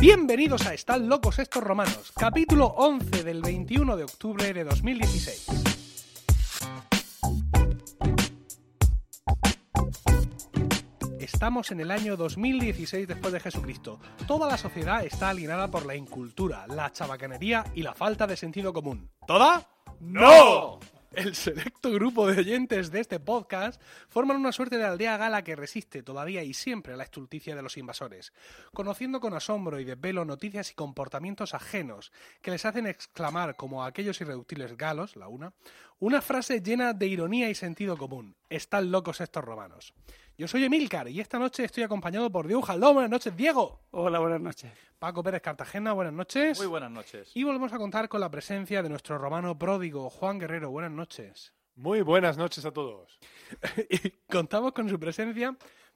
Bienvenidos 0.00 0.66
a 0.66 0.72
Están 0.72 1.08
locos 1.08 1.38
estos 1.38 1.62
romanos, 1.62 2.10
capítulo 2.16 2.66
11 2.66 3.22
del 3.22 3.42
21 3.42 3.96
de 3.96 4.04
octubre 4.04 4.52
de 4.54 4.64
2016. 4.64 5.46
Estamos 11.18 11.70
en 11.70 11.80
el 11.80 11.90
año 11.90 12.16
2016 12.16 13.06
después 13.06 13.32
de 13.32 13.40
Jesucristo. 13.40 14.00
Toda 14.26 14.48
la 14.48 14.56
sociedad 14.56 15.04
está 15.04 15.28
alienada 15.28 15.70
por 15.70 15.84
la 15.84 15.94
incultura, 15.94 16.66
la 16.66 16.90
chabacanería 16.92 17.64
y 17.74 17.82
la 17.82 17.94
falta 17.94 18.26
de 18.26 18.36
sentido 18.36 18.72
común. 18.72 19.10
¿Toda? 19.26 19.68
¡No! 20.00 20.80
El 21.12 21.34
selecto 21.34 21.90
grupo 21.90 22.28
de 22.28 22.38
oyentes 22.38 22.92
de 22.92 23.00
este 23.00 23.18
podcast 23.18 23.82
forman 24.08 24.36
una 24.36 24.52
suerte 24.52 24.78
de 24.78 24.84
aldea 24.84 25.16
gala 25.16 25.42
que 25.42 25.56
resiste 25.56 26.04
todavía 26.04 26.44
y 26.44 26.54
siempre 26.54 26.92
a 26.92 26.96
la 26.96 27.02
estulticia 27.02 27.56
de 27.56 27.62
los 27.62 27.76
invasores, 27.76 28.32
conociendo 28.72 29.18
con 29.18 29.34
asombro 29.34 29.80
y 29.80 29.84
desvelo 29.84 30.24
noticias 30.24 30.70
y 30.70 30.74
comportamientos 30.74 31.52
ajenos 31.52 32.12
que 32.42 32.52
les 32.52 32.64
hacen 32.64 32.86
exclamar, 32.86 33.56
como 33.56 33.84
aquellos 33.84 34.20
irreductibles 34.20 34.76
galos, 34.76 35.16
la 35.16 35.26
una, 35.26 35.52
una 35.98 36.22
frase 36.22 36.62
llena 36.62 36.92
de 36.92 37.08
ironía 37.08 37.50
y 37.50 37.56
sentido 37.56 37.96
común. 37.96 38.36
Están 38.48 38.92
locos 38.92 39.20
estos 39.20 39.44
romanos. 39.44 39.92
Yo 40.40 40.48
soy 40.48 40.64
Emilcar 40.64 41.06
y 41.06 41.20
esta 41.20 41.38
noche 41.38 41.64
estoy 41.64 41.82
acompañado 41.82 42.32
por 42.32 42.46
Diego 42.46 42.62
Jaldón. 42.62 42.94
Buenas 42.94 43.10
noches, 43.10 43.36
Diego. 43.36 43.78
Hola, 43.90 44.20
buenas 44.20 44.40
noches. 44.40 44.72
Paco 44.98 45.22
Pérez 45.22 45.42
Cartagena, 45.42 45.92
buenas 45.92 46.14
noches. 46.14 46.56
Muy 46.56 46.66
buenas 46.66 46.90
noches. 46.90 47.30
Y 47.34 47.44
volvemos 47.44 47.70
a 47.74 47.76
contar 47.76 48.08
con 48.08 48.22
la 48.22 48.30
presencia 48.30 48.82
de 48.82 48.88
nuestro 48.88 49.18
romano 49.18 49.58
pródigo, 49.58 50.08
Juan 50.08 50.38
Guerrero. 50.38 50.70
Buenas 50.70 50.92
noches. 50.92 51.52
Muy 51.76 52.00
buenas 52.00 52.38
noches 52.38 52.64
a 52.64 52.70
todos. 52.72 53.18
y 53.90 54.08
contamos 54.32 54.72
con 54.72 54.88
su 54.88 54.98
presencia, 54.98 55.54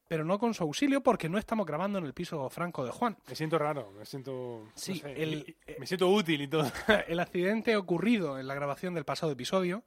pero 0.08 0.26
no 0.26 0.38
con 0.38 0.52
su 0.52 0.62
auxilio, 0.64 1.00
porque 1.02 1.30
no 1.30 1.38
estamos 1.38 1.64
grabando 1.64 1.98
en 1.98 2.04
el 2.04 2.12
piso 2.12 2.46
franco 2.50 2.84
de 2.84 2.90
Juan. 2.90 3.16
Me 3.26 3.34
siento 3.34 3.58
raro, 3.58 3.92
me 3.92 4.04
siento. 4.04 4.64
no 4.66 4.72
Sí, 4.74 4.96
sé, 4.98 5.22
el- 5.22 5.56
me 5.78 5.86
siento 5.86 6.10
útil 6.10 6.42
y 6.42 6.48
todo. 6.48 6.70
El 7.08 7.18
accidente 7.18 7.76
ocurrido 7.76 8.38
en 8.38 8.46
la 8.46 8.54
grabación 8.54 8.92
del 8.92 9.06
pasado 9.06 9.32
episodio, 9.32 9.84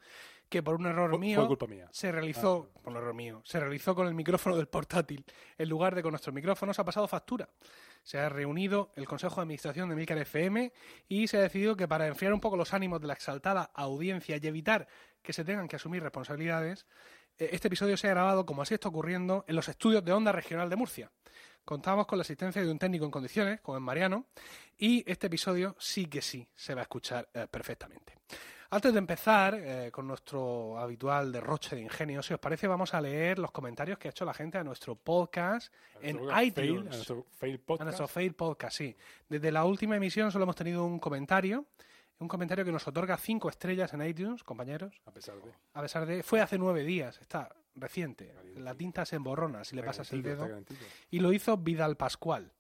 que 0.50 0.64
por 0.64 0.76
un 0.76 0.86
error 0.86 1.18
mío 1.20 1.40
fue 1.40 1.48
culpa 1.48 1.68
mía. 1.68 1.88
se 1.92 2.12
realizó, 2.12 2.70
por 2.82 2.94
un 2.94 2.98
error 2.98 3.14
mío, 3.14 3.42
se 3.44 3.60
realizó 3.60 3.96
con 3.96 4.08
el 4.08 4.14
micrófono 4.14 4.56
del 4.56 4.68
portátil 4.68 5.26
en 5.58 5.70
lugar 5.70 5.96
de 5.96 6.02
con 6.02 6.12
nuestros 6.12 6.34
micrófonos, 6.34 6.80
ha 6.80 6.86
pasado 6.86 7.08
factura. 7.08 7.50
Se 8.04 8.18
ha 8.18 8.30
reunido 8.30 8.92
el 8.96 9.06
Consejo 9.06 9.36
de 9.36 9.42
Administración 9.42 9.90
de 9.90 9.96
Milcar 9.96 10.18
FM 10.18 10.72
y 11.10 11.28
se 11.28 11.38
ha 11.38 11.42
decidido 11.42 11.76
que 11.76 11.88
para 11.88 12.08
enfriar 12.08 12.34
un 12.34 12.40
poco 12.40 12.56
los 12.56 12.74
ánimos 12.74 13.02
de 13.02 13.08
la 13.08 13.14
exaltada 13.14 13.72
audiencia 13.74 14.38
y 14.42 14.48
evitar 14.48 14.88
que 15.22 15.34
se 15.34 15.44
tengan 15.44 15.68
que 15.68 15.76
asumir 15.76 16.02
responsabilidades, 16.02 16.86
eh, 17.38 17.50
este 17.52 17.68
episodio 17.68 17.98
se 17.98 18.08
ha 18.08 18.12
grabado, 18.12 18.46
como 18.46 18.62
así 18.62 18.74
está 18.74 18.90
ocurriendo, 18.90 19.44
en 19.48 19.56
los 19.56 19.68
estudios 19.68 20.04
de 20.04 20.14
Onda 20.14 20.32
Regional 20.32 20.70
de 20.70 20.76
Murcia. 20.76 21.12
Contamos 21.66 22.08
con 22.08 22.18
la 22.18 22.22
asistencia 22.22 22.62
de 22.62 22.72
un 22.72 22.80
técnico 22.80 23.04
en 23.04 23.12
condiciones, 23.12 23.60
como 23.60 23.78
es 23.78 23.84
Mariano, 23.84 24.28
y 24.78 25.04
este 25.10 25.28
episodio 25.28 25.76
sí 25.78 26.06
que 26.06 26.22
sí 26.22 26.48
se 26.56 26.74
va 26.74 26.82
a 26.82 26.84
escuchar 26.84 27.28
eh, 27.34 27.46
perfectamente. 27.52 28.14
Antes 28.70 28.92
de 28.92 29.00
empezar 29.00 29.54
eh, 29.56 29.90
con 29.92 30.08
nuestro 30.08 30.78
habitual 30.78 31.32
derroche 31.32 31.76
de 31.76 31.82
ingenio, 31.84 32.22
si 32.22 32.34
os 32.34 32.40
parece, 32.40 32.68
vamos 32.68 32.94
a 32.94 33.00
leer 33.00 33.40
los 33.40 33.52
comentarios 33.52 33.98
que 33.98 34.10
ha 34.10 34.12
hecho 34.12 34.26
la 34.26 34.34
gente 34.34 34.58
a 34.58 34.64
nuestro 34.64 34.96
podcast 34.96 35.74
en 36.02 36.18
A 36.30 36.36
fail, 36.36 36.48
iTunes. 36.48 36.88
a 36.88 36.96
nuestro 36.96 37.26
fail 37.32 37.56
A 37.56 37.66
podcast. 37.66 37.84
nuestro 37.86 38.08
Fail 38.08 38.34
Podcast, 38.34 38.78
sí. 38.78 38.96
Desde 39.30 39.52
la 39.52 39.64
última 39.64 39.96
emisión 39.96 40.32
solo 40.32 40.44
hemos 40.44 40.56
tenido 40.58 40.86
un 40.86 41.00
comentario, 41.00 41.66
un 42.20 42.28
comentario 42.28 42.66
que 42.66 42.72
nos 42.72 42.86
otorga 42.88 43.16
cinco 43.18 43.48
estrellas 43.50 43.94
en 43.94 44.02
iTunes, 44.02 44.44
compañeros. 44.44 45.02
A 45.06 45.12
pesar 45.12 45.36
de. 45.42 45.52
A 45.74 45.82
pesar 45.82 46.06
de, 46.06 46.24
fue 46.24 46.42
hace 46.42 46.58
nueve 46.58 46.84
días, 46.84 47.20
está 47.22 47.50
reciente. 47.76 48.34
La 48.56 48.76
tinta 48.76 49.06
se 49.06 49.16
emborrona 49.16 49.64
si 49.64 49.76
le 49.76 49.84
pasas 49.84 50.12
el 50.12 50.24
dedo. 50.24 50.46
Y 51.10 51.20
lo 51.20 51.32
hizo 51.32 51.56
Vidal 51.58 51.96
Pascual. 51.96 52.52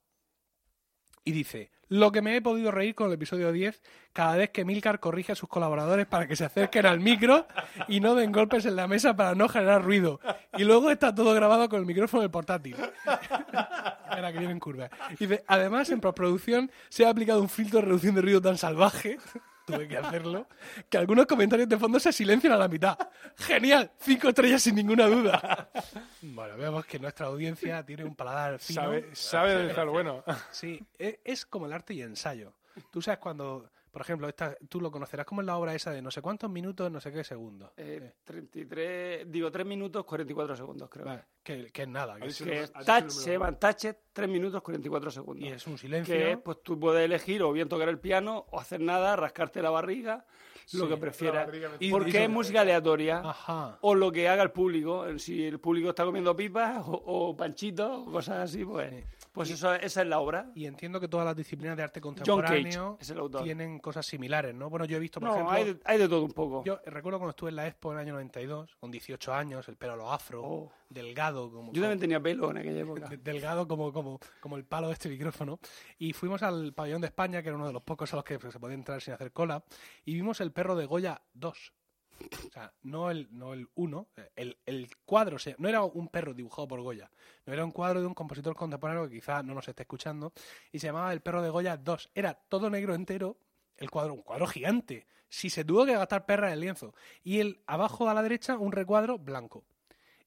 Y 1.27 1.33
dice, 1.33 1.71
lo 1.89 2.13
que 2.13 2.21
me 2.21 2.37
he 2.37 2.41
podido 2.41 2.71
reír 2.71 2.95
con 2.95 3.07
el 3.07 3.13
episodio 3.15 3.51
10 3.51 3.81
cada 4.13 4.37
vez 4.37 4.49
que 4.51 4.63
Milcar 4.63 5.01
corrige 5.01 5.33
a 5.33 5.35
sus 5.35 5.49
colaboradores 5.49 6.05
para 6.05 6.25
que 6.25 6.37
se 6.37 6.45
acerquen 6.45 6.85
al 6.85 7.01
micro 7.01 7.45
y 7.89 7.99
no 7.99 8.15
den 8.15 8.31
golpes 8.31 8.65
en 8.65 8.77
la 8.77 8.87
mesa 8.87 9.13
para 9.13 9.35
no 9.35 9.49
generar 9.49 9.83
ruido. 9.83 10.21
Y 10.57 10.63
luego 10.63 10.89
está 10.89 11.13
todo 11.13 11.33
grabado 11.33 11.67
con 11.67 11.81
el 11.81 11.85
micrófono 11.85 12.21
del 12.21 12.31
portátil. 12.31 12.77
Espera, 14.09 14.31
que. 14.31 14.89
Y 15.09 15.15
dice, 15.17 15.43
además 15.47 15.89
en 15.89 15.99
postproducción 15.99 16.71
se 16.87 17.05
ha 17.05 17.09
aplicado 17.09 17.41
un 17.41 17.49
filtro 17.49 17.81
de 17.81 17.87
reducción 17.87 18.15
de 18.15 18.21
ruido 18.21 18.41
tan 18.41 18.57
salvaje, 18.57 19.17
tuve 19.67 19.85
que 19.85 19.97
hacerlo, 19.97 20.47
que 20.89 20.97
algunos 20.97 21.25
comentarios 21.25 21.67
de 21.67 21.77
fondo 21.77 21.99
se 21.99 22.13
silencian 22.13 22.53
a 22.53 22.57
la 22.57 22.69
mitad. 22.69 22.97
Genial, 23.35 23.91
cinco 23.99 24.29
estrellas 24.29 24.63
sin 24.63 24.75
ninguna 24.75 25.07
duda. 25.07 25.69
Bueno, 26.21 26.55
vemos 26.57 26.85
que 26.85 26.97
nuestra 26.97 27.25
audiencia 27.27 27.85
tiene 27.85 28.05
un 28.05 28.15
paladar 28.15 28.59
fino. 28.59 28.81
Sabe, 28.81 29.09
sabe 29.13 29.55
de 29.57 29.67
estar 29.67 29.85
bueno. 29.87 30.23
Sí, 30.51 30.81
e- 30.97 31.19
es 31.25 31.45
como 31.45 31.65
el 31.65 31.73
arte 31.73 31.93
y 31.93 32.01
ensayo. 32.01 32.53
Tú 32.91 33.01
sabes 33.01 33.19
cuando, 33.19 33.69
por 33.97 34.03
ejemplo, 34.03 34.29
esta, 34.29 34.55
tú 34.69 34.79
lo 34.79 34.91
conocerás 34.91 35.25
como 35.25 35.41
en 35.41 35.47
la 35.47 35.57
obra 35.57 35.73
esa 35.73 35.89
de 35.89 36.03
no 36.03 36.11
sé 36.11 36.21
cuántos 36.21 36.51
minutos, 36.51 36.91
no 36.91 36.99
sé 37.01 37.11
qué 37.11 37.23
segundos. 37.23 37.71
Eh, 37.77 38.13
33, 38.23 39.31
digo 39.31 39.51
3 39.51 39.65
minutos 39.65 40.05
44 40.05 40.55
segundos, 40.55 40.87
creo. 40.87 41.05
Vale, 41.05 41.23
que, 41.41 41.71
que 41.71 41.81
es 41.81 41.87
nada. 41.87 42.15
que 42.19 42.27
es- 42.27 42.37
Que 42.43 42.61
es 42.61 42.71
touch, 42.71 43.09
se 43.09 43.31
llaman 43.31 43.59
touches 43.59 43.95
3 44.13 44.29
minutos 44.29 44.61
44 44.61 45.09
segundos. 45.09 45.43
y 45.43 45.51
es 45.51 45.65
un 45.65 45.79
silencio. 45.79 46.13
que 46.13 46.31
es, 46.33 46.37
pues 46.37 46.61
tú 46.61 46.79
puedes 46.79 47.03
elegir 47.03 47.41
o 47.41 47.51
bien 47.51 47.67
tocar 47.67 47.89
el 47.89 47.97
piano 47.99 48.45
o 48.51 48.59
hacer 48.59 48.81
nada, 48.81 49.15
rascarte 49.15 49.63
la 49.63 49.71
barriga, 49.71 50.27
lo 50.73 50.87
que 50.87 50.97
prefieras. 50.97 51.47
me- 51.47 51.57
Y- 51.79 51.89
Porque 51.89 52.19
y- 52.19 52.23
es 52.23 52.29
música 52.29 52.61
aleatoria. 52.61 53.21
Ajá. 53.25 53.79
O 53.81 53.95
lo 53.95 54.11
que 54.11 54.29
haga 54.29 54.43
el 54.43 54.51
público. 54.51 55.17
Si 55.17 55.43
el 55.43 55.59
público 55.59 55.89
está 55.89 56.05
comiendo 56.05 56.35
pipas 56.35 56.83
o, 56.85 56.91
o 57.03 57.35
panchitos 57.35 58.05
o 58.07 58.11
cosas 58.11 58.37
así, 58.49 58.63
pues, 58.63 58.91
Sí. 58.93 59.03
Pues 59.37 59.49
eso, 59.51 59.73
esa 59.73 60.01
es 60.01 60.07
la 60.07 60.19
obra. 60.19 60.51
Y 60.55 60.65
entiendo 60.65 60.99
que 60.99 61.07
todas 61.07 61.25
las 61.25 61.35
disciplinas 61.35 61.77
de 61.77 61.83
arte 61.83 62.01
contemporáneo 62.01 62.97
Cage 62.99 63.43
tienen 63.43 63.79
cosas 63.79 64.05
similares, 64.05 64.53
¿no? 64.53 64.69
Bueno, 64.69 64.85
yo 64.85 64.97
he 64.97 64.99
visto, 64.99 65.19
por 65.19 65.29
No, 65.29 65.35
ejemplo, 65.35 65.55
hay 65.55 65.63
de, 65.65 65.79
hay 65.85 65.97
de 65.97 66.09
todo 66.09 66.23
un 66.23 66.31
poco. 66.31 66.63
yo 66.65 66.79
recuerdo 66.85 67.19
cuando 67.19 67.29
estuve 67.31 67.49
en 67.51 67.55
la 67.55 67.67
Expo 67.67 67.91
en 67.91 67.97
el 67.99 68.01
año 68.03 68.13
92, 68.13 68.75
con 68.79 68.91
18 68.91 69.33
años, 69.33 69.67
el 69.69 69.77
pelo 69.77 69.93
a 69.93 69.95
lo 69.95 70.11
afro, 70.11 70.43
Oh. 70.43 70.71
delgado, 70.89 71.51
como, 71.51 71.71
Yo 71.73 71.81
también 71.81 71.99
tenía 71.99 72.19
pelo 72.21 72.51
en 72.51 72.57
aquella 72.57 72.79
época. 72.81 73.07
de- 73.09 73.17
delgado 73.57 73.67
como, 73.67 73.91
como, 73.93 74.19
como 74.39 74.57
el 74.57 74.65
palo 74.65 74.87
de 74.87 74.93
este 74.93 75.09
micrófono. 75.09 75.59
Y 75.97 76.13
fuimos 76.13 76.43
al 76.43 76.73
pabellón 76.73 77.01
de 77.01 77.07
España, 77.07 77.41
que 77.41 77.49
era 77.49 77.55
uno 77.57 77.67
de 77.67 77.73
los 77.73 77.83
pocos 77.83 78.11
a 78.13 78.15
los 78.17 78.25
que 78.25 78.39
se 78.39 78.59
podía 78.59 78.75
entrar 78.75 79.01
sin 79.01 79.13
hacer 79.13 79.31
cola, 79.31 79.63
y 80.05 80.13
vimos 80.13 80.41
el 80.41 80.51
perro 80.51 80.75
de 80.75 80.85
Goya 80.85 81.21
2. 81.33 81.73
O 82.47 82.51
sea, 82.51 82.73
no 82.83 83.11
el, 83.11 83.27
no 83.31 83.53
el 83.53 83.67
1, 83.75 84.07
el, 84.35 84.57
el 84.65 84.89
cuadro, 85.05 85.35
o 85.35 85.39
sea, 85.39 85.55
no 85.57 85.69
era 85.69 85.83
un 85.83 86.07
perro 86.07 86.33
dibujado 86.33 86.67
por 86.67 86.81
Goya, 86.81 87.11
no 87.45 87.53
era 87.53 87.63
un 87.63 87.71
cuadro 87.71 88.01
de 88.01 88.07
un 88.07 88.13
compositor 88.13 88.55
contemporáneo 88.55 89.07
que 89.07 89.15
quizás 89.15 89.43
no 89.43 89.53
nos 89.53 89.67
esté 89.67 89.83
escuchando, 89.83 90.33
y 90.71 90.79
se 90.79 90.87
llamaba 90.87 91.13
El 91.13 91.21
perro 91.21 91.41
de 91.41 91.49
Goya 91.49 91.77
2. 91.77 92.11
Era 92.15 92.33
todo 92.33 92.69
negro 92.69 92.95
entero, 92.95 93.37
el 93.77 93.91
cuadro, 93.91 94.13
un 94.13 94.23
cuadro 94.23 94.47
gigante. 94.47 95.07
Si 95.29 95.49
se 95.49 95.65
tuvo 95.65 95.85
que 95.85 95.93
gastar 95.93 96.25
perra 96.25 96.47
en 96.47 96.53
el 96.53 96.61
lienzo. 96.61 96.93
Y 97.23 97.39
el 97.39 97.61
abajo 97.67 98.09
a 98.09 98.13
la 98.13 98.23
derecha, 98.23 98.57
un 98.57 98.71
recuadro 98.71 99.19
blanco. 99.19 99.65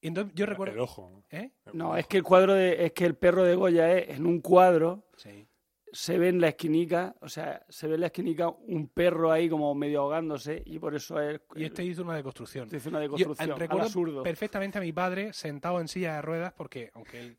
Y 0.00 0.08
entonces 0.08 0.34
yo 0.34 0.46
recuerdo. 0.46 0.74
El 0.74 0.80
ojo. 0.80 1.24
¿Eh? 1.30 1.50
No, 1.72 1.96
es 1.96 2.06
que 2.06 2.18
el 2.18 2.22
cuadro 2.22 2.54
de, 2.54 2.86
es 2.86 2.92
que 2.92 3.06
el 3.06 3.16
perro 3.16 3.44
de 3.44 3.54
Goya 3.54 3.92
es 3.92 4.16
en 4.16 4.26
un 4.26 4.40
cuadro, 4.40 5.04
Sí. 5.16 5.46
Se 5.92 6.18
ve 6.18 6.28
en 6.28 6.40
la 6.40 6.48
esquinica, 6.48 7.14
o 7.20 7.28
sea, 7.28 7.64
se 7.68 7.86
ve 7.88 7.94
en 7.94 8.00
la 8.02 8.06
esquinica 8.06 8.48
un 8.48 8.88
perro 8.88 9.32
ahí 9.32 9.48
como 9.48 9.74
medio 9.74 10.00
ahogándose 10.02 10.62
y 10.64 10.78
por 10.78 10.94
eso 10.94 11.20
es 11.20 11.40
Y 11.56 11.64
este 11.64 11.84
hizo 11.84 12.02
una 12.02 12.14
deconstrucción. 12.14 12.68
te 12.68 12.76
hizo 12.76 12.88
una 12.88 12.98
Yo, 12.98 13.02
deconstrucción 13.04 13.48
eh, 13.48 13.52
al 13.52 13.58
recuerdo 13.58 13.86
absurdo. 13.86 14.22
perfectamente 14.22 14.78
a 14.78 14.80
mi 14.80 14.92
padre 14.92 15.32
sentado 15.32 15.80
en 15.80 15.88
silla 15.88 16.14
de 16.16 16.22
ruedas, 16.22 16.52
porque 16.52 16.90
aunque 16.94 17.20
él, 17.20 17.36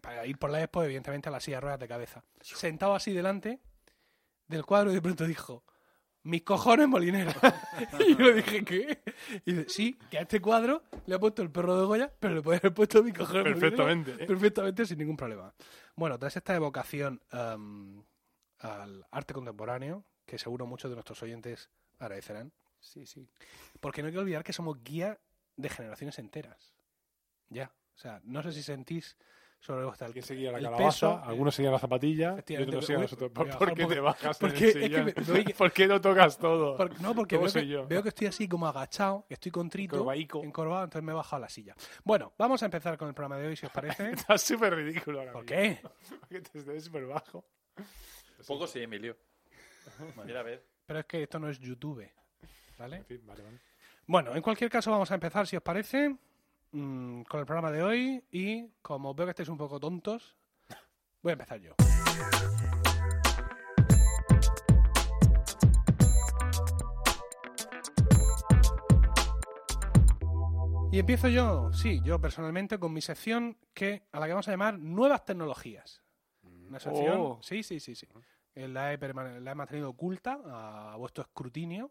para 0.00 0.26
ir 0.26 0.38
por 0.38 0.50
la 0.50 0.62
expo, 0.62 0.82
evidentemente 0.82 1.28
a 1.28 1.32
la 1.32 1.40
silla 1.40 1.58
de 1.58 1.60
ruedas 1.62 1.80
de 1.80 1.88
cabeza, 1.88 2.24
sentado 2.40 2.94
así 2.94 3.12
delante 3.12 3.60
del 4.48 4.64
cuadro 4.64 4.90
y 4.90 4.94
de 4.94 5.02
pronto 5.02 5.24
dijo, 5.26 5.64
mis 6.26 6.42
cojones 6.42 6.88
molinero. 6.88 7.30
y 8.00 8.16
yo 8.16 8.24
le 8.24 8.34
dije, 8.34 8.64
¿qué? 8.64 9.02
Y 9.44 9.52
dice, 9.52 9.68
sí, 9.68 9.98
que 10.10 10.18
a 10.18 10.22
este 10.22 10.40
cuadro 10.40 10.82
le 11.06 11.14
ha 11.14 11.18
puesto 11.18 11.42
el 11.42 11.50
perro 11.50 11.78
de 11.80 11.86
Goya, 11.86 12.12
pero 12.18 12.34
le 12.34 12.42
puede 12.42 12.58
haber 12.58 12.74
puesto 12.74 13.02
mis 13.02 13.14
cojones 13.14 13.44
Perfectamente. 13.44 14.12
perfectamente 14.26 14.86
sin 14.86 14.98
ningún 14.98 15.16
problema. 15.16 15.54
Bueno, 15.94 16.18
tras 16.18 16.36
esta 16.36 16.54
evocación 16.54 17.20
am, 17.30 18.04
al 18.58 19.06
arte 19.10 19.34
contemporáneo, 19.34 20.04
que 20.24 20.38
seguro 20.38 20.66
muchos 20.66 20.90
de 20.90 20.96
nuestros 20.96 21.22
oyentes 21.22 21.70
agradecerán, 21.98 22.52
Sí, 22.80 23.06
sí. 23.06 23.28
porque 23.80 24.02
no 24.02 24.08
hay 24.08 24.12
que 24.14 24.18
olvidar 24.20 24.44
que 24.44 24.52
somos 24.52 24.82
guía 24.84 25.18
de 25.56 25.68
generaciones 25.68 26.18
enteras. 26.18 26.74
Ya. 27.48 27.72
O 27.94 27.98
sea, 27.98 28.20
no 28.24 28.42
sé 28.42 28.52
si 28.52 28.62
sentís 28.62 29.16
sobre 29.66 29.84
vuestra 29.84 30.06
Alguien 30.06 30.24
seguía 30.24 30.52
la 30.52 30.58
el 30.58 30.64
calabaza, 30.64 30.86
peso, 31.18 31.24
algunos 31.24 31.54
seguían 31.54 31.72
la 31.72 31.78
zapatilla 31.80 32.36
y 32.46 32.56
otros 32.56 32.86
seguían 32.86 33.06
voy 33.18 33.28
¿Por, 33.30 33.74
qué 33.74 33.86
te 33.86 34.00
bajas 34.00 34.38
Porque 34.38 34.54
del 34.58 34.68
es 34.68 34.74
que 34.74 34.82
sillón? 34.82 35.04
me- 35.36 35.44
que- 35.44 35.54
¿Por 35.54 35.72
qué 35.72 35.86
no 35.88 36.00
tocas 36.00 36.38
todo? 36.38 36.76
Por- 36.76 37.00
no, 37.00 37.14
porque 37.14 37.36
¿Cómo 37.36 37.50
veo 37.50 37.64
que, 37.86 37.86
veo 37.88 38.02
que 38.02 38.08
estoy 38.10 38.28
así 38.28 38.48
como 38.48 38.68
agachado, 38.68 39.24
que 39.26 39.34
estoy 39.34 39.50
contrito, 39.50 39.96
Encorvaico. 39.96 40.42
encorvado, 40.44 40.84
entonces 40.84 41.04
me 41.04 41.10
he 41.12 41.14
bajado 41.16 41.40
la 41.42 41.48
silla. 41.48 41.74
Bueno, 42.04 42.32
vamos 42.38 42.62
a 42.62 42.66
empezar 42.66 42.96
con 42.96 43.08
el 43.08 43.14
programa 43.14 43.38
de 43.38 43.48
hoy, 43.48 43.56
si 43.56 43.66
os 43.66 43.72
parece. 43.72 44.10
Estás 44.12 44.42
súper 44.42 44.74
ridículo 44.76 45.18
ahora 45.20 45.32
¿Por 45.32 45.44
qué? 45.44 45.80
Porque 46.20 46.40
te 46.40 46.60
ves 46.60 46.84
súper 46.84 47.06
bajo. 47.06 47.44
Poco 48.46 48.66
sí, 48.68 48.80
Emilio. 48.82 49.16
Mira, 50.24 50.40
a 50.40 50.42
ver. 50.44 50.64
Pero 50.86 51.00
es 51.00 51.06
que 51.06 51.22
esto 51.24 51.38
no 51.40 51.48
es 51.48 51.58
YouTube, 51.58 52.08
¿vale? 52.78 52.98
En 52.98 53.04
fin, 53.04 53.20
vale, 53.26 53.42
vale. 53.42 53.58
Bueno, 54.06 54.36
en 54.36 54.42
cualquier 54.42 54.70
caso 54.70 54.92
vamos 54.92 55.10
a 55.10 55.14
empezar, 55.14 55.46
si 55.48 55.56
os 55.56 55.62
parece. 55.62 56.16
Mm, 56.76 57.22
con 57.24 57.40
el 57.40 57.46
programa 57.46 57.70
de 57.70 57.82
hoy 57.82 58.24
y 58.30 58.68
como 58.82 59.14
veo 59.14 59.26
que 59.26 59.30
estáis 59.30 59.48
un 59.48 59.58
poco 59.58 59.80
tontos, 59.80 60.36
voy 61.22 61.30
a 61.30 61.34
empezar 61.34 61.60
yo. 61.60 61.74
Y 70.92 70.98
empiezo 71.00 71.28
yo, 71.28 71.72
sí, 71.72 72.00
yo 72.04 72.20
personalmente 72.20 72.78
con 72.78 72.92
mi 72.92 73.02
sección 73.02 73.58
que 73.74 74.04
a 74.12 74.20
la 74.20 74.26
que 74.26 74.32
vamos 74.32 74.48
a 74.48 74.52
llamar 74.52 74.78
Nuevas 74.78 75.24
Tecnologías. 75.24 76.02
Una 76.42 76.80
sección, 76.80 77.20
Oh. 77.20 77.38
sí, 77.42 77.62
sí, 77.62 77.80
sí, 77.80 77.94
sí. 77.94 78.06
Eh, 78.54 78.68
La 78.68 78.92
he, 78.92 78.98
permane- 78.98 79.40
la 79.40 79.50
he 79.50 79.54
mantenido 79.54 79.90
oculta 79.90 80.38
a 80.46 80.96
vuestro 80.96 81.22
escrutinio. 81.24 81.90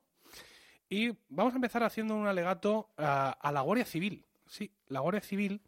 Y 0.89 1.11
vamos 1.29 1.53
a 1.53 1.57
empezar 1.57 1.83
haciendo 1.83 2.15
un 2.15 2.25
alegato 2.27 2.89
a, 2.97 3.31
a 3.31 3.51
la 3.51 3.61
Guardia 3.61 3.85
Civil. 3.85 4.25
Sí, 4.47 4.71
la 4.87 4.99
Guardia 4.99 5.21
Civil 5.21 5.61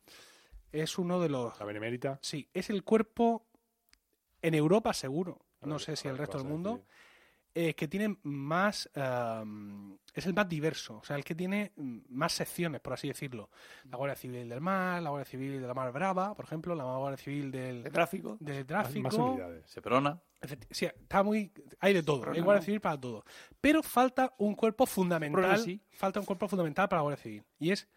es 0.72 0.98
uno 0.98 1.20
de 1.20 1.30
los... 1.30 1.58
La 1.60 1.66
benemérita. 1.66 2.20
Sí, 2.22 2.50
es 2.54 2.70
el 2.70 2.84
cuerpo 2.84 3.48
en 4.42 4.54
Europa 4.54 4.94
seguro, 4.94 5.46
no 5.62 5.80
sé 5.80 5.96
si 5.96 6.08
el 6.08 6.18
resto 6.18 6.38
del 6.38 6.48
mundo, 6.48 6.84
eh, 7.54 7.74
que 7.74 7.88
tiene 7.88 8.18
más... 8.24 8.88
es 10.14 10.26
el 10.26 10.34
más 10.34 10.48
diverso, 10.48 10.98
o 10.98 11.04
sea, 11.04 11.16
el 11.16 11.24
que 11.24 11.34
tiene 11.34 11.72
mm, 11.76 12.00
más 12.10 12.34
secciones, 12.34 12.82
por 12.82 12.94
así 12.94 13.08
decirlo. 13.08 13.50
La 13.86 13.98
Guardia 13.98 14.16
Civil 14.16 14.48
del 14.48 14.62
Mar, 14.62 15.02
la 15.02 15.10
Guardia 15.10 15.26
Civil 15.26 15.62
de 15.62 15.68
la 15.68 15.74
Mar 15.74 15.92
Brava, 15.92 16.36
por 16.36 16.46
ejemplo, 16.46 16.76
la 16.76 16.84
Guardia 16.84 17.18
Civil 17.18 17.52
del, 17.52 17.84
de 17.84 17.90
tráfico. 17.90 18.38
del 18.40 18.66
tráfico. 18.66 19.02
Más 19.02 19.14
unidades. 19.16 19.70
Seprona. 19.70 20.22
Sí, 20.70 20.86
está 20.86 21.24
muy. 21.24 21.52
Hay 21.80 21.96
de 21.96 22.04
todo. 22.04 22.30
Hay. 22.32 22.42
Guardia 22.42 22.64
Civil 22.64 22.80
para 22.80 23.00
todo. 23.00 23.26
Pero 23.60 23.82
falta 23.82 24.36
un 24.38 24.54
cuerpo 24.54 24.86
fundamental. 24.86 25.58
Sí. 25.58 25.82
Falta 25.90 26.20
un 26.20 26.28
cuerpo 26.28 26.48
fundamental 26.48 26.88
para 26.88 27.00
la 27.00 27.04
Guardia 27.04 27.24
Civil. 27.24 27.44
Y 27.58 27.72
es 27.72 27.88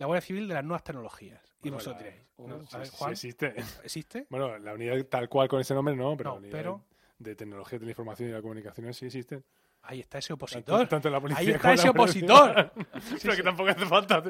la 0.00 0.06
Guardia 0.06 0.20
Civil 0.26 0.48
de 0.48 0.54
las 0.54 0.64
nuevas 0.64 0.82
tecnologías. 0.82 1.40
Y 1.62 1.70
Bueno, 1.70 1.76
vosotros 1.76 2.02
diréis. 2.02 2.22
oh, 2.36 2.48
¿no? 2.48 2.60
Sí, 2.62 2.68
A 2.74 2.78
ver, 2.78 2.86
sí 2.88 2.96
Juan, 2.96 3.10
existe. 3.12 3.54
¿existe? 3.84 4.26
Bueno, 4.30 4.58
la 4.58 4.74
unidad 4.74 5.04
tal 5.06 5.28
cual 5.28 5.48
con 5.48 5.60
ese 5.60 5.74
nombre 5.74 5.94
no, 5.94 6.16
pero 6.16 6.30
No, 6.30 6.34
la 6.36 6.38
unidad 6.40 6.52
pero- 6.58 6.84
de 7.18 7.36
tecnología 7.36 7.78
de 7.78 7.84
la 7.84 7.90
información 7.92 8.28
y 8.30 8.32
la 8.32 8.40
comunicación 8.42 8.92
sí 8.94 9.06
existen. 9.06 9.44
Ahí 9.82 10.00
está 10.00 10.18
ese 10.18 10.28
Tanto, 10.28 10.44
opositor. 10.44 10.88
tanto 10.88 11.08
en 11.08 11.12
la 11.12 11.36
Ahí 11.36 11.50
está 11.50 11.72
ese 11.72 11.84
la 11.86 11.90
opositor. 11.92 12.72
pero 13.22 13.34
que 13.36 13.42
tampoco 13.42 13.70
hace 13.70 13.86
falta. 13.86 14.22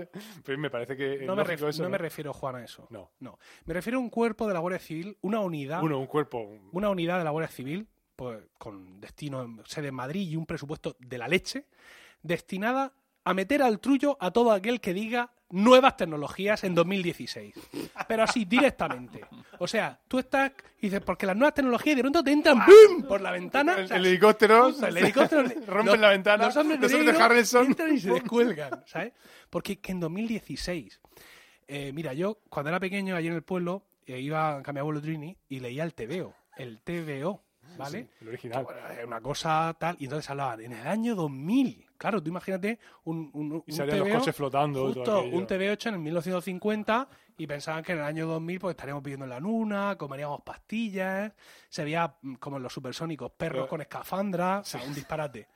Pero 0.44 0.58
me 0.58 0.70
parece 0.70 0.96
que 0.96 1.24
No 1.24 1.34
me, 1.34 1.42
ref- 1.44 1.68
eso, 1.68 1.82
no 1.82 1.88
me 1.88 1.98
refiero, 1.98 2.32
Juan, 2.32 2.56
a 2.56 2.64
eso. 2.64 2.86
No. 2.90 3.10
No. 3.18 3.36
Me 3.64 3.74
refiero 3.74 3.98
a 3.98 4.00
un 4.00 4.10
cuerpo 4.10 4.46
de 4.46 4.54
la 4.54 4.60
Guardia 4.60 4.78
Civil, 4.78 5.16
una 5.22 5.40
unidad. 5.40 5.82
Uno, 5.82 5.98
un 5.98 6.06
cuerpo. 6.06 6.38
un- 6.40 6.68
una 6.72 6.88
unidad 6.90 7.18
de 7.18 7.24
la 7.24 7.30
Guardia 7.30 7.48
Civil, 7.52 7.88
pues, 8.14 8.42
con 8.58 9.00
destino 9.00 9.42
en 9.42 9.60
sede 9.66 9.88
en 9.88 9.94
Madrid 9.94 10.28
y 10.28 10.36
un 10.36 10.46
presupuesto 10.46 10.96
de 11.00 11.18
la 11.18 11.26
leche, 11.26 11.66
destinada 12.22 12.92
a 13.24 13.34
meter 13.34 13.62
al 13.62 13.80
trullo 13.80 14.16
a 14.20 14.30
todo 14.30 14.52
aquel 14.52 14.80
que 14.80 14.94
diga 14.94 15.30
nuevas 15.50 15.96
tecnologías 15.96 16.62
en 16.64 16.74
2016. 16.76 17.54
Pero 18.06 18.22
así, 18.22 18.44
directamente. 18.44 19.20
O 19.58 19.66
sea, 19.66 19.98
tú 20.06 20.18
estás 20.20 20.52
y 20.80 20.86
dices, 20.86 21.00
porque 21.02 21.26
las 21.26 21.36
nuevas 21.36 21.54
tecnologías 21.54 21.96
de 21.96 22.02
pronto 22.02 22.22
te 22.22 22.30
entran 22.32 22.58
¡bum! 22.64 23.02
por 23.02 23.20
la 23.20 23.32
ventana. 23.32 23.74
El, 23.76 23.84
o 23.84 23.88
sea, 23.88 23.96
el 23.96 24.06
helicóptero. 24.06 24.66
justo, 24.66 24.86
el 24.86 24.96
helicóptero 24.96 25.42
rompen 25.66 25.86
los- 25.86 25.98
la 25.98 26.08
ventana. 26.10 26.46
Los 26.46 26.56
hombres 26.56 26.80
de 26.80 26.88
los 27.04 27.16
de 27.16 27.22
Harrison. 27.22 27.66
entran 27.66 27.94
y 27.94 27.98
se 27.98 28.10
descuelgan, 28.12 28.84
¿sabes? 28.86 29.12
Porque 29.50 29.80
que 29.80 29.90
en 29.92 30.00
2016, 30.00 31.00
eh, 31.68 31.92
mira, 31.92 32.12
yo 32.14 32.38
cuando 32.48 32.70
era 32.70 32.78
pequeño 32.80 33.16
allí 33.16 33.26
en 33.26 33.34
el 33.34 33.42
pueblo 33.42 33.84
eh, 34.06 34.20
iba 34.20 34.62
a 34.64 34.72
mi 34.72 34.78
abuelo 34.78 35.00
Trini 35.02 35.36
y 35.48 35.58
leía 35.60 35.82
el 35.82 35.94
TVO, 35.94 36.32
el 36.56 36.80
TVO, 36.80 37.42
¿vale? 37.76 38.08
El 38.20 38.28
original. 38.28 38.62
Bueno, 38.64 38.80
era 38.88 39.06
una 39.06 39.20
cosa 39.20 39.76
tal, 39.78 39.96
y 39.98 40.04
entonces 40.04 40.30
hablaban 40.30 40.60
en 40.60 40.72
el 40.72 40.86
año 40.86 41.14
2000. 41.16 41.86
Claro, 42.00 42.22
tú 42.22 42.30
imagínate 42.30 42.78
un, 43.04 43.30
un, 43.34 43.52
un 43.52 43.64
Y 43.66 43.76
los 43.76 43.86
TVO, 43.88 44.08
coches 44.18 44.34
flotando. 44.34 44.86
justo 44.86 45.22
un 45.22 45.46
TV 45.46 45.70
8 45.70 45.90
en 45.90 45.94
el 45.96 46.00
1950 46.00 47.08
y 47.36 47.46
pensaban 47.46 47.84
que 47.84 47.92
en 47.92 47.98
el 47.98 48.04
año 48.04 48.26
2000 48.26 48.58
pues 48.58 48.72
estaríamos 48.72 49.02
viviendo 49.02 49.24
en 49.26 49.30
la 49.30 49.38
luna, 49.38 49.96
comeríamos 49.98 50.40
pastillas, 50.40 51.30
se 51.68 51.84
veía 51.84 52.16
mm, 52.22 52.34
como 52.36 52.56
en 52.56 52.62
los 52.62 52.72
supersónicos 52.72 53.32
perros 53.32 53.58
Pero- 53.64 53.68
con 53.68 53.80
escafandra, 53.82 54.60
o 54.60 54.64
sea, 54.64 54.82
un 54.82 54.94
disparate. 54.94 55.46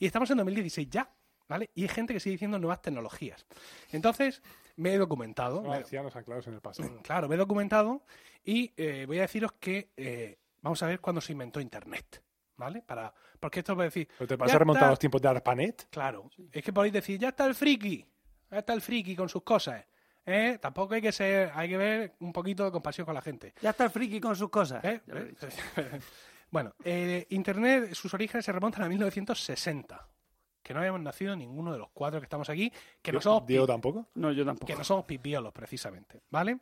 Y 0.00 0.06
estamos 0.06 0.28
en 0.32 0.38
2016 0.38 0.88
ya, 0.90 1.08
¿vale? 1.48 1.70
Y 1.74 1.82
hay 1.82 1.88
gente 1.88 2.12
que 2.12 2.18
sigue 2.18 2.32
diciendo 2.32 2.58
nuevas 2.58 2.82
tecnologías. 2.82 3.46
Entonces, 3.92 4.42
me 4.74 4.94
he 4.94 4.98
documentado. 4.98 5.60
Los 5.62 5.70
me- 5.70 5.76
ancianos 5.76 6.16
anclados 6.16 6.48
en 6.48 6.54
el 6.54 6.60
pasado. 6.60 6.98
Claro, 7.04 7.28
me 7.28 7.36
he 7.36 7.38
documentado 7.38 8.02
y 8.44 8.72
eh, 8.76 9.04
voy 9.06 9.18
a 9.18 9.22
deciros 9.22 9.52
que 9.52 9.92
eh, 9.96 10.38
vamos 10.62 10.82
a 10.82 10.86
ver 10.86 10.98
cuándo 11.00 11.20
se 11.20 11.30
inventó 11.30 11.60
Internet, 11.60 12.22
¿vale? 12.56 12.82
Para, 12.82 13.12
porque 13.40 13.60
esto 13.60 13.74
va 13.76 13.82
a 13.82 13.86
decir, 13.86 14.08
Pero 14.18 14.28
te 14.28 14.34
Ya 14.34 14.38
vas 14.38 14.54
a 14.54 14.58
remontar 14.58 14.90
los 14.90 14.98
tiempos 14.98 15.20
de 15.22 15.28
ARPANET. 15.28 15.88
claro, 15.90 16.30
es 16.50 16.62
que 16.64 16.72
podéis 16.72 16.92
decir, 16.92 17.18
ya 17.18 17.28
está 17.28 17.46
el 17.46 17.54
friki, 17.54 18.06
ya 18.50 18.58
está 18.58 18.72
el 18.72 18.80
friki 18.80 19.16
con 19.16 19.28
sus 19.28 19.42
cosas, 19.42 19.84
¿eh? 20.26 20.58
Tampoco 20.60 20.94
hay 20.94 21.02
que 21.02 21.12
ser, 21.12 21.50
hay 21.54 21.68
que 21.68 21.76
ver 21.76 22.14
un 22.20 22.32
poquito 22.32 22.64
de 22.64 22.70
compasión 22.70 23.04
con 23.04 23.14
la 23.14 23.22
gente. 23.22 23.54
Ya 23.60 23.70
está 23.70 23.84
el 23.84 23.90
friki 23.90 24.20
con 24.20 24.36
sus 24.36 24.50
cosas. 24.50 24.82
¿eh? 24.84 25.00
Bueno, 26.50 26.74
eh, 26.84 27.26
Internet, 27.30 27.94
sus 27.94 28.12
orígenes 28.12 28.44
se 28.44 28.52
remontan 28.52 28.82
a 28.82 28.88
1960, 28.90 30.06
que 30.62 30.74
no 30.74 30.80
habíamos 30.80 31.00
nacido 31.00 31.34
ninguno 31.34 31.72
de 31.72 31.78
los 31.78 31.88
cuatro 31.94 32.20
que 32.20 32.24
estamos 32.26 32.50
aquí, 32.50 32.70
que 33.00 33.10
no 33.10 33.22
somos 33.22 33.46
Diego 33.46 33.66
tampoco. 33.66 34.08
No, 34.16 34.32
yo 34.32 34.44
tampoco. 34.44 34.66
que 34.66 34.76
no 34.76 34.84
somos 34.84 35.06
pipiolos 35.06 35.50
precisamente, 35.50 36.20
¿vale? 36.28 36.58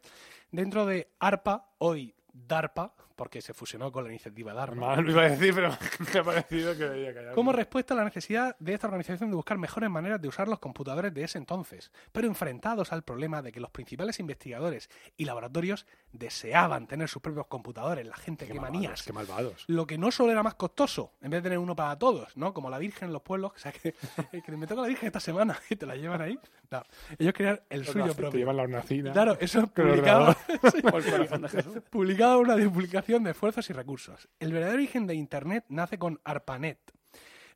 Dentro 0.52 0.86
de 0.86 1.10
ARPA, 1.18 1.74
hoy 1.78 2.14
DARPA, 2.32 2.94
porque 3.16 3.42
se 3.42 3.52
fusionó 3.52 3.92
con 3.92 4.04
la 4.04 4.10
iniciativa 4.10 4.54
DARPA, 4.54 4.74
Mal 4.76 5.04
lo 5.04 5.10
iba 5.10 5.22
a 5.22 5.28
decir, 5.28 5.54
pero 5.54 5.70
me 6.14 6.20
ha 6.20 6.24
parecido 6.24 6.76
que 6.76 6.84
debía 6.84 7.12
callar. 7.12 7.34
como 7.34 7.52
respuesta 7.52 7.92
a 7.94 7.96
la 7.98 8.04
necesidad 8.04 8.56
de 8.58 8.72
esta 8.72 8.86
organización 8.86 9.28
de 9.30 9.36
buscar 9.36 9.58
mejores 9.58 9.90
maneras 9.90 10.22
de 10.22 10.28
usar 10.28 10.48
los 10.48 10.58
computadores 10.58 11.12
de 11.12 11.24
ese 11.24 11.36
entonces, 11.36 11.92
pero 12.12 12.26
enfrentados 12.26 12.92
al 12.92 13.02
problema 13.02 13.42
de 13.42 13.52
que 13.52 13.60
los 13.60 13.70
principales 13.70 14.20
investigadores 14.20 14.88
y 15.16 15.26
laboratorios 15.26 15.86
deseaban 16.12 16.86
tener 16.86 17.08
sus 17.08 17.20
propios 17.20 17.46
computadores, 17.46 18.06
la 18.06 18.16
gente, 18.16 18.46
Qué 18.46 18.54
malvados, 18.54 18.72
manías. 18.72 19.02
Qué 19.02 19.12
malvados. 19.12 19.64
Lo 19.66 19.86
que 19.86 19.98
no 19.98 20.10
solo 20.10 20.32
era 20.32 20.42
más 20.42 20.54
costoso, 20.54 21.12
en 21.20 21.30
vez 21.30 21.42
de 21.42 21.48
tener 21.48 21.58
uno 21.58 21.76
para 21.76 21.98
todos, 21.98 22.36
¿no? 22.36 22.54
Como 22.54 22.70
la 22.70 22.78
Virgen 22.78 23.08
en 23.08 23.12
los 23.12 23.22
pueblos, 23.22 23.52
o 23.56 23.58
sea, 23.58 23.72
que, 23.72 23.94
que 24.30 24.56
me 24.56 24.66
toca 24.66 24.80
la 24.80 24.88
Virgen 24.88 25.08
esta 25.08 25.20
semana 25.20 25.58
y 25.68 25.76
te 25.76 25.86
la 25.86 25.94
llevan 25.96 26.22
ahí. 26.22 26.38
No, 26.70 26.84
ellos 27.18 27.34
querían 27.34 27.60
el 27.68 27.84
suyo 27.84 28.06
Te 28.08 28.14
propio. 28.14 28.38
llevan 28.38 28.56
la 28.56 28.62
hornacina. 28.62 29.12
Claro, 29.12 29.36
eso 29.40 29.70
Con 29.74 29.88
el 29.88 29.94
publicaba, 29.96 30.36
O 30.92 30.98
el 30.98 31.04
corazón 31.10 31.42
de 31.42 31.48
Jesús. 31.50 31.78
publicaba 31.90 32.36
una 32.38 32.56
duplicación 32.56 33.24
de 33.24 33.32
esfuerzos 33.32 33.68
y 33.70 33.72
recursos. 33.72 34.28
El 34.38 34.52
verdadero 34.52 34.76
origen 34.76 35.06
de 35.06 35.14
Internet 35.14 35.64
nace 35.68 35.98
con 35.98 36.20
ARPANET, 36.22 36.78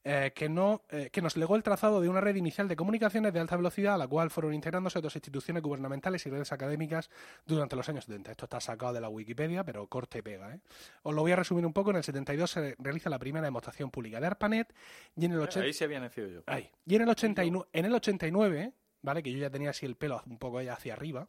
eh, 0.07 0.33
que, 0.35 0.49
no, 0.49 0.83
eh, 0.91 1.09
que 1.13 1.23
nos 1.23 1.37
legó 1.37 1.55
el 1.57 1.63
trazado 1.63 2.01
de 2.01 2.09
una 2.09 2.21
red 2.21 2.35
inicial 2.37 2.67
de 2.69 2.77
comunicaciones 2.77 3.33
de 3.33 3.41
alta 3.41 3.57
velocidad 3.57 3.95
a 3.95 3.99
la 3.99 4.07
cual 4.09 4.31
fueron 4.31 4.53
integrándose 4.53 4.99
otras 4.99 5.15
instituciones 5.15 5.63
gubernamentales 5.63 6.27
y 6.27 6.31
redes 6.31 6.53
académicas 6.53 7.09
durante 7.47 7.75
los 7.77 7.89
años 7.89 8.05
70. 8.05 8.33
Esto 8.33 8.45
está 8.47 8.61
sacado 8.61 8.93
de 8.93 9.01
la 9.01 9.09
Wikipedia, 9.09 9.65
pero 9.65 9.87
corte 9.87 10.19
y 10.19 10.23
pega. 10.23 10.53
¿eh? 10.57 10.61
Os 11.05 11.15
lo 11.15 11.23
voy 11.23 11.33
a 11.33 11.37
resumir 11.37 11.65
un 11.65 11.73
poco. 11.73 11.91
En 11.91 11.97
el 11.97 12.05
72 12.05 12.51
se 12.51 12.75
realiza 12.81 13.09
la 13.09 13.19
primera 13.21 13.45
demostración 13.47 13.91
pública 13.91 14.19
de 14.21 14.27
ARPANET 14.27 14.75
y 15.17 15.25
en 15.25 15.33
el 15.33 15.41
80... 15.41 15.61
Ahí 15.67 15.73
se 15.73 15.85
había 15.85 16.01
nacido 16.01 16.29
yo. 16.29 16.43
Ahí. 16.47 16.69
Y 16.85 16.97
en 16.97 17.03
el, 17.03 17.09
89, 17.09 17.69
en 17.73 17.85
el 17.87 17.95
89, 17.95 18.73
¿vale? 19.05 19.23
Que 19.23 19.31
yo 19.31 19.39
ya 19.39 19.51
tenía 19.51 19.71
así 19.71 19.87
el 19.87 19.97
pelo 19.97 20.23
un 20.27 20.39
poco 20.39 20.59
hacia 20.59 20.95
arriba, 20.95 21.29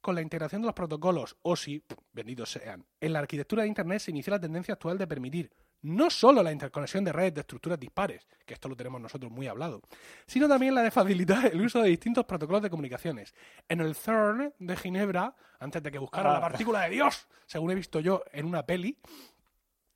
con 0.00 0.14
la 0.16 0.22
integración 0.22 0.62
de 0.62 0.66
los 0.66 0.74
protocolos 0.74 1.36
OSI, 1.42 1.84
benditos 2.12 2.50
sean, 2.50 2.84
en 3.00 3.12
la 3.12 3.20
arquitectura 3.20 3.62
de 3.62 3.68
Internet 3.68 4.00
se 4.00 4.10
inició 4.10 4.32
la 4.32 4.40
tendencia 4.40 4.74
actual 4.74 4.98
de 4.98 5.06
permitir 5.06 5.52
no 5.82 6.10
solo 6.10 6.42
la 6.42 6.52
interconexión 6.52 7.04
de 7.04 7.12
redes 7.12 7.34
de 7.34 7.40
estructuras 7.40 7.78
dispares, 7.78 8.26
que 8.46 8.54
esto 8.54 8.68
lo 8.68 8.76
tenemos 8.76 9.00
nosotros 9.00 9.30
muy 9.32 9.48
hablado, 9.48 9.82
sino 10.26 10.48
también 10.48 10.74
la 10.74 10.82
de 10.82 10.90
facilitar 10.92 11.46
el 11.46 11.60
uso 11.60 11.82
de 11.82 11.88
distintos 11.88 12.24
protocolos 12.24 12.62
de 12.62 12.70
comunicaciones. 12.70 13.34
En 13.68 13.80
el 13.80 13.94
CERN 13.94 14.54
de 14.58 14.76
Ginebra, 14.76 15.34
antes 15.58 15.82
de 15.82 15.90
que 15.90 15.98
buscaran 15.98 16.32
Ah. 16.32 16.34
la 16.34 16.40
partícula 16.40 16.82
de 16.82 16.90
Dios, 16.90 17.26
según 17.46 17.72
he 17.72 17.74
visto 17.74 17.98
yo 18.00 18.22
en 18.32 18.46
una 18.46 18.64
peli, 18.64 18.96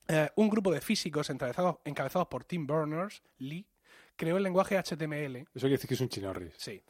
eh, 0.08 0.28
un 0.36 0.48
grupo 0.48 0.72
de 0.72 0.80
físicos 0.80 1.30
encabezados, 1.30 1.76
encabezados 1.84 2.28
por 2.28 2.44
Tim 2.44 2.66
Berners-Lee 2.66 3.66
creó 4.16 4.38
el 4.38 4.42
lenguaje 4.42 4.76
HTML. 4.78 5.36
Eso 5.36 5.48
quiere 5.60 5.72
decir 5.72 5.88
que 5.88 5.94
es 5.94 6.00
un 6.00 6.08
chinorris. 6.08 6.54
Sí. 6.56 6.82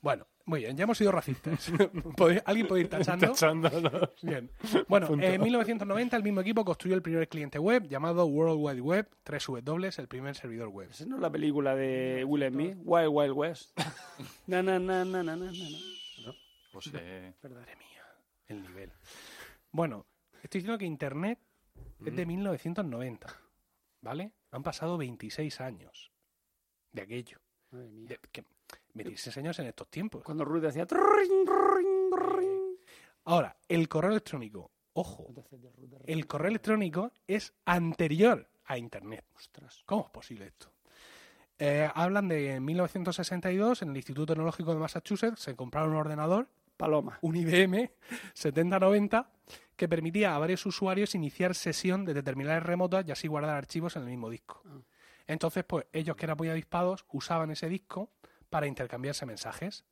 Bueno, 0.00 0.26
muy 0.44 0.60
bien, 0.60 0.76
ya 0.76 0.84
hemos 0.84 0.98
sido 0.98 1.12
racistas. 1.12 1.70
¿Alguien 2.44 2.66
puede 2.66 2.82
ir 2.82 2.88
tachando? 2.88 3.28
Tachándolos. 3.28 4.10
Bien. 4.22 4.50
Bueno, 4.88 5.06
Punto. 5.06 5.24
en 5.24 5.40
1990 5.40 6.16
el 6.16 6.22
mismo 6.22 6.40
equipo 6.40 6.64
construyó 6.64 6.96
el 6.96 7.02
primer 7.02 7.28
cliente 7.28 7.58
web 7.58 7.86
llamado 7.88 8.26
World 8.26 8.58
Wide 8.60 8.80
Web, 8.80 9.08
3W, 9.24 9.98
el 9.98 10.08
primer 10.08 10.34
servidor 10.34 10.68
web. 10.68 10.90
Esa 10.90 11.06
no 11.06 11.16
es 11.16 11.22
la 11.22 11.30
película 11.30 11.74
de 11.76 12.24
Will 12.24 12.48
Smith, 12.50 12.76
Wild 12.84 13.10
Wild 13.10 13.32
West. 13.32 13.78
na, 14.46 14.62
na, 14.62 14.78
na, 14.78 15.04
na, 15.04 15.22
na, 15.22 15.36
na, 15.36 15.36
na, 15.36 15.52
na. 15.52 16.34
Pues, 16.72 16.90
eh, 16.94 17.34
Madre 17.42 17.76
mía, 17.76 18.04
el 18.48 18.62
nivel. 18.62 18.90
Bueno, 19.70 20.06
estoy 20.42 20.60
diciendo 20.60 20.78
que 20.78 20.86
Internet 20.86 21.38
es 22.04 22.16
de 22.16 22.26
1990, 22.26 23.26
¿vale? 24.00 24.32
Han 24.50 24.62
pasado 24.62 24.98
26 24.98 25.60
años 25.60 26.11
de 26.92 27.02
aquello. 27.02 27.38
Madre 27.70 27.90
mía. 27.90 28.08
De, 28.08 28.18
que, 28.30 28.44
26 28.94 29.36
años 29.38 29.58
en 29.58 29.66
estos 29.66 29.88
tiempos. 29.88 30.22
Cuando 30.22 30.44
Ruth 30.44 30.62
decía... 30.62 30.86
"Trrring, 30.86 31.44
trrring, 31.44 32.10
trrring". 32.10 32.76
Ahora, 33.24 33.56
el 33.68 33.88
correo 33.88 34.10
electrónico, 34.10 34.70
ojo, 34.94 35.32
el 36.04 36.26
correo 36.26 36.48
electrónico 36.48 37.12
es 37.26 37.52
anterior 37.64 38.48
a 38.64 38.78
Internet. 38.78 39.24
Ostras. 39.34 39.82
¿Cómo 39.86 40.04
es 40.06 40.10
posible 40.10 40.46
esto? 40.46 40.72
Eh, 41.58 41.88
hablan 41.94 42.28
de 42.28 42.54
en 42.54 42.64
1962 42.64 43.82
en 43.82 43.90
el 43.90 43.96
Instituto 43.96 44.32
Tecnológico 44.32 44.72
de 44.74 44.80
Massachusetts 44.80 45.40
se 45.40 45.54
compraron 45.54 45.90
un 45.90 45.96
ordenador 45.96 46.48
Paloma. 46.76 47.18
un 47.22 47.36
IBM 47.36 47.92
7090 48.34 49.30
que 49.76 49.88
permitía 49.88 50.34
a 50.34 50.38
varios 50.38 50.66
usuarios 50.66 51.14
iniciar 51.14 51.54
sesión 51.54 52.04
de 52.04 52.20
terminales 52.22 52.64
remotas 52.64 53.06
y 53.06 53.12
así 53.12 53.28
guardar 53.28 53.56
archivos 53.56 53.94
en 53.96 54.02
el 54.02 54.08
mismo 54.08 54.28
disco. 54.28 54.62
Ah. 54.66 54.80
Entonces, 55.26 55.64
pues 55.64 55.86
ellos 55.92 56.16
que 56.16 56.26
eran 56.26 56.36
muy 56.36 56.48
avispados 56.48 57.04
usaban 57.10 57.50
ese 57.50 57.68
disco 57.68 58.10
para 58.50 58.66
intercambiarse 58.66 59.26
mensajes. 59.26 59.84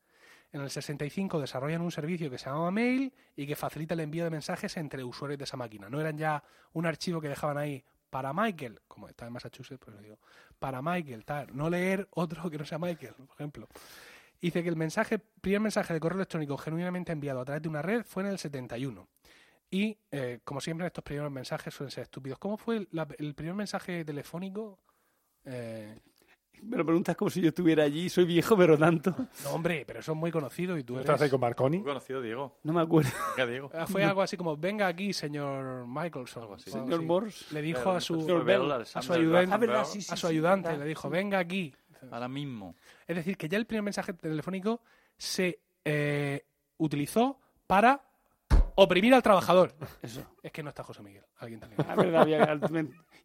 En 0.53 0.61
el 0.61 0.71
65 0.71 1.41
desarrollan 1.41 1.81
un 1.81 1.93
servicio 1.93 2.29
que 2.31 2.39
se 2.39 2.47
llamaba 2.47 2.71
Mail 2.71 3.13
y 3.37 3.47
que 3.47 3.57
facilita 3.57 3.95
el 3.95 4.01
envío 4.01 4.25
de 4.25 4.31
mensajes 4.31 4.77
entre 4.77 5.05
usuarios 5.05 5.39
de 5.39 5.45
esa 5.45 5.57
máquina. 5.57 5.89
No 5.89 6.01
eran 6.01 6.19
ya 6.19 6.43
un 6.73 6.87
archivo 6.87 7.21
que 7.21 7.29
dejaban 7.29 7.57
ahí 7.57 7.85
para 8.11 8.33
Michael, 8.33 8.81
como 8.89 9.09
está 9.09 9.27
en 9.27 9.33
Massachusetts, 9.33 9.81
pues 9.83 10.01
digo, 10.01 10.19
para 10.59 10.83
Michael, 10.83 11.25
tal, 11.25 11.57
no 11.57 11.71
leer 11.71 12.09
otro 12.11 12.51
que 12.51 12.59
no 12.59 12.65
sea 12.65 12.79
Michael, 12.79 13.15
por 13.15 13.35
ejemplo. 13.37 13.69
Dice 14.41 14.63
que 14.63 14.69
el 14.69 14.77
mensaje, 14.77 15.19
primer 15.19 15.61
mensaje 15.61 15.95
de 15.95 16.01
correo 16.01 16.17
electrónico 16.17 16.57
genuinamente 16.59 17.13
enviado 17.13 17.41
a 17.41 17.45
través 17.45 17.63
de 17.63 17.69
una 17.69 17.83
red 17.83 18.05
fue 18.05 18.25
en 18.25 18.31
el 18.31 18.39
71. 18.39 19.07
Y, 19.71 19.97
eh, 20.11 20.41
como 20.43 20.61
siempre, 20.61 20.87
estos 20.87 21.05
primeros 21.05 21.31
mensajes 21.31 21.73
suelen 21.73 21.93
ser 21.93 22.03
estúpidos. 22.03 22.39
¿Cómo 22.39 22.57
fue 22.57 22.89
el 23.19 23.35
primer 23.35 23.55
mensaje 23.55 24.05
telefónico? 24.05 24.81
Eh, 25.45 25.99
Me 26.63 26.77
lo 26.77 26.85
preguntas 26.85 27.17
como 27.17 27.31
si 27.31 27.41
yo 27.41 27.49
estuviera 27.49 27.85
allí, 27.85 28.09
soy 28.11 28.25
viejo, 28.27 28.55
pero 28.57 28.77
tanto. 28.77 29.15
no, 29.45 29.51
hombre, 29.51 29.85
pero 29.87 30.01
eso 30.01 30.13
es 30.13 30.19
muy 30.19 30.31
conocido 30.31 30.77
y 30.77 30.85
tú 30.85 30.95
eres... 30.95 31.07
¿Estás 31.07 31.23
ahí 31.23 31.31
con 31.31 31.41
Marconi? 31.41 31.79
Muy 31.79 31.87
conocido, 31.87 32.21
Diego. 32.21 32.59
No 32.65 32.73
me 32.75 32.83
acuerdo. 32.83 33.11
Ah, 33.73 33.87
Fue 33.87 34.05
algo 34.05 34.21
así 34.21 34.37
como, 34.37 34.57
venga 34.57 34.87
aquí, 34.87 35.13
señor. 35.15 35.87
Algo 35.89 36.23
así. 36.23 36.39
o 36.39 36.43
algo 36.43 36.59
Señor 36.59 36.95
así. 36.95 37.05
Morse. 37.07 37.55
Le 37.55 37.63
dijo 37.63 37.91
a 37.91 38.01
su, 38.01 38.21
Señor 38.21 38.45
Bell, 38.45 38.71
a 38.73 38.85
su 38.85 39.13
ayudante, 39.13 39.55
Ah, 39.55 39.59
verdad, 39.59 39.85
sí, 39.85 40.03
sí, 40.03 40.13
a 40.13 40.17
su 40.17 40.27
ayudante, 40.27 40.77
le 40.77 40.85
dijo, 40.85 41.09
venga 41.09 41.39
aquí. 41.39 41.75
Ahora 42.11 42.29
mismo. 42.29 42.77
Es 43.07 43.17
decir, 43.17 43.37
que 43.37 43.49
ya 43.49 43.57
el 43.59 43.67
primer 43.67 43.83
mensaje 43.83 44.13
telefónico 44.15 44.81
se 45.17 45.61
eh, 45.85 46.45
utilizó 46.79 47.39
para 47.67 48.03
oprimir 48.75 49.15
al 49.15 49.23
trabajador. 49.23 49.75
Eso. 50.03 50.23
Es 50.43 50.53
que 50.53 50.63
no 50.63 50.69
está 50.71 50.83
José 50.83 51.03
Miguel. 51.03 51.25
Alguien 51.39 51.61
también. 51.61 51.87
La 51.87 51.95
verdad, 51.95 52.23
había- 52.23 52.61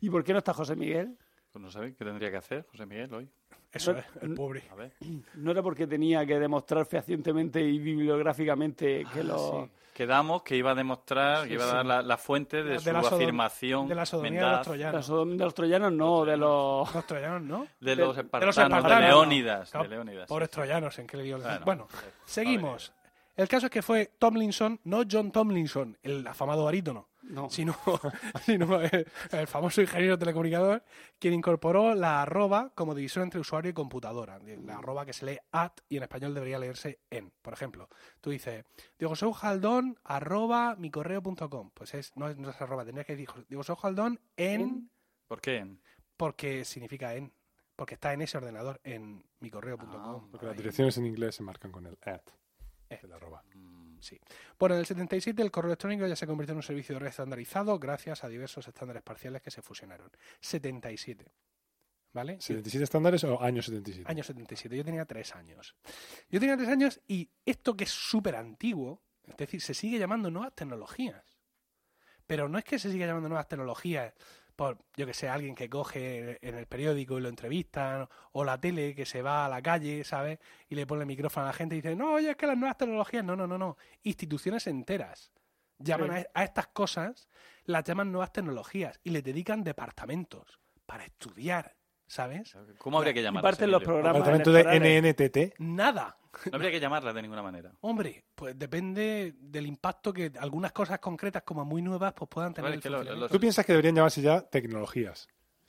¿Y 0.02 0.10
por 0.10 0.24
qué 0.24 0.34
no 0.34 0.40
está 0.40 0.54
José 0.54 0.76
Miguel? 0.76 1.18
Pues 1.56 1.64
no 1.64 1.72
sabéis 1.72 1.96
qué 1.96 2.04
tendría 2.04 2.30
que 2.30 2.36
hacer 2.36 2.66
José 2.70 2.86
Miguel 2.86 3.14
hoy. 3.14 3.30
Eso 3.72 3.92
es, 3.94 4.04
el 4.22 4.34
pobre. 4.34 4.64
A 4.70 4.76
ver. 4.76 4.92
No 5.36 5.52
era 5.52 5.64
porque 5.64 5.88
tenía 5.88 6.26
que 6.26 6.38
demostrar 6.38 6.86
fehacientemente 6.86 7.62
y 7.62 7.80
bibliográficamente 7.80 9.06
que 9.14 9.24
lo... 9.24 9.38
sí. 9.64 9.72
Quedamos 9.94 10.44
que 10.44 10.58
iba 10.58 10.72
a 10.72 10.76
demostrar, 10.76 11.44
Sí, 11.44 11.48
que 11.48 11.54
iba 11.54 11.64
a 11.64 11.76
dar 11.76 11.86
la, 11.86 12.02
la 12.02 12.18
fuente 12.18 12.62
de, 12.62 12.72
De 12.72 12.80
su 12.80 12.92
la 12.92 13.02
sodom- 13.02 13.16
afirmación 13.16 13.88
De 13.88 13.96
la 13.96 14.06
sodomía 14.06 14.42
de 14.42 14.42
los 14.42 14.52
La 14.58 14.62
troyanos. 14.64 15.06
Sodom 15.06 15.38
de 15.38 15.44
los 15.46 15.54
troyanos 15.54 15.94
no, 15.94 16.26
de 16.26 16.36
los... 16.36 16.94
Los 16.94 17.08
troyanos, 17.08 17.42
¿no? 17.44 17.68
de 17.80 17.96
los 17.96 18.18
espartanos, 18.18 18.58
espartanos, 18.58 18.90
de 18.90 18.96
no. 18.96 19.00
Leónidas. 19.08 19.72
Claro, 19.72 19.84
de 19.86 19.96
Leónidas, 19.96 20.28
Pobres 20.28 20.50
sí, 20.50 20.56
troyanos, 20.56 21.00
¿en 21.00 21.08
qué 21.08 21.16
le 21.16 21.24
dio? 21.24 21.40
Bueno, 21.40 21.62
Bueno, 21.64 21.88
seguimos. 22.26 22.92
El 23.38 23.48
caso 23.48 23.68
es 23.68 23.72
que 23.72 23.82
fue 23.82 24.12
Tomlinson, 24.20 24.82
no 24.84 25.04
John 25.10 25.32
Tomlinson, 25.32 25.98
el 26.04 26.28
afamado 26.28 26.66
barítono, 26.66 27.08
No. 27.28 27.50
sino, 27.50 27.76
sino 28.46 28.82
el, 28.82 29.08
el 29.32 29.48
famoso 29.48 29.82
ingeniero 29.82 30.18
telecomunicador, 30.18 30.84
quien 31.20 31.34
incorporó 31.34 31.96
la 31.96 32.22
arroba 32.22 32.72
como 32.76 32.94
división 32.94 33.24
entre 33.24 33.40
usuario 33.40 33.72
y 33.72 33.74
computadora. 33.74 34.40
La 34.64 34.78
arroba 34.78 35.06
que 35.06 35.14
se 35.14 35.26
lee 35.26 35.40
at 35.52 35.74
y 35.90 35.98
en 35.98 36.04
español 36.04 36.34
debería 36.34 36.60
leerse 36.60 37.00
en. 37.10 37.32
Por 37.42 37.54
ejemplo, 37.54 37.90
tú 38.22 38.30
dices, 38.30 38.66
Diego 39.00 39.16
Soujaldón 39.16 39.98
arroba 40.04 40.76
mi 40.76 40.92
correo.com. 40.92 41.72
Pues 41.74 41.94
es, 41.94 42.12
no 42.16 42.30
es, 42.30 42.38
no 42.38 42.50
es 42.50 42.62
arroba, 42.62 42.86
tendrías 42.86 43.08
que 43.08 43.16
decir 43.16 43.30
Diego 43.48 43.64
Soujaldón 43.64 44.20
en, 44.38 44.62
En. 44.62 44.92
¿Por 45.28 45.42
qué? 45.42 45.66
porque 46.18 46.66
significa 46.66 47.16
en. 47.16 47.34
Porque 47.76 47.96
está 47.96 48.14
en 48.14 48.22
ese 48.22 48.38
ordenador, 48.38 48.80
en 48.86 49.26
micorreo.com. 49.42 49.90
Ah, 49.94 50.28
Porque 50.32 50.46
las 50.46 50.56
direcciones 50.56 50.98
en 50.98 51.08
inglés 51.08 51.36
se 51.36 51.44
marcan 51.44 51.72
con 51.74 51.86
el 51.86 51.98
at. 52.04 52.22
Eh. 52.90 53.00
El 53.04 53.12
arroba. 53.12 53.44
Sí. 54.06 54.20
Bueno, 54.60 54.76
en 54.76 54.82
el 54.82 54.86
77 54.86 55.42
el 55.42 55.50
correo 55.50 55.70
electrónico 55.70 56.06
ya 56.06 56.16
se 56.16 56.28
convirtió 56.28 56.52
en 56.52 56.58
un 56.58 56.64
servicio 56.64 56.94
de 56.94 57.00
red 57.00 57.08
estandarizado 57.08 57.80
gracias 57.80 58.24
a 58.24 58.30
diversos 58.30 58.68
estándares 58.68 59.02
parciales 59.02 59.42
que 59.42 59.50
se 59.50 59.64
fusionaron. 59.64 60.12
77. 60.42 61.34
¿Vale? 62.14 62.38
¿77 62.38 62.82
estándares 62.84 63.24
o 63.24 63.42
año 63.42 63.64
77? 63.64 64.08
Año 64.08 64.24
77. 64.24 64.78
Yo 64.78 64.86
tenía 64.86 65.06
tres 65.06 65.36
años. 65.36 65.76
Yo 66.30 66.40
tenía 66.40 66.56
tres 66.56 66.70
años 66.70 67.02
y 67.08 67.32
esto 67.44 67.76
que 67.76 67.86
es 67.86 67.90
súper 67.90 68.36
antiguo, 68.36 69.02
es 69.24 69.36
decir, 69.38 69.60
se 69.60 69.74
sigue 69.74 69.98
llamando 69.98 70.30
nuevas 70.30 70.54
tecnologías. 70.54 71.40
Pero 72.28 72.48
no 72.48 72.60
es 72.60 72.64
que 72.64 72.78
se 72.78 72.92
siga 72.92 73.08
llamando 73.08 73.30
nuevas 73.30 73.48
tecnologías 73.48 74.14
por, 74.56 74.78
yo 74.96 75.06
que 75.06 75.14
sé, 75.14 75.28
alguien 75.28 75.56
que 75.56 75.70
coge 75.70 76.38
en 76.48 76.56
el 76.56 76.66
periódico 76.66 77.18
y 77.18 77.22
lo 77.22 77.30
entrevistan, 77.30 78.08
o 78.32 78.44
la 78.44 78.60
tele 78.60 78.96
que 78.96 79.06
se 79.06 79.22
va 79.22 79.46
a 79.46 79.50
la 79.50 79.62
calle, 79.62 80.04
¿sabes? 80.04 80.40
Y 80.70 80.76
le 80.76 80.88
pone 80.88 81.02
el 81.02 81.08
micrófono 81.08 81.46
a 81.46 81.50
la 81.50 81.54
gente 81.54 81.76
y 81.76 81.82
dice, 81.82 81.96
no, 81.96 82.14
oye, 82.14 82.32
es 82.32 82.36
que 82.38 82.48
las 82.48 82.58
nuevas 82.58 82.78
tecnologías, 82.78 83.24
no, 83.24 83.36
no, 83.36 83.48
no, 83.48 83.58
no. 83.58 83.78
Instituciones 84.04 84.68
enteras 84.68 85.32
llaman 85.78 86.12
Sí. 86.12 86.26
a, 86.34 86.40
a 86.42 86.44
estas 86.44 86.68
cosas, 86.68 87.28
las 87.66 87.84
llaman 87.84 88.12
nuevas 88.12 88.32
tecnologías 88.32 89.00
y 89.04 89.10
les 89.10 89.24
dedican 89.24 89.64
departamentos 89.64 90.60
para 90.86 91.04
estudiar, 91.06 91.76
¿sabes? 92.08 92.54
¿Cómo 92.78 92.98
habría 92.98 93.14
que 93.14 93.20
Y 93.22 93.24
llamarla? 93.24 93.50
parten 93.50 93.72
los 93.72 93.84
programas 93.84 94.14
Departamento 94.26 94.52
de. 94.52 95.02
NNTT. 95.02 95.60
Nada. 95.60 96.18
No 96.52 96.56
habría 96.56 96.70
que 96.72 96.80
llamarla 96.82 97.14
de 97.14 97.22
ninguna 97.22 97.42
manera. 97.42 97.72
Hombre, 97.82 98.26
pues 98.36 98.60
depende 98.60 99.36
del 99.40 99.66
impacto 99.68 100.12
que 100.12 100.32
algunas 100.40 100.72
cosas 100.74 101.00
concretas 101.00 101.44
como 101.44 101.64
muy 101.64 101.82
nuevas 101.82 102.14
pues 102.14 102.28
puedan 102.30 102.54
tener. 102.54 102.72
Vale, 102.78 103.04
el 103.08 103.20
lo- 103.20 103.30
¿Tú 103.30 103.40
piensas 103.40 103.66
que 103.66 103.72
deberían 103.72 103.96
llamarse 103.96 104.22
ya 104.22 104.42
tecnologías? 104.42 105.28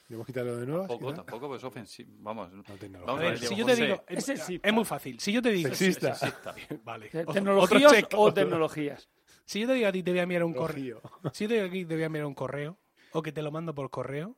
¿Debemos 0.09 0.27
quitarlo 0.27 0.57
de 0.57 0.67
nuevo? 0.67 0.87
Tampoco, 0.87 1.15
tampoco, 1.15 1.49
pues 1.49 1.65
ofensivo. 1.65 2.13
Vamos. 2.19 2.53
No, 2.53 2.61
A 2.61 2.65
tecnologías. 2.77 3.07
Vamos 3.07 3.21
ver, 3.21 3.39
si 3.39 3.57
yo 3.57 3.67
te 3.67 3.75
digo, 3.77 4.05
Es 4.09 4.19
es, 4.19 4.25
sexista. 4.25 4.69
es 4.69 4.75
muy 4.75 4.85
fácil. 4.85 5.19
Si 5.21 5.33
yo 5.33 5.43
te 5.43 5.51
digo, 5.51 5.69
Sexista. 5.69 6.15
Sexista. 6.15 6.55
vale, 6.85 7.09
¿Te- 7.09 7.21
otro- 7.23 7.33
¿Tecnologías 7.35 7.85
otro 7.87 7.95
check, 8.01 8.15
o 8.15 8.21
otro- 8.23 8.35
tecnologías? 8.35 9.09
Si 9.45 9.61
yo 9.61 9.67
te 9.69 9.75
digo 9.75 9.89
a 9.89 9.93
ti 9.93 10.03
te 10.03 10.11
voy 10.11 10.21
a 10.21 10.23
enviar 10.25 10.43
un 10.45 10.53
correo, 10.55 11.01
si 11.33 11.45
yo 11.45 11.49
te 11.49 11.55
digo 11.55 11.67
aquí 11.67 11.85
te 11.85 11.95
voy 11.95 12.03
a 12.03 12.07
enviar 12.07 12.25
un 12.27 12.35
correo 12.35 12.77
o 13.13 13.23
que 13.23 13.31
te 13.33 13.43
lo 13.43 13.51
mando 13.53 13.75
por 13.75 13.91
correo, 13.91 14.37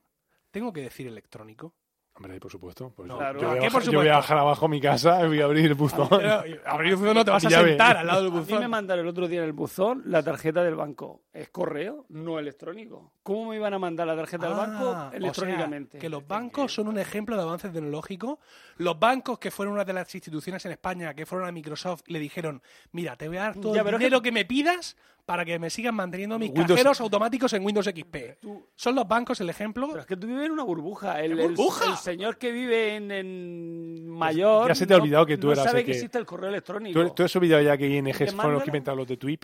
tengo 0.51 0.71
que 0.73 0.81
decir 0.81 1.07
electrónico. 1.07 1.73
Hombre, 2.21 2.37
por 2.39 2.51
supuesto. 2.51 2.91
Pues 2.95 3.07
No, 3.07 3.13
yo, 3.15 3.19
claro. 3.19 3.39
yo 3.39 3.47
voy 3.47 3.55
¿A 3.55 3.59
a 3.59 3.61
qué, 3.61 3.71
por 3.71 3.79
bajar, 3.81 3.93
yo 3.93 3.99
voy 3.99 4.07
a 4.07 4.11
supuesto? 4.11 4.17
bajar 4.33 4.37
abajo 4.39 4.65
a 4.65 4.69
mi 4.69 4.81
casa 4.81 5.23
y 5.23 5.27
voy 5.29 5.39
a 5.41 5.45
abrir 5.45 5.65
el 5.67 5.73
buzón. 5.73 6.07
Pero, 6.09 6.43
abrir 6.65 6.95
un 6.95 6.99
buzón 6.99 7.15
no 7.15 7.23
te 7.25 7.31
vas 7.31 7.45
a 7.45 7.49
sentar 7.49 7.95
al 7.97 8.07
lado 8.07 8.23
del 8.23 8.31
A 8.31 8.35
mí 8.35 8.39
me 8.41 8.53
buzón. 8.55 8.69
mandaron 8.69 9.05
el 9.05 9.09
otro 9.09 9.27
día 9.29 9.39
en 9.39 9.45
el 9.45 9.53
buzón 9.53 10.03
la 10.05 10.21
tarjeta 10.21 10.61
del 10.63 10.75
banco. 10.75 11.21
¿Es 11.31 11.47
correo? 11.49 12.05
No 12.09 12.37
electrónico. 12.39 13.13
¿Cómo 13.23 13.49
me 13.51 13.55
iban 13.55 13.73
a 13.73 13.79
mandar 13.79 14.05
la 14.07 14.17
tarjeta 14.17 14.47
del 14.49 14.55
Ah, 14.55 14.57
banco 14.67 14.89
o 14.89 14.93
sea, 15.09 15.17
electrónicamente? 15.17 15.97
que 15.97 16.09
los 16.09 16.27
bancos 16.27 16.73
son 16.73 16.89
un 16.89 16.99
ejemplo 16.99 17.37
de 17.37 17.41
avance 17.43 17.69
tecnológico. 17.69 18.39
Los 18.77 18.99
bancos 18.99 19.39
que 19.39 19.49
fueron 19.51 19.75
una 19.75 19.85
de 19.85 19.93
las 19.93 20.13
instituciones 20.13 20.65
en 20.65 20.73
España 20.73 21.13
que 21.13 21.25
fueron 21.25 21.47
a 21.47 21.51
Microsoft 21.53 22.01
y 22.07 22.13
le 22.13 22.19
dijeron, 22.19 22.61
mira, 22.91 23.15
te 23.15 23.29
voy 23.29 23.37
a 23.37 23.41
dar 23.43 23.55
todo 23.55 23.73
Ya, 23.75 23.81
el 23.81 23.91
dinero 23.91 24.21
que... 24.21 24.31
me 24.33 24.43
pidas 24.43 24.97
para 25.29 25.45
que 25.45 25.59
me 25.59 25.69
sigan 25.69 25.93
manteniendo 25.93 26.39
mis 26.39 26.49
Windows- 26.49 26.69
cajeros 26.69 26.99
automáticos 27.01 27.53
en 27.53 27.63
Windows 27.63 27.85
XP. 27.85 28.39
Tú- 28.41 28.65
Son 28.73 28.95
los 28.95 29.07
bancos 29.07 29.39
el 29.41 29.49
ejemplo. 29.51 29.87
Pero 29.89 29.99
es 29.99 30.07
que 30.07 30.17
tú 30.17 30.25
vives 30.25 30.47
en 30.47 30.53
una 30.53 30.63
burbuja. 30.63 31.21
El, 31.21 31.35
¿Qué 31.37 31.43
el- 31.43 31.47
burbuja? 31.49 31.91
el 31.91 31.97
señor 31.97 32.39
que 32.39 32.51
vive 32.51 32.95
en, 32.95 33.11
en 33.11 34.09
mayor. 34.09 34.69
Ya 34.69 34.73
se 34.73 34.87
te 34.87 34.95
ha 34.95 34.97
no- 34.97 35.03
olvidado 35.03 35.27
que 35.27 35.37
tú 35.37 35.45
no 35.45 35.53
eras 35.53 35.65
sabe 35.65 35.81
el 35.81 35.85
que 35.85 35.91
que- 35.91 35.97
existe 35.99 36.17
el 36.17 36.25
correo 36.25 36.49
electrónico. 36.49 36.99
¿Tú, 36.99 37.13
tú 37.13 37.21
has 37.23 37.35
olvidado 37.35 37.61
ya 37.61 37.77
que 37.77 37.87
ING 37.87 38.11
fueron 38.31 38.53
los 38.53 38.63
que 38.63 38.69
inventaron 38.71 38.97
los 38.97 39.07
de 39.07 39.17
TWIP? 39.17 39.43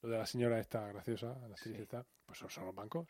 Lo 0.00 0.08
de 0.08 0.16
la 0.16 0.24
señora 0.24 0.58
esta 0.58 0.88
graciosa, 0.88 1.36
la 1.48 1.54
actriz 1.54 1.78
esta. 1.80 2.02
Pues 2.24 2.38
son, 2.38 2.48
son 2.48 2.64
los 2.64 2.74
bancos. 2.74 3.06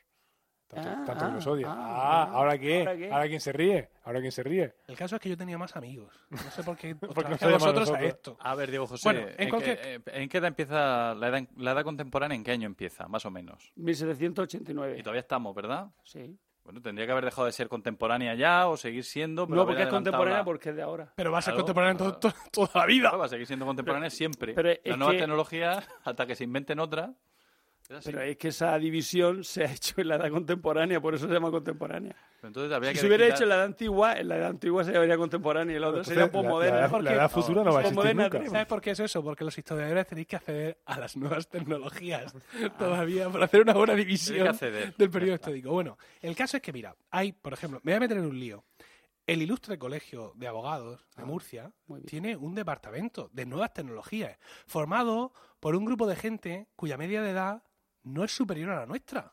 Tanto, 0.74 0.90
Ah, 0.90 1.04
tanto 1.06 1.26
que 1.26 1.32
los 1.34 1.46
ah, 1.46 1.50
odia. 1.50 1.66
ah, 1.68 1.74
Ah, 1.76 2.22
ah. 2.28 2.30
¿ahora 2.34 2.58
qué? 2.58 2.78
¿Ahora 2.80 2.96
qué? 2.96 3.10
¿Ahora 3.12 3.28
quién 3.28 3.40
se 3.40 3.52
ríe? 3.52 3.90
¿Ahora 4.04 4.20
quién 4.20 4.32
se 4.32 4.42
ríe? 4.42 4.74
El 4.88 4.96
caso 4.96 5.16
es 5.16 5.20
que 5.22 5.28
yo 5.28 5.36
tenía 5.36 5.56
más 5.58 5.74
amigos. 5.76 6.12
No 6.30 6.38
sé 6.38 6.62
por 6.62 6.76
qué 6.76 6.88
a 7.02 7.36
llaman 7.38 7.58
vosotros 7.58 7.90
a 7.90 8.02
esto. 8.02 8.36
A 8.40 8.54
ver, 8.54 8.70
Diego 8.70 8.86
José, 8.86 9.08
Bueno, 9.08 9.20
en 9.28 9.34
¿en, 9.42 9.48
cualquier- 9.50 9.80
qué, 9.80 9.94
eh, 9.94 10.00
¿en 10.22 10.28
qué 10.28 10.38
edad 10.38 10.48
empieza 10.48 11.14
la 11.14 11.28
edad, 11.28 11.42
la 11.56 11.72
edad 11.72 11.82
contemporánea? 11.84 12.36
¿En 12.36 12.44
qué 12.44 12.50
año 12.52 12.66
empieza, 12.66 13.08
más 13.08 13.24
o 13.26 13.30
menos? 13.30 13.72
1789. 13.76 14.98
Y 14.98 15.02
todavía 15.02 15.20
estamos, 15.20 15.54
¿verdad? 15.54 15.88
Sí. 16.02 16.38
Bueno, 16.64 16.80
tendría 16.80 17.04
que 17.04 17.12
haber 17.12 17.26
dejado 17.26 17.44
de 17.46 17.52
ser 17.52 17.68
contemporánea 17.68 18.34
ya 18.34 18.68
o 18.68 18.76
seguir 18.78 19.04
siendo. 19.04 19.46
pero 19.46 19.56
No, 19.60 19.66
porque 19.66 19.82
es 19.82 19.88
contemporánea 19.88 20.38
la- 20.38 20.44
porque 20.44 20.70
es 20.70 20.76
de 20.76 20.80
ahora. 20.82 21.12
Pero 21.14 21.30
va 21.30 21.38
a 21.38 21.42
ser 21.42 21.52
Claro, 21.52 21.64
contemporáneo 21.66 21.96
claro. 21.98 22.16
to- 22.18 22.30
to- 22.30 22.36
toda 22.50 22.70
la 22.80 22.86
vida. 22.86 23.02
Claro, 23.02 23.18
va 23.18 23.26
a 23.26 23.28
seguir 23.28 23.46
siendo 23.46 23.66
contemporánea 23.66 24.08
siempre. 24.08 24.54
pero 24.54 24.70
Las 24.82 24.96
nuevas 24.98 25.14
que- 25.14 25.20
tecnologías, 25.20 25.86
hasta 26.04 26.26
que 26.26 26.34
se 26.34 26.44
inventen 26.44 26.78
otras. 26.78 27.10
Pero 28.04 28.22
es 28.22 28.36
que 28.38 28.48
esa 28.48 28.78
división 28.78 29.44
se 29.44 29.62
ha 29.64 29.70
hecho 29.72 30.00
en 30.00 30.08
la 30.08 30.16
edad 30.16 30.30
contemporánea, 30.30 31.00
por 31.00 31.14
eso 31.14 31.26
se 31.26 31.32
llama 31.34 31.50
contemporánea. 31.50 32.16
Pero 32.36 32.48
Entonces 32.48 32.72
habría 32.72 32.90
Si 32.90 32.94
que 32.94 33.00
se 33.00 33.06
hubiera 33.06 33.24
quitar- 33.26 33.34
hecho 33.36 33.42
en 33.44 33.48
la 33.50 33.54
edad 33.56 33.64
antigua, 33.64 34.12
en 34.18 34.28
la 34.28 34.36
edad 34.38 34.48
antigua 34.48 34.84
se 34.84 34.92
llamaría 34.92 35.16
contemporánea 35.18 35.76
y 35.76 35.78
la 35.78 35.88
otra 35.88 35.98
Entonces, 36.00 36.14
sería 36.18 36.32
posmoderna. 36.32 36.76
la, 36.76 36.82
la, 36.82 36.88
porque- 36.88 37.04
la 37.04 37.12
edad 37.12 37.30
futura 37.30 37.62
no 37.64 37.72
va 37.72 37.80
a 37.80 37.82
existir 37.82 38.16
nunca. 38.16 38.46
¿Sabes 38.46 38.66
por 38.66 38.80
qué 38.80 38.90
es 38.92 39.00
eso? 39.00 39.22
Porque 39.22 39.44
los 39.44 39.56
historiadores 39.58 40.06
tenéis 40.06 40.26
que 40.26 40.36
acceder 40.36 40.78
a 40.86 40.98
las 40.98 41.16
nuevas 41.16 41.48
tecnologías 41.48 42.34
todavía 42.78 43.28
para 43.28 43.44
hacer 43.44 43.60
una 43.62 43.74
buena 43.74 43.94
división 43.94 44.56
del 44.96 45.10
periodo 45.10 45.34
histórico. 45.34 45.70
Bueno, 45.70 45.98
el 46.22 46.34
caso 46.34 46.56
es 46.56 46.62
que, 46.62 46.72
mira, 46.72 46.96
hay, 47.10 47.32
por 47.32 47.52
ejemplo, 47.52 47.80
me 47.82 47.92
voy 47.92 47.96
a 47.96 48.00
meter 48.00 48.16
en 48.16 48.24
un 48.26 48.38
lío. 48.40 48.64
El 49.26 49.40
ilustre 49.40 49.78
colegio 49.78 50.32
de 50.36 50.46
abogados 50.48 51.06
de 51.16 51.24
Murcia 51.24 51.72
muy 51.86 52.00
bien. 52.00 52.06
tiene 52.06 52.36
un 52.36 52.54
departamento 52.54 53.30
de 53.32 53.46
nuevas 53.46 53.72
tecnologías 53.72 54.38
formado 54.66 55.32
por 55.60 55.76
un 55.76 55.86
grupo 55.86 56.06
de 56.06 56.14
gente 56.16 56.68
cuya 56.76 56.98
media 56.98 57.22
de 57.22 57.30
edad 57.30 57.62
no 58.04 58.24
es 58.24 58.34
superior 58.34 58.70
a 58.70 58.80
la 58.80 58.86
nuestra. 58.86 59.32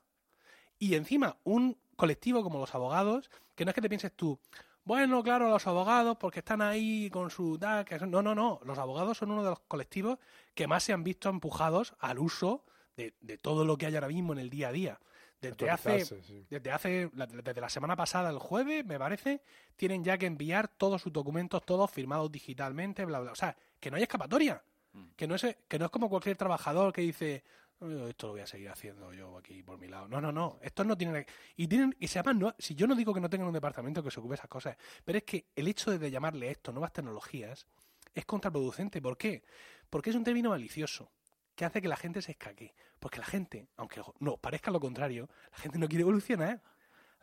Y 0.79 0.95
encima, 0.95 1.37
un 1.43 1.77
colectivo 1.95 2.43
como 2.43 2.59
los 2.59 2.73
abogados, 2.73 3.29
que 3.55 3.65
no 3.65 3.69
es 3.69 3.75
que 3.75 3.81
te 3.81 3.89
pienses 3.89 4.11
tú, 4.13 4.39
bueno, 4.83 5.21
claro, 5.21 5.47
los 5.49 5.67
abogados, 5.67 6.17
porque 6.17 6.39
están 6.39 6.61
ahí 6.61 7.07
con 7.11 7.29
su... 7.29 7.59
No, 8.07 8.21
no, 8.23 8.33
no. 8.33 8.59
Los 8.65 8.79
abogados 8.79 9.15
son 9.19 9.29
uno 9.29 9.43
de 9.43 9.51
los 9.51 9.59
colectivos 9.67 10.17
que 10.55 10.65
más 10.65 10.83
se 10.83 10.91
han 10.91 11.03
visto 11.03 11.29
empujados 11.29 11.93
al 11.99 12.17
uso 12.17 12.65
de, 12.97 13.13
de 13.21 13.37
todo 13.37 13.63
lo 13.63 13.77
que 13.77 13.85
hay 13.85 13.93
ahora 13.93 14.07
mismo 14.07 14.33
en 14.33 14.39
el 14.39 14.49
día 14.49 14.69
a 14.69 14.71
día. 14.71 14.99
Desde 15.39 15.69
hace, 15.69 16.05
sí. 16.05 16.45
desde 16.49 16.71
hace, 16.71 17.11
la- 17.13 17.25
desde 17.27 17.61
la 17.61 17.69
semana 17.69 17.95
pasada, 17.95 18.29
el 18.31 18.39
jueves, 18.39 18.83
me 18.85 18.97
parece, 18.97 19.41
tienen 19.75 20.03
ya 20.03 20.17
que 20.17 20.25
enviar 20.25 20.67
todos 20.67 21.01
sus 21.01 21.13
documentos, 21.13 21.63
todos 21.63 21.89
firmados 21.91 22.31
digitalmente, 22.31 23.05
bla, 23.05 23.19
bla. 23.19 23.31
O 23.31 23.35
sea, 23.35 23.55
que 23.79 23.91
no 23.91 23.97
hay 23.97 24.03
escapatoria. 24.03 24.63
Mm. 24.93 25.05
Que 25.15 25.27
no 25.27 25.35
es, 25.35 25.45
que 25.67 25.79
no 25.79 25.85
es 25.85 25.91
como 25.91 26.09
cualquier 26.09 26.35
trabajador 26.37 26.91
que 26.91 27.01
dice, 27.01 27.43
"Oh, 27.43 27.60
esto 28.07 28.27
lo 28.27 28.33
voy 28.33 28.41
a 28.41 28.47
seguir 28.47 28.69
haciendo 28.69 29.11
yo 29.13 29.37
aquí 29.37 29.63
por 29.63 29.77
mi 29.79 29.87
lado. 29.87 30.07
No, 30.07 30.21
no, 30.21 30.31
no. 30.31 30.59
Estos 30.61 30.85
no 30.85 30.97
tienen. 30.97 31.25
Y 31.55 31.67
tienen. 31.67 31.95
Y 31.99 32.07
se 32.07 32.19
llaman. 32.19 32.39
nue- 32.39 32.55
si 32.59 32.75
yo 32.75 32.87
no 32.87 32.95
digo 32.95 33.13
que 33.13 33.21
no 33.21 33.29
tengan 33.29 33.47
un 33.47 33.53
departamento 33.53 34.03
que 34.03 34.11
se 34.11 34.19
ocupe 34.19 34.33
de 34.33 34.35
esas 34.35 34.49
cosas, 34.49 34.77
pero 35.03 35.17
es 35.17 35.23
que 35.23 35.47
el 35.55 35.67
hecho 35.67 35.97
de 35.97 36.11
llamarle 36.11 36.49
esto 36.51 36.71
nuevas 36.71 36.93
tecnologías 36.93 37.65
es 38.13 38.25
contraproducente. 38.25 39.01
¿Por 39.01 39.17
qué? 39.17 39.43
Porque 39.89 40.09
es 40.11 40.15
un 40.15 40.23
término 40.23 40.49
malicioso 40.51 41.11
que 41.55 41.65
hace 41.65 41.81
que 41.81 41.87
la 41.87 41.97
gente 41.97 42.21
se 42.21 42.31
escaque. 42.31 42.73
Porque 42.99 43.19
la 43.19 43.25
gente, 43.25 43.67
aunque 43.77 44.01
no 44.19 44.37
parezca 44.37 44.69
lo 44.71 44.79
contrario, 44.79 45.27
la 45.51 45.57
gente 45.57 45.79
no 45.79 45.87
quiere 45.87 46.01
evolucionar. 46.03 46.61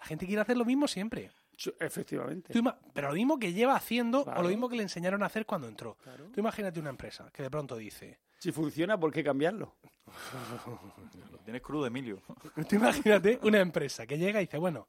La 0.00 0.04
gente 0.06 0.26
quiere 0.26 0.42
hacer 0.42 0.56
lo 0.56 0.64
mismo 0.64 0.86
siempre. 0.88 1.30
Efectivamente. 1.80 2.52
Tú 2.52 2.62
pero 2.92 3.08
lo 3.08 3.14
mismo 3.14 3.38
que 3.38 3.52
lleva 3.52 3.74
haciendo 3.74 4.22
o 4.24 4.42
lo 4.42 4.48
mismo 4.48 4.68
que 4.68 4.76
le 4.76 4.82
enseñaron 4.82 5.22
a 5.22 5.26
hacer 5.26 5.44
cuando 5.46 5.66
entró. 5.66 5.96
Claro. 6.02 6.26
Tú 6.32 6.40
imagínate 6.40 6.78
una 6.78 6.90
empresa 6.90 7.30
que 7.32 7.42
de 7.42 7.50
pronto 7.50 7.76
dice, 7.76 8.20
Si 8.38 8.52
funciona, 8.52 8.98
¿por 8.98 9.12
qué 9.12 9.24
cambiarlo? 9.24 9.76
Lo 11.30 11.38
tienes 11.40 11.62
crudo, 11.62 11.86
Emilio. 11.86 12.22
Tú 12.68 12.76
imagínate 12.76 13.38
una 13.42 13.60
empresa 13.60 14.06
que 14.06 14.16
llega 14.18 14.40
y 14.40 14.46
dice, 14.46 14.58
bueno, 14.58 14.88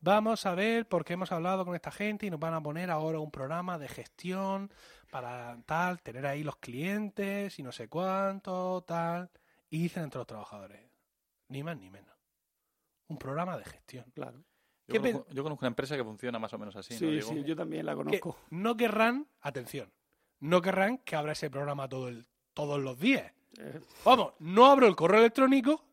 vamos 0.00 0.44
a 0.46 0.54
ver 0.54 0.86
por 0.86 1.04
qué 1.04 1.14
hemos 1.14 1.32
hablado 1.32 1.64
con 1.64 1.74
esta 1.74 1.90
gente 1.90 2.26
y 2.26 2.30
nos 2.30 2.40
van 2.40 2.54
a 2.54 2.62
poner 2.62 2.90
ahora 2.90 3.20
un 3.20 3.30
programa 3.30 3.78
de 3.78 3.88
gestión 3.88 4.70
para 5.10 5.58
tal, 5.64 6.02
tener 6.02 6.26
ahí 6.26 6.42
los 6.44 6.56
clientes 6.56 7.58
y 7.58 7.62
no 7.62 7.72
sé 7.72 7.88
cuánto, 7.88 8.82
tal. 8.86 9.30
Y 9.70 9.82
dicen 9.82 10.04
entre 10.04 10.18
los 10.18 10.26
trabajadores, 10.26 10.90
ni 11.48 11.62
más 11.62 11.76
ni 11.78 11.90
menos. 11.90 12.14
Un 13.08 13.18
programa 13.18 13.56
de 13.56 13.64
gestión. 13.64 14.04
Claro. 14.14 14.44
Yo 14.86 15.00
¿Qué 15.00 15.12
conozco, 15.12 15.32
yo 15.32 15.42
conozco 15.42 15.64
una 15.64 15.68
empresa 15.68 15.96
que 15.96 16.04
funciona 16.04 16.38
más 16.38 16.52
o 16.52 16.58
menos 16.58 16.76
así, 16.76 16.94
Sí, 16.94 17.16
¿no, 17.16 17.22
sí, 17.22 17.42
yo 17.44 17.56
también 17.56 17.86
la 17.86 17.92
Que 17.92 18.20
conozco. 18.20 18.38
no 18.50 18.76
querrán, 18.76 19.26
atención, 19.40 19.90
no 20.40 20.60
querrán 20.60 20.98
que 20.98 21.16
abra 21.16 21.32
ese 21.32 21.48
programa 21.48 21.88
todo 21.88 22.08
el, 22.08 22.26
todos 22.54 22.80
los 22.80 22.98
días. 22.98 23.30
Eh, 23.58 23.80
Vamos, 24.04 24.32
no 24.40 24.66
abro 24.66 24.86
el 24.86 24.96
correo 24.96 25.20
electrónico, 25.20 25.84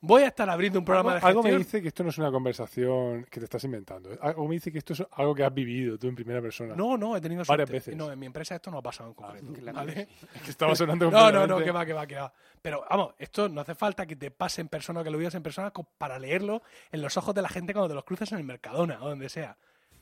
voy 0.00 0.22
a 0.22 0.28
estar 0.28 0.48
abriendo 0.48 0.78
un 0.78 0.84
programa 0.84 1.12
de 1.12 1.16
algo, 1.16 1.28
algo 1.28 1.42
gestión. 1.42 1.58
me 1.58 1.64
dice 1.64 1.82
que 1.82 1.88
esto 1.88 2.02
no 2.02 2.10
es 2.10 2.18
una 2.18 2.30
conversación 2.30 3.24
que 3.30 3.40
te 3.40 3.44
estás 3.44 3.64
inventando. 3.64 4.10
Algo 4.20 4.46
me 4.46 4.54
dice 4.54 4.70
que 4.70 4.78
esto 4.78 4.92
es 4.92 5.02
algo 5.12 5.34
que 5.34 5.44
has 5.44 5.52
vivido 5.52 5.98
tú 5.98 6.08
en 6.08 6.14
primera 6.14 6.40
persona. 6.40 6.74
No, 6.74 6.96
no, 6.96 7.16
he 7.16 7.20
tenido 7.20 7.42
Varias 7.46 7.68
suerte. 7.68 7.72
veces. 7.72 7.96
No, 7.96 8.12
en 8.12 8.18
mi 8.18 8.26
empresa 8.26 8.54
esto 8.54 8.70
no 8.70 8.78
ha 8.78 8.82
pasado 8.82 9.08
en 9.10 9.14
concreto. 9.14 9.52
que 9.52 9.62
la 9.62 9.72
¿vale? 9.72 10.08
Es 10.34 10.42
que 10.42 10.50
estaba 10.50 10.74
sonando 10.74 11.10
No, 11.10 11.30
no, 11.32 11.46
no, 11.46 11.58
que 11.58 11.70
va, 11.70 11.84
que 11.84 11.92
va, 11.92 12.06
que 12.06 12.16
va. 12.16 12.32
Pero 12.60 12.84
vamos, 12.88 13.14
esto 13.18 13.48
no 13.48 13.60
hace 13.62 13.74
falta 13.74 14.06
que 14.06 14.16
te 14.16 14.30
pase 14.30 14.60
en 14.60 14.68
persona 14.68 15.00
o 15.00 15.04
que 15.04 15.10
lo 15.10 15.18
vivas 15.18 15.34
en 15.34 15.42
persona 15.42 15.72
para 15.98 16.18
leerlo 16.18 16.62
en 16.92 17.02
los 17.02 17.16
ojos 17.16 17.34
de 17.34 17.42
la 17.42 17.48
gente 17.48 17.72
cuando 17.72 17.88
te 17.88 17.94
los 17.94 18.04
cruces 18.04 18.30
en 18.32 18.38
el 18.38 18.44
Mercadona 18.44 18.98
o 19.02 19.08
donde 19.08 19.28
sea. 19.28 19.56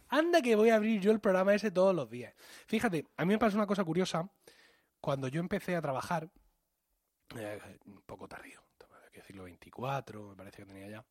Anda 0.09 0.43
que 0.43 0.55
voy 0.57 0.69
a 0.69 0.77
abrir 0.77 1.01
yo 1.01 1.11
el 1.11 1.21
programa 1.21 1.55
ese 1.55 1.71
todos 1.71 1.95
los 1.95 2.11
días. 2.11 2.35
Fíjate, 2.67 3.07
a 3.17 3.25
mí 3.25 3.33
me 3.33 3.39
pasó 3.39 3.57
una 3.57 3.67
cosa 3.67 3.83
curiosa. 3.83 4.29
Cuando 5.03 5.29
yo 5.29 5.41
empecé 5.41 5.77
a 5.77 5.83
trabajar, 5.83 6.31
eh, 7.37 7.61
un 7.87 8.01
poco 8.03 8.27
tardío, 8.29 8.63
hay 9.05 9.11
que 9.11 9.19
decirlo 9.21 9.43
24, 9.45 10.29
me 10.29 10.37
parece 10.37 10.59
que 10.63 10.67
tenía 10.67 10.89
ya. 10.89 11.05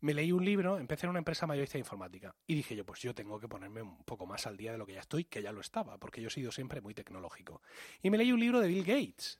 Me 0.00 0.14
leí 0.14 0.32
un 0.32 0.42
libro, 0.44 0.78
empecé 0.78 1.04
en 1.04 1.10
una 1.10 1.18
empresa 1.18 1.46
mayorista 1.46 1.74
de 1.74 1.80
informática 1.80 2.34
y 2.46 2.54
dije 2.54 2.74
yo, 2.74 2.86
pues 2.86 3.00
yo 3.00 3.14
tengo 3.14 3.38
que 3.38 3.46
ponerme 3.46 3.82
un 3.82 4.02
poco 4.04 4.24
más 4.24 4.46
al 4.46 4.56
día 4.56 4.72
de 4.72 4.78
lo 4.78 4.86
que 4.86 4.94
ya 4.94 5.00
estoy, 5.00 5.24
que 5.26 5.42
ya 5.42 5.52
lo 5.52 5.60
estaba, 5.60 5.98
porque 5.98 6.22
yo 6.22 6.28
he 6.28 6.30
sido 6.30 6.50
siempre 6.50 6.80
muy 6.80 6.94
tecnológico. 6.94 7.60
Y 8.00 8.08
me 8.08 8.16
leí 8.16 8.32
un 8.32 8.40
libro 8.40 8.60
de 8.60 8.68
Bill 8.68 8.84
Gates, 8.84 9.38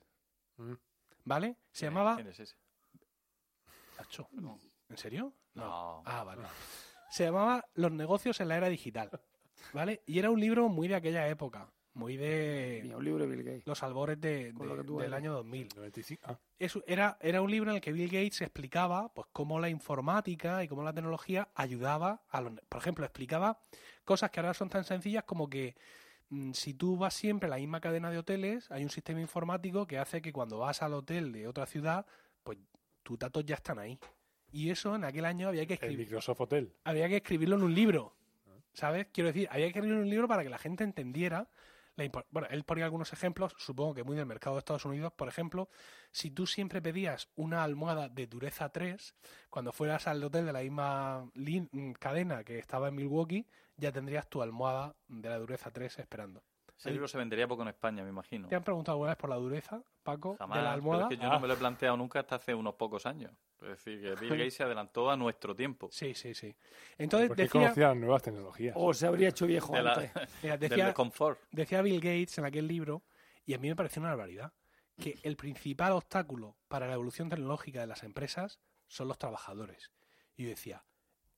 Mm. 0.57 0.73
¿vale? 1.25 1.57
Se 1.71 1.79
¿Quién- 1.87 1.91
llamaba... 1.93 2.15
¿Quién 2.15 2.27
es 2.27 2.39
ese? 2.39 2.55
¿En 4.89 4.97
serio? 4.97 5.33
No. 5.55 6.03
Ah, 6.05 6.23
vale. 6.23 6.43
Se 7.09 7.23
llamaba 7.25 7.65
Los 7.73 7.91
negocios 7.91 8.39
en 8.41 8.47
la 8.49 8.57
era 8.57 8.69
digital, 8.69 9.09
¿vale? 9.73 10.03
Y 10.05 10.19
era 10.19 10.29
un 10.29 10.39
libro 10.39 10.69
muy 10.69 10.87
de 10.87 10.95
aquella 10.95 11.27
época, 11.27 11.71
muy 11.93 12.15
de 12.17 12.79
Mira, 12.83 12.97
un 12.97 13.03
libro 13.05 13.27
de 13.27 13.35
Bill 13.35 13.43
Gates. 13.45 13.67
los 13.67 13.83
albores 13.83 14.19
de- 14.21 14.53
del 14.53 14.99
eres. 15.01 15.13
año 15.13 15.33
2000. 15.33 15.69
95. 15.75 16.21
Ah, 16.25 16.39
Eso 16.57 16.83
era, 16.87 17.17
era 17.21 17.41
un 17.41 17.51
libro 17.51 17.69
en 17.71 17.75
el 17.75 17.81
que 17.81 17.91
Bill 17.91 18.07
Gates 18.09 18.41
explicaba 18.41 19.13
pues 19.13 19.27
cómo 19.33 19.59
la 19.59 19.69
informática 19.69 20.63
y 20.63 20.67
cómo 20.67 20.83
la 20.83 20.93
tecnología 20.93 21.49
ayudaba 21.55 22.21
a 22.29 22.41
los... 22.41 22.53
Por 22.69 22.79
ejemplo, 22.81 23.03
explicaba 23.05 23.59
cosas 24.05 24.31
que 24.31 24.39
ahora 24.39 24.53
son 24.53 24.69
tan 24.69 24.83
sencillas 24.85 25.23
como 25.25 25.49
que 25.49 25.75
mm, 26.29 26.51
si 26.53 26.73
tú 26.73 26.97
vas 26.97 27.13
siempre 27.13 27.47
a 27.47 27.49
la 27.49 27.57
misma 27.57 27.81
cadena 27.81 28.09
de 28.09 28.17
hoteles, 28.19 28.71
hay 28.71 28.83
un 28.83 28.89
sistema 28.89 29.19
informático 29.19 29.85
que 29.85 29.97
hace 29.97 30.21
que 30.21 30.31
cuando 30.31 30.59
vas 30.59 30.81
al 30.81 30.93
hotel 30.93 31.31
de 31.33 31.47
otra 31.47 31.65
ciudad, 31.65 32.05
pues 32.43 32.57
tus 33.03 33.19
datos 33.19 33.43
ya 33.45 33.55
están 33.55 33.79
ahí. 33.79 33.99
Y 34.53 34.69
eso 34.69 34.95
en 34.95 35.03
aquel 35.03 35.25
año 35.25 35.47
había 35.49 35.65
que 35.65 35.73
el 35.73 35.79
escribir, 35.79 35.99
Microsoft 35.99 36.41
Hotel. 36.41 36.73
había 36.83 37.07
que 37.09 37.17
escribirlo 37.17 37.55
en 37.57 37.63
un 37.63 37.73
libro. 37.75 38.15
¿Sabes? 38.73 39.07
Quiero 39.11 39.27
decir, 39.27 39.49
había 39.51 39.65
que 39.65 39.69
escribirlo 39.71 39.97
en 39.97 40.03
un 40.03 40.09
libro 40.09 40.27
para 40.29 40.43
que 40.43 40.49
la 40.49 40.57
gente 40.57 40.85
entendiera. 40.85 41.49
La 41.97 42.09
bueno, 42.29 42.47
él 42.49 42.63
ponía 42.63 42.85
algunos 42.85 43.11
ejemplos, 43.13 43.53
supongo 43.57 43.93
que 43.93 44.03
muy 44.03 44.15
del 44.15 44.25
mercado 44.25 44.55
de 44.55 44.59
Estados 44.59 44.85
Unidos. 44.85 45.11
Por 45.13 45.27
ejemplo, 45.27 45.69
si 46.11 46.31
tú 46.31 46.47
siempre 46.47 46.81
pedías 46.81 47.29
una 47.35 47.63
almohada 47.63 48.07
de 48.09 48.27
dureza 48.27 48.69
3, 48.69 49.13
cuando 49.49 49.71
fueras 49.71 50.07
al 50.07 50.23
hotel 50.23 50.45
de 50.45 50.53
la 50.53 50.61
misma 50.61 51.29
mm, 51.35 51.91
cadena 51.99 52.43
que 52.43 52.59
estaba 52.59 52.87
en 52.87 52.95
Milwaukee, 52.95 53.45
ya 53.77 53.91
tendrías 53.91 54.27
tu 54.29 54.41
almohada 54.41 54.95
de 55.07 55.29
la 55.29 55.37
dureza 55.37 55.69
3 55.71 55.99
esperando. 55.99 56.43
Ese 56.77 56.89
libro 56.91 57.07
se 57.07 57.17
vendería 57.17 57.47
poco 57.47 57.61
en 57.61 57.67
España, 57.67 58.03
me 58.03 58.09
imagino. 58.09 58.47
¿Te 58.47 58.55
han 58.55 58.63
preguntado 58.63 58.95
alguna 58.95 59.11
vez 59.11 59.17
por 59.17 59.29
la 59.29 59.35
dureza, 59.35 59.83
Paco, 60.01 60.35
Jamás, 60.37 60.57
de 60.57 60.63
la 60.63 60.69
pero 60.69 60.75
almohada? 60.75 61.03
es 61.03 61.09
que 61.09 61.17
yo 61.17 61.29
Ah. 61.29 61.33
no 61.33 61.39
me 61.39 61.47
lo 61.47 61.53
he 61.53 61.57
planteado 61.57 61.95
nunca 61.97 62.21
hasta 62.21 62.35
hace 62.37 62.55
unos 62.55 62.73
pocos 62.73 63.05
años. 63.05 63.31
Es 63.61 63.67
decir, 63.69 64.01
que 64.01 64.15
Bill 64.15 64.29
Gates 64.37 64.53
se 64.55 64.63
adelantó 64.63 65.09
a 65.11 65.15
nuestro 65.17 65.55
tiempo. 65.55 65.89
Sí, 65.91 66.13
sí, 66.15 66.33
sí. 66.33 66.55
Entonces 66.97 67.27
Porque 67.29 67.43
decía, 67.43 67.61
conocía 67.61 67.87
las 67.89 67.97
nuevas 67.97 68.23
tecnologías. 68.23 68.73
O 68.77 68.93
se 68.93 69.05
habría 69.07 69.29
hecho 69.29 69.45
viejo 69.45 69.73
De 69.75 69.83
la- 69.83 69.93
antes. 69.93 70.11
mira, 70.43 70.57
del 70.57 70.69
decía, 70.69 70.93
confort. 70.93 71.39
decía 71.51 71.81
Bill 71.81 71.99
Gates 72.01 72.37
en 72.39 72.45
aquel 72.45 72.67
libro, 72.67 73.03
y 73.45 73.53
a 73.53 73.57
mí 73.59 73.69
me 73.69 73.75
pareció 73.75 74.01
una 74.01 74.09
barbaridad, 74.09 74.51
que 74.99 75.17
el 75.23 75.35
principal 75.35 75.93
obstáculo 75.93 76.57
para 76.67 76.85
la 76.87 76.93
evolución 76.93 77.29
tecnológica 77.29 77.79
de 77.81 77.87
las 77.87 78.03
empresas 78.03 78.59
son 78.87 79.07
los 79.07 79.17
trabajadores. 79.17 79.91
Y 80.35 80.43
yo 80.43 80.49
decía, 80.49 80.83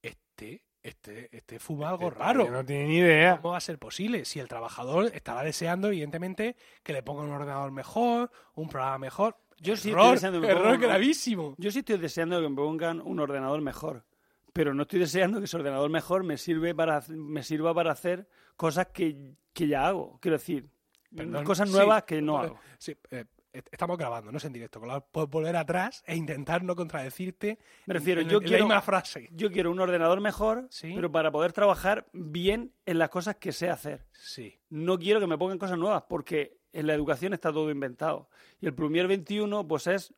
este, 0.02 0.66
este, 0.82 1.30
este 1.36 1.60
fuma 1.60 1.90
algo 1.90 2.08
Este 2.10 2.20
raro. 2.20 2.50
No 2.50 2.66
tiene 2.66 2.88
ni 2.88 2.98
idea. 2.98 3.38
¿Cómo 3.38 3.52
va 3.52 3.58
a 3.58 3.62
ser 3.62 3.80
posible? 3.80 4.26
Si 4.26 4.40
el 4.40 4.50
trabajador 4.50 5.06
estará 5.14 5.44
deseando, 5.44 5.88
evidentemente, 5.88 6.58
que 6.84 6.92
le 6.94 7.04
pongan 7.04 7.28
un 7.28 7.32
ordenador 7.36 7.72
mejor, 7.72 8.32
un 8.56 8.68
programa 8.68 8.98
mejor. 8.98 9.38
Yo 9.64 9.76
sí 9.78 9.90
estoy 9.90 10.12
deseando 10.12 10.42
que 10.42 10.48
me 10.48 10.54
error 10.54 10.66
pongan- 10.76 10.82
gravísimo. 10.82 11.56
Yo 11.58 11.72
sí 11.72 11.80
estoy 11.80 11.98
deseando 11.98 12.42
que 12.42 12.50
me 12.50 12.56
pongan 12.56 13.02
un 13.02 13.20
ordenador 13.20 13.62
mejor. 13.62 14.04
Pero 14.52 14.74
no 14.76 14.84
estoy 14.84 15.00
deseando 15.00 15.40
que 15.40 15.46
ese 15.46 15.58
ordenador 15.58 15.90
mejor 15.90 16.24
me, 16.24 16.38
sirve 16.38 16.76
para, 16.76 17.02
me 17.10 17.42
sirva 17.42 17.74
para 17.74 17.92
hacer 17.92 18.28
cosas 18.56 18.88
que, 18.94 19.34
que 19.54 19.68
ya 19.68 19.88
hago. 19.88 20.20
Quiero 20.22 20.38
decir, 20.38 20.70
Perdón, 21.16 21.44
cosas 21.44 21.70
sí, 21.70 21.76
nuevas 21.76 22.04
que 22.04 22.22
no 22.22 22.38
hago. 22.38 22.60
Sí, 22.78 22.96
eh, 23.10 23.26
est- 23.52 23.68
estamos 23.72 23.98
grabando, 23.98 24.32
no 24.32 24.38
es 24.38 24.46
en 24.46 24.54
directo. 24.54 24.80
Puedes 25.12 25.30
volver 25.30 25.56
atrás 25.56 26.04
e 26.06 26.16
intentar 26.16 26.64
no 26.64 26.76
contradecirte. 26.76 27.58
Me 27.88 27.96
refiero, 27.96 28.22
en- 28.22 28.30
yo 28.30 28.38
en 28.38 28.44
la 28.44 28.48
quiero- 28.50 28.66
misma 28.66 28.82
frase. 28.82 29.28
Yo 29.32 29.52
quiero 29.52 29.72
un 29.72 29.80
ordenador 29.80 30.22
mejor, 30.22 30.68
Sí. 30.70 30.92
pero 30.96 31.12
para 31.12 31.32
poder 31.32 31.52
trabajar 31.54 32.06
bien 32.14 32.74
en 32.86 33.00
las 33.00 33.10
cosas 33.10 33.38
que 33.38 33.52
sé 33.54 33.70
hacer. 33.72 34.06
Sí. 34.12 34.60
No 34.70 35.00
quiero 35.00 35.20
que 35.20 35.28
me 35.28 35.38
pongan 35.38 35.58
cosas 35.58 35.78
nuevas, 35.80 36.04
porque 36.08 36.58
en 36.74 36.88
la 36.88 36.94
educación 36.94 37.34
está 37.34 37.54
todo 37.54 37.70
inventado. 37.72 38.28
Y 38.60 38.66
el 38.66 38.74
Plumier 38.74 39.08
21, 39.08 39.68
pues 39.68 39.88
es... 39.88 40.14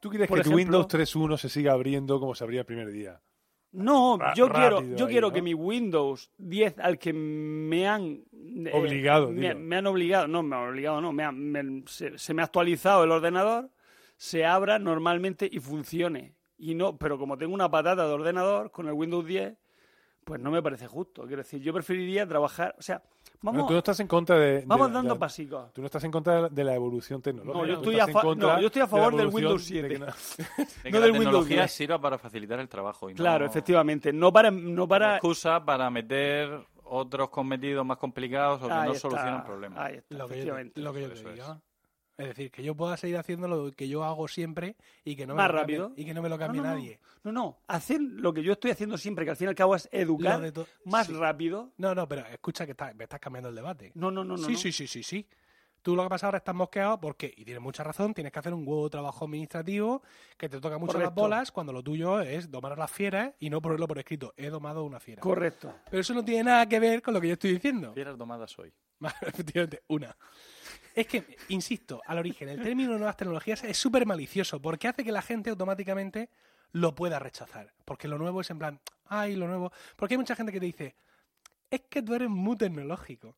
¿Tú 0.00 0.10
quieres 0.10 0.28
que 0.28 0.34
tu 0.34 0.40
ejemplo- 0.40 0.56
Windows 0.56 0.88
3.1 0.88 1.36
se 1.38 1.48
siga 1.48 1.72
abriendo 1.72 2.18
como 2.20 2.34
se 2.34 2.42
abría 2.44 2.60
el 2.60 2.66
primer 2.66 2.90
día? 2.90 3.20
No, 3.72 4.18
yo 4.34 4.48
quiero, 4.50 4.82
yo 4.82 5.06
ahí, 5.06 5.10
quiero 5.12 5.28
¿no? 5.28 5.32
que 5.34 5.42
mi 5.42 5.52
Windows 5.52 6.30
10 6.38 6.78
al 6.78 6.96
que 6.98 7.12
me 7.12 7.88
han 7.88 8.22
eh, 8.32 8.70
Obligado, 8.72 9.30
me, 9.32 9.48
digo. 9.48 9.58
me 9.58 9.76
han 9.76 9.86
obligado, 9.88 10.28
no, 10.28 10.42
me 10.44 10.54
han 10.54 10.68
obligado, 10.68 11.00
no, 11.00 11.12
me 11.12 11.24
han- 11.24 11.38
me- 11.50 11.82
se, 11.86 12.16
se 12.16 12.34
me 12.34 12.42
ha 12.42 12.44
actualizado 12.44 13.02
el 13.02 13.10
ordenador, 13.10 13.70
se 14.16 14.44
abra 14.44 14.78
normalmente 14.78 15.48
y 15.50 15.58
funcione. 15.58 16.34
Y 16.56 16.76
no, 16.76 16.96
pero 16.96 17.18
como 17.18 17.36
tengo 17.36 17.52
una 17.52 17.68
patata 17.68 18.06
de 18.06 18.12
ordenador 18.12 18.70
con 18.70 18.86
el 18.86 18.92
Windows 18.92 19.26
10, 19.26 19.56
pues 20.22 20.40
no 20.40 20.52
me 20.52 20.62
parece 20.62 20.86
justo. 20.86 21.22
Quiero 21.26 21.42
decir, 21.42 21.60
yo 21.60 21.72
preferiría 21.74 22.28
trabajar, 22.28 22.76
o 22.78 22.82
sea, 22.82 23.02
Bueno, 23.40 23.58
vamos, 23.58 23.68
tú 23.68 23.72
no 23.74 23.78
estás 23.78 24.00
en 24.00 24.06
contra 24.08 24.38
de. 24.38 24.52
de 24.60 24.64
vamos 24.66 24.88
la- 24.88 24.94
dando 24.94 25.14
de- 25.14 25.20
pasicos. 25.20 25.72
Tú 25.74 25.80
no 25.82 25.86
estás 25.86 26.02
en 26.04 26.10
contra 26.10 26.48
de 26.48 26.64
la 26.64 26.74
evolución 26.74 27.20
tecnológica. 27.20 27.58
No, 27.58 27.66
yo 27.66 27.74
estoy 27.74 28.00
a 28.00 28.06
no, 28.06 28.60
yo 28.60 28.66
estoy 28.66 28.82
a 28.82 28.84
de 28.86 28.90
favor 28.90 29.16
del 29.16 29.26
evolución 29.28 29.52
Windows 29.52 29.68
de 29.68 29.82
que 29.82 29.88
7. 29.88 29.98
no- 29.98 30.06
De 30.56 30.64
que 30.82 30.90
No 30.90 30.98
la 30.98 31.04
del 31.06 31.12
Windows 31.12 31.24
tecnología 31.24 31.56
10. 31.62 31.72
sirva 31.72 32.00
para 32.00 32.18
facilitar 32.18 32.58
el 32.60 32.68
trabajo. 32.68 33.10
Y 33.10 33.12
no 33.12 33.16
Claro, 33.18 33.44
efectivamente, 33.46 34.12
no 34.12 34.32
para, 34.32 34.50
no 34.50 34.88
para 34.88 35.16
excusa 35.16 35.62
para 35.64 35.90
meter 35.90 36.58
otros 36.84 37.28
cometidos 37.30 37.84
más 37.84 37.96
complicados 37.98 38.62
o 38.62 38.66
que 38.68 38.72
Ahí 38.72 38.86
no 38.86 38.92
está, 38.94 39.00
solucionan 39.08 39.44
problemas. 39.44 39.78
ahí 39.78 39.96
está, 39.96 40.14
Lo 40.16 40.28
que 40.28 40.44
yo, 40.44 40.54
lo 40.74 40.92
que 40.92 41.02
yo 41.02 41.08
te 41.08 41.14
es. 41.14 41.22
Es 42.16 42.28
decir, 42.28 42.50
que 42.52 42.62
yo 42.62 42.76
pueda 42.76 42.96
seguir 42.96 43.16
haciendo 43.16 43.48
lo 43.48 43.72
que 43.72 43.88
yo 43.88 44.04
hago 44.04 44.28
siempre 44.28 44.76
y 45.04 45.16
que 45.16 45.26
no 45.26 45.34
me 45.34 45.38
Más 45.42 45.48
lo 45.50 45.54
cambie- 45.58 45.60
rápido. 45.60 45.92
y 45.96 46.04
que 46.04 46.14
no 46.14 46.22
me 46.22 46.28
lo 46.28 46.38
cambie 46.38 46.60
no, 46.62 46.68
no. 46.68 46.74
nadie. 46.74 47.00
No, 47.24 47.32
no, 47.32 47.58
hacer 47.66 48.00
lo 48.00 48.32
que 48.32 48.42
yo 48.42 48.52
estoy 48.52 48.70
haciendo 48.70 48.96
siempre, 48.96 49.24
que 49.24 49.32
al 49.32 49.36
fin 49.36 49.46
y 49.46 49.48
al 49.48 49.54
cabo 49.56 49.74
es 49.74 49.88
educar 49.90 50.40
más 50.84 51.06
sí. 51.08 51.12
rápido. 51.12 51.72
No, 51.76 51.94
no, 51.94 52.06
pero 52.06 52.24
escucha 52.26 52.64
que 52.66 52.72
está- 52.72 52.94
me 52.94 53.04
estás 53.04 53.18
cambiando 53.18 53.48
el 53.48 53.54
debate. 53.56 53.90
No, 53.94 54.10
no, 54.12 54.22
no, 54.24 54.36
no. 54.36 54.44
sí, 54.44 54.52
no. 54.52 54.58
sí, 54.58 54.70
sí, 54.72 54.86
sí, 54.86 55.02
sí. 55.02 55.26
Tú 55.82 55.94
lo 55.94 56.02
que 56.04 56.08
pasa 56.08 56.26
ahora 56.28 56.38
estás 56.38 56.54
mosqueado 56.54 56.98
porque, 56.98 57.34
y 57.36 57.44
tienes 57.44 57.62
mucha 57.62 57.84
razón, 57.84 58.14
tienes 58.14 58.32
que 58.32 58.38
hacer 58.38 58.54
un 58.54 58.66
huevo 58.66 58.84
de 58.84 58.90
trabajo 58.90 59.26
administrativo 59.26 60.00
que 60.38 60.48
te 60.48 60.58
toca 60.58 60.78
mucho 60.78 60.98
las 60.98 61.12
bolas 61.14 61.52
cuando 61.52 61.74
lo 61.74 61.82
tuyo 61.82 62.20
es 62.20 62.50
domar 62.50 62.72
a 62.72 62.76
las 62.76 62.90
fieras 62.90 63.34
y 63.38 63.50
no 63.50 63.60
ponerlo 63.60 63.86
por 63.86 63.98
escrito. 63.98 64.32
He 64.38 64.48
domado 64.48 64.84
una 64.84 64.98
fiera. 64.98 65.20
Correcto. 65.20 65.74
Pero 65.90 66.00
eso 66.00 66.14
no 66.14 66.24
tiene 66.24 66.44
nada 66.44 66.66
que 66.66 66.80
ver 66.80 67.02
con 67.02 67.12
lo 67.12 67.20
que 67.20 67.26
yo 67.26 67.32
estoy 67.34 67.52
diciendo. 67.52 67.92
Fieras 67.92 68.16
domadas 68.16 68.58
hoy. 68.58 68.72
Efectivamente, 69.22 69.82
una. 69.88 70.16
Es 70.94 71.06
que, 71.06 71.36
insisto, 71.48 72.00
al 72.06 72.18
origen, 72.18 72.48
el 72.48 72.62
término 72.62 72.96
nuevas 72.96 73.16
tecnologías 73.16 73.64
es 73.64 73.76
súper 73.76 74.06
malicioso 74.06 74.60
porque 74.60 74.88
hace 74.88 75.02
que 75.02 75.10
la 75.10 75.22
gente 75.22 75.50
automáticamente 75.50 76.30
lo 76.72 76.94
pueda 76.94 77.18
rechazar. 77.18 77.72
Porque 77.84 78.08
lo 78.08 78.18
nuevo 78.18 78.40
es 78.40 78.50
en 78.50 78.58
plan, 78.58 78.80
ay, 79.06 79.34
lo 79.34 79.48
nuevo. 79.48 79.72
Porque 79.96 80.14
hay 80.14 80.18
mucha 80.18 80.36
gente 80.36 80.52
que 80.52 80.60
te 80.60 80.66
dice, 80.66 80.96
es 81.70 81.82
que 81.82 82.02
tú 82.02 82.14
eres 82.14 82.28
muy 82.28 82.56
tecnológico. 82.56 83.36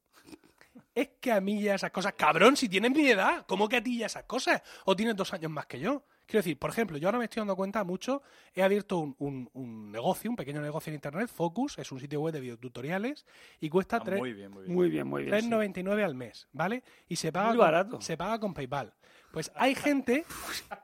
Es 0.95 1.11
que 1.21 1.33
a 1.33 1.41
mí 1.41 1.63
ya 1.63 1.75
esas 1.75 1.91
cosas, 1.91 2.15
cabrón, 2.15 2.57
si 2.57 2.69
tienes 2.69 2.91
mi 2.91 3.09
edad, 3.09 3.45
¿cómo 3.47 3.69
que 3.69 3.77
a 3.77 3.83
ti 3.83 3.99
ya 3.99 4.07
esas 4.07 4.25
cosas? 4.25 4.63
O 4.85 4.95
tienes 4.95 5.17
dos 5.17 5.33
años 5.33 5.51
más 5.51 5.67
que 5.67 5.81
yo. 5.81 6.05
Quiero 6.27 6.41
decir, 6.41 6.59
por 6.59 6.71
ejemplo, 6.71 6.99
yo 6.99 7.07
ahora 7.07 7.19
me 7.19 7.25
estoy 7.25 7.41
dando 7.41 7.55
cuenta 7.55 7.85
mucho, 7.85 8.21
he 8.53 8.63
abierto 8.63 8.99
un, 8.99 9.15
un- 9.19 9.49
un 9.55 9.93
negocio, 9.93 10.29
un 10.29 10.37
pequeño 10.37 10.61
negocio 10.61 10.91
en 10.91 10.97
internet, 10.97 11.29
Focus, 11.29 11.79
es 11.79 11.93
un 11.93 12.01
sitio 12.01 12.21
web 12.21 12.35
de 12.35 12.41
videotutoriales 12.41 13.25
y 13.61 13.69
cuesta 13.69 13.99
Ah, 13.99 14.03
tres- 14.05 14.19
muy 14.19 14.33
bien, 14.33 14.51
muy 14.51 14.65
bien. 14.65 14.75
Muy 14.75 14.89
bien, 14.91 15.07
muy 15.07 15.23
bien. 15.25 15.41
sí. 15.41 15.49
3,99 15.49 16.03
al 16.05 16.15
mes, 16.17 16.49
¿vale? 16.53 16.83
Y 17.09 17.17
se 17.17 17.31
paga 17.31 17.49
Muy 17.49 17.57
con- 17.59 17.65
barato. 17.67 18.01
se 18.01 18.17
paga 18.17 18.41
con 18.41 18.55
PayPal. 18.55 18.93
Pues 19.37 19.53
hay 19.55 19.75
gente, 19.75 20.25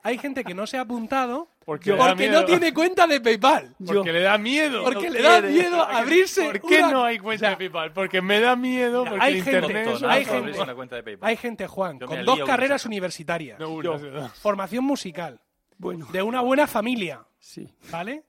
hay 0.03 0.19
gente 0.19 0.43
que 0.43 0.53
no 0.53 0.67
se 0.67 0.77
ha 0.77 0.81
apuntado 0.81 1.49
Porque 1.65 1.89
le 1.89 1.97
da 1.97 2.07
porque 2.09 2.27
miedo. 2.27 2.41
no 2.41 2.45
tiene 2.45 2.71
cuenta 2.71 3.07
de 3.07 3.19
PayPal. 3.19 3.75
Porque 3.83 4.13
le 4.13 4.19
da 4.21 4.37
miedo. 4.37 4.83
Porque 4.83 5.07
no 5.07 5.13
le 5.13 5.21
da 5.23 5.39
quiere. 5.41 5.53
miedo 5.53 5.81
abrirse. 5.81 6.43
¿Por 6.45 6.61
qué 6.61 6.77
una- 6.77 6.91
no 6.91 7.03
hay 7.03 7.17
cuenta 7.17 7.49
de 7.49 7.55
PayPal? 7.57 7.93
Porque 7.93 8.21
me 8.21 8.39
da 8.39 8.55
miedo, 8.55 9.05
porque 9.05 9.17
hay 9.25 9.37
el 9.39 9.43
gente- 9.43 9.57
internet... 9.59 9.87
Hay 10.07 10.23
gente- 10.23 10.37
abrirse 10.37 10.61
una 10.61 10.75
cuenta 10.75 10.95
de 10.97 11.01
PayPal. 11.01 11.29
Hay 11.31 11.37
gente, 11.37 11.65
Juan, 11.65 11.97
Yo 11.97 12.07
me 12.07 12.15
con 12.17 12.25
dos 12.25 12.39
carreras 12.47 12.85
universitarias, 12.85 13.59
No, 13.59 13.69
una, 13.71 13.89
dos. 13.97 14.31
formación 14.37 14.83
musical, 14.83 15.41
Bueno, 15.79 16.05
de 16.11 16.21
una 16.21 16.41
buena 16.41 16.67
familia, 16.67 17.25
sí. 17.39 17.67
¿vale? 17.89 18.21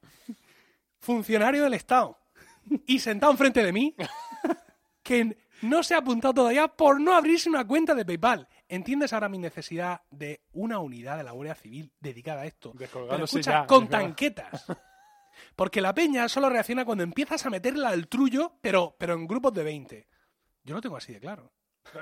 Funcionario 1.00 1.64
del 1.64 1.74
Estado 1.74 2.18
y 2.86 2.98
sentado 2.98 3.30
enfrente 3.30 3.62
de 3.62 3.72
mí, 3.74 3.94
que 5.02 5.36
no 5.60 5.82
se 5.82 5.94
ha 5.94 5.98
apuntado 5.98 6.32
todavía 6.32 6.66
por 6.68 6.98
no 6.98 7.12
abrirse 7.14 7.50
una 7.50 7.66
cuenta 7.66 7.94
de 7.94 8.06
PayPal. 8.06 8.48
¿Entiendes 8.74 9.12
ahora 9.12 9.28
mi 9.28 9.38
necesidad 9.38 10.02
de 10.10 10.42
una 10.52 10.80
unidad 10.80 11.16
de 11.16 11.22
la 11.22 11.30
Guardia 11.30 11.54
Civil 11.54 11.92
dedicada 12.00 12.42
a 12.42 12.46
esto? 12.46 12.72
Pero 12.76 13.24
escucha, 13.24 13.52
ya, 13.52 13.66
con 13.68 13.88
tanquetas. 13.88 14.66
Porque 15.54 15.80
la 15.80 15.94
peña 15.94 16.28
solo 16.28 16.48
reacciona 16.50 16.84
cuando 16.84 17.04
empiezas 17.04 17.46
a 17.46 17.50
meterla 17.50 17.90
al 17.90 18.08
trullo, 18.08 18.58
pero, 18.60 18.96
pero 18.98 19.14
en 19.14 19.28
grupos 19.28 19.54
de 19.54 19.62
20. 19.62 20.08
Yo 20.64 20.74
lo 20.74 20.80
tengo 20.80 20.96
así 20.96 21.12
de 21.12 21.20
claro. 21.20 21.52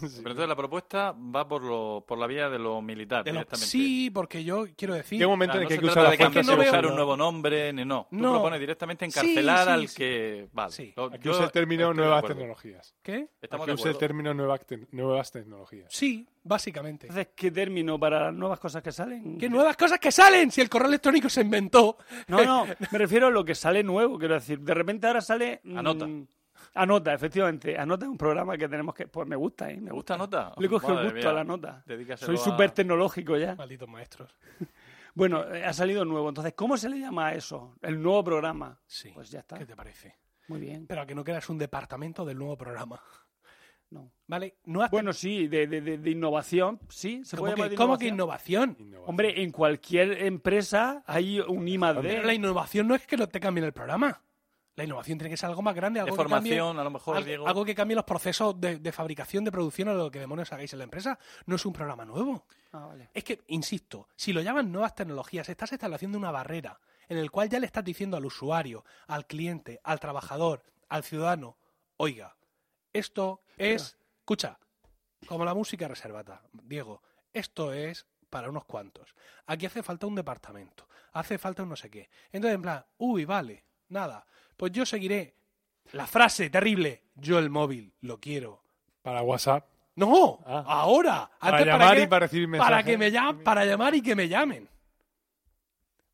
Pero 0.00 0.16
entonces 0.30 0.48
la 0.48 0.56
propuesta 0.56 1.12
va 1.12 1.46
por, 1.46 1.62
lo, 1.62 2.04
por 2.04 2.18
la 2.18 2.26
vía 2.26 2.48
de 2.50 2.58
lo 2.58 2.82
militar 2.82 3.22
De 3.22 3.30
lo- 3.30 3.38
directamente. 3.38 3.66
sí, 3.70 4.10
porque 4.10 4.42
yo 4.42 4.66
quiero 4.76 4.94
decir... 4.94 5.16
Llega 5.16 5.28
un 5.28 5.34
momento 5.34 5.52
Claro, 5.52 5.60
en 5.60 5.64
no 5.64 5.68
que 5.68 5.74
hay 5.74 5.78
se 5.78 5.80
que 5.80 5.90
usar 5.90 6.02
la 6.02 6.10
de 6.10 6.18
cambiarse, 6.18 6.50
no 6.50 6.56
veo- 6.56 6.64
buscar 6.72 6.86
un 6.86 6.94
nuevo 6.96 7.16
nombre, 7.16 7.72
ni 7.72 7.84
no. 7.84 8.08
Tú 8.10 8.16
No. 8.16 8.32
propones 8.32 8.58
directamente 8.58 9.04
encarcelar 9.04 9.64
sí, 9.66 9.70
al 9.72 9.88
sí. 9.88 9.96
que... 9.96 10.48
Vale. 10.52 10.72
Sí. 10.72 10.92
Lo- 10.96 11.04
Hay 11.12 11.18
que 11.20 11.24
yo 11.26 11.30
usar 11.30 11.44
el 11.44 11.52
término 11.52 11.94
nuevas 11.94 12.24
tecnologías. 12.24 12.96
¿Qué? 13.00 13.28
Estamos 13.40 13.68
Hay 13.68 13.74
que 13.76 13.80
usar 13.80 13.92
el 13.92 13.98
término 13.98 14.34
nuevas, 14.34 14.66
te- 14.66 14.86
nuevas 14.90 15.30
tecnologías. 15.30 15.86
Sí, 15.94 16.26
básicamente. 16.42 17.06
Entonces, 17.06 17.32
¿qué 17.36 17.52
término 17.52 17.96
para 18.00 18.24
las 18.24 18.34
nuevas 18.34 18.58
cosas 18.58 18.82
que 18.82 18.90
salen? 18.90 19.38
¿Qué 19.38 19.48
nuevas 19.48 19.76
cosas 19.76 20.00
que 20.00 20.10
salen? 20.10 20.50
Si 20.50 20.60
el 20.60 20.68
correo 20.68 20.88
electrónico 20.88 21.28
se 21.28 21.42
inventó. 21.42 21.96
No, 22.26 22.44
no, 22.44 22.66
me 22.90 22.98
refiero 22.98 23.28
a 23.28 23.30
lo 23.30 23.44
que 23.44 23.54
sale 23.54 23.84
nuevo, 23.84 24.18
quiero 24.18 24.34
decir. 24.34 24.58
De 24.58 24.74
repente 24.74 25.06
ahora 25.06 25.20
sale... 25.20 25.60
Anota. 25.76 26.08
Anota, 26.74 27.12
efectivamente. 27.12 27.76
Anota 27.78 28.06
es 28.06 28.10
un 28.10 28.16
programa 28.18 28.56
que 28.56 28.68
tenemos 28.68 28.94
que... 28.94 29.06
Pues 29.06 29.28
me 29.28 29.36
gusta, 29.36 29.70
¿eh? 29.70 29.76
Me 29.80 29.88
¿Te 29.88 29.92
gusta 29.94 30.16
nota? 30.16 30.52
Le 30.56 30.68
coge 30.68 30.86
el 30.88 30.94
Madre 30.94 31.04
gusto 31.10 31.18
mía. 31.20 31.30
a 31.30 31.32
la 31.34 31.44
nota. 31.44 31.82
Dedícaselo 31.86 32.26
Soy 32.26 32.36
a- 32.36 32.50
súper 32.52 32.70
tecnológico 32.70 33.36
ya. 33.36 33.54
Malditos 33.54 33.88
maestros. 33.88 34.34
Bueno, 35.14 35.44
eh, 35.54 35.62
ha 35.62 35.74
salido 35.74 36.06
nuevo. 36.06 36.30
Entonces, 36.30 36.54
¿cómo 36.56 36.78
se 36.78 36.88
le 36.88 36.98
llama 36.98 37.26
a 37.26 37.34
eso? 37.34 37.76
El 37.82 38.02
nuevo 38.02 38.24
programa. 38.24 38.80
Sí. 38.86 39.10
Pues 39.12 39.30
ya 39.30 39.40
está. 39.40 39.58
¿Qué 39.58 39.66
te 39.66 39.76
parece? 39.76 40.16
Muy 40.48 40.58
bien. 40.58 40.86
Pero 40.86 41.02
a 41.02 41.06
que 41.06 41.14
no 41.14 41.22
creas 41.22 41.50
un 41.50 41.58
departamento 41.58 42.24
del 42.24 42.38
nuevo 42.38 42.56
programa. 42.56 42.98
No. 43.90 44.10
¿Vale? 44.26 44.56
Bueno, 44.90 45.12
sí, 45.12 45.48
de, 45.48 45.66
de- 45.66 45.82
de- 45.82 45.98
de 45.98 46.10
innovación, 46.10 46.80
sí. 46.88 47.22
¿Se 47.26 47.36
¿Cómo, 47.36 47.42
puede 47.42 47.56
llamar 47.56 47.66
que, 47.66 47.70
de 47.72 47.76
cómo 47.76 47.98
que 47.98 48.06
innovación? 48.08 48.78
Hombre, 49.04 49.42
en 49.42 49.50
cualquier 49.52 50.22
empresa 50.22 51.02
hay 51.06 51.40
un 51.40 51.68
I 51.68 51.76
más 51.76 51.94
Pero 52.00 52.22
la 52.22 52.32
innovación 52.32 52.88
no 52.88 52.94
es 52.94 53.06
que 53.06 53.18
no 53.18 53.28
te 53.28 53.38
cambien 53.38 53.66
el 53.66 53.74
programa. 53.74 54.18
La 54.74 54.84
innovación 54.84 55.18
tiene 55.18 55.30
que 55.30 55.36
ser 55.36 55.50
algo 55.50 55.60
más 55.60 55.74
grande, 55.74 55.98
De 55.98 56.04
algo 56.04 56.16
que 56.16 56.22
cambie, 56.22 56.52
formación, 56.52 56.78
a 56.78 56.84
lo 56.84 56.90
mejor, 56.90 57.16
algo, 57.16 57.26
Diego. 57.26 57.46
algo 57.48 57.64
que 57.64 57.74
cambie 57.74 57.94
los 57.94 58.04
procesos 58.04 58.58
de, 58.58 58.78
de 58.78 58.92
fabricación, 58.92 59.44
de 59.44 59.52
producción 59.52 59.88
o 59.88 59.94
lo 59.94 60.10
que 60.10 60.18
demonios 60.18 60.52
hagáis 60.52 60.72
en 60.72 60.78
la 60.78 60.84
empresa. 60.84 61.18
No 61.44 61.56
es 61.56 61.66
un 61.66 61.72
programa 61.74 62.04
nuevo. 62.06 62.46
Ah, 62.72 62.86
vale. 62.86 63.10
Es 63.12 63.22
que, 63.22 63.42
insisto, 63.48 64.08
si 64.16 64.32
lo 64.32 64.40
llaman 64.40 64.72
nuevas 64.72 64.94
tecnologías, 64.94 65.48
estás 65.48 65.72
estableciendo 65.72 66.16
una 66.16 66.30
barrera 66.30 66.80
en 67.08 67.18
el 67.18 67.30
cual 67.30 67.50
ya 67.50 67.60
le 67.60 67.66
estás 67.66 67.84
diciendo 67.84 68.16
al 68.16 68.24
usuario, 68.24 68.84
al 69.06 69.26
cliente, 69.26 69.80
al 69.84 70.00
trabajador, 70.00 70.62
al 70.88 71.04
ciudadano, 71.04 71.58
oiga, 71.98 72.36
esto 72.92 73.42
es, 73.58 73.98
escucha, 74.20 74.58
como 75.26 75.44
la 75.44 75.52
música 75.52 75.88
reservata, 75.88 76.42
Diego, 76.52 77.02
esto 77.32 77.72
es 77.72 78.06
para 78.30 78.48
unos 78.48 78.64
cuantos. 78.64 79.14
Aquí 79.46 79.66
hace 79.66 79.82
falta 79.82 80.06
un 80.06 80.14
departamento, 80.14 80.88
hace 81.12 81.36
falta 81.36 81.62
un 81.62 81.68
no 81.68 81.76
sé 81.76 81.90
qué. 81.90 82.08
Entonces, 82.30 82.54
en 82.54 82.62
plan, 82.62 82.86
uy, 82.96 83.26
vale, 83.26 83.66
nada, 83.88 84.26
pues 84.62 84.70
yo 84.70 84.86
seguiré 84.86 85.34
la 85.90 86.06
frase 86.06 86.48
terrible, 86.48 87.02
yo 87.16 87.40
el 87.40 87.50
móvil 87.50 87.92
lo 88.02 88.20
quiero. 88.20 88.62
Para 89.02 89.20
WhatsApp. 89.22 89.66
No, 89.96 90.38
Ah. 90.46 90.62
ahora. 90.68 91.28
Para 91.40 91.56
Antes, 91.56 91.66
llamar 91.66 91.96
qué? 91.96 92.02
y 92.02 92.06
para 92.06 92.26
recibir 92.26 92.48
Para 92.48 92.76
mensajes. 92.76 92.84
que 92.86 92.96
me 92.98 93.10
llamen, 93.10 93.42
para 93.42 93.64
llamar 93.64 93.92
y 93.96 94.02
que 94.02 94.14
me 94.14 94.28
llamen. 94.28 94.68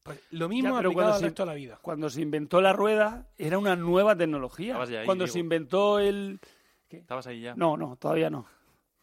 Pues 0.03 0.19
lo 0.31 0.49
mismo 0.49 0.71
Ya, 0.71 0.77
pero 0.79 0.89
aplicado 0.89 0.95
cuando 0.95 1.13
al 1.13 1.21
se- 1.21 1.27
resto 1.27 1.43
de 1.43 1.47
la 1.47 1.55
vida. 1.55 1.79
Cuando 1.83 2.09
se 2.09 2.23
inventó 2.23 2.61
la 2.63 2.73
rueda, 2.73 3.27
era 3.37 3.59
una 3.59 3.77
nueva 3.77 4.17
tecnología. 4.17 4.81
Ahí, 4.81 5.05
Cuando 5.05 5.25
Diego. 5.25 5.33
se 5.35 5.39
inventó 5.41 5.99
el... 5.99 6.41
Estabas 6.89 7.27
ahí 7.27 7.43
ya. 7.43 7.55
No, 7.55 7.77
no, 7.77 7.97
todavía 7.97 8.31
no. 8.31 8.47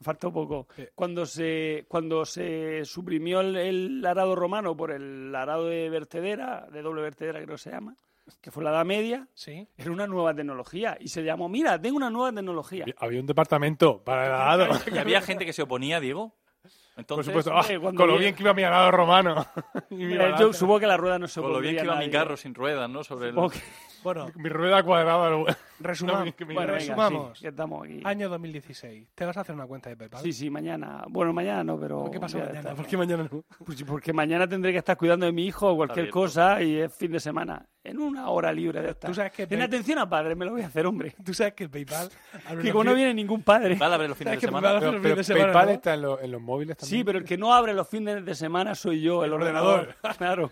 Falta 0.01 0.31
poco. 0.31 0.67
¿Qué? 0.75 0.89
Cuando 0.95 1.27
se, 1.27 1.85
cuando 1.87 2.25
se 2.25 2.83
suprimió 2.83 3.41
el, 3.41 3.55
el 3.57 4.05
arado 4.07 4.33
romano 4.35 4.75
por 4.75 4.89
el 4.89 5.35
arado 5.35 5.67
de 5.67 5.87
vertedera, 5.91 6.65
de 6.71 6.81
doble 6.81 7.03
vertedera 7.03 7.39
creo 7.43 7.57
que 7.57 7.61
se 7.61 7.69
llama, 7.69 7.95
que 8.41 8.51
fue 8.51 8.63
la 8.63 8.71
Edad 8.71 8.85
Media, 8.85 9.27
Sí. 9.33 9.67
era 9.77 9.91
una 9.91 10.07
nueva 10.07 10.33
tecnología. 10.33 10.97
Y 10.99 11.07
se 11.09 11.23
llamó, 11.23 11.47
mira, 11.49 11.79
tengo 11.81 11.97
una 11.97 12.09
nueva 12.09 12.31
tecnología. 12.33 12.83
Había- 12.83 12.95
Había 12.99 13.19
un 13.19 13.25
departamento 13.27 14.03
para 14.03 14.25
el. 14.55 14.69
¿Y 14.93 14.97
había 14.97 15.21
gente 15.21 15.45
que 15.45 15.53
se 15.53 15.61
oponía, 15.61 15.99
Diego? 15.99 16.33
Por 16.61 17.01
Entonces, 17.01 17.25
supuesto. 17.25 17.51
hombre, 17.53 17.75
Ah, 17.75 17.93
con 17.97 18.07
lo 18.07 18.17
bien 18.17 18.33
que 18.35 18.41
iba 18.43 18.53
mi 18.53 18.63
arado 18.63 18.89
romano. 18.91 19.45
Y 19.89 19.95
mi, 19.95 20.15
balance. 20.17 20.41
yo 20.43 20.53
supongo 20.53 20.79
que 20.79 20.87
la 20.87 20.95
rueda 20.97 21.19
no 21.19 21.27
se 21.27 21.41
con 21.41 21.51
lo 21.51 21.59
bien 21.59 21.75
que 21.75 21.83
iba 21.83 21.93
a 21.93 21.97
mi 21.97 22.05
nadie. 22.05 22.11
carro 22.11 22.37
sin 22.37 22.55
ruedas, 22.55 22.89
¿no? 22.89 23.03
Sobre 23.03 23.29
el... 23.29 23.35
Que- 23.35 23.59
Bueno, 24.05 24.31
mi 24.35 24.49
rueda 24.49 24.81
cuadrada. 24.83 25.29
lo- 25.29 25.45
resumamos. 25.79 26.25
No, 26.27 26.35
que 26.35 26.45
me- 26.45 26.53
Bueno, 26.53 26.67
venga, 26.73 26.79
resumamos. 26.79 27.39
sí, 27.39 27.47
estamos 27.47 27.83
aquí. 27.85 28.01
Año 28.05 28.29
2016. 28.29 29.07
¿Te 29.15 29.25
vas 29.25 29.35
a 29.35 29.41
hacer 29.41 29.53
una 29.55 29.65
cuenta 29.67 29.89
de 29.89 29.97
PayPal? 29.97 30.21
Sí, 30.23 30.31
sí, 30.31 30.49
mañana. 30.49 31.03
Bueno, 31.09 31.33
mañana 31.33 31.63
no, 31.63 31.77
pero. 31.79 32.01
¿Por 32.03 32.11
qué 32.11 32.19
pasa 32.19 32.37
mañana? 32.37 32.59
está. 32.59 32.75
¿Por 32.75 32.85
qué 32.87 32.95
mañana 32.97 33.27
no? 33.31 33.43
Pues 33.65 33.83
porque 33.83 34.13
mañana 34.13 34.47
tendré 34.47 34.71
que 34.71 34.77
estar 34.77 34.95
cuidando 34.95 35.25
de 35.25 35.31
mi 35.31 35.45
hijo 35.45 35.69
o 35.71 35.75
cualquier 35.75 36.09
cosa 36.09 36.61
y 36.61 36.77
es 36.77 36.93
fin 36.95 37.11
de 37.11 37.19
semana. 37.19 37.65
En 37.83 37.99
una 37.99 38.29
hora 38.29 38.51
libre 38.51 38.81
de 38.81 38.91
estar. 38.91 39.09
Tú 39.11 39.13
sabes 39.15 39.31
que 39.31 39.43
En 39.43 39.49
Pay- 39.49 39.61
atención 39.61 39.99
a 39.99 40.09
padre, 40.09 40.33
me 40.35 40.45
lo 40.45 40.51
voy 40.51 40.61
a 40.61 40.67
hacer, 40.67 40.85
hombre. 40.87 41.13
Tú 41.23 41.33
sabes 41.35 41.53
que 41.53 41.65
el 41.65 41.69
PayPal... 41.69 42.09
abre 42.47 42.57
Que 42.61 42.63
los 42.63 42.71
como 42.71 42.83
no 42.85 42.95
viene 42.95 43.13
ningún 43.13 43.43
padre. 43.43 43.75
Vale 43.75 43.93
a 43.95 43.97
ver 43.97 44.09
los 44.09 44.17
fines 44.17 44.31
¿Sabes 44.31 44.41
de 44.41 44.47
semana. 44.47 44.79
Pero, 44.79 44.91
los 44.93 45.01
pero 45.01 45.13
fines 45.15 45.17
de 45.17 45.23
semana, 45.33 45.45
PayPal 45.53 45.65
¿no? 45.67 45.71
está 45.73 45.93
en, 45.93 46.01
lo- 46.01 46.19
en 46.19 46.31
los 46.31 46.41
móviles 46.41 46.77
también. 46.77 46.99
Sí, 46.99 47.03
pero 47.03 47.19
el 47.19 47.25
que 47.25 47.37
no 47.37 47.53
abre 47.53 47.73
los 47.73 47.87
fines 47.87 48.25
de 48.25 48.33
semana 48.35 48.73
soy 48.75 49.01
yo, 49.01 49.23
el, 49.23 49.29
El 49.29 49.33
ordenador. 49.33 49.79
ordenador. 50.01 50.15
Claro. 50.17 50.51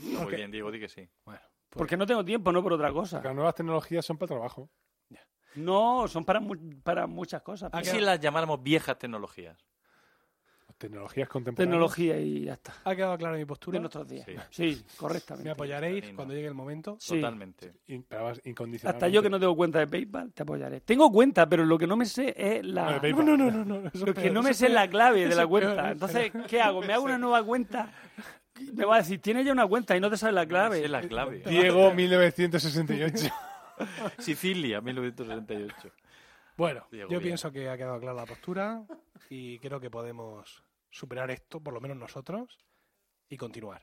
Muy 0.00 0.36
bien, 0.36 0.50
Diego, 0.52 0.70
di 0.70 0.78
que 0.78 0.88
sí. 0.88 1.08
Bueno, 1.24 1.40
pues- 1.68 1.78
Porque 1.78 1.96
no 1.96 2.06
tengo 2.06 2.24
tiempo, 2.24 2.50
no 2.52 2.62
por 2.62 2.72
otra 2.72 2.92
cosa. 2.92 3.16
Porque 3.18 3.28
las 3.28 3.34
nuevas 3.36 3.54
tecnologías 3.54 4.04
son 4.04 4.16
para 4.18 4.26
el 4.34 4.38
trabajo. 4.38 4.70
No, 5.54 6.06
son 6.08 6.24
para, 6.24 6.40
mu- 6.40 6.80
para 6.82 7.06
muchas 7.06 7.42
cosas. 7.42 7.70
¿A 7.72 7.80
¿Y 7.80 7.82
qué- 7.82 7.90
si 7.90 8.00
las 8.00 8.20
llamáramos 8.20 8.62
viejas 8.62 8.98
tecnologías? 8.98 9.56
Tecnologías 10.76 11.28
contemporáneas. 11.28 11.72
Tecnología 11.72 12.20
y 12.20 12.44
ya 12.44 12.52
está. 12.52 12.72
¿Ha 12.84 12.94
quedado 12.94 13.18
clara 13.18 13.36
mi 13.36 13.44
postura? 13.44 13.74
De 13.76 13.80
nuestros 13.80 14.06
días. 14.06 14.24
Sí. 14.50 14.74
Sí, 14.74 14.84
correctamente. 14.96 15.48
Me 15.48 15.50
apoyaréis 15.50 16.12
cuando 16.14 16.34
llegue 16.34 16.46
el 16.46 16.54
momento. 16.54 16.96
Sí. 17.00 17.16
Totalmente. 17.16 17.72
Pero 18.08 18.32
incondicionalmente. 18.44 18.86
Hasta 18.86 19.08
yo 19.08 19.20
que 19.20 19.28
no 19.28 19.40
tengo 19.40 19.56
cuenta 19.56 19.80
de 19.80 19.88
PayPal, 19.88 20.32
te 20.32 20.44
apoyaré. 20.44 20.80
Tengo 20.82 21.10
cuenta, 21.10 21.48
pero 21.48 21.64
lo 21.64 21.76
que 21.78 21.88
no 21.88 21.96
me 21.96 22.06
sé 22.06 22.32
es 22.36 22.62
No, 22.62 22.74
la... 22.74 23.00
No, 23.00 23.22
no, 23.24 23.36
no, 23.36 23.64
no. 23.64 23.80
Lo 23.92 24.06
que 24.06 24.12
peor, 24.12 24.32
no 24.32 24.42
me 24.42 24.54
sé 24.54 24.66
es 24.66 24.72
la 24.72 24.88
clave 24.88 25.22
de 25.26 25.34
la 25.34 25.48
peor, 25.48 25.48
cuenta. 25.48 25.90
Entonces, 25.90 26.32
¿qué 26.46 26.60
hago? 26.60 26.80
¿Me 26.80 26.92
hago 26.92 27.04
una 27.06 27.18
nueva 27.18 27.42
cuenta? 27.42 27.92
Me 28.72 28.84
va 28.84 28.96
a 28.96 28.98
decir, 28.98 29.20
tienes 29.20 29.46
ya 29.46 29.52
una 29.52 29.66
cuenta 29.66 29.96
y 29.96 30.00
no 30.00 30.10
te 30.10 30.16
sabes 30.16 30.34
la 30.34 30.46
clave. 30.46 30.84
Es 30.84 30.90
la 30.90 31.02
clave. 31.02 31.42
Diego 31.46 31.92
1968. 31.92 33.28
Sicilia, 34.18 34.80
1968. 34.80 35.94
Bueno, 36.56 36.86
Diego, 36.90 37.08
yo 37.10 37.18
bien. 37.18 37.30
pienso 37.30 37.52
que 37.52 37.68
ha 37.68 37.76
quedado 37.76 38.00
clara 38.00 38.14
la 38.14 38.26
postura 38.26 38.84
y 39.30 39.58
creo 39.60 39.80
que 39.80 39.90
podemos 39.90 40.64
superar 40.90 41.30
esto, 41.30 41.60
por 41.60 41.72
lo 41.72 41.80
menos 41.80 41.96
nosotros, 41.96 42.58
y 43.28 43.36
continuar. 43.36 43.82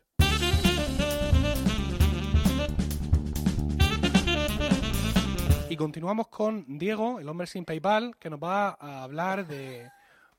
Y 5.70 5.78
continuamos 5.78 6.28
con 6.28 6.78
Diego, 6.78 7.20
el 7.20 7.28
hombre 7.28 7.48
sin 7.48 7.66
PayPal, 7.66 8.16
que 8.18 8.30
nos 8.30 8.40
va 8.40 8.78
a 8.80 9.04
hablar 9.04 9.48
de 9.48 9.90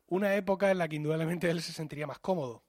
una 0.08 0.34
época 0.34 0.70
en 0.70 0.78
la 0.78 0.88
que 0.88 0.96
indudablemente 0.96 1.50
él 1.50 1.60
se 1.62 1.72
sentiría 1.72 2.06
más 2.06 2.18
cómodo. 2.20 2.62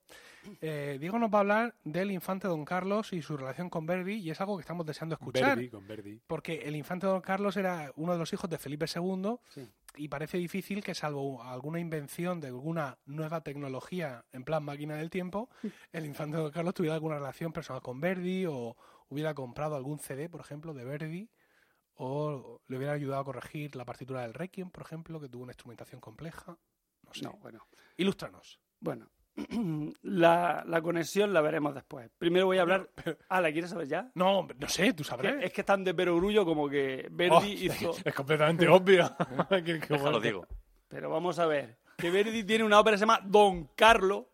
Eh, 0.61 0.97
Diego 0.99 1.19
nos 1.19 1.31
va 1.33 1.37
a 1.37 1.41
hablar 1.41 1.75
del 1.83 2.11
infante 2.11 2.47
Don 2.47 2.65
Carlos 2.65 3.13
y 3.13 3.21
su 3.21 3.37
relación 3.37 3.69
con 3.69 3.85
Verdi, 3.85 4.15
y 4.15 4.29
es 4.29 4.39
algo 4.41 4.57
que 4.57 4.61
estamos 4.61 4.85
deseando 4.85 5.15
escuchar. 5.15 5.55
Verdi, 5.57 5.69
con 5.69 5.87
Verdi. 5.87 6.19
Porque 6.27 6.55
el 6.63 6.75
infante 6.75 7.07
Don 7.07 7.21
Carlos 7.21 7.57
era 7.57 7.91
uno 7.95 8.13
de 8.13 8.19
los 8.19 8.31
hijos 8.33 8.49
de 8.49 8.57
Felipe 8.57 8.85
II 8.93 9.37
Sí. 9.49 9.69
y 9.95 10.07
parece 10.07 10.37
difícil 10.37 10.83
que 10.83 10.93
salvo 10.95 11.43
alguna 11.43 11.79
invención 11.79 12.39
de 12.39 12.47
alguna 12.47 12.97
nueva 13.05 13.41
tecnología 13.41 14.25
en 14.31 14.43
plan 14.43 14.63
máquina 14.63 14.95
del 14.95 15.09
tiempo, 15.09 15.49
el 15.91 16.05
infante 16.05 16.37
Don 16.37 16.51
Carlos 16.51 16.73
tuviera 16.73 16.95
alguna 16.95 17.15
relación 17.15 17.51
personal 17.53 17.81
con 17.81 17.99
Verdi 17.99 18.45
o 18.45 18.75
hubiera 19.09 19.33
comprado 19.33 19.75
algún 19.75 19.99
CD, 19.99 20.29
por 20.29 20.41
ejemplo, 20.41 20.73
de 20.73 20.83
Verdi 20.83 21.29
o 21.95 22.61
le 22.67 22.77
hubiera 22.77 22.93
ayudado 22.93 23.21
a 23.21 23.25
corregir 23.25 23.75
la 23.75 23.85
partitura 23.85 24.21
del 24.21 24.33
Requiem, 24.33 24.69
por 24.69 24.83
ejemplo, 24.83 25.19
que 25.19 25.29
tuvo 25.29 25.43
una 25.43 25.51
instrumentación 25.53 25.99
compleja. 25.99 26.57
No 27.03 27.13
sé. 27.13 27.23
No, 27.23 27.33
bueno. 27.41 27.65
Ilústranos. 27.95 28.59
Bueno, 28.79 29.09
la, 30.03 30.63
la 30.65 30.81
conexión 30.81 31.33
la 31.33 31.41
veremos 31.41 31.73
después. 31.75 32.09
Primero 32.17 32.45
voy 32.47 32.57
a 32.57 32.61
hablar... 32.63 32.89
Ah, 33.29 33.39
¿la 33.41 33.51
quieres 33.51 33.69
saber 33.69 33.87
ya? 33.87 34.09
No, 34.15 34.39
hombre, 34.39 34.57
no 34.59 34.67
sé, 34.67 34.93
tú 34.93 35.03
sabrás. 35.03 35.35
es 35.41 35.53
que 35.53 35.61
están 35.61 35.83
de 35.83 35.93
perogrullo 35.93 36.43
como 36.45 36.67
que 36.69 37.07
Verdi 37.11 37.35
Oh, 37.35 37.43
hizo... 37.45 37.95
Es 38.03 38.13
completamente 38.15 38.67
obvio. 38.67 39.09
Que- 39.49 39.63
que 39.63 39.73
Déjalo, 39.79 40.01
bueno. 40.01 40.19
digo. 40.19 40.47
Pero 40.87 41.09
vamos 41.09 41.37
a 41.39 41.45
ver. 41.45 41.77
Que 41.97 42.09
Verdi 42.09 42.43
tiene 42.43 42.63
una 42.63 42.79
ópera 42.79 42.95
que 42.95 42.99
se 42.99 43.03
llama 43.03 43.19
Don 43.23 43.65
Carlo. 43.75 44.29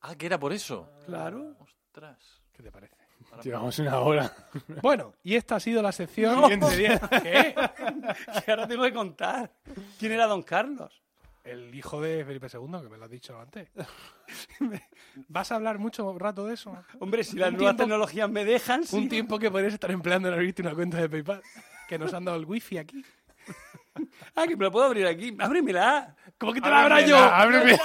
Ah, 0.00 0.14
que 0.16 0.26
era 0.26 0.38
por 0.38 0.52
eso. 0.52 0.90
Claro. 1.06 1.56
Ostras. 1.60 2.42
¿Qué 2.52 2.62
te 2.62 2.70
parece? 2.72 2.96
Llevamos 3.42 3.78
una 3.78 3.98
hora. 4.00 4.32
Bueno, 4.82 5.14
y 5.22 5.36
esta 5.36 5.56
ha 5.56 5.60
sido 5.60 5.80
la 5.82 5.92
sección. 5.92 6.42
¿Quién 6.48 6.60
diría? 6.60 6.98
¿Qué? 7.22 7.54
Que 8.44 8.50
ahora 8.50 8.66
tengo 8.68 8.82
que 8.84 8.92
contar. 8.92 9.52
¿Quién 9.98 10.12
era 10.12 10.26
Don 10.26 10.42
Carlos? 10.42 11.01
El 11.44 11.74
hijo 11.74 12.00
de 12.00 12.24
Felipe 12.24 12.46
II, 12.52 12.82
que 12.82 12.88
me 12.88 12.96
lo 12.96 13.04
has 13.04 13.10
dicho 13.10 13.38
antes. 13.38 13.68
¿Vas 15.28 15.50
a 15.50 15.56
hablar 15.56 15.78
mucho 15.78 16.16
rato 16.16 16.46
de 16.46 16.54
eso? 16.54 16.76
Hombre, 17.00 17.24
si 17.24 17.36
las 17.36 17.52
nuevas 17.52 17.76
tecnologías 17.76 18.30
me 18.30 18.44
dejan, 18.44 18.84
sí. 18.84 18.96
Un 18.96 19.08
tiempo 19.08 19.38
que 19.38 19.50
podrías 19.50 19.74
estar 19.74 19.90
empleando 19.90 20.28
en 20.28 20.34
abrirte 20.34 20.62
una 20.62 20.74
cuenta 20.74 20.98
de 20.98 21.08
PayPal. 21.08 21.42
Que 21.88 21.98
nos 21.98 22.14
han 22.14 22.24
dado 22.24 22.38
el 22.38 22.44
wifi 22.44 22.78
aquí. 22.78 23.04
Ah, 24.34 24.46
que 24.46 24.56
me 24.56 24.64
lo 24.64 24.72
puedo 24.72 24.86
abrir 24.86 25.06
aquí. 25.06 25.36
Ábremela. 25.38 26.16
¿Cómo 26.38 26.54
que 26.54 26.62
te 26.62 26.70
la 26.70 26.84
abra 26.84 27.02
yo? 27.02 27.18
Ábreme. 27.18 27.78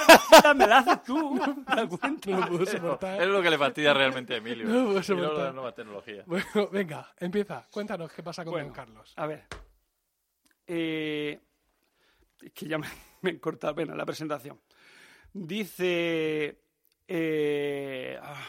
Me 0.56 0.66
la 0.66 0.78
haces 0.78 1.02
tú. 1.02 1.38
La 1.68 1.86
cuenta. 1.86 2.30
No 2.30 2.40
lo 2.40 2.48
puedo 2.48 2.64
soportar. 2.64 3.20
Es 3.20 3.28
lo 3.28 3.42
que 3.42 3.50
le 3.50 3.58
fastidia 3.58 3.92
realmente 3.92 4.32
a 4.32 4.38
Emilio. 4.38 4.66
No 4.66 4.84
puedo 4.84 4.94
no 4.94 5.02
soportar. 5.02 5.54
nuevas 5.54 5.74
tecnologías. 5.74 6.24
Bueno, 6.26 6.68
venga, 6.72 7.12
empieza. 7.18 7.66
Cuéntanos 7.70 8.10
qué 8.10 8.22
pasa 8.22 8.42
con 8.42 8.52
Bueno. 8.52 8.68
Don 8.68 8.74
Carlos. 8.74 9.12
A 9.16 9.26
ver. 9.26 9.44
Eh, 10.66 11.38
es 12.40 12.52
que 12.52 12.66
ya 12.66 12.78
me, 12.78 12.86
me 13.22 13.38
corta 13.40 13.68
apenas 13.70 13.96
la 13.96 14.06
presentación. 14.06 14.60
Dice. 15.32 16.60
eh, 17.06 18.18
ah, 18.22 18.46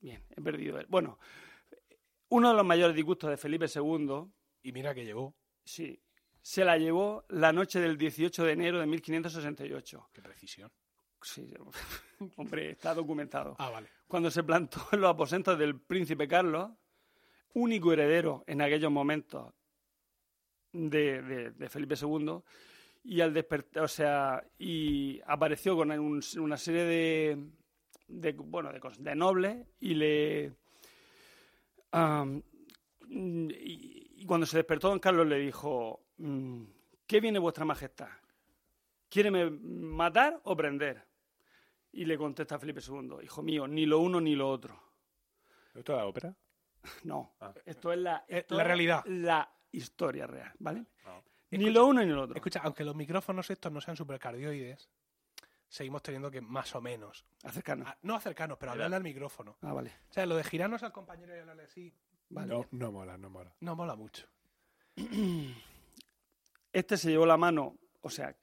bien, 0.00 0.22
he 0.36 0.40
perdido. 0.40 0.78
el- 0.78 0.86
Bueno, 0.86 1.18
uno 2.28 2.50
de 2.50 2.54
los 2.56 2.64
mayores 2.66 2.94
disgustos 2.96 3.30
de 3.30 3.36
Felipe 3.36 3.66
II, 3.72 4.24
Y 4.62 4.72
mira 4.72 4.94
que 4.94 5.04
llegó. 5.04 5.34
sí, 5.64 6.00
se 6.42 6.64
la 6.64 6.76
llevó 6.78 7.24
la 7.28 7.52
noche 7.52 7.80
del 7.80 7.96
18 7.98 8.44
de 8.44 8.52
enero 8.52 8.78
de 8.80 8.86
1568. 8.86 10.10
Qué 10.12 10.22
precisión. 10.22 10.70
Sí, 11.22 11.52
hombre, 12.36 12.70
está 12.70 12.94
documentado. 12.94 13.56
Ah, 13.58 13.70
vale. 13.70 13.88
cuando 14.06 14.30
se 14.30 14.42
plantó 14.44 14.86
en 14.92 15.00
los 15.00 15.10
aposentos 15.10 15.58
del 15.58 15.80
príncipe 15.80 16.28
Carlos, 16.28 16.70
único 17.54 17.92
heredero 17.92 18.44
en 18.46 18.60
aquellos 18.62 18.92
momentos 18.92 19.52
de, 20.72 21.22
de- 21.22 21.50
de 21.52 21.68
Felipe 21.68 21.94
II, 22.00 22.40
y 23.08 23.20
al 23.20 23.32
despertar, 23.32 23.82
o 23.84 23.88
sea, 23.88 24.42
y 24.58 25.20
apareció 25.26 25.76
con 25.76 25.90
un- 25.92 26.22
una 26.38 26.56
serie 26.56 26.84
de, 26.84 27.46
de, 28.08 28.32
bueno, 28.32 28.70
de, 28.72 29.14
nobles 29.14 29.66
y 29.80 29.94
le 29.94 30.52
y, 33.08 34.12
y 34.22 34.24
cuando 34.26 34.46
se 34.46 34.58
despertó 34.58 34.88
don 34.88 34.98
Carlos 34.98 35.26
le 35.26 35.38
dijo 35.38 36.06
mm, 36.18 36.62
¿qué 37.06 37.20
viene 37.20 37.38
vuestra 37.38 37.64
majestad? 37.64 38.08
¿quiere 39.08 39.30
me 39.30 39.48
matar 39.50 40.40
o 40.44 40.56
prender? 40.56 41.04
Y 41.92 42.04
le 42.04 42.18
contesta 42.18 42.58
Felipe 42.58 42.80
II, 42.86 43.18
hijo 43.22 43.42
mío, 43.42 43.66
ni 43.66 43.86
lo 43.86 44.00
uno 44.00 44.20
ni 44.20 44.34
lo 44.34 44.50
otro. 44.50 44.78
¿Esto 45.74 45.92
es 45.92 45.98
la 45.98 46.06
ópera? 46.06 46.36
No, 47.04 47.34
Ah. 47.40 47.54
esto 47.64 47.92
es 47.92 47.98
la, 47.98 48.24
esto 48.28 48.56
la 48.56 48.64
realidad. 48.64 49.04
La 49.06 49.48
historia 49.72 50.26
real, 50.26 50.52
¿vale? 50.58 50.84
Ah. 51.46 51.56
Ni 51.56 51.58
Escucha- 51.66 51.72
lo 51.78 51.86
uno 51.86 52.00
ni 52.04 52.10
lo 52.12 52.22
otro. 52.22 52.36
Escucha, 52.36 52.60
aunque 52.64 52.84
los 52.84 52.94
micrófonos 52.96 53.48
estos 53.50 53.70
no 53.72 53.80
sean 53.80 53.96
supercardioides, 53.96 54.88
seguimos 55.68 56.02
teniendo 56.02 56.30
que 56.30 56.40
más 56.40 56.74
o 56.74 56.80
menos. 56.80 57.24
Acercarnos. 57.44 57.88
no 58.02 58.14
acercarnos, 58.16 58.58
pero 58.58 58.72
hablarle 58.72 58.96
al 58.96 59.02
micrófono. 59.02 59.56
Ah, 59.62 59.72
vale. 59.72 59.90
O 60.10 60.12
sea, 60.12 60.26
lo 60.26 60.36
de 60.36 60.44
girarnos 60.44 60.82
al 60.82 60.92
compañero 60.92 61.34
y 61.36 61.40
hablarle 61.40 61.64
así, 61.64 61.94
Vale. 62.28 62.48
No, 62.48 62.66
no 62.72 62.90
mola, 62.90 63.16
no 63.16 63.30
mola. 63.30 63.54
no 63.60 63.76
mola 63.76 63.94
mucho. 63.94 64.26
Este 66.72 66.96
se 66.96 67.10
llevó 67.10 67.24
la 67.26 67.36
mano, 67.36 67.76
o 68.02 68.10
sea, 68.10 68.36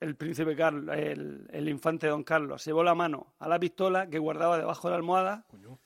el 0.00 0.14
príncipe 0.16 0.54
Carlos, 0.54 0.94
el, 0.96 1.48
el 1.50 1.68
infante 1.68 2.06
don 2.06 2.22
Carlos, 2.22 2.62
se 2.62 2.70
llevó 2.70 2.82
la 2.84 2.94
mano 2.94 3.34
a 3.38 3.48
la 3.48 3.58
pistola 3.58 4.08
que 4.08 4.18
guardaba 4.18 4.58
debajo 4.58 4.88
de 4.88 4.92
la 4.92 4.96
almohada 4.96 5.44
Coño. 5.48 5.78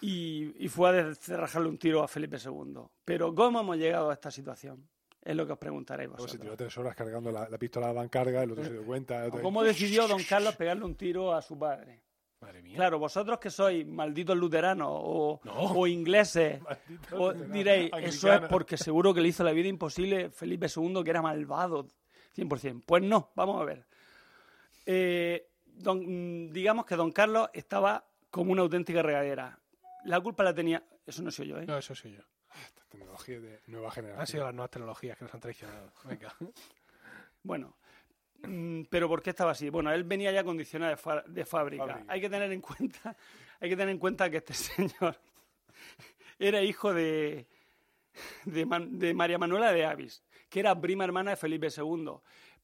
Y, 0.00 0.64
y 0.64 0.68
fue 0.68 0.88
a 0.88 0.92
descerrajarle 0.92 1.68
un 1.68 1.78
tiro 1.78 2.02
a 2.02 2.08
Felipe 2.08 2.36
II. 2.44 2.80
Pero 3.04 3.34
¿cómo 3.34 3.60
hemos 3.60 3.76
llegado 3.76 4.10
a 4.10 4.14
esta 4.14 4.30
situación? 4.30 4.88
Es 5.22 5.36
lo 5.36 5.46
que 5.46 5.52
os 5.52 5.58
preguntaréis 5.58 6.08
Luego 6.08 6.26
se 6.28 6.38
tiró 6.38 6.44
vosotros. 6.52 6.58
tres 6.58 6.78
horas 6.78 6.94
cargando 6.96 7.30
la, 7.30 7.48
la 7.48 7.58
pistola 7.58 7.88
de 7.88 7.92
Bancarga, 7.94 8.42
el 8.42 8.52
otro 8.52 8.64
se 8.64 8.72
dio 8.72 8.84
cuenta. 8.84 9.26
otro- 9.26 9.42
¿Cómo 9.42 9.62
decidió 9.62 10.08
don 10.08 10.22
Carlos 10.28 10.56
pegarle 10.56 10.84
un 10.84 10.94
tiro 10.94 11.34
a 11.34 11.42
su 11.42 11.58
padre? 11.58 12.00
Madre 12.40 12.62
mía. 12.62 12.74
Claro, 12.76 12.98
vosotros 12.98 13.38
que 13.38 13.50
sois 13.50 13.86
malditos 13.86 14.34
luteranos 14.34 14.88
o, 14.90 15.40
No. 15.44 15.52
o 15.74 15.86
ingleses, 15.86 16.58
diréis, 17.52 17.90
eso 18.00 18.32
es 18.32 18.40
porque 18.48 18.78
seguro 18.78 19.12
que 19.12 19.20
le 19.20 19.28
hizo 19.28 19.44
la 19.44 19.52
vida 19.52 19.68
imposible 19.68 20.30
Felipe 20.30 20.66
II, 20.74 21.02
que 21.04 21.10
era 21.10 21.20
malvado, 21.20 21.86
100%. 22.34 22.82
Pues 22.86 23.02
no, 23.02 23.30
vamos 23.34 23.60
a 23.60 23.64
ver. 23.66 23.84
Eh, 24.86 25.48
don- 25.66 26.46
mm, 26.46 26.50
digamos 26.52 26.86
que 26.86 26.96
don 26.96 27.12
Carlos 27.12 27.50
estaba 27.52 28.06
como 28.30 28.52
una 28.52 28.62
auténtica 28.62 29.02
regadera. 29.02 29.58
La 30.04 30.20
culpa 30.20 30.42
la 30.44 30.54
tenía... 30.54 30.82
Eso 31.06 31.22
no 31.22 31.30
soy 31.30 31.48
yo, 31.48 31.58
¿eh? 31.58 31.66
No, 31.66 31.76
eso 31.78 31.94
soy 31.94 32.12
yo. 32.12 32.22
Esta 32.66 32.84
tecnología 32.88 33.40
de 33.40 33.60
nueva 33.66 33.88
Han 33.88 33.94
sido 33.94 34.06
generación. 34.08 34.44
las 34.44 34.54
nuevas 34.54 34.70
tecnologías 34.70 35.18
que 35.18 35.24
nos 35.24 35.34
han 35.34 35.40
traicionado. 35.40 35.92
Venga. 36.04 36.34
Bueno, 37.42 37.74
mm, 38.42 38.82
pero 38.90 39.08
¿por 39.08 39.22
qué 39.22 39.30
estaba 39.30 39.52
así? 39.52 39.70
Bueno, 39.70 39.90
él 39.92 40.04
venía 40.04 40.30
ya 40.30 40.44
condicionado 40.44 40.90
de, 40.90 40.96
fa- 40.98 41.22
de 41.26 41.46
fábrica. 41.46 41.86
Fábrica. 41.86 42.12
Hay 42.12 42.20
que 42.20 42.28
tener 42.28 42.52
en 42.52 42.60
cuenta, 42.60 43.16
hay 43.60 43.68
que 43.70 43.76
tener 43.76 43.88
en 43.88 43.98
cuenta 43.98 44.28
que 44.28 44.36
este 44.38 44.52
señor 44.54 45.16
era 46.38 46.60
hijo 46.62 46.92
de, 46.92 47.46
de, 48.44 48.66
Man- 48.66 48.98
de 48.98 49.14
María 49.14 49.38
Manuela 49.38 49.72
de 49.72 49.86
Avis, 49.86 50.22
que 50.50 50.60
era 50.60 50.78
prima 50.78 51.04
hermana 51.04 51.30
de 51.30 51.36
Felipe 51.36 51.68
II. 51.74 52.10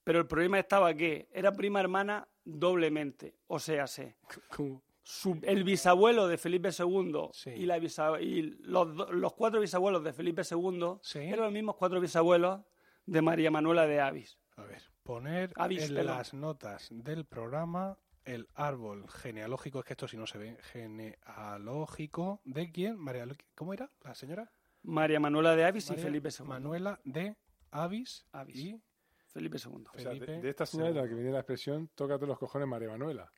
Pero 0.04 0.18
el 0.18 0.26
problema 0.26 0.58
estaba 0.58 0.92
que 0.94 1.26
era 1.32 1.52
prima 1.52 1.80
hermana 1.80 2.28
doblemente, 2.44 3.34
o 3.46 3.58
sea, 3.58 3.86
se 3.86 4.16
Como- 4.54 4.82
su- 5.08 5.38
el 5.44 5.62
bisabuelo 5.62 6.26
de 6.26 6.36
Felipe 6.36 6.70
II 6.76 7.28
Sí. 7.32 7.50
y, 7.50 7.64
la 7.66 7.78
bisa- 7.78 8.20
y 8.20 8.42
los, 8.64 9.32
cuatro 9.34 9.60
bisabuelos 9.60 10.02
de 10.02 10.12
Felipe 10.12 10.42
II 10.50 10.98
Sí. 11.00 11.20
eran 11.20 11.44
los 11.44 11.52
mismos 11.52 11.76
cuatro 11.76 12.00
bisabuelos 12.00 12.60
de 13.04 13.22
María 13.22 13.52
Manuela 13.52 13.86
de 13.86 14.00
Avis. 14.00 14.36
A 14.56 14.64
ver, 14.64 14.82
poner 15.04 15.52
Avis, 15.54 15.88
en 15.90 15.94
perdón. 15.94 16.16
las 16.16 16.34
notas 16.34 16.88
del 16.90 17.24
programa 17.24 17.96
el 18.24 18.48
árbol 18.54 19.08
genealógico, 19.08 19.78
es 19.78 19.84
que 19.84 19.92
esto 19.92 20.08
si 20.08 20.16
no 20.16 20.26
se 20.26 20.38
ve, 20.38 20.56
genealógico 20.72 22.40
de 22.44 22.72
quién? 22.72 22.98
María, 22.98 23.26
¿Cómo 23.54 23.72
era 23.74 23.88
la 24.02 24.14
señora? 24.16 24.50
María 24.82 25.20
Manuela 25.20 25.54
de 25.54 25.64
Avis 25.64 25.88
María 25.88 26.00
y 26.02 26.04
Felipe 26.04 26.28
II. 26.36 26.46
Manuela 26.46 27.00
de 27.04 27.36
Avis, 27.70 28.26
Avis. 28.32 28.56
y 28.56 28.82
Felipe 29.28 29.58
II. 29.64 29.84
O 29.94 29.98
sea, 29.98 30.10
de, 30.12 30.18
Felipe 30.20 30.40
de 30.40 30.48
esta 30.50 30.66
señora 30.66 30.88
de 30.92 31.00
la 31.02 31.08
que 31.08 31.14
viene 31.14 31.30
la 31.30 31.38
expresión, 31.40 31.88
tócate 31.94 32.26
los 32.26 32.38
cojones 32.38 32.66
María 32.66 32.88
Manuela. 32.88 33.30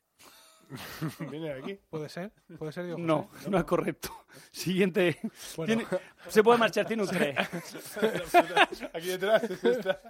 Viene 1.29 1.53
de 1.53 1.59
aquí. 1.59 1.79
¿Puede 1.89 2.09
ser? 2.09 2.31
¿Puede 2.57 2.71
ser? 2.71 2.85
Diego 2.85 2.99
No, 2.99 3.29
no 3.49 3.57
es 3.57 3.63
correcto. 3.63 4.09
Siguiente. 4.51 5.17
Bueno, 5.57 5.65
Tiene- 5.85 6.01
se 6.27 6.43
puede 6.43 6.57
marchar, 6.59 6.85
tiene 6.85 7.03
un 7.03 7.09
3. 7.09 7.35
aquí 8.93 9.07
detrás 9.07 9.43
está. 9.43 10.01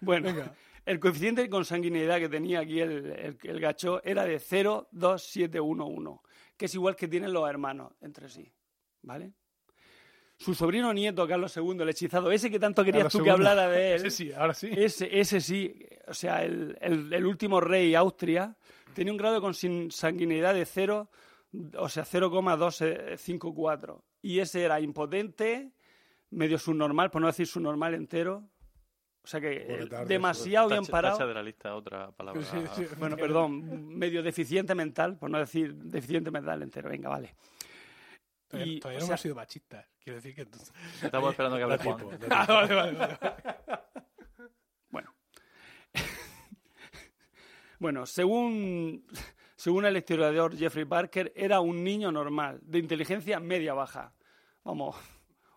Bueno, 0.00 0.26
Venga. 0.32 0.54
el 0.84 0.98
coeficiente 1.00 1.42
de 1.42 1.48
consanguinidad 1.50 2.18
que 2.18 2.28
tenía 2.28 2.60
aquí 2.60 2.80
el, 2.80 3.06
el, 3.12 3.38
el 3.42 3.60
gacho 3.60 4.02
era 4.04 4.24
de 4.24 4.38
0,2711, 4.40 6.20
que 6.56 6.64
es 6.66 6.74
igual 6.74 6.96
que 6.96 7.08
tienen 7.08 7.32
los 7.32 7.48
hermanos 7.48 7.92
entre 8.00 8.28
sí. 8.28 8.50
¿Vale? 9.02 9.32
Su 10.36 10.52
sobrino 10.54 10.92
nieto, 10.92 11.28
Carlos 11.28 11.56
II, 11.56 11.76
el 11.80 11.88
hechizado, 11.90 12.32
ese 12.32 12.50
que 12.50 12.58
tanto 12.58 12.82
querías 12.84 13.04
Carlos 13.04 13.12
tú 13.12 13.18
II. 13.18 13.24
que 13.24 13.30
hablara 13.30 13.68
de 13.68 13.90
él. 13.94 14.06
Ese 14.06 14.10
sí, 14.10 14.32
ahora 14.32 14.52
sí. 14.54 14.70
Ese, 14.74 15.20
ese 15.20 15.40
sí, 15.40 15.78
o 16.08 16.14
sea, 16.14 16.42
el, 16.42 16.76
el- 16.80 17.12
el 17.12 17.24
último 17.26 17.60
rey 17.60 17.94
Austria 17.94 18.56
tenía 18.94 19.12
un 19.12 19.18
grado 19.18 19.34
de 19.36 19.40
consanguinidad 19.40 20.54
de 20.54 20.64
0, 20.64 21.10
o 21.78 21.88
sea, 21.88 22.04
0,254. 22.04 24.04
Y 24.22 24.38
ese 24.40 24.62
era 24.64 24.80
impotente, 24.80 25.72
medio 26.30 26.58
subnormal, 26.58 27.10
por 27.10 27.20
no 27.20 27.26
decir 27.28 27.46
subnormal 27.46 27.94
entero. 27.94 28.48
O 29.22 29.26
sea 29.26 29.40
que 29.40 29.52
eh, 29.68 29.86
tarde, 29.86 30.06
demasiado 30.06 30.68
bien 30.68 30.84
parado. 30.84 31.16
tacha 31.16 31.26
de 31.26 31.32
la 31.34 31.42
lista 31.42 31.74
otra 31.74 32.10
palabra. 32.12 32.42
Sí, 32.42 32.58
sí. 32.74 32.86
Bueno, 32.98 33.16
perdón, 33.16 33.88
medio 33.96 34.22
deficiente 34.22 34.74
mental, 34.74 35.16
por 35.16 35.30
no 35.30 35.38
decir 35.38 35.74
deficiente 35.74 36.30
mental 36.30 36.62
entero. 36.62 36.90
Venga, 36.90 37.08
vale. 37.08 37.34
Todavía, 38.48 38.72
Y, 38.74 38.80
todavía 38.80 39.00
no 39.00 39.06
sea- 39.06 39.12
hemos 39.14 39.20
sido 39.22 39.34
machistas. 39.34 39.86
Quiero 39.98 40.16
decir 40.20 40.34
que... 40.34 40.42
Estamos 41.06 41.30
esperando 41.30 41.56
que 41.56 41.62
hable 41.62 41.78
Juan. 41.78 42.06
Ah, 42.30 42.44
vale, 42.46 42.74
vale, 42.74 42.98
vale. 42.98 43.18
Bueno. 44.90 45.14
Bueno, 47.84 48.06
según, 48.06 49.04
según 49.56 49.84
el 49.84 49.94
historiador 49.98 50.56
Jeffrey 50.56 50.86
Parker, 50.86 51.34
era 51.36 51.60
un 51.60 51.84
niño 51.84 52.10
normal, 52.10 52.58
de 52.62 52.78
inteligencia 52.78 53.38
media-baja. 53.40 54.14
Vamos, 54.64 54.96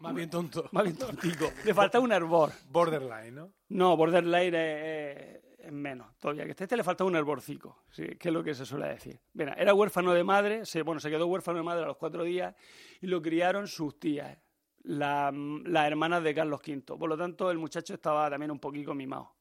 Más 0.02 0.14
bien 0.14 0.30
tonto. 0.30 0.68
más 0.74 0.84
bien 0.84 0.98
tontico. 0.98 1.50
Le 1.64 1.74
faltaba 1.74 2.04
un 2.04 2.12
hervor. 2.12 2.52
Borderline, 2.70 3.34
¿no? 3.34 3.54
No, 3.70 3.96
borderline 3.96 4.54
es, 4.56 5.72
menos 5.72 6.18
todavía. 6.20 6.44
Que 6.44 6.52
a 6.52 6.56
este 6.66 6.76
le 6.76 6.84
faltaba 6.84 7.10
un 7.10 7.16
hervorcico, 7.16 7.84
sí, 7.92 8.04
que 8.20 8.28
es 8.28 8.34
lo 8.34 8.44
que 8.44 8.54
se 8.54 8.66
suele 8.66 8.90
decir. 8.90 9.18
Mira, 9.34 9.54
era 9.54 9.74
huérfano 9.74 10.12
de 10.14 10.26
madre, 10.26 10.66
se, 10.66 10.82
bueno, 10.82 11.00
se 11.00 11.10
quedó 11.10 11.28
huérfano 11.28 11.60
de 11.60 11.64
madre 11.64 11.84
a 11.86 11.88
los 11.88 11.96
cuatro 11.96 12.26
días 12.26 12.54
y 13.00 13.08
lo 13.08 13.22
criaron 13.22 13.70
sus 13.70 13.98
tías, 13.98 14.38
la- 14.84 15.32
las 15.32 15.88
hermanas 15.88 16.22
de 16.24 16.36
Carlos 16.36 16.60
V. 16.60 16.82
Por 16.98 17.08
lo 17.08 17.18
tanto, 17.18 17.50
el 17.52 17.58
muchacho 17.58 17.94
estaba 17.94 18.30
también 18.30 18.52
un 18.52 18.60
poquito 18.60 18.94
mimado. 18.94 19.32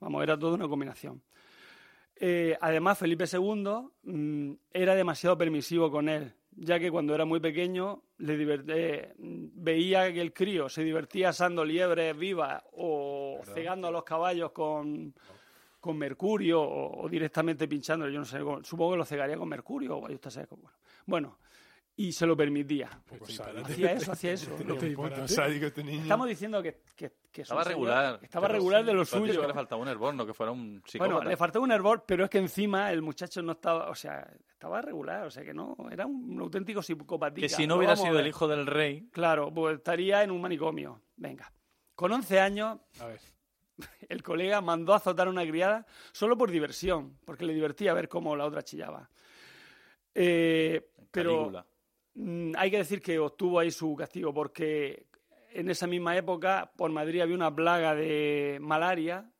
Vamos, 0.00 0.24
era 0.24 0.36
toda 0.36 0.54
una 0.54 0.66
combinación. 0.66 1.22
Eh, 2.16 2.56
además, 2.60 2.98
Felipe 2.98 3.24
II 3.30 3.88
mm, 4.04 4.52
era 4.72 4.94
demasiado 4.94 5.36
permisivo 5.36 5.90
con 5.90 6.08
él, 6.08 6.34
ya 6.52 6.78
que 6.78 6.90
cuando 6.90 7.14
era 7.14 7.24
muy 7.24 7.40
pequeño 7.40 8.02
le 8.18 8.62
eh, 8.68 9.12
veía 9.16 10.12
que 10.12 10.20
el 10.20 10.32
crío 10.32 10.68
se 10.68 10.84
divertía 10.84 11.30
asando 11.30 11.64
liebres 11.64 12.16
vivas 12.16 12.62
o 12.72 13.40
cegando 13.44 13.88
a 13.88 13.90
los 13.90 14.04
caballos 14.04 14.52
con, 14.52 15.14
con 15.80 15.98
mercurio 15.98 16.62
o, 16.62 17.04
o 17.04 17.08
directamente 17.08 17.66
pinchándolo. 17.66 18.12
Yo 18.12 18.20
no 18.20 18.24
sé, 18.24 18.38
supongo 18.62 18.92
que 18.92 18.98
lo 18.98 19.04
cegaría 19.04 19.36
con 19.36 19.48
mercurio 19.48 19.96
o 19.96 20.00
vaya 20.00 20.14
usted 20.14 20.28
a 20.28 20.30
saber 20.30 20.48
cómo. 20.48 20.70
Bueno, 21.06 21.28
bueno, 21.28 21.38
y 22.08 22.12
se 22.12 22.26
lo 22.26 22.36
permitía. 22.36 22.90
Este 23.10 23.32
sádico. 23.32 23.66
Hacía 23.66 23.92
eso, 23.92 24.12
hacía 24.12 24.32
eso. 24.32 24.56
Disparate. 24.80 25.28
sádico 25.28 25.66
este 25.66 25.84
niño. 25.84 26.02
Estamos 26.02 26.28
diciendo 26.28 26.62
que, 26.62 26.82
Estaba 27.32 27.62
señor- 27.62 27.68
regular. 27.68 28.18
Estaba 28.22 28.48
regular 28.48 28.84
de 28.84 28.92
lo 28.92 29.04
suyo. 29.04 29.40
que 29.40 29.46
le 29.46 29.54
faltaba 29.54 29.80
un 29.80 29.88
hervor, 29.88 30.14
no 30.14 30.26
que 30.26 30.34
fuera 30.34 30.50
un 30.52 30.82
psicópata. 30.84 31.14
Bueno, 31.14 31.30
le 31.30 31.36
faltaba 31.36 31.64
un 31.64 31.72
hervor, 31.72 32.04
pero 32.06 32.24
es 32.24 32.30
que 32.30 32.38
encima 32.38 32.90
el 32.92 33.02
muchacho 33.02 33.40
no 33.42 33.52
estaba, 33.52 33.88
o 33.88 33.94
sea, 33.94 34.28
estaba 34.50 34.82
regular, 34.82 35.26
o 35.26 35.30
sea 35.30 35.44
que 35.44 35.54
no, 35.54 35.76
era 35.90 36.06
un 36.06 36.38
auténtico 36.40 36.82
psicopatía. 36.82 37.42
que 37.42 37.48
si 37.48 37.66
no 37.66 37.76
hubiera 37.76 37.96
sido 37.96 38.18
el 38.18 38.26
hijo 38.26 38.48
del 38.48 38.66
rey, 38.66 39.08
Claro, 39.12 39.52
pues 39.52 39.76
estaría 39.76 40.22
en 40.22 40.30
un 40.30 40.40
manicomio. 40.40 41.00
Venga. 41.16 41.52
Con 41.94 42.10
11 42.12 42.40
años, 42.40 42.78
A 43.00 43.06
ver. 43.06 43.20
el 44.08 44.22
colega 44.22 44.60
mandó 44.60 44.92
a 44.92 44.96
azotar 44.96 45.28
a 45.28 45.30
una 45.30 45.46
criada 45.46 45.86
solo 46.12 46.36
por 46.36 46.50
diversión, 46.50 47.16
porque 47.24 47.44
le 47.46 47.54
divertía 47.54 47.94
ver 47.94 48.08
cómo 48.08 48.34
la 48.36 48.44
otra 48.44 48.62
chillaba. 48.62 49.08
Eh, 50.14 50.90
pero 51.10 51.30
Calígula. 51.36 51.66
Mm, 52.14 52.52
hay 52.58 52.70
que 52.70 52.78
decir 52.78 53.00
que 53.00 53.18
obtuvo 53.18 53.58
ahí 53.58 53.70
su 53.70 53.94
castigo 53.96 54.34
porque 54.34 55.06
en 55.54 55.70
esa 55.70 55.86
misma 55.86 56.16
época 56.16 56.70
por 56.76 56.90
Madrid 56.90 57.20
había 57.20 57.34
una 57.34 57.54
plaga 57.54 57.94
de 57.94 58.58
malaria 58.60 59.30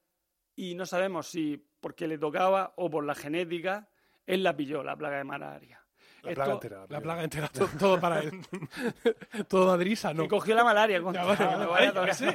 y 0.57 0.75
no 0.75 0.87
sabemos 0.87 1.27
si 1.29 1.67
porque 1.81 2.07
le 2.07 2.19
tocaba 2.19 2.73
o 2.77 2.89
por 2.91 3.05
la 3.05 3.15
genética, 3.15 3.89
él 4.27 4.43
la 4.43 4.57
pilló, 4.57 4.83
la 4.83 4.97
plaga 4.97 5.19
de 5.19 5.25
malaria. 5.25 5.79
La 6.23 6.31
Esto- 6.31 6.35
plaga 6.45 6.53
entera. 6.55 6.87
La 6.89 7.01
plaga 7.01 7.25
entera, 7.25 7.49
to- 7.49 7.69
todo, 7.79 7.99
para 8.01 8.21
él. 8.21 8.31
todo 9.49 9.67
Madrid 9.67 9.97
sano. 9.97 10.23
que 10.23 10.29
cogió 10.29 10.55
la 10.55 10.63
malaria. 10.63 10.99
Ya, 10.99 11.25
vale, 11.25 11.45
vale, 11.45 11.59
me 11.59 11.67
vaya 11.67 11.89
a 11.89 11.93
vale, 11.93 12.13
tocar. 12.13 12.15
sí. 12.15 12.27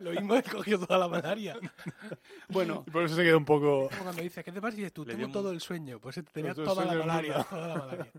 Lo 0.00 0.10
mismo 0.12 0.34
es 0.36 0.48
cogió 0.48 0.78
toda 0.80 0.98
la 0.98 1.08
malaria. 1.08 1.56
Bueno, 2.48 2.84
Y 2.86 2.90
por 2.90 3.02
eso 3.02 3.14
se 3.16 3.22
queda 3.24 3.36
un 3.36 3.44
poco... 3.44 3.88
Como 3.90 4.04
cuando 4.04 4.22
dices, 4.22 4.42
¿qué 4.44 4.52
te 4.52 4.60
pasa? 4.60 4.74
Y 4.74 4.78
dices 4.78 4.92
tú, 4.94 5.04
tengo 5.04 5.28
todo 5.28 5.50
el 5.50 5.60
sueño. 5.60 6.00
Pues 6.00 6.18
tenía 6.32 6.54
Todo 6.54 6.64
la 6.64 6.74
sueño 6.86 6.98
malaria. 7.04 7.44
Toda 7.50 7.68
la 7.68 7.74
malaria. 7.76 8.12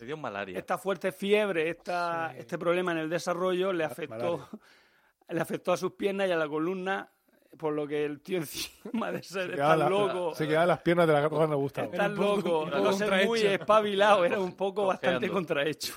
Le 0.00 0.06
dio 0.06 0.16
malaria. 0.16 0.58
esta 0.58 0.78
fuerte 0.78 1.12
fiebre, 1.12 1.68
esta, 1.68 2.30
Sí. 2.32 2.38
este 2.40 2.58
problema 2.58 2.92
en 2.92 2.98
el 2.98 3.10
desarrollo 3.10 3.72
le 3.72 3.84
afectó, 3.84 4.38
malaria. 4.38 4.48
le 5.30 5.40
afectó 5.40 5.72
a 5.72 5.76
sus 5.76 5.92
piernas 5.92 6.28
y 6.28 6.32
a 6.32 6.36
la 6.36 6.48
columna, 6.48 7.08
por 7.58 7.72
lo 7.72 7.86
que 7.86 8.04
el 8.04 8.20
tío 8.20 8.38
encima 8.92 9.10
de 9.12 9.22
ser 9.22 9.56
tan 9.56 9.78
la- 9.78 9.88
loco. 9.88 10.34
Se 10.34 10.46
quedaban 10.46 10.68
las 10.68 10.80
piernas 10.82 11.06
de 11.06 11.12
la 11.14 11.28
Juan 11.28 11.54
Gustavo. 11.54 11.90
Poco- 11.90 12.66
loco, 12.66 12.70
no 12.70 12.92
ser 12.92 13.26
muy 13.26 13.40
espabilado, 13.42 14.24
era 14.24 14.38
un 14.38 14.54
poco 14.56 14.86
bastante 14.86 15.28
contrahecho. 15.28 15.94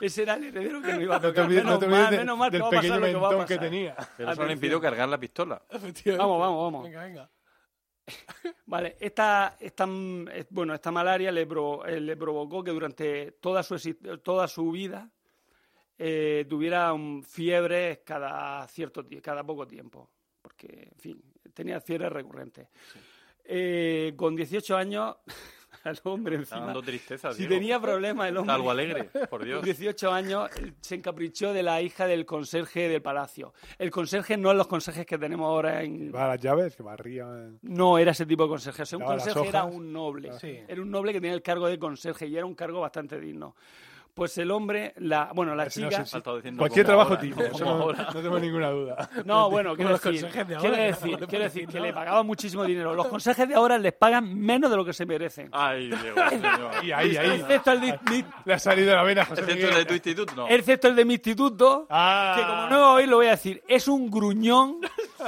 Ese 0.00 0.22
era 0.22 0.34
el 0.34 0.44
heredero 0.44 0.80
que 0.82 0.94
me 0.94 1.02
iba 1.04 1.16
a 1.16 1.18
No 1.18 1.22
te 1.22 1.28
tocar. 1.28 1.44
olvides, 1.46 1.64
no 1.64 1.70
Menos 1.70 1.80
te 1.80 1.86
mal, 1.88 2.00
olvides 2.06 2.18
menos 2.20 2.38
mal 2.38 2.50
que 2.50 2.58
va 2.58 2.66
a 2.66 2.70
pasar 2.70 2.82
pequeño 2.82 3.00
lo 3.00 3.06
que 3.06 3.14
va 3.14 3.26
a 3.26 3.30
mentón 3.30 3.46
que 3.46 3.54
pasar. 3.56 3.70
tenía. 3.70 3.96
Pero 4.16 4.32
eso 4.32 4.40
no 4.42 4.46
le 4.46 4.52
impidió 4.52 4.80
cargar 4.80 5.08
la 5.08 5.18
pistola. 5.18 5.62
Vamos, 5.70 6.40
vamos, 6.40 6.62
vamos. 6.72 6.84
Venga, 6.84 7.02
venga. 7.04 7.30
Vale, 8.66 8.96
esta, 9.00 9.56
esta, 9.60 9.86
bueno, 10.50 10.74
esta 10.74 10.90
malaria 10.90 11.30
le, 11.32 11.46
provo- 11.46 11.84
eh, 11.86 12.00
le 12.00 12.16
provocó 12.16 12.62
que 12.62 12.70
durante 12.70 13.32
toda 13.32 13.62
su, 13.62 13.76
toda 14.22 14.48
su 14.48 14.70
vida 14.70 15.10
eh, 15.98 16.46
tuviera 16.48 16.92
un 16.92 17.22
fiebre 17.22 18.02
cada 18.04 18.66
cierto 18.68 19.06
cada 19.22 19.44
poco 19.44 19.66
tiempo, 19.66 20.10
porque, 20.42 20.90
en 20.92 20.98
fin, 21.00 21.22
tenía 21.54 21.80
fiebres 21.80 22.12
recurrentes. 22.12 22.68
Eh, 23.44 24.12
con 24.16 24.34
18 24.34 24.76
años, 24.76 25.16
al 25.88 26.00
hombre 26.04 26.36
Está 26.36 26.56
encima, 26.56 26.66
dando 26.66 26.82
tristeza, 26.82 27.32
si 27.32 27.38
Diego. 27.38 27.54
tenía 27.54 27.80
problemas 27.80 28.28
el 28.28 28.36
Está 28.36 28.40
hombre, 28.40 28.54
algo 28.54 28.70
alegre, 28.70 29.04
por 29.04 29.28
con 29.28 29.44
Dios. 29.44 29.62
18 29.62 30.12
años 30.12 30.50
eh, 30.56 30.72
se 30.80 30.94
encaprichó 30.96 31.52
de 31.52 31.62
la 31.62 31.80
hija 31.82 32.06
del 32.06 32.24
conserje 32.26 32.88
del 32.88 33.02
palacio. 33.02 33.52
El 33.78 33.90
conserje 33.90 34.36
no 34.36 34.50
es 34.50 34.56
los 34.56 34.66
conserjes 34.66 35.06
que 35.06 35.18
tenemos 35.18 35.46
ahora 35.46 35.82
en, 35.82 36.06
Llevaba 36.06 36.28
las 36.34 36.40
llaves, 36.40 36.76
que 36.76 36.82
barría. 36.82 37.26
no 37.62 37.98
era 37.98 38.12
ese 38.12 38.26
tipo 38.26 38.44
de 38.44 38.48
conserje. 38.48 38.82
O 38.82 38.86
sea, 38.86 38.98
un 38.98 39.04
conserje 39.04 39.48
era 39.48 39.64
un 39.64 39.92
noble. 39.92 40.32
Sí. 40.38 40.58
Era 40.68 40.80
un 40.82 40.90
noble 40.90 41.12
que 41.12 41.20
tenía 41.20 41.34
el 41.34 41.42
cargo 41.42 41.66
de 41.68 41.78
conserje 41.78 42.26
y 42.26 42.36
era 42.36 42.46
un 42.46 42.54
cargo 42.54 42.80
bastante 42.80 43.18
digno. 43.20 43.54
Pues 44.16 44.38
el 44.38 44.50
hombre, 44.50 44.94
la, 44.96 45.30
bueno, 45.34 45.54
la 45.54 45.64
no 45.64 45.70
chica. 45.70 45.90
sé 45.90 46.04
si- 46.06 46.10
Faltado 46.12 46.36
diciendo 46.36 46.58
Cualquier 46.60 46.86
como 46.86 46.96
trabajo 46.96 47.10
ahora, 47.10 47.20
tipo, 47.20 47.42
como 47.52 47.64
no, 47.66 47.82
ahora. 47.82 48.08
no 48.14 48.22
tengo 48.22 48.38
ninguna 48.38 48.70
duda. 48.70 49.10
No, 49.26 49.50
bueno, 49.50 49.76
quiero 49.76 49.90
decir, 49.98 50.22
de 50.22 50.38
ahora, 50.40 50.58
quiero 50.58 50.76
no 50.76 50.82
decir, 50.82 51.02
quiero 51.28 51.44
decir 51.44 51.62
decir 51.62 51.68
que 51.68 51.80
le 51.80 51.92
pagaban 51.92 52.26
muchísimo 52.26 52.64
dinero. 52.64 52.94
Los 52.94 53.08
conserjes 53.08 53.46
de 53.46 53.54
ahora 53.54 53.76
les 53.76 53.92
pagan 53.92 54.34
menos 54.34 54.70
de 54.70 54.76
lo 54.78 54.86
que 54.86 54.94
se 54.94 55.04
merecen. 55.04 55.50
Ay, 55.52 55.92
señor. 55.92 56.82
Y 56.82 56.92
ahí, 56.92 57.14
ahí. 57.14 57.40
Excepto 57.40 57.72
el 57.72 57.80
de, 57.82 58.00
mi- 58.10 58.24
Le 58.46 58.54
ha 58.54 58.58
salido 58.58 58.94
la 58.96 59.02
vena 59.02 59.22
José 59.26 59.42
¿Excepto 59.42 59.68
el 59.68 59.74
de 59.74 59.84
tu 59.84 59.92
instituto? 59.92 60.34
No. 60.34 60.48
excepto 60.48 60.88
el 60.88 60.96
de 60.96 61.04
mi 61.04 61.12
instituto, 61.12 61.86
Ah. 61.90 62.34
que 62.38 62.42
como 62.46 62.68
no 62.70 62.94
hoy 62.94 63.04
lo 63.06 63.16
voy 63.16 63.26
a 63.26 63.30
decir, 63.32 63.62
es 63.68 63.86
un 63.86 64.10
gruñón, 64.10 64.80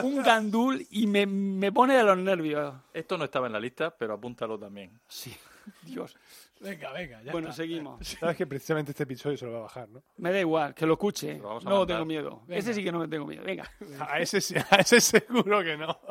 un 0.03 0.23
gandul 0.23 0.87
y 0.93 1.07
me, 1.07 1.27
me 1.27 1.71
pone 1.73 1.95
de 1.95 2.05
los 2.05 2.17
nervios. 2.17 2.73
Esto 2.95 3.19
no 3.19 3.25
estaba 3.25 3.49
en 3.49 3.53
la 3.53 3.61
lista, 3.61 3.91
pero 3.95 4.15
apúntalo 4.15 4.59
también. 4.59 4.99
Sí, 5.07 5.37
Dios. 5.83 6.17
Venga, 6.61 6.93
venga. 6.93 7.23
Ya 7.23 7.33
Bueno, 7.33 7.49
está. 7.49 7.63
seguimos. 7.63 8.07
Sabes 8.21 8.37
que 8.37 8.47
precisamente 8.47 8.91
este 8.93 9.05
episodio 9.05 9.37
se 9.37 9.47
lo 9.47 9.53
va 9.53 9.59
a 9.59 9.63
bajar, 9.63 9.89
¿no? 9.89 10.03
Me 10.17 10.33
da 10.33 10.41
igual, 10.41 10.75
que 10.75 10.87
lo 10.87 10.95
escuche. 10.95 11.39
Lo 11.39 11.61
No 11.61 11.71
mandar. 11.71 11.87
tengo 11.87 12.05
miedo. 12.05 12.43
Venga. 12.47 12.59
Ese 12.59 12.75
sí 12.75 12.83
que 12.85 12.91
no 12.93 12.99
me 12.99 13.09
tengo 13.09 13.27
miedo. 13.27 13.43
Venga. 13.45 13.71
A 14.09 14.19
ese, 14.21 14.41
sí- 14.41 14.55
a 14.71 14.77
ese 14.77 15.01
seguro 15.01 15.63
que 15.63 15.77
no. 15.77 15.99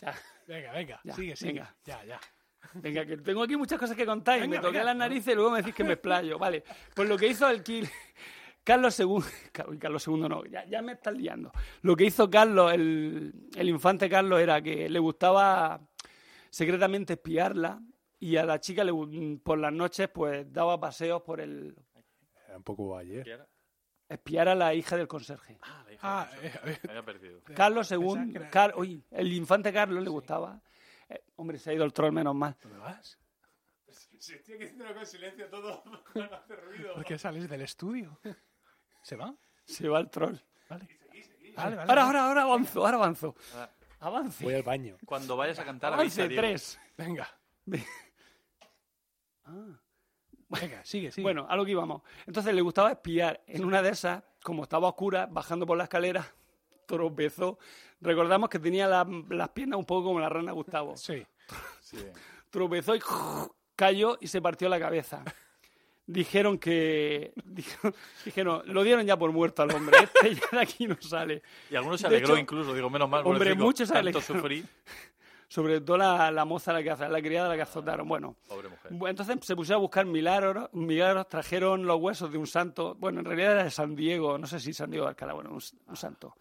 Ya. 0.00 0.14
Venga, 0.48 0.72
venga. 0.72 1.00
Ya, 1.04 1.14
sigue, 1.14 1.36
sigue. 1.36 1.52
venga. 1.52 1.76
Ya, 1.84 2.04
ya. 2.04 2.20
Venga, 2.74 3.06
que 3.06 3.16
tengo 3.18 3.42
aquí 3.44 3.56
muchas 3.56 3.78
cosas 3.78 3.96
que 3.96 4.04
contar 4.04 4.38
y 4.38 4.40
Venga, 4.42 4.56
me 4.56 4.62
toqué 4.62 4.82
las 4.82 4.96
narices 4.96 5.32
y 5.32 5.36
luego 5.36 5.50
me 5.52 5.58
decís 5.58 5.74
que 5.74 5.84
me 5.84 5.92
explayo. 5.92 6.38
Vale, 6.40 6.64
pues 6.94 7.08
lo 7.08 7.16
que 7.16 7.28
hizo 7.28 7.48
el 7.48 7.62
Kil... 7.62 7.88
Carlos 8.64 8.98
II, 9.00 9.18
Carlos 9.78 10.06
II 10.06 10.16
no, 10.28 10.44
ya, 10.46 10.64
ya 10.66 10.82
me 10.82 10.92
estás 10.92 11.14
liando. 11.16 11.50
Lo 11.82 11.96
que 11.96 12.04
hizo 12.04 12.30
Carlos, 12.30 12.72
el, 12.72 13.32
el 13.56 13.68
infante 13.68 14.08
Carlos, 14.08 14.40
era 14.40 14.62
que 14.62 14.88
le 14.88 14.98
gustaba 15.00 15.80
secretamente 16.48 17.14
espiarla 17.14 17.80
y 18.24 18.36
a 18.36 18.44
la 18.44 18.60
chica 18.60 18.84
le 18.84 18.92
gu- 18.92 19.42
por 19.42 19.58
las 19.58 19.72
noches 19.72 20.08
pues 20.08 20.50
daba 20.52 20.78
paseos 20.78 21.22
por 21.22 21.40
el... 21.40 21.74
Era 22.46 22.56
un 22.56 22.62
poco 22.62 22.96
ayer. 22.96 23.48
espiar 24.08 24.48
a 24.48 24.54
la 24.54 24.74
hija 24.74 24.96
del 24.96 25.08
conserje. 25.08 25.58
Ah, 25.62 25.82
la 25.86 25.92
hija 25.92 26.20
Ah, 26.22 26.30
de 26.30 26.48
Jesús. 26.50 26.54
eh, 26.54 26.58
a 26.62 26.64
ver. 26.66 26.80
Me 26.84 26.90
había 26.90 27.02
perdido. 27.04 27.40
Carlos 27.54 27.90
II, 27.90 28.34
Car- 28.50 28.74
uy, 28.76 29.02
el 29.10 29.32
infante 29.32 29.72
Carlos 29.72 30.02
le 30.04 30.10
gustaba. 30.10 30.60
Eh, 31.08 31.24
hombre, 31.36 31.58
se 31.58 31.70
ha 31.70 31.72
ido 31.74 31.84
el 31.84 31.92
troll, 31.92 32.12
menos 32.12 32.34
mal. 32.34 32.56
¿Dónde 32.62 32.78
vas? 32.78 33.18
Si 34.18 34.34
estoy 34.34 34.54
aquí 34.54 34.64
haciendo 34.64 34.94
con 34.94 35.04
silencio 35.06 35.48
todo, 35.48 35.82
no 36.14 36.22
hace 36.24 36.54
ruido. 36.56 36.94
¿Por 36.94 37.04
qué 37.04 37.18
sales 37.18 37.48
del 37.48 37.62
estudio? 37.62 38.20
¿Se 39.02 39.16
va? 39.16 39.34
Se 39.64 39.88
va 39.88 39.98
el 39.98 40.08
troll. 40.10 40.36
Vale. 40.68 40.88
Vale, 41.56 41.76
vale. 41.76 41.90
Ahora, 41.90 42.04
ahora, 42.04 42.26
ahora 42.28 42.42
avanzo, 42.42 42.84
ahora 42.86 42.96
avanzo. 42.98 43.34
Ah. 43.54 43.68
Avance. 44.00 44.44
Voy 44.44 44.54
al 44.54 44.62
baño. 44.62 44.96
Cuando 45.06 45.36
vayas 45.36 45.58
a 45.58 45.64
cantar, 45.64 45.92
avisa, 45.94 46.22
Avance, 46.22 46.36
tres. 46.36 46.80
Venga. 46.96 47.28
Ah. 49.44 49.78
Venga, 50.48 50.84
sigue, 50.84 51.10
sigue. 51.10 51.22
Bueno, 51.22 51.46
a 51.48 51.56
lo 51.56 51.64
que 51.64 51.70
íbamos. 51.70 52.02
Entonces 52.26 52.54
le 52.54 52.60
gustaba 52.60 52.92
espiar. 52.92 53.40
En 53.46 53.64
una 53.64 53.80
de 53.82 53.90
esas, 53.90 54.22
como 54.42 54.62
estaba 54.64 54.88
oscura, 54.88 55.26
bajando 55.26 55.64
por 55.66 55.78
la 55.78 55.84
escalera, 55.84 56.26
tropezó. 56.86 57.58
Recordamos 58.00 58.48
que 58.50 58.58
tenía 58.58 58.86
la- 58.86 59.06
las 59.30 59.48
piernas 59.50 59.78
un 59.78 59.86
poco 59.86 60.04
como 60.08 60.20
la 60.20 60.28
rana 60.28 60.52
Gustavo. 60.52 60.96
Sí. 60.96 61.24
Sí. 61.80 61.98
Tropezó 62.50 62.94
y 62.94 63.00
cayó 63.76 64.16
y 64.20 64.26
se 64.28 64.40
partió 64.40 64.68
la 64.70 64.78
cabeza. 64.80 65.22
Dijeron 66.06 66.58
que. 66.58 67.32
Dijeron, 67.44 67.94
dijeron, 68.24 68.62
lo 68.66 68.82
dieron 68.82 69.04
ya 69.06 69.16
por 69.18 69.30
muerto 69.32 69.62
al 69.62 69.72
hombre. 69.74 69.96
Este 70.02 70.34
ya 70.34 70.42
de 70.52 70.60
aquí 70.60 70.86
no 70.86 70.96
sale. 71.00 71.42
Y 71.70 71.76
algunos 71.76 72.00
se 72.00 72.06
alegró 72.06 72.28
hecho, 72.34 72.38
incluso, 72.38 72.74
digo, 72.74 72.88
menos 72.90 73.08
mal. 73.08 73.22
hombre, 73.26 73.54
muchos 73.54 73.88
se 73.88 73.96
alegraron. 73.96 74.68
Sobre 75.52 75.82
todo 75.82 75.98
la, 75.98 76.30
la 76.30 76.46
moza, 76.46 76.72
la, 76.72 76.82
que, 76.82 76.88
la 77.08 77.20
criada, 77.20 77.50
la 77.50 77.56
que 77.56 77.60
azotaron. 77.62 78.08
Bueno, 78.08 78.36
Pobre 78.48 78.70
mujer. 78.70 79.10
Entonces 79.10 79.36
se 79.42 79.54
pusieron 79.54 79.80
a 79.80 79.82
buscar 79.82 80.06
milagros, 80.06 80.70
milagros, 80.72 81.28
trajeron 81.28 81.84
los 81.84 82.00
huesos 82.00 82.32
de 82.32 82.38
un 82.38 82.46
santo, 82.46 82.94
bueno, 82.94 83.20
en 83.20 83.26
realidad 83.26 83.52
era 83.52 83.64
de 83.64 83.70
San 83.70 83.94
Diego, 83.94 84.38
no 84.38 84.46
sé 84.46 84.58
si 84.60 84.72
San 84.72 84.90
Diego 84.90 85.04
de 85.04 85.10
Alcalá, 85.10 85.34
bueno, 85.34 85.50
un, 85.50 85.60
un 85.88 85.96
santo. 85.96 86.36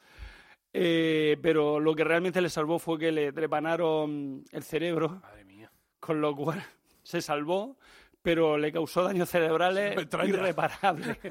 Eh, 0.71 1.37
pero 1.41 1.81
lo 1.81 1.93
que 1.93 2.05
realmente 2.05 2.39
le 2.39 2.47
salvó 2.49 2.79
fue 2.79 2.97
que 2.97 3.11
le 3.11 3.33
trepanaron 3.33 4.45
el 4.49 4.63
cerebro, 4.63 5.19
Madre 5.21 5.43
mía. 5.43 5.69
con 5.99 6.21
lo 6.21 6.33
cual 6.33 6.63
se 7.03 7.21
salvó, 7.21 7.75
pero 8.21 8.57
le 8.57 8.71
causó 8.71 9.03
daños 9.03 9.29
cerebrales 9.29 9.93
irreparables. 10.25 11.17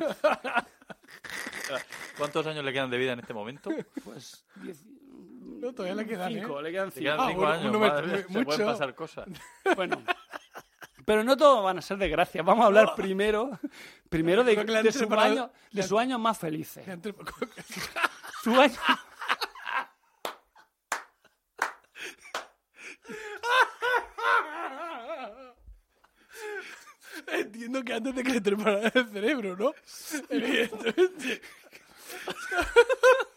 ¿Cuántos 2.19 2.47
años 2.47 2.63
le 2.65 2.73
quedan 2.75 2.91
de 2.91 2.99
vida 2.99 3.13
en 3.15 3.21
este 3.21 3.33
momento? 3.33 3.71
Pues 4.05 4.45
diez- 4.57 4.85
No, 5.61 5.75
todavía 5.75 5.95
le 5.95 6.07
quedan, 6.07 6.33
cinco, 6.33 6.59
¿eh? 6.59 6.63
le 6.63 6.73
quedan 6.73 6.91
cinco. 6.91 7.05
quedan 7.05 7.21
Ah, 7.21 7.27
cinco 7.29 7.41
bueno, 7.41 7.53
años, 7.53 7.79
madre 7.79 8.07
mía, 8.07 8.17
se 8.33 8.45
pueden 8.45 8.67
pasar 8.67 8.95
cosas. 8.95 9.29
Bueno. 9.77 10.03
Pero 11.05 11.25
no 11.25 11.37
todos 11.37 11.65
van 11.65 11.79
a 11.79 11.83
ser 11.83 11.99
desgracias. 11.99 12.45
Vamos 12.45 12.63
a 12.63 12.67
hablar 12.67 12.95
primero, 12.95 13.59
primero 14.09 14.45
de, 14.45 14.65
le 14.65 14.79
han 14.79 14.85
de 14.85 15.83
sus 15.83 15.99
años 15.99 16.21
más 16.21 16.39
felices. 16.39 16.85
Su 18.43 18.59
año... 18.59 18.75
Entiendo 27.27 27.83
que 27.85 27.93
antes 27.93 28.15
de 28.15 28.23
que 28.23 28.33
le 28.33 28.41
treparan 28.41 28.91
el 28.95 29.09
cerebro, 29.11 29.57
¿no? 29.57 29.75
Evidentemente. 30.29 31.43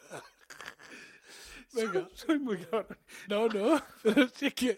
Venga. 1.74 2.08
Soy 2.14 2.40
muy 2.40 2.58
cabrón. 2.58 2.98
No, 3.28 3.48
no, 3.48 3.82
pero 4.04 4.28
sí 4.30 4.48
es 4.48 4.54
que. 4.54 4.78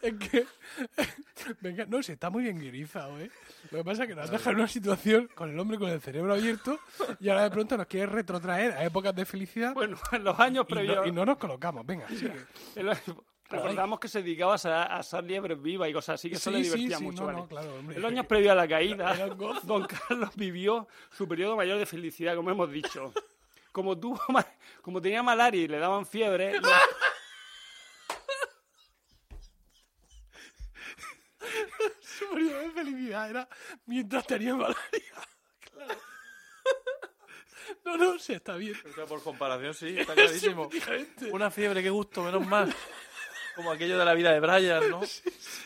Es 0.00 0.14
que. 0.14 0.46
Venga, 1.60 1.84
no, 1.86 2.02
se 2.02 2.12
está 2.12 2.30
muy 2.30 2.44
bien 2.44 2.58
guionizado, 2.58 3.18
¿eh? 3.18 3.30
Lo 3.70 3.78
que 3.78 3.84
pasa 3.84 4.02
es 4.04 4.08
que 4.08 4.14
nos 4.14 4.30
dejado 4.30 4.50
en 4.50 4.56
una 4.56 4.68
situación 4.68 5.28
con 5.34 5.50
el 5.50 5.58
hombre 5.58 5.78
con 5.78 5.90
el 5.90 6.00
cerebro 6.00 6.32
abierto 6.34 6.78
y 7.20 7.28
ahora 7.28 7.44
de 7.44 7.50
pronto 7.50 7.76
nos 7.76 7.86
quieres 7.86 8.10
retrotraer 8.10 8.72
a 8.72 8.84
épocas 8.84 9.14
de 9.14 9.24
felicidad 9.24 9.74
Bueno, 9.74 9.98
en 10.12 10.24
los 10.24 10.38
años 10.38 10.66
y, 10.68 10.72
previos... 10.72 10.96
no, 10.96 11.06
y 11.06 11.12
no 11.12 11.24
nos 11.26 11.38
colocamos. 11.38 11.84
Venga, 11.86 12.06
los- 12.76 12.98
Recordamos 13.50 14.00
que 14.00 14.08
se 14.08 14.22
dedicaba 14.22 14.54
a, 14.54 14.82
a 14.84 14.96
asar 15.00 15.22
liebres 15.24 15.60
vivas 15.60 15.86
y 15.90 15.92
cosas 15.92 16.14
así, 16.14 16.30
que 16.30 16.36
eso 16.36 16.50
Sí, 16.50 16.56
le 16.56 16.64
sí, 16.64 16.70
divertía 16.70 16.96
sí, 16.96 17.04
mucho. 17.04 17.20
no, 17.20 17.26
¿vale? 17.26 17.38
no, 17.40 17.48
claro, 17.48 17.74
hombre. 17.74 17.96
En 17.96 18.02
los 18.02 18.10
años 18.10 18.24
previos 18.26 18.52
a 18.52 18.54
la 18.54 18.66
caída, 18.66 19.14
don 19.64 19.84
Carlos 19.86 20.30
vivió 20.36 20.88
su 21.10 21.28
periodo 21.28 21.54
mayor 21.54 21.78
de 21.78 21.84
felicidad, 21.84 22.34
como 22.34 22.50
hemos 22.50 22.70
dicho. 22.72 23.12
Como, 23.72 23.98
tuvo 23.98 24.20
como 24.82 25.00
tenía 25.00 25.22
malaria 25.22 25.62
y 25.62 25.68
le 25.68 25.78
daban 25.78 26.06
fiebre, 26.06 26.60
lo- 26.60 26.68
Su 32.00 32.28
periodo 32.30 32.60
de 32.60 32.70
felicidad 32.70 33.30
era 33.30 33.48
mientras 33.86 34.26
tenía 34.26 34.54
malaria. 34.54 34.76
Claro. 35.72 35.98
No, 37.84 37.96
no, 37.96 38.18
sí, 38.18 38.34
está 38.34 38.56
bien. 38.56 38.76
O 38.90 38.94
sea, 38.94 39.06
por 39.06 39.22
comparación, 39.22 39.72
sí, 39.72 39.98
está 39.98 40.12
clarísimo. 40.14 40.68
Una 41.30 41.50
fiebre, 41.50 41.82
qué 41.82 41.88
gusto, 41.88 42.22
menos 42.22 42.46
mal. 42.46 42.74
Como 43.56 43.70
aquello 43.72 43.98
de 43.98 44.04
la 44.04 44.12
vida 44.12 44.32
de 44.32 44.40
Brian, 44.40 44.90
¿no? 44.90 45.00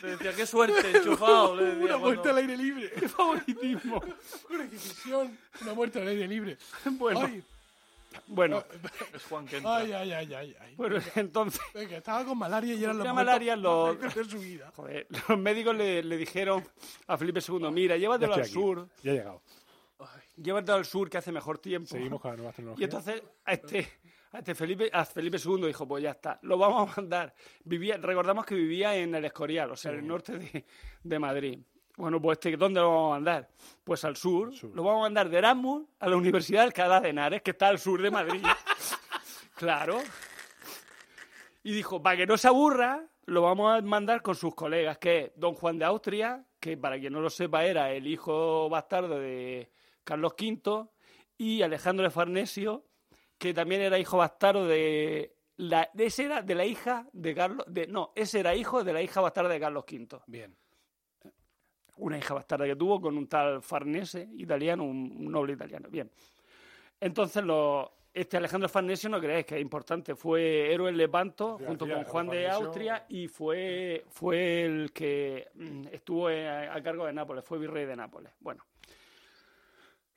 Le 0.03 0.09
decía, 0.11 0.33
qué 0.33 0.45
suerte, 0.47 0.97
enchufado. 0.97 1.55
Le 1.57 1.63
decía, 1.65 1.77
Una 1.79 1.87
cuando- 1.89 1.99
muerte 2.07 2.29
al 2.29 2.37
aire 2.37 2.55
libre. 2.57 2.89
favoritismo. 3.09 4.01
Una 4.49 4.63
Inquisición. 4.63 5.37
Una 5.61 5.73
muerte 5.73 6.01
al 6.01 6.07
aire 6.07 6.27
libre. 6.27 6.57
Bueno, 6.85 7.21
Ay, 7.25 7.43
bueno, 8.27 8.63
Es 9.13 9.23
Juan 9.25 9.45
que 9.45 9.57
entra. 9.57 9.77
ay, 9.77 9.91
ay, 9.91 10.11
ay, 10.13 10.33
ay. 10.33 10.55
ay. 10.59 10.75
bueno, 10.75 10.97
entonces, 11.15 11.61
Venga, 11.73 11.97
estaba 11.97 12.25
con 12.25 12.37
malaria 12.37 12.73
y 12.73 12.83
eran 12.83 12.97
los 12.97 13.13
malaria 13.13 13.53
en 13.53 13.61
los- 13.61 13.99
de 13.99 14.25
su 14.25 14.39
vida. 14.39 14.71
joder, 14.75 15.07
los 15.29 15.37
médicos 15.39 15.75
le, 15.75 16.03
le 16.03 16.17
dijeron 16.17 16.63
a 17.07 17.17
Felipe 17.17 17.39
II, 17.47 17.69
mira, 17.71 17.97
llévatelo 17.97 18.33
al 18.33 18.41
aquí. 18.41 18.49
sur, 18.51 18.87
Ya 19.03 19.11
he 19.11 19.15
llegado. 19.15 19.41
llévatelo 20.35 20.77
al 20.77 20.85
sur 20.85 21.09
que 21.09 21.17
hace 21.17 21.31
mejor 21.31 21.57
tiempo. 21.59 21.89
Seguimos 21.89 22.21
con 22.21 22.31
las 22.31 22.37
nuevas 22.37 22.53
Y 22.53 22.57
tecnologías. 22.57 22.89
entonces 22.89 23.23
a 23.45 23.53
este, 23.53 23.87
a 24.31 24.39
este 24.39 24.55
Felipe, 24.55 24.89
a 24.93 25.05
Felipe 25.05 25.37
II 25.43 25.67
dijo, 25.67 25.87
pues 25.87 26.03
ya 26.03 26.11
está, 26.11 26.39
lo 26.43 26.57
vamos 26.57 26.91
a 26.91 27.01
mandar. 27.01 27.33
Vivía, 27.63 27.97
recordamos 27.97 28.45
que 28.45 28.55
vivía 28.55 28.95
en 28.95 29.15
el 29.15 29.25
Escorial, 29.25 29.71
o 29.71 29.75
sea, 29.75 29.91
en 29.91 29.99
el 29.99 30.07
norte 30.07 30.37
de, 30.37 30.65
de 31.03 31.19
Madrid. 31.19 31.59
Bueno, 31.97 32.21
pues 32.21 32.37
este, 32.37 32.55
¿dónde 32.55 32.79
lo 32.79 32.91
vamos 32.91 33.07
a 33.07 33.15
mandar? 33.15 33.49
Pues 33.83 34.05
al 34.05 34.15
sur. 34.15 34.53
Sur. 34.53 34.75
Lo 34.75 34.83
vamos 34.83 34.99
a 34.99 35.03
mandar 35.05 35.29
de 35.29 35.37
Erasmus 35.39 35.83
a 35.99 36.07
la 36.07 36.15
Universidad 36.15 36.61
de 36.61 36.67
Alcalá 36.67 37.01
de 37.01 37.09
Henares, 37.09 37.41
que 37.41 37.51
está 37.51 37.69
al 37.69 37.79
sur 37.79 37.99
de 37.99 38.11
Madrid. 38.11 38.45
claro. 39.55 39.97
Y 41.63 41.73
dijo, 41.73 42.01
para 42.01 42.15
que 42.15 42.27
no 42.27 42.37
se 42.37 42.47
aburra, 42.47 43.03
lo 43.25 43.41
vamos 43.41 43.75
a 43.75 43.81
mandar 43.81 44.21
con 44.21 44.35
sus 44.35 44.53
colegas, 44.53 44.99
que 44.99 45.19
es 45.19 45.31
don 45.35 45.55
Juan 45.55 45.79
de 45.79 45.85
Austria, 45.85 46.45
que 46.59 46.77
para 46.77 46.99
quien 46.99 47.13
no 47.13 47.19
lo 47.19 47.31
sepa 47.31 47.65
era 47.65 47.91
el 47.91 48.05
hijo 48.05 48.69
bastardo 48.69 49.17
de 49.17 49.71
Carlos 50.03 50.33
V, 50.39 50.87
y 51.35 51.63
Alejandro 51.63 52.03
de 52.03 52.11
Farnesio, 52.11 52.85
que 53.39 53.55
también 53.55 53.81
era 53.81 53.97
hijo 53.97 54.17
bastardo 54.17 54.67
de... 54.67 55.33
La, 55.57 55.89
ese 55.97 56.25
era 56.25 56.43
de 56.43 56.53
la 56.53 56.65
hija 56.65 57.07
de 57.11 57.33
Carlos... 57.33 57.65
De, 57.67 57.87
no, 57.87 58.13
ese 58.15 58.39
era 58.39 58.53
hijo 58.53 58.83
de 58.83 58.93
la 58.93 59.01
hija 59.01 59.19
bastarda 59.19 59.49
de 59.49 59.59
Carlos 59.59 59.85
V. 59.91 60.19
Bien. 60.27 60.55
Una 61.97 62.17
hija 62.17 62.33
bastarda 62.33 62.65
que 62.65 62.75
tuvo 62.75 63.01
con 63.01 63.17
un 63.17 63.27
tal 63.27 63.61
Farnese 63.61 64.29
italiano, 64.37 64.83
un, 64.83 65.31
noble 65.31 65.53
italiano. 65.53 65.89
Bien. 65.89 66.09
Entonces, 66.99 67.43
lo, 67.43 67.91
este 68.13 68.37
Alejandro 68.37 68.69
Farnesio, 68.69 69.09
no 69.09 69.19
creéis 69.19 69.45
que 69.45 69.55
es 69.55 69.61
importante, 69.61 70.15
fue 70.15 70.73
héroe 70.73 70.89
en 70.89 70.97
Lepanto 70.97 71.59
junto 71.65 71.87
con 71.87 72.03
Juan 72.03 72.27
de. 72.27 72.47
Austria 72.49 73.05
y 73.09 73.27
fue, 73.27 74.05
fue 74.09 74.63
el 74.63 74.91
que 74.91 75.47
mm, 75.53 75.87
estuvo 75.91 76.29
eh, 76.29 76.47
a, 76.47 76.75
a 76.75 76.81
cargo 76.81 77.05
de 77.05 77.13
Nápoles, 77.13 77.43
fue 77.43 77.59
virrey 77.59 77.85
de 77.85 77.95
Nápoles. 77.95 78.31
Bueno. 78.39 78.63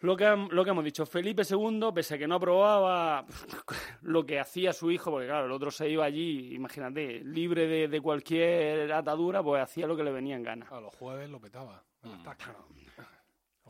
Lo 0.01 0.16
que, 0.16 0.24
lo 0.51 0.64
que 0.64 0.70
hemos 0.70 0.84
dicho, 0.84 1.05
Felipe 1.05 1.42
II, 1.48 1.90
pese 1.94 2.14
a 2.14 2.18
que 2.18 2.26
no 2.26 2.36
aprobaba 2.36 3.26
lo 4.03 4.24
que 4.24 4.40
hacía 4.40 4.72
su 4.72 4.90
hijo, 4.90 5.11
porque 5.11 5.26
claro, 5.26 5.46
el 5.46 5.53
otro 5.53 5.70
se 5.70 5.90
iba 5.90 6.05
allí, 6.05 6.55
imagínate, 6.55 7.22
libre 7.22 7.66
de, 7.66 7.88
de 7.88 8.01
cualquier 8.01 8.90
atadura, 8.92 9.42
pues 9.42 9.62
hacía 9.62 9.86
lo 9.86 9.96
que 9.96 10.05
le 10.05 10.11
venía 10.11 10.36
en 10.36 10.42
gana. 10.42 10.66
A 10.70 10.80
los 10.80 10.94
jueves 10.94 11.28
lo 11.28 11.38
petaba. 11.38 11.84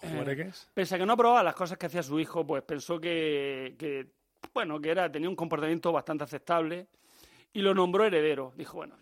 ¿Los 0.02 0.12
juareques? 0.12 0.70
Pese 0.72 0.94
a 0.94 0.98
que 0.98 1.06
no 1.06 1.14
aprobaba 1.14 1.42
las 1.42 1.54
cosas 1.54 1.76
que 1.76 1.86
hacía 1.86 2.02
su 2.02 2.18
hijo, 2.20 2.46
pues 2.46 2.62
pensó 2.62 3.00
que, 3.00 3.74
que, 3.76 4.12
bueno, 4.54 4.80
que 4.80 4.90
era, 4.90 5.10
tenía 5.10 5.28
un 5.28 5.36
comportamiento 5.36 5.90
bastante 5.90 6.24
aceptable 6.24 6.86
y 7.52 7.60
lo 7.60 7.74
nombró 7.74 8.04
heredero. 8.04 8.52
Dijo, 8.56 8.76
bueno, 8.76 8.96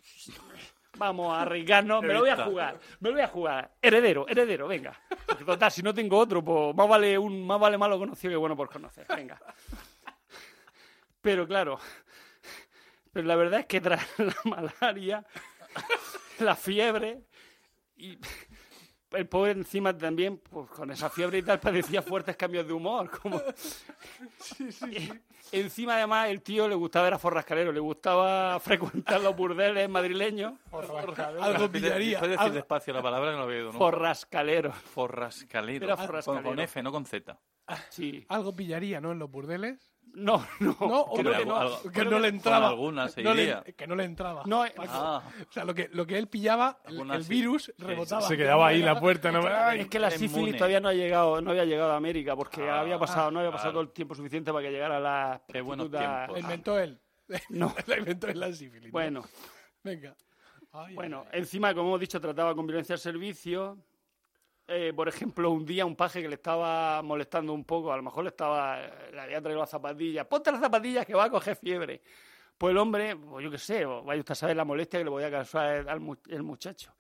vamos 0.99 1.33
a 1.33 1.43
arriesgarnos, 1.43 2.03
me 2.03 2.13
lo 2.13 2.21
voy 2.21 2.31
a 2.31 2.45
jugar, 2.45 2.79
me 3.01 3.09
lo 3.09 3.15
voy 3.15 3.25
a 3.25 3.29
jugar. 3.29 3.71
Heredero, 3.81 4.27
heredero, 4.29 4.69
venga. 4.69 5.01
Porque, 5.27 5.45
total, 5.45 5.71
si 5.71 5.83
no 5.83 5.95
tengo 5.95 6.19
otro, 6.19 6.45
pues 6.45 6.75
más 6.75 6.89
vale, 6.89 7.17
un, 7.17 7.47
más 7.47 7.61
vale 7.61 7.79
malo 7.79 7.99
conocido 7.99 8.33
que 8.33 8.37
bueno 8.37 8.57
por 8.57 8.69
conocer. 8.69 9.07
Venga. 9.15 9.41
Pero 11.21 11.47
claro, 11.47 11.79
pero 13.13 13.27
la 13.27 13.37
verdad 13.37 13.61
es 13.61 13.67
que 13.67 13.81
tras 13.81 14.07
la 14.19 14.37
malaria, 14.45 15.25
la 16.39 16.55
fiebre 16.55 17.23
y 17.97 18.19
el 19.13 19.27
pobre 19.29 19.53
encima 19.53 19.97
también, 19.97 20.39
pues 20.39 20.69
con 20.71 20.91
esa 20.91 21.09
fiebre 21.11 21.39
y 21.39 21.43
tal, 21.43 21.61
padecía 21.61 22.03
fuertes 22.03 22.37
cambios 22.37 22.67
de 22.67 22.73
humor. 22.73 23.11
Como... 23.11 23.41
Encima, 25.51 25.95
además, 25.97 26.29
el 26.29 26.43
tío 26.43 26.69
le 26.69 26.75
gustaba, 26.75 27.07
era 27.07 27.19
forrascalero, 27.19 27.73
le 27.73 27.81
gustaba 27.81 28.61
frecuentar 28.61 29.21
los 29.23 29.35
burdeles 29.35 29.89
madrileños. 29.89 30.55
Algo 31.41 31.71
pillaría. 31.71 32.19
Puedes 32.19 32.37
decir 32.37 32.47
algo- 32.47 32.55
despacio 32.55 32.93
la 32.93 33.03
palabra 33.03 33.31
que 33.31 33.37
no 33.39 33.47
lo 33.47 33.51
he 33.53 33.55
oído 33.57 33.67
nunca. 33.67 33.79
Forrascalero, 33.79 34.73
Forrascalero. 34.73 35.87
Era 35.87 35.97
Con-. 36.23 36.43
Con, 36.43 36.59
F, 36.61 36.83
no 36.83 36.93
con 36.93 37.07
Z. 37.07 37.39
sí. 37.89 38.27
Algo 38.29 38.55
pillaría, 38.55 39.01
¿no? 39.01 39.13
En 39.13 39.19
los 39.19 39.31
burdeles. 39.31 39.79
No, 40.29 40.45
no, 40.61 40.77
No, 40.81 41.07
creo 41.15 41.37
que 41.39 41.47
no. 41.47 41.57
algo- 41.57 41.83
Que 41.83 41.91
Creo 41.91 42.05
no 42.07 42.17
que- 42.17 42.21
le 42.23 42.29
entraba. 42.29 42.69
Alguna 42.69 43.09
se 43.09 43.23
no 43.23 43.35
le- 43.35 43.43
iría. 43.43 43.63
que 43.63 43.87
no 43.87 43.95
le 43.95 44.05
entraba. 44.05 44.43
No, 44.47 44.65
eh, 44.67 44.73
Ah, 44.79 45.23
O 45.49 45.53
sea, 45.53 45.65
lo 45.65 45.75
que, 45.75 45.89
lo 45.93 46.07
que 46.07 46.19
él 46.19 46.27
pillaba, 46.29 46.81
el, 46.87 47.11
el 47.11 47.25
sí. 47.25 47.31
virus 47.31 47.73
rebotaba. 47.79 48.23
Se 48.23 48.37
quedaba 48.37 48.67
ahí 48.69 48.83
la 48.83 48.99
puerta. 48.99 49.31
No, 49.31 49.41
¡Ay! 49.47 49.81
es 49.81 49.89
que 49.89 49.99
la 49.99 50.11
sífilis 50.11 50.37
inmune. 50.37 50.53
todavía 50.55 50.81
no 50.81 50.89
ha 50.89 50.95
llegado, 50.95 51.41
no 51.41 51.51
había 51.51 51.65
llegado 51.65 51.93
a 51.93 51.97
América 51.97 52.35
porque 52.37 52.69
Ah, 52.69 52.81
había 52.81 52.99
pasado, 52.99 53.31
no 53.31 53.39
había 53.41 53.51
pasado 53.53 53.71
claro. 53.71 53.81
todo 53.81 53.83
el 53.89 53.93
tiempo 53.95 54.15
suficiente 54.15 54.53
para 54.53 54.65
que 54.67 54.73
llegara 54.73 54.99
la 55.01 55.41
Qué 55.47 55.61
buenos 55.61 55.91
tiempos. 55.91 56.33
La 56.33 56.39
inventó 56.41 56.79
él. 56.79 56.99
No. 57.51 57.75
La 57.87 57.99
inventó 57.99 58.27
él 58.29 58.41
la 58.41 58.53
sífilis. 58.53 58.87
¿no? 58.87 58.93
Bueno, 58.93 59.23
Venga. 59.85 60.17
Ay, 60.73 60.95
bueno, 60.95 61.25
ay. 61.33 61.39
encima, 61.41 61.73
como 61.75 61.89
hemos 61.89 62.01
dicho, 62.01 62.21
trataba 62.21 62.55
con 62.55 62.67
violencia 62.67 62.95
al 62.95 62.99
servicio. 62.99 63.79
Eh, 64.69 64.93
por 64.95 65.09
ejemplo, 65.09 65.51
un 65.51 65.65
día 65.65 65.85
un 65.87 65.97
paje 65.97 66.23
que 66.23 66.29
le 66.29 66.35
estaba 66.37 67.01
molestando 67.03 67.53
un 67.53 67.65
poco, 67.65 67.93
a 67.93 67.97
lo 67.97 68.03
mejor 68.03 68.25
le 68.25 68.31
estaba, 68.31 68.81
le 69.13 69.21
había 69.21 69.41
traído 69.41 69.61
las 69.61 69.71
zapatillas, 69.71 70.27
ponte 70.27 70.53
las 70.53 70.61
zapatillas 70.61 71.05
que 71.07 71.15
va 71.15 71.25
a 71.25 71.31
coger 71.31 71.57
fiebre. 71.57 72.03
Pues 72.57 72.73
el 72.73 72.79
hombre, 72.79 73.17
pues 73.17 73.45
yo 73.45 73.51
qué 73.51 73.59
sé, 73.59 73.85
vaya 73.85 74.19
usted 74.21 74.33
a 74.33 74.35
saber 74.35 74.57
la 74.57 74.65
molestia 74.65 74.99
que 75.01 75.05
le 75.05 75.11
podía 75.11 75.31
causar 75.31 75.89
al 75.89 76.01
mu- 76.01 76.17
el 76.29 76.43
muchacho. 76.43 76.93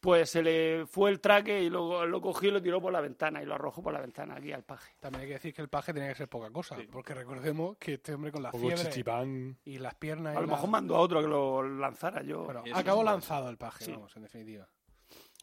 Pues 0.00 0.30
se 0.30 0.42
le 0.42 0.84
fue 0.86 1.10
el 1.10 1.20
traque 1.20 1.62
y 1.62 1.70
luego 1.70 2.04
lo 2.06 2.20
cogió 2.20 2.48
y 2.48 2.52
lo 2.52 2.60
tiró 2.60 2.80
por 2.80 2.92
la 2.92 3.00
ventana 3.00 3.40
y 3.40 3.46
lo 3.46 3.54
arrojó 3.54 3.82
por 3.84 3.92
la 3.92 4.00
ventana 4.00 4.34
aquí 4.34 4.50
al 4.52 4.64
paje. 4.64 4.94
También 4.98 5.20
hay 5.22 5.26
que 5.28 5.34
decir 5.34 5.54
que 5.54 5.62
el 5.62 5.68
paje 5.68 5.92
tenía 5.92 6.08
que 6.08 6.16
ser 6.16 6.28
poca 6.28 6.50
cosa, 6.50 6.76
porque 6.90 7.14
recordemos 7.14 7.76
que 7.76 7.94
este 7.94 8.12
hombre 8.14 8.32
con 8.32 8.42
la 8.42 8.50
fiebre 8.50 8.74
chichipán. 8.78 9.56
y 9.64 9.78
las 9.78 9.94
piernas... 9.94 10.36
A 10.36 10.40
lo 10.40 10.46
la- 10.48 10.54
mejor 10.54 10.70
mandó 10.70 10.96
a 10.96 10.98
otro 10.98 11.20
a 11.20 11.22
que 11.22 11.28
lo 11.28 11.62
lanzara 11.62 12.22
yo. 12.24 12.42
Bueno, 12.44 12.64
acabó 12.74 13.04
lanzado 13.04 13.48
el 13.48 13.58
paje, 13.58 13.84
Sí. 13.84 13.92
vamos, 13.92 14.16
en 14.16 14.22
definitiva. 14.22 14.66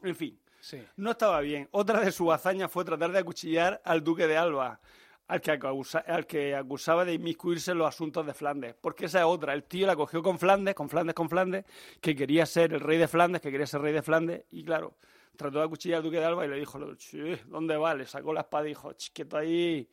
En 0.04 0.16
fin, 0.16 0.38
Sí. 0.62 0.84
no 0.98 1.12
estaba 1.12 1.40
bien. 1.42 1.68
Otra 1.72 2.00
de 2.02 2.12
sus 2.12 2.32
hazañas 2.32 2.72
fue 2.72 2.84
tratar 2.86 3.12
de 3.12 3.20
acuchillar 3.20 3.82
al 3.86 4.04
duque 4.04 4.28
de 4.28 4.38
Alba, 4.38 4.80
al 5.28 5.42
que, 5.42 5.52
acusa- 5.52 6.04
al 6.08 6.26
que 6.26 6.56
acusaba 6.56 7.06
de 7.06 7.14
inmiscuirse 7.14 7.72
en 7.72 7.78
los 7.78 7.88
asuntos 7.88 8.26
de 8.26 8.34
Flandes. 8.34 8.76
Porque 8.82 9.06
esa 9.06 9.20
es 9.20 9.26
otra. 9.26 9.54
El 9.54 9.64
tío 9.64 9.86
la 9.88 9.96
cogió 9.96 10.22
con 10.24 10.40
Flandes, 10.40 10.74
con 10.76 10.90
Flandes, 10.90 11.14
con 11.14 11.30
Flandes, 11.30 11.66
que 12.02 12.16
quería 12.16 12.46
ser 12.46 12.74
el 12.74 12.80
rey 12.80 12.98
de 12.98 13.08
Flandes, 13.08 13.42
que 13.42 13.52
quería 13.52 13.68
ser 13.68 13.82
rey 13.82 13.94
de 13.94 14.02
Flandes, 14.02 14.44
y 14.52 14.64
claro, 14.64 14.96
trató 15.38 15.60
de 15.60 15.66
acuchillar 15.66 15.98
al 15.98 16.04
duque 16.04 16.20
de 16.20 16.26
Alba 16.26 16.46
y 16.46 16.50
le 16.50 16.58
dijo, 16.58 16.80
"Chi, 16.96 17.36
¿dónde 17.46 17.78
va? 17.78 17.94
Le 17.94 18.06
sacó 18.06 18.34
la 18.34 18.42
espada 18.42 18.66
y 18.66 18.70
dijo, 18.70 18.92
"Ch, 18.94 19.12
quieto 19.14 19.38
ahí, 19.38 19.88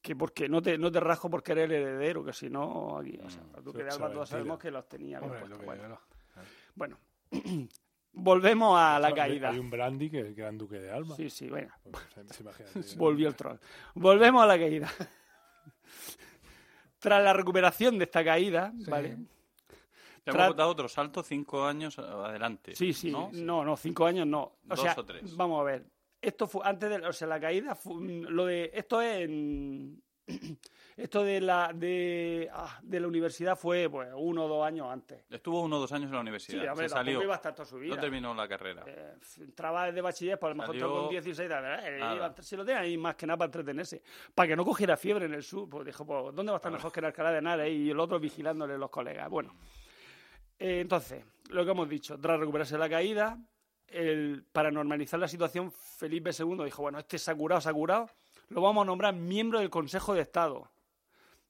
que 0.00 0.14
porque 0.16 0.48
no 0.48 0.62
te, 0.62 0.78
no 0.78 0.90
te 0.90 1.00
rasco 1.00 1.28
porque 1.28 1.52
eres 1.52 1.64
el 1.64 1.72
heredero, 1.72 2.24
que 2.24 2.32
si 2.32 2.48
no, 2.48 2.96
aquí, 2.98 3.18
o 3.22 3.28
sea, 3.28 3.42
el 3.58 3.64
duque 3.64 3.78
de 3.82 3.90
Alba 3.90 4.06
todos 4.14 4.28
sabemos 4.28 4.58
que 4.60 4.70
los 4.70 4.88
tenía 4.88 5.18
bien 5.18 5.32
Hombre, 5.32 5.56
bueno. 6.76 6.96
bueno. 8.16 8.40
volvemos 8.40 8.78
a 8.78 8.98
la 8.98 9.14
caída. 9.14 9.50
Hay 9.50 9.58
un 9.58 9.70
brandy 9.70 10.10
que 10.10 10.20
es 10.20 10.26
el 10.26 10.34
gran 10.34 10.58
duque 10.58 10.78
de 10.80 10.90
Alba. 10.90 11.14
Sí, 11.16 11.30
sí, 11.30 11.48
venga. 11.48 11.78
Pues, 11.90 12.04
Volvió 12.96 13.28
el 13.28 13.36
troll. 13.36 13.58
Volvemos 13.94 14.42
a 14.42 14.46
la 14.46 14.58
caída. 14.58 14.90
Tras 16.98 17.22
la 17.22 17.32
recuperación 17.32 17.98
de 17.98 18.04
esta 18.04 18.24
caída, 18.24 18.72
Sí. 18.78 18.90
¿vale? 18.90 19.16
Te 20.24 20.32
hemos 20.32 20.56
dado 20.56 20.70
otro 20.70 20.88
salto 20.88 21.22
cinco 21.22 21.64
años 21.64 21.96
adelante. 22.00 22.74
Sí, 22.74 22.92
sí, 22.92 23.12
¿no? 23.12 23.30
no, 23.32 23.64
no, 23.64 23.76
cinco 23.76 24.06
años 24.06 24.26
no. 24.26 24.42
O 24.42 24.58
Dos 24.64 24.80
sea, 24.80 24.94
o 24.96 25.04
tres. 25.04 25.36
vamos 25.36 25.60
a 25.60 25.64
ver. 25.64 25.86
Esto 26.20 26.48
fue 26.48 26.62
antes 26.64 26.90
de, 26.90 26.96
o 27.06 27.12
sea, 27.12 27.28
la 27.28 27.38
caída, 27.38 27.78
lo 27.94 28.46
de, 28.46 28.72
esto 28.74 29.00
es 29.00 29.20
en, 29.20 30.02
esto 30.96 31.22
de 31.22 31.40
la, 31.40 31.72
de, 31.74 32.48
ah, 32.52 32.78
de 32.82 33.00
la 33.00 33.06
universidad 33.08 33.56
fue, 33.56 33.88
pues, 33.88 34.08
uno 34.16 34.44
o 34.44 34.48
dos 34.48 34.66
años 34.66 34.88
antes. 34.90 35.24
Estuvo 35.30 35.62
uno 35.62 35.76
o 35.76 35.80
dos 35.80 35.92
años 35.92 36.06
en 36.06 36.12
la 36.12 36.18
Sí, 36.18 36.22
universidad. 36.22 36.70
hombre, 36.72 36.88
Se 36.88 36.94
salió. 36.94 37.22
iba 37.22 37.34
a 37.34 37.36
estar 37.36 37.54
toda 37.54 37.66
su 37.66 37.78
vida. 37.78 37.94
No 37.94 38.00
terminó 38.00 38.34
la 38.34 38.48
carrera. 38.48 38.82
Eh, 38.86 39.14
entraba 39.40 39.86
desde 39.86 40.00
bachiller, 40.00 40.38
pues 40.38 40.50
a 40.50 40.54
lo 40.54 40.60
mejor 40.62 40.74
Salió- 40.74 40.92
con 41.02 41.08
16, 41.10 41.48
la 41.48 41.60
verdad, 41.60 41.88
eh, 41.88 42.02
a- 42.38 42.42
si 42.42 42.56
lo 42.56 42.64
tenía 42.64 42.80
ahí 42.80 42.96
más 42.96 43.14
que 43.14 43.26
nada 43.26 43.36
para 43.36 43.46
entretenerse, 43.46 44.02
para 44.34 44.48
que 44.48 44.56
no 44.56 44.64
cogiera 44.64 44.96
fiebre 44.96 45.26
en 45.26 45.34
el 45.34 45.42
sur, 45.42 45.68
pues 45.68 45.84
dijo, 45.86 46.04
pues, 46.06 46.34
¿dónde 46.34 46.50
va 46.50 46.56
a 46.56 46.60
estar 46.60 46.72
mejor 46.72 46.90
que 46.92 47.00
en 47.00 47.06
Alcalá 47.06 47.30
de 47.32 47.38
Henares? 47.38 47.72
Y 47.72 47.90
el 47.90 48.00
otro 48.00 48.18
vigilándole 48.18 48.76
los 48.78 48.90
colegas. 48.90 49.28
Bueno, 49.30 49.54
eh, 50.58 50.80
entonces, 50.80 51.24
lo 51.50 51.64
que 51.64 51.70
hemos 51.70 51.88
dicho, 51.88 52.18
tras 52.18 52.40
recuperarse 52.40 52.78
la 52.78 52.88
caída, 52.88 53.38
el, 53.88 54.44
para 54.50 54.70
normalizar 54.70 55.20
la 55.20 55.28
situación, 55.28 55.70
Felipe 55.70 56.30
II 56.36 56.64
dijo, 56.64 56.82
bueno, 56.82 56.98
este 56.98 57.18
se 57.18 57.30
ha 57.30 57.34
curado, 57.36 57.60
se 57.60 57.68
ha 57.68 57.72
curado, 57.72 58.10
lo 58.48 58.60
vamos 58.60 58.82
a 58.82 58.86
nombrar 58.86 59.14
miembro 59.14 59.58
del 59.58 59.70
Consejo 59.70 60.14
de 60.14 60.22
Estado. 60.22 60.70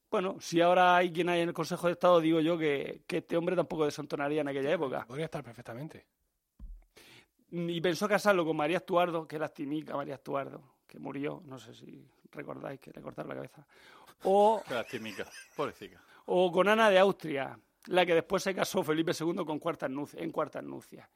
Bueno, 0.09 0.37
si 0.39 0.61
ahora 0.61 0.95
hay 0.95 1.11
quien 1.11 1.29
hay 1.29 1.41
en 1.41 1.49
el 1.49 1.53
Consejo 1.53 1.87
de 1.87 1.93
Estado, 1.93 2.21
digo 2.21 2.39
yo 2.39 2.57
que, 2.57 3.01
que 3.05 3.17
este 3.17 3.35
hombre 3.35 3.55
tampoco 3.55 3.85
desentonaría 3.85 4.41
en 4.41 4.47
aquella 4.47 4.71
época. 4.71 5.05
Podría 5.05 5.25
estar 5.25 5.43
perfectamente. 5.43 6.05
Y 7.49 7.79
pensó 7.81 8.07
casarlo 8.07 8.45
con 8.45 8.55
María 8.55 8.77
Estuardo, 8.77 9.27
que 9.27 9.35
era 9.35 9.49
Timica 9.49 9.95
María 9.95 10.15
Estuardo, 10.15 10.61
que 10.85 10.99
murió, 10.99 11.41
no 11.45 11.57
sé 11.57 11.73
si 11.73 12.05
recordáis 12.31 12.79
que 12.79 12.91
le 12.91 13.01
cortaron 13.01 13.29
la 13.29 13.35
cabeza. 13.35 13.65
O, 14.23 14.61
lastímica. 14.69 15.25
Pobrecita. 15.55 16.01
o 16.25 16.51
con 16.51 16.67
Ana 16.67 16.89
de 16.89 16.99
Austria, 16.99 17.57
la 17.85 18.05
que 18.05 18.15
después 18.15 18.43
se 18.43 18.53
casó 18.53 18.83
Felipe 18.83 19.13
II 19.17 19.45
con 19.45 19.59
cuartas 19.59 19.89
en 20.15 20.31
cuartas 20.31 20.63
nupcias. 20.63 21.07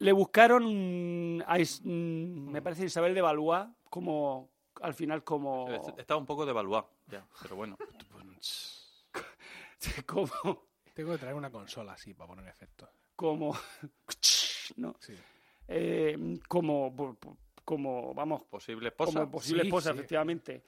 Le 0.00 0.12
buscaron, 0.12 1.38
mm, 1.38 1.42
a 1.46 1.58
Is- 1.58 1.80
mm, 1.84 2.50
me 2.50 2.62
parece, 2.62 2.84
Isabel 2.84 3.14
de 3.14 3.20
Valois, 3.22 3.66
como, 3.90 4.50
al 4.82 4.94
final 4.94 5.24
como... 5.24 5.66
Estaba 5.98 6.18
un 6.20 6.26
poco 6.26 6.46
devaluado 6.46 6.90
ya, 7.06 7.26
pero 7.42 7.56
bueno. 7.56 7.76
como, 10.06 10.30
Tengo 10.94 11.12
que 11.12 11.18
traer 11.18 11.34
una 11.34 11.50
consola 11.50 11.92
así 11.92 12.14
para 12.14 12.28
poner 12.28 12.46
efectos. 12.48 12.88
como, 13.16 13.56
¿no? 14.76 14.94
Sí. 15.00 15.14
Eh, 15.66 16.38
como, 16.48 16.94
como, 17.64 18.14
vamos, 18.14 18.44
Posible 18.44 18.88
esposa. 18.88 19.12
como 19.20 19.30
posible 19.30 19.62
Sí, 19.62 19.68
esposa, 19.68 19.90
sí. 19.92 19.98
efectivamente. 19.98 20.62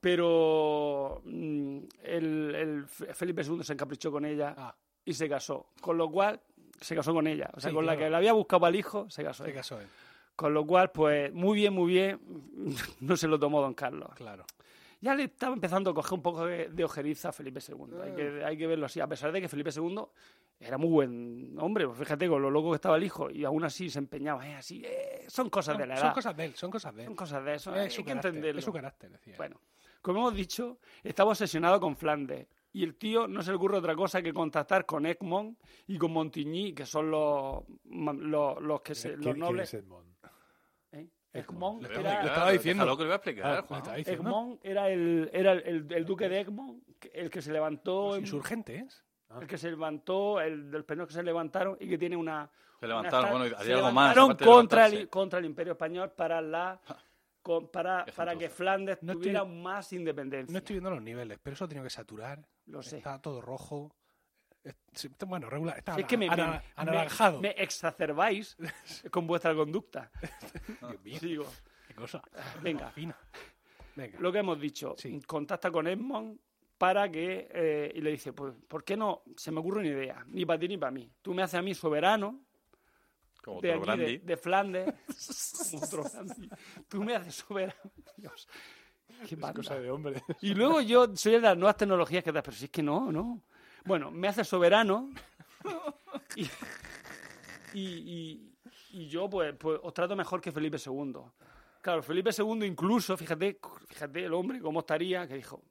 Pero 0.00 1.22
mm, 1.24 1.78
el, 2.02 2.86
Felipe 2.88 3.42
II 3.42 3.62
se 3.64 3.72
encaprichó 3.72 4.12
con 4.12 4.24
ella 4.24 4.54
Ah, 4.56 4.76
y 5.04 5.12
se 5.14 5.28
casó. 5.28 5.70
Con 5.80 5.96
lo 5.96 6.10
cual, 6.10 6.40
se 6.80 6.94
casó 6.94 7.12
con 7.14 7.26
ella. 7.26 7.50
O 7.54 7.60
sea, 7.60 7.70
Sí, 7.70 7.74
con 7.74 7.86
la 7.86 7.96
que 7.96 8.08
le 8.10 8.16
había 8.16 8.32
buscado 8.32 8.66
al 8.66 8.74
hijo, 8.76 9.08
se 9.10 9.22
casó. 9.24 9.44
se 9.44 9.50
ella. 9.50 9.60
casó 9.60 9.80
él. 9.80 9.86
Con 10.34 10.52
lo 10.52 10.66
cual, 10.66 10.90
pues, 10.92 11.32
muy 11.32 11.56
bien, 11.56 11.72
muy 11.72 11.92
bien, 11.92 12.20
no 13.00 13.16
se 13.16 13.26
lo 13.28 13.38
tomó 13.38 13.60
don 13.62 13.74
Carlos. 13.74 14.10
Claro. 14.14 14.44
Ya 15.00 15.14
le 15.14 15.24
estaba 15.24 15.52
empezando 15.54 15.90
a 15.90 15.94
coger 15.94 16.14
un 16.14 16.22
poco 16.22 16.46
de, 16.46 16.68
de 16.68 16.84
ojeriza 16.84 17.28
a 17.28 17.32
Felipe 17.32 17.60
II. 17.66 17.96
Hay 18.02 18.12
que, 18.12 18.44
hay 18.44 18.56
que 18.56 18.66
verlo 18.66 18.86
así. 18.86 18.98
A 18.98 19.06
pesar 19.06 19.30
de 19.30 19.40
que 19.42 19.48
Felipe 19.48 19.70
II 19.74 20.00
era 20.58 20.78
muy 20.78 20.88
buen 20.88 21.54
hombre, 21.60 21.86
pues 21.86 21.98
fíjate 21.98 22.28
con 22.28 22.40
lo 22.40 22.50
loco 22.50 22.70
que 22.70 22.76
estaba 22.76 22.96
el 22.96 23.04
hijo, 23.04 23.30
y 23.30 23.44
aún 23.44 23.62
así 23.62 23.90
se 23.90 23.98
empeñaba, 23.98 24.46
eh, 24.48 24.54
así, 24.54 24.82
eh, 24.86 25.24
son 25.28 25.50
cosas 25.50 25.74
No, 25.74 25.80
de 25.82 25.86
la 25.86 25.94
edad. 25.94 26.02
son 26.02 26.12
cosas 26.14 26.36
de 26.36 26.44
él, 26.46 26.54
son 26.54 26.70
cosas 26.70 26.94
de 26.94 27.02
él. 27.02 27.06
Son 27.08 27.14
cosas 27.16 27.44
de 27.44 27.54
eso, 27.54 27.74
Es 27.74 27.80
hay 27.82 27.90
su 27.90 27.96
que 28.02 28.04
carácter, 28.08 28.28
entenderlo. 28.30 28.58
es 28.58 28.64
su 28.64 28.72
carácter, 28.72 29.10
decía. 29.10 29.34
Bueno, 29.36 29.60
como 30.00 30.20
hemos 30.20 30.34
dicho, 30.34 30.78
estaba 31.04 31.30
obsesionado 31.30 31.78
con 31.78 31.94
Flandes. 31.94 32.46
Y 32.76 32.84
el 32.84 32.96
tío 32.96 33.26
no 33.26 33.42
se 33.42 33.50
le 33.52 33.56
ocurre 33.56 33.78
otra 33.78 33.94
cosa 33.96 34.20
que 34.20 34.34
contactar 34.34 34.84
con 34.84 35.06
Egmont 35.06 35.58
y 35.86 35.96
con 35.96 36.12
Montigny, 36.12 36.74
que 36.74 36.84
son 36.84 37.10
los, 37.10 37.64
los, 37.84 38.60
los 38.62 38.80
que 38.82 38.94
se, 38.94 39.08
¿Quién- 39.14 39.16
los 39.20 39.24
quién 39.24 39.38
nobles. 39.38 39.72
es 39.74 39.82
Edmond? 39.82 40.14
¿eh? 40.92 41.08
Egmont 41.32 41.82
Le 41.82 41.88
Lo 41.88 42.00
era, 42.00 42.22
estaba 42.22 42.50
diciendo. 42.50 42.84
déjalo 42.84 42.96
que 42.98 43.02
le 43.04 43.06
voy 43.08 43.12
a 43.12 43.16
explicar, 43.16 43.46
Ah, 43.46 43.62
Juan. 43.66 43.82
lo. 43.86 43.94
Egmont 44.12 44.60
era 44.62 44.90
el, 44.90 45.30
era 45.32 45.52
el, 45.52 45.62
el- 45.66 45.92
el 45.92 46.04
duque 46.04 46.28
de 46.28 46.40
Egmont, 46.40 46.82
el 47.14 47.30
que 47.30 47.40
se 47.40 47.50
levantó, 47.50 48.08
Los 48.08 48.16
en- 48.16 48.20
insurgentes. 48.24 49.04
el 49.40 49.46
que 49.46 49.56
se 49.56 49.70
levantó, 49.70 50.38
el 50.42 50.70
del 50.70 50.84
que 50.84 51.12
se 51.14 51.22
levantaron 51.22 51.78
y 51.80 51.88
que 51.88 51.96
tiene 51.96 52.14
una. 52.16 52.50
Se 52.78 52.86
levantaron, 52.86 53.30
una 53.30 53.38
bueno, 53.38 53.58
se 53.64 53.72
algo 53.72 53.90
más. 53.90 54.14
levantaron 54.14 54.36
contra 54.54 54.86
el, 54.86 55.08
contra 55.08 55.38
el 55.38 55.46
Imperio 55.46 55.72
Español 55.72 56.12
para 56.14 56.42
la. 56.42 56.78
con- 57.40 57.68
para, 57.70 58.04
para 58.14 58.36
que. 58.36 58.50
Flandes 58.50 59.02
No 59.02 59.12
estoy- 59.12 59.22
tuviera 59.28 59.44
más 59.46 59.92
independencia. 59.94 60.52
No 60.52 60.58
estoy 60.58 60.74
viendo 60.74 60.90
los 60.90 61.00
niveles, 61.02 61.38
pero 61.42 61.54
eso 61.54 61.64
ha 61.64 61.68
tenido 61.68 61.84
que 61.84 61.90
saturar. 61.90 62.46
Lo 62.66 62.82
sé. 62.82 62.98
Está 62.98 63.20
todo 63.20 63.40
rojo. 63.40 63.94
Bueno, 65.26 65.48
regular. 65.48 65.78
Está 65.78 65.96
es 65.96 66.06
que 66.06 66.16
me, 66.16 66.28
ana- 66.28 66.50
me- 66.52 66.62
anaranjado. 66.74 67.40
me- 67.40 67.48
me 67.56 67.62
exacerbáis 67.62 68.56
con 69.12 69.26
vuestra 69.26 69.54
conducta. 69.54 70.10
Dios 70.80 71.02
mío, 71.04 71.18
Digo, 71.20 71.52
qué 71.86 71.94
cosa. 71.94 72.20
Venga. 72.62 72.90
Fina. 72.90 73.16
Venga. 73.94 74.18
lo 74.20 74.30
que 74.32 74.38
hemos 74.40 74.60
dicho, 74.60 74.94
Sí. 74.98 75.20
contacta 75.26 75.70
con 75.70 75.86
Edmond 75.86 76.38
para 76.76 77.10
que, 77.10 77.48
eh, 77.50 77.92
y 77.94 78.00
le 78.02 78.10
dice, 78.10 78.32
pues, 78.34 78.54
¿por 78.68 78.84
qué 78.84 78.94
no? 78.96 79.22
Se 79.36 79.50
me 79.50 79.60
ocurre 79.60 79.80
una 79.80 79.88
idea, 79.88 80.22
ni 80.28 80.44
para 80.44 80.58
ti 80.58 80.68
ni 80.68 80.76
para 80.76 80.90
mí. 80.90 81.10
Tú 81.22 81.32
me 81.32 81.42
haces 81.42 81.54
a 81.58 81.62
mí 81.62 81.72
soberano 81.74 82.42
Como 83.42 83.62
de 83.62 83.74
otro 83.74 83.92
aquí, 83.92 84.00
de, 84.02 84.18
de 84.18 84.36
Flandes. 84.36 84.94
Como 85.70 85.82
otro. 85.84 86.04
Tú 86.88 87.02
me 87.04 87.14
haces 87.16 87.36
soberano. 87.36 87.80
Dios, 88.18 88.48
qué 89.28 89.34
Es 89.34 89.52
cosa 89.52 89.78
de 89.78 89.90
hombre. 89.90 90.22
Y 90.42 90.54
luego 90.54 90.80
yo 90.80 91.14
soy 91.16 91.32
de 91.32 91.40
las 91.40 91.56
nuevas 91.56 91.76
tecnologías 91.76 92.22
que 92.24 92.32
te 92.32 92.42
pero 92.42 92.56
si 92.56 92.64
es 92.66 92.70
que 92.70 92.82
no, 92.82 93.10
no. 93.12 93.42
Bueno, 93.84 94.10
me 94.10 94.28
hace 94.28 94.44
soberano 94.44 95.10
y, 96.36 96.42
y, 97.74 97.80
y- 97.80 98.52
y 98.90 99.08
yo 99.08 99.28
pues, 99.28 99.54
pues 99.58 99.78
os 99.82 99.92
trato 99.92 100.16
mejor 100.16 100.40
que 100.40 100.50
Felipe 100.52 100.78
II. 100.84 101.12
Claro, 101.82 102.02
Felipe 102.02 102.30
II 102.36 102.64
incluso, 102.66 103.16
fíjate, 103.16 103.58
fíjate 103.88 104.24
el 104.24 104.32
hombre 104.32 104.58
cómo 104.60 104.80
estaría, 104.80 105.28
que 105.28 105.34
dijo, 105.34 105.62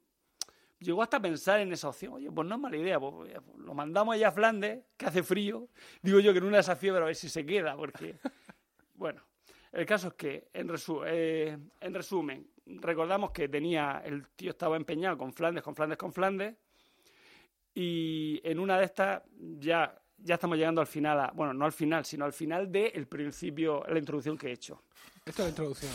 llegó 0.80 1.02
hasta 1.02 1.18
a 1.18 1.22
pensar 1.22 1.60
en 1.60 1.74
esa 1.74 1.90
opción. 1.90 2.14
Oye, 2.14 2.32
pues 2.32 2.48
no 2.48 2.56
es 2.56 2.62
mala 2.62 2.78
idea, 2.78 3.00
pues, 3.00 3.34
pues, 3.44 3.58
lo 3.58 3.74
mandamos 3.74 4.14
allá 4.16 4.28
a 4.28 4.32
Flandes, 4.32 4.84
que 4.96 5.06
hace 5.08 5.24
frío. 5.24 5.68
Digo 6.02 6.20
yo 6.20 6.32
que 6.34 6.38
en 6.38 6.46
una 6.46 6.58
de 6.58 6.62
esas 6.62 6.78
fiebres 6.78 7.02
a 7.02 7.06
ver 7.08 7.16
si 7.16 7.28
se 7.30 7.46
queda, 7.46 7.76
porque, 7.76 8.18
bueno, 8.94 9.22
el 9.72 9.86
caso 9.86 10.10
es 10.10 10.14
que, 10.14 10.48
en, 10.54 10.70
resu- 10.70 11.04
eh, 11.08 11.58
en 11.82 11.94
resumen, 11.94 12.48
recordamos 12.66 13.32
que 13.32 13.48
tenía, 13.50 14.02
el 14.06 14.28
tío 14.30 14.52
estaba 14.52 14.76
empeñado 14.78 15.18
con 15.18 15.34
Flandes, 15.34 15.64
con 15.64 15.76
Flandes, 15.76 15.98
con 15.98 16.12
Flandes, 16.14 16.56
y 17.74 18.40
en 18.44 18.60
una 18.60 18.78
de 18.80 18.86
estas 18.86 19.22
ya, 19.60 20.00
ya 20.18 20.36
estamos 20.36 20.58
llegando 20.58 20.82
al 20.82 20.88
final, 20.88 21.20
a- 21.20 21.32
bueno, 21.32 21.54
no 21.54 21.66
al 21.66 21.72
final, 21.74 22.06
sino 22.06 22.26
al 22.26 22.34
final 22.34 22.72
del 22.72 23.08
principio, 23.08 23.84
la 23.88 24.00
introducción 24.00 24.38
que 24.38 24.48
he 24.48 24.54
hecho. 24.54 24.84
Esto 25.26 25.42
es 25.42 25.46
la 25.46 25.50
introducción. 25.50 25.92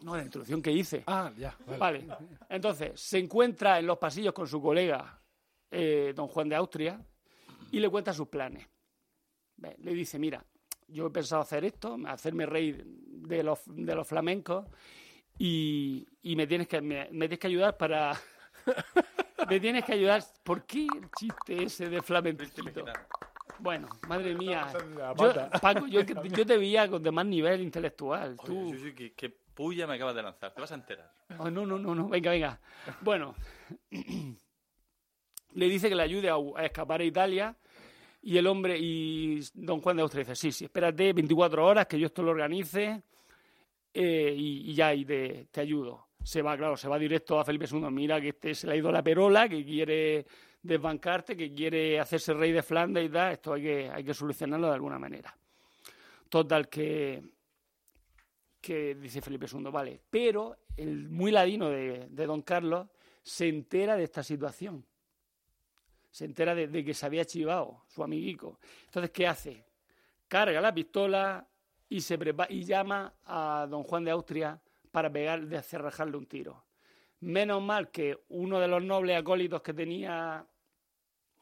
No, 0.00 0.16
la 0.16 0.24
introducción 0.24 0.60
que 0.60 0.72
hice. 0.72 1.04
Ah, 1.06 1.30
ya. 1.38 1.56
Vale. 1.78 1.78
Vale. 2.04 2.06
Entonces, 2.48 3.00
se 3.00 3.18
encuentra 3.18 3.78
en 3.78 3.86
los 3.86 3.98
pasillos 3.98 4.34
con 4.34 4.46
su 4.48 4.60
colega, 4.60 5.20
eh, 5.70 6.12
don 6.14 6.26
Juan 6.28 6.48
de 6.48 6.56
Austria, 6.56 7.00
y 7.70 7.78
le 7.80 7.88
cuenta 7.88 8.12
sus 8.12 8.28
planes. 8.28 8.66
Le 9.78 9.94
dice, 9.94 10.18
mira, 10.18 10.44
yo 10.88 11.06
he 11.06 11.10
pensado 11.10 11.40
hacer 11.40 11.64
esto, 11.64 11.96
hacerme 12.06 12.46
rey 12.46 12.82
de 12.84 13.42
los, 13.44 13.60
de 13.66 13.94
los 13.94 14.06
flamencos 14.06 14.66
y, 15.38 16.06
y 16.22 16.36
me, 16.36 16.46
tienes 16.46 16.68
que, 16.68 16.80
me, 16.80 17.08
me 17.10 17.26
tienes 17.26 17.38
que 17.38 17.46
ayudar 17.46 17.76
para... 17.76 18.18
me 19.48 19.60
tienes 19.60 19.84
que 19.84 19.92
ayudar... 19.92 20.22
¿Por 20.42 20.64
qué 20.64 20.86
el 20.86 21.10
chiste 21.18 21.64
ese 21.64 21.88
de 21.88 22.02
flamenquito? 22.02 22.84
Bueno, 23.58 23.88
madre 24.08 24.34
mía. 24.34 24.72
Yo. 25.18 25.32
Paco, 25.60 25.86
yo, 25.86 26.00
yo 26.24 26.46
te 26.46 26.56
veía 26.56 26.88
con 26.88 27.02
de 27.02 27.10
más 27.10 27.26
nivel 27.26 27.60
intelectual. 27.60 28.36
Oye, 28.38 28.46
Tú... 28.46 28.72
sí, 28.72 28.78
sí, 28.78 28.94
qué, 28.94 29.12
qué 29.14 29.30
puya 29.54 29.86
me 29.86 29.94
acabas 29.94 30.14
de 30.14 30.22
lanzar. 30.22 30.52
Te 30.52 30.60
vas 30.60 30.72
a 30.72 30.74
enterar. 30.74 31.12
Oh, 31.38 31.50
no, 31.50 31.64
no, 31.64 31.78
no, 31.78 31.94
no, 31.94 32.08
venga, 32.08 32.30
venga. 32.30 32.60
Bueno, 33.00 33.34
le 35.54 35.68
dice 35.68 35.88
que 35.88 35.94
le 35.94 36.02
ayude 36.02 36.28
a, 36.28 36.34
a 36.34 36.64
escapar 36.64 37.00
a 37.00 37.04
Italia 37.04 37.56
y 38.22 38.36
el 38.36 38.46
hombre, 38.46 38.78
y 38.78 39.40
don 39.54 39.80
Juan 39.80 39.96
de 39.96 40.02
Austria 40.02 40.24
dice, 40.24 40.36
sí, 40.36 40.52
sí, 40.52 40.64
espérate 40.64 41.12
24 41.12 41.66
horas 41.66 41.86
que 41.86 41.98
yo 41.98 42.06
esto 42.06 42.22
lo 42.22 42.30
organice 42.30 43.02
eh, 43.94 44.34
y, 44.36 44.74
ya, 44.74 44.94
y 44.94 45.04
te, 45.04 45.60
ayudo. 45.60 46.08
Se 46.22 46.40
va, 46.40 46.56
claro, 46.56 46.76
se 46.76 46.88
va 46.88 46.98
directo 46.98 47.38
a 47.38 47.44
Felipe 47.44 47.66
II. 47.70 47.90
Mira 47.90 48.20
que 48.20 48.28
este 48.28 48.54
se 48.54 48.66
le 48.66 48.74
ha 48.74 48.76
ido 48.76 48.90
la 48.90 49.02
perola, 49.02 49.48
que 49.48 49.64
quiere 49.64 50.24
desbancarte, 50.62 51.36
que 51.36 51.52
quiere 51.52 51.98
hacerse 52.00 52.32
rey 52.32 52.52
de 52.52 52.62
Flandes 52.62 53.04
y 53.04 53.08
tal. 53.08 53.32
Esto 53.32 53.54
hay 53.54 53.62
que, 53.62 53.90
hay 53.90 54.04
que 54.04 54.14
solucionarlo 54.14 54.68
de 54.68 54.74
alguna 54.74 54.98
manera. 54.98 55.36
Total, 56.28 56.68
que, 56.68 57.22
que 58.60 58.94
dice 58.94 59.20
Felipe 59.20 59.46
II, 59.52 59.64
vale, 59.70 60.00
pero 60.08 60.56
el 60.76 61.10
muy 61.10 61.30
ladino 61.30 61.68
de, 61.68 62.06
de 62.08 62.26
don 62.26 62.42
Carlos 62.42 62.88
se 63.22 63.48
entera 63.48 63.96
de 63.96 64.04
esta 64.04 64.22
situación. 64.22 64.86
Se 66.10 66.24
entera 66.24 66.54
de, 66.54 66.68
de 66.68 66.84
que 66.84 66.94
se 66.94 67.04
había 67.04 67.24
chivado 67.24 67.84
su 67.88 68.02
amiguico. 68.02 68.58
Entonces, 68.84 69.10
¿qué 69.10 69.26
hace? 69.26 69.64
Carga 70.28 70.60
la 70.60 70.72
pistola 70.72 71.46
y, 71.96 72.64
llama 72.64 73.14
a 73.24 73.66
don 73.68 73.82
Juan 73.82 74.04
de 74.04 74.10
Austria 74.10 74.60
para 74.90 75.10
pegar, 75.10 75.46
de 75.46 75.62
cerrajarle 75.62 76.16
un 76.16 76.26
tiro. 76.26 76.64
Menos 77.20 77.62
mal 77.62 77.90
que 77.90 78.24
uno 78.30 78.58
de 78.60 78.68
los 78.68 78.82
nobles 78.82 79.18
acólitos 79.18 79.62
que 79.62 79.74
tenía, 79.74 80.44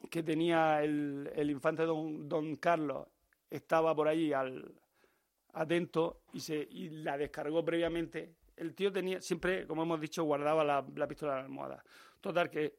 que 0.09 0.23
tenía 0.23 0.83
el, 0.83 1.31
el 1.35 1.49
infante 1.49 1.83
don, 1.83 2.29
don 2.29 2.55
Carlos 2.57 3.07
estaba 3.49 3.95
por 3.95 4.07
allí 4.07 4.31
al, 4.33 4.73
atento 5.53 6.21
y, 6.33 6.39
se, 6.39 6.67
y 6.69 6.89
la 6.89 7.17
descargó 7.17 7.63
previamente. 7.63 8.35
El 8.55 8.75
tío 8.75 8.91
tenía, 8.91 9.21
siempre, 9.21 9.65
como 9.65 9.83
hemos 9.83 9.99
dicho, 9.99 10.23
guardaba 10.23 10.63
la, 10.63 10.85
la 10.95 11.07
pistola 11.07 11.33
en 11.33 11.37
la 11.39 11.43
almohada. 11.45 11.83
Total, 12.19 12.49
que 12.49 12.75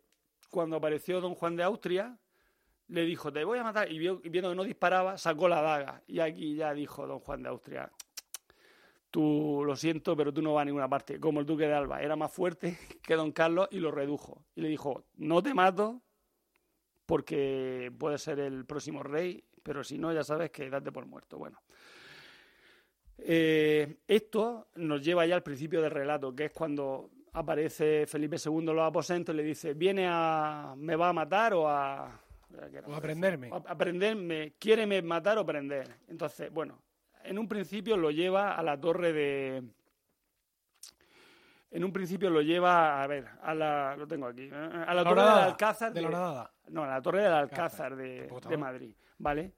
cuando 0.50 0.76
apareció 0.76 1.20
don 1.20 1.34
Juan 1.34 1.56
de 1.56 1.62
Austria, 1.64 2.16
le 2.92 3.06
dijo, 3.06 3.32
te 3.32 3.42
voy 3.42 3.58
a 3.58 3.64
matar. 3.64 3.90
Y, 3.90 3.98
viendo 3.98 4.50
que 4.50 4.56
no 4.56 4.64
disparaba, 4.64 5.16
sacó 5.16 5.48
la 5.48 5.62
daga. 5.62 6.02
Y 6.06 6.20
aquí 6.20 6.54
ya 6.54 6.74
dijo 6.74 7.06
don 7.06 7.20
Juan 7.20 7.42
de 7.42 7.48
Austria, 7.48 7.90
tú 9.10 9.62
lo 9.64 9.74
siento, 9.76 10.14
pero 10.14 10.32
tú 10.32 10.42
no 10.42 10.54
vas 10.54 10.62
a 10.62 10.64
ninguna 10.66 10.88
parte. 10.88 11.18
Como 11.18 11.40
el 11.40 11.46
duque 11.46 11.66
de 11.66 11.72
Alba, 11.72 12.02
era 12.02 12.16
más 12.16 12.30
fuerte 12.30 12.78
que 13.02 13.14
don 13.14 13.32
Carlos 13.32 13.68
y 13.70 13.78
lo 13.78 13.90
redujo. 13.90 14.44
Y 14.54 14.60
le 14.60 14.68
dijo, 14.68 15.06
no 15.14 15.42
te 15.42 15.54
mato 15.54 16.02
porque 17.06 17.90
puedes 17.98 18.22
ser 18.22 18.38
el 18.38 18.66
próximo 18.66 19.02
rey, 19.02 19.42
pero 19.62 19.82
si 19.82 19.98
no, 19.98 20.12
ya 20.12 20.22
sabes 20.22 20.50
que 20.50 20.68
date 20.68 20.92
por 20.92 21.06
muerto. 21.06 21.38
Bueno. 21.38 21.62
Eh, 23.18 24.00
esto 24.06 24.68
nos 24.74 25.02
lleva 25.02 25.24
ya 25.24 25.34
al 25.34 25.42
principio 25.42 25.80
del 25.80 25.90
relato, 25.90 26.34
que 26.34 26.46
es 26.46 26.52
cuando 26.52 27.10
aparece 27.32 28.06
Felipe 28.06 28.36
II 28.44 28.58
en 28.58 28.76
los 28.76 28.80
aposentos 28.80 29.34
y 29.34 29.38
le 29.38 29.44
dice, 29.44 29.72
viene 29.72 30.06
a, 30.08 30.74
me 30.76 30.96
va 30.96 31.08
a 31.08 31.12
matar 31.14 31.54
o 31.54 31.66
a... 31.66 32.21
O 32.86 32.94
a 32.94 33.00
prenderme. 33.00 33.50
A, 33.52 33.56
a 33.56 33.76
prenderme, 33.76 34.54
quiere 34.58 34.86
me 34.86 35.00
matar 35.02 35.38
o 35.38 35.46
prender. 35.46 35.96
Entonces, 36.08 36.52
bueno, 36.52 36.78
en 37.24 37.38
un 37.38 37.48
principio 37.48 37.96
lo 37.96 38.10
lleva 38.10 38.54
a 38.56 38.62
la 38.62 38.78
torre 38.80 39.12
de... 39.12 39.62
En 41.70 41.84
un 41.84 41.92
principio 41.92 42.28
lo 42.28 42.42
lleva, 42.42 43.02
a 43.02 43.06
ver, 43.06 43.26
a 43.42 43.54
la, 43.54 43.96
lo 43.96 44.06
tengo 44.06 44.26
aquí, 44.26 44.42
eh, 44.42 44.84
a 44.86 44.92
la 44.92 45.02
torre 45.02 45.22
del 45.22 45.30
Alcázar 45.30 45.92
de 45.92 46.02
la 46.02 46.08
horadada. 46.08 46.52
no, 46.68 46.84
a 46.84 46.86
la 46.86 47.00
Torre 47.00 47.22
del 47.22 47.32
Alcázar 47.32 47.96
de, 47.96 48.28
de. 48.48 48.56
Madrid, 48.58 48.94
¿vale? 49.16 49.54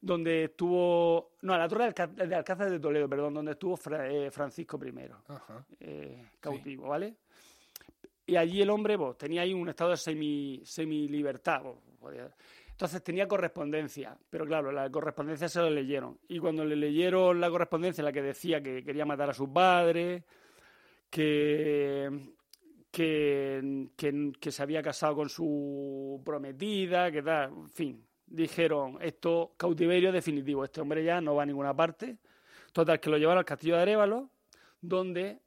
Donde 0.00 0.44
estuvo. 0.44 1.32
No, 1.42 1.52
a 1.52 1.58
la 1.58 1.68
Torre 1.68 1.92
de 1.92 2.34
Alcázar 2.34 2.70
de 2.70 2.80
Toledo, 2.80 3.06
perdón, 3.10 3.34
donde 3.34 3.52
estuvo 3.52 3.76
Fra- 3.76 4.08
eh, 4.08 4.30
Francisco 4.30 4.80
I, 4.82 5.10
Ajá. 5.28 5.66
eh, 5.80 6.30
cautivo, 6.40 6.88
¿vale? 6.88 7.16
Y 8.24 8.36
allí 8.36 8.62
el 8.62 8.70
hombre 8.70 8.96
pues, 8.96 9.18
tenía 9.18 9.42
ahí 9.42 9.52
un 9.52 9.68
estado 9.68 9.90
de 9.90 9.98
semi, 9.98 10.62
semi-libertad. 10.64 11.60
pues, 11.60 11.76
podía- 12.00 12.34
Entonces 12.70 13.02
tenía 13.04 13.28
correspondencia, 13.28 14.16
pero 14.30 14.46
claro, 14.46 14.72
la 14.72 14.90
correspondencia 14.90 15.48
se 15.48 15.60
lo 15.60 15.70
leyeron. 15.70 16.18
Y 16.28 16.38
cuando 16.38 16.64
le 16.64 16.74
leyeron 16.76 17.40
la 17.40 17.50
correspondencia 17.50 18.00
en 18.02 18.06
la 18.06 18.12
que 18.12 18.22
decía 18.22 18.62
que 18.62 18.82
quería 18.82 19.04
matar 19.04 19.30
a 19.30 19.34
su 19.34 19.52
padre, 19.52 20.24
que, 21.10 22.08
que, 22.90 23.88
que, 23.96 24.32
que 24.40 24.50
se 24.50 24.62
había 24.62 24.82
casado 24.82 25.16
con 25.16 25.28
su 25.28 26.20
prometida, 26.24 27.10
que 27.12 27.22
tal, 27.22 27.50
en 27.50 27.68
fin, 27.70 28.06
dijeron, 28.26 28.98
esto 29.00 29.54
cautiverio 29.56 30.12
definitivo, 30.12 30.64
este 30.64 30.80
hombre 30.80 31.04
ya 31.04 31.20
no 31.20 31.34
va 31.34 31.42
a 31.42 31.46
ninguna 31.46 31.74
parte. 31.74 32.18
Total, 32.72 33.00
que 33.00 33.10
lo 33.10 33.18
llevaron 33.18 33.38
al 33.40 33.44
castillo 33.44 33.76
de 33.76 33.82
Arévalo, 33.82 34.30
donde 34.80 35.40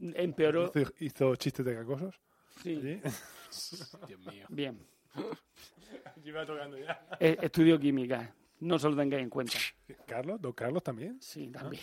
empeoró. 0.00 0.72
Hizo, 0.74 0.92
hizo 0.98 1.36
chistes 1.36 1.64
de 1.64 1.74
cacosos. 1.74 2.20
Sí, 2.62 2.76
allí. 2.76 3.00
Dios 4.08 4.20
mío. 4.20 4.46
bien. 4.50 4.86
Iba 6.24 6.44
tocando 6.44 6.78
ya. 6.78 7.06
Eh, 7.18 7.38
Estudio 7.42 7.78
química, 7.78 8.34
no 8.60 8.78
se 8.78 8.88
lo 8.88 8.96
tengáis 8.96 9.22
en 9.22 9.30
cuenta. 9.30 9.58
Carlos, 10.06 10.40
don 10.40 10.52
Carlos 10.52 10.82
también. 10.82 11.20
Sí, 11.20 11.48
también. 11.48 11.82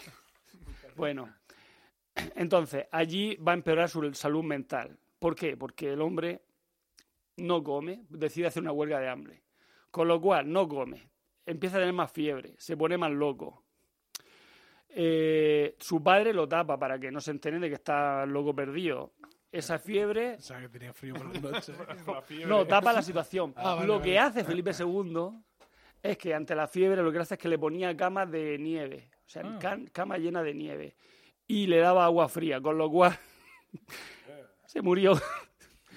Bueno, 0.96 1.30
entonces, 2.36 2.86
allí 2.92 3.36
va 3.36 3.52
a 3.52 3.56
empeorar 3.56 3.90
su 3.90 4.14
salud 4.14 4.44
mental. 4.44 4.98
¿Por 5.20 5.36
qué? 5.36 5.58
Porque 5.58 5.94
el 5.94 6.02
hombre 6.02 6.42
no 7.38 7.64
come, 7.64 8.06
decide 8.10 8.48
hacer 8.48 8.64
una 8.64 8.72
huelga 8.72 9.00
de 9.00 9.10
hambre. 9.10 9.44
Con 9.92 10.08
lo 10.08 10.20
cual, 10.22 10.52
no 10.52 10.68
come, 10.68 11.10
empieza 11.46 11.78
a 11.78 11.80
tener 11.80 11.94
más 11.94 12.12
fiebre, 12.12 12.56
se 12.58 12.78
pone 12.78 12.98
más 12.98 13.12
loco. 13.12 13.64
Eh, 14.90 15.76
su 15.80 16.02
padre 16.02 16.34
lo 16.34 16.48
tapa 16.48 16.78
para 16.78 17.00
que 17.00 17.12
no 17.12 17.22
se 17.22 17.32
enteren 17.32 17.62
de 17.62 17.70
que 17.70 17.76
está 17.76 18.26
loco 18.26 18.56
perdido. 18.56 19.14
Esa 19.52 19.80
fiebre 19.80 20.36
O 20.36 20.42
sea, 20.42 20.60
que 20.60 20.70
tenía 20.70 20.94
frío 20.94 21.16
por 21.16 21.34
la 21.34 21.40
noche. 21.52 21.74
no, 22.48 22.66
tapa 22.68 22.94
la 22.94 23.02
situación. 23.02 23.54
Ah, 23.56 23.76
vale, 23.76 23.88
lo 23.88 24.00
vale. 24.00 24.12
que 24.12 24.20
hace 24.20 24.44
Felipe 24.44 24.72
II 24.78 25.30
es 26.04 26.18
que 26.18 26.34
ante 26.34 26.54
la 26.56 26.68
fiebre 26.68 27.02
lo 27.02 27.12
que 27.12 27.20
hace 27.20 27.36
es 27.36 27.40
que 27.40 27.48
le 27.48 27.58
ponía 27.58 27.96
camas 27.96 28.30
de 28.30 28.58
nieve, 28.60 29.10
o 29.26 29.30
sea, 29.30 29.44
Ah. 29.46 29.58
can- 29.60 29.88
cama 29.88 30.18
llena 30.18 30.44
de 30.44 30.54
nieve, 30.54 30.96
y 31.48 31.66
le 31.68 31.78
daba 31.80 32.06
agua 32.06 32.28
fría, 32.30 32.62
con 32.62 32.78
lo 32.78 32.90
cual 32.92 33.18
se 34.66 34.82
murió. 34.82 35.20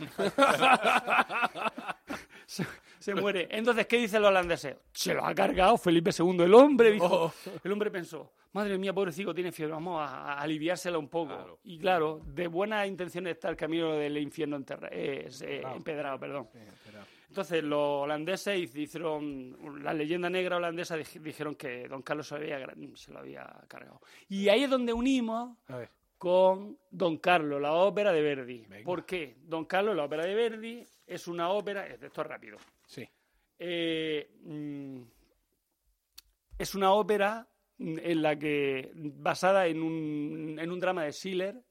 se, 2.47 2.67
se 3.01 3.15
muere. 3.15 3.49
Entonces, 3.51 3.87
¿qué 3.87 3.97
dicen 3.99 4.23
los 4.23 4.29
holandeses? 4.29 4.77
Se 4.93 5.13
lo 5.15 5.25
ha 5.25 5.35
cargado 5.35 5.77
Felipe 5.77 6.11
II. 6.17 6.43
El 6.45 6.55
hombre 6.55 6.93
dijo, 6.93 7.07
Oh. 7.27 7.33
el 7.65 7.73
hombre 7.73 7.91
pensó, 7.91 8.33
madre 8.53 8.79
mía, 8.79 8.93
pobrecito, 8.93 9.35
tiene 9.35 9.51
fiebre, 9.51 9.73
vamos 9.75 10.01
a, 10.01 10.35
a 10.35 10.41
aliviársela 10.41 10.99
un 10.99 11.09
poco. 11.09 11.35
Claro. 11.35 11.59
Y 11.65 11.79
claro, 11.79 12.21
de 12.27 12.47
buenas 12.47 12.87
intenciones 12.87 13.33
está 13.35 13.49
el 13.49 13.57
camino 13.57 13.93
del 13.95 14.17
infierno 14.19 14.57
enterra- 14.57 14.89
eh, 14.93 15.29
eh, 15.43 15.63
empedrado. 15.75 16.21
Perdón. 16.21 16.49
Entonces 17.29 17.63
los 17.63 18.03
holandeses 18.03 18.75
hicieron, 18.75 19.83
la 19.85 19.95
leyenda 19.95 20.29
negra 20.29 20.57
holandesa 20.57 20.97
dij- 20.99 21.21
dijeron 21.21 21.55
que 21.55 21.87
Don 21.89 22.03
Carlos 22.03 22.27
se, 22.27 22.35
había 22.35 22.59
gra- 22.61 22.97
se 22.97 23.13
lo 23.13 23.21
había 23.21 23.47
cargado. 23.69 24.01
Y 24.29 24.49
ahí 24.49 24.65
es 24.65 24.71
donde 24.71 24.93
unimos 24.93 25.57
con 26.19 26.77
Don 26.91 27.19
Carlos, 27.19 27.63
la 27.63 27.73
ópera 27.73 28.13
de 28.13 28.21
Verdi. 28.21 28.67
Venga. 28.69 28.85
¿Por 28.85 29.07
qué? 29.07 29.37
Don 29.45 29.65
Carlos, 29.65 29.97
la 29.97 30.05
ópera 30.05 30.25
de 30.27 30.35
Verdi, 30.35 30.85
es 31.07 31.29
una 31.29 31.51
ópera, 31.51 31.87
esto 31.87 32.07
es 32.07 32.27
rápido. 32.27 32.59
Eh, 33.63 34.31
mm, 34.43 35.03
es 36.59 36.75
una 36.75 36.93
ópera 36.93 37.47
mm, 37.79 37.99
en 38.03 38.23
la 38.23 38.39
que, 38.39 38.91
basada 38.95 39.67
en 39.67 39.83
un, 39.83 40.57
en 40.59 40.71
un 40.71 40.81
drama 40.81 41.05
de 41.05 41.13
Schiller, 41.13 41.63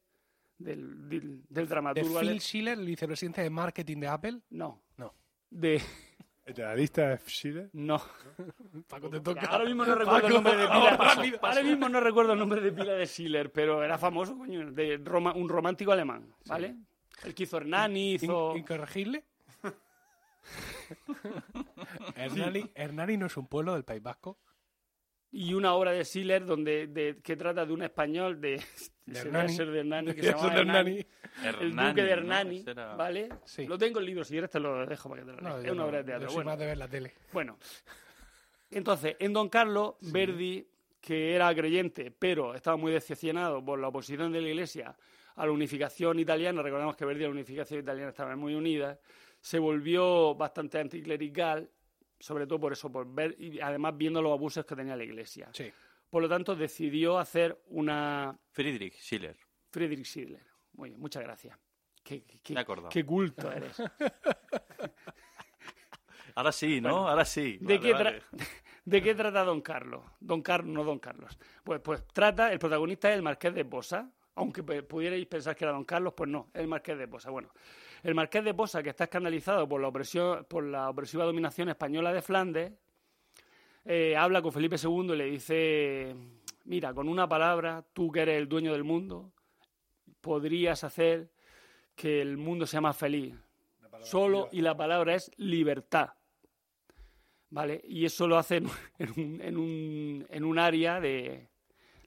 del, 0.58 1.10
del, 1.10 1.22
del 1.44 1.44
¿De 1.50 1.66
dramaturgo... 1.66 2.20
ale- 2.20 2.32
Phil 2.32 2.42
Schiller, 2.42 2.78
el 2.80 2.86
vicepresidente 2.86 3.42
de 3.42 3.50
marketing 3.50 3.98
de 4.02 4.08
Apple? 4.08 4.40
No. 4.52 4.84
No. 4.98 5.14
De... 5.50 5.82
¿De 6.46 6.64
la 6.64 6.76
lista 6.76 7.10
de 7.10 7.18
Schiller? 7.28 7.70
No. 7.74 8.02
Paco, 8.88 9.08
te 9.10 9.20
toca. 9.20 9.42
Ahora 9.48 9.66
mismo 9.66 9.86
no 9.86 9.94
recuerdo 9.96 10.28
el 10.28 10.34
nombre 10.34 10.56
de 10.58 10.68
pila. 10.68 11.38
Ahora 11.44 11.64
mismo 11.64 11.90
no 11.90 12.00
recuerdo 12.00 12.34
el 12.34 12.40
nombre 12.40 12.62
de 12.62 12.72
pila 12.72 12.94
de 12.94 13.06
Schiller, 13.06 13.52
pero 13.52 13.84
era 13.84 13.98
famoso, 14.00 14.36
coño, 14.38 14.72
de 14.72 14.98
Roma- 14.98 15.34
un 15.34 15.48
romántico 15.48 15.92
alemán, 15.92 16.34
¿vale? 16.48 16.76
El 17.24 17.36
que 17.36 17.44
hizo 17.44 17.58
Hernani, 17.58 18.14
hizo... 18.14 18.52
In- 18.54 18.60
¿Incorregible? 18.60 19.24
Hernani, 22.16 22.70
Hernani 22.76 23.18
no 23.18 23.26
es 23.28 23.38
un 23.38 23.48
pueblo 23.48 23.74
del 23.74 23.84
País 23.84 24.02
Vasco. 24.02 24.38
y 25.32 25.54
una 25.54 25.74
obra 25.74 25.92
de 25.92 26.04
Schiller 26.06 26.44
donde 26.46 26.88
de- 26.88 27.20
que 27.22 27.36
trata 27.36 27.66
de 27.66 27.72
un 27.74 27.84
español 27.84 28.42
de, 28.42 28.62
De 29.06 29.20
Hernani. 29.20 29.54
ser 29.54 29.70
de 29.72 29.80
Hernani 29.80 30.14
que 30.16 30.24
se 30.24 30.32
llama 30.32 30.54
de 30.54 30.60
Hernani, 30.62 31.06
Hernani. 31.44 31.66
el 31.66 31.76
duque 31.76 32.04
de 32.04 32.10
Hernani, 32.12 32.66
¿vale? 32.98 33.30
Sí. 33.46 33.68
Lo 33.68 33.78
tengo 33.78 34.00
en 34.00 34.04
el 34.04 34.08
libro, 34.08 34.24
si 34.24 34.32
quieres 34.34 34.50
te 34.50 34.60
lo 34.60 34.86
dejo 34.86 35.10
para 35.10 35.22
que 35.22 35.28
te 35.28 35.34
lo 35.34 35.42
leas. 35.42 35.64
es 35.66 35.72
una 35.72 35.82
no, 35.84 35.86
obra 35.88 35.98
de 36.00 36.04
teatro. 36.06 36.24
Yo 36.24 36.30
soy 36.30 36.36
Bueno, 36.38 36.50
más 36.52 36.60
de 36.60 36.66
ver 36.66 36.78
la 36.78 36.88
tele. 36.88 37.14
bueno, 37.32 37.58
entonces, 38.72 39.16
en 39.20 39.34
Don 39.34 39.50
Carlos, 39.50 39.96
Verdi, 40.02 40.68
que 41.02 41.34
era 41.36 41.54
creyente, 41.56 42.12
pero 42.12 42.54
estaba 42.56 42.78
muy 42.78 42.92
decepcionado 42.92 43.64
por 43.64 43.80
la 43.80 43.88
oposición 43.88 44.32
de 44.32 44.42
la 44.42 44.50
Iglesia 44.50 44.96
a 45.36 45.46
la 45.46 45.52
unificación 45.52 46.20
italiana, 46.20 46.62
recordamos 46.62 46.96
que 46.98 47.06
Verdi 47.06 47.22
y 47.22 47.24
la 47.28 47.30
unificación 47.32 47.80
italiana 47.80 48.10
estaban 48.10 48.38
muy 48.38 48.54
unidas, 48.56 49.00
se 49.42 49.60
volvió 49.60 50.36
bastante 50.36 50.80
anticlerical, 50.80 51.70
sobre 52.20 52.46
todo 52.48 52.60
por 52.60 52.74
eso, 52.74 52.92
por 52.92 53.12
ver 53.14 53.36
y 53.40 53.60
además 53.60 53.96
viendo 53.98 54.22
los 54.22 54.32
abusos 54.34 54.66
que 54.66 54.76
tenía 54.76 54.96
la 54.96 55.04
Iglesia. 55.04 55.50
Sí. 55.54 55.72
Por 56.10 56.24
lo 56.24 56.30
tanto, 56.30 56.56
decidió 56.56 57.20
hacer 57.20 57.62
una 57.68 58.38
Friedrich 58.52 58.96
Schiller. 58.96 59.38
Friedrich 59.72 60.06
Schiller. 60.06 60.42
Muy 60.74 60.90
bien, 60.90 61.00
muchas 61.02 61.22
gracias. 61.24 61.58
Qué, 62.04 62.24
qué- 62.42 62.54
Me 62.56 62.66
qué 62.90 63.06
culto 63.06 63.52
eres. 63.52 63.78
Ahora 66.36 66.52
sí, 66.52 66.80
¿no? 66.82 67.08
Ahora 67.08 67.26
sí. 67.26 67.58
¿De, 67.60 67.78
Vale, 67.78 67.80
qué 67.80 67.94
vale. 67.94 68.22
tra- 68.32 68.32
¿De 68.86 69.02
qué 69.04 69.14
trata 69.14 69.44
Don 69.44 69.62
Carlos? 69.62 70.04
Don 70.20 70.42
Carlos, 70.42 70.74
no 70.74 70.84
Don 70.84 71.00
Carlos. 71.00 71.38
Pues, 71.64 71.80
pues 71.82 72.06
trata, 72.08 72.52
el 72.52 72.60
protagonista 72.60 73.10
es 73.10 73.16
el 73.18 73.22
Marqués 73.22 73.54
de 73.54 73.66
Posa, 73.66 74.12
aunque 74.36 74.64
pe- 74.64 74.84
pudierais 74.84 75.26
pensar 75.28 75.56
que 75.56 75.66
era 75.66 75.74
Don 75.74 75.84
Carlos, 75.86 76.14
pues 76.16 76.30
no, 76.30 76.50
es 76.54 76.62
el 76.62 76.68
Marqués 76.68 76.98
de 76.98 77.08
Posa. 77.08 77.30
Bueno, 77.30 77.50
el 78.04 78.16
Marqués 78.16 78.44
de 78.44 78.54
Posa, 78.54 78.82
que 78.84 78.90
está 78.90 79.06
escandalizado 79.06 79.68
por 79.68 79.82
la, 79.82 79.88
opresión, 79.88 80.46
por 80.46 80.64
la 80.64 80.90
opresiva 80.90 81.26
dominación 81.26 81.70
española 81.70 82.14
de 82.14 82.22
Flandes, 82.22 82.72
eh, 83.86 84.16
habla 84.16 84.42
con 84.42 84.52
Felipe 84.52 84.76
II 84.82 85.14
y 85.14 85.16
le 85.18 85.26
dice, 85.26 86.16
mira, 86.66 86.94
con 86.94 87.08
una 87.10 87.28
palabra, 87.28 87.84
tú 87.94 88.12
que 88.12 88.22
eres 88.22 88.38
el 88.38 88.48
dueño 88.48 88.72
del 88.74 88.84
mundo, 88.84 89.32
podrías 90.22 90.84
hacer 90.84 91.30
que 91.96 92.22
el 92.22 92.38
mundo 92.38 92.66
sea 92.68 92.82
más 92.82 92.96
feliz. 92.98 93.36
Solo, 94.06 94.48
y 94.52 94.62
la 94.62 94.78
palabra 94.78 95.16
es 95.16 95.32
libertad. 95.38 96.10
¿Vale? 97.52 97.82
Y 97.86 98.06
eso 98.06 98.28
lo 98.28 98.38
hace 98.38 98.58
en, 99.00 99.10
un, 99.18 99.42
en 99.42 99.58
un, 99.58 100.26
en 100.30 100.44
un 100.44 100.60
área 100.60 101.00
de, 101.02 101.48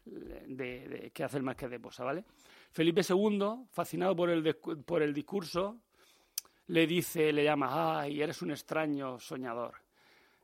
de- 0.05 0.88
de- 0.88 1.11
que 1.12 1.24
hace 1.24 1.36
el 1.38 1.43
Marqués 1.43 1.68
de 1.70 1.80
Posa, 1.80 2.05
¿vale? 2.05 2.24
Felipe 2.73 3.03
II, 3.09 3.66
fascinado 3.70 4.16
por 4.16 4.31
el, 4.31 4.57
por 4.57 5.03
el 5.03 5.12
discurso, 5.12 5.79
le 6.68 6.87
dice, 6.87 7.33
le 7.33 7.45
llama, 7.45 8.01
ay, 8.01 8.23
eres 8.23 8.41
un 8.43 8.51
extraño 8.51 9.18
soñador. 9.20 9.75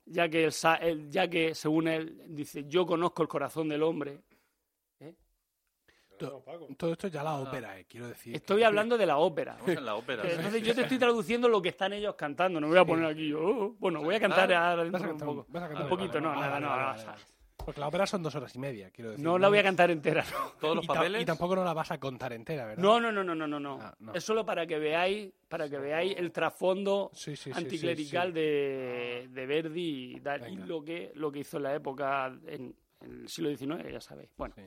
Ya 0.07 0.29
que, 0.29 0.45
él- 0.81 1.11
ya 1.11 1.29
que 1.29 1.55
según 1.55 1.89
él, 1.89 2.23
dice, 2.29 2.65
yo 2.67 2.87
conozco 2.87 3.23
el 3.23 3.29
corazón 3.29 3.69
del 3.69 3.83
hombre. 3.83 4.21
To- 6.19 6.43
Todo 6.77 6.93
esto 6.93 7.07
ya 7.07 7.23
la 7.23 7.37
ópera, 7.37 7.79
eh, 7.79 7.87
quiero 7.89 8.09
decir. 8.09 8.35
Estoy 8.35 8.59
que- 8.59 8.65
hablando 8.65 8.99
de 8.99 9.07
la 9.07 9.19
ópera. 9.19 9.57
En 9.65 9.85
la 9.85 9.95
ópera. 9.95 10.23
Que 10.23 10.31
sí. 10.31 10.35
Entonces 10.37 10.63
yo 10.65 10.75
te 10.75 10.81
estoy 10.83 10.99
traduciendo 10.99 11.49
lo 11.49 11.63
que 11.63 11.69
están 11.69 11.93
ellos 11.93 12.17
cantando, 12.17 12.59
no 12.61 12.67
me 12.67 12.73
voy 12.73 12.81
a 12.81 12.85
poner 12.85 13.05
aquí 13.07 13.29
yo. 13.29 13.39
"Oh". 13.41 13.77
Bueno, 13.79 14.03
voy 14.03 14.17
a 14.17 14.21
cantar 14.21 14.53
ahora 14.53 14.83
un 14.83 14.91
cantar 14.91 15.17
poco. 15.17 15.47
vas 15.49 15.63
a 15.63 15.69
cantar 15.69 15.85
Un 15.85 15.89
poquito, 15.89 16.21
no, 16.21 16.31
Ah, 16.33 16.35
nada, 16.35 16.59
no, 16.61 16.67
no, 16.77 17.15
Porque 17.69 17.81
la 17.81 17.89
ópera 17.89 18.07
son 18.07 18.23
dos 18.23 18.35
horas 18.35 18.55
y 18.57 18.59
media, 18.59 18.91
quiero 18.91 19.11
decir. 19.11 19.23
no 19.23 19.37
la 19.39 19.51
voy 19.51 19.59
a 19.59 19.63
cantar 19.63 19.91
entera, 19.91 20.25
no. 20.33 20.53
Todos 20.61 20.77
los 20.77 20.85
Y, 20.85 20.89
ta- 20.89 20.95
papeles. 20.95 21.21
y 21.21 21.25
tampoco 21.27 21.55
no 21.55 21.65
la 21.65 21.75
vas 21.75 21.91
a 21.91 21.99
contar 22.01 22.33
entera, 22.33 22.65
¿verdad? 22.65 22.83
No, 22.83 22.99
no, 22.99 23.13
no, 23.13 23.23
no, 23.23 23.35
no, 23.35 23.47
no, 23.47 23.61
no. 23.61 23.79
Ah, 23.79 23.95
no. 23.99 24.15
Es 24.15 24.25
solo 24.25 24.47
para 24.47 24.67
que 24.67 24.79
veáis, 24.79 25.31
para 25.49 25.69
que 25.69 25.77
veáis 25.79 26.17
el 26.17 26.33
trasfondo 26.33 27.11
Sí, 27.13 27.37
sí, 27.37 27.53
sí, 27.53 27.59
anticlerical 27.59 28.29
sí, 28.29 28.33
De, 28.33 29.29
de 29.31 29.47
Verdi 29.47 30.15
y, 30.17 30.21
tal, 30.21 30.41
y 30.51 30.55
Venga. 30.55 30.65
lo 30.67 30.83
que 30.83 31.13
lo 31.15 31.31
que 31.31 31.41
hizo 31.41 31.59
en 31.59 31.63
la 31.65 31.75
época 31.75 32.29
en, 32.47 32.75
en 33.03 33.21
el 33.21 33.29
siglo 33.29 33.55
XIX, 33.55 33.93
ya 33.93 34.01
sabéis. 34.01 34.31
Bueno, 34.39 34.55
Sí. 34.57 34.63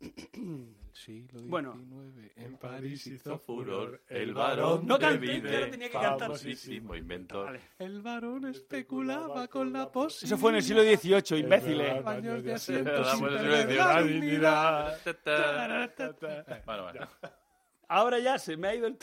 El 0.00 0.76
siglo 0.92 1.40
Bueno. 1.44 1.72
XIX 1.74 2.32
en 2.36 2.56
París 2.56 3.06
hizo 3.08 3.38
furor 3.38 4.00
el 4.08 4.32
No 4.32 4.38
varón 4.38 4.86
de 4.86 4.98
canté, 4.98 5.18
Vide, 5.18 5.40
pero 5.48 5.70
tenía 5.70 5.86
que 5.88 5.92
cantar. 5.92 6.18
famosísimo 6.20 6.94
inventor. 6.94 7.46
vale. 7.46 7.60
El 7.78 8.00
varón 8.02 8.46
especulaba 8.46 9.48
con 9.48 9.72
la 9.72 9.90
posibilidad. 9.90 10.36
Eso 10.36 10.40
fue 10.40 10.50
en 10.50 10.56
el 10.56 10.62
siglo 10.62 10.82
XVIII, 10.82 11.40
imbéciles. 11.40 12.04
Baños 12.04 12.44
de 12.44 12.52
Ah, 12.52 12.56
asientos 12.56 13.10
sin 13.10 13.20
bueno, 13.20 13.38
sí, 13.38 13.44
perder 13.44 13.68
sí, 13.70 13.76
la 13.76 14.02
sí, 14.02 14.08
dignidad. 14.08 14.98
Bueno, 16.64 16.82
bueno. 16.84 17.08
Ahora 17.90 18.18
ya 18.18 18.38
se 18.38 18.56
me 18.56 18.68
ha 18.68 18.74
ido 18.74 18.86
el 18.86 18.96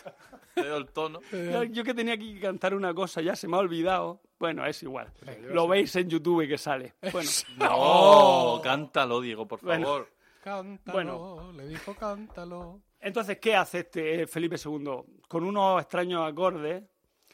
tono. 0.93 1.19
El. 1.31 1.51
Yo, 1.51 1.63
yo 1.63 1.83
que 1.83 1.93
tenía 1.93 2.17
que 2.17 2.39
cantar 2.39 2.73
una 2.75 2.93
cosa, 2.93 3.19
ya 3.21 3.35
se 3.35 3.47
me 3.47 3.55
ha 3.57 3.59
olvidado. 3.59 4.21
Bueno, 4.37 4.65
es 4.65 4.83
igual. 4.83 5.11
Lo 5.51 5.67
veis 5.67 5.95
en 5.95 6.09
YouTube 6.09 6.47
que 6.47 6.57
sale. 6.57 6.93
Bueno, 7.11 7.29
No, 7.57 8.61
cántalo, 8.63 9.21
Diego, 9.21 9.47
por 9.47 9.61
Bueno. 9.61 10.05
Cántalo, 10.45 10.93
Bueno. 10.93 11.51
le 11.53 11.67
dijo 11.67 11.95
cántalo. 11.95 12.79
entonces, 12.99 13.39
¿qué 13.39 13.55
hace 13.55 13.79
este 13.79 14.21
eh, 14.21 14.27
Felipe 14.27 14.57
II? 14.63 15.01
Con 15.27 15.43
unos 15.43 15.81
extraños 15.81 16.21
acordes, 16.31 16.83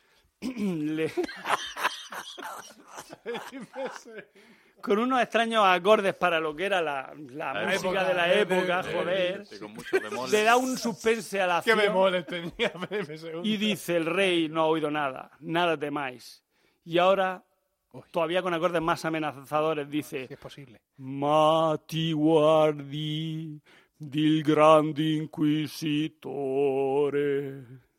le- 0.40 1.12
con 4.82 4.98
unos 4.98 5.22
extraños 5.22 5.64
acordes 5.66 6.16
para 6.16 6.40
lo 6.40 6.56
que 6.56 6.66
era 6.66 6.82
la, 6.82 7.14
la 7.32 7.54
La 7.54 7.66
música 7.66 7.76
época, 7.90 8.04
de 8.06 8.14
la 8.14 8.28
de- 8.28 8.42
época, 8.42 8.82
de- 8.82 8.94
joder, 8.94 9.44
bemol. 10.02 10.32
le 10.32 10.44
da 10.44 10.56
un 10.56 10.78
suspense 10.78 11.42
a 11.42 11.48
la 11.48 11.62
¿Qué 11.62 11.72
acción 11.74 11.94
bemoles 11.94 12.26
tenía 12.26 12.70
Felipe 12.70 13.16
II? 13.16 13.42
y 13.44 13.58
dice 13.58 13.98
el 13.98 14.06
rey 14.06 14.48
no 14.50 14.62
ha 14.62 14.66
oído 14.68 14.90
nada, 14.90 15.32
nada 15.42 15.78
temáis. 15.78 16.44
Y 16.86 16.98
ahora, 16.98 17.44
Uy. 17.94 18.04
todavía 18.12 18.42
con 18.42 18.54
acordes 18.54 18.82
más 18.82 19.04
amenazadores, 19.06 19.90
dice 19.90 20.28
Si 20.28 20.34
es 20.34 20.40
posible. 20.40 20.82
Ma 20.98 21.78
ti 21.86 22.12
guardi 22.14 23.62
del 23.98 24.44
grande 24.44 25.04
inquisitore. 25.14 26.22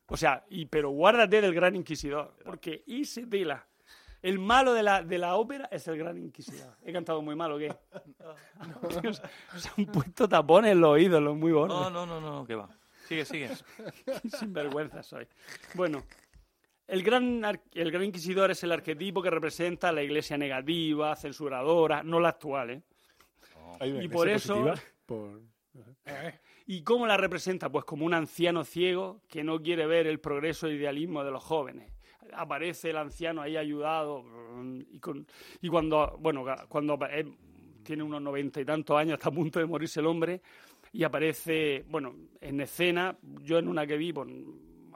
O 0.06 0.16
sea, 0.16 0.44
y, 0.50 0.66
pero 0.66 0.90
guárdate 0.90 1.40
del 1.40 1.54
gran 1.54 1.74
inquisidor, 1.76 2.34
porque 2.44 2.84
ese 2.86 3.26
tela. 3.26 3.66
El 4.20 4.38
malo 4.38 4.72
de 4.72 4.82
la, 4.84 5.02
de 5.02 5.18
la 5.18 5.34
ópera 5.34 5.68
es 5.72 5.88
el 5.88 5.98
gran 5.98 6.16
inquisidor. 6.16 6.76
He 6.84 6.92
cantado 6.92 7.22
muy 7.22 7.34
mal, 7.34 7.50
¿o 7.52 7.58
qué? 7.58 7.74
Dios, 9.02 9.20
se 9.56 9.68
han 9.76 9.86
puesto 9.86 10.28
tapones 10.28 10.72
en 10.72 10.80
los 10.80 10.90
oídos, 10.90 11.20
los 11.20 11.36
muy 11.36 11.50
gordos. 11.50 11.80
No, 11.80 11.90
no, 11.90 12.06
no, 12.06 12.20
no, 12.20 12.44
que 12.44 12.54
va. 12.54 12.68
Sigue, 13.08 13.24
sigue. 13.24 13.50
Sin 14.38 14.52
vergüenza 14.52 15.02
soy. 15.02 15.26
Bueno, 15.74 16.04
el 16.88 17.02
gran, 17.02 17.44
ar- 17.44 17.62
el 17.74 17.90
gran 17.90 18.04
inquisidor 18.04 18.50
es 18.50 18.62
el 18.64 18.72
arquetipo 18.72 19.22
que 19.22 19.30
representa 19.30 19.88
a 19.88 19.92
la 19.92 20.02
iglesia 20.02 20.36
negativa, 20.36 21.14
censuradora, 21.16 22.02
no 22.02 22.20
la 22.20 22.30
actual, 22.30 22.70
¿eh? 22.70 22.82
Una 23.90 24.04
y 24.04 24.08
por 24.08 24.28
eso- 24.28 24.54
por- 25.06 25.40
¿Y 26.66 26.82
cómo 26.82 27.06
la 27.06 27.16
representa? 27.16 27.70
Pues 27.70 27.84
como 27.84 28.04
un 28.06 28.14
anciano 28.14 28.64
ciego 28.64 29.22
que 29.28 29.42
no 29.42 29.60
quiere 29.60 29.86
ver 29.86 30.06
el 30.06 30.20
progreso 30.20 30.66
e 30.68 30.74
idealismo 30.74 31.24
de 31.24 31.30
los 31.30 31.42
jóvenes. 31.42 31.92
Aparece 32.34 32.90
el 32.90 32.96
anciano 32.98 33.42
ahí 33.42 33.56
ayudado 33.56 34.24
y, 34.90 34.98
con- 35.00 35.26
y 35.60 35.68
cuando, 35.68 36.16
bueno, 36.20 36.44
cuando 36.68 36.98
eh, 37.10 37.26
tiene 37.82 38.02
unos 38.02 38.22
noventa 38.22 38.60
y 38.60 38.64
tantos 38.64 38.96
años, 38.96 39.14
está 39.14 39.28
a 39.28 39.32
punto 39.32 39.58
de 39.58 39.66
morirse 39.66 40.00
el 40.00 40.06
hombre, 40.06 40.40
y 40.92 41.02
aparece, 41.04 41.84
bueno, 41.88 42.14
en 42.40 42.60
escena, 42.60 43.16
yo 43.40 43.58
en 43.58 43.66
una 43.68 43.86
que 43.86 43.96
vi, 43.96 44.12
pues, 44.12 44.28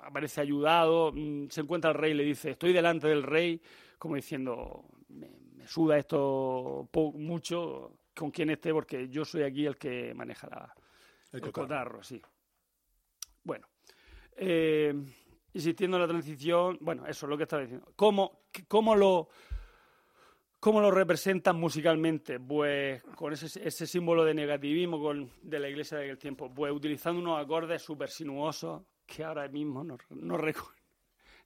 aparece 0.06 0.40
ayudado, 0.40 1.12
mm, 1.12 1.48
se 1.48 1.60
encuentra 1.60 1.90
el 1.90 1.96
rey 1.96 2.12
y 2.12 2.14
le 2.14 2.24
dice, 2.24 2.50
estoy 2.50 2.72
delante 2.72 3.08
del 3.08 3.22
rey, 3.22 3.60
como 3.98 4.14
diciendo, 4.14 4.84
me, 5.08 5.28
me 5.54 5.66
suda 5.66 5.98
esto 5.98 6.88
mucho 7.14 7.98
con 8.14 8.30
quien 8.30 8.50
esté, 8.50 8.72
porque 8.72 9.08
yo 9.08 9.24
soy 9.24 9.42
aquí 9.42 9.66
el 9.66 9.76
que 9.76 10.14
maneja 10.14 10.48
la, 10.48 10.74
El 11.32 11.44
el 11.44 11.52
cotarro. 11.52 12.02
sí. 12.02 12.20
Bueno, 13.42 13.66
eh, 14.36 14.92
insistiendo 15.52 15.96
en 15.96 16.02
la 16.02 16.08
transición, 16.08 16.78
bueno, 16.80 17.06
eso 17.06 17.26
es 17.26 17.30
lo 17.30 17.36
que 17.36 17.44
estaba 17.44 17.62
diciendo. 17.62 17.92
¿Cómo, 17.94 18.46
cómo 18.66 18.96
lo 18.96 19.28
cómo 20.58 20.80
lo 20.80 20.90
representan 20.90 21.60
musicalmente? 21.60 22.40
Pues 22.40 23.02
con 23.14 23.32
ese, 23.32 23.46
ese 23.66 23.86
símbolo 23.86 24.24
de 24.24 24.34
negativismo 24.34 25.00
con, 25.00 25.30
de 25.42 25.60
la 25.60 25.68
iglesia 25.68 25.98
de 25.98 26.04
aquel 26.04 26.18
tiempo, 26.18 26.52
pues 26.52 26.72
utilizando 26.72 27.20
unos 27.20 27.40
acordes 27.40 27.82
súper 27.82 28.08
sinuosos 28.10 28.82
que 29.06 29.24
ahora 29.24 29.48
mismo 29.48 29.82
no, 29.84 29.96
no 30.10 30.36
recuerdo. 30.36 30.72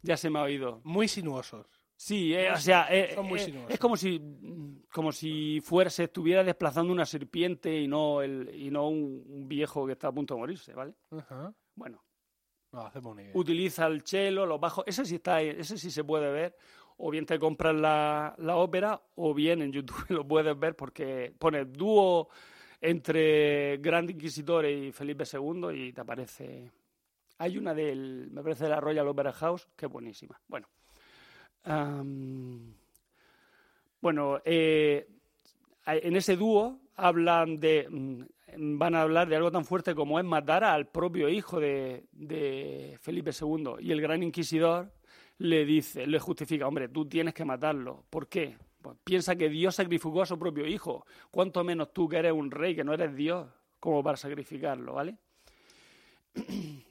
Ya 0.03 0.17
se 0.17 0.31
me 0.31 0.39
ha 0.39 0.43
oído. 0.43 0.81
muy 0.85 1.07
sinuosos. 1.09 1.67
Sí, 1.95 2.35
eh, 2.35 2.51
o 2.51 2.57
sea, 2.57 2.87
eh, 2.91 3.13
Son 3.15 3.27
muy 3.27 3.39
eh, 3.39 3.45
sinuosos. 3.45 3.71
es 3.73 3.79
como 3.79 3.97
si 3.99 4.83
como 4.91 5.13
si 5.13 5.61
fuera 5.61 5.91
se 5.91 6.05
estuviera 6.05 6.43
desplazando 6.43 6.91
una 6.93 7.05
serpiente 7.05 7.79
y 7.79 7.87
no 7.87 8.23
el 8.23 8.51
y 8.55 8.71
no 8.71 8.89
un, 8.89 9.23
un 9.29 9.47
viejo 9.49 9.87
que 9.87 9.93
está 9.93 10.09
a 10.09 10.13
punto 10.13 10.33
de 10.35 10.41
morirse, 10.41 10.73
¿vale? 10.73 10.95
Ajá. 11.11 11.53
Bueno, 11.75 12.03
No, 12.73 12.87
hacemos 12.87 13.13
una 13.13 13.23
idea. 13.23 13.33
utiliza 13.35 13.87
el 13.87 14.01
cello, 14.03 14.47
los 14.47 14.59
bajos, 14.59 14.85
ese 14.87 15.05
sí 15.05 15.17
está, 15.17 15.43
ese 15.43 15.77
sí 15.77 15.91
se 15.91 16.03
puede 16.03 16.33
ver, 16.33 16.57
o 16.97 17.11
bien 17.11 17.27
te 17.27 17.39
compras 17.39 17.75
la, 17.75 18.35
la 18.39 18.57
ópera, 18.57 19.03
o 19.17 19.35
bien 19.35 19.61
en 19.61 19.71
YouTube 19.71 20.07
lo 20.09 20.27
puedes 20.27 20.59
ver 20.59 20.75
porque 20.77 21.35
pone 21.39 21.67
dúo 21.67 22.31
entre 22.81 23.77
Gran 23.77 24.09
Inquisidor 24.09 24.65
y 24.65 24.91
Felipe 24.93 25.25
II 25.31 25.69
y 25.75 25.93
te 25.93 26.01
aparece. 26.01 26.73
Hay 27.41 27.57
una 27.57 27.73
del, 27.73 28.29
me 28.31 28.43
parece 28.43 28.65
de 28.65 28.71
la 28.71 28.81
Royal 28.81 29.09
Opera 29.09 29.33
House, 29.33 29.67
que 29.75 29.87
es 29.87 29.93
buenísima. 29.93 30.39
Bueno, 30.47 30.69
bueno, 33.99 34.43
eh, 34.45 35.09
en 35.87 36.17
ese 36.17 36.37
dúo 36.37 36.81
hablan 36.97 37.59
de, 37.59 37.89
mm, 37.89 38.77
van 38.77 38.95
a 38.95 39.01
hablar 39.01 39.27
de 39.27 39.37
algo 39.37 39.51
tan 39.51 39.65
fuerte 39.65 39.95
como 39.95 40.19
es 40.19 40.25
matar 40.27 40.65
al 40.65 40.89
propio 40.89 41.31
hijo 41.31 41.59
de, 41.59 42.99
Felipe 43.01 43.31
II. 43.31 43.77
Y 43.81 43.91
el 43.91 44.03
gran 44.03 44.23
inquisidor 44.23 44.93
le 45.39 45.65
dice, 45.65 46.07
le 46.07 46.19
justifica, 46.19 46.69
hombre, 46.69 46.91
tú 46.91 47.09
tienes 47.09 47.33
que 47.33 47.47
matarlo. 47.47 48.05
¿Por 48.11 48.29
qué? 48.29 48.59
Pues 48.83 48.99
piensa 49.03 49.35
que 49.35 49.49
Dios 49.49 49.77
sacrificó 49.77 50.21
a 50.21 50.27
su 50.27 50.39
propio 50.39 50.67
hijo. 50.67 51.07
¿Cuánto 51.31 51.65
menos 51.65 51.91
tú 51.95 52.07
que 52.07 52.19
eres 52.19 52.33
un 52.33 52.51
rey, 52.51 52.77
que 52.77 52.85
no 52.85 52.93
eres 52.93 53.17
Dios, 53.17 53.49
como 53.79 54.03
para 54.03 54.19
sacrificarlo, 54.19 54.93
¿vale? 54.93 55.17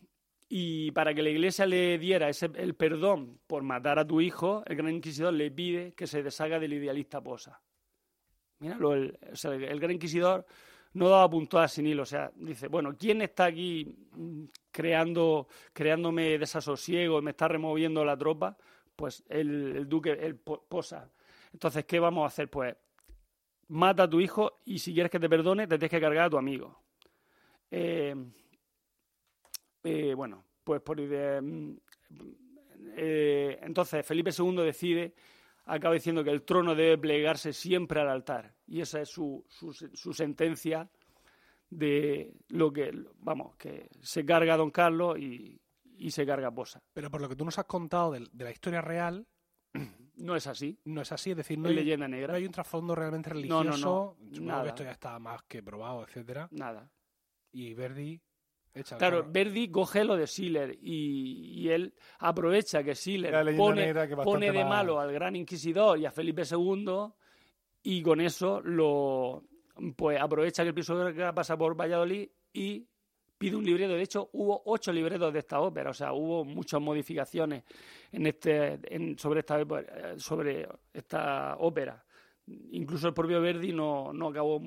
Y 0.51 0.89
para 0.91 1.13
que 1.13 1.21
la 1.21 1.29
iglesia 1.29 1.65
le 1.67 1.99
diera 1.99 2.27
ese, 2.27 2.49
el 2.55 2.73
perdón 2.73 3.39
por 3.45 3.61
matar 3.61 3.99
a 3.99 4.07
tu 4.07 4.19
hijo, 4.19 4.63
el 4.65 4.75
gran 4.77 4.91
inquisidor 4.95 5.33
le 5.33 5.51
pide 5.51 5.93
que 5.93 6.07
se 6.07 6.23
deshaga 6.23 6.57
del 6.59 6.73
idealista 6.73 7.21
Posa. 7.21 7.61
Míralo, 8.59 8.93
el, 8.93 9.17
o 9.31 9.35
sea, 9.35 9.53
el 9.53 9.79
gran 9.79 9.91
inquisidor 9.91 10.45
no 10.93 11.07
daba 11.07 11.29
puntadas 11.29 11.73
sin 11.73 11.85
hilo. 11.85 12.01
O 12.01 12.05
sea, 12.05 12.31
dice, 12.35 12.67
bueno, 12.67 12.95
¿quién 12.97 13.21
está 13.21 13.45
aquí 13.45 13.85
mm, 14.11 14.45
creando, 14.71 15.47
creándome 15.71 16.39
desasosiego, 16.39 17.21
me 17.21 17.31
está 17.31 17.47
removiendo 17.47 18.03
la 18.03 18.17
tropa? 18.17 18.57
Pues 18.95 19.23
el, 19.29 19.87
duque, 19.87 20.11
el 20.11 20.35
Po- 20.35 20.65
Posa. 20.67 21.09
Entonces, 21.53 21.85
¿qué 21.85 21.99
vamos 21.99 22.23
a 22.23 22.27
hacer? 22.27 22.49
Pues 22.49 22.75
mata 23.67 24.03
a 24.03 24.09
tu 24.09 24.19
hijo 24.19 24.59
y 24.65 24.79
si 24.79 24.93
quieres 24.95 25.11
que 25.11 25.19
te 25.19 25.29
perdone, 25.29 25.67
te 25.67 25.77
tienes 25.77 25.91
que 25.91 26.01
cargar 26.01 26.25
a 26.25 26.29
tu 26.31 26.37
amigo. 26.39 26.81
Eh, 27.69 28.15
eh, 29.84 30.13
bueno, 30.13 30.45
pues 30.63 30.82
por 30.82 30.99
idea- 30.99 31.41
mm, 31.41 31.77
eh, 32.97 33.59
entonces 33.61 34.05
Felipe 34.05 34.32
II 34.38 34.57
decide, 34.57 35.13
acaba 35.65 35.93
diciendo 35.93 36.23
que 36.23 36.32
el 36.32 36.43
trono 36.43 36.75
debe 36.75 36.97
plegarse 36.97 37.53
siempre 37.53 37.99
al 38.01 38.09
altar. 38.09 38.55
Y 38.67 38.82
esa 38.82 39.01
es 39.01 39.09
su, 39.09 39.45
su, 39.47 39.73
su 39.73 40.13
sentencia 40.13 40.89
de 41.69 42.34
lo 42.49 42.71
que, 42.73 42.91
vamos, 43.19 43.55
que 43.55 43.89
se 44.01 44.25
carga 44.25 44.55
a 44.55 44.57
Don 44.57 44.71
Carlos 44.71 45.19
y, 45.19 45.61
y 45.84 46.11
se 46.11 46.25
carga 46.25 46.47
a 46.47 46.53
Posa. 46.55 46.82
Pero 46.93 47.11
por 47.11 47.21
lo 47.21 47.30
que 47.30 47.36
tú 47.36 47.45
nos 47.45 47.59
has 47.59 47.65
contado 47.65 48.11
de, 48.11 48.27
la 48.43 48.51
historia 48.51 48.82
real, 48.82 49.27
No 50.15 50.36
es 50.36 50.47
así. 50.47 50.77
no 50.84 51.01
es 51.01 51.11
así. 51.13 51.32
Es 51.32 51.38
decir, 51.38 51.57
no 51.57 51.69
Es 51.69 51.77
hay, 51.77 51.84
leyenda 51.84 52.07
no 52.07 52.15
negra. 52.17 52.36
hay 52.36 52.45
un 52.45 52.51
trasfondo 52.51 52.93
realmente 52.93 53.30
no, 53.30 53.36
religioso. 53.36 54.17
no, 54.19 54.27
Supongo 54.34 54.47
nada. 54.51 54.63
que 54.63 54.69
esto 54.69 54.84
ya 54.84 54.91
está 54.91 55.17
más 55.19 55.43
que 55.43 55.63
probado, 55.63 56.03
etcétera. 56.03 56.49
Nada. 56.51 56.91
Y 57.53 57.73
Verdi 57.73 58.21
Claro. 58.97 59.26
Verdi 59.32 59.70
coge 59.72 60.03
lo 60.03 60.15
de 60.15 60.28
Schiller 60.28 60.78
y, 60.82 61.61
y 61.63 61.70
él 61.70 61.93
aprovecha 62.20 62.84
que 62.84 62.93
Schiller 62.95 63.34
pone, 63.57 63.82
que 64.07 64.15
pone 64.32 64.45
de 64.51 64.63
malo 64.70 64.99
al 64.99 65.11
gran 65.11 65.36
inquisidor 65.36 65.97
y 65.99 66.05
a 66.05 66.11
Felipe 66.11 66.43
II 66.49 67.07
y 67.84 68.01
con 68.01 68.22
eso 68.22 68.61
lo 68.61 69.43
pues 69.95 70.20
aprovecha 70.20 70.63
que 70.63 70.70
el 70.70 70.76
Pisuerga 70.76 71.34
pasa 71.34 71.57
por 71.57 71.74
Valladolid 71.80 72.28
y 72.53 72.86
pide 73.38 73.55
un 73.55 73.63
libreto. 73.65 73.93
De 73.93 74.01
hecho, 74.01 74.30
hubo 74.34 74.61
ocho 74.65 74.91
libretos 74.91 75.32
de 75.32 75.39
esta 75.39 75.61
ópera, 75.61 75.91
o 75.91 75.93
sea, 75.93 76.11
hubo 76.11 76.43
muchas 76.43 76.82
modificaciones 76.82 77.63
en 78.11 78.28
este, 78.28 78.78
en- 78.93 79.17
sobre, 79.17 79.39
esta, 79.39 79.57
ópera- 79.61 80.20
sobre 80.20 80.67
esta 80.93 81.55
ópera. 81.59 82.03
Incluso 82.72 83.07
el 83.07 83.13
propio 83.13 83.39
Verdi 83.39 83.72
no, 83.72 84.11
no 84.11 84.28
acabó, 84.28 84.59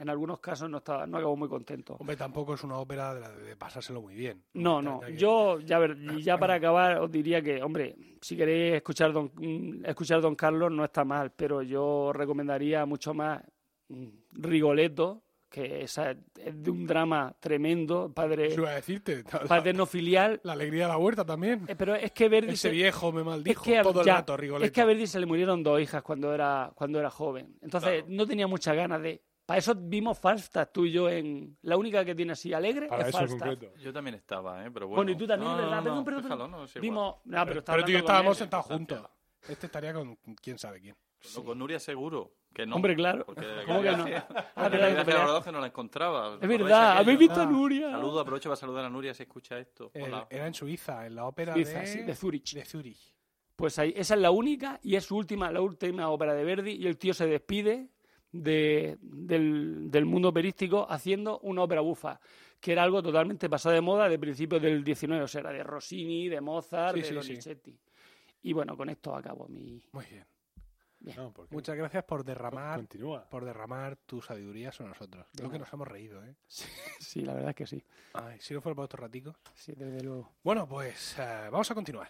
en 0.00 0.08
algunos 0.08 0.40
casos 0.40 0.68
no, 0.70 0.78
estaba, 0.78 1.06
no 1.06 1.16
acabó 1.18 1.36
muy 1.36 1.48
contento. 1.48 1.96
Hombre, 1.98 2.16
tampoco 2.16 2.54
es 2.54 2.62
una 2.64 2.76
ópera 2.78 3.14
de, 3.14 3.20
la 3.20 3.30
de 3.30 3.56
pasárselo 3.56 4.00
muy 4.00 4.14
bien. 4.14 4.42
No, 4.54 4.80
no. 4.80 5.00
Que- 5.00 5.16
Yo, 5.16 5.58
ya, 5.60 5.78
ver, 5.78 5.96
ya 6.22 6.38
para 6.38 6.54
acabar, 6.54 6.98
os 6.98 7.10
diría 7.10 7.42
que, 7.42 7.62
hombre, 7.62 7.96
si 8.20 8.36
queréis 8.36 8.74
escuchar 8.76 9.12
Don, 9.12 9.30
mm, 9.34 9.84
escuchar 9.84 10.20
Don 10.20 10.34
Carlos, 10.34 10.70
no 10.72 10.84
está 10.84 11.04
mal, 11.04 11.32
pero 11.34 11.62
yo 11.62 12.12
recomendaría 12.12 12.86
mucho 12.86 13.12
más 13.14 13.42
mm, 13.88 14.06
Rigoletto, 14.32 15.22
que 15.50 15.82
esa 15.82 16.10
es 16.10 16.18
es 16.38 16.62
de 16.62 16.70
un 16.70 16.86
drama 16.86 17.34
tremendo, 17.40 18.12
padre 18.14 18.52
iba 18.54 18.70
a 18.70 18.74
decirte. 18.74 19.24
La, 19.32 19.40
paterno 19.48 19.86
filial. 19.86 20.40
la 20.44 20.52
alegría 20.52 20.84
de 20.84 20.88
la 20.90 20.98
huerta 20.98 21.24
también. 21.24 21.64
Eh, 21.68 21.74
Pero 21.76 21.94
es 21.94 22.12
que 22.12 22.28
Verdi 22.28 22.48
Ese 22.52 22.68
se- 22.68 22.70
viejo 22.70 23.10
me 23.12 23.20
es 23.20 23.26
maldijo 23.26 23.64
que, 23.64 23.78
a- 23.78 23.82
todo 23.82 24.00
el 24.00 24.06
ya, 24.06 24.16
rato, 24.16 24.36
Rigoletto. 24.36 24.66
es 24.66 24.72
que 24.72 24.80
a 24.80 24.84
Verdi 24.84 25.06
se 25.06 25.18
le 25.18 25.26
murieron 25.26 25.62
dos 25.62 25.80
hijas 25.80 26.02
cuando 26.02 26.32
era, 26.34 26.70
cuando 26.74 27.00
era 27.00 27.10
joven. 27.10 27.56
Entonces 27.62 28.04
no 28.06 28.26
tenía 28.26 28.46
muchas 28.46 28.76
ganas 28.76 29.00
de. 29.02 29.22
Para 29.48 29.60
eso 29.60 29.74
vimos 29.74 30.18
Falstaff 30.18 30.68
tú 30.74 30.84
y 30.84 30.92
yo 30.92 31.08
en. 31.08 31.56
La 31.62 31.78
única 31.78 32.04
que 32.04 32.14
tiene 32.14 32.32
así 32.32 32.52
alegre 32.52 32.86
Para 32.86 33.04
es 33.04 33.08
eso 33.08 33.16
Falstaff. 33.20 33.48
concreto. 33.48 33.74
Yo 33.78 33.94
también 33.94 34.16
estaba, 34.16 34.62
¿eh? 34.66 34.70
Pero 34.70 34.88
bueno. 34.88 34.96
Bueno, 34.98 35.10
y 35.12 35.16
tú 35.16 35.26
también, 35.26 35.50
No, 35.50 35.56
¿verdad? 35.56 35.76
no, 35.76 35.82
Perdón, 35.84 35.96
no, 35.98 36.04
perdón, 36.04 36.22
déjalo, 36.24 36.48
no, 36.48 36.56
igual. 36.66 36.80
Vimos. 36.82 37.14
No, 37.24 37.46
pero, 37.46 37.58
está 37.60 37.72
Pero 37.72 37.84
tú 37.86 37.90
y 37.90 37.92
yo 37.94 37.98
estábamos 38.00 38.36
él. 38.36 38.38
sentados 38.42 38.66
juntos. 38.66 39.00
Este 39.48 39.64
estaría 39.66 39.94
con 39.94 40.16
quién 40.42 40.58
sabe 40.58 40.82
quién. 40.82 40.94
No, 41.34 41.44
con 41.44 41.58
Nuria 41.58 41.80
seguro. 41.80 42.34
Que 42.52 42.66
no. 42.66 42.76
Hombre, 42.76 42.94
claro. 42.94 43.24
Porque 43.24 43.46
¿Cómo 43.66 43.80
que 43.80 43.90
no? 43.90 44.04
Ah, 44.54 44.68
verdad, 44.68 44.70
viaje 44.70 45.00
a 45.00 45.04
verdad. 45.04 45.26
Badajoz 45.26 45.52
no 45.52 45.60
la 45.60 45.66
encontraba. 45.68 46.28
¿Os 46.28 46.42
Es 46.42 46.48
verdad? 46.48 46.98
¿habéis 46.98 47.18
visto 47.18 47.40
a 47.40 47.44
Ah. 47.44 47.46
Nuria? 47.46 47.90
Saludo, 47.90 48.20
aprovecho 48.20 48.50
para 48.50 48.56
saludar 48.56 48.84
a 48.84 48.90
Nuria 48.90 49.14
si 49.14 49.22
escucha 49.22 49.58
esto. 49.58 49.90
El- 49.94 50.02
Hola. 50.12 50.26
era 50.28 50.46
en 50.46 50.52
Suiza, 50.52 51.06
en 51.06 51.14
la 51.14 51.24
ópera 51.24 51.54
Suiza, 51.54 51.80
de... 51.80 51.86
sí, 51.86 52.02
de 52.02 52.14
Zurich. 52.14 52.52
de 52.52 52.64
Zurich. 52.66 53.14
Pues 53.56 53.78
ahí, 53.78 53.94
esa 53.96 54.14
es 54.14 54.20
la 54.20 54.30
única 54.30 54.78
y 54.82 54.94
es 54.96 55.04
su 55.06 55.16
última, 55.16 55.50
la 55.50 55.62
última 55.62 56.10
ópera 56.10 56.34
de 56.34 56.44
Verdi 56.44 56.72
y 56.72 56.86
el 56.86 56.98
tío 56.98 57.14
se 57.14 57.26
despide 57.26 57.88
de- 58.32 58.96
del, 59.00 59.90
del 59.90 60.04
mundo 60.04 60.28
operístico 60.28 60.86
haciendo 60.88 61.38
una 61.40 61.62
ópera 61.62 61.80
bufa, 61.80 62.20
que 62.60 62.72
era 62.72 62.82
algo 62.82 63.02
totalmente 63.02 63.48
pasado 63.48 63.74
de 63.74 63.80
moda 63.80 64.08
de 64.08 64.18
principios 64.18 64.60
del 64.62 64.82
19, 64.84 65.22
o 65.24 65.28
sea, 65.28 65.40
era 65.40 65.52
de 65.52 65.62
Rossini, 65.62 66.28
de 66.28 66.40
Mozart, 66.40 66.94
Sí, 66.96 67.00
de 67.02 67.06
sí, 67.08 67.14
Donizetti. 67.14 67.78
Y 68.42 68.52
bueno, 68.52 68.76
con 68.76 68.88
esto 68.88 69.14
acabo 69.14 69.46
mi... 69.48 69.82
Muy 69.92 70.04
bien. 70.06 70.24
No, 71.16 71.32
porque 71.32 71.54
Muchas 71.54 71.76
gracias 71.76 72.02
por 72.02 72.24
derramar, 72.24 72.76
continúa. 72.76 73.24
por 73.30 73.44
derramar 73.44 73.96
tu 73.96 74.20
sabiduría 74.20 74.72
sobre 74.72 74.88
nosotros. 74.90 75.26
Lo 75.40 75.48
que 75.48 75.58
nos 75.60 75.72
hemos 75.72 75.86
reído, 75.86 76.24
¿eh? 76.24 76.34
Sí, 76.98 77.20
la 77.20 77.34
verdad 77.34 77.50
es 77.50 77.56
que 77.56 77.66
sí. 77.68 77.84
Ay, 78.14 78.36
si 78.40 78.52
no 78.52 78.60
fuera 78.60 78.74
por 78.74 78.84
estos 78.84 78.98
raticos. 78.98 79.36
Sí, 79.54 79.72
desde 79.76 80.02
luego. 80.02 80.32
Bueno, 80.42 80.66
pues 80.68 81.16
eh, 81.20 81.48
vamos 81.52 81.70
a 81.70 81.74
continuar. 81.76 82.08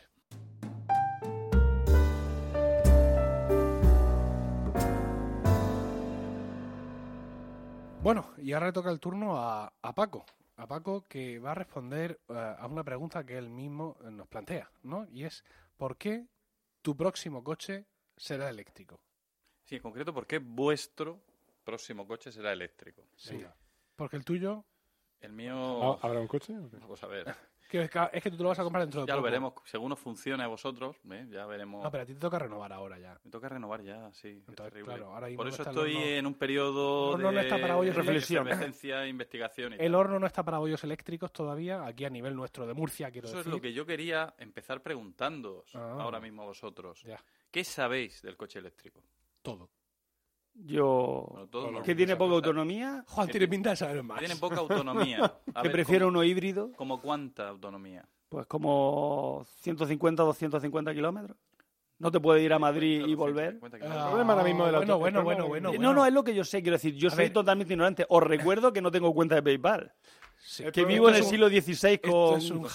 Bueno, 8.08 8.32
y 8.38 8.54
ahora 8.54 8.68
le 8.68 8.72
toca 8.72 8.90
el 8.90 9.00
turno 9.00 9.36
a, 9.36 9.70
a 9.82 9.94
Paco. 9.94 10.24
A 10.56 10.66
Paco 10.66 11.04
que 11.06 11.38
va 11.38 11.50
a 11.50 11.54
responder 11.54 12.18
eh, 12.30 12.54
a 12.58 12.66
una 12.66 12.82
pregunta 12.82 13.22
que 13.26 13.36
él 13.36 13.50
mismo 13.50 13.98
eh, 14.00 14.10
nos 14.10 14.26
plantea, 14.28 14.70
¿no? 14.82 15.06
Y 15.12 15.24
es, 15.24 15.44
¿por 15.76 15.98
qué 15.98 16.26
tu 16.80 16.96
próximo 16.96 17.44
coche 17.44 17.84
será 18.16 18.48
eléctrico? 18.48 18.98
Sí, 19.66 19.76
en 19.76 19.82
concreto, 19.82 20.14
¿por 20.14 20.26
qué 20.26 20.38
vuestro 20.38 21.20
próximo 21.62 22.06
coche 22.06 22.32
será 22.32 22.50
eléctrico? 22.50 23.04
Sí. 23.14 23.44
Porque 23.94 24.16
el 24.16 24.24
tuyo, 24.24 24.64
El 25.20 25.34
mío. 25.34 25.92
Ah, 25.92 25.98
¿Habrá 26.00 26.20
un 26.20 26.28
coche? 26.28 26.54
Vamos 26.58 27.02
a 27.02 27.08
ver. 27.08 27.26
Que 27.68 27.82
es 27.82 27.90
que 27.90 28.08
es 28.12 28.22
que 28.22 28.30
tú 28.30 28.36
te 28.38 28.42
lo 28.42 28.48
vas 28.48 28.58
a 28.58 28.64
comprar 28.64 28.82
dentro 28.84 29.02
de 29.02 29.06
Ya 29.06 29.14
lo 29.14 29.22
veremos. 29.22 29.52
Según 29.64 29.92
os 29.92 29.98
funcione 29.98 30.42
a 30.42 30.46
vosotros, 30.48 30.96
¿eh? 31.10 31.26
ya 31.30 31.46
veremos. 31.46 31.84
No, 31.84 31.90
pero 31.90 32.02
a 32.02 32.06
ti 32.06 32.14
te 32.14 32.20
toca 32.20 32.38
renovar 32.38 32.72
ahora 32.72 32.98
ya. 32.98 33.18
Me 33.22 33.30
toca 33.30 33.48
renovar 33.48 33.82
ya, 33.82 34.10
sí. 34.12 34.28
es 34.28 34.48
Entonces, 34.48 34.72
terrible. 34.72 34.94
claro, 34.94 35.14
ahora 35.14 35.28
Por 35.36 35.48
eso 35.48 35.62
estoy 35.62 35.94
horno. 35.94 36.06
en 36.06 36.26
un 36.26 36.34
periodo 36.34 37.08
El 37.10 37.14
horno 37.14 37.28
de 37.28 37.34
no 37.34 37.40
está 37.42 37.60
para 37.60 37.74
bollos 37.76 37.94
reflexión. 37.94 38.48
investigación 39.08 39.72
y 39.72 39.76
El 39.76 39.92
tal. 39.92 39.94
horno 39.96 40.18
no 40.18 40.26
está 40.26 40.42
para 40.42 40.58
bollos 40.58 40.82
eléctricos 40.84 41.32
todavía, 41.32 41.84
aquí 41.86 42.04
a 42.04 42.10
nivel 42.10 42.34
nuestro 42.34 42.66
de 42.66 42.74
Murcia, 42.74 43.10
quiero 43.10 43.28
Eso 43.28 43.38
es 43.38 43.44
decir. 43.44 43.52
lo 43.54 43.60
que 43.60 43.72
yo 43.72 43.84
quería 43.86 44.34
empezar 44.38 44.82
preguntándoos 44.82 45.74
Ah. 45.74 45.98
ahora 46.00 46.20
mismo 46.20 46.42
a 46.42 46.46
vosotros. 46.46 47.02
Ya, 47.02 47.22
¿Qué 47.50 47.64
sabéis 47.64 48.22
del 48.22 48.36
coche 48.36 48.58
eléctrico? 48.58 49.02
todo. 49.42 49.70
Yo... 50.64 51.46
Bueno, 51.52 51.82
Que 51.82 51.94
tiene 51.94 52.16
poca 52.16 52.34
autonomía, 52.34 53.04
Juan 53.06 53.28
tiene 53.28 53.46
pinta 53.48 53.70
de 53.70 53.76
saber 53.76 54.02
más. 54.02 54.18
Que 54.18 54.26
tienen 54.26 54.40
poca 54.40 54.56
autonomía. 54.58 55.24
A 55.54 55.62
que 55.62 55.68
ver, 55.68 55.72
prefiero 55.72 56.06
¿cómo- 56.06 56.18
uno 56.18 56.24
híbrido, 56.24 56.72
¿Como 56.76 57.00
cuánta 57.00 57.48
autonomía? 57.48 58.04
pues 58.28 58.46
como 58.46 59.44
150 59.60 60.22
250 60.22 60.92
kilómetros. 60.94 61.36
No 61.98 62.12
te 62.12 62.20
puede 62.20 62.42
ir 62.42 62.52
a 62.52 62.58
Madrid 62.58 63.04
y 63.06 63.14
volver. 63.14 63.52
150 63.58 63.78
kilómetros. 63.78 64.08
problema 64.10 64.32
ahora 64.34 64.44
mismo 64.44 64.66
de 64.66 64.72
la 64.72 64.78
bueno, 64.78 64.92
auto- 64.94 65.00
bueno, 65.00 65.18
el 65.18 65.24
bueno, 65.24 65.38
problema- 65.46 65.48
bueno, 65.68 65.72
Eh, 65.74 65.78
No, 65.78 65.94
no, 65.94 66.06
es 66.06 66.12
lo 66.12 66.22
que 66.24 66.34
yo 66.34 66.44
sé, 66.44 66.60
quiero 66.62 66.76
decir, 66.76 66.94
yo 66.94 67.08
A 67.08 67.10
soy 67.12 67.24
ver. 67.24 67.32
totalmente 67.32 67.72
ignorante. 67.72 68.06
Os 68.08 68.22
recuerdo 68.22 68.72
que 68.72 68.80
no 68.82 68.90
tengo 68.90 69.12
cuenta 69.14 69.34
de 69.34 69.42
PayPal, 69.42 69.92
Sí. 70.48 70.64
Que 70.72 70.86
vivo 70.86 71.10
en 71.10 71.16
el 71.16 71.24
siglo 71.24 71.48
XVI 71.50 71.98
con... 71.98 72.38
es 72.38 72.50
un 72.50 72.66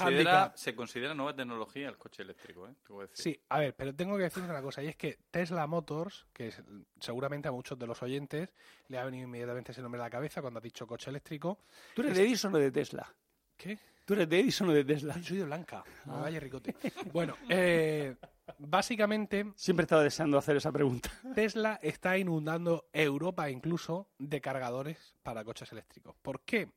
se 0.54 0.76
considera 0.76 1.16
nueva 1.16 1.36
tecnología 1.36 1.90
el 1.90 1.98
coche 1.98 2.22
eléctrico, 2.22 2.68
¿eh? 2.68 2.76
Te 2.86 2.94
decir. 2.94 3.18
Sí, 3.18 3.42
a 3.50 3.58
ver, 3.58 3.76
pero 3.76 3.96
tengo 3.96 4.16
que 4.16 4.24
decir 4.24 4.44
una 4.44 4.62
cosa, 4.62 4.84
y 4.84 4.90
es 4.90 4.96
que 4.96 5.18
Tesla 5.32 5.66
Motors, 5.66 6.28
que 6.32 6.50
es- 6.50 6.62
seguramente 7.00 7.48
a 7.48 7.52
muchos 7.52 7.80
de 7.80 7.88
los 7.88 8.04
oyentes 8.04 8.50
le 8.90 9.00
ha 9.00 9.04
venido 9.06 9.24
inmediatamente 9.28 9.72
ese 9.72 9.82
nombre 9.82 10.00
a 10.00 10.04
la 10.04 10.12
cabeza 10.12 10.40
cuando 10.42 10.60
has 10.60 10.64
dicho 10.64 10.86
coche 10.86 11.10
eléctrico. 11.10 11.58
¿Tú 11.96 12.04
eres 12.04 12.16
de 12.16 12.22
Edison 12.22 12.54
o 12.54 12.60
de 12.60 12.70
Tesla? 12.72 13.12
¿Qué? 13.58 13.80
¿Tú 14.06 14.14
eres 14.14 14.30
de 14.30 14.40
Edison 14.40 14.70
o 14.70 14.72
de 14.74 14.86
Tesla? 14.86 15.14
Ay, 15.16 15.24
soy 15.24 15.38
de 15.38 15.46
Blanca. 15.46 15.84
Me 16.06 16.14
vaya 16.14 16.40
ricote. 16.40 16.76
Bueno, 17.12 17.36
eh, 17.50 18.16
básicamente 18.60 19.52
Siempre 19.56 19.84
he 19.84 19.86
estado 19.86 20.04
deseando 20.04 20.38
hacer 20.38 20.58
esa 20.58 20.72
pregunta. 20.72 21.10
Tesla 21.34 21.80
está 21.82 22.18
inundando 22.20 22.88
Europa 22.94 23.50
incluso 23.50 24.10
de 24.20 24.42
cargadores 24.42 25.16
para 25.24 25.44
coches 25.44 25.72
eléctricos. 25.72 26.16
¿Por 26.22 26.42
qué? 26.42 26.70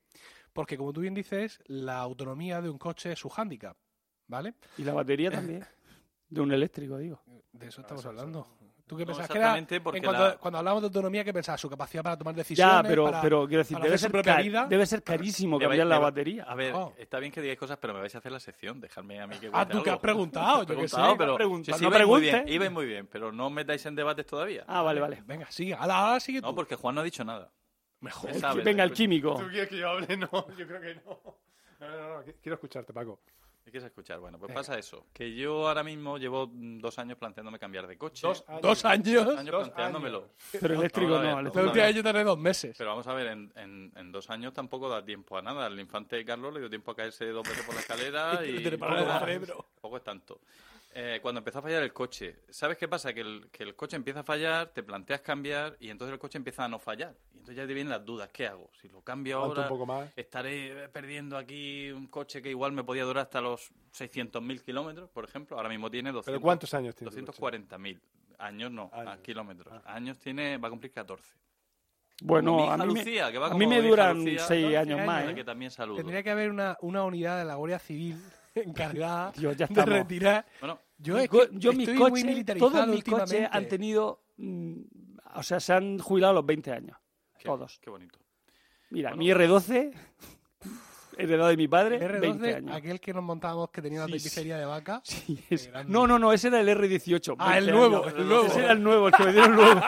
Porque, 0.57 0.77
como 0.77 0.93
tú 0.93 1.03
bien 1.03 1.15
dices, 1.15 1.61
la 1.67 1.99
autonomía 1.99 2.61
de 2.61 2.69
un 2.69 2.79
coche 2.79 3.13
es 3.13 3.19
su 3.21 3.29
hándicap, 3.29 3.77
¿vale? 4.27 4.55
Y 4.79 4.83
la 4.83 4.93
batería 4.95 5.31
también. 5.31 5.65
De 6.29 6.41
un 6.41 6.51
eléctrico, 6.53 6.99
digo. 6.99 7.23
De 7.53 7.69
eso 7.69 7.83
estamos 7.83 8.05
hablando. 8.05 8.49
¿Tú 8.85 8.97
qué 8.97 9.03
No 9.05 9.07
pensabas? 9.09 9.29
que 9.31 9.39
era, 9.39 9.47
exactamente, 9.47 9.81
porque 9.81 9.99
en 9.99 10.05
cuanto, 10.05 10.23
la- 10.29 10.37
cuando 10.39 10.59
hablamos 10.59 10.81
de 10.83 10.87
autonomía, 10.87 11.23
¿qué 11.25 11.33
pensabas? 11.33 11.61
Su 11.61 11.69
capacidad 11.71 12.03
para 12.03 12.17
tomar 12.17 12.35
decisiones. 12.35 12.75
Ya, 12.75 12.83
pero, 12.83 13.05
para- 13.05 13.21
pero 13.21 13.47
quiero 13.47 13.63
decir, 13.63 13.79
debe 13.79 13.99
ser, 13.99 14.11
propia 14.13 14.37
ca- 14.37 14.43
vida. 14.43 14.67
debe 14.69 14.87
ser 14.87 15.03
carísimo 15.05 15.59
cambiar 15.59 15.87
la 15.87 15.99
batería. 16.01 16.45
A 16.45 16.55
ver, 16.57 16.73
Oh. 16.75 16.93
está 16.99 17.19
bien 17.21 17.31
que 17.33 17.41
digáis 17.41 17.59
cosas, 17.59 17.79
pero 17.81 17.95
me 17.95 18.01
vais 18.01 18.15
a 18.15 18.19
hacer 18.19 18.31
la 18.33 18.39
sección. 18.41 18.81
Dejadme 18.81 19.21
a 19.21 19.27
mí 19.29 19.37
que 19.39 19.51
Ah, 19.53 19.67
tú 19.69 19.83
que 19.83 19.91
has 19.91 19.99
preguntado, 19.99 20.63
yo 20.67 20.67
que 20.81 20.89
sé. 20.89 20.95
Preguntado, 20.97 21.17
pero 21.17 21.35
Pregunta, 21.37 21.73
sí, 21.73 21.79
sí, 21.79 21.85
no 21.85 21.91
muy 21.91 21.97
preguntes. 21.99 22.33
bien, 22.33 22.49
ibais 22.49 22.73
muy 22.73 22.87
bien, 22.87 23.07
pero 23.09 23.31
no 23.33 23.47
os 23.47 23.53
metáis 23.53 23.85
en 23.87 23.95
debates 23.97 24.25
todavía. 24.27 24.65
Ah, 24.69 24.83
vale, 24.83 25.01
vale. 25.01 25.23
Venga, 25.27 25.47
sigue. 25.51 25.75
Ahora, 25.75 25.97
ahora 25.99 26.21
sigue 26.21 26.41
tú. 26.41 26.47
No, 26.47 26.55
porque 26.55 26.75
Juan 26.77 26.95
no 26.97 27.01
ha 27.01 27.05
dicho 27.05 27.25
nada. 27.25 27.53
Mejor. 28.01 28.31
Él 28.31 28.41
sabe, 28.41 28.63
Venga, 28.63 28.85
el 28.85 28.93
químico. 28.93 29.35
¿Tú 29.37 29.49
quieres 29.49 29.69
que 29.69 29.79
yo 29.79 29.89
hable? 29.91 30.07
No, 30.17 30.31
yo 30.57 30.67
creo 30.67 30.81
que 30.81 30.95
no. 30.97 31.21
No, 31.81 31.89
no, 31.89 32.09
no, 32.19 32.25
quiero 32.43 32.55
escucharte, 32.55 32.93
Paco. 32.93 33.21
¿Qué 33.65 33.73
quieres 33.73 33.89
escuchar? 33.89 34.21
Bueno, 34.21 34.39
pues 34.39 34.49
Venga. 34.49 34.61
pasa 34.61 34.79
eso. 34.79 35.07
Que 35.13 35.35
yo 35.35 35.67
ahora 35.67 35.83
mismo 35.83 36.19
llevo 36.19 36.49
dos 36.53 36.99
años 37.01 37.19
planteándome 37.19 37.59
cambiar 37.59 37.89
de 37.89 37.99
coche. 37.99 38.25
Dos 38.25 38.45
años. 38.47 38.63
Dos 38.63 38.85
años. 38.85 39.25
Dos 39.27 39.39
años 39.39 39.51
Dos 39.53 39.65
planteándomelo. 39.71 40.19
años. 40.19 40.31
Pero 40.61 40.75
eléctrico 40.75 41.11
no. 41.19 41.43
La 41.43 41.51
última 41.51 41.73
vez 41.73 41.97
yo 41.97 42.03
tardé 42.05 42.23
dos 42.23 42.39
meses. 42.39 42.77
Pero 42.79 42.91
vamos 42.91 43.07
a 43.09 43.13
ver, 43.15 43.27
en, 43.27 43.53
en- 43.57 43.93
en 43.97 44.13
dos 44.13 44.31
años 44.31 44.53
tampoco 44.53 44.89
da 44.89 45.05
tiempo 45.05 45.37
a 45.37 45.43
nada. 45.43 45.67
El 45.67 45.81
infante 45.81 46.25
Carlos 46.25 46.55
le 46.55 46.61
dio 46.61 46.71
tiempo 46.71 46.93
a 46.93 46.95
caerse 46.95 47.27
dos 47.27 47.43
veces 47.49 47.65
por 47.67 47.75
la 47.75 47.81
escalera 47.81 48.41
y... 48.47 48.53
De 48.63 48.79
cerebro. 48.79 49.67
poco 49.81 49.97
es 49.97 50.05
tanto. 50.05 50.41
Eh, 50.99 51.19
cuando 51.21 51.41
empezó 51.41 51.59
a 51.59 51.63
fallar 51.63 51.83
el 51.83 51.93
coche, 51.93 52.37
¿sabes 52.49 52.79
qué 52.79 52.89
pasa? 52.89 53.13
Que 53.13 53.21
el, 53.21 53.49
que 53.53 53.65
el 53.65 53.77
coche 53.77 53.97
empieza 53.97 54.21
a 54.21 54.23
fallar, 54.23 54.69
te 54.69 54.83
planteas 54.83 55.21
cambiar 55.21 55.77
y 55.79 55.91
entonces 55.91 56.15
el 56.15 56.19
coche 56.19 56.39
empieza 56.39 56.65
a 56.65 56.69
no 56.69 56.79
fallar. 56.79 57.15
Y 57.35 57.39
entonces 57.41 57.57
ya 57.57 57.67
te 57.67 57.75
vienen 57.75 57.91
las 57.91 58.03
dudas. 58.03 58.31
¿Qué 58.33 58.47
hago? 58.47 58.71
Si 58.81 58.89
lo 58.89 59.03
cambio 59.03 59.37
ahora, 59.37 59.65
un 59.65 59.69
poco 59.69 59.85
más. 59.85 60.11
estaré 60.17 60.89
perdiendo 60.89 61.37
aquí 61.37 61.91
un 61.91 62.07
coche 62.07 62.41
que 62.41 62.49
igual 62.49 62.73
me 62.73 62.83
podía 62.83 63.05
durar 63.05 63.25
hasta 63.25 63.43
los 63.43 63.71
600.000 63.93 64.63
kilómetros, 64.63 65.11
por 65.11 65.25
ejemplo. 65.25 65.59
Ahora 65.59 65.69
mismo 65.69 65.91
tiene 65.91 66.13
200, 66.13 66.33
¿Pero 66.33 66.41
cuántos 66.41 66.73
años 66.73 66.95
tiene? 66.95 67.11
tu 67.11 67.33
coche? 67.35 67.59
240.000. 67.59 68.01
Años 68.39 68.71
no, 68.71 68.89
a 68.91 69.01
Años. 69.03 69.19
kilómetros. 69.21 69.75
Ah. 69.85 69.97
Años 69.97 70.19
tiene, 70.19 70.57
va 70.57 70.69
a 70.69 70.71
cumplir 70.71 70.93
14. 70.93 71.31
Como 72.21 72.29
Bueno, 72.33 72.71
a 72.71 72.79
mí, 72.79 72.87
me, 72.87 73.01
Lucía, 73.01 73.31
que 73.31 73.37
va 73.39 73.49
a 73.49 73.51
como 73.51 73.59
mí 73.59 73.67
me 73.67 73.75
mi 73.75 73.81
hija 73.81 73.89
duran 73.91 74.17
Lucía, 74.17 74.39
seis 74.47 74.63
12 74.65 74.77
años 74.79 74.95
años, 74.95 75.07
más. 75.07 75.25
a 75.27 75.31
¿eh? 75.31 75.35
que 75.35 75.45
también 75.45 75.71
saludo. 75.71 75.97
Tendría 75.99 76.23
que 76.23 76.31
haber 76.31 76.51
una, 76.51 76.79
una 76.81 77.05
unidad 77.05 77.37
de 77.39 77.45
la 77.45 77.57
Guardia 77.57 77.79
Civil 77.79 78.17
encargada 78.55 79.33
Dios, 79.37 79.57
ya 79.59 79.67
de 79.67 79.85
retirar. 79.85 80.47
Bueno, 80.61 80.81
Yo, 80.99 81.15
Mi 81.17 81.23
es 81.25 81.29
que 81.31 81.49
yo 81.53 81.73
mis 81.73 81.81
estoy 81.89 81.99
muy 81.99 82.11
coches, 82.11 82.25
militarizado 82.25 82.71
todos 82.73 82.87
mis 82.89 83.05
coches 83.05 83.49
han 83.51 83.69
tenido, 83.69 84.23
mm, 84.39 84.75
o 85.35 85.43
sea, 85.43 85.61
se 85.61 85.73
han 85.75 85.99
jubilado 85.99 86.31
a 86.33 86.35
los 86.35 86.47
20 86.47 86.73
años. 86.73 86.97
qué, 87.39 87.45
Todos. 87.45 87.79
Qué 87.83 87.91
bonito. 87.91 88.19
Mira, 88.91 89.11
Bueno. 89.11 89.19
mi 89.23 89.31
R12, 89.31 89.93
heredado 91.19 91.49
de 91.51 91.57
mi 91.57 91.69
padre, 91.69 91.97
El 91.97 92.21
20 92.21 92.39
R12, 92.53 92.57
años. 92.57 92.77
aquel 92.77 93.01
que 93.01 93.13
nos 93.13 93.23
montábamos 93.25 93.71
que 93.71 93.83
tenía 93.83 93.99
una 94.01 94.07
Sí, 94.07 94.13
tapicería 94.19 94.59
de 94.59 94.65
vaca. 94.65 95.03
Sí. 95.05 95.39
No, 95.87 96.07
no, 96.07 96.19
no, 96.19 96.33
ese 96.33 96.49
era 96.49 96.61
el 96.61 96.69
R18. 96.69 97.37
Ah, 97.39 97.59
el 97.59 97.67
20 97.67 97.79
nuevo, 97.79 98.05
años. 98.05 98.15
el 98.19 98.27
nuevo. 98.29 98.47
Ese 98.47 98.59
era 98.61 98.73
el 98.73 98.83
nuevo, 98.83 99.09
el 99.09 99.15
que 99.15 99.25
me 99.25 99.33
dieron 99.33 99.57
luego. 99.57 99.81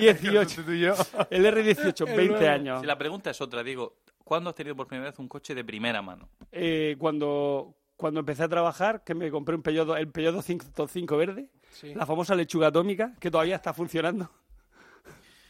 18. 0.00 0.64
Tú 0.64 0.72
y 0.72 0.80
yo. 0.80 0.94
El 1.30 1.44
R18, 1.46 2.08
El 2.08 2.16
20 2.16 2.26
nuevo. 2.34 2.48
años. 2.54 2.80
Si 2.80 2.86
la 2.86 2.98
pregunta 2.98 3.30
es 3.30 3.40
otra, 3.40 3.62
digo, 3.62 3.96
¿cuándo 4.24 4.50
has 4.50 4.56
tenido 4.56 4.74
por 4.76 4.86
primera 4.86 5.10
vez 5.10 5.18
un 5.18 5.28
coche 5.28 5.54
de 5.54 5.64
primera 5.64 6.02
mano? 6.02 6.28
Eh, 6.52 6.96
cuando, 6.98 7.74
cuando 7.96 8.20
empecé 8.20 8.42
a 8.44 8.48
trabajar, 8.48 9.02
que 9.04 9.14
me 9.14 9.30
compré 9.30 9.54
un 9.54 9.62
Peugeot, 9.62 9.96
el 9.96 10.08
Peugeot 10.08 10.34
205 10.34 11.16
verde, 11.16 11.48
Sí. 11.70 11.94
la 11.94 12.06
famosa 12.06 12.34
lechuga 12.34 12.68
atómica, 12.68 13.14
que 13.20 13.30
todavía 13.30 13.56
está 13.56 13.72
funcionando, 13.72 14.30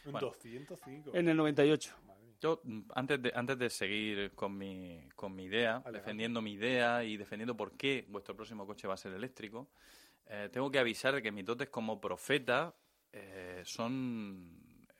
Un 0.05 0.13
Bueno. 0.13 0.27
205. 0.27 1.11
en 1.13 1.27
el 1.29 1.35
98. 1.37 1.93
Yo, 2.39 2.61
antes 2.93 3.21
de, 3.21 3.31
antes 3.35 3.57
de 3.57 3.69
seguir 3.69 4.31
con 4.35 4.57
mi, 4.57 5.01
con 5.15 5.35
mi 5.35 5.45
idea, 5.45 5.81
defendiendo 5.91 6.41
mi 6.41 6.53
idea 6.53 7.03
y 7.03 7.17
defendiendo 7.17 7.57
por 7.57 7.71
qué 7.73 8.05
vuestro 8.09 8.35
próximo 8.35 8.65
coche 8.67 8.87
va 8.87 8.93
a 8.93 8.97
ser 8.97 9.11
eléctrico, 9.13 9.67
eh, 10.27 10.47
tengo 10.51 10.69
que 10.69 10.77
avisar 10.79 11.15
de 11.15 11.21
que 11.21 11.31
mis 11.31 11.43
dotes 11.45 11.69
como 11.69 11.99
profeta 11.99 12.75
eh, 13.11 13.63
son 13.65 14.51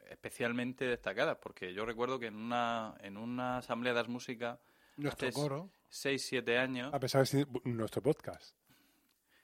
especialmente 0.09 0.85
destacadas, 0.85 1.37
porque 1.37 1.73
yo 1.73 1.85
recuerdo 1.85 2.17
que 2.17 2.27
en 2.27 2.35
una, 2.35 2.95
en 3.01 3.17
una 3.17 3.57
asamblea 3.59 3.93
de 3.93 3.99
las 3.99 4.07
música, 4.09 4.59
Nuestro 4.95 5.27
hace 5.27 5.35
coro. 5.39 5.69
6-7 5.89 6.57
años, 6.57 6.93
A 6.93 6.99
pesar 6.99 7.21
de 7.21 7.25
ser 7.27 7.47
nuestro 7.65 8.01
podcast. 8.01 8.55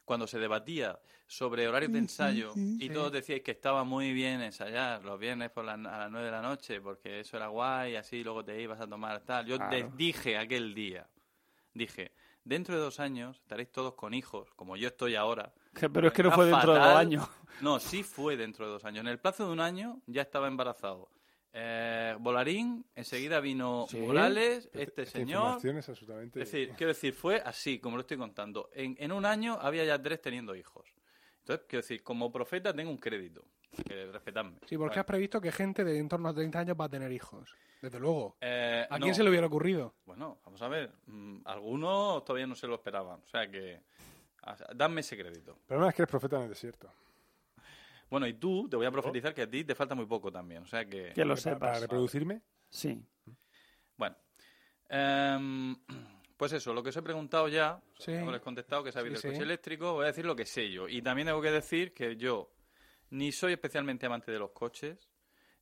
cuando 0.06 0.28
se 0.28 0.38
debatía 0.40 1.00
sobre 1.26 1.68
horarios 1.68 1.92
de 1.94 2.00
ensayo 2.00 2.52
y 2.56 2.90
todos 2.90 3.12
decíais 3.12 3.42
que 3.42 3.52
estaba 3.52 3.84
muy 3.86 4.12
bien 4.14 4.42
ensayar 4.42 5.04
los 5.04 5.18
viernes 5.20 5.50
por 5.52 5.64
la- 5.64 5.74
a 5.74 5.78
las 6.00 6.12
9 6.12 6.26
de 6.26 6.32
la 6.32 6.42
noche 6.42 6.82
porque 6.82 7.22
eso 7.22 7.38
era 7.38 7.48
guay, 7.48 7.96
así 7.96 8.24
luego 8.24 8.44
te 8.44 8.62
ibas 8.62 8.80
a 8.82 8.88
tomar 8.88 9.22
tal. 9.22 9.46
Yo 9.46 9.58
Claro. 9.58 9.92
dije 9.96 10.38
aquel 10.38 10.74
día, 10.76 11.08
dije, 11.74 12.12
dentro 12.44 12.76
de 12.76 12.82
dos 12.82 13.00
años 13.00 13.38
estaréis 13.40 13.72
todos 13.72 13.94
con 13.96 14.14
hijos, 14.14 14.50
como 14.56 14.76
yo 14.76 14.90
estoy 14.90 15.16
ahora. 15.16 15.54
Pero 15.94 16.08
es 16.08 16.14
que 16.14 16.22
no 16.24 16.32
fue 16.32 16.46
dentro 16.48 16.74
de 16.74 16.80
dos 16.80 16.96
años. 16.96 17.28
No, 17.62 17.80
sí 17.80 18.04
fue 18.04 18.36
dentro 18.36 18.66
de 18.66 18.74
dos 18.74 18.84
años. 18.86 19.02
En 19.02 19.08
el 19.08 19.20
plazo 19.20 19.48
de 19.48 19.54
un 19.54 19.62
año 19.62 20.02
ya 20.06 20.22
estaba 20.24 20.48
embarazado. 20.50 21.10
Eh, 21.56 22.16
Volarín, 22.20 22.84
enseguida 22.96 23.40
vino 23.40 23.86
Sí. 23.88 23.98
Morales, 24.00 24.70
este 24.74 25.06
señor. 25.06 25.60
es 25.64 25.88
absolutamente... 25.90 26.42
Es 26.42 26.52
decir, 26.52 26.74
quiero 26.76 26.90
decir, 26.90 27.14
fue 27.14 27.42
así, 27.46 27.80
como 27.80 27.96
lo 27.98 28.02
estoy 28.02 28.18
contando. 28.18 28.70
En, 28.74 28.96
en 29.00 29.12
un 29.12 29.26
año 29.26 29.58
había 29.62 29.86
ya 29.86 30.02
tres 30.02 30.20
teniendo 30.22 30.56
hijos. 30.56 30.88
Entonces, 31.40 31.66
quiero 31.70 31.82
decir, 31.84 32.02
como 32.04 32.32
profeta 32.32 32.74
tengo 32.74 32.90
un 32.90 32.98
crédito. 32.98 33.46
Que 33.88 34.06
respetadme. 34.12 34.58
Sí, 34.68 34.78
porque 34.78 35.00
has 35.00 35.06
previsto 35.06 35.42
que 35.42 35.52
gente 35.52 35.84
de 35.84 35.98
en 35.98 36.08
torno 36.08 36.30
a 36.30 36.34
30 36.34 36.60
años 36.60 36.78
va 36.80 36.86
a 36.86 36.90
tener 36.90 37.12
hijos. 37.12 37.56
Desde 37.82 38.00
luego. 38.00 38.38
Eh, 38.40 38.86
¿A 38.90 38.98
no. 39.00 39.04
quién 39.04 39.16
se 39.16 39.24
le 39.24 39.30
hubiera 39.30 39.48
ocurrido? 39.48 39.96
Bueno, 40.06 40.40
vamos 40.46 40.62
a 40.62 40.68
ver. 40.68 40.92
mm, 41.08 41.42
Algunos 41.46 42.24
todavía 42.24 42.46
no 42.48 42.56
se 42.56 42.68
lo 42.68 42.76
esperaban. 42.76 43.20
O 43.24 43.28
sea 43.28 43.50
que. 43.50 43.82
Dadme 44.76 45.02
ese 45.02 45.18
crédito. 45.18 45.58
Pero 45.68 45.80
no 45.82 45.88
es 45.90 45.96
que 45.96 46.02
eres 46.04 46.10
profeta 46.12 46.38
en 46.38 46.44
el 46.44 46.50
desierto. 46.50 46.92
Bueno, 48.14 48.28
y 48.28 48.36
tú, 48.36 48.70
te 48.70 48.76
voy 48.76 48.86
a 48.86 48.92
profetizar 48.92 49.34
que 49.34 49.42
a 49.42 49.50
ti 49.50 49.64
te 49.64 49.74
falta 49.74 49.96
muy 49.96 50.06
poco 50.06 50.32
también. 50.32 50.62
O 50.62 50.68
sea 50.68 50.86
que. 50.86 51.14
Que 51.16 51.26
lo 51.26 51.34
Para- 51.36 51.58
Para 51.58 51.74
sepas. 51.74 51.82
reproducirme, 51.82 52.44
Sí. 52.70 53.04
Bueno. 53.98 54.16
Em, 54.88 55.76
pues 56.38 56.54
eso, 56.54 56.76
lo 56.76 56.84
que 56.84 56.90
os 56.90 56.96
he 56.98 57.02
preguntado 57.02 57.48
ya, 57.48 57.82
Sí. 57.98 58.12
os 58.14 58.36
he 58.36 58.40
contestado 58.40 58.84
que 58.84 58.92
sabéis 58.92 59.14
Sí, 59.14 59.14
del 59.14 59.22
sí. 59.22 59.28
coche 59.40 59.44
eléctrico, 59.46 59.94
voy 59.94 60.04
a 60.04 60.08
decir 60.10 60.26
lo 60.28 60.36
que 60.36 60.46
sé 60.46 60.70
yo. 60.70 60.88
Y 60.88 61.02
también 61.02 61.26
tengo 61.28 61.42
que 61.42 61.50
decir 61.50 61.92
que 61.92 62.16
yo 62.16 62.54
ni 63.10 63.32
soy 63.32 63.54
especialmente 63.54 64.06
amante 64.06 64.32
de 64.32 64.38
los 64.38 64.52
coches, 64.52 65.10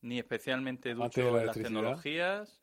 ni 0.02 0.20
especialmente 0.20 0.94
ducho 0.94 1.22
de 1.36 1.40
en 1.40 1.46
las 1.46 1.56
tecnologías. 1.58 2.61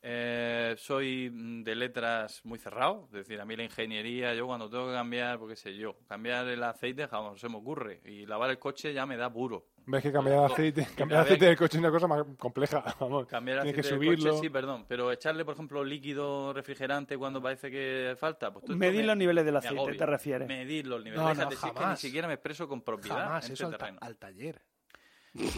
Eh, 0.00 0.74
soy 0.78 1.28
mm, 1.30 1.62
de 1.64 1.74
letras 1.74 2.40
muy 2.44 2.58
cerrado, 2.58 3.04
es 3.06 3.12
decir, 3.12 3.40
a 3.40 3.44
mí 3.44 3.56
la 3.56 3.64
ingeniería, 3.64 4.32
yo 4.34 4.46
cuando 4.46 4.70
tengo 4.70 4.86
que 4.86 4.92
cambiar, 4.92 5.38
pues 5.38 5.50
qué 5.50 5.56
sé 5.70 5.76
yo, 5.76 5.96
cambiar 6.08 6.46
el 6.46 6.62
aceite, 6.62 7.06
vamos, 7.06 7.40
se 7.40 7.48
me 7.48 7.56
ocurre, 7.56 8.00
y 8.04 8.24
lavar 8.24 8.50
el 8.50 8.58
coche 8.60 8.92
ya 8.94 9.06
me 9.06 9.16
da 9.16 9.28
puro. 9.32 9.66
ves 9.86 10.02
que 10.02 10.12
cambiar 10.12 10.38
el 10.38 10.44
aceite, 10.52 10.86
cambiar 10.96 11.20
el 11.20 11.24
aceite 11.26 11.46
del 11.46 11.56
coche 11.56 11.78
es 11.78 11.80
una 11.80 11.90
cosa 11.90 12.06
más 12.06 12.24
compleja. 12.38 12.84
Vamos. 13.00 13.26
Cambiar 13.26 13.58
el 13.58 13.62
Tienes 13.64 13.74
que 13.74 13.80
aceite 13.88 14.04
del 14.04 14.14
subirlo. 14.16 14.30
coche, 14.36 14.46
sí, 14.46 14.50
perdón. 14.50 14.84
Pero 14.86 15.10
echarle, 15.10 15.44
por 15.44 15.54
ejemplo, 15.54 15.82
líquido 15.82 16.52
refrigerante 16.52 17.18
cuando 17.18 17.42
parece 17.42 17.68
que 17.70 18.14
falta. 18.20 18.52
Pues 18.52 18.68
Medir 18.68 19.00
me- 19.00 19.06
los 19.08 19.16
niveles 19.16 19.44
del 19.44 19.56
aceite, 19.56 19.94
te 19.94 20.06
refieres. 20.06 20.46
Medir 20.46 20.86
los 20.86 21.02
niveles. 21.02 21.18
No, 21.24 21.34
no, 21.34 21.42
es 21.50 21.58
que 21.58 21.66
ni 21.66 21.72
jamás. 21.74 21.98
siquiera 22.00 22.28
me 22.28 22.34
expreso 22.34 22.68
con 22.68 22.82
propiedad 22.82 23.16
Jamás, 23.24 23.46
en 23.46 23.52
eso 23.54 23.64
este 23.64 23.74
al, 23.74 23.78
ta- 23.78 23.78
terreno. 23.86 23.98
al 24.02 24.16
taller. 24.16 24.62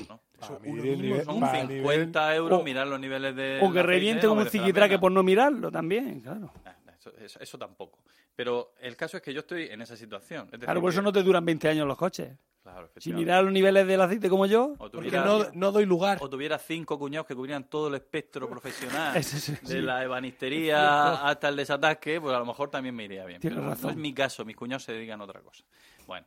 ¿No? 0.09 0.21
Eso 0.41 0.59
uno 0.65 0.83
nivel- 0.83 1.25
Son 1.25 1.41
para 1.41 1.67
50 1.67 2.37
euros 2.37 2.61
O- 2.61 2.65
mirar 2.65 2.87
los 2.87 2.99
niveles 3.01 3.35
de. 3.37 3.61
O 3.63 3.73
que 3.73 3.83
reviente 3.83 4.27
como 4.27 4.41
un 4.43 4.49
ziquitraque 4.49 4.99
por 4.99 5.13
no 5.13 5.23
mirarlo 5.23 5.71
también, 5.71 6.21
claro. 6.21 6.53
Eso, 6.99 7.13
eso- 7.19 7.41
eso 7.41 7.59
tampoco. 7.59 7.99
Pero 8.37 8.75
el 8.81 8.97
caso 8.97 9.17
es 9.19 9.23
que 9.23 9.33
yo 9.35 9.41
estoy 9.41 9.65
en 9.67 9.83
esa 9.83 9.97
situación. 9.97 10.45
Es 10.47 10.53
decir, 10.53 10.65
Claro, 10.65 10.81
por 10.81 10.93
eso 10.93 11.03
no 11.03 11.13
te 11.13 11.23
duran 11.23 11.45
20 11.45 11.69
años 11.69 11.87
los 11.87 11.97
coches. 11.97 12.37
Claro, 12.63 12.91
Si 12.99 13.13
miras 13.15 13.43
los 13.43 13.53
niveles 13.53 13.87
del 13.87 14.01
aceite 14.03 14.29
como 14.29 14.45
yo, 14.45 14.75
O 14.75 14.77
Porque 14.77 14.97
tuviera, 14.99 15.25
no, 15.25 15.47
no 15.55 15.73
doy 15.73 15.87
lugar. 15.87 16.19
o 16.21 16.29
tuviera 16.29 16.59
cinco 16.59 16.99
cuñados 16.99 17.27
que 17.27 17.35
cubrieran 17.35 17.65
todo 17.65 17.89
el 17.89 17.95
espectro 17.95 18.49
profesional. 18.51 19.17
Ese 19.17 19.41
sí, 19.41 19.53
de 19.53 19.67
sí. 19.67 19.81
la 19.81 20.05
ebanistería 20.05 21.27
hasta 21.27 21.49
el 21.49 21.57
desatasque, 21.57 22.21
pues 22.21 22.35
a 22.35 22.39
lo 22.39 22.45
mejor 22.47 22.71
también 22.71 22.95
me 22.95 23.05
iría 23.05 23.25
bien. 23.25 23.41
Tienes 23.41 23.59
Pero 23.59 23.69
razón. 23.71 23.85
No 23.87 23.91
es 23.91 23.97
mi 23.97 24.13
caso, 24.13 24.45
mis 24.45 24.57
cuñados 24.57 24.85
se 24.85 24.93
dedican 24.93 25.21
a 25.21 25.25
otra 25.25 25.41
cosa. 25.41 25.65
Bueno, 26.07 26.27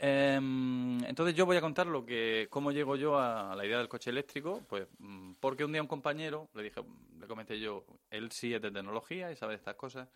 entonces 0.00 1.34
yo 1.34 1.44
voy 1.44 1.56
a 1.56 1.60
contar 1.60 1.86
lo 1.86 2.06
que, 2.06 2.46
cómo 2.50 2.70
llego 2.70 2.96
yo 2.96 3.18
a 3.18 3.54
la 3.56 3.66
idea 3.66 3.78
del 3.78 3.88
coche 3.88 4.10
eléctrico, 4.10 4.62
pues 4.68 4.86
mm, 4.98 5.34
porque 5.40 5.64
un 5.64 5.72
día 5.72 5.82
un 5.82 5.88
compañero 5.88 6.48
le 6.54 6.62
dije, 6.62 6.82
le 7.18 7.26
comenté 7.26 7.58
yo, 7.58 7.84
él 8.10 8.30
sí 8.30 8.54
es 8.54 8.62
de 8.62 8.70
tecnología 8.70 9.32
y 9.32 9.36
sabe 9.36 9.52
de 9.52 9.58
estas 9.58 9.74
cosas, 9.74 10.08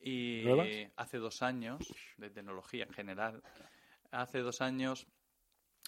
y 0.00 0.42
¿Nuevas? 0.44 0.68
hace 0.96 1.18
dos 1.18 1.42
años, 1.42 1.94
de 2.16 2.30
tecnología 2.30 2.84
en 2.84 2.92
general, 2.92 3.42
hace 4.10 4.40
dos 4.40 4.60
años 4.60 5.06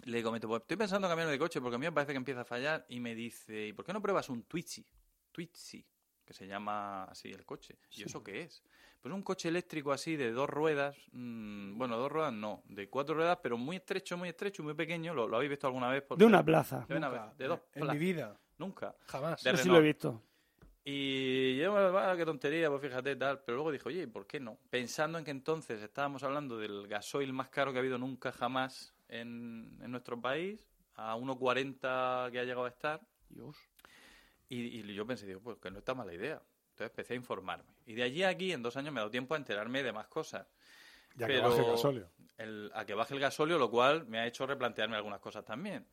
le 0.05 0.23
comento, 0.23 0.49
pues 0.49 0.63
estoy 0.63 0.77
pensando 0.77 1.07
en 1.07 1.11
cambiarme 1.11 1.33
de 1.33 1.39
coche 1.39 1.61
porque 1.61 1.77
a 1.77 1.79
mí 1.79 1.87
me 1.87 1.93
parece 1.93 2.13
que 2.13 2.19
empieza 2.19 2.43
a 2.43 2.45
fallar 2.45 2.85
y 2.89 3.01
me 3.01 3.15
dice, 3.15 3.69
¿y 3.69 3.73
por 3.73 3.85
qué 3.85 3.93
no 3.93 4.03
pruebas 4.03 4.29
un 4.29 4.45
Twitchy? 4.45 4.87
Twitchy, 5.33 5.85
que 6.25 6.33
se 6.33 6.47
llama 6.47 7.05
así 7.05 7.31
el 7.31 7.45
coche. 7.45 7.79
¿Y 7.91 8.05
eso 8.05 8.23
qué 8.23 8.43
es? 8.43 8.63
Pues 9.05 9.15
un 9.15 9.21
coche 9.21 9.51
eléctrico 9.51 9.93
así 9.93 10.17
de 10.17 10.33
dos 10.33 10.49
ruedas, 10.49 10.97
mm, 11.13 11.77
bueno, 11.77 11.99
dos 11.99 12.11
ruedas 12.11 12.33
no, 12.33 12.63
de 12.71 12.89
cuatro 12.89 13.15
ruedas, 13.15 13.39
pero 13.43 13.59
muy 13.59 13.77
estrecho, 13.77 14.17
muy 14.17 14.31
estrecho, 14.31 14.63
muy 14.63 14.73
pequeño. 14.73 15.13
¿Lo, 15.13 15.29
lo 15.29 15.37
habéis 15.37 15.51
visto 15.51 15.67
alguna 15.67 15.91
vez? 15.91 16.05
Por 16.05 16.17
de 16.17 16.25
una 16.25 16.43
plaza. 16.43 16.87
De, 16.89 16.97
una 16.97 17.11
vez, 17.11 17.21
de 17.37 17.47
dos 17.47 17.61
En 17.75 17.87
mi 17.87 17.99
vida. 17.99 18.35
Nunca. 18.57 18.97
Jamás. 19.09 19.43
De 19.43 19.51
Yo 19.51 19.57
sí 19.59 19.69
lo 19.69 19.77
he 19.77 19.83
visto. 19.83 20.23
Y 20.85 21.59
yo, 21.59 21.75
va, 21.75 22.17
qué 22.17 22.25
tontería, 22.25 22.71
pues 22.71 22.81
fíjate, 22.81 23.15
tal. 23.17 23.43
Pero 23.45 23.57
luego 23.57 23.73
dije, 23.73 23.87
oye, 23.87 24.03
¿y 24.05 24.07
por 24.07 24.27
qué 24.27 24.41
no? 24.41 24.57
Pensando 24.71 25.19
en 25.19 25.25
que 25.27 25.33
entonces 25.33 25.83
estábamos 25.83 26.23
hablando 26.23 26.57
del 26.57 26.89
gasoil 26.89 27.31
más 27.35 27.51
caro 27.51 27.73
que 27.73 27.79
ha 27.81 27.83
habido 27.83 27.99
nunca 27.99 28.33
jamás 28.33 28.95
en, 29.09 29.81
en 29.83 29.91
nuestro 29.91 30.19
país, 30.19 30.67
a 30.95 31.15
1,40 31.15 32.31
que 32.33 32.39
ha 32.39 32.45
llegado 32.45 32.65
a 32.65 32.71
estar. 32.71 33.03
Dios. 33.29 33.55
Y, 34.49 34.81
y 34.81 34.95
yo 34.95 35.07
pensé, 35.07 35.27
digo, 35.27 35.41
pues 35.41 35.59
que 35.59 35.71
no 35.71 35.81
está 35.81 35.95
mala 35.95 36.15
idea. 36.15 36.41
Entonces 36.75 36.91
empecé 36.91 37.13
a 37.13 37.17
informarme. 37.17 37.73
Y 37.87 37.95
de 37.95 38.03
allí 38.03 38.25
a 38.25 38.31
aquí, 38.31 38.53
en 38.53 38.61
dos 38.61 38.77
años, 38.77 38.93
me 38.93 38.99
ha 38.99 39.03
dado 39.03 39.11
tiempo 39.13 39.35
a 39.35 39.37
enterarme 39.37 39.85
de 39.85 39.93
más 39.93 40.09
cosas. 40.09 40.45
Ya 41.15 41.29
que 41.29 41.35
Pero 41.35 41.49
baje 41.49 41.61
el 41.61 41.67
gasóleo. 41.71 42.11
el- 42.37 42.71
a 42.75 42.85
que 42.85 42.95
baje 42.95 43.15
el 43.15 43.21
gasóleo, 43.21 43.59
lo 43.59 43.71
cual 43.71 44.07
me 44.09 44.19
ha 44.19 44.27
hecho 44.27 44.45
replantearme 44.45 44.97
algunas 44.97 45.21
cosas 45.21 45.45
también. 45.45 45.87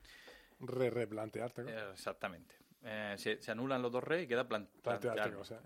Re 0.59 0.89
replantearte. 0.89 1.61
Eh, 1.67 1.89
exactamente. 1.93 2.55
Eh, 2.83 3.13
se, 3.19 3.39
se 3.39 3.51
anulan 3.51 3.79
los 3.83 3.91
dos 3.91 4.03
reyes 4.03 4.25
y 4.25 4.27
queda 4.27 4.47
plan- 4.47 4.67
Plantearte 4.81 5.33
cosas. 5.33 5.61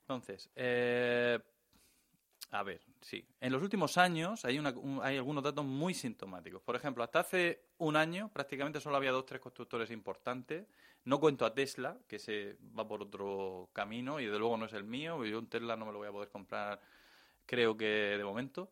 Entonces, 0.00 0.50
eh, 0.54 1.38
a 2.50 2.62
ver, 2.62 2.82
sí. 3.00 3.26
En 3.40 3.50
los 3.52 3.62
últimos 3.62 3.96
años 3.96 4.44
hay, 4.44 4.58
una- 4.58 4.72
un- 4.72 5.00
hay 5.02 5.16
algunos 5.16 5.42
datos 5.42 5.64
muy 5.64 5.94
sintomáticos. 5.94 6.60
Por 6.60 6.76
ejemplo, 6.76 7.02
hasta 7.02 7.20
hace 7.20 7.68
un 7.78 7.96
año 7.96 8.30
prácticamente 8.30 8.80
solo 8.82 8.96
había 8.98 9.12
dos 9.12 9.24
tres 9.24 9.40
constructores 9.40 9.90
importantes. 9.90 10.66
No 11.04 11.20
cuento 11.20 11.46
a 11.46 11.54
Tesla, 11.54 11.98
que 12.06 12.18
se 12.18 12.56
va 12.78 12.86
por 12.86 13.02
otro 13.02 13.70
camino 13.72 14.20
y 14.20 14.26
de 14.26 14.38
luego 14.38 14.56
no 14.56 14.66
es 14.66 14.72
el 14.72 14.84
mío. 14.84 15.24
Yo 15.24 15.38
un 15.38 15.48
Tesla 15.48 15.76
no 15.76 15.86
me 15.86 15.92
lo 15.92 15.98
voy 15.98 16.08
a 16.08 16.12
poder 16.12 16.28
comprar, 16.28 16.80
creo 17.46 17.76
que 17.76 17.86
de 17.86 18.24
momento. 18.24 18.70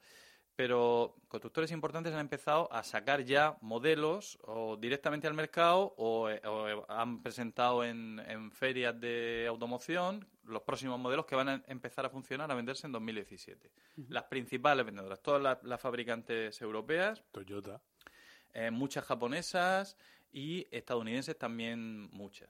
Pero 0.55 1.17
constructores 1.29 1.71
importantes 1.71 2.15
han 2.15 2.21
empezado 2.21 2.73
a 2.73 2.83
sacar 2.83 3.23
ya 3.25 3.59
modelos 3.61 4.39
o 4.43 4.79
directamente 4.79 5.27
al 5.27 5.35
mercado 5.35 5.95
o, 5.99 6.31
o, 6.31 6.87
han 6.91 7.23
presentado 7.23 7.85
en, 7.85 8.19
en 8.27 8.51
ferias 8.51 8.99
de 8.99 9.45
automoción 9.47 10.27
los 10.45 10.63
próximos 10.63 10.99
modelos 10.99 11.27
que 11.27 11.35
van 11.37 11.49
a 11.49 11.63
empezar 11.67 12.07
a 12.07 12.11
funcionar, 12.11 12.51
a 12.51 12.55
venderse 12.55 12.87
en 12.87 12.93
2017. 12.93 13.71
Las 14.09 14.25
principales 14.25 14.87
vendedoras, 14.87 15.21
todas 15.21 15.43
las, 15.43 15.63
las 15.63 15.81
fabricantes 15.81 16.59
europeas, 16.63 17.23
Toyota. 17.33 17.83
eh, 18.55 18.71
muchas 18.71 19.05
japonesas 19.05 19.99
y 20.33 20.67
estadounidenses 20.71 21.39
también 21.39 22.11
muchas. 22.13 22.49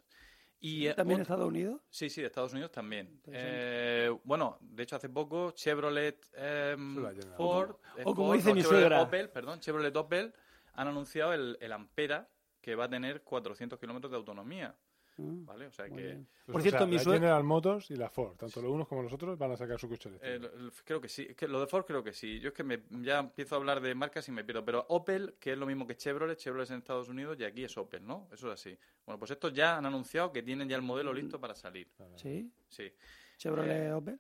Y, 0.59 0.87
eh, 0.87 0.95
¿También 0.95 1.21
Estados 1.21 1.47
Unidos? 1.47 1.81
Sí, 1.91 2.09
sí, 2.09 2.23
de 2.23 2.29
Estados 2.29 2.53
Unidos 2.53 2.73
también. 2.73 3.21
Eh, 3.27 4.11
bueno, 4.25 4.59
de 4.61 4.83
hecho 4.83 4.97
hace 4.97 5.09
poco 5.09 5.51
Chevrolet, 5.51 6.19
em. 6.35 6.97
Ford, 7.37 7.77
O 7.97 8.01
eh, 8.01 8.05
como 8.05 8.17
Ford, 8.17 8.37
dice 8.37 8.49
no, 8.49 8.55
mi 8.55 8.63
Chevrolet 8.63 8.83
suegra. 8.83 9.03
Opel, 9.03 9.29
perdón, 9.29 9.61
Chevrolet 9.61 9.95
Opel 9.95 10.33
han 10.75 10.89
anunciado 10.89 11.35
el, 11.35 11.59
el 11.61 11.73
Ampera 11.73 12.29
que 12.61 12.75
va 12.75 12.85
a 12.85 12.89
tener 12.89 13.23
400 13.23 13.79
kilómetros 13.79 14.11
de 14.11 14.17
autonomía, 14.17 14.75
¿vale? 15.19 15.67
O 15.67 15.71
sea 15.73 15.87
muy 15.89 15.97
que 15.99 16.03
bien. 16.09 16.27
Pues, 16.45 16.53
Por 16.53 16.61
o 16.61 16.63
cierto, 16.63 16.79
sea, 16.81 16.87
mi 16.87 16.97
la 16.97 17.03
suegra... 17.03 17.21
General 17.21 17.45
Motors 17.45 17.91
y 17.91 17.97
la 17.97 18.09
Ford, 18.11 18.37
tanto 18.37 18.61
los 18.63 18.71
unos 18.71 18.87
como 18.87 19.03
los 19.03 19.13
otros, 19.13 19.39
van 19.39 19.53
a 19.53 19.57
sacar 19.57 19.79
su 19.81 19.89
coche 19.89 20.09
eh, 20.21 20.37
eléctrico. 20.37 20.57
lo- 20.63 20.71
creo 20.85 21.01
que 21.01 21.09
sí, 21.09 21.27
que 21.35 21.49
lo 21.49 21.61
de 21.61 21.67
Ford 21.67 21.85
creo 21.87 22.03
que 22.03 22.13
sí. 22.13 22.39
Yo 22.41 22.49
es 22.49 22.55
que 22.55 22.63
me, 22.65 22.83
ya 23.03 23.19
empiezo 23.21 23.55
a 23.55 23.59
hablar 23.59 23.81
de 23.81 23.95
marcas 23.95 24.29
y 24.29 24.33
me 24.33 24.45
pierdo, 24.45 24.65
pero 24.65 24.85
Opel, 24.89 25.35
que 25.41 25.53
es 25.53 25.59
lo 25.59 25.67
mismo 25.67 25.87
que 25.87 25.97
Chevrolet, 25.97 26.37
Chevrolet 26.39 26.65
es 26.65 26.71
en 26.71 26.79
Estados 26.79 27.09
Unidos 27.09 27.37
y 27.41 27.45
aquí 27.45 27.65
es 27.65 27.77
Opel, 27.79 28.07
¿no? 28.07 28.29
Eso 28.33 28.49
es 28.53 28.55
así. 28.61 28.79
Bueno, 29.05 29.19
pues 29.19 29.31
estos 29.31 29.53
ya 29.53 29.77
han 29.77 29.87
anunciado 29.87 30.33
que 30.33 30.43
tienen 30.43 30.69
ya 30.69 30.77
el 30.77 30.83
modelo 30.83 31.13
listo 31.13 31.41
para 31.41 31.55
salir. 31.55 31.89
¿Sí? 32.17 32.51
Sí. 32.69 32.93
¿Chevrolet 33.39 33.93
Opel? 33.93 34.19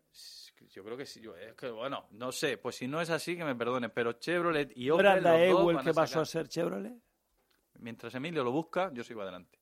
Yo 0.71 0.83
creo 0.85 0.97
que 0.97 1.07
sí. 1.07 1.21
yo- 1.21 1.37
es 1.37 1.55
que, 1.55 1.71
bueno, 1.71 2.07
no 2.13 2.33
sé. 2.33 2.59
Pues 2.59 2.77
si 2.77 2.89
no 2.89 3.01
es 3.01 3.09
así, 3.11 3.37
que 3.37 3.45
me 3.45 3.55
perdonen. 3.55 3.91
Pero 3.95 4.15
Chevrolet 4.15 4.73
y 4.77 4.89
¿No 4.89 4.95
Opel, 4.97 5.07
era 5.07 5.45
Ewell 5.45 5.75
van 5.77 5.85
que 5.85 5.91
a 5.91 5.95
pasó 5.95 6.21
a 6.21 6.25
ser 6.27 6.49
Chevrolet? 6.49 6.95
Mientras 7.79 8.15
Emilio 8.15 8.43
lo 8.43 8.53
busca, 8.53 8.91
yo 8.93 9.05
sigo 9.05 9.23
adelante. 9.23 9.59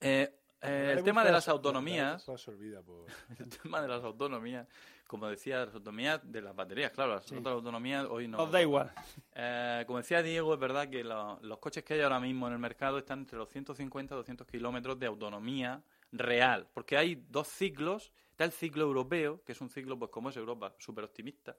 Eh, 0.00 0.34
eh, 0.62 0.94
el 0.96 1.04
tema 1.04 1.24
de 1.24 1.32
las 1.32 1.48
autonomías, 1.48 2.26
el 3.38 3.48
tema 3.62 3.80
de 3.80 3.88
las 3.88 4.04
autonomías, 4.04 4.66
como 5.06 5.26
decía, 5.28 5.64
las 5.64 5.74
autonomías 5.74 6.20
de 6.22 6.40
las 6.42 6.54
baterías, 6.54 6.92
claro, 6.92 7.14
las 7.14 7.24
Sí. 7.24 7.34
otras 7.36 7.54
autonomías 7.54 8.06
hoy 8.08 8.28
no. 8.28 8.38
Nos 8.38 8.50
da 8.52 8.60
igual. 8.62 8.92
Eh, 9.34 9.84
como 9.86 9.98
decía 9.98 10.22
Diego, 10.22 10.54
es 10.54 10.60
verdad 10.60 10.88
que 10.88 11.02
lo- 11.02 11.38
los 11.42 11.58
coches 11.58 11.82
que 11.82 11.94
hay 11.94 12.00
ahora 12.02 12.20
mismo 12.20 12.46
en 12.46 12.52
el 12.54 12.58
mercado 12.58 12.98
están 12.98 13.20
entre 13.20 13.38
los 13.38 13.48
150 13.48 14.14
y 14.14 14.18
200 14.18 14.46
kilómetros 14.46 14.98
de 14.98 15.06
autonomía 15.06 15.82
real, 16.12 16.68
porque 16.72 16.96
hay 16.96 17.24
dos 17.28 17.48
ciclos. 17.48 18.12
Está 18.30 18.44
el 18.44 18.52
ciclo 18.52 18.84
europeo, 18.84 19.42
que 19.44 19.52
es 19.52 19.60
un 19.60 19.68
ciclo, 19.68 19.98
pues 19.98 20.10
como 20.10 20.30
es 20.30 20.36
Europa, 20.36 20.74
súper 20.78 21.04
optimista. 21.04 21.56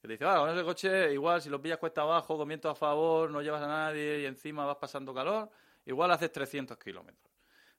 Que 0.00 0.08
te 0.08 0.14
dice, 0.14 0.24
ah, 0.24 0.38
con 0.38 0.50
ese 0.50 0.64
coche, 0.64 1.12
igual 1.12 1.40
si 1.40 1.48
lo 1.50 1.60
pillas 1.62 1.78
cuesta 1.78 2.02
abajo, 2.02 2.36
con 2.36 2.48
viento 2.48 2.68
a 2.68 2.74
favor, 2.74 3.30
no 3.30 3.40
llevas 3.42 3.62
a 3.62 3.66
nadie 3.68 4.20
y 4.20 4.24
encima 4.26 4.64
vas 4.64 4.76
pasando 4.76 5.14
calor, 5.14 5.48
igual 5.84 6.10
haces 6.10 6.30
300 6.32 6.76
kilómetros. 6.78 7.25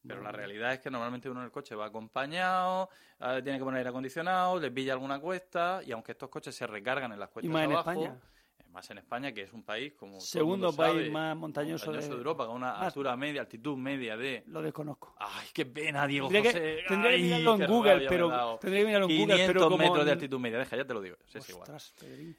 Pero 0.06 0.22
la 0.22 0.32
realidad 0.32 0.74
es 0.74 0.80
que 0.80 0.90
normalmente 0.90 1.30
uno 1.30 1.40
en 1.42 1.46
el 1.46 1.52
coche 1.52 1.76
va 1.76 1.86
acompañado, 1.88 2.90
eh, 3.20 3.42
tiene 3.44 3.58
que 3.58 3.64
poner 3.64 3.80
aire 3.80 3.90
acondicionado, 3.90 4.60
le 4.60 4.72
pilla 4.72 4.94
alguna 4.94 5.20
cuesta, 5.20 5.82
y 5.86 5.92
aunque 5.92 6.12
estos 6.14 6.30
coches 6.30 6.56
se 6.56 6.66
recargan 6.68 7.12
en 7.12 7.20
las 7.20 7.30
Y 7.30 7.34
cuestas 7.34 7.52
más 7.54 7.64
en 7.66 7.72
abajo, 7.72 7.90
España. 7.92 8.20
eh, 8.60 8.64
más 8.70 8.90
en 8.90 8.98
España, 9.00 9.32
que 9.34 9.42
es 9.42 9.52
un 9.54 9.64
país 9.64 9.94
como 9.96 10.20
Segundo 10.22 10.72
país 10.72 10.94
sabe, 10.94 11.10
más 11.10 11.36
montañoso 11.36 11.92
de- 11.92 12.06
Europa, 12.06 12.46
con 12.46 12.56
una 12.58 12.74
más- 12.74 12.84
altura 12.88 13.18
media, 13.18 13.42
altitud 13.42 13.76
media 13.78 14.16
de... 14.16 14.44
Lo 14.48 14.62
desconozco. 14.62 15.14
¡Ay, 15.20 15.48
qué 15.54 15.66
pena, 15.66 16.08
Diego 16.08 16.28
Tendría 16.30 16.54
que, 16.54 16.58
José! 16.60 16.84
tendría 16.88 17.12
que 17.12 17.16
¡Ay, 17.18 17.24
mirarlo 17.24 17.56
en 17.56 17.68
Google, 17.68 18.06
pero 18.08 18.60
tendría 18.60 18.82
que 18.82 18.88
mirarlo 18.88 19.06
en 19.08 19.10
500 19.10 19.38
Google, 19.38 19.48
pero 19.48 19.60
como 19.66 19.78
metros 19.78 20.06
de 20.06 20.12
en- 20.12 20.18
altitud 20.18 20.40
media, 20.40 20.58
deja, 20.60 20.78
ya 20.78 20.86
te 20.86 20.94
lo 20.94 21.02
digo. 21.02 21.18
Sí, 21.26 21.38
es 21.40 21.50
igual. 21.50 21.68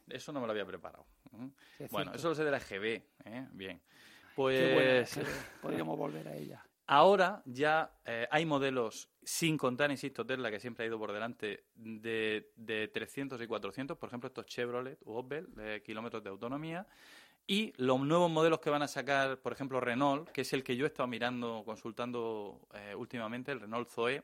Eso 0.09 0.33
no 0.33 0.41
me 0.41 0.47
lo 0.47 0.53
había 0.53 0.65
preparado. 0.65 1.05
Sí, 1.31 1.85
es 1.85 1.91
Bueno, 1.91 2.13
cierto. 2.13 2.19
eso 2.19 2.29
lo 2.31 2.35
sé 2.35 2.45
de 2.45 2.51
la 2.51 2.57
EGB, 2.59 3.03
¿eh? 3.27 3.49
Bien. 3.53 3.83
Pues... 4.35 5.13
qué 5.13 5.23
buena. 5.23 5.31
Podríamos 5.61 5.99
volver 5.99 6.29
a 6.29 6.35
ella. 6.37 6.65
Ahora 6.91 7.43
ya 7.45 7.93
eh, 8.07 8.27
hay 8.31 8.47
modelos, 8.47 9.11
sin 9.23 9.59
contar, 9.59 9.91
insisto, 9.91 10.25
Tesla, 10.25 10.51
que 10.51 10.59
siempre 10.59 10.85
ha 10.85 10.89
ido 10.89 10.99
por 10.99 11.13
delante, 11.13 11.65
de, 11.75 12.51
de 12.57 12.89
300 12.89 13.41
y 13.43 13.47
400, 13.47 13.99
por 13.99 14.09
ejemplo, 14.09 14.27
estos 14.29 14.47
Chevrolet 14.47 14.99
u 15.05 15.13
Opel, 15.13 15.55
de 15.55 15.83
kilómetros 15.83 16.25
de 16.25 16.31
autonomía, 16.31 16.87
y 17.47 17.75
los 17.77 18.01
nuevos 18.01 18.31
modelos 18.31 18.61
que 18.61 18.71
van 18.71 18.81
a 18.83 18.89
sacar, 18.89 19.37
por 19.39 19.53
ejemplo, 19.53 19.81
Renault, 19.81 20.31
que 20.31 20.41
es 20.41 20.53
el 20.55 20.65
que 20.65 20.77
yo 20.77 20.87
he 20.87 20.89
estado 20.89 21.07
mirando, 21.07 21.63
consultando 21.67 22.67
eh, 22.73 22.95
últimamente, 22.95 23.53
el 23.53 23.61
Renault 23.61 23.91
Zoe, 23.91 24.23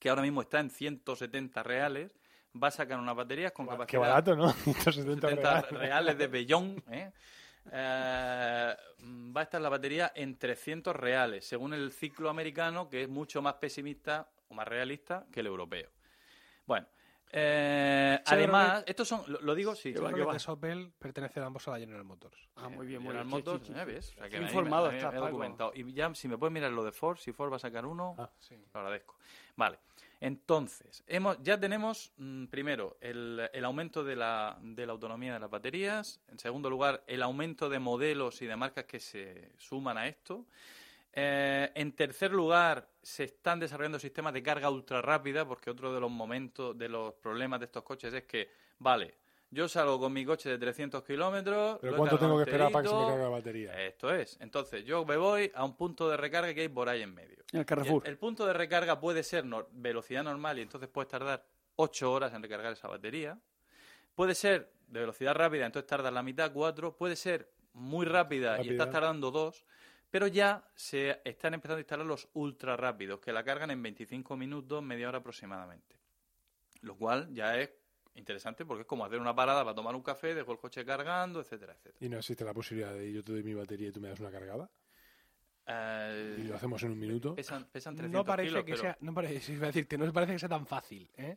que 0.00 0.08
ahora 0.08 0.22
mismo 0.22 0.40
está 0.42 0.58
en 0.58 0.70
170 0.70 1.62
reales, 1.62 2.12
va 2.60 2.68
a 2.68 2.72
sacar 2.72 2.98
unas 2.98 3.14
baterías 3.14 3.52
con 3.52 3.66
Qué 3.66 3.70
capacidad... 3.72 4.00
barato, 4.00 4.34
¿no? 4.34 4.50
170 4.64 5.28
70 5.28 5.60
reales. 5.60 5.70
reales 5.70 6.18
de 6.18 6.26
Bellón, 6.26 6.82
¿eh? 6.90 7.12
Eh, 7.72 8.76
va 9.36 9.40
a 9.40 9.44
estar 9.44 9.60
la 9.60 9.68
batería 9.68 10.12
en 10.14 10.36
300 10.38 10.94
reales, 10.94 11.46
según 11.46 11.74
el 11.74 11.92
ciclo 11.92 12.28
americano, 12.30 12.88
que 12.88 13.02
es 13.02 13.08
mucho 13.08 13.42
más 13.42 13.54
pesimista 13.54 14.28
o 14.48 14.54
más 14.54 14.66
realista 14.68 15.26
que 15.32 15.40
el 15.40 15.46
europeo. 15.46 15.90
Bueno, 16.66 16.86
eh, 17.30 18.18
además, 18.26 18.84
estos 18.86 19.06
son, 19.08 19.22
lo, 19.26 19.40
lo 19.40 19.54
digo, 19.54 19.74
sí, 19.74 19.92
Chevrolet 19.92 20.34
es 20.36 20.48
Opel 20.48 20.92
pertenece 20.98 21.40
ambos 21.40 21.66
a 21.68 21.72
la 21.72 21.78
General 21.78 22.04
Motors. 22.04 22.36
Ah, 22.56 22.68
muy 22.68 22.86
bien, 22.86 23.00
muy 23.02 23.08
General 23.12 23.26
bien. 23.26 23.38
Motors, 23.38 23.66
Sí, 23.66 23.72
sí, 23.72 23.78
¿eh? 23.78 23.82
sí. 23.84 23.92
¿ves? 23.92 24.10
O 24.10 24.14
sea, 24.14 24.24
que 24.24 24.30
Qué 24.30 24.40
me- 24.40 24.46
informado 24.46 24.86
me- 24.86 24.92
me 24.92 24.96
estás, 24.98 25.12
he 25.12 25.16
Paco. 25.16 25.26
documentado. 25.26 25.72
Y 25.74 25.92
ya, 25.92 26.14
si 26.14 26.26
me 26.28 26.38
puedes 26.38 26.52
mirar 26.52 26.70
lo 26.72 26.84
de 26.84 26.92
Ford, 26.92 27.18
si 27.18 27.32
Ford 27.32 27.52
va 27.52 27.56
a 27.56 27.60
sacar 27.60 27.84
uno, 27.86 28.14
Ah. 28.18 28.30
Sí. 28.38 28.56
lo 28.72 28.80
agradezco. 28.80 29.16
Vale. 29.56 29.78
Entonces, 30.20 31.04
hemos, 31.06 31.38
ya 31.42 31.60
tenemos 31.60 32.12
mm, 32.16 32.46
primero 32.46 32.96
el, 33.00 33.48
el 33.52 33.64
aumento 33.64 34.02
de 34.02 34.16
la, 34.16 34.58
de 34.60 34.84
la 34.84 34.92
autonomía 34.92 35.34
de 35.34 35.40
las 35.40 35.50
baterías. 35.50 36.20
En 36.28 36.38
segundo 36.38 36.68
lugar, 36.68 37.04
el 37.06 37.22
aumento 37.22 37.68
de 37.68 37.78
modelos 37.78 38.42
y 38.42 38.46
de 38.46 38.56
marcas 38.56 38.84
que 38.84 38.98
se 38.98 39.52
suman 39.58 39.96
a 39.96 40.08
esto. 40.08 40.46
Eh, 41.12 41.70
en 41.74 41.92
tercer 41.92 42.32
lugar, 42.32 42.88
se 43.02 43.24
están 43.24 43.58
desarrollando 43.60 43.98
sistemas 43.98 44.32
de 44.32 44.42
carga 44.42 44.70
ultra 44.70 45.00
rápida, 45.02 45.46
porque 45.46 45.70
otro 45.70 45.92
de 45.94 46.00
los 46.00 46.10
momentos, 46.10 46.76
de 46.76 46.88
los 46.88 47.14
problemas 47.14 47.60
de 47.60 47.66
estos 47.66 47.82
coches 47.82 48.12
es 48.12 48.24
que, 48.24 48.50
vale, 48.78 49.14
yo 49.50 49.68
salgo 49.68 49.98
con 49.98 50.12
mi 50.12 50.24
coche 50.24 50.50
de 50.50 50.58
300 50.58 51.02
kilómetros. 51.04 51.78
¿Pero 51.80 51.96
cuánto 51.96 52.18
tengo 52.18 52.36
que 52.36 52.42
esperar 52.44 52.70
para 52.70 52.82
que 52.82 52.88
se 52.88 52.94
me 52.94 53.06
cargue 53.06 53.22
la 53.22 53.28
batería? 53.28 53.86
Esto 53.86 54.14
es. 54.14 54.36
Entonces, 54.40 54.84
yo 54.84 55.04
me 55.04 55.16
voy 55.16 55.50
a 55.54 55.64
un 55.64 55.76
punto 55.76 56.08
de 56.08 56.16
recarga 56.16 56.52
que 56.52 56.62
hay 56.62 56.68
por 56.68 56.88
ahí 56.88 57.02
en 57.02 57.14
medio. 57.14 57.38
En 57.52 57.60
el 57.60 57.62
Y 57.62 57.64
Carrefour. 57.64 58.02
El, 58.04 58.12
el 58.12 58.18
punto 58.18 58.46
de 58.46 58.52
recarga 58.52 59.00
puede 59.00 59.22
ser 59.22 59.44
velocidad 59.72 60.22
normal 60.22 60.58
y 60.58 60.62
entonces 60.62 60.88
puedes 60.88 61.08
tardar 61.08 61.46
8 61.76 62.12
horas 62.12 62.34
en 62.34 62.42
recargar 62.42 62.72
esa 62.72 62.88
batería. 62.88 63.38
Puede 64.14 64.34
ser 64.34 64.72
de 64.88 65.00
velocidad 65.00 65.34
rápida, 65.34 65.64
entonces 65.66 65.86
tardas 65.86 66.12
la 66.12 66.22
mitad, 66.22 66.52
4. 66.52 66.96
Puede 66.96 67.16
ser 67.16 67.50
muy 67.72 68.04
rápida, 68.04 68.54
y 68.54 68.58
Rápida. 68.58 68.72
estás 68.72 68.90
tardando 68.90 69.30
2. 69.30 69.64
Pero 70.10 70.26
ya 70.26 70.66
se 70.74 71.20
están 71.24 71.52
empezando 71.54 71.76
a 71.76 71.80
instalar 71.80 72.06
los 72.06 72.28
ultra 72.32 72.76
rápidos, 72.76 73.20
que 73.20 73.32
la 73.32 73.44
cargan 73.44 73.70
en 73.70 73.82
25 73.82 74.36
minutos, 74.36 74.82
media 74.82 75.08
hora 75.08 75.18
aproximadamente. 75.18 75.96
Lo 76.80 76.96
cual 76.96 77.28
ya 77.32 77.58
es 77.58 77.70
interesante 78.18 78.64
porque 78.66 78.82
es 78.82 78.86
como 78.86 79.04
hacer 79.04 79.18
una 79.20 79.34
parada 79.34 79.62
para 79.64 79.74
tomar 79.74 79.94
un 79.94 80.02
café, 80.02 80.34
dejo 80.34 80.52
el 80.52 80.58
coche 80.58 80.84
cargando, 80.84 81.40
etcétera, 81.40 81.72
etcétera. 81.72 81.96
¿Y 82.04 82.08
no 82.08 82.18
existe 82.18 82.44
la 82.44 82.52
posibilidad 82.52 82.92
de 82.92 83.12
yo 83.12 83.22
te 83.24 83.32
doy 83.32 83.42
mi 83.42 83.54
batería 83.54 83.88
y 83.88 83.92
tú 83.92 84.00
me 84.00 84.08
das 84.08 84.20
una 84.20 84.30
cargada? 84.30 84.68
Eh, 85.70 86.36
¿Y 86.38 86.42
lo 86.44 86.56
hacemos 86.56 86.82
en 86.82 86.92
un 86.92 86.98
minuto? 86.98 87.34
pesan, 87.34 87.66
pesan 87.70 87.94
300 87.94 88.10
No 88.18 88.24
parece 88.24 88.48
kilos, 88.48 88.64
que 88.64 88.72
pero- 88.72 88.82
sea, 88.82 88.96
no 89.00 89.12
parece, 89.14 89.52
iba 89.52 89.64
a 89.64 89.66
decirte, 89.68 89.98
no 89.98 90.12
parece 90.12 90.32
que 90.32 90.38
sea 90.38 90.48
tan 90.48 90.66
fácil. 90.66 91.10
¿eh? 91.16 91.36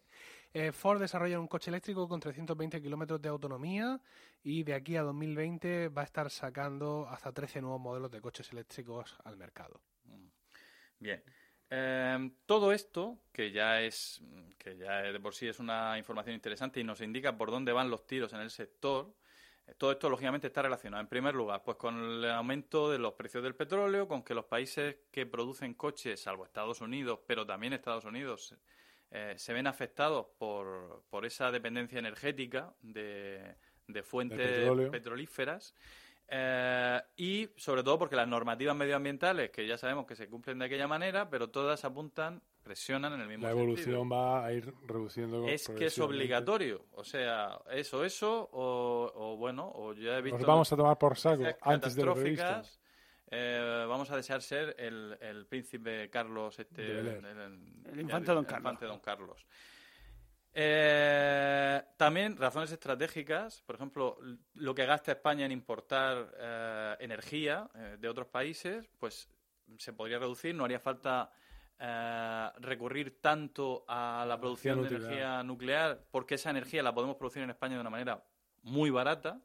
Eh, 0.53 0.72
Ford 0.72 0.99
desarrolla 1.02 1.40
un 1.40 1.48
coche 1.48 1.70
eléctrico 1.70 2.08
con 2.08 2.20
320 2.20 2.82
kilómetros 2.82 3.22
de 3.22 3.30
autonomía 3.30 3.99
y 4.44 4.64
de 4.64 4.74
aquí 4.74 4.95
a 4.95 5.02
2020 5.03 5.90
va 5.90 6.02
a 6.02 6.06
estar 6.06 6.30
sacando 6.30 7.08
hasta 7.10 7.32
13 7.32 7.62
nuevos 7.62 7.80
modelos 7.82 8.10
de 8.12 8.22
coches 8.22 8.52
eléctricos 8.53 9.18
al 9.24 9.38
mercado. 9.38 9.82
Bien. 10.99 11.22
Eh, 11.73 12.31
todo 12.45 12.73
esto, 12.73 13.18
que 13.31 13.52
ya 13.52 13.81
es 13.81 14.22
que 14.57 14.76
ya 14.77 15.02
de 15.02 15.19
por 15.19 15.34
sí 15.34 15.48
es 15.48 15.60
una 15.60 15.98
información 15.98 16.35
interesante 16.35 16.80
y 16.80 16.84
nos 16.84 16.99
indica 17.02 17.35
por 17.38 17.49
dónde 17.49 17.72
van 17.72 17.89
los 17.89 18.06
tiros 18.06 18.34
en 18.34 18.41
el 18.41 18.49
sector, 18.52 19.14
Eh, 19.68 19.76
Todo 19.77 19.91
esto, 19.91 20.10
lógicamente, 20.10 20.48
está 20.48 20.61
relacionado, 20.64 21.02
en 21.02 21.07
primer 21.07 21.35
lugar, 21.35 21.61
pues 21.64 21.77
con 21.77 21.95
el 21.95 22.26
aumento 22.31 22.89
de 22.91 22.98
los 22.98 23.14
precios 23.14 23.43
del 23.43 23.53
petróleo, 23.56 24.07
con 24.07 24.23
que 24.23 24.34
los 24.34 24.45
países 24.45 24.98
que 25.11 25.26
producen 25.26 25.76
coches, 25.76 26.19
salvo 26.22 26.45
Estados 26.45 26.81
Unidos, 26.81 27.19
pero 27.27 27.45
también 27.45 27.73
Estados 27.73 28.06
Unidos, 28.06 28.56
eh, 29.11 29.35
se 29.38 29.53
ven 29.53 29.68
afectados 29.68 30.26
por, 30.38 31.03
por 31.10 31.26
esa 31.26 31.52
dependencia 31.52 31.99
energética 31.99 32.73
de, 32.81 33.56
de 33.88 34.03
fuentes 34.03 34.89
petrolíferas. 34.89 35.76
Eh, 36.34 37.02
y 37.18 37.49
sobre 37.58 37.84
todo 37.84 37.99
porque 37.99 38.16
las 38.16 38.28
normativas 38.28 38.74
medioambientales, 38.76 39.49
que 39.52 39.68
ya 39.68 39.78
sabemos 39.78 40.06
que 40.06 40.16
se 40.16 40.30
cumplen 40.30 40.60
de 40.60 40.66
aquella 40.66 40.88
manera, 40.88 41.30
pero 41.30 41.49
todas 41.49 41.84
apuntan, 41.84 42.41
presionan 42.64 43.12
en 43.14 43.22
el 43.22 43.28
mismo 43.28 43.44
La 43.44 43.49
sentido 43.49 43.64
evolución 43.68 44.10
va 44.12 44.45
a 44.45 44.53
ir 44.53 44.74
reduciendo. 44.88 45.45
es 45.48 45.68
que 45.70 45.88
es 45.88 45.99
obligatorio. 45.99 46.86
O 46.94 47.03
sea, 47.03 47.60
eso, 47.72 48.06
eso, 48.06 48.49
o, 48.53 49.12
o 49.14 49.36
bueno, 49.36 49.70
o 49.76 49.94
ya 49.94 50.18
he 50.18 50.22
visto. 50.22 50.38
Nos 50.38 50.48
vamos 50.48 50.72
a 50.72 50.78
tomar 50.78 50.98
por 50.98 51.18
saco 51.18 51.44
antes 51.62 51.95
de 51.95 52.06
lo. 52.06 52.16
Eh, 53.34 53.86
vamos 53.88 54.12
a 54.12 54.18
desear 54.18 54.41
ser 54.41 54.76
el, 54.78 55.18
el 55.22 55.45
príncipe 55.45 56.10
Carlos, 56.10 56.60
este, 56.60 56.82
el, 56.99 57.03
Bel-Air. 57.06 57.38
el- 57.38 57.91
El 57.94 57.99
infante 58.02 58.32
Don 58.34 58.40
el 58.40 58.45
Carlos. 58.45 58.60
infante 58.74 58.86
Don 58.86 58.99
Carlos. 58.99 59.45
Eh, 60.53 61.82
también 61.98 62.36
razones 62.36 62.72
estratégicas, 62.72 63.61
por 63.61 63.76
ejemplo, 63.76 64.18
lo 64.56 64.76
que 64.76 64.86
gasta 64.86 65.14
España 65.14 65.45
en 65.45 65.52
importar 65.52 66.34
eh, 66.38 66.95
energía 66.99 67.69
eh, 67.73 67.98
de 67.99 68.10
otros 68.10 68.28
países, 68.28 68.90
pues 68.99 69.30
se 69.78 69.94
podría 69.94 70.19
reducir, 70.19 70.53
no 70.53 70.65
haría 70.65 70.80
falta 70.80 71.32
eh, 71.80 72.49
recurrir 72.60 73.22
tanto 73.22 73.86
a 73.88 74.26
la 74.28 74.40
producción 74.40 74.82
de 74.82 74.90
energía 74.90 75.41
nuclear, 75.44 76.06
porque 76.11 76.36
esa 76.36 76.49
energía 76.49 76.84
la 76.84 76.94
podemos 76.94 77.15
producir 77.15 77.41
en 77.41 77.49
España 77.49 77.76
de 77.76 77.82
una 77.82 77.90
manera 77.90 78.23
muy 78.64 78.90
barata. 78.90 79.41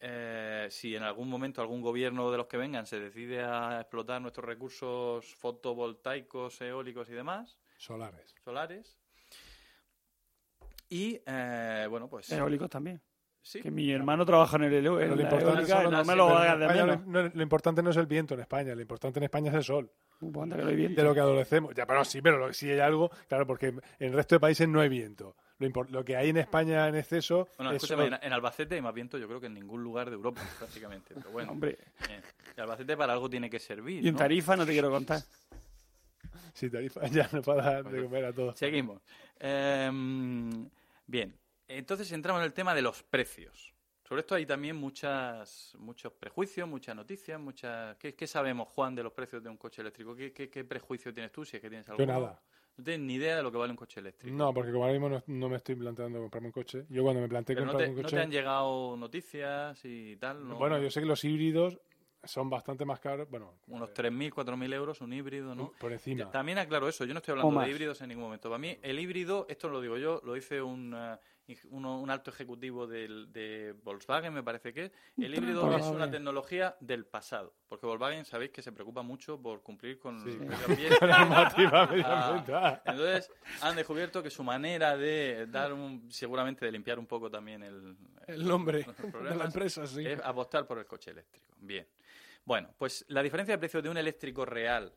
Eh, 0.00 0.66
si 0.70 0.94
en 0.94 1.02
algún 1.02 1.30
momento 1.30 1.62
algún 1.62 1.80
gobierno 1.80 2.30
de 2.30 2.36
los 2.36 2.46
que 2.46 2.58
vengan 2.58 2.84
se 2.84 3.00
decide 3.00 3.42
a 3.42 3.80
explotar 3.80 4.20
nuestros 4.20 4.44
recursos 4.44 5.34
fotovoltaicos, 5.36 6.60
eólicos 6.60 7.08
y 7.08 7.12
demás, 7.12 7.56
Solares. 7.78 8.34
solares. 8.44 8.98
Y 10.88 11.20
eh, 11.26 11.86
bueno, 11.88 12.08
pues 12.08 12.30
Eólicos 12.30 12.68
también. 12.70 13.00
sí, 13.42 13.60
Que 13.62 13.70
mi 13.70 13.90
hermano 13.90 14.24
trabaja 14.24 14.56
en 14.56 14.64
el 14.64 14.72
en 14.76 14.84
lo 15.10 15.16
lo 17.34 17.42
importante 17.42 17.82
no 17.82 17.90
es 17.90 17.96
el 17.96 18.06
viento 18.06 18.34
en 18.34 18.40
España, 18.40 18.74
lo 18.74 18.80
importante 18.80 19.18
en 19.18 19.24
España 19.24 19.50
es 19.50 19.56
el 19.56 19.64
sol. 19.64 19.90
No 20.20 20.56
viento. 20.76 21.00
De 21.00 21.06
lo 21.06 21.12
que 21.14 21.20
adolecemos. 21.20 21.74
Ya, 21.74 21.86
pero 21.86 22.04
sí, 22.04 22.22
pero 22.22 22.38
lo- 22.38 22.52
si 22.52 22.70
hay 22.70 22.80
algo, 22.80 23.10
claro, 23.28 23.46
porque 23.46 23.66
en 23.68 23.80
el 23.98 24.12
resto 24.12 24.36
de 24.36 24.40
países 24.40 24.68
no 24.68 24.80
hay 24.80 24.88
viento. 24.88 25.36
Lo, 25.58 25.68
impor- 25.68 25.88
lo 25.90 26.04
que 26.04 26.16
hay 26.16 26.30
en 26.30 26.36
España 26.38 26.88
en 26.88 26.94
exceso 26.96 27.48
Bueno, 27.58 27.70
es 27.72 27.76
escúchame, 27.76 28.08
sol. 28.08 28.18
en, 28.20 28.26
en 28.26 28.32
Albacete 28.32 28.74
hay 28.74 28.82
más 28.82 28.92
viento 28.94 29.18
yo 29.18 29.26
creo 29.28 29.40
que 29.40 29.46
en 29.46 29.54
ningún 29.54 29.82
lugar 29.84 30.08
de 30.10 30.16
Europa, 30.16 30.40
prácticamente. 30.58 31.14
Pero 31.14 31.30
bueno, 31.30 31.52
Hombre, 31.52 31.78
eh, 32.10 32.20
y 32.56 32.60
Albacete 32.60 32.96
para 32.96 33.12
algo 33.12 33.28
tiene 33.30 33.48
que 33.50 33.58
servir. 33.58 34.04
y 34.04 34.08
en 34.08 34.14
¿no? 34.14 34.18
Tarifa 34.18 34.56
no 34.56 34.64
te 34.66 34.72
quiero 34.72 34.90
contar. 34.90 35.20
Tarifa 36.54 37.06
ya 37.08 37.28
no 37.32 37.42
para 37.42 37.62
dar 37.62 37.90
de 37.90 38.02
comer 38.02 38.24
a 38.26 38.32
todos. 38.32 38.58
Seguimos. 38.58 39.02
Em, 39.38 40.68
bien, 41.06 41.36
entonces 41.68 42.10
entramos 42.12 42.40
en 42.40 42.46
el 42.46 42.52
tema 42.52 42.74
de 42.74 42.82
los 42.82 43.02
precios. 43.02 43.74
Sobre 44.06 44.20
esto 44.20 44.34
hay 44.34 44.44
también 44.44 44.76
muchas, 44.76 45.74
muchos 45.78 46.12
prejuicios, 46.12 46.68
muchas 46.68 46.94
noticias, 46.94 47.40
muchas... 47.40 47.96
¿Qué, 47.96 48.14
qué 48.14 48.26
sabemos, 48.26 48.68
Juan, 48.68 48.94
de 48.94 49.02
los 49.02 49.12
precios 49.12 49.42
de 49.42 49.48
un 49.48 49.56
coche 49.56 49.80
eléctrico? 49.80 50.14
¿Qué, 50.14 50.32
qué, 50.32 50.50
qué 50.50 50.62
prejuicio 50.62 51.12
tienes 51.12 51.32
tú, 51.32 51.44
si 51.44 51.56
es 51.56 51.62
que 51.62 51.70
tienes 51.70 51.88
algo? 51.88 51.98
Yo 51.98 52.06
nada. 52.06 52.40
No 52.76 52.84
tienes 52.84 53.06
ni 53.06 53.14
idea 53.14 53.36
de 53.36 53.42
lo 53.42 53.52
que 53.52 53.58
vale 53.58 53.70
un 53.70 53.76
coche 53.76 54.00
eléctrico. 54.00 54.36
No, 54.36 54.52
porque 54.52 54.72
como 54.72 54.84
ahora 54.84 54.98
mismo 54.98 55.08
no, 55.08 55.22
no 55.26 55.48
me 55.48 55.56
estoy 55.56 55.76
planteando 55.76 56.18
comprarme 56.20 56.48
un 56.48 56.52
coche. 56.52 56.84
Yo 56.90 57.02
cuando 57.02 57.22
me 57.22 57.28
planteé 57.28 57.54
Pero 57.54 57.66
no 57.66 57.72
comprarme 57.72 57.94
te, 57.94 57.96
un 57.98 58.02
no 58.02 58.02
coche... 58.02 58.16
te 58.16 58.22
han 58.22 58.30
llegado 58.30 58.96
noticias 58.96 59.80
y 59.84 60.16
tal, 60.16 60.48
¿no? 60.48 60.56
Bueno, 60.56 60.78
yo 60.80 60.90
sé 60.90 61.00
que 61.00 61.06
los 61.06 61.24
híbridos 61.24 61.78
son 62.26 62.48
bastante 62.50 62.84
más 62.84 63.00
caros. 63.00 63.28
Bueno, 63.30 63.54
Unos 63.68 63.90
eh, 63.90 63.94
3.000, 63.94 64.32
4.000 64.32 64.74
euros 64.74 65.00
un 65.00 65.12
híbrido, 65.12 65.54
¿no? 65.54 65.72
por 65.78 65.92
encima. 65.92 66.30
También 66.30 66.58
aclaro 66.58 66.88
eso, 66.88 67.04
yo 67.04 67.14
no 67.14 67.18
estoy 67.18 67.32
hablando 67.32 67.60
de 67.60 67.70
híbridos 67.70 68.00
en 68.02 68.08
ningún 68.08 68.24
momento. 68.24 68.48
Para 68.48 68.58
mí, 68.58 68.76
el 68.82 68.98
híbrido, 68.98 69.46
esto 69.48 69.68
lo 69.68 69.80
digo 69.80 69.96
yo, 69.98 70.20
lo 70.24 70.34
dice 70.34 70.60
un, 70.62 70.94
eh, 70.96 71.16
ing- 71.48 71.66
uno- 71.70 72.00
un 72.00 72.10
alto 72.10 72.30
ejecutivo 72.30 72.86
del- 72.86 73.30
de 73.32 73.74
Volkswagen, 73.82 74.32
me 74.32 74.42
parece 74.42 74.72
que 74.72 74.86
es. 74.86 74.92
El 75.18 75.34
híbrido 75.34 75.60
es 75.60 75.66
Volkswagen. 75.66 75.96
una 75.96 76.10
tecnología 76.10 76.76
del 76.80 77.04
pasado, 77.06 77.54
porque 77.68 77.86
Volkswagen 77.86 78.24
sabéis 78.24 78.50
que 78.50 78.62
se 78.62 78.72
preocupa 78.72 79.02
mucho 79.02 79.40
por 79.40 79.62
cumplir 79.62 79.98
con 79.98 80.20
Sí. 80.22 80.30
el 80.30 80.38
medio 80.48 80.66
ambiente. 80.66 81.06
La 81.06 81.18
normativa 81.18 81.88
Ah. 82.04 82.82
Entonces, 82.86 83.30
han 83.60 83.76
descubierto 83.76 84.22
que 84.22 84.30
su 84.30 84.42
manera 84.42 84.96
de 84.96 85.46
dar 85.48 85.72
un, 85.72 86.10
seguramente 86.10 86.64
de 86.64 86.72
limpiar 86.72 86.98
un 86.98 87.06
poco 87.06 87.30
también 87.30 87.62
el, 87.62 87.96
El 88.26 88.46
nombre 88.48 88.86
de 89.22 89.34
la 89.36 89.44
empresa, 89.44 89.86
sí. 89.86 90.06
es 90.06 90.20
apostar 90.20 90.66
por 90.66 90.78
el 90.78 90.86
coche 90.86 91.10
eléctrico. 91.10 91.44
Bien. 91.60 91.86
Bueno, 92.44 92.74
pues 92.78 93.04
la 93.08 93.22
diferencia 93.22 93.54
de 93.54 93.58
precio 93.58 93.80
de 93.82 93.88
un 93.88 93.96
eléctrico 93.96 94.44
real 94.44 94.92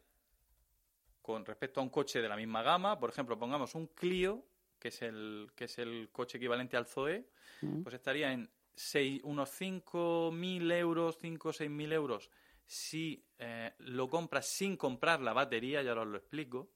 con 1.21 1.45
respecto 1.45 1.79
a 1.79 1.83
un 1.83 1.89
coche 1.89 2.21
de 2.21 2.29
la 2.29 2.35
misma 2.35 2.61
gama, 2.63 2.99
por 2.99 3.09
ejemplo, 3.09 3.37
pongamos 3.37 3.75
un 3.75 3.87
Clio, 3.87 4.45
que 4.79 4.89
es 4.89 5.01
el, 5.01 5.51
que 5.55 5.65
es 5.65 5.77
el 5.79 6.09
coche 6.11 6.37
equivalente 6.37 6.77
al 6.77 6.85
Zoe, 6.85 7.27
Mm. 7.61 7.81
pues 7.83 7.95
estaría 7.95 8.31
en 8.31 8.49
seis- 8.75 9.21
unos 9.23 9.49
5.000 9.49 10.71
euros, 10.71 11.17
5 11.19 11.49
o 11.49 11.53
6.000 11.53 11.91
euros 11.91 12.29
si 12.65 13.25
eh, 13.39 13.73
lo 13.79 14.09
compras 14.09 14.45
sin 14.47 14.75
comprar 14.77 15.21
la 15.21 15.33
batería, 15.33 15.81
ya 15.81 15.93
os 15.93 16.05
lo 16.07 16.17
explico, 16.17 16.69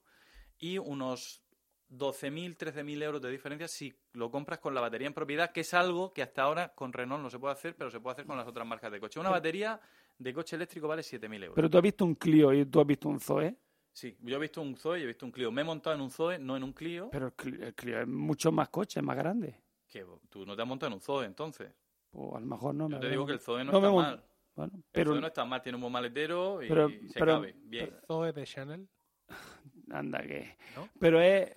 y 0.58 0.78
unos 0.78 1.44
12.000, 1.90 2.56
13.000 2.58 3.02
euros 3.04 3.22
de 3.22 3.30
diferencia 3.30 3.68
si 3.68 3.94
lo 4.14 4.32
compras 4.32 4.60
con 4.60 4.74
la 4.74 4.80
batería 4.82 5.08
en 5.08 5.14
propiedad, 5.14 5.52
que 5.52 5.62
es 5.62 5.74
algo 5.74 6.14
que 6.14 6.22
hasta 6.24 6.44
ahora 6.44 6.74
con 6.74 6.94
Renault 6.94 7.22
no 7.22 7.30
se 7.30 7.40
puede 7.40 7.54
hacer, 7.54 7.76
pero 7.76 7.92
se 7.92 8.00
puede 8.00 8.14
hacer 8.14 8.26
con 8.26 8.38
las 8.38 8.48
otras 8.48 8.66
marcas 8.66 8.92
de 8.92 9.00
coche. 9.02 9.20
Una 9.20 9.30
batería 9.30 9.80
de 10.18 10.34
coche 10.34 10.56
eléctrico 10.56 10.88
vale 10.88 11.02
7.000 11.02 11.36
euros. 11.44 11.56
Pero 11.56 11.70
tú 11.70 11.78
has 11.78 11.84
visto 11.84 12.06
un 12.06 12.16
Clio 12.16 12.54
y 12.54 12.66
tú 12.66 12.80
has 12.82 12.88
visto 12.88 13.10
un 13.10 13.20
Zoe. 13.20 13.56
Sí, 13.94 14.16
yo 14.22 14.38
he 14.38 14.40
visto 14.40 14.62
un 14.62 14.76
Zoe 14.78 15.00
y 15.00 15.04
he 15.04 15.06
visto 15.08 15.26
un 15.26 15.32
Clio. 15.32 15.52
Me 15.52 15.62
he 15.62 15.66
montado 15.66 15.96
en 15.96 16.02
un 16.02 16.10
Zoe, 16.12 16.40
no 16.40 16.56
en 16.56 16.64
un 16.64 16.74
Clio. 16.74 17.10
Pero 17.12 17.28
el 17.28 17.34
Clio, 17.34 17.66
el 17.66 17.74
Clio 17.76 18.00
es 18.02 18.08
mucho 18.08 18.52
más 18.52 18.70
coche, 18.70 19.00
es 19.00 19.06
más 19.06 19.18
grande. 19.18 19.56
Que 19.88 20.06
tú 20.30 20.46
no 20.46 20.56
te 20.56 20.62
has 20.62 20.68
montado 20.68 20.88
en 20.88 20.94
un 20.94 21.02
Zoe, 21.02 21.26
entonces. 21.26 21.72
Pues 22.10 22.36
a 22.36 22.40
lo 22.40 22.46
mejor 22.46 22.74
no. 22.76 22.86
Yo 22.90 22.96
me 22.98 23.02
te 23.02 23.10
digo 23.10 23.26
que 23.26 23.34
el. 23.34 23.40
Zoe 23.40 23.64
no, 23.66 23.72
No 23.74 23.82
me 23.82 23.88
está 23.88 24.02
mal. 24.02 24.24
Bueno, 24.56 24.72
El 24.76 24.84
pero 24.92 25.12
Zoe 25.12 25.22
no 25.22 25.28
está 25.28 25.46
mal, 25.46 25.62
tiene 25.62 25.76
un 25.76 25.82
buen 25.82 25.94
maletero 25.94 26.62
y 26.62 26.68
Pero- 26.68 26.90
se 26.90 27.20
pero- 27.20 27.34
cabe. 27.34 27.56
Bien. 27.64 27.90
Zoe 28.08 28.32
de 28.32 28.44
Chanel. 28.46 28.88
anda 29.92 30.22
que. 30.22 30.58
¿No? 30.76 30.88
Pero 31.00 31.20
es. 31.22 31.52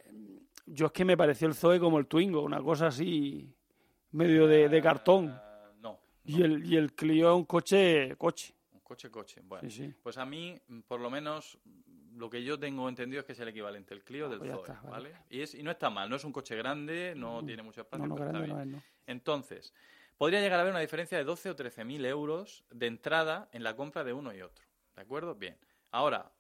Yo 0.66 0.86
es 0.86 0.92
que 0.92 1.04
me 1.04 1.16
pareció 1.16 1.46
el 1.46 1.54
Zoe 1.54 1.78
como 1.78 1.98
el 1.98 2.06
Twingo, 2.06 2.40
una 2.42 2.62
cosa 2.62 2.86
así. 2.88 3.54
medio 4.12 4.46
de, 4.46 4.68
de 4.68 4.80
cartón. 4.82 5.38
Ah, 6.26 6.30
no, 6.30 6.38
Y 6.38 6.42
el, 6.42 6.64
y 6.72 6.76
el 6.76 6.92
Clio 6.94 7.30
es 7.30 7.36
un 7.36 7.44
coche. 7.44 8.16
coche. 8.16 8.54
un 8.72 8.80
coche, 8.80 9.10
coche. 9.10 9.40
Bueno, 9.44 9.68
Sí, 9.70 9.76
sí. 9.88 9.94
pues 10.02 10.16
a 10.18 10.24
mí, 10.24 10.58
por 10.86 11.00
lo 11.00 11.10
menos, 11.10 11.58
lo 12.14 12.30
que 12.30 12.42
yo 12.44 12.58
tengo 12.58 12.88
entendido 12.88 13.20
es 13.20 13.26
que 13.26 13.32
es 13.32 13.40
el 13.40 13.48
equivalente, 13.48 13.94
el 13.94 14.04
Clio 14.04 14.28
del 14.28 14.38
pues 14.38 14.50
Zoe, 14.50 14.60
está, 14.62 14.80
¿vale? 14.88 15.10
vale. 15.12 15.24
Y, 15.30 15.40
es, 15.40 15.54
y 15.54 15.62
no 15.62 15.70
está 15.70 15.90
mal, 15.90 16.08
no 16.08 16.16
es 16.16 16.24
un 16.24 16.32
coche 16.32 16.56
grande, 16.56 17.14
no 17.16 17.44
tiene 17.44 17.62
mucho 17.62 17.82
espacio, 17.82 18.06
No, 18.06 18.10
no, 18.10 18.14
pero 18.16 18.26
está 18.28 18.40
bien. 18.40 18.56
no 18.56 18.60
es, 18.62 18.66
no. 18.68 18.82
Entonces, 19.06 19.74
podría 20.16 20.40
llegar 20.40 20.58
a 20.58 20.62
haber 20.62 20.72
una 20.72 20.80
diferencia 20.80 21.18
de 21.18 21.24
12 21.24 21.50
o 21.50 21.56
13 21.56 21.84
mil 21.84 22.04
euros 22.06 22.64
de 22.70 22.86
entrada 22.86 23.48
en 23.52 23.62
la 23.64 23.76
compra 23.76 24.04
de 24.04 24.12
uno 24.12 24.34
y 24.34 24.40
otro. 24.42 24.64
¿De 24.96 25.02
acuerdo? 25.02 25.34
Bien. 25.34 25.56
Ahora, 25.90 26.32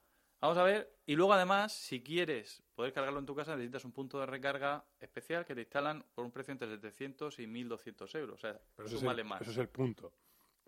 vamos 0.46 0.58
a 0.58 0.62
ver. 0.64 0.94
Y 1.06 1.16
luego, 1.16 1.32
además, 1.32 1.72
si 1.72 2.02
quieres 2.02 2.62
poder 2.74 2.92
cargarlo 2.92 3.18
en 3.18 3.26
tu 3.26 3.34
casa, 3.34 3.54
necesitas 3.56 3.84
un 3.84 3.92
punto 3.92 4.18
de 4.20 4.26
recarga 4.26 4.84
especial 5.00 5.44
que 5.44 5.54
te 5.54 5.62
instalan 5.62 6.04
por 6.14 6.24
un 6.24 6.30
precio 6.30 6.52
entre 6.52 6.68
700 6.68 7.38
y 7.38 7.46
1.200 7.46 8.18
euros. 8.18 8.34
O 8.36 8.40
sea, 8.40 8.60
Pero 8.76 8.86
eso, 8.86 8.96
es 8.96 9.00
súmale 9.00 9.22
el, 9.22 9.28
más. 9.28 9.40
eso 9.42 9.50
es 9.50 9.58
el 9.58 9.68
punto. 9.68 10.12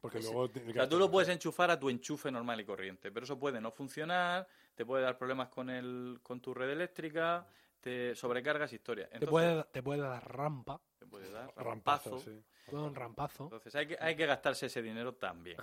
Porque 0.01 0.21
luego... 0.21 0.49
tiene 0.51 0.71
O 0.71 0.75
sea, 0.75 0.89
tú 0.89 0.99
lo 0.99 1.11
puedes 1.11 1.29
enchufar 1.31 1.71
a 1.71 1.79
tu 1.81 1.89
enchufe 1.91 2.31
normal 2.31 2.61
y 2.61 2.65
corriente, 2.65 3.11
pero 3.11 3.25
eso 3.25 3.39
puede 3.39 3.61
no 3.61 3.71
funcionar, 3.71 4.47
te 4.75 4.85
puede 4.85 5.03
dar 5.03 5.17
problemas 5.19 5.49
con 5.49 5.69
el, 5.71 6.21
con 6.23 6.41
tu 6.41 6.53
red 6.55 6.71
eléctrica, 6.71 7.47
te 7.81 8.15
sobrecargas 8.15 8.73
historia. 8.73 9.09
Te 9.09 9.15
Entonces, 9.17 9.31
puede, 9.31 9.65
te 9.65 9.83
puede 9.83 10.01
dar 10.03 10.37
rampa. 10.37 10.81
te 10.99 11.07
puede 11.07 11.31
dar 11.31 11.53
Rampazo, 11.57 12.11
rampazo. 12.11 12.19
sí. 12.21 12.45
Te 12.65 12.71
puede 12.71 12.83
dar 12.83 12.91
un 12.91 12.95
rampazo. 12.97 13.45
Entonces 13.45 13.75
hay 13.75 13.87
que, 13.87 13.97
hay 14.01 14.15
que 14.17 14.27
gastarse 14.27 14.67
ese 14.67 14.83
dinero 14.83 15.15
también. 15.15 15.59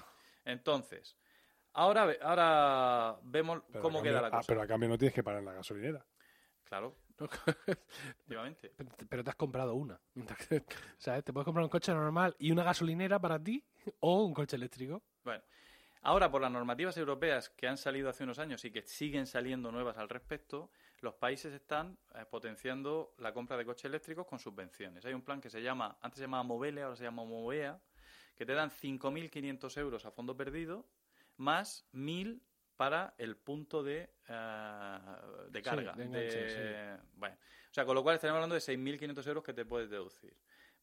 Entonces, 0.45 1.15
ahora, 1.73 2.05
ve- 2.05 2.19
ahora 2.21 3.17
vemos 3.23 3.61
Pero 3.71 3.81
cómo 3.81 3.97
cambio- 3.97 4.11
queda 4.11 4.21
la 4.21 4.27
ah, 4.27 4.31
cosa. 4.31 4.47
pero 4.47 4.61
a 4.61 4.67
cambio 4.67 4.89
no 4.89 4.97
tienes 4.97 5.13
que 5.13 5.23
parar 5.23 5.39
en 5.39 5.45
la 5.45 5.53
gasolinera. 5.53 6.05
Claro, 6.63 6.95
efectivamente. 7.67 8.71
Pero 9.09 9.23
te 9.23 9.29
has 9.29 9.35
comprado 9.35 9.75
una. 9.75 9.99
¿Sabes? 10.97 11.23
Te 11.23 11.33
puedes 11.33 11.45
comprar 11.45 11.63
un 11.63 11.69
coche 11.69 11.93
normal 11.93 12.35
y 12.39 12.51
una 12.51 12.63
gasolinera 12.63 13.19
para 13.19 13.41
ti 13.41 13.63
o 13.99 14.23
un 14.23 14.33
coche 14.33 14.55
eléctrico. 14.55 15.03
Bueno, 15.23 15.43
ahora 16.01 16.31
por 16.31 16.41
las 16.41 16.51
normativas 16.51 16.97
europeas 16.97 17.49
que 17.49 17.67
han 17.67 17.77
salido 17.77 18.09
hace 18.09 18.23
unos 18.23 18.39
años 18.39 18.63
y 18.65 18.71
que 18.71 18.81
siguen 18.83 19.27
saliendo 19.27 19.71
nuevas 19.71 19.97
al 19.97 20.09
respecto, 20.09 20.71
los 21.01 21.13
países 21.15 21.53
están 21.53 21.97
eh, 22.15 22.25
potenciando 22.29 23.13
la 23.17 23.33
compra 23.33 23.57
de 23.57 23.65
coches 23.65 23.85
eléctricos 23.85 24.25
con 24.25 24.39
subvenciones. 24.39 25.05
Hay 25.05 25.13
un 25.13 25.21
plan 25.21 25.41
que 25.41 25.49
se 25.49 25.61
llama, 25.61 25.97
antes 26.01 26.17
se 26.19 26.23
llamaba 26.23 26.43
Movele, 26.43 26.81
ahora 26.81 26.95
se 26.95 27.03
llama 27.03 27.23
Movea, 27.25 27.79
que 28.35 28.45
te 28.45 28.53
dan 28.53 28.71
5.500 28.71 29.77
euros 29.77 30.05
a 30.05 30.11
fondo 30.11 30.35
perdido, 30.35 30.85
más 31.43 31.85
1.000 31.91 32.41
para 32.77 33.13
el 33.17 33.35
punto 33.35 33.83
de, 33.83 34.09
eh, 34.27 34.99
de 35.49 35.59
Sí, 35.59 35.63
carga. 35.63 35.93
de 35.93 36.03
enganche, 36.05 36.37
de- 36.39 36.97
Bueno, 37.15 37.35
o 37.69 37.73
sea, 37.73 37.85
con 37.85 37.95
lo 37.95 38.01
cual 38.03 38.15
estaremos 38.15 38.37
hablando 38.37 38.55
de 38.55 38.61
6.500 38.61 39.27
euros 39.27 39.43
que 39.43 39.53
te 39.53 39.65
puedes 39.65 39.89
deducir. 39.89 40.35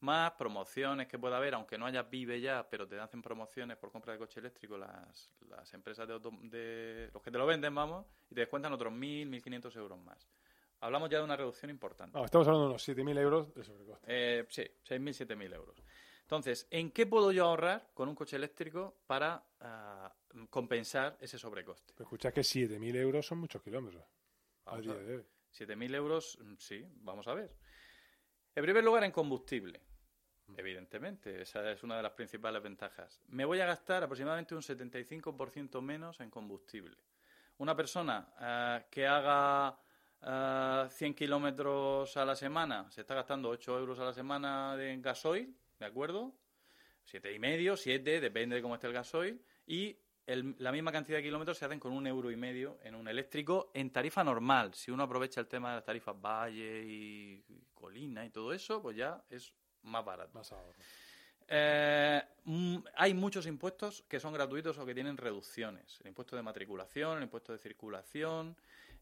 más 0.03 0.31
promociones 0.31 1.07
que 1.07 1.19
pueda 1.19 1.37
haber, 1.37 1.53
aunque 1.53 1.77
no 1.77 1.85
haya 1.85 2.09
PIB 2.09 2.39
ya, 2.41 2.67
pero 2.67 2.87
te 2.87 2.99
hacen 2.99 3.21
promociones 3.21 3.77
por 3.77 3.91
compra 3.91 4.13
de 4.13 4.17
coche 4.17 4.39
eléctrico 4.39 4.75
las, 4.75 5.29
las 5.47 5.71
empresas 5.75 6.07
de, 6.07 6.13
auto- 6.15 6.31
de 6.41 7.07
los 7.13 7.21
que 7.21 7.29
te 7.29 7.37
lo 7.37 7.45
venden, 7.45 7.75
vamos, 7.75 8.07
y 8.27 8.33
te 8.33 8.41
descuentan 8.41 8.73
otros 8.73 8.91
1.000, 8.91 9.29
1.500 9.29 9.75
euros 9.75 9.99
más. 9.99 10.27
Hablamos 10.79 11.07
ya 11.07 11.19
de 11.19 11.23
una 11.25 11.35
reducción 11.37 11.69
importante. 11.69 12.17
No, 12.17 12.25
estamos 12.25 12.47
hablando 12.47 12.65
de 12.65 12.69
unos 12.71 12.83
7.000 12.83 13.15
euros 13.19 13.53
de 13.53 13.63
sobrecoste. 13.63 14.05
Eh, 14.07 14.47
sí, 14.49 14.63
6.000, 14.89 15.13
7.000 15.13 15.53
euros. 15.53 15.83
Entonces, 16.31 16.65
¿en 16.71 16.91
qué 16.91 17.05
puedo 17.05 17.33
yo 17.33 17.43
ahorrar 17.43 17.89
con 17.93 18.07
un 18.07 18.15
coche 18.15 18.37
eléctrico 18.37 19.01
para 19.05 19.43
ah, 19.59 20.15
compensar 20.49 21.17
ese 21.19 21.37
sobrecoste? 21.37 21.91
Pero 21.93 22.05
escucha 22.05 22.31
que 22.31 22.39
7.000 22.39 22.95
euros 22.95 23.25
son 23.25 23.39
muchos 23.39 23.61
kilómetros. 23.61 24.05
A 24.63 24.79
día 24.79 24.93
de 24.93 25.17
hoy. 25.17 25.25
7.000 25.51 25.93
euros, 25.93 26.39
mm, 26.41 26.53
sí, 26.57 26.87
vamos 27.01 27.27
a 27.27 27.33
ver. 27.33 27.53
En 28.55 28.63
primer 28.63 28.81
lugar, 28.81 29.03
en 29.03 29.11
combustible. 29.11 29.81
Evidentemente, 30.55 31.41
esa 31.41 31.69
es 31.69 31.83
una 31.83 31.97
de 31.97 32.03
las 32.03 32.13
principales 32.13 32.63
ventajas. 32.63 33.19
Me 33.27 33.43
voy 33.43 33.59
a 33.59 33.65
gastar 33.65 34.01
aproximadamente 34.01 34.55
un 34.55 34.61
75% 34.61 35.81
menos 35.81 36.21
en 36.21 36.29
combustible. 36.29 36.95
Una 37.57 37.75
persona 37.75 38.33
ah, 38.37 38.85
que 38.89 39.05
haga 39.05 39.77
ah, 40.21 40.87
100 40.89 41.13
kilómetros 41.13 42.15
a 42.15 42.23
la 42.23 42.37
semana 42.37 42.89
se 42.89 43.01
está 43.01 43.15
gastando 43.15 43.49
8 43.49 43.79
euros 43.79 43.99
a 43.99 44.05
la 44.05 44.13
semana 44.13 44.77
de 44.77 44.95
gasoil, 45.01 45.57
¿de 45.81 45.87
acuerdo? 45.87 46.33
Siete 47.03 47.33
y 47.33 47.39
medio, 47.39 47.75
siete, 47.75 48.21
depende 48.21 48.55
de 48.55 48.61
cómo 48.61 48.75
esté 48.75 48.87
el 48.87 48.93
gasoil. 48.93 49.41
Y 49.65 49.97
el- 50.27 50.55
la 50.59 50.71
misma 50.71 50.91
cantidad 50.91 51.17
de 51.17 51.23
kilómetros 51.23 51.57
se 51.57 51.65
hacen 51.65 51.79
con 51.79 51.91
un 51.91 52.05
euro 52.07 52.29
y 52.31 52.35
medio 52.35 52.77
en 52.83 52.93
un 52.95 53.07
eléctrico 53.07 53.71
en 53.73 53.91
tarifa 53.91 54.23
normal. 54.23 54.73
Si 54.75 54.91
uno 54.91 55.03
aprovecha 55.03 55.41
el 55.41 55.47
tema 55.47 55.69
de 55.69 55.75
las 55.77 55.83
tarifas 55.83 56.15
Valle 56.21 56.83
y, 56.85 57.43
y 57.49 57.65
Colina 57.73 58.23
y 58.23 58.29
todo 58.29 58.53
eso, 58.53 58.81
pues 58.81 58.95
ya 58.95 59.23
es 59.29 59.51
más 59.83 60.05
barato. 60.05 60.31
Más 60.33 60.51
ahorro. 60.51 60.77
Eh, 61.47 62.21
mm, 62.45 62.77
hay 62.95 63.13
muchos 63.15 63.45
impuestos 63.47 64.03
que 64.07 64.19
son 64.19 64.33
gratuitos 64.33 64.77
o 64.77 64.85
que 64.85 64.93
tienen 64.93 65.17
reducciones. 65.17 65.99
El 66.01 66.09
impuesto 66.09 66.35
de 66.35 66.43
matriculación, 66.43 67.17
el 67.17 67.23
impuesto 67.23 67.51
de 67.51 67.57
circulación. 67.57 68.55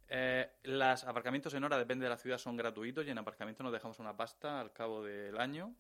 Eh, 0.08 0.50
los 0.64 1.04
aparcamientos 1.04 1.54
en 1.54 1.64
hora, 1.64 1.78
depende 1.78 2.06
de 2.06 2.10
la 2.10 2.18
ciudad, 2.18 2.40
son 2.40 2.58
gratuitos 2.58 3.06
y 3.06 3.12
en 3.12 3.18
aparcamientos 3.20 3.64
nos 3.64 3.74
dejamos 3.74 4.00
una 4.00 4.18
pasta 4.18 4.60
al 4.60 4.74
cabo 4.74 5.04
del 5.04 5.38
año, 5.38 5.76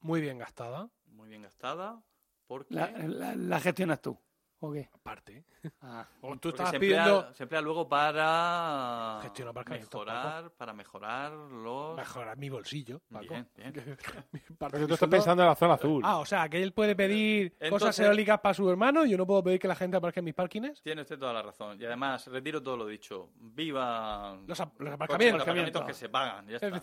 Muy 0.00 0.20
bien 0.20 0.38
gastada. 0.38 0.90
muy 1.06 1.28
bien 1.28 1.42
gastada. 1.42 2.02
Porque 2.46 2.74
La, 2.74 2.90
la- 2.90 3.34
la 3.34 3.60
gestionas 3.60 4.00
tú. 4.00 4.18
¿O 4.60 4.72
qué? 4.72 4.88
Aparte. 4.94 5.44
Ah, 5.82 6.06
O 6.22 6.36
tú 6.38 6.48
estabas 6.48 6.70
se 6.70 6.76
emplea, 6.76 7.04
pidiendo 7.04 7.34
se 7.34 7.42
emplea 7.42 7.60
luego 7.60 7.86
para 7.88 9.18
Gestiona 9.22 9.50
aparcamientos, 9.50 9.92
mejorar, 10.06 10.50
para 10.52 10.72
mejorar 10.72 11.32
los... 11.32 11.96
mejorar 11.96 12.36
mi 12.38 12.48
bolsillo, 12.48 13.00
Paco. 13.12 13.26
Bien, 13.28 13.48
bien. 13.56 13.74
Porque 14.58 14.86
tú 14.86 14.94
estás 14.94 15.08
pensando 15.08 15.42
en 15.42 15.48
la 15.50 15.54
zona 15.54 15.74
azul. 15.74 16.02
Ah, 16.06 16.18
o 16.18 16.24
sea, 16.24 16.48
que 16.48 16.62
él 16.62 16.72
puede 16.72 16.96
pedir 16.96 17.52
cosas 17.52 17.66
Entonces- 17.72 18.06
eólicas 18.06 18.40
para 18.40 18.54
su 18.54 18.68
hermano 18.70 19.04
y 19.04 19.10
yo 19.10 19.18
no 19.18 19.26
puedo 19.26 19.42
pedir 19.44 19.58
que 19.60 19.68
la 19.68 19.74
gente 19.76 19.96
aparque 19.98 20.20
en 20.20 20.24
mis 20.24 20.34
parkings. 20.34 20.82
Tiene 20.82 21.02
usted 21.02 21.18
toda 21.18 21.32
la 21.34 21.42
razón. 21.42 21.78
Y 21.80 21.84
además, 21.84 22.26
retiro 22.28 22.62
todo 22.62 22.78
lo 22.78 22.86
dicho. 22.86 23.28
¡Viva 23.38 24.36
Los, 24.46 24.58
ap- 24.60 24.80
los 24.80 24.94
aparcamientos. 24.94 25.42
aparcamientos 25.42 25.84
que 25.84 25.94
se 25.94 26.08
pagan! 26.08 26.46
Ya 26.48 26.56
está. 26.56 26.80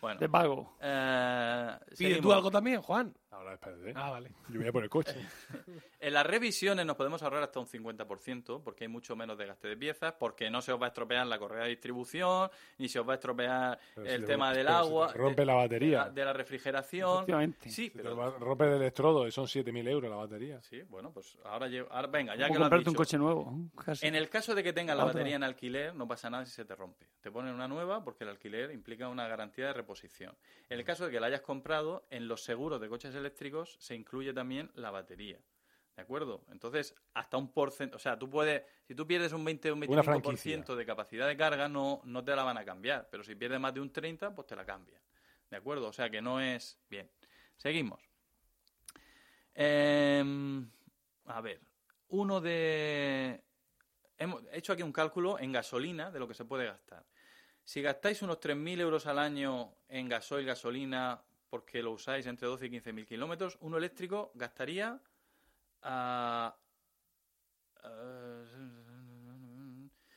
Bueno, 0.00 0.18
de 0.20 0.28
pago. 0.28 0.76
eh, 0.80 1.78
¿Pide 1.96 2.20
tú 2.20 2.32
algo 2.32 2.50
también, 2.50 2.80
Juan? 2.82 3.14
Ahora 3.32 3.54
espérate. 3.54 3.92
Ah, 3.94 4.10
vale. 4.10 4.32
Yo 4.48 4.58
voy 4.58 4.68
a 4.68 4.72
por 4.72 4.82
el 4.82 4.90
coche. 4.90 5.14
En 6.02 6.14
las 6.14 6.24
revisiones 6.24 6.86
nos 6.86 6.96
podemos 6.96 7.22
ahorrar 7.22 7.42
hasta 7.42 7.60
un 7.60 7.66
50%, 7.66 8.62
porque 8.64 8.84
hay 8.84 8.88
mucho 8.88 9.14
menos 9.16 9.36
desgaste 9.36 9.68
de 9.68 9.76
piezas, 9.76 10.14
porque 10.18 10.48
no 10.48 10.62
se 10.62 10.72
os 10.72 10.80
va 10.80 10.86
a 10.86 10.88
estropear 10.88 11.26
la 11.26 11.38
correa 11.38 11.64
de 11.64 11.68
distribución, 11.68 12.48
ni 12.78 12.88
se 12.88 12.98
os 13.00 13.06
va 13.06 13.12
a 13.12 13.14
estropear 13.16 13.78
Pero 13.94 14.06
si 14.06 14.12
el 14.14 14.20
te- 14.22 14.26
tema 14.28 14.50
del 14.54 14.66
agua, 14.68 15.12
te 15.12 15.18
rompe 15.18 15.42
de, 15.42 15.46
la 15.46 15.54
batería. 15.54 15.98
de 16.04 16.04
la, 16.06 16.10
de 16.10 16.24
la 16.24 16.32
refrigeración. 16.32 17.12
Efectivamente. 17.16 17.68
Sí, 17.68 17.70
Si 17.70 17.90
te 17.90 18.02
pero... 18.02 18.38
rompe 18.38 18.64
el 18.64 18.72
electrodo 18.80 19.28
y 19.28 19.30
son 19.30 19.44
7.000 19.44 19.88
euros 19.90 20.10
la 20.10 20.16
batería. 20.16 20.62
Sí, 20.62 20.80
bueno, 20.88 21.12
pues 21.12 21.36
ahora, 21.44 21.68
llevo- 21.68 21.88
ahora 21.90 22.08
venga, 22.08 22.34
ya 22.34 22.46
que 22.46 22.54
lo 22.54 22.54
has 22.54 22.60
comprarte 22.60 22.88
un 22.88 22.94
dicho. 22.94 22.96
coche 22.96 23.18
nuevo. 23.18 23.54
casi. 23.84 24.06
En 24.06 24.14
el 24.14 24.30
caso 24.30 24.54
de 24.54 24.62
que 24.62 24.72
tengas 24.72 24.96
la 24.96 25.04
Otra. 25.04 25.12
batería 25.18 25.36
en 25.36 25.42
alquiler, 25.44 25.94
no 25.94 26.08
pasa 26.08 26.30
nada 26.30 26.46
si 26.46 26.52
se 26.52 26.64
te 26.64 26.74
rompe. 26.74 27.06
Te 27.20 27.30
ponen 27.30 27.52
una 27.54 27.68
nueva 27.68 28.02
porque 28.02 28.24
el 28.24 28.30
alquiler 28.30 28.70
implica 28.70 29.06
una 29.08 29.28
garantía 29.28 29.66
de 29.66 29.74
reposición. 29.74 30.34
En 30.70 30.78
el 30.78 30.84
caso 30.86 31.04
de 31.04 31.10
que 31.12 31.20
la 31.20 31.26
hayas 31.26 31.42
comprado, 31.42 32.06
en 32.08 32.26
los 32.26 32.42
seguros 32.42 32.80
de 32.80 32.88
coches 32.88 33.12
eléctricos 33.20 33.76
se 33.78 33.94
incluye 33.94 34.32
también 34.32 34.70
la 34.74 34.90
batería. 34.90 35.38
¿De 35.96 36.02
acuerdo? 36.02 36.44
Entonces, 36.50 36.94
hasta 37.14 37.36
un 37.36 37.52
porcentaje, 37.52 37.96
o 37.96 37.98
sea, 37.98 38.18
tú 38.18 38.30
puedes, 38.30 38.62
si 38.86 38.94
tú 38.94 39.06
pierdes 39.06 39.32
un 39.32 39.44
20 39.44 39.70
o 39.70 39.74
un 39.74 39.84
Una 39.86 40.02
25% 40.02 40.04
franquicia. 40.04 40.74
de 40.76 40.86
capacidad 40.86 41.28
de 41.28 41.36
carga, 41.36 41.68
no, 41.68 42.00
no 42.04 42.24
te 42.24 42.34
la 42.34 42.42
van 42.42 42.56
a 42.56 42.64
cambiar. 42.64 43.08
Pero 43.10 43.22
si 43.22 43.34
pierdes 43.34 43.60
más 43.60 43.74
de 43.74 43.80
un 43.80 43.92
30, 43.92 44.34
pues 44.34 44.46
te 44.46 44.56
la 44.56 44.64
cambian. 44.64 45.00
¿De 45.50 45.56
acuerdo? 45.56 45.88
O 45.88 45.92
sea, 45.92 46.08
que 46.08 46.22
no 46.22 46.40
es... 46.40 46.78
Bien. 46.88 47.10
Seguimos. 47.56 48.00
Em, 49.54 50.70
a 51.26 51.40
ver, 51.40 51.60
uno 52.08 52.40
de... 52.40 53.42
Hemos 54.16 54.42
hecho 54.52 54.72
aquí 54.72 54.82
un 54.82 54.92
cálculo 54.92 55.38
en 55.38 55.52
gasolina 55.52 56.10
de 56.10 56.18
lo 56.18 56.28
que 56.28 56.34
se 56.34 56.44
puede 56.44 56.66
gastar. 56.66 57.04
Si 57.64 57.82
gastáis 57.82 58.22
unos 58.22 58.40
3.000 58.40 58.80
euros 58.80 59.06
al 59.06 59.18
año 59.18 59.74
en 59.88 60.08
gasoil, 60.08 60.46
gasolina, 60.46 61.22
porque 61.50 61.82
lo 61.82 61.90
usáis 61.92 62.26
entre 62.26 62.46
12 62.48 62.66
y 62.66 62.70
15.000 62.70 63.06
kilómetros, 63.06 63.58
uno 63.60 63.76
eléctrico 63.76 64.30
gastaría... 64.34 64.98
ah, 65.82 66.56
ah, 67.82 68.42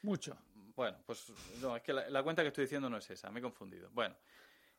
Mucho. 0.04 0.38
bueno, 0.76 0.98
pues 1.06 1.32
no, 1.62 1.76
es 1.76 1.82
que 1.82 1.94
la, 1.94 2.10
la 2.10 2.24
cuenta 2.24 2.42
que 2.42 2.50
estoy 2.50 2.66
diciendo 2.66 2.90
no 2.90 2.98
es 2.98 3.10
esa, 3.10 3.32
me 3.32 3.40
he 3.40 3.42
confundido. 3.42 3.90
Bueno, 3.92 4.16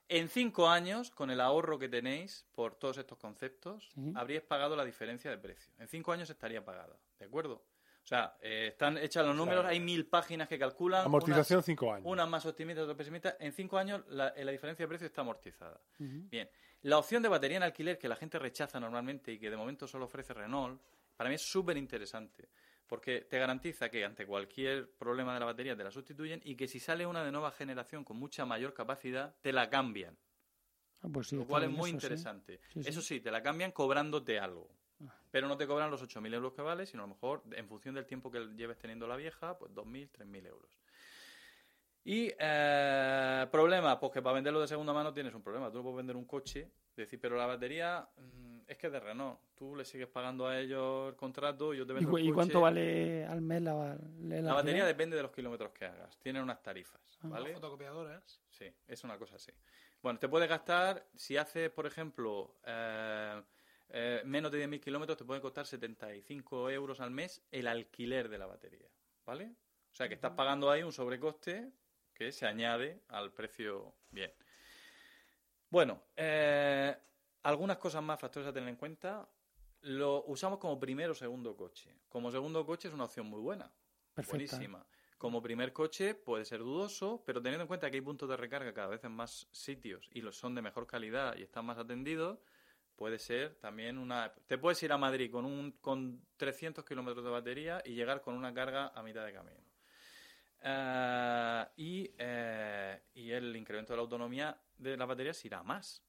en 0.09 0.28
cinco 0.28 0.68
años, 0.68 1.10
con 1.10 1.31
el 1.31 1.40
ahorro 1.40 1.78
que 1.78 1.89
tenéis 1.89 2.47
por 2.52 2.74
todos 2.74 2.98
estos 2.98 3.16
conceptos, 3.18 3.90
habríais 4.14 4.44
pagado 4.44 4.76
la 4.76 4.85
diferencia 4.85 5.31
de 5.31 5.39
precio. 5.39 5.72
En 5.78 5.89
cinco 5.89 6.12
años 6.12 6.28
estaría 6.28 6.62
pagada, 6.62 6.98
¿de 7.18 7.24
acuerdo? 7.24 7.64
O 8.05 8.06
sea, 8.06 8.36
eh, 8.43 8.68
están 8.72 8.98
hechas 8.98 9.24
los 9.24 9.35
números, 9.35 9.64
hay 9.64 9.81
mil 9.81 10.05
páginas 10.06 10.47
que 10.47 10.59
calculan. 10.59 11.06
Amortización 11.06 11.56
unas- 11.59 11.64
5 11.64 11.90
años. 11.94 12.06
unas 12.06 12.28
más 12.28 12.44
optimistas, 12.44 12.82
otras 12.82 12.98
pesimistas. 12.98 13.36
En 13.40 13.52
cinco 13.52 13.78
años 13.78 14.02
la, 14.09 14.28
eh, 14.28 14.44
la 14.44 14.52
diferencia 14.52 14.85
de 14.85 14.89
precio 14.89 15.06
está 15.06 15.22
amortizada. 15.22 15.81
Bien, 15.98 16.48
la 16.82 16.98
opción 16.98 17.22
de 17.22 17.31
batería 17.31 17.56
en 17.56 17.62
alquiler 17.62 17.98
que 17.98 18.06
la 18.06 18.16
gente 18.16 18.39
rechaza 18.39 18.78
normalmente 18.78 19.32
y 19.32 19.39
que 19.39 19.48
de 19.48 19.56
momento 19.56 19.89
solo 19.89 20.05
ofrece 20.05 20.35
Renault, 20.35 20.82
para 21.16 21.31
mí 21.31 21.36
es 21.36 21.43
súper 21.43 21.78
interesante. 21.78 22.51
Porque 22.86 23.22
te 23.22 23.39
garantiza 23.39 23.89
que 23.89 24.05
ante 24.05 24.26
cualquier 24.26 24.90
problema 24.98 25.32
de 25.32 25.40
la 25.40 25.47
batería 25.47 25.74
te 25.74 25.82
la 25.82 25.90
sustituyen 25.90 26.43
y 26.44 26.55
que 26.56 26.68
si 26.68 26.78
sale 26.78 27.06
una 27.06 27.24
de 27.24 27.32
nueva 27.32 27.51
generación 27.52 28.05
con 28.05 28.18
mucha 28.18 28.44
mayor 28.44 28.74
capacidad, 28.74 29.35
te 29.40 29.51
la 29.51 29.70
cambian. 29.70 30.18
Ah, 31.01 31.09
pues 31.10 31.28
sí, 31.28 31.36
lo 31.36 31.47
cual 31.47 31.64
es 31.64 31.70
muy 31.70 31.89
eso, 31.89 31.97
interesante. 31.97 32.60
Sí, 32.74 32.82
sí. 32.82 32.89
Eso 32.90 33.01
sí, 33.01 33.20
te 33.20 33.31
la 33.31 33.43
cambian 33.43 33.72
cobrándote 33.72 34.39
algo. 34.39 34.68
Pero 35.30 35.48
no 35.48 35.56
te 35.56 35.66
cobran 35.66 35.90
los 35.90 36.00
8.000 36.02 36.32
euros 36.34 36.52
que 36.52 36.62
vale, 36.62 36.86
sino 36.86 37.02
a 37.02 37.06
lo 37.06 37.14
mejor, 37.14 37.42
en 37.52 37.66
función 37.68 37.94
del 37.94 38.06
tiempo 38.06 38.30
que 38.30 38.40
lleves 38.56 38.78
teniendo 38.78 39.06
la 39.06 39.16
vieja, 39.16 39.58
pues 39.58 39.72
2.000, 39.74 40.08
3.000 40.10 40.46
euros. 40.46 40.70
Y 42.04 42.30
eh, 42.38 43.46
problema, 43.50 43.98
pues 43.98 44.12
que 44.12 44.20
para 44.22 44.34
venderlo 44.34 44.60
de 44.60 44.68
segunda 44.68 44.92
mano 44.92 45.12
tienes 45.12 45.34
un 45.34 45.42
problema. 45.42 45.70
Tú 45.70 45.78
no 45.78 45.82
puedes 45.84 45.96
vender 45.96 46.16
un 46.16 46.26
coche, 46.26 46.70
decir, 46.94 47.18
pero 47.18 47.34
la 47.36 47.46
batería 47.46 48.06
mm, 48.16 48.58
es 48.66 48.76
que 48.76 48.86
es 48.88 48.92
de 48.92 49.00
Renault. 49.00 49.40
Tú 49.54 49.74
le 49.74 49.84
sigues 49.86 50.06
pagando 50.08 50.46
a 50.46 50.58
ellos 50.58 51.08
el 51.08 51.16
contrato, 51.16 51.72
yo 51.72 51.86
te 51.86 51.92
¿Y, 51.92 51.96
vendo 51.96 52.10
cu- 52.10 52.18
el 52.18 52.24
y 52.24 52.26
coche. 52.26 52.34
cuánto 52.34 52.60
vale 52.60 53.24
al 53.24 53.40
mes 53.40 53.62
la, 53.62 53.98
la, 54.20 54.42
La 54.42 54.52
batería 54.54 54.84
depende 54.84 55.16
de 55.16 55.22
los 55.22 55.32
kilómetros 55.32 55.72
que 55.72 55.86
hagas. 55.86 56.18
Tienen 56.20 56.42
unas 56.42 56.62
tarifas, 56.62 57.00
Ah. 57.22 57.28
¿vale? 57.28 57.54
Fotocopiadoras. 57.54 58.42
Sí, 58.50 58.70
es 58.86 59.02
una 59.02 59.18
cosa 59.18 59.36
así. 59.36 59.50
Bueno, 60.02 60.18
te 60.18 60.28
puede 60.28 60.46
gastar, 60.46 61.06
si 61.14 61.38
haces, 61.38 61.70
por 61.70 61.86
ejemplo, 61.86 62.56
eh, 62.66 63.42
eh, 63.90 64.23
menos 64.24 64.51
de 64.51 64.66
10.000 64.66 64.81
kilómetros, 64.81 65.19
te 65.19 65.24
puede 65.24 65.40
costar 65.40 65.66
75 65.66 66.70
euros 66.70 67.01
al 67.01 67.11
mes 67.11 67.43
el 67.51 67.66
alquiler 67.66 68.28
de 68.28 68.39
la 68.39 68.47
batería, 68.47 68.89
¿vale? 69.24 69.55
O 69.93 69.94
sea, 69.94 70.09
que 70.09 70.15
estás 70.15 70.32
pagando 70.32 70.70
ahí 70.70 70.82
un 70.82 70.93
sobrecoste 70.93 71.70
que 72.12 72.32
se 72.32 72.47
añade 72.47 73.02
al 73.09 73.32
precio 73.32 73.94
bien. 74.11 74.32
Bueno, 75.70 76.02
eh, 76.16 76.97
algunas 77.43 77.78
cosas 77.78 78.02
más, 78.02 78.19
factores 78.19 78.48
a 78.48 78.52
tener 78.52 78.69
en 78.69 78.77
cuenta. 78.77 79.28
Lo 79.82 80.24
usamos 80.24 80.59
como 80.59 80.78
primer 80.78 81.11
o 81.11 81.15
segundo 81.15 81.56
coche. 81.56 81.94
Como 82.09 82.31
segundo 82.31 82.65
coche 82.65 82.89
es 82.89 82.94
una 82.94 83.05
opción 83.05 83.27
muy 83.27 83.40
buena. 83.40 83.70
Perfecta. 84.15 84.56
Buenísima. 84.56 84.86
Como 85.19 85.43
primer 85.43 85.73
coche 85.73 86.15
puede 86.15 86.44
ser 86.44 86.61
dudoso, 86.61 87.23
pero 87.24 87.40
teniendo 87.40 87.62
en 87.62 87.69
cuenta 87.69 87.90
que 87.90 87.97
hay 87.97 88.02
puntos 88.02 88.28
de 88.28 88.36
recarga 88.36 88.73
cada 88.74 88.89
vez 88.89 89.05
en 89.05 89.12
más 89.12 89.48
sitios 89.52 90.09
y 90.12 90.20
los 90.20 90.36
son 90.36 90.55
de 90.55 90.62
mejor 90.62 90.86
calidad 90.86 91.36
y 91.36 91.43
están 91.43 91.65
más 91.65 91.78
atendidos, 91.78 92.39
puede 92.96 93.18
ser 93.18 93.56
también 93.56 93.98
una... 93.98 94.32
Te 94.46 94.58
puedes 94.58 94.82
ir 94.82 94.92
a 94.92 94.98
Madrid 94.98 95.30
con, 95.30 95.44
un, 95.44 95.72
con 95.80 96.24
300 96.36 96.84
kilómetros 96.84 97.24
de 97.24 97.30
batería 97.30 97.82
y 97.84 97.94
llegar 97.94 98.20
con 98.20 98.34
una 98.34 98.52
carga 98.52 98.92
a 98.94 99.02
mitad 99.02 99.24
de 99.24 99.32
camino. 99.32 99.60
Eh, 100.60 101.66
y, 101.76 102.10
eh, 102.16 103.02
y 103.14 103.30
el 103.30 103.54
incremento 103.56 103.92
de 103.92 103.96
la 103.96 104.02
autonomía 104.02 104.58
de 104.78 104.96
las 104.96 105.08
baterías 105.08 105.44
irá 105.44 105.62
más. 105.62 106.02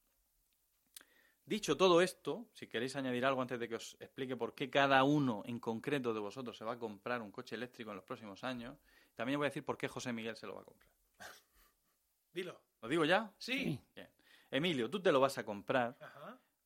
Dicho 1.46 1.78
todo 1.78 2.02
esto, 2.02 2.48
si 2.54 2.68
queréis 2.68 2.96
añadir 2.96 3.24
algo 3.26 3.42
antes 3.42 3.60
de 3.60 3.70
que 3.70 3.76
os 3.76 3.96
explique 4.00 4.36
por 4.36 4.56
qué 4.56 4.70
cada 4.70 5.04
uno 5.04 5.44
en 5.46 5.60
concreto 5.60 6.14
de 6.14 6.20
vosotros 6.20 6.58
se 6.58 6.66
va 6.66 6.74
a 6.74 6.80
comprar 6.80 7.22
un 7.22 7.32
coche 7.32 7.56
eléctrico 7.56 7.92
en 7.92 7.98
los 7.98 8.06
próximos 8.06 8.44
años, 8.44 8.80
también 9.14 9.38
voy 9.38 9.46
a 9.46 9.50
decir 9.50 9.64
por 9.64 9.78
qué 9.78 9.88
José 9.88 10.12
Miguel 10.12 10.36
se 10.36 10.48
lo 10.48 10.56
va 10.56 10.62
a 10.62 10.66
comprar. 10.66 10.90
Dilo. 12.34 12.60
¿Lo 12.82 12.88
digo 12.88 13.06
ya? 13.06 13.32
Sí. 13.38 13.80
Bien. 13.94 14.10
Emilio, 14.50 14.90
tú 14.90 15.00
te 15.02 15.12
lo 15.12 15.20
vas 15.20 15.38
a 15.38 15.46
comprar 15.46 15.98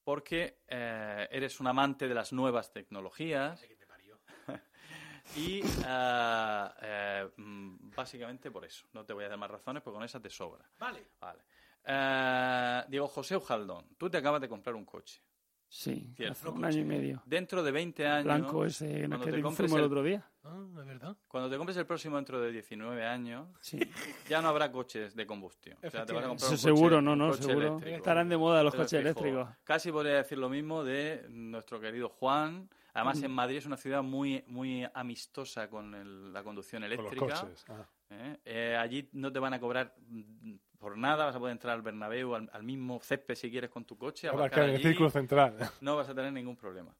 porque 0.09 0.61
eh, 0.67 1.27
eres 1.29 1.59
un 1.59 1.67
amante 1.67 2.07
de 2.07 2.15
las 2.15 2.33
nuevas 2.33 2.73
tecnologías 2.73 3.63
y 5.35 5.61
eh, 5.85 7.29
mm, 7.37 7.91
básicamente 7.95 8.49
por 8.49 8.65
eso. 8.65 8.87
No 8.93 9.05
te 9.05 9.13
voy 9.13 9.25
a 9.25 9.29
dar 9.29 9.37
más 9.37 9.51
razones 9.51 9.83
porque 9.83 9.97
con 9.97 10.03
esa 10.03 10.19
te 10.19 10.31
sobra. 10.31 10.67
Vale. 10.79 11.05
Vale. 11.19 11.43
Eh, 11.85 12.85
Diego 12.87 13.07
José 13.07 13.37
Ujaldón, 13.37 13.85
tú 13.99 14.09
te 14.09 14.17
acabas 14.17 14.41
de 14.41 14.49
comprar 14.49 14.73
un 14.73 14.83
coche. 14.83 15.21
Sí, 15.71 16.11
Cierto. 16.15 16.31
hace 16.33 16.49
un 16.49 16.65
año 16.65 16.79
y 16.79 16.83
medio. 16.83 17.21
Dentro 17.27 17.61
de 17.61 17.71
20 17.71 18.07
años, 18.07 18.23
Blanco 18.25 18.65
ese 18.65 19.07
compres 19.07 19.55
fuimos 19.55 19.73
el 19.73 19.79
el- 19.79 19.83
otro 19.85 20.01
día. 20.03 20.25
Ah, 20.43 20.65
es 20.79 20.85
verdad. 20.87 21.15
cuando 21.27 21.47
te 21.47 21.57
compres 21.57 21.77
el 21.77 21.85
próximo 21.85 22.15
dentro 22.15 22.41
de 22.41 22.51
19 22.51 23.05
años, 23.05 23.47
Sí. 23.61 23.79
ya 24.27 24.41
no 24.41 24.47
habrá 24.47 24.71
coches 24.71 25.15
de 25.15 25.27
combustión. 25.27 25.77
O 25.83 25.89
sea, 25.91 26.05
te 26.07 26.13
vas 26.13 26.25
a 26.25 26.27
comprar 26.27 26.51
Eso 26.53 26.67
un 26.67 26.73
coche- 26.73 26.75
seguro, 26.75 27.01
no, 27.03 27.15
no, 27.15 27.29
coche 27.29 27.43
seguro. 27.43 27.67
eléctrico. 27.67 27.97
Estarán 27.97 28.29
de 28.29 28.37
moda 28.37 28.63
los 28.63 28.73
coches 28.73 28.93
eléctricos. 28.93 29.47
Casi 29.63 29.91
podría 29.91 30.15
decir 30.15 30.39
lo 30.39 30.49
mismo 30.49 30.83
de 30.83 31.27
nuestro 31.29 31.79
querido 31.79 32.09
Juan. 32.09 32.67
Además, 32.95 33.21
en 33.21 33.31
Madrid 33.31 33.57
es 33.57 33.67
una 33.67 33.77
ciudad 33.77 34.01
muy, 34.01 34.43
muy 34.47 34.87
amistosa 34.95 35.69
con 35.69 35.93
el- 35.93 36.33
la 36.33 36.43
conducción 36.43 36.81
Con 36.81 36.89
los 36.89 36.99
eléctrica. 36.99 37.41
coches. 37.41 37.63
Ah. 37.69 37.85
¿eh? 38.09 38.37
Eh, 38.43 38.75
allí 38.75 39.07
no 39.13 39.31
te 39.31 39.37
van 39.37 39.53
a 39.53 39.59
cobrar 39.59 39.93
mm, 40.07 40.55
por 40.79 40.97
nada, 40.97 41.25
vas 41.25 41.35
a 41.35 41.39
poder 41.39 41.51
entrar 41.51 41.75
al 41.75 41.81
Bernabéu, 41.81 42.35
al, 42.35 42.49
al 42.51 42.63
mismo 42.63 42.99
césped 43.01 43.35
si 43.35 43.51
quieres 43.51 43.69
con 43.69 43.85
tu 43.85 43.97
coche. 43.97 44.29
Aparcar 44.29 44.63
que 44.65 44.69
en 44.69 44.75
el 44.75 44.81
círculo 44.81 45.09
central. 45.09 45.55
no 45.81 45.95
vas 45.97 46.09
a 46.09 46.15
tener 46.15 46.31
ningún 46.33 46.55
problema. 46.55 46.95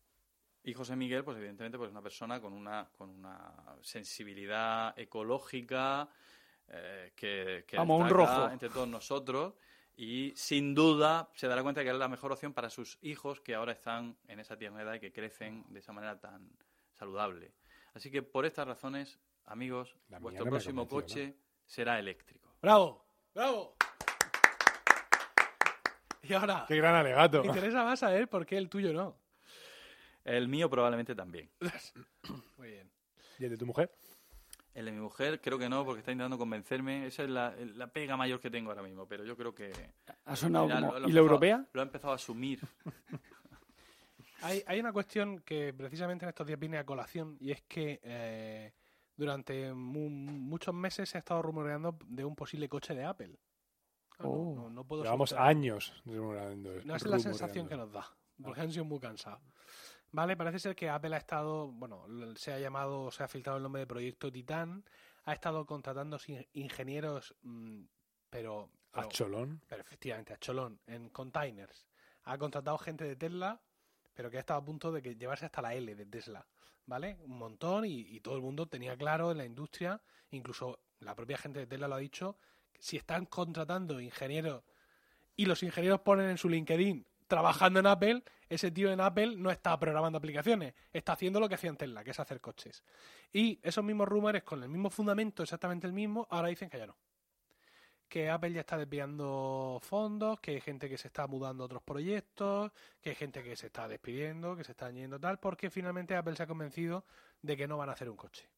Y 0.64 0.73
José 0.73 0.95
Miguel, 0.95 1.23
pues 1.23 1.38
evidentemente, 1.38 1.77
pues 1.77 1.88
es 1.88 1.91
una 1.91 2.01
persona 2.01 2.41
con 2.41 2.53
una, 2.53 2.88
con 2.97 3.10
una 3.10 3.77
sensibilidad 3.81 4.93
ecológica 4.99 6.10
eh, 6.68 7.14
que, 7.15 7.64
que 7.65 7.77
Vamos, 7.77 8.01
un 8.01 8.07
destaca 8.07 8.35
rojo. 8.35 8.51
entre 8.51 8.69
todos 8.69 8.88
nosotros 8.88 9.53
y 9.95 10.31
sin 10.35 10.76
duda 10.76 11.30
se 11.34 11.47
dará 11.47 11.64
cuenta 11.64 11.84
que 11.84 11.89
es 11.89 11.95
la 11.95 12.07
mejor 12.07 12.31
opción 12.31 12.53
para 12.53 12.69
sus 12.69 12.97
hijos 13.01 13.41
que 13.41 13.56
ahora 13.56 13.72
están 13.72 14.18
en 14.27 14.39
esa 14.39 14.57
tierna 14.57 14.81
edad 14.81 14.93
y 14.93 14.99
que 14.99 15.11
crecen 15.11 15.65
de 15.69 15.80
esa 15.80 15.93
manera 15.93 16.19
tan 16.19 16.49
saludable. 16.93 17.53
Así 17.93 18.11
que 18.11 18.22
por 18.22 18.45
estas 18.45 18.68
razones, 18.68 19.19
amigos, 19.45 19.97
La 20.10 20.19
vuestro 20.19 20.45
próximo 20.45 20.88
coche 20.88 21.35
será 21.65 21.97
eléctrico. 21.99 22.56
¡Bravo! 22.61 23.09
¡Bravo! 23.39 23.73
Y 26.23 26.33
ahora, 26.33 26.65
Qué 26.67 26.75
gran 26.75 26.93
alegato. 26.93 27.39
me 27.41 27.47
interesa 27.47 27.85
más 27.85 27.97
saber 28.01 28.27
por 28.27 28.45
qué 28.45 28.57
el 28.57 28.67
tuyo 28.67 28.91
no. 28.91 29.15
El 30.25 30.49
mío 30.49 30.69
probablemente 30.69 31.15
también. 31.15 31.49
Muy 32.57 32.67
bien. 32.71 32.91
¿Y 33.39 33.45
el 33.45 33.51
de 33.51 33.57
tu 33.57 33.65
mujer? 33.65 33.95
El 34.73 34.87
de 34.87 34.91
mi 34.91 34.99
mujer 34.99 35.39
creo 35.39 35.57
que 35.57 35.69
no, 35.69 35.85
porque 35.85 35.99
está 35.99 36.11
intentando 36.11 36.37
convencerme. 36.37 37.07
Esa 37.07 37.23
es 37.23 37.29
la, 37.29 37.55
la 37.77 37.87
pega 37.87 38.17
mayor 38.17 38.41
que 38.41 38.49
tengo 38.51 38.71
ahora 38.71 38.83
mismo, 38.83 39.07
pero 39.07 39.23
yo 39.23 39.37
creo 39.37 39.55
que... 39.55 39.71
Ha 40.25 40.35
sonado 40.35 40.67
como... 40.67 40.91
lo- 40.91 40.99
lo 40.99 41.07
¿Y 41.07 41.13
la 41.13 41.19
europea? 41.21 41.65
Lo 41.71 41.79
ha 41.79 41.85
empezado 41.85 42.11
a 42.11 42.15
asumir. 42.17 42.59
Hay, 44.41 44.63
hay 44.67 44.79
una 44.81 44.91
cuestión 44.93 45.39
que 45.39 45.73
precisamente 45.73 46.23
en 46.25 46.29
estos 46.29 46.45
días 46.47 46.59
viene 46.59 46.77
a 46.77 46.85
colación 46.85 47.37
y 47.41 47.51
es 47.51 47.61
que 47.63 47.99
eh, 48.03 48.73
durante 49.19 49.73
mu- 49.73 50.09
muchos 50.09 50.73
meses 50.73 51.09
se 51.09 51.17
ha 51.17 51.19
estado 51.19 51.41
rumoreando 51.41 51.97
de 52.05 52.23
un 52.23 52.35
posible 52.35 52.69
coche 52.69 52.95
de 52.95 53.03
Apple. 53.03 53.37
Claro, 54.09 54.31
Oh. 54.31 54.55
no, 54.55 54.69
no 54.69 54.83
puedo 54.85 55.03
Llevamos 55.03 55.31
soltar- 55.31 55.47
años 55.47 56.01
rumorando 56.05 56.71
No 56.85 56.95
es 56.95 57.05
la 57.05 57.19
sensación 57.19 57.67
que 57.67 57.75
nos 57.75 57.91
da, 57.91 58.05
porque 58.41 58.61
han 58.61 58.71
sido 58.71 58.85
muy 58.85 58.99
cansados. 58.99 59.41
Vale, 60.11 60.35
parece 60.37 60.59
ser 60.59 60.75
que 60.75 60.89
Apple 60.89 61.13
ha 61.15 61.19
estado, 61.19 61.67
bueno, 61.71 62.05
se 62.35 62.51
ha 62.53 62.59
llamado, 62.59 63.11
se 63.11 63.23
ha 63.23 63.27
filtrado 63.27 63.57
el 63.57 63.63
nombre 63.63 63.81
de 63.81 63.87
Proyecto 63.87 64.31
Titán, 64.31 64.83
ha 65.25 65.33
estado 65.33 65.65
contratando 65.65 66.17
ingenieros, 66.53 67.35
mm, 67.41 67.83
pero, 68.29 68.71
A 68.93 69.01
pero- 69.01 69.09
Cholón. 69.09 69.61
pero 69.67 69.81
efectivamente, 69.81 70.33
a 70.33 70.37
Cholón, 70.37 70.79
en 70.87 71.09
containers. 71.09 71.85
Ha 72.23 72.37
contratado 72.37 72.77
gente 72.77 73.03
de 73.03 73.15
Tesla, 73.17 73.61
pero 74.13 74.29
que 74.31 74.37
ha 74.37 74.39
estado 74.39 74.59
a 74.61 74.65
punto 74.65 74.91
de 74.91 75.01
que 75.01 75.15
llevarse 75.15 75.45
hasta 75.45 75.61
la 75.61 75.73
L 75.75 75.93
de 75.95 76.05
Tesla, 76.05 76.47
¿vale? 76.89 77.17
Un 77.21 77.37
montón 77.37 77.85
y, 77.85 78.19
todo 78.19 78.35
el 78.35 78.41
mundo 78.41 78.67
tenía 78.67 78.97
claro 78.97 79.31
en 79.31 79.37
la 79.37 79.45
industria, 79.45 80.01
incluso 80.31 80.79
la 80.99 81.15
propia 81.15 81.37
gente 81.37 81.59
de 81.59 81.67
Tesla 81.67 81.87
lo 81.87 81.95
ha 81.95 81.99
dicho, 81.99 82.37
si 82.79 82.97
están 82.97 83.27
contratando 83.27 84.01
ingenieros 84.01 84.63
y 85.35 85.45
los 85.45 85.63
ingenieros 85.63 86.01
ponen 86.01 86.29
en 86.29 86.37
su 86.37 86.49
LinkedIn 86.49 87.05
trabajando 87.27 87.79
en 87.79 87.85
Apple, 87.85 88.23
ese 88.49 88.71
tío 88.71 88.91
en 88.91 88.99
Apple 88.99 89.35
no 89.37 89.51
está 89.51 89.79
programando 89.79 90.17
aplicaciones, 90.17 90.73
está 90.91 91.13
haciendo 91.13 91.39
lo 91.39 91.47
que 91.47 91.55
hacía 91.55 91.69
en 91.69 91.77
Tesla, 91.77 92.03
que 92.03 92.11
es 92.11 92.19
hacer 92.19 92.41
coches. 92.41 92.83
Y 93.31 93.59
esos 93.61 93.83
mismos 93.83 94.07
rumores, 94.07 94.43
con 94.43 94.63
el 94.63 94.69
mismo 94.69 94.89
fundamento, 94.89 95.43
exactamente 95.43 95.85
el 95.85 95.93
mismo, 95.93 96.27
ahora 96.31 96.47
dicen 96.47 96.69
que 96.69 96.79
ya 96.79 96.87
no 96.87 96.97
que 98.10 98.30
Apple 98.30 98.52
ya 98.52 98.61
está 98.61 98.77
desviando 98.77 99.80
fondos, 99.81 100.40
que 100.40 100.52
hay 100.52 100.61
gente 100.61 100.90
que 100.90 100.98
se 100.98 101.07
está 101.07 101.27
mudando 101.27 101.64
a 101.64 101.65
otros 101.68 101.84
proyectos, 101.84 102.72
que 103.02 103.11
hay 103.11 103.15
gente 103.15 103.44
que 103.44 103.56
se 103.56 103.68
está 103.68 103.88
despidiendo, 103.88 104.56
que 104.56 104.64
se 104.64 104.72
está 104.72 104.90
yendo 104.91 105.19
tal, 105.19 105.40
porque 105.40 105.69
finalmente 105.69 106.15
Apple 106.15 106.36
se 106.36 106.44
ha 106.44 106.48
convencido 106.48 107.06
de 107.41 107.56
que 107.56 107.68
no 107.68 107.77
van 107.77 107.90
a 107.90 107.94
hacer 107.94 108.10
un 108.10 108.18
coche. 108.18 108.49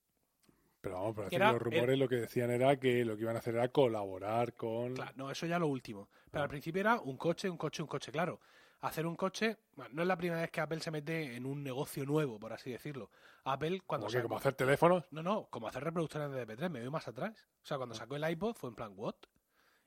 Pero 0.79 0.95
vamos, 0.95 1.15
decir, 1.17 1.35
era- 1.35 1.51
los 1.51 1.61
rumores 1.61 1.99
lo 1.99 2.07
que 2.09 2.15
decían 2.15 2.49
era 2.49 2.75
que 2.79 3.05
lo 3.05 3.15
que 3.15 3.21
iban 3.23 3.35
a 3.35 3.39
hacer 3.39 3.53
era 3.55 3.67
colaborar 3.67 4.53
con... 4.55 4.95
Claro, 4.95 5.11
no, 5.15 5.29
eso 5.29 5.45
ya 5.45 5.59
lo 5.59 5.67
último. 5.67 6.09
Pero 6.31 6.43
al 6.43 6.49
principio 6.49 6.79
era 6.79 6.99
un 6.99 7.17
coche, 7.17 7.49
un 7.49 7.57
coche, 7.57 7.83
un 7.83 7.87
coche, 7.87 8.11
claro. 8.11 8.39
Hacer 8.79 9.05
un 9.05 9.15
coche, 9.15 9.57
no 9.91 10.01
es 10.01 10.07
la 10.07 10.17
primera 10.17 10.41
vez 10.41 10.49
que 10.49 10.59
Apple 10.59 10.79
se 10.79 10.89
mete 10.89 11.35
en 11.35 11.45
un 11.45 11.61
negocio 11.61 12.03
nuevo, 12.03 12.39
por 12.39 12.51
así 12.51 12.71
decirlo. 12.71 13.11
Apple 13.43 13.81
cuando 13.85 14.07
¿Cómo 14.07 14.17
que, 14.17 14.23
como 14.23 14.37
hacer 14.37 14.55
teléfonos? 14.55 15.03
No, 15.11 15.21
no, 15.21 15.45
como 15.51 15.67
hacer 15.67 15.83
reproductores 15.83 16.31
de 16.31 16.47
MP3, 16.47 16.69
me 16.71 16.79
voy 16.81 16.89
más 16.89 17.07
atrás. 17.07 17.47
O 17.61 17.65
sea, 17.67 17.77
cuando 17.77 17.93
sacó 17.93 18.15
el 18.15 18.27
iPod 18.27 18.55
fue 18.55 18.69
en 18.71 18.75
plan, 18.75 18.93
¿what? 18.95 19.13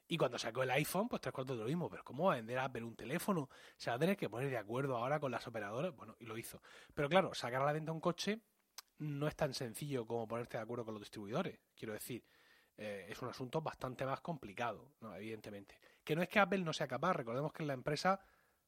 Y 0.06 0.18
cuando 0.18 0.38
sacó 0.38 0.62
el 0.62 0.70
iPhone, 0.70 1.08
pues 1.08 1.22
tres 1.22 1.32
cuartos 1.32 1.56
de 1.56 1.62
lo 1.62 1.68
mismo. 1.68 1.88
Pero 1.88 2.04
¿cómo 2.04 2.24
va 2.24 2.34
a 2.34 2.36
vender 2.36 2.58
Apple 2.58 2.84
un 2.84 2.96
teléfono? 2.96 3.48
Se 3.76 3.90
va 3.90 3.96
a 3.96 3.98
tener 3.98 4.16
que 4.16 4.28
poner 4.28 4.50
de 4.50 4.58
acuerdo 4.58 4.96
ahora 4.96 5.18
con 5.18 5.30
las 5.30 5.46
operadoras. 5.46 5.94
Bueno, 5.96 6.16
y 6.18 6.26
lo 6.26 6.36
hizo. 6.36 6.60
Pero 6.92 7.08
claro, 7.08 7.34
sacar 7.34 7.62
a 7.62 7.66
la 7.66 7.72
venta 7.72 7.92
un 7.92 8.00
coche 8.00 8.40
no 8.98 9.26
es 9.26 9.36
tan 9.36 9.54
sencillo 9.54 10.06
como 10.06 10.28
ponerte 10.28 10.56
de 10.56 10.62
acuerdo 10.62 10.84
con 10.84 10.94
los 10.94 11.02
distribuidores. 11.02 11.58
Quiero 11.74 11.94
decir, 11.94 12.24
eh, 12.76 13.06
es 13.08 13.20
un 13.22 13.28
asunto 13.28 13.60
bastante 13.60 14.04
más 14.04 14.20
complicado, 14.20 14.92
¿no? 15.00 15.14
evidentemente. 15.14 15.78
Que 16.02 16.14
no 16.14 16.22
es 16.22 16.28
que 16.28 16.38
Apple 16.38 16.58
no 16.58 16.72
sea 16.72 16.86
capaz. 16.86 17.14
Recordemos 17.14 17.52
que 17.52 17.62
es 17.62 17.66
la 17.66 17.74
empresa 17.74 18.20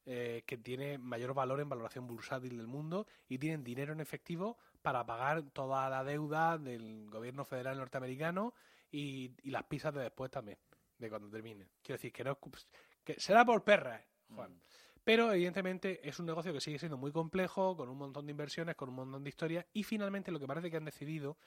eh, 0.04 0.44
que 0.46 0.56
tiene 0.56 0.98
mayor 0.98 1.34
valor 1.34 1.60
en 1.60 1.68
valoración 1.68 2.06
bursátil 2.06 2.56
del 2.56 2.68
mundo 2.68 3.06
y 3.28 3.38
tienen 3.38 3.64
dinero 3.64 3.92
en 3.92 4.00
efectivo 4.00 4.56
para 4.80 5.04
pagar 5.04 5.42
toda 5.50 5.90
la 5.90 6.04
deuda 6.04 6.58
del 6.58 7.10
gobierno 7.10 7.44
federal 7.44 7.76
norteamericano 7.78 8.54
y, 8.90 9.32
y 9.42 9.50
las 9.50 9.64
pizzas 9.64 9.92
de 9.94 10.02
después 10.02 10.30
también, 10.30 10.58
de 10.98 11.08
cuando 11.08 11.28
terminen. 11.30 11.68
Quiero 11.82 11.96
decir 11.96 12.12
que 12.12 12.24
no 12.24 12.38
es- 12.54 12.66
que 13.04 13.18
será 13.20 13.44
por 13.44 13.62
perras, 13.64 14.02
Juan. 14.34 14.60
Pero 15.04 15.32
evidentemente 15.32 16.06
es 16.08 16.18
un 16.18 16.26
negocio 16.26 16.52
que 16.52 16.60
sigue 16.60 16.78
siendo 16.80 16.96
muy 16.96 17.12
complejo, 17.12 17.76
con 17.76 17.88
un 17.88 17.96
montón 17.96 18.26
de 18.26 18.32
inversiones, 18.32 18.74
con 18.74 18.88
un 18.88 18.96
montón 18.96 19.22
de 19.22 19.28
historias 19.30 19.64
y 19.72 19.84
finalmente 19.84 20.32
lo 20.32 20.40
que 20.40 20.48
parece 20.48 20.68
que 20.70 20.76
han 20.78 20.84
decidido 20.84 21.38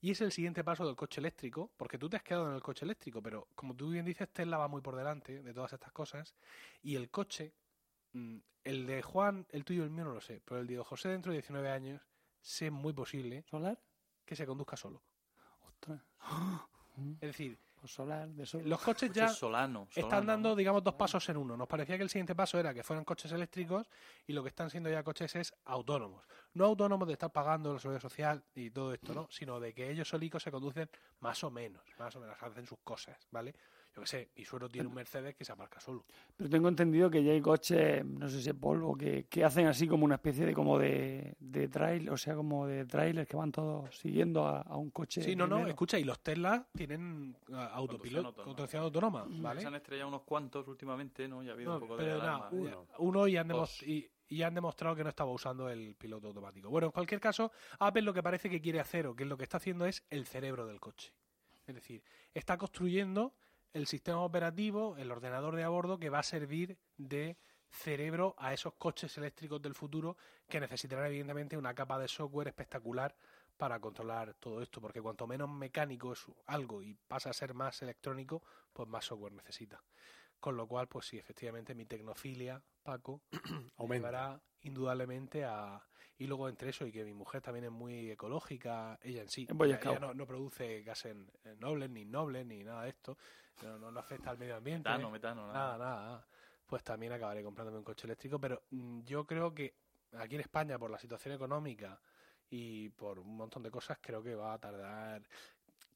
y 0.00 0.10
es 0.10 0.20
el 0.22 0.32
siguiente 0.32 0.64
paso 0.64 0.86
del 0.86 0.96
coche 0.96 1.20
eléctrico, 1.20 1.70
porque 1.76 1.98
tú 1.98 2.08
te 2.08 2.16
has 2.16 2.22
quedado 2.22 2.48
en 2.48 2.54
el 2.54 2.62
coche 2.62 2.84
eléctrico, 2.86 3.22
pero 3.22 3.48
como 3.54 3.76
tú 3.76 3.90
bien 3.90 4.06
dices, 4.06 4.28
Tesla 4.32 4.56
va 4.56 4.66
muy 4.66 4.80
por 4.80 4.96
delante 4.96 5.42
de 5.42 5.52
todas 5.54 5.72
estas 5.74 5.92
cosas 5.92 6.34
y 6.82 6.96
el 6.96 7.10
coche 7.10 7.54
Mm, 8.14 8.38
El 8.64 8.86
de 8.86 9.00
Juan, 9.02 9.46
el 9.50 9.64
tuyo 9.64 9.80
y 9.82 9.84
el 9.86 9.90
mío 9.90 10.04
no 10.04 10.12
lo 10.12 10.20
sé, 10.20 10.42
pero 10.44 10.60
el 10.60 10.66
de 10.66 10.76
José 10.78 11.08
dentro 11.08 11.32
de 11.32 11.38
19 11.38 11.70
años, 11.70 12.02
sé 12.42 12.70
muy 12.70 12.92
posible 12.92 13.42
¿Solar? 13.48 13.80
que 14.26 14.36
se 14.36 14.46
conduzca 14.46 14.76
solo. 14.76 15.02
Ostras. 15.66 16.02
Es 17.14 17.20
decir, 17.20 17.56
Pues 17.56 17.71
solar, 17.86 18.28
de 18.28 18.46
sol. 18.46 18.62
los 18.64 18.80
coches 18.80 19.08
Coche 19.08 19.20
ya 19.20 19.28
Solano. 19.28 19.88
están 19.94 20.26
dando, 20.26 20.54
digamos, 20.54 20.82
dos 20.82 20.94
pasos 20.94 21.28
en 21.28 21.36
uno. 21.36 21.56
Nos 21.56 21.68
parecía 21.68 21.96
que 21.96 22.02
el 22.02 22.10
siguiente 22.10 22.34
paso 22.34 22.58
era 22.58 22.72
que 22.72 22.82
fueran 22.82 23.04
coches 23.04 23.32
eléctricos 23.32 23.88
y 24.26 24.32
lo 24.32 24.42
que 24.42 24.48
están 24.48 24.70
siendo 24.70 24.90
ya 24.90 25.02
coches 25.02 25.34
es 25.36 25.54
autónomos. 25.64 26.24
No 26.54 26.66
autónomos 26.66 27.06
de 27.08 27.14
estar 27.14 27.30
pagando 27.30 27.72
la 27.72 27.78
seguridad 27.78 28.02
social 28.02 28.44
y 28.54 28.70
todo 28.70 28.92
esto, 28.92 29.14
¿no? 29.14 29.28
Sino 29.30 29.58
de 29.60 29.72
que 29.72 29.90
ellos 29.90 30.08
solicos 30.08 30.42
se 30.42 30.50
conducen 30.50 30.88
más 31.20 31.42
o 31.44 31.50
menos, 31.50 31.82
más 31.98 32.14
o 32.16 32.20
menos, 32.20 32.36
hacen 32.42 32.66
sus 32.66 32.78
cosas, 32.84 33.16
¿vale? 33.30 33.54
Yo 33.94 34.00
qué 34.00 34.06
sé, 34.06 34.30
mi 34.36 34.44
suegro 34.44 34.70
tiene 34.70 34.88
un 34.88 34.94
Mercedes 34.94 35.34
que 35.34 35.44
se 35.44 35.52
aparca 35.52 35.78
solo. 35.78 36.06
Pero 36.34 36.48
tengo 36.48 36.68
entendido 36.68 37.10
que 37.10 37.22
ya 37.22 37.32
hay 37.32 37.42
coches, 37.42 38.02
no 38.04 38.26
sé 38.28 38.40
si 38.40 38.48
es 38.48 38.54
polvo, 38.54 38.96
que, 38.96 39.26
que 39.28 39.44
hacen 39.44 39.66
así 39.66 39.86
como 39.86 40.06
una 40.06 40.14
especie 40.14 40.46
de 40.46 40.54
como 40.54 40.78
de, 40.78 41.36
de 41.38 41.68
trail, 41.68 42.08
o 42.08 42.16
sea, 42.16 42.34
como 42.34 42.66
de 42.66 42.86
trailers 42.86 43.28
que 43.28 43.36
van 43.36 43.52
todos 43.52 43.94
siguiendo 43.98 44.46
a, 44.46 44.62
a 44.62 44.76
un 44.78 44.90
coche. 44.90 45.22
Sí, 45.22 45.36
no, 45.36 45.46
no, 45.46 45.66
escucha, 45.66 45.98
y 45.98 46.04
los 46.04 46.20
Tesla 46.20 46.66
tienen 46.74 47.36
ah, 47.52 47.66
autopiloto, 47.74 48.28
autónoma. 48.28 48.44
conducción 48.44 48.82
autónoma, 48.82 49.26
Se 49.30 49.42
¿vale? 49.42 49.66
han 49.66 49.74
estrellado 49.74 50.08
unos 50.08 50.22
cuantos 50.22 50.66
últimamente, 50.68 51.28
¿no? 51.28 51.42
Ya 51.42 51.50
ha 51.50 51.54
habido 51.54 51.70
No, 51.70 51.74
un 51.76 51.80
poco 51.82 51.96
de 51.98 52.04
pero 52.04 52.16
nada, 52.18 52.36
alarma. 52.36 52.48
uno, 52.52 52.86
uno 52.98 53.28
y, 53.28 53.36
han 53.36 53.50
y 54.28 54.42
han 54.42 54.54
demostrado 54.54 54.96
que 54.96 55.02
no 55.04 55.10
estaba 55.10 55.30
usando 55.30 55.68
el 55.68 55.94
piloto 55.96 56.28
automático. 56.28 56.70
Bueno, 56.70 56.86
en 56.86 56.92
cualquier 56.92 57.20
caso, 57.20 57.52
Apple 57.78 58.00
lo 58.00 58.14
que 58.14 58.22
parece 58.22 58.48
que 58.48 58.62
quiere 58.62 58.80
hacer 58.80 59.06
o 59.06 59.14
que 59.14 59.26
lo 59.26 59.36
que 59.36 59.42
está 59.42 59.58
haciendo 59.58 59.84
es 59.84 60.02
el 60.08 60.24
cerebro 60.24 60.66
del 60.66 60.80
coche. 60.80 61.12
Es 61.66 61.74
decir, 61.74 62.02
está 62.32 62.56
construyendo 62.56 63.34
el 63.72 63.86
sistema 63.86 64.20
operativo, 64.20 64.96
el 64.96 65.10
ordenador 65.10 65.56
de 65.56 65.64
a 65.64 65.68
bordo 65.68 65.98
que 65.98 66.10
va 66.10 66.20
a 66.20 66.24
servir 66.24 66.78
de 66.96 67.36
cerebro 67.70 68.34
a 68.38 68.52
esos 68.52 68.74
coches 68.74 69.16
eléctricos 69.16 69.60
del 69.62 69.74
futuro 69.74 70.16
que 70.48 70.60
necesitarán 70.60 71.06
evidentemente 71.06 71.56
una 71.56 71.74
capa 71.74 71.98
de 71.98 72.08
software 72.08 72.48
espectacular 72.48 73.16
para 73.56 73.80
controlar 73.80 74.34
todo 74.34 74.60
esto, 74.60 74.80
porque 74.80 75.00
cuanto 75.00 75.26
menos 75.26 75.48
mecánico 75.48 76.12
es 76.12 76.24
algo 76.46 76.82
y 76.82 76.94
pasa 76.94 77.30
a 77.30 77.32
ser 77.32 77.54
más 77.54 77.80
electrónico, 77.82 78.42
pues 78.72 78.88
más 78.88 79.04
software 79.04 79.32
necesita. 79.32 79.82
Con 80.40 80.56
lo 80.56 80.66
cual, 80.66 80.88
pues 80.88 81.06
sí, 81.06 81.18
efectivamente, 81.18 81.74
mi 81.74 81.86
tecnofilia, 81.86 82.62
Paco, 82.82 83.22
Aumenta. 83.76 83.94
llevará 84.08 84.42
indudablemente 84.62 85.44
a... 85.44 85.86
Y 86.22 86.26
luego 86.28 86.48
entre 86.48 86.70
eso 86.70 86.86
y 86.86 86.92
que 86.92 87.04
mi 87.04 87.14
mujer 87.14 87.42
también 87.42 87.64
es 87.64 87.72
muy 87.72 88.12
ecológica, 88.12 88.96
ella 89.02 89.22
en 89.22 89.28
sí, 89.28 89.44
ella, 89.64 89.98
no, 89.98 90.14
no 90.14 90.24
produce 90.24 90.80
gases 90.82 91.16
nobles, 91.58 91.90
ni 91.90 92.04
nobles, 92.04 92.46
ni 92.46 92.62
nada 92.62 92.84
de 92.84 92.90
esto, 92.90 93.18
no, 93.64 93.76
no, 93.76 93.90
no 93.90 93.98
afecta 93.98 94.30
al 94.30 94.38
medio 94.38 94.54
ambiente. 94.54 94.88
Metano, 94.88 95.10
metano, 95.10 95.46
nada. 95.48 95.52
Nada, 95.52 95.78
nada, 95.78 96.02
nada. 96.04 96.26
Pues 96.64 96.84
también 96.84 97.12
acabaré 97.12 97.42
comprándome 97.42 97.78
un 97.78 97.82
coche 97.82 98.06
eléctrico, 98.06 98.38
pero 98.38 98.62
mm, 98.70 99.00
yo 99.00 99.26
creo 99.26 99.52
que 99.52 99.74
aquí 100.12 100.36
en 100.36 100.42
España, 100.42 100.78
por 100.78 100.92
la 100.92 100.98
situación 101.00 101.34
económica 101.34 102.00
y 102.48 102.88
por 102.90 103.18
un 103.18 103.36
montón 103.36 103.64
de 103.64 103.72
cosas, 103.72 103.98
creo 104.00 104.22
que 104.22 104.36
va 104.36 104.52
a 104.52 104.58
tardar. 104.60 105.24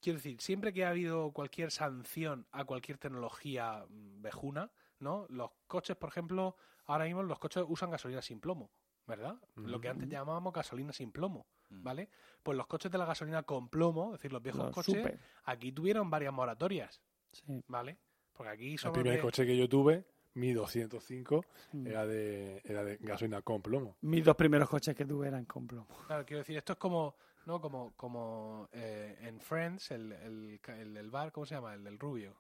Quiero 0.01 0.19
decir, 0.19 0.40
siempre 0.40 0.73
que 0.73 0.85
ha 0.85 0.89
habido 0.89 1.31
cualquier 1.31 1.70
sanción 1.70 2.48
a 2.51 2.65
cualquier 2.65 2.98
tecnología 2.98 3.86
mm, 3.89 4.23
vejuna, 4.23 4.73
¿no? 4.98 5.24
Los 5.28 5.53
coches, 5.69 5.94
por 5.94 6.09
ejemplo, 6.09 6.57
ahora 6.86 7.05
mismo 7.05 7.23
los 7.23 7.39
coches 7.39 7.62
usan 7.69 7.93
gasolina 7.93 8.23
sin 8.23 8.40
plomo, 8.40 8.73
¿verdad? 9.07 9.37
Lo 9.57 9.81
que 9.81 9.89
antes 9.89 10.09
llamábamos 10.09 10.53
gasolina 10.53 10.93
sin 10.93 11.12
plomo, 11.12 11.47
Mm. 11.70 11.83
¿vale? 11.83 12.09
Pues 12.43 12.57
los 12.57 12.66
coches 12.66 12.91
de 12.93 12.99
la 12.99 13.05
gasolina 13.07 13.43
con 13.43 13.69
plomo, 13.69 14.07
es 14.15 14.20
decir, 14.20 14.33
los 14.33 14.43
viejos 14.43 14.66
Los 14.66 14.74
coches, 14.74 14.95
super. 14.97 15.19
aquí 15.45 15.73
tuvieron 15.73 16.09
varias 16.11 16.33
moratorias, 16.33 17.01
Sí. 17.33 17.62
¿vale? 17.69 17.99
Porque 18.33 18.51
aquí 18.53 18.73
El 18.73 18.78
somos 18.78 18.99
primer 18.99 19.15
de- 19.16 19.20
coche 19.23 19.47
que 19.47 19.57
yo 19.57 19.69
tuve, 19.69 20.05
mi 20.35 20.53
205, 20.53 21.45
Mm. 21.73 21.87
era 21.87 22.07
de, 22.07 22.61
era 22.65 22.85
de 22.85 22.97
gasolina 22.99 23.43
con 23.43 23.62
plomo. 23.62 23.97
Mis 24.03 24.24
dos 24.24 24.37
primeros 24.37 24.69
coches 24.69 24.95
que 24.95 25.05
tuve 25.05 25.28
eran 25.28 25.45
con 25.47 25.66
plomo. 25.66 25.89
Claro, 26.07 26.24
quiero 26.27 26.39
decir, 26.41 26.57
esto 26.57 26.74
es 26.74 26.78
como, 26.78 27.16
¿no? 27.47 27.61
Como, 27.61 27.93
como 27.97 28.69
eh, 28.73 29.16
en 29.23 29.41
Friends, 29.41 29.91
el, 29.93 30.12
el, 30.12 30.59
ca- 30.61 30.77
el 30.78 30.93
del 30.95 31.11
bar, 31.11 31.33
¿cómo 31.33 31.47
se 31.47 31.55
llama? 31.55 31.74
El 31.74 31.83
del 31.85 31.99
rubio. 31.99 32.37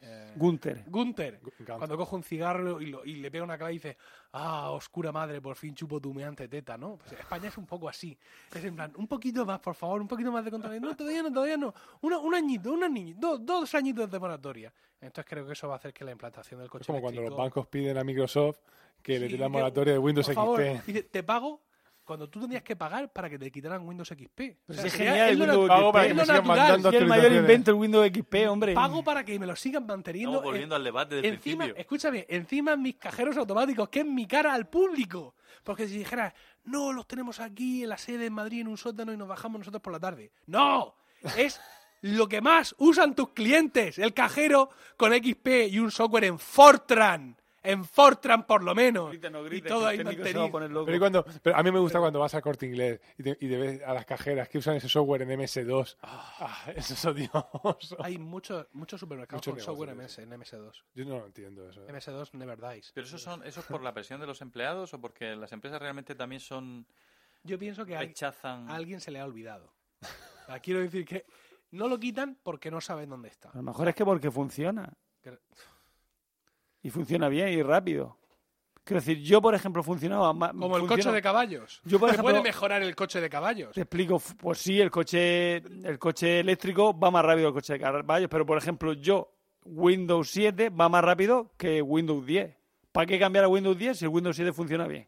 Eh, 0.00 0.32
Gunther. 0.36 0.84
Gunther. 0.86 1.40
Gu- 1.40 1.52
Gunther. 1.58 1.76
Cuando 1.78 1.96
coge 1.96 2.16
un 2.16 2.22
cigarro 2.22 2.80
y, 2.80 2.86
lo- 2.86 3.04
y 3.04 3.16
le 3.16 3.30
pega 3.30 3.44
una 3.44 3.56
clave 3.58 3.72
y 3.72 3.76
dice, 3.76 3.96
ah, 4.32 4.70
oscura 4.70 5.10
madre, 5.12 5.40
por 5.40 5.56
fin 5.56 5.74
chupo 5.74 6.00
tu 6.00 6.10
humeante 6.10 6.46
teta, 6.48 6.76
¿no? 6.78 6.96
Pues 6.96 7.12
España 7.12 7.48
es 7.48 7.58
un 7.58 7.66
poco 7.66 7.88
así. 7.88 8.16
Es 8.54 8.64
en 8.64 8.76
plan, 8.76 8.92
un 8.96 9.06
poquito 9.08 9.44
más, 9.44 9.58
por 9.60 9.74
favor, 9.74 10.00
un 10.00 10.08
poquito 10.08 10.30
más 10.30 10.44
de 10.44 10.50
control. 10.50 10.80
No, 10.80 10.94
todavía 10.96 11.22
no, 11.22 11.32
todavía 11.32 11.56
no. 11.56 11.74
Una- 12.02 12.18
un 12.18 12.34
añito, 12.34 12.72
un 12.72 12.84
añito, 12.84 13.18
dos, 13.38 13.44
dos 13.44 13.74
añitos 13.74 14.10
de 14.10 14.18
moratoria. 14.18 14.72
Entonces 15.00 15.26
creo 15.28 15.46
que 15.46 15.52
eso 15.52 15.68
va 15.68 15.74
a 15.74 15.76
hacer 15.78 15.92
que 15.92 16.04
la 16.04 16.12
implantación 16.12 16.60
del 16.60 16.68
coche 16.68 16.82
Es 16.82 16.86
como 16.86 17.00
cuando 17.00 17.22
los 17.22 17.36
bancos 17.36 17.66
piden 17.68 17.98
a 17.98 18.04
Microsoft 18.04 18.58
que 19.02 19.18
le 19.18 19.28
dé 19.28 19.38
la 19.38 19.48
moratoria 19.48 19.92
de 19.92 19.98
Windows 19.98 20.26
por 20.26 20.34
favor, 20.34 20.60
XP. 20.60 20.86
dice, 20.86 21.02
te 21.04 21.22
pago 21.22 21.60
cuando 22.08 22.28
tú 22.28 22.40
tendrías 22.40 22.62
que 22.64 22.74
pagar 22.74 23.12
para 23.12 23.28
que 23.28 23.38
te 23.38 23.50
quitaran 23.50 23.86
Windows 23.86 24.08
XP. 24.08 24.40
O 24.66 24.72
sea, 24.72 24.82
si 24.82 24.88
es 24.88 24.94
genial 24.94 25.28
el 25.28 25.40
Windows 25.42 25.68
Pago 25.68 25.92
para 25.92 26.04
es 26.06 26.08
que 26.08 26.14
lo 26.14 26.20
me 26.22 26.24
sigan 26.26 26.36
natural. 26.38 26.58
mandando 26.58 26.92
Y 26.92 26.96
el 26.96 27.06
mayor 27.06 27.32
invento, 27.32 27.70
el 27.70 27.76
Windows 27.76 28.08
XP, 28.12 28.34
hombre. 28.48 28.74
Pago 28.74 29.04
para 29.04 29.24
que 29.24 29.38
me 29.38 29.46
lo 29.46 29.54
sigan 29.54 29.86
manteniendo. 29.86 30.30
Estamos 30.38 30.50
volviendo 30.52 30.74
en- 30.74 30.80
al 30.80 30.84
debate 30.84 31.14
del 31.16 31.24
encima, 31.26 31.58
principio. 31.64 31.80
escúchame, 31.80 32.26
encima 32.30 32.72
en 32.72 32.82
mis 32.82 32.96
cajeros 32.96 33.36
automáticos, 33.36 33.88
que 33.90 34.00
es 34.00 34.06
mi 34.06 34.26
cara 34.26 34.54
al 34.54 34.66
público. 34.68 35.34
Porque 35.62 35.86
si 35.86 35.98
dijeras, 35.98 36.32
no, 36.64 36.92
los 36.92 37.06
tenemos 37.06 37.40
aquí 37.40 37.82
en 37.82 37.90
la 37.90 37.98
sede 37.98 38.26
en 38.26 38.32
Madrid 38.32 38.62
en 38.62 38.68
un 38.68 38.78
sótano 38.78 39.12
y 39.12 39.16
nos 39.16 39.28
bajamos 39.28 39.58
nosotros 39.60 39.82
por 39.82 39.92
la 39.92 40.00
tarde. 40.00 40.32
¡No! 40.46 40.94
Es 41.36 41.60
lo 42.00 42.28
que 42.28 42.40
más 42.40 42.74
usan 42.78 43.14
tus 43.14 43.30
clientes. 43.30 43.98
El 43.98 44.14
cajero 44.14 44.70
con 44.96 45.12
XP 45.12 45.66
y 45.68 45.78
un 45.78 45.90
software 45.90 46.24
en 46.24 46.38
Fortran. 46.38 47.36
En 47.62 47.84
Fortran, 47.84 48.46
por 48.46 48.62
lo 48.62 48.74
menos. 48.74 49.10
Grita, 49.10 49.30
no 49.30 49.44
y 49.44 49.48
grita, 49.48 49.68
todo 49.68 49.86
ahí. 49.86 49.98
Pero, 49.98 50.48
y 50.94 50.98
cuando, 50.98 51.24
pero 51.42 51.56
a 51.56 51.62
mí 51.62 51.72
me 51.72 51.80
gusta 51.80 51.98
cuando 51.98 52.20
vas 52.20 52.34
a 52.34 52.40
corte 52.40 52.66
inglés 52.66 53.00
y 53.18 53.22
te, 53.22 53.30
y 53.40 53.48
te 53.48 53.56
ves 53.56 53.82
a 53.82 53.92
las 53.94 54.06
cajeras 54.06 54.48
que 54.48 54.58
usan 54.58 54.76
ese 54.76 54.88
software 54.88 55.22
en 55.22 55.30
MS2. 55.30 55.96
Ah, 56.02 56.70
eso 56.74 56.94
es 56.94 57.04
odioso. 57.04 57.96
Hay 57.98 58.18
muchos 58.18 58.66
muchos 58.72 59.00
supermercados 59.00 59.46
Mucho 59.46 59.50
con 59.56 59.60
software 59.60 59.94
MS, 59.94 60.18
en 60.18 60.30
MS2. 60.30 60.84
Yo 60.94 61.04
no 61.04 61.18
lo 61.18 61.26
entiendo 61.26 61.68
eso. 61.68 61.84
¿eh? 61.84 61.92
MS2 61.92 62.32
never 62.34 62.60
dies. 62.60 62.92
¿Pero 62.94 63.06
eso, 63.06 63.18
son, 63.18 63.44
eso 63.44 63.60
es 63.60 63.66
por 63.66 63.82
la 63.82 63.92
presión 63.92 64.20
de 64.20 64.26
los 64.26 64.40
empleados 64.40 64.94
o 64.94 65.00
porque 65.00 65.34
las 65.34 65.52
empresas 65.52 65.80
realmente 65.80 66.14
también 66.14 66.40
son 66.40 66.86
Yo 67.42 67.58
pienso 67.58 67.84
que 67.84 67.98
rechazan? 67.98 68.70
a 68.70 68.76
alguien 68.76 69.00
se 69.00 69.10
le 69.10 69.20
ha 69.20 69.24
olvidado. 69.24 69.72
O 70.00 70.46
sea, 70.46 70.60
quiero 70.60 70.80
decir 70.80 71.04
que 71.04 71.26
no 71.72 71.88
lo 71.88 71.98
quitan 71.98 72.38
porque 72.42 72.70
no 72.70 72.80
saben 72.80 73.10
dónde 73.10 73.28
está. 73.28 73.50
A 73.50 73.56
lo 73.56 73.62
mejor 73.62 73.88
es 73.88 73.94
que 73.94 74.04
porque 74.04 74.30
funciona. 74.30 74.92
Que- 75.20 75.38
Y 76.88 76.90
funciona 76.90 77.28
bien 77.28 77.50
y 77.50 77.62
rápido. 77.62 78.16
Quiero 78.82 79.00
decir, 79.00 79.18
yo, 79.18 79.42
por 79.42 79.54
ejemplo, 79.54 79.82
funcionaba 79.82 80.32
más. 80.32 80.52
Como 80.52 80.76
el 80.76 80.80
funciona- 80.80 81.02
coche 81.04 81.12
de 81.14 81.20
caballos. 81.22 81.82
Yo, 81.84 81.98
por 82.00 82.08
¿Se 82.08 82.14
ejemplo- 82.14 82.30
puede 82.32 82.42
mejorar 82.42 82.80
el 82.82 82.96
coche 82.96 83.20
de 83.20 83.28
caballos? 83.28 83.72
Te 83.74 83.82
explico, 83.82 84.18
pues 84.38 84.56
sí, 84.58 84.80
el 84.80 84.90
coche, 84.90 85.56
el 85.56 85.98
coche 85.98 86.40
eléctrico 86.40 86.98
va 86.98 87.10
más 87.10 87.22
rápido 87.22 87.48
que 87.48 87.58
el 87.58 87.62
coche 87.62 87.72
de 87.74 87.78
caballos, 87.80 88.28
pero 88.30 88.46
por 88.46 88.56
ejemplo, 88.56 88.94
yo, 88.94 89.30
Windows 89.66 90.30
7 90.30 90.70
va 90.70 90.88
más 90.88 91.04
rápido 91.04 91.50
que 91.58 91.82
Windows 91.82 92.24
10. 92.24 92.56
¿Para 92.90 93.04
qué 93.06 93.18
cambiar 93.18 93.44
a 93.44 93.48
Windows 93.48 93.76
10 93.76 93.98
si 93.98 94.06
el 94.06 94.10
Windows 94.10 94.34
7 94.34 94.54
funciona 94.54 94.86
bien? 94.86 95.06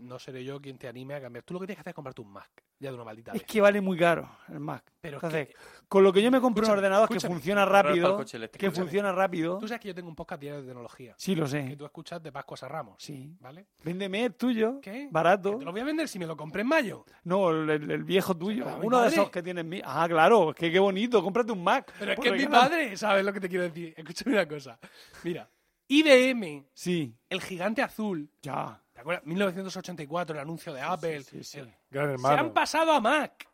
No 0.00 0.18
seré 0.18 0.42
yo 0.44 0.60
quien 0.60 0.78
te 0.78 0.88
anime 0.88 1.14
a 1.14 1.20
cambiar. 1.20 1.44
Tú 1.44 1.54
lo 1.54 1.60
que 1.60 1.66
tienes 1.66 1.76
que 1.78 1.80
hacer 1.82 1.90
es 1.90 1.94
comprarte 1.94 2.20
un 2.22 2.32
Mac. 2.32 2.50
Ya 2.78 2.88
de 2.88 2.94
una 2.94 3.04
maldita 3.04 3.32
Es 3.32 3.40
vez. 3.40 3.46
que 3.46 3.60
vale 3.60 3.80
muy 3.82 3.98
caro 3.98 4.30
el 4.48 4.58
Mac. 4.60 4.82
Pero 5.00 5.18
es 5.18 5.22
Entonces, 5.22 5.48
que- 5.48 5.54
con 5.88 6.02
lo 6.02 6.12
que 6.12 6.22
yo 6.22 6.30
me 6.30 6.40
compro 6.40 6.64
un 6.64 6.72
ordenador 6.72 7.08
que 7.08 7.20
funciona 7.20 7.64
rápido, 7.66 8.16
que 8.24 8.34
Escúchame. 8.46 8.70
funciona 8.70 9.12
rápido. 9.12 9.58
Tú 9.58 9.68
sabes 9.68 9.80
que 9.82 9.88
yo 9.88 9.94
tengo 9.94 10.08
un 10.08 10.14
podcast 10.16 10.40
diario 10.40 10.60
de 10.62 10.66
tecnología. 10.68 11.14
Sí, 11.18 11.34
lo 11.34 11.44
Que 11.44 11.50
sé. 11.50 11.76
tú 11.76 11.84
escuchas 11.84 12.22
de 12.22 12.32
Pascuas 12.32 12.62
a 12.62 12.68
Ramos. 12.68 12.96
Sí. 12.98 13.36
¿Vale? 13.40 13.66
Véndeme 13.84 14.24
el 14.24 14.34
tuyo, 14.34 14.80
¿Qué? 14.80 15.08
barato. 15.10 15.52
Que 15.52 15.58
te 15.58 15.64
lo 15.66 15.72
voy 15.72 15.80
a 15.82 15.84
vender 15.84 16.08
si 16.08 16.18
me 16.18 16.26
lo 16.26 16.36
compré 16.36 16.62
en 16.62 16.68
mayo. 16.68 17.04
No, 17.24 17.50
el, 17.50 17.68
el- 17.90 18.04
viejo 18.04 18.34
tuyo. 18.36 18.64
Pero 18.64 18.80
Uno 18.82 19.02
de 19.02 19.08
esos 19.08 19.30
que 19.30 19.42
tienes 19.42 19.64
mi. 19.64 19.82
Ah, 19.84 20.06
claro, 20.08 20.54
que 20.56 20.72
qué 20.72 20.78
bonito. 20.78 21.22
Cómprate 21.22 21.52
un 21.52 21.62
Mac. 21.62 21.92
Pero 21.98 22.12
es 22.12 22.16
Por 22.16 22.24
que 22.24 22.30
es 22.34 22.36
mi 22.40 22.46
padre, 22.46 22.96
¿sabes 22.96 23.22
lo 23.24 23.32
que 23.32 23.40
te 23.40 23.48
quiero 23.50 23.64
decir? 23.64 23.92
Escúchame 23.96 24.32
una 24.36 24.48
cosa. 24.48 24.78
Mira, 25.22 25.50
IBM, 25.88 26.66
Sí, 26.72 27.14
el 27.28 27.40
gigante 27.42 27.82
azul, 27.82 28.30
ya. 28.40 28.80
¿Te 29.00 29.02
acuerdas? 29.02 29.26
1984, 29.26 30.34
el 30.36 30.40
anuncio 30.42 30.72
de 30.72 30.80
Apple. 30.82 31.22
sí, 31.22 31.42
sí. 31.44 31.58
El- 31.58 31.72
Gran 31.90 32.06
Se 32.08 32.12
hermano. 32.14 32.38
han 32.38 32.52
pasado 32.52 32.92
a 32.92 33.00
Mac. 33.00 33.46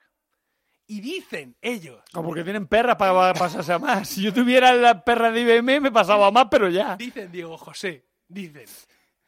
Y 0.89 1.01
dicen 1.01 1.57
ellos, 1.61 2.01
Como 2.13 2.33
que 2.33 2.45
tienen 2.45 2.67
perras 2.69 2.95
para 2.97 3.35
pasarse 3.35 3.73
a 3.73 3.79
más. 3.79 4.09
Si 4.09 4.23
yo 4.23 4.33
tuviera 4.33 4.73
la 4.73 5.03
perra 5.05 5.33
de 5.33 5.41
IBM, 5.41 5.81
me 5.81 5.91
pasaba 5.91 6.29
a 6.29 6.31
más, 6.31 6.47
pero 6.49 6.69
ya. 6.69 6.97
dicen 6.97 7.33
Diego 7.33 7.59
José, 7.59 8.05
dicen, 8.29 8.67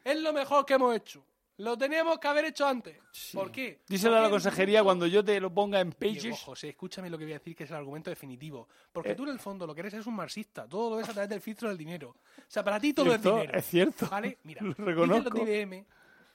es 0.05 0.19
lo 0.21 0.31
mejor 0.31 0.65
que 0.65 0.75
hemos 0.75 0.95
hecho. 0.95 1.25
Lo 1.57 1.77
teníamos 1.77 2.17
que 2.19 2.27
haber 2.29 2.45
hecho 2.45 2.65
antes. 2.65 2.95
¿Por 3.33 3.51
qué? 3.51 3.81
Díselo 3.89 4.13
a 4.15 4.19
la 4.19 4.29
Porque 4.29 4.31
consejería 4.35 4.81
cuando 4.81 5.05
yo 5.07 5.21
te 5.25 5.37
lo 5.41 5.53
ponga 5.53 5.81
en 5.81 5.93
Diego 5.99 6.15
Pages. 6.15 6.39
José, 6.39 6.69
escúchame 6.69 7.09
lo 7.09 7.17
que 7.17 7.25
voy 7.25 7.33
a 7.33 7.39
decir, 7.39 7.53
que 7.53 7.65
es 7.65 7.69
el 7.71 7.75
argumento 7.75 8.09
definitivo. 8.09 8.69
Eh. 8.71 8.75
Porque 8.93 9.13
tú 9.13 9.23
en 9.23 9.29
el 9.31 9.39
fondo 9.39 9.67
lo 9.67 9.75
que 9.75 9.81
eres 9.81 9.93
es 9.95 10.07
un 10.07 10.15
marxista. 10.15 10.65
Todo 10.69 10.91
lo 10.91 10.95
ves 10.95 11.09
a 11.09 11.11
través 11.11 11.29
del 11.29 11.41
filtro 11.41 11.67
del 11.67 11.77
dinero. 11.77 12.11
O 12.11 12.43
sea, 12.47 12.63
para 12.63 12.79
ti 12.79 12.93
todo 12.93 13.13
es 13.13 13.19
Cierto, 13.21 13.35
dinero. 13.41 13.59
es 13.59 13.65
cierto. 13.65 14.07
¿Vale? 14.09 14.37
Mira, 14.43 14.61
Lo 14.63 14.69
dicen 14.69 14.85
reconozco. 14.85 15.29
los 15.37 15.45
de 15.45 15.59
IBM 15.61 15.85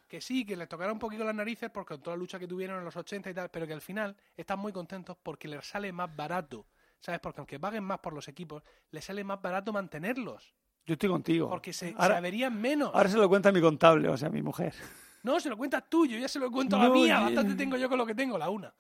que 0.09 0.21
sí, 0.21 0.45
que 0.45 0.57
les 0.57 0.69
tocará 0.69 0.93
un 0.93 0.99
poquito 0.99 1.25
las 1.25 1.35
narices 1.35 1.71
porque 1.71 1.95
con 1.95 2.03
toda 2.03 2.17
la 2.17 2.21
lucha 2.21 2.39
que 2.39 2.47
tuvieron 2.47 2.79
en 2.79 2.85
los 2.85 2.97
80 2.97 3.31
y 3.31 3.35
tal, 3.35 3.51
pero 3.51 3.67
que 3.67 3.73
al 3.73 3.81
final 3.81 4.17
están 4.37 4.59
muy 4.59 4.73
contentos 4.73 5.17
porque 5.23 5.49
les 5.49 5.65
sale 5.67 5.93
más 5.93 6.15
barato. 6.15 6.67
¿Sabes? 7.01 7.21
Porque 7.21 7.41
aunque 7.41 7.61
paguen 7.61 7.85
más 7.85 7.99
por 7.99 8.15
los 8.15 8.29
equipos, 8.29 8.63
les 8.91 9.05
sale 9.05 9.23
más 9.25 9.41
barato 9.43 9.73
mantenerlos. 9.75 10.55
Yo 10.87 10.95
estoy 10.95 11.09
contigo. 11.11 11.51
Porque 11.51 11.73
se, 11.73 11.95
averían 11.99 12.59
menos. 12.59 12.91
ahora 12.95 13.09
se 13.11 13.19
lo 13.19 13.29
cuenta 13.29 13.53
mi 13.53 13.61
contable, 13.61 14.09
o 14.09 14.17
sea, 14.17 14.31
mi 14.31 14.41
mujer. 14.43 14.75
No, 15.23 15.39
se 15.41 15.49
lo 15.51 15.57
cuentas 15.57 15.85
tú, 15.89 16.07
yo 16.07 16.19
ya 16.19 16.29
se 16.29 16.39
lo 16.39 16.51
cuento 16.51 16.77
a 16.77 16.85
la 16.85 16.91
mía. 16.91 17.21
Bastante 17.21 17.55
tengo 17.55 17.77
yo 17.77 17.89
con 17.89 17.99
lo 17.99 18.07
que 18.07 18.15
tengo, 18.15 18.37
la 18.39 18.49
una. 18.51 18.75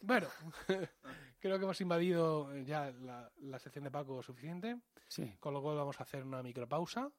Bueno, 0.00 0.28
creo 1.40 1.58
que 1.58 1.64
hemos 1.64 1.80
invadido 1.80 2.54
ya 2.58 2.92
la, 3.02 3.30
la 3.38 3.58
sección 3.58 3.84
de 3.84 3.90
Paco 3.90 4.22
suficiente, 4.22 4.76
Sí. 5.08 5.36
con 5.40 5.54
lo 5.54 5.62
cual 5.62 5.76
vamos 5.76 5.98
a 6.00 6.02
hacer 6.02 6.24
una 6.24 6.42
micropausa 6.42 7.10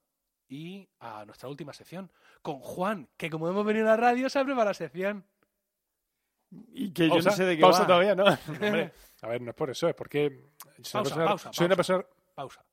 y 0.49 0.87
a 0.99 1.25
nuestra 1.25 1.49
última 1.49 1.73
sección, 1.73 2.11
con 2.41 2.59
Juan, 2.59 3.09
que 3.17 3.29
como 3.29 3.49
hemos 3.49 3.65
venido 3.65 3.87
a 3.87 3.91
la 3.91 3.97
radio, 3.97 4.29
se 4.29 4.39
preparado 4.39 4.69
la 4.69 4.73
sección. 4.73 5.25
Y 6.71 6.91
que 6.91 7.09
yo 7.09 7.19
no 7.19 7.31
sé 7.31 7.43
de 7.43 7.57
qué 7.57 7.61
pausa 7.61 7.81
va. 7.81 7.87
todavía, 7.87 8.15
¿no? 8.15 8.23
Hombre, 8.47 8.93
a 9.21 9.27
ver, 9.27 9.41
no 9.41 9.49
es 9.49 9.55
por 9.55 9.69
eso, 9.69 9.89
es 9.89 9.95
porque 9.95 10.51
soy 10.81 10.93
Pausa, 10.93 10.99
una 10.99 11.03
persona, 11.03 11.25
pausa, 11.25 11.53
soy 11.53 11.65
una 11.65 11.75
pausa. 11.75 11.93
persona 11.97 12.17
Pausa. 12.35 12.65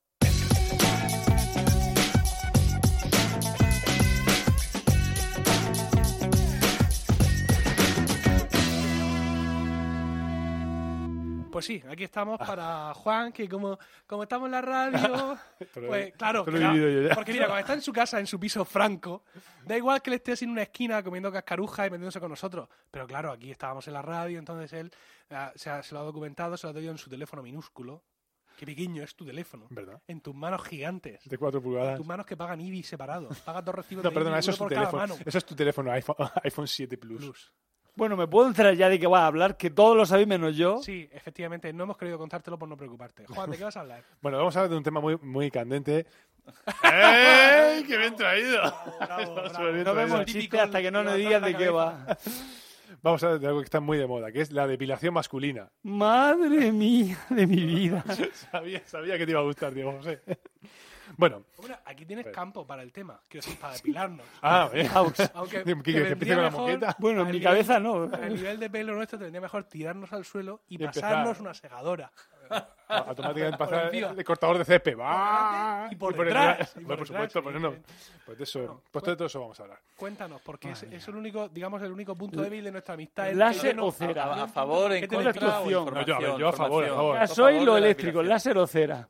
Pues 11.55 11.67
sí, 11.67 11.81
aquí 11.89 12.03
estamos 12.03 12.37
para 12.39 12.93
Juan, 12.95 13.31
que 13.33 13.49
como, 13.49 13.79
como 14.09 14.25
estamos 14.25 14.47
en 14.47 14.53
la 14.53 14.61
radio, 14.61 15.39
pues 15.75 16.13
claro, 16.15 16.45
porque 16.45 17.33
mira, 17.33 17.47
cuando 17.47 17.59
está 17.61 17.75
en 17.75 17.81
su 17.81 17.93
casa, 17.93 18.19
en 18.19 18.27
su 18.27 18.41
piso 18.41 18.65
franco, 18.65 19.23
da 19.65 19.77
igual 19.77 20.03
que 20.03 20.11
él 20.11 20.15
esté 20.15 20.33
así 20.33 20.45
en 20.47 20.51
una 20.51 20.63
esquina 20.63 21.01
comiendo 21.05 21.31
cascaruja 21.31 21.87
y 21.87 21.91
metiéndose 21.91 22.19
con 22.19 22.31
nosotros, 22.31 22.69
pero 22.91 23.07
claro, 23.07 23.31
aquí 23.31 23.53
estábamos 23.53 23.87
en 23.87 23.95
la 23.95 24.03
radio, 24.03 24.39
entonces 24.41 24.73
él 24.73 24.91
ah, 25.31 25.53
se, 25.55 25.71
ha- 25.71 25.81
se 25.85 25.95
lo 25.95 26.01
ha 26.01 26.05
documentado, 26.05 26.57
se 26.57 26.67
lo 26.67 26.73
ha 26.73 26.75
tenido 26.75 26.91
en 26.91 26.99
su 26.99 27.09
teléfono 27.09 27.41
minúsculo, 27.41 28.03
qué 28.57 28.67
pequeño 28.67 29.05
es 29.05 29.15
tu 29.15 29.25
teléfono, 29.25 29.67
¿Verdad? 29.71 30.03
en 30.09 30.21
tus 30.21 30.35
manos 30.35 30.63
gigantes, 30.65 31.23
De 31.25 31.39
4 31.39 31.63
pulgadas. 31.63 31.97
tus 31.99 32.07
manos 32.07 32.27
que 32.27 32.37
pagan 32.37 32.61
IBI 32.61 32.83
separados, 32.83 33.39
pagas 33.43 33.65
dos 33.65 33.77
recibos 33.77 34.03
No, 34.03 34.11
de 34.11 34.15
perdona, 34.15 34.37
IBI, 34.37 34.41
eso 34.41 34.51
es 34.51 34.59
uno 34.61 34.69
tu 34.69 34.75
por 34.75 34.75
cada 34.83 34.91
teléfono. 34.91 35.15
mano. 35.15 35.23
Eso 35.25 35.39
es 35.39 35.45
tu 35.45 35.55
teléfono, 35.55 35.93
iPhone, 35.93 36.17
iPhone 36.43 36.67
7 36.67 36.99
Plus. 36.99 37.19
Plus. 37.25 37.53
Bueno, 37.97 38.17
me 38.17 38.27
puedo 38.27 38.49
enterar 38.49 38.75
ya 38.75 38.89
de 38.89 38.99
qué 38.99 39.07
vas 39.07 39.23
a 39.23 39.27
hablar, 39.27 39.57
que 39.57 39.71
todos 39.71 39.97
lo 39.97 40.05
sabéis 40.05 40.27
menos 40.27 40.57
yo. 40.57 40.83
Sí, 40.83 41.09
efectivamente, 41.13 41.73
no 41.73 41.85
hemos 41.85 41.97
querido 41.97 42.19
contártelo 42.19 42.59
por 42.59 42.69
no 42.69 42.77
preocuparte. 42.77 43.25
Juan, 43.27 43.51
¿de 43.51 43.57
qué 43.57 43.65
vas 43.65 43.77
a 43.77 43.81
hablar? 43.81 44.03
Bueno, 44.21 44.39
vamos 44.39 44.57
a 44.57 44.61
hablar 44.61 44.71
de 44.71 44.77
un 44.77 44.83
tema 44.83 45.01
muy, 45.01 45.17
muy 45.19 45.51
candente 45.51 46.07
¡Ey! 46.83 47.85
¡Qué 47.85 47.97
bien 47.97 48.17
traído! 48.17 48.63
Bravo, 49.01 49.35
bravo. 49.35 49.49
Súper 49.51 49.73
bien 49.73 49.85
No 49.85 49.95
vemos 49.95 50.21
el 50.21 50.27
chiste 50.27 50.61
hasta 50.61 50.83
que 50.83 50.91
no 50.91 51.03
nos 51.03 51.17
digas 51.17 51.43
de 51.43 51.57
qué 51.57 51.71
va. 51.71 52.07
Vamos 53.03 53.23
a 53.23 53.27
hablar 53.27 53.41
de 53.41 53.47
algo 53.49 53.61
que 53.61 53.65
está 53.65 53.81
muy 53.81 53.99
de 53.99 54.07
moda, 54.07 54.33
que 54.33 54.41
es 54.41 54.51
la 54.51 54.67
depilación 54.67 55.15
masculina. 55.15 55.71
Madre 55.83 56.73
mía 56.73 57.19
de 57.31 57.47
mi 57.47 57.65
vida. 57.65 58.05
Sabía, 58.51 58.83
sabía 58.87 59.19
que 59.19 59.27
te 59.27 59.33
iba 59.33 59.41
a 59.41 59.45
gustar, 59.45 59.75
Diego 59.75 59.93
José. 59.93 60.21
Bueno, 61.17 61.43
Bueno, 61.59 61.77
aquí 61.85 62.05
tienes 62.07 62.27
campo 62.29 62.67
para 62.67 62.83
el 62.83 62.93
tema, 62.93 63.21
quiero 63.29 63.45
decir, 63.45 63.61
para 63.61 63.75
depilarnos. 63.75 64.27
ah, 64.43 64.69
bien. 64.73 64.89
Aunque 64.95 65.25
¿Qué, 65.65 65.65
te 65.65 65.83
que 65.83 66.09
empiece 66.13 66.35
con 66.35 66.45
la 66.45 66.51
moqueta? 66.51 66.97
Bueno, 66.99 67.21
en 67.23 67.27
mi 67.29 67.33
nivel- 67.35 67.43
cabeza 67.43 67.79
no. 67.81 68.05
A 68.13 68.29
nivel 68.29 68.59
de 68.59 68.71
pelo 68.71 68.95
nuestro 68.95 69.19
te 69.19 69.25
vendría 69.25 69.41
mejor 69.41 69.65
tirarnos 69.65 70.13
al 70.13 70.25
suelo 70.25 70.61
y, 70.69 70.75
Y 70.81 70.85
empezar. 70.85 71.03
pasarnos 71.11 71.41
una 71.41 71.55
segadora. 71.55 72.11
Automáticamente 72.89 73.57
Por 73.57 73.69
pasa 73.71 73.85
encima. 73.87 74.09
el, 74.11 74.19
el 74.19 74.25
cortador 74.25 74.59
de 74.59 74.65
césped. 74.67 74.99
¡Va! 74.99 75.89
Y 75.91 75.97
por 75.97 76.13
el- 76.13 76.25
detrás, 76.27 76.75
y 76.77 76.85
por 76.85 76.99
por 76.99 77.09
detrás, 77.09 77.09
supuesto, 77.33 77.39
y- 77.39 77.43
pues 77.43 77.61
no. 77.61 77.75
Pues 78.27 78.39
de 78.39 78.45
eso, 78.45 78.83
pues 78.91 79.05
de 79.05 79.17
todo 79.17 79.27
eso 79.27 79.41
vamos 79.41 79.59
a 79.61 79.63
hablar. 79.63 79.79
Cuéntanos, 79.97 80.41
porque 80.43 80.71
es, 80.73 80.83
es 80.83 81.09
el 81.09 81.17
único, 81.17 81.49
digamos, 81.49 81.81
el 81.83 81.91
único 81.93 82.15
punto 82.15 82.43
débil 82.43 82.63
de 82.65 82.71
nuestra 82.73 82.95
amistad. 82.95 83.33
Láser 83.33 83.75
no- 83.75 83.87
o 83.87 83.93
cera. 83.93 84.43
A, 84.45 84.49
favor, 84.49 84.93
en 84.93 85.01
¿Qué 85.01 85.09
te 85.09 85.17
contra, 85.17 85.61
o 85.61 85.65
No, 85.65 85.71
yo, 86.05 86.17
a 86.17 86.19
ver, 86.19 86.37
yo 86.37 86.49
a 86.49 86.53
favor, 86.53 86.85
a 86.85 86.89
favor. 87.27 87.53
De 87.53 87.65
la 87.65 87.79
eléctrico, 87.79 88.23
láser 88.23 88.59
o 88.59 88.67
cera. 88.67 89.09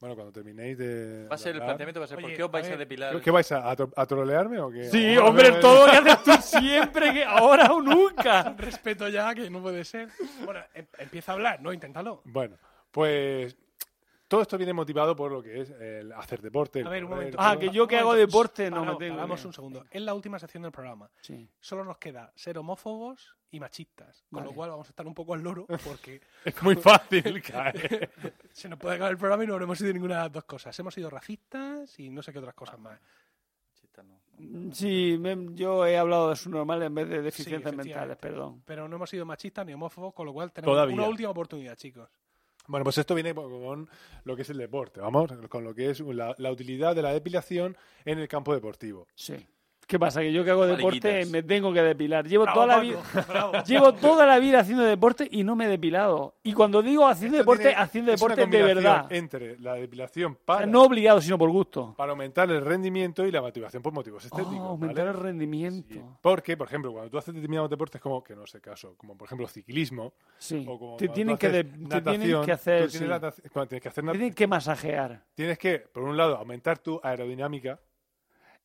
Bueno, 0.00 0.14
cuando 0.14 0.32
terminéis 0.32 0.76
de. 0.76 1.26
Va 1.28 1.34
a 1.34 1.38
ser 1.38 1.50
el 1.50 1.56
hablar, 1.56 1.68
planteamiento, 1.68 2.00
va 2.00 2.04
a 2.04 2.08
ser, 2.08 2.16
¿por 2.18 2.24
Oye, 2.26 2.36
qué 2.36 2.42
os 2.44 2.50
vais 2.50 2.70
a 2.70 2.74
a, 2.74 2.76
depilar? 2.76 3.20
¿Qué 3.20 3.30
vais 3.30 3.52
a, 3.52 3.70
a, 3.70 3.76
tro- 3.76 3.92
a 3.96 4.06
trolearme 4.06 4.60
o 4.60 4.70
qué? 4.70 4.84
Sí, 4.90 5.16
hombre, 5.16 5.52
todo 5.52 5.86
lo 5.86 6.02
que 6.04 6.10
haces 6.10 6.50
tú 6.50 6.58
siempre, 6.60 7.12
que 7.14 7.24
ahora 7.24 7.72
o 7.72 7.80
nunca. 7.80 8.54
Respeto 8.58 9.08
ya, 9.08 9.34
que 9.34 9.48
no 9.48 9.62
puede 9.62 9.84
ser. 9.84 10.08
Bueno, 10.44 10.60
em- 10.74 10.86
empieza 10.98 11.32
a 11.32 11.34
hablar, 11.36 11.60
¿no? 11.62 11.72
Inténtalo. 11.72 12.20
Bueno, 12.24 12.56
pues 12.90 13.56
todo 14.28 14.42
esto 14.42 14.56
viene 14.58 14.72
motivado 14.72 15.14
por 15.14 15.30
lo 15.32 15.42
que 15.42 15.60
es 15.60 15.70
el 15.70 16.12
hacer 16.12 16.40
deporte. 16.42 16.80
el 16.80 16.86
A 16.86 16.90
ver, 16.90 17.04
un 17.04 17.10
momento. 17.10 17.36
Ah, 17.40 17.56
que 17.58 17.68
yo 17.70 17.86
que 17.86 17.96
hago 17.96 18.14
deporte 18.14 18.70
no 18.70 18.84
me 18.84 18.96
tengo. 18.96 19.16
que- 19.36 19.46
un 19.46 19.52
segundo. 19.52 19.84
Es 19.90 20.02
la 20.02 20.14
última 20.14 20.38
sección 20.38 20.62
del 20.62 20.72
programa. 20.72 21.10
Sí. 21.20 21.48
Solo 21.60 21.84
nos 21.84 21.98
queda 21.98 22.32
ser 22.34 22.58
homófobos 22.58 23.36
y 23.50 23.60
machistas. 23.60 24.24
Con 24.30 24.38
Vale. 24.38 24.48
lo 24.50 24.54
cual 24.54 24.70
vamos 24.70 24.88
a 24.88 24.90
estar 24.90 25.06
un 25.06 25.14
poco 25.14 25.34
al 25.34 25.42
loro 25.42 25.66
porque 25.84 26.20
Es 26.44 26.62
muy 26.62 26.74
fácil 26.76 27.40
caer. 27.42 28.10
se 28.52 28.68
nos 28.68 28.78
puede 28.78 28.96
acabar 28.96 29.12
el 29.12 29.18
programa 29.18 29.44
y 29.44 29.46
no 29.46 29.52
habremos 29.54 29.78
sido 29.78 29.92
ninguna 29.92 30.16
de 30.16 30.20
las 30.22 30.32
dos 30.32 30.44
cosas. 30.44 30.76
Hemos 30.78 30.92
sido 30.94 31.08
racistas 31.08 31.98
y 32.00 32.10
no 32.10 32.22
sé 32.22 32.32
qué 32.32 32.38
otras 32.40 32.54
cosas 32.54 32.78
más. 32.80 33.00
Chita, 33.74 34.02
no. 34.02 34.20
Sí, 34.74 35.16
me- 35.20 35.54
yo 35.54 35.86
he 35.86 35.96
hablado 35.96 36.30
de 36.30 36.36
su 36.36 36.50
normal 36.50 36.82
en 36.82 36.94
vez 36.94 37.08
de 37.08 37.22
deficiencias 37.22 37.60
efectivamente. 37.72 37.88
mentales, 37.94 38.16
perdón. 38.18 38.62
Pero 38.66 38.88
no 38.88 38.96
hemos 38.96 39.08
sido 39.08 39.24
machistas 39.24 39.64
ni 39.64 39.72
homófobos, 39.74 40.12
con 40.12 40.26
lo 40.26 40.32
cual 40.32 40.50
tenemos 40.52 40.72
Todavía. 40.74 40.94
una 40.96 41.08
última 41.08 41.30
oportunidad, 41.30 41.76
chicos. 41.76 42.08
Bueno, 42.68 42.84
pues 42.84 42.98
esto 42.98 43.14
viene 43.14 43.34
con 43.34 43.88
lo 44.24 44.36
que 44.36 44.42
es 44.42 44.50
el 44.50 44.58
deporte, 44.58 45.00
vamos, 45.00 45.30
con 45.48 45.64
lo 45.64 45.74
que 45.74 45.90
es 45.90 46.00
la, 46.00 46.50
utilidad 46.50 46.94
de 46.94 47.02
la 47.02 47.12
depilación 47.12 47.76
en 48.04 48.18
el 48.18 48.28
campo 48.28 48.54
deportivo. 48.54 49.06
Sí. 49.14 49.46
¿Qué 49.86 50.00
pasa? 50.00 50.20
Que 50.20 50.32
yo 50.32 50.42
que 50.44 50.50
hago 50.50 50.66
deporte 50.66 51.00
Mariquitas. 51.08 51.30
me 51.30 51.44
tengo 51.44 51.72
que 51.72 51.80
depilar. 51.80 52.26
Llevo 52.26 52.42
Bravo, 52.42 52.60
toda 52.62 52.66
la 52.76 52.80
vida. 52.80 53.00
bravo. 53.28 53.52
Llevo 53.66 53.94
toda 53.94 54.26
la 54.26 54.40
vida 54.40 54.58
haciendo 54.58 54.82
deporte 54.82 55.28
y 55.30 55.44
no 55.44 55.54
me 55.54 55.66
he 55.66 55.68
depilado. 55.68 56.34
Y 56.42 56.54
cuando 56.54 56.82
digo 56.82 57.06
haciendo 57.06 57.36
Esto 57.36 57.42
deporte, 57.44 57.62
tiene- 57.68 57.76
haciendo 57.80 58.12
es 58.12 58.20
una 58.20 58.34
deporte 58.34 58.56
de 58.56 58.62
verdad. 58.64 59.06
Entre 59.12 59.56
la 59.60 59.74
depilación 59.74 60.32
O 60.32 60.44
para, 60.44 60.58
sea, 60.60 60.66
no 60.66 60.82
obligado, 60.82 61.20
sino 61.20 61.38
por 61.38 61.50
gusto. 61.50 61.94
para 61.96 62.10
aumentar 62.10 62.50
el 62.50 62.62
rendimiento 62.64 63.24
y 63.26 63.30
la 63.30 63.40
motivación 63.40 63.80
por 63.80 63.92
motivos 63.92 64.24
estéticos. 64.24 64.58
Oh, 64.58 64.70
aumentar 64.70 65.06
¿vale? 65.06 65.16
el 65.18 65.22
rendimiento. 65.22 65.94
Sí, 65.94 66.02
Porque, 66.20 66.56
por 66.56 66.66
ejemplo, 66.66 66.90
cuando 66.90 67.08
tú 67.08 67.18
haces 67.18 67.32
determinados 67.32 67.70
deportes, 67.70 68.00
como 68.00 68.24
que 68.24 68.34
no 68.34 68.44
sé 68.44 68.60
caso, 68.60 68.96
como 68.96 69.16
por 69.16 69.26
ejemplo 69.26 69.46
ciclismo, 69.46 70.14
Sí. 70.38 70.64
o 70.68 70.78
como 70.80 70.96
Te 70.96 71.08
tienen 71.10 71.36
que, 71.38 71.48
te 71.48 71.62
tienen 72.02 72.42
que 72.42 72.50
hacer. 72.52 72.86
tú 72.86 72.90
tienes 72.90 72.92
sí. 72.92 73.04
natación- 73.04 73.50
cuando 73.52 73.68
tienes 73.68 73.82
que 73.84 73.88
hacer 73.88 74.04
tienen 74.10 74.34
que 74.34 74.46
masajear. 74.48 75.22
tienes 75.34 75.58
que, 75.58 75.78
por 75.78 76.02
un 76.02 76.16
lado, 76.16 76.36
aumentar 76.36 76.76
tu 76.80 77.00
aerodinámica, 77.04 77.78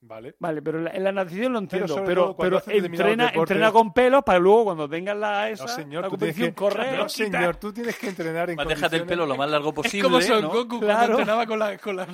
¿vale? 0.01 0.35
Vale, 0.39 0.61
pero 0.61 0.79
en 0.79 0.83
la, 0.85 0.91
en 0.91 1.03
la 1.03 1.11
natación 1.11 1.53
lo 1.53 1.59
entiendo. 1.59 2.03
Pero, 2.05 2.35
pero 2.35 2.61
entrena, 2.67 3.25
deportes- 3.31 3.37
entrena 3.39 3.71
con 3.71 3.93
pelos 3.93 4.23
para 4.23 4.39
luego 4.39 4.65
cuando 4.65 4.89
tengas 4.89 5.15
la 5.15 5.49
esa, 5.49 5.63
No, 5.65 5.69
señor, 5.69 6.03
la 6.03 6.09
competición, 6.09 6.49
que, 6.49 6.55
correr. 6.55 6.97
no, 6.97 7.07
señor, 7.09 7.55
tú 7.57 7.71
tienes 7.71 7.97
que 7.97 8.09
entrenar 8.09 8.49
en 8.49 8.55
Más 8.55 8.67
déjate 8.67 8.95
el 8.97 9.05
pelo 9.05 9.25
lo 9.25 9.35
más 9.35 9.49
largo 9.49 9.73
posible, 9.73 9.99
es 9.99 10.03
como 10.03 10.21
Son 10.21 10.41
¿no? 10.41 10.49
Goku 10.49 10.79
Claro. 10.79 10.97
cuando 10.97 11.11
entrenaba 11.19 11.45
con 11.45 11.59
la, 11.59 11.77
con 11.77 11.95
la. 11.95 12.07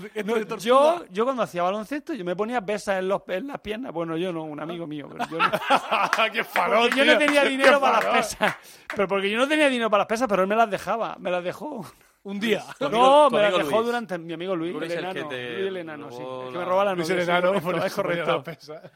Yo, 0.59 1.05
yo 1.11 1.23
cuando 1.23 1.43
hacía 1.43 1.63
baloncesto, 1.63 2.13
yo 2.13 2.25
me 2.25 2.35
ponía 2.35 2.61
pesas 2.65 2.99
en, 2.99 3.07
los, 3.07 3.21
en 3.27 3.47
las 3.47 3.59
piernas. 3.59 3.91
Bueno, 3.93 4.17
yo 4.17 4.31
no, 4.33 4.43
un 4.43 4.59
amigo 4.59 4.85
mío. 4.87 5.07
Pero 5.11 5.25
yo, 5.29 5.37
no, 5.37 5.49
¡Qué 6.33 6.43
farol, 6.43 6.89
yo 6.93 7.05
no 7.05 7.17
tenía 7.17 7.43
¡Qué 7.43 7.49
dinero 7.49 7.79
para 7.79 8.01
las 8.01 8.17
pesas. 8.35 8.55
Pero 8.95 9.07
porque 9.07 9.29
yo 9.29 9.37
no 9.37 9.47
tenía 9.47 9.69
dinero 9.69 9.89
para 9.89 10.01
las 10.01 10.07
pesas, 10.07 10.27
pero 10.27 10.41
él 10.43 10.47
me 10.47 10.55
las 10.55 10.69
dejaba. 10.69 11.15
Me 11.19 11.31
las 11.31 11.43
dejó. 11.43 11.85
Un 12.27 12.39
día. 12.41 12.61
Amigo- 12.79 12.89
no, 12.91 13.29
me 13.29 13.39
amigo 13.45 13.57
dejó 13.59 13.69
Luis. 13.77 13.85
durante 13.85 14.17
mi 14.17 14.33
amigo 14.33 14.55
Luis, 14.55 14.73
Luis 14.73 14.91
el 14.91 14.97
el 15.05 15.13
que 15.13 15.19
enano. 15.19 15.29
te 15.29 15.53
Luis 15.55 15.67
el 15.67 15.77
enano, 15.77 16.11
sí. 16.11 16.17
El 16.21 16.45
que 16.47 16.51
me 16.51 16.57
la- 16.59 16.65
robaba 16.65 16.85
la 16.85 16.93
Luis 16.95 17.09
el 17.09 17.17
sí, 17.17 17.23
enano, 17.23 17.47
correcto, 17.61 17.65
por 17.65 17.75
eso 17.77 17.85
es 17.85 17.93
correcto. 17.93 18.43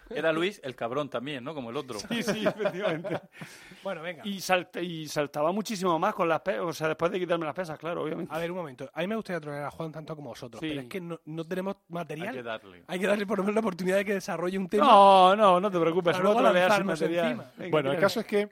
la. 0.10 0.16
Era 0.18 0.34
Luis 0.34 0.60
el 0.64 0.76
cabrón 0.76 1.10
también, 1.10 1.44
¿no? 1.44 1.54
Como 1.54 1.70
el 1.70 1.78
otro. 1.78 1.98
Sí, 2.00 2.24
sí, 2.24 2.46
efectivamente. 2.46 3.20
Bueno, 3.84 4.04
venga. 4.04 4.22
Y, 4.28 4.40
salta- 4.40 4.80
y 4.80 5.08
saltaba 5.08 5.52
muchísimo 5.52 5.98
más 5.98 6.14
con 6.14 6.30
las 6.30 6.42
pesas, 6.42 6.62
o 6.62 6.72
sea, 6.72 6.88
después 6.90 7.12
de 7.12 7.20
quitarme 7.20 7.46
las 7.48 7.56
pesas, 7.56 7.80
claro, 7.80 8.04
obviamente. 8.04 8.32
A 8.32 8.38
ver, 8.38 8.52
un 8.52 8.58
momento. 8.58 8.88
A 8.94 9.00
mí 9.02 9.08
me 9.08 9.16
gustaría 9.16 9.40
traer 9.40 9.64
a 9.64 9.72
Juan 9.72 9.92
tanto 9.92 10.16
como 10.16 10.30
vosotros, 10.30 10.60
Sí. 10.60 10.68
pero 10.70 10.82
es 10.82 10.88
que 10.88 11.02
no, 11.02 11.20
no 11.26 11.44
tenemos 11.46 11.76
Hay 11.78 11.82
material. 11.90 12.36
que 12.36 12.44
darle. 12.44 12.84
Hay 12.86 13.00
que 13.00 13.08
darle 13.08 13.26
por 13.26 13.40
lo 13.40 13.44
menos 13.44 13.56
la 13.56 13.62
oportunidad 13.62 13.98
de 13.98 14.06
que 14.06 14.14
desarrolle 14.14 14.60
un 14.60 14.68
tema. 14.70 14.86
No, 14.86 15.36
no, 15.36 15.60
no 15.60 15.72
te 15.72 15.80
preocupes, 15.80 16.12
Para 16.12 16.24
luego 16.24 16.42
material. 16.42 17.26
encima. 17.32 17.52
Venga, 17.58 17.72
Bueno, 17.72 17.92
el 17.92 18.00
caso 18.00 18.20
es 18.20 18.28
que, 18.28 18.50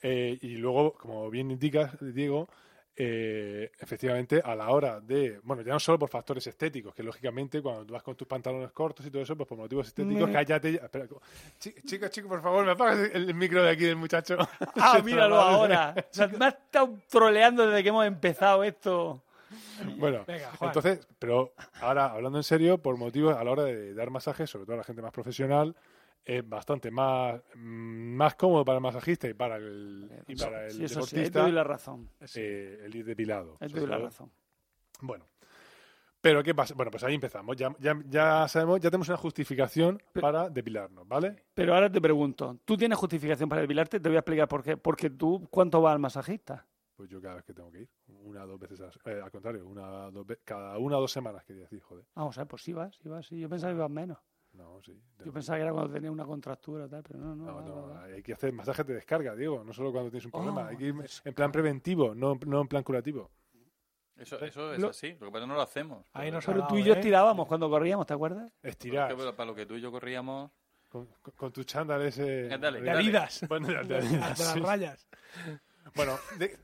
eh, 0.00 0.38
y 0.40 0.54
luego, 0.56 0.94
como 0.94 1.28
bien 1.28 1.50
indicas, 1.50 1.92
Diego, 2.00 2.48
eh, 3.02 3.72
efectivamente, 3.78 4.42
a 4.44 4.54
la 4.54 4.68
hora 4.68 5.00
de, 5.00 5.40
bueno, 5.42 5.62
ya 5.62 5.72
no 5.72 5.80
solo 5.80 5.98
por 5.98 6.10
factores 6.10 6.46
estéticos, 6.46 6.94
que 6.94 7.02
lógicamente 7.02 7.62
cuando 7.62 7.86
tú 7.86 7.94
vas 7.94 8.02
con 8.02 8.14
tus 8.14 8.28
pantalones 8.28 8.70
cortos 8.72 9.06
y 9.06 9.10
todo 9.10 9.22
eso, 9.22 9.34
pues 9.36 9.48
por 9.48 9.56
motivos 9.56 9.86
estéticos, 9.86 10.26
Me- 10.28 10.32
cállate. 10.34 10.74
Espera, 10.74 11.06
chi- 11.58 11.74
chicos, 11.86 12.10
chicos, 12.10 12.28
por 12.28 12.42
favor, 12.42 12.64
me 12.66 12.72
apagas 12.72 13.10
el 13.14 13.32
micro 13.34 13.62
de 13.62 13.70
aquí 13.70 13.84
del 13.84 13.96
muchacho. 13.96 14.36
Ah, 14.76 15.00
míralo 15.04 15.40
ahora. 15.40 15.94
O 15.96 16.14
sea, 16.14 16.28
me 16.28 16.44
has 16.44 16.54
estado 16.54 16.98
troleando 17.08 17.66
desde 17.66 17.82
que 17.82 17.88
hemos 17.88 18.04
empezado 18.06 18.62
esto. 18.64 19.22
Bueno, 19.96 20.24
Venga, 20.26 20.50
entonces, 20.60 21.08
pero 21.18 21.52
ahora 21.80 22.06
hablando 22.12 22.38
en 22.38 22.44
serio, 22.44 22.78
por 22.78 22.96
motivos 22.98 23.34
a 23.34 23.42
la 23.42 23.50
hora 23.50 23.64
de 23.64 23.94
dar 23.94 24.10
masajes, 24.10 24.50
sobre 24.50 24.66
todo 24.66 24.74
a 24.74 24.78
la 24.78 24.84
gente 24.84 25.00
más 25.02 25.10
profesional, 25.10 25.74
es 26.24 26.48
bastante 26.48 26.90
más, 26.90 27.40
mm, 27.54 28.14
más 28.14 28.34
cómodo 28.34 28.64
para 28.64 28.76
el 28.78 28.82
masajista 28.82 29.28
y 29.28 29.34
para 29.34 29.56
el, 29.56 30.10
y 30.28 30.36
para 30.36 30.66
el 30.66 30.72
Sí, 30.72 30.84
eso 30.84 31.02
sí, 31.02 31.10
te 31.10 31.16
deportista 31.16 31.42
doy 31.42 31.52
la 31.52 31.64
razón. 31.64 32.10
eh, 32.36 32.82
el 32.84 32.94
ir 32.94 33.04
depilado. 33.04 33.56
Sobre 33.58 33.80
doy 33.80 33.86
la 33.90 33.98
razón. 33.98 34.30
Bueno. 35.00 35.26
Pero 36.20 36.42
¿qué 36.42 36.54
pasa? 36.54 36.74
Bueno, 36.74 36.90
pues 36.90 37.02
ahí 37.02 37.14
empezamos. 37.14 37.56
Ya, 37.56 37.74
ya, 37.78 37.98
ya 38.06 38.46
sabemos, 38.46 38.78
ya 38.80 38.90
tenemos 38.90 39.08
una 39.08 39.16
justificación 39.16 40.02
para 40.20 40.50
depilarnos, 40.50 41.08
¿vale? 41.08 41.44
Pero 41.54 41.74
ahora 41.74 41.90
te 41.90 42.00
pregunto, 42.00 42.58
¿tú 42.66 42.76
tienes 42.76 42.98
justificación 42.98 43.48
para 43.48 43.62
depilarte? 43.62 44.00
Te 44.00 44.08
voy 44.08 44.16
a 44.16 44.20
explicar 44.20 44.46
por 44.46 44.62
qué. 44.62 44.76
Porque 44.76 45.08
tú, 45.08 45.48
¿cuánto 45.50 45.80
vas 45.80 45.94
al 45.94 45.98
masajista? 45.98 46.66
Pues 46.94 47.08
yo 47.08 47.22
cada 47.22 47.36
vez 47.36 47.44
que 47.44 47.54
tengo 47.54 47.70
que 47.70 47.80
ir, 47.80 47.88
una 48.08 48.44
o 48.44 48.46
dos 48.46 48.60
veces, 48.60 48.82
a 48.82 48.90
eh, 49.10 49.22
al 49.22 49.30
contrario, 49.30 49.66
una, 49.66 50.10
dos 50.10 50.26
cada 50.44 50.76
una 50.76 50.98
o 50.98 51.00
dos 51.00 51.10
semanas, 51.10 51.42
quería 51.44 51.62
decir, 51.62 51.80
joder. 51.80 52.04
Vamos 52.14 52.36
a 52.36 52.42
ver, 52.42 52.48
pues 52.48 52.62
sí 52.62 52.74
vas, 52.74 52.94
sí 52.96 53.08
vas, 53.08 53.26
sí. 53.26 53.40
Yo 53.40 53.48
pensaba 53.48 53.72
que 53.72 53.78
ibas 53.78 53.90
menos. 53.90 54.18
No, 54.52 54.80
sí. 54.82 55.00
Yo 55.24 55.32
pensaba 55.32 55.58
que 55.58 55.62
era 55.62 55.72
cuando 55.72 55.92
tenías 55.92 56.12
una 56.12 56.24
contractura 56.24 56.88
tal, 56.88 57.02
pero 57.02 57.18
no, 57.20 57.34
no. 57.36 57.44
No, 57.46 57.60
no, 57.62 57.82
va, 57.82 57.94
va. 57.94 58.04
hay 58.04 58.22
que 58.22 58.32
hacer 58.32 58.52
masaje 58.52 58.82
de 58.84 58.94
descarga, 58.94 59.34
Diego, 59.36 59.62
no 59.64 59.72
solo 59.72 59.92
cuando 59.92 60.10
tienes 60.10 60.24
un 60.26 60.32
problema, 60.32 60.62
Oh, 60.62 60.68
hay 60.68 60.76
que 60.76 60.84
ir 60.86 60.94
pues, 60.94 61.22
en 61.24 61.34
plan 61.34 61.52
preventivo, 61.52 62.14
no, 62.14 62.38
no 62.46 62.60
en 62.62 62.68
plan 62.68 62.82
curativo. 62.82 63.30
Eso, 64.16 64.38
eso 64.44 64.74
es 64.74 64.80
Lo- 64.80 64.88
así. 64.90 65.12
Lo 65.18 65.26
que 65.26 65.32
pasa 65.32 65.38
es 65.38 65.42
que 65.44 65.46
no 65.48 65.54
lo 65.54 65.62
hacemos. 65.62 66.04
Ahí 66.12 66.30
Pero 66.30 66.58
dado, 66.58 66.66
tú 66.68 66.76
y 66.76 66.82
yo 66.84 66.92
¿eh? 66.92 66.96
estirábamos 66.96 67.46
cuando 67.46 67.70
corríamos, 67.70 68.06
¿te 68.06 68.12
acuerdas? 68.12 68.52
Estirar 68.62 69.16
para 69.34 69.46
lo 69.46 69.54
que 69.54 69.64
tú 69.64 69.76
y 69.76 69.80
yo 69.80 69.90
corríamos. 69.90 70.50
con, 70.90 71.06
con, 71.22 71.32
con 71.34 71.52
tu 71.52 71.64
chándal 71.64 72.02
ese... 72.02 72.48
Dale, 72.48 72.82
De. 72.82 72.90
Adidas. 72.90 73.40
Bueno, 73.48 73.68
de- 73.68 73.76
de 73.76 73.84
De 73.84 73.96
Adidas, 73.96 74.38
las 74.40 74.60
rayas. 74.60 75.08
Bueno, 75.94 76.18
¿de, 76.38 76.58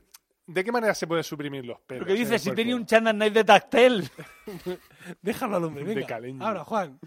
de 0.45 0.63
qué 0.63 0.71
manera 0.71 0.93
se 0.93 1.07
pueden 1.07 1.23
suprimir 1.23 1.65
los 1.65 1.79
pelos? 1.79 2.01
Porque 2.01 2.13
dices, 2.19 2.41
si 2.43 2.51
tenía 2.53 2.75
un 2.75 2.85
Chandal 2.85 3.17
Night 3.17 3.33
de 3.33 3.43
Tactel. 3.43 4.07
Déjalo 5.23 5.55
al 5.57 5.63
hombre, 5.63 5.83
De 5.83 5.95
venga. 5.95 6.07
caleño. 6.07 6.45
Ahora, 6.45 6.63
Juan. 6.63 6.99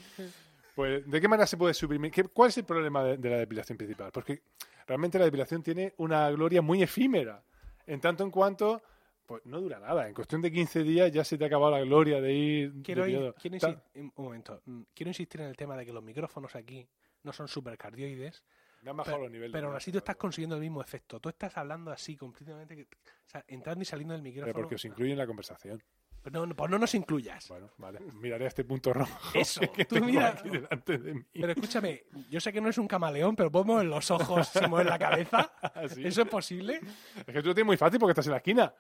Pues, 0.81 1.11
¿de 1.11 1.21
qué 1.21 1.29
manera 1.29 1.47
se 1.47 1.57
puede 1.59 1.75
suprimir? 1.75 2.11
¿Qué- 2.11 2.25
¿Cuál 2.25 2.49
es 2.49 2.57
el 2.59 2.65
problema 2.65 3.05
de, 3.05 3.19
de 3.19 3.29
la 3.31 3.37
depilación 3.37 3.77
principal? 3.77 4.11
Porque 4.13 4.43
realmente 4.87 5.19
la 5.19 5.27
depilación 5.27 5.63
tiene 5.63 5.93
una 5.99 6.31
gloria 6.31 6.63
muy 6.63 6.83
efímera. 6.83 7.43
En 7.87 8.01
tanto 8.01 8.25
en 8.25 8.31
cuanto, 8.31 8.81
pues 9.27 9.45
no 9.45 9.61
dura 9.61 9.79
nada. 9.79 10.09
En 10.09 10.15
cuestión 10.15 10.41
de 10.41 10.51
15 10.51 10.83
días 10.83 11.13
ya 11.13 11.23
se 11.23 11.37
te 11.37 11.45
ha 11.45 11.49
acabado 11.49 11.73
la 11.73 11.81
gloria 11.81 12.21
de 12.23 12.33
ir 12.33 12.73
Quiero, 12.83 13.07
ir- 13.07 13.35
quiero 13.35 13.83
un 13.95 14.13
momento. 14.17 14.63
Mm, 14.65 14.83
Quiero 14.95 15.11
insistir 15.11 15.43
en 15.43 15.49
el 15.49 15.57
tema 15.57 15.77
de 15.77 15.85
que 15.85 15.93
los 15.93 16.03
micrófonos 16.03 16.55
aquí 16.57 16.89
no 17.25 17.33
son 17.35 17.47
supercardioides, 17.47 18.43
Me 18.83 18.91
han 18.91 18.97
bajado 18.97 19.17
pero, 19.19 19.25
los 19.25 19.33
niveles. 19.33 19.53
pero 19.53 19.67
aún 19.67 19.77
así 19.77 19.93
tú 19.93 19.99
estás 19.99 20.17
consiguiendo 20.17 20.57
el 20.57 20.63
mismo 20.63 20.81
efecto. 20.81 21.21
Tú 21.21 21.29
estás 21.29 21.57
hablando 21.59 21.91
así 21.91 22.17
completamente, 22.17 22.75
que- 22.75 22.85
o 22.85 23.29
sea, 23.29 23.45
entrando 23.49 23.83
y 23.83 23.85
saliendo 23.85 24.15
del 24.15 24.23
Pero 24.23 24.35
micrófono. 24.35 24.63
porque 24.63 24.75
os 24.77 24.85
incluye 24.87 25.13
en 25.13 25.19
la 25.19 25.27
conversación. 25.27 25.83
No, 26.31 26.45
no, 26.45 26.55
pues 26.55 26.71
no 26.71 26.79
nos 26.79 26.95
incluyas. 26.95 27.49
Bueno, 27.49 27.71
vale. 27.79 27.99
Miraré 28.21 28.47
este 28.47 28.65
punto 28.65 28.93
rojo. 28.93 29.19
Eso, 29.33 29.61
que 29.75 29.85
tú 29.87 29.95
tengo 29.95 30.07
mira- 30.09 30.29
aquí 30.29 30.51
delante 30.51 30.99
de 30.99 31.15
mí. 31.15 31.23
Pero 31.33 31.53
escúchame, 31.53 32.05
yo 32.29 32.41
sé 32.41 32.53
que 32.53 32.61
no 32.61 32.69
es 32.69 32.77
un 32.79 32.87
camaleón, 32.87 33.35
pero 33.37 33.51
puedo 33.51 33.65
mover 33.65 33.87
los 33.87 34.11
ojos 34.11 34.49
si 34.49 34.67
mueves 34.67 34.89
la 34.91 34.99
cabeza. 34.99 35.51
¿Eso 35.99 36.23
es 36.23 36.29
posible? 36.29 36.81
Es 37.17 37.25
que 37.35 37.41
tú 37.43 37.49
lo 37.49 37.55
tienes 37.55 37.67
muy 37.67 37.77
fácil 37.77 37.99
porque 37.99 38.11
estás 38.13 38.27
en 38.27 38.33
la 38.33 38.37
esquina. 38.39 38.75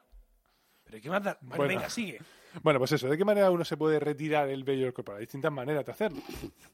¿Pero 0.85 1.01
qué 1.01 1.09
más 1.09 1.23
da? 1.23 1.39
Bueno, 1.41 1.57
Bueno. 1.57 1.75
venga, 1.77 1.89
sigue. 1.89 2.21
Bueno, 2.63 2.79
pues 2.81 2.93
eso, 2.93 3.09
¿de 3.09 3.17
qué 3.17 3.25
manera 3.25 3.51
uno 3.51 3.65
se 3.65 3.77
puede 3.77 4.01
retirar 4.01 4.49
el 4.49 4.65
vello 4.65 4.93
corporal? 4.93 5.21
Hay 5.21 5.25
distintas 5.27 5.53
maneras 5.53 5.87
de 5.87 5.93
hacerlo, 5.93 6.21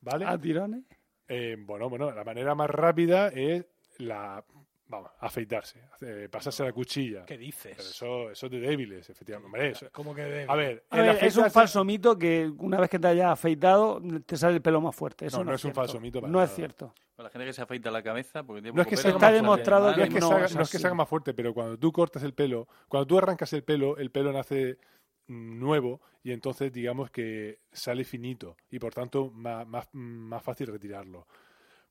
¿vale? 0.00 0.24
¿A 0.24 0.38
tirones? 0.38 0.84
Eh, 1.28 1.56
bueno, 1.60 1.88
bueno, 1.90 2.10
la 2.12 2.24
manera 2.24 2.54
más 2.54 2.70
rápida 2.70 3.28
es 3.28 3.66
la, 3.98 4.42
vamos, 4.88 5.10
afeitarse, 5.20 5.80
eh, 6.00 6.28
pasarse 6.30 6.62
la 6.64 6.72
cuchilla. 6.72 7.24
¿Qué 7.24 7.34
Pero 7.34 7.40
dices? 7.46 7.78
eso, 7.78 8.30
eso 8.30 8.46
es 8.46 8.52
de 8.52 8.60
débiles, 8.60 9.08
efectivamente. 9.10 9.46
Hombre, 9.46 9.70
eso- 9.70 9.88
¿Cómo 9.92 10.14
que 10.14 10.22
de... 10.22 10.46
a 10.48 10.54
ver, 10.54 10.84
A 10.90 10.98
el 10.98 11.02
ver, 11.06 11.24
es 11.24 11.36
un 11.36 11.50
falso 11.50 11.84
mito 11.84 12.18
que 12.18 12.50
una 12.58 12.78
vez 12.78 12.88
que 12.90 12.98
te 12.98 13.08
hayas 13.08 13.30
afeitado 13.32 14.00
te 14.24 14.36
sale 14.36 14.56
el 14.56 14.62
pelo 14.62 14.80
más 14.80 14.94
fuerte. 14.94 15.26
Eso 15.26 15.38
No, 15.38 15.44
no, 15.44 15.50
no 15.50 15.56
es 15.56 15.64
un 15.64 15.74
falso 15.74 16.00
mito 16.00 16.20
para 16.20 16.32
No 16.32 16.42
es 16.42 16.50
cierto. 16.54 16.94
Con 17.14 17.24
la 17.24 17.30
gente 17.30 17.46
que 17.46 17.52
se 17.54 17.62
afeita 17.62 17.90
la 17.90 18.02
cabeza 18.02 18.42
porque 18.42 18.60
tiene 18.60 18.76
No 18.76 18.82
es 18.82 18.86
poco 18.88 19.00
que 19.02 19.08
más 19.08 19.14
Está 19.14 19.32
demostrado 19.32 19.90
que 19.94 19.96
No 19.96 20.04
es 20.04 20.10
que, 20.10 20.20
no 20.20 20.28
se 20.28 20.34
haga, 20.34 20.44
es 20.46 20.54
no 20.54 20.62
es 20.62 20.70
que 20.70 20.78
se 20.78 20.86
haga 20.86 20.94
más 20.96 21.08
fuerte, 21.08 21.32
pero 21.34 21.54
cuando 21.54 21.78
tú 21.78 21.90
cortas 21.90 22.22
el 22.22 22.34
pelo, 22.34 22.68
cuando 22.88 23.06
tú 23.06 23.16
arrancas 23.18 23.52
el 23.54 23.64
pelo, 23.64 23.96
el 23.96 24.10
pelo 24.10 24.32
nace 24.32 24.78
mm, 25.26 25.58
nuevo 25.58 26.02
y 26.22 26.32
entonces 26.32 26.72
digamos 26.72 27.10
que 27.10 27.60
sale 27.72 28.04
finito 28.04 28.56
y 28.70 28.78
por 28.78 28.92
tanto 28.92 29.30
más, 29.30 29.66
más, 29.66 29.88
más 29.92 30.42
fácil 30.42 30.66
retirarlo. 30.66 31.26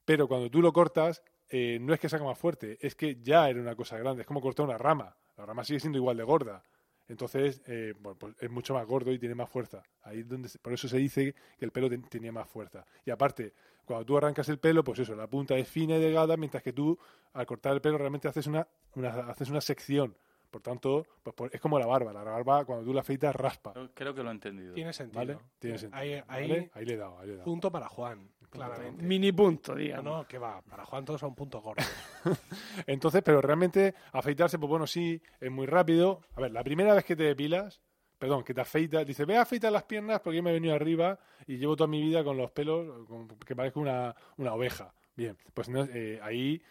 Pero 0.06 0.28
cuando 0.28 0.52
tú 0.52 0.62
lo 0.62 0.72
cortas, 0.72 1.24
eh, 1.50 1.78
no 1.82 1.94
es 1.94 2.00
que 2.00 2.10
se 2.10 2.16
haga 2.16 2.26
más 2.26 2.38
fuerte, 2.38 2.78
es 2.82 2.96
que 2.96 3.18
ya 3.22 3.50
era 3.50 3.60
una 3.62 3.76
cosa 3.76 3.98
grande, 3.98 4.22
es 4.22 4.28
como 4.28 4.42
cortar 4.42 4.66
una 4.66 4.78
rama. 4.78 5.16
La 5.38 5.46
rama 5.46 5.64
sigue 5.64 5.80
siendo 5.80 5.98
igual 5.98 6.18
de 6.18 6.24
gorda. 6.24 6.64
Entonces, 7.08 7.62
eh, 7.68 7.94
bueno, 8.00 8.18
pues 8.18 8.36
es 8.40 8.50
mucho 8.50 8.74
más 8.74 8.86
gordo 8.88 9.12
y 9.12 9.20
tiene 9.20 9.36
más 9.36 9.50
fuerza. 9.50 9.84
Ahí 10.02 10.22
es 10.22 10.28
donde 10.28 10.50
se- 10.50 10.58
por 10.60 10.74
eso 10.74 10.88
se 10.88 10.98
dice 10.98 11.36
que 11.58 11.66
el 11.66 11.72
pelo 11.72 11.88
ten- 11.90 12.02
tenía 12.10 12.32
más 12.32 12.50
fuerza. 12.50 12.84
Y 13.06 13.12
aparte, 13.12 13.54
cuando 13.86 14.06
tú 14.06 14.18
arrancas 14.18 14.50
el 14.50 14.58
pelo, 14.58 14.84
pues 14.84 15.00
eso, 15.00 15.14
la 15.16 15.28
punta 15.28 15.56
es 15.56 15.68
fina 15.68 15.98
y 15.98 16.00
delgada, 16.02 16.36
mientras 16.36 16.64
que 16.64 16.74
tú, 16.74 16.98
al 17.34 17.46
cortar 17.46 17.74
el 17.74 17.82
pelo, 17.82 17.98
realmente 18.00 18.28
haces 18.28 18.48
una, 18.48 18.68
una- 18.96 19.10
haces 19.30 19.50
una 19.52 19.62
sección. 19.62 20.18
Por 20.56 20.62
tanto, 20.62 21.06
pues 21.22 21.36
por- 21.36 21.54
es 21.54 21.60
como 21.60 21.78
la 21.78 21.86
barba. 21.86 22.14
La 22.14 22.24
barba, 22.24 22.64
cuando 22.64 22.86
tú 22.86 22.94
la 22.94 23.02
afeitas, 23.02 23.36
raspa. 23.36 23.74
Creo- 23.94 24.16
que 24.16 24.24
lo 24.24 24.30
he 24.30 24.32
entendido. 24.32 24.74
Tiene 24.74 24.94
sentido. 24.94 25.20
¿Vale? 25.20 25.38
Tiene 25.60 25.78
sentido. 25.78 26.00
Ahí, 26.02 26.14
ahí 26.30 26.50
¿vale? 26.50 26.72
Ahí 26.74 26.86
le 26.86 26.94
he 26.94 26.98
dado, 26.98 27.20
ahí 27.20 27.28
le 27.28 27.34
he 27.34 27.36
dado. 27.36 27.44
punto 27.44 27.70
para 27.70 27.90
Juan, 27.90 28.30
claramente. 28.50 29.04
Mini 29.04 29.34
punto, 29.34 29.74
No, 29.74 29.78
digamos. 29.80 30.06
no, 30.06 30.26
que 30.30 30.38
va. 30.38 30.62
Para 30.62 30.86
Juan 30.86 31.04
todos 31.04 31.20
son 31.20 31.36
puntos 31.36 31.62
gordos. 31.62 31.86
Entonces, 32.88 33.22
pero 33.22 33.42
realmente 33.42 33.94
afeitarse, 34.14 34.58
pues 34.58 34.70
bueno, 34.70 34.88
sí, 34.88 35.22
es 35.42 35.52
muy 35.52 35.66
rápido. 35.66 36.22
A 36.36 36.42
ver, 36.42 36.52
la 36.54 36.64
primera 36.64 36.94
vez 36.94 37.04
que 37.04 37.18
te 37.18 37.24
depilas, 37.24 37.82
perdón, 38.18 38.46
que 38.46 38.54
te 38.54 38.62
afeitas, 38.62 39.06
dice, 39.06 39.26
ve 39.26 39.36
a 39.36 39.42
afeitar 39.42 39.74
las 39.74 39.84
piernas 39.84 40.22
porque 40.22 40.38
yo 40.38 40.44
me 40.44 40.52
he 40.52 40.54
venido 40.54 40.74
arriba 40.74 41.20
y 41.48 41.58
llevo 41.58 41.76
toda 41.76 41.88
mi 41.88 42.02
vida 42.02 42.24
con 42.24 42.38
los 42.38 42.50
pelos 42.52 43.06
con- 43.10 43.28
que 43.28 43.58
parezco 43.58 43.82
una, 43.82 44.16
una 44.38 44.54
oveja. 44.54 44.94
Bien, 45.18 45.38
pues 45.54 45.68
no, 45.68 45.84
eh, 45.84 46.18
ahí, 46.24 46.62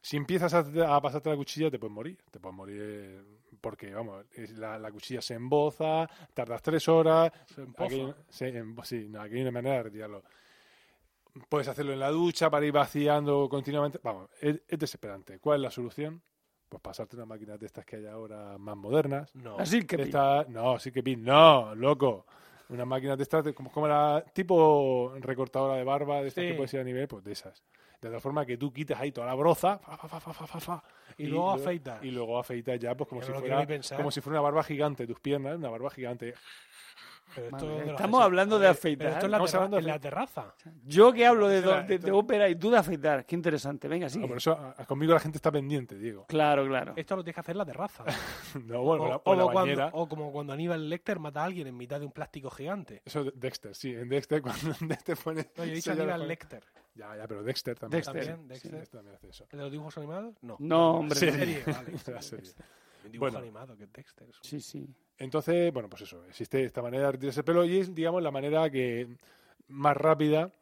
si 0.00 0.16
empiezas 0.16 0.52
a, 0.54 0.60
a 0.96 1.00
pasarte 1.00 1.30
la 1.30 1.36
cuchilla, 1.36 1.70
te 1.70 1.78
puedes 1.78 1.94
morir. 1.94 2.18
Te 2.30 2.38
puedes 2.40 2.56
morir 2.56 2.80
eh, 2.82 3.22
porque, 3.60 3.92
vamos, 3.92 4.24
es- 4.32 4.52
la, 4.58 4.78
la 4.78 4.90
cuchilla 4.90 5.20
se 5.20 5.34
emboza, 5.34 6.08
tardas 6.34 6.62
tres 6.62 6.88
horas. 6.88 7.30
Se 7.54 7.62
empoza. 7.62 7.84
Aquello- 7.94 8.14
se 8.28 8.52
embo- 8.62 8.84
sí, 8.84 9.06
no, 9.08 9.20
aquí 9.22 9.34
hay 9.36 9.42
una 9.42 9.50
manera 9.50 9.76
de 9.76 9.82
retirarlo. 9.84 10.22
Puedes 11.48 11.68
hacerlo 11.68 11.92
en 11.92 12.00
la 12.00 12.10
ducha 12.10 12.50
para 12.50 12.66
ir 12.66 12.72
vaciando 12.72 13.48
continuamente. 13.48 14.00
Vamos, 14.02 14.28
es, 14.40 14.60
es 14.66 14.78
desesperante. 14.78 15.38
¿Cuál 15.38 15.58
es 15.58 15.62
la 15.62 15.70
solución? 15.70 16.20
Pues 16.68 16.80
pasarte 16.82 17.16
una 17.16 17.26
máquina 17.26 17.56
de 17.56 17.66
estas 17.66 17.84
que 17.84 17.96
hay 17.96 18.06
ahora 18.06 18.56
más 18.58 18.76
modernas. 18.76 19.34
No. 19.36 19.56
Así 19.58 19.84
que 19.86 19.96
Esta- 20.02 20.44
no, 20.48 20.78
sí 20.78 20.90
que 20.90 21.02
pin, 21.02 21.22
no, 21.24 21.74
loco. 21.74 22.26
Una 22.68 22.84
máquina 22.84 23.16
de 23.16 23.22
estas, 23.24 23.44
de- 23.44 23.54
como, 23.54 23.70
como 23.70 23.86
la 23.88 24.24
tipo 24.32 25.12
recortadora 25.20 25.74
de 25.76 25.84
barba, 25.84 26.20
de 26.22 26.28
estas 26.28 26.42
Sí. 26.44 26.50
que 26.50 26.54
puedes 26.56 26.74
ir 26.74 26.80
a 26.80 26.84
nivel, 26.84 27.06
pues 27.08 27.24
de 27.24 27.32
esas. 27.32 27.62
De 28.00 28.10
tal 28.10 28.20
forma 28.20 28.46
que 28.46 28.56
tú 28.56 28.72
quitas 28.72 28.98
ahí 28.98 29.12
toda 29.12 29.26
la 29.26 29.34
broza, 29.34 29.78
fa, 29.78 29.96
fa, 29.96 30.20
fa, 30.20 30.82
Y 31.18 31.26
luego 31.26 31.50
afeitas. 31.50 32.02
Y 32.02 32.10
luego 32.10 32.38
afeitas 32.38 32.78
ya, 32.80 32.94
pues 32.94 33.08
como 33.08 33.20
Yo 33.20 33.26
si, 33.26 33.32
fuera, 33.32 33.66
como 33.96 34.10
si 34.10 34.20
fuera 34.22 34.40
una 34.40 34.42
barba 34.42 34.62
gigante, 34.64 35.06
tus 35.06 35.20
piernas, 35.20 35.56
una 35.56 35.68
barba 35.68 35.90
gigante. 35.90 36.34
Pero 37.34 37.46
esto 37.46 37.56
Madre, 37.66 37.78
de 37.80 37.86
los 37.86 37.94
estamos 37.94 38.22
hablando 38.22 38.58
de 38.58 38.66
afeitar. 38.68 38.98
pero 38.98 39.10
esto 39.14 39.26
es 39.26 39.30
la, 39.30 39.38
terra- 39.38 39.56
hablando 39.58 39.76
de 39.76 39.80
en 39.82 39.86
la 39.88 39.98
terraza. 39.98 40.54
yo 40.84 41.12
que 41.12 41.26
hablo 41.26 41.48
de, 41.48 41.60
de, 41.98 42.10
ópera 42.12 42.48
y 42.48 42.56
tú 42.56 42.70
de 42.70 42.78
afeitar. 42.78 43.24
Qué 43.26 43.34
interesante. 43.34 43.88
Venga, 43.88 44.08
sí. 44.08 44.18
No, 44.18 44.28
por 44.28 44.36
eso 44.38 44.52
a- 44.52 44.84
conmigo 44.86 45.12
la 45.14 45.20
gente 45.20 45.38
está 45.38 45.50
pendiente, 45.52 45.96
Diego. 45.96 46.26
Claro, 46.26 46.66
claro. 46.66 46.94
Esto 46.96 47.16
lo 47.16 47.22
tienes 47.22 47.34
que 47.36 47.40
hacer 47.40 47.52
en 47.54 47.58
la 47.58 47.66
terraza. 47.66 48.04
No, 48.64 48.82
bueno, 48.82 49.04
o, 49.04 49.08
la, 49.08 49.16
o 49.16 49.22
o 49.24 49.34
la 49.34 49.42
como 49.42 49.52
cuando, 49.52 49.90
o 49.92 50.08
como 50.08 50.32
cuando 50.32 50.52
Aníbal 50.52 50.88
Lecter 50.88 51.18
mata 51.18 51.40
a 51.42 51.44
alguien 51.44 51.66
en 51.68 51.76
mitad 51.76 51.98
de 52.00 52.06
un 52.06 52.12
plástico 52.12 52.50
gigante. 52.50 53.02
Eso 53.04 53.24
de 53.24 53.32
Dexter, 53.34 53.74
sí, 53.74 53.94
en 53.94 54.08
Dexter 54.08 54.42
cuando 54.42 54.74
Dexter 54.80 55.16
pone... 55.16 55.48
No, 55.56 55.64
yo 55.64 55.70
he 55.72 55.74
dicho 55.74 55.92
Aníbal. 55.92 56.26
Lecter. 56.28 56.64
Ya, 56.94 57.16
ya, 57.16 57.26
pero 57.28 57.42
Dexter 57.42 57.78
también. 57.78 58.02
Dexter. 58.02 58.26
También, 58.26 58.48
Dexter. 58.48 58.70
Dexter 58.72 58.98
también 58.98 59.14
hace 59.16 59.28
eso. 59.28 59.44
¿El 59.50 59.58
de 59.58 59.62
los 59.64 59.72
dibujos 59.72 59.96
animados? 59.98 60.34
No. 60.42 60.56
No, 60.58 60.90
hombre. 60.98 61.18
Serie, 61.18 61.62
vale. 61.66 61.92
La 62.14 62.22
serie. 62.22 62.50
Un 63.04 63.12
dibujo 63.12 63.30
Bueno. 63.30 63.38
animado 63.38 63.76
que 63.76 63.86
Dexter. 63.86 64.26
un- 64.26 64.32
Sí, 64.42 64.60
sí. 64.60 64.88
Entonces, 65.18 65.72
bueno, 65.72 65.88
pues 65.88 66.02
eso, 66.02 66.24
existe 66.26 66.64
esta 66.64 66.80
manera 66.82 67.06
de 67.06 67.12
retirarse 67.12 67.40
el 67.40 67.44
pelo 67.44 67.64
y 67.64 67.78
es, 67.78 67.94
digamos, 67.94 68.22
la 68.22 68.30
manera 68.30 68.70
que 68.70 69.16
más 69.68 69.96
rápida, 69.96 70.52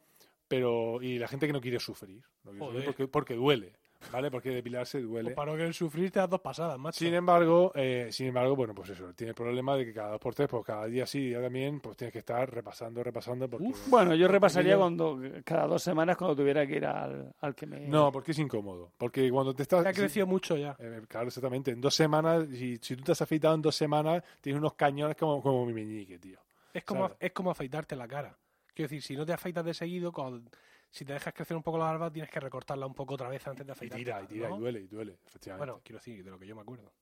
pero 0.49 1.01
y 1.03 1.19
la 1.19 1.29
gente 1.29 1.47
que 1.47 1.53
no 1.53 1.61
quiere 1.61 1.79
sufrir, 1.79 2.23
no 2.45 2.51
quiere 2.53 2.67
sufrir 2.67 2.85
porque, 2.85 3.09
porque 3.09 3.35
duele, 3.35 3.75
¿vale? 4.13 4.31
Porque 4.31 4.51
depilarse 4.51 4.99
Pues 4.99 5.09
duele. 5.11 5.31
para 5.33 5.55
no 5.57 5.73
sufrir 5.73 6.11
te 6.11 6.19
das 6.21 6.31
dos 6.31 6.41
pasadas, 6.41 6.79
macho. 6.79 6.99
Sin 6.99 7.13
embargo, 7.15 7.73
eh, 7.75 8.09
sin 8.11 8.29
embargo, 8.29 8.57
bueno, 8.57 8.75
pues 8.75 8.91
eso, 8.91 9.13
tiene 9.15 9.31
el 9.31 9.35
problema 9.35 9.77
de 9.77 9.85
que 9.85 9.93
cada 9.93 10.13
dos 10.13 10.21
por 10.21 10.35
tres, 10.35 10.49
pues 10.49 10.65
cada 10.65 10.87
día 10.87 11.07
sí, 11.07 11.29
día 11.29 11.41
también, 11.43 11.81
pues 11.81 11.97
tienes 11.97 12.13
que 12.13 12.21
estar 12.21 12.51
repasando, 12.53 13.03
repasando, 13.03 13.49
porque... 13.49 13.73
Bueno, 13.89 14.15
yo 14.15 14.29
repasaría 14.29 14.73
yo- 14.73 14.79
cuando 14.79 15.19
cada 15.45 15.67
dos 15.67 15.83
semanas 15.83 16.17
cuando 16.17 16.37
tuviera 16.37 16.67
que 16.67 16.77
ir 16.77 16.87
al, 16.87 17.35
al 17.41 17.55
que 17.55 17.67
me... 17.67 17.81
No, 17.89 18.11
porque 18.13 18.33
es 18.33 18.39
incómodo, 18.39 18.93
porque 18.97 19.31
cuando 19.31 19.55
te 19.55 19.63
estás... 19.63 19.85
Ha 19.85 19.93
crecido 19.93 20.27
mucho 20.27 20.57
ya. 20.57 20.77
Eh, 20.79 21.03
claro, 21.09 21.29
exactamente. 21.29 21.71
En 21.73 21.81
dos 21.81 21.95
semanas, 21.95 22.47
si, 22.51 22.77
si 22.81 22.97
tú 22.97 23.05
te 23.05 23.13
has 23.13 23.23
afeitado 23.23 23.55
en 23.55 23.63
dos 23.63 23.75
semanas, 23.77 24.23
tienes 24.41 24.59
unos 24.61 24.75
cañones 24.75 25.17
como, 25.17 25.43
como 25.43 25.67
mi 25.67 25.73
meñique, 25.73 26.19
tío. 26.19 26.39
Es 26.73 26.85
como, 26.85 27.05
¿sabes? 27.09 27.17
es 27.21 27.33
como 27.33 27.51
afeitarte 27.51 27.97
la 27.97 28.07
cara. 28.07 28.37
Quiero 28.75 28.89
decir, 28.91 29.03
si 29.03 29.17
no 29.17 29.27
te 29.27 29.33
afeitas 29.33 29.65
de 29.65 29.75
seguido, 29.75 30.13
cuando- 30.13 30.49
si 30.91 31.05
te 31.05 31.13
dejas 31.13 31.33
crecer 31.35 31.57
un 31.57 31.63
poco 31.63 31.79
la 31.79 31.85
barba, 31.87 32.11
tienes 32.11 32.31
que 32.31 32.41
recortarla 32.41 32.87
un 32.87 32.95
poco 32.95 33.15
otra 33.15 33.29
vez 33.29 33.47
antes 33.47 33.67
de 33.67 33.71
Y 33.71 33.73
afeitarte. 33.73 34.05
tira, 34.05 34.23
y 34.23 34.27
tira, 34.27 34.51
y 34.51 34.59
duele, 34.59 34.81
y 34.81 34.87
duele, 34.89 35.19
efectivamente. 35.27 35.67
Bueno, 35.71 35.81
quiero 35.85 35.99
decir, 35.99 36.25
de 36.25 36.31
lo 36.31 36.39
que 36.39 36.47
yo 36.47 36.55
me 36.57 36.63
acuerdo. 36.63 36.93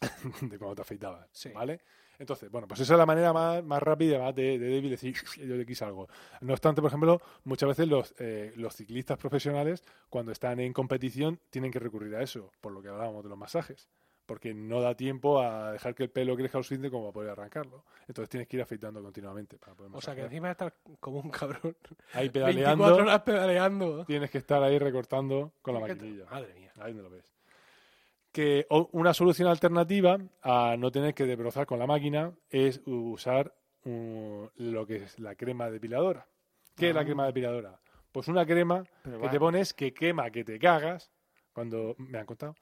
de 0.42 0.58
cuando 0.58 0.76
te 0.76 0.82
afeitabas, 0.82 1.28
Sí. 1.32 1.48
¿vale? 1.50 1.80
Entonces, 2.20 2.50
bueno, 2.50 2.68
pues 2.68 2.78
esa 2.80 2.94
es 2.94 2.98
la 2.98 3.06
manera 3.06 3.32
más, 3.32 3.64
más 3.64 3.82
rápida 3.82 4.18
más 4.20 4.34
de, 4.34 4.58
de 4.58 4.66
débil 4.68 4.90
decir, 4.90 5.14
yo 5.38 5.56
de 5.56 5.62
aquí 5.62 5.74
salgo. 5.74 6.08
No 6.40 6.52
obstante, 6.52 6.80
por 6.80 6.88
ejemplo, 6.88 7.20
muchas 7.44 7.68
veces 7.68 7.88
los, 7.88 8.14
eh, 8.18 8.52
los 8.56 8.74
ciclistas 8.76 9.18
profesionales, 9.18 9.82
cuando 10.08 10.30
están 10.32 10.60
en 10.60 10.72
competición, 10.72 11.40
tienen 11.50 11.70
que 11.72 11.78
recurrir 11.80 12.14
a 12.14 12.22
eso, 12.22 12.52
por 12.60 12.72
lo 12.72 12.80
que 12.82 12.88
hablábamos 12.88 13.22
de 13.24 13.28
los 13.30 13.38
masajes. 13.38 13.88
Porque 14.28 14.52
no 14.52 14.82
da 14.82 14.94
tiempo 14.94 15.40
a 15.40 15.72
dejar 15.72 15.94
que 15.94 16.02
el 16.02 16.10
pelo 16.10 16.36
crezca 16.36 16.58
lo 16.58 16.62
suficiente 16.62 16.90
como 16.90 17.04
para 17.04 17.12
poder 17.14 17.30
arrancarlo. 17.30 17.82
Entonces 18.06 18.28
tienes 18.28 18.46
que 18.46 18.58
ir 18.58 18.62
afeitando 18.62 19.02
continuamente 19.02 19.56
para 19.56 19.72
poder 19.74 19.90
O 19.94 20.02
sea, 20.02 20.14
que 20.14 20.20
encima 20.20 20.48
de 20.48 20.52
estar 20.52 20.74
como 21.00 21.20
un 21.20 21.30
cabrón. 21.30 21.74
Ahí 22.12 22.28
24 22.28 22.30
pedaleando, 22.52 22.84
horas 22.96 23.22
pedaleando. 23.22 24.04
tienes 24.04 24.30
que 24.30 24.36
estar 24.36 24.62
ahí 24.62 24.78
recortando 24.78 25.54
con 25.62 25.72
la 25.72 25.80
maquinilla. 25.80 26.26
Madre 26.30 26.52
mía. 26.52 26.70
Ahí 26.78 26.92
no 26.92 27.02
lo 27.04 27.08
ves. 27.08 27.32
Que 28.30 28.66
una 28.92 29.14
solución 29.14 29.48
alternativa 29.48 30.18
a 30.42 30.76
no 30.78 30.92
tener 30.92 31.14
que 31.14 31.24
desbrozar 31.24 31.64
con 31.66 31.78
la 31.78 31.86
máquina 31.86 32.30
es 32.50 32.82
usar 32.84 33.54
uh, 33.86 34.46
lo 34.56 34.86
que 34.86 34.96
es 34.96 35.18
la 35.18 35.34
crema 35.36 35.70
depiladora. 35.70 36.26
¿Qué 36.76 36.90
es 36.90 36.94
la 36.94 37.00
Ah. 37.00 37.04
crema 37.06 37.24
depiladora? 37.26 37.80
Pues 38.12 38.28
una 38.28 38.44
crema 38.44 38.84
Pero 39.02 39.20
que 39.22 39.28
te 39.30 39.38
pones 39.40 39.72
que 39.72 39.94
quema, 39.94 40.30
que 40.30 40.44
te 40.44 40.58
cagas. 40.58 41.10
Cuando 41.54 41.96
me 41.98 42.18
han 42.18 42.26
contado. 42.26 42.54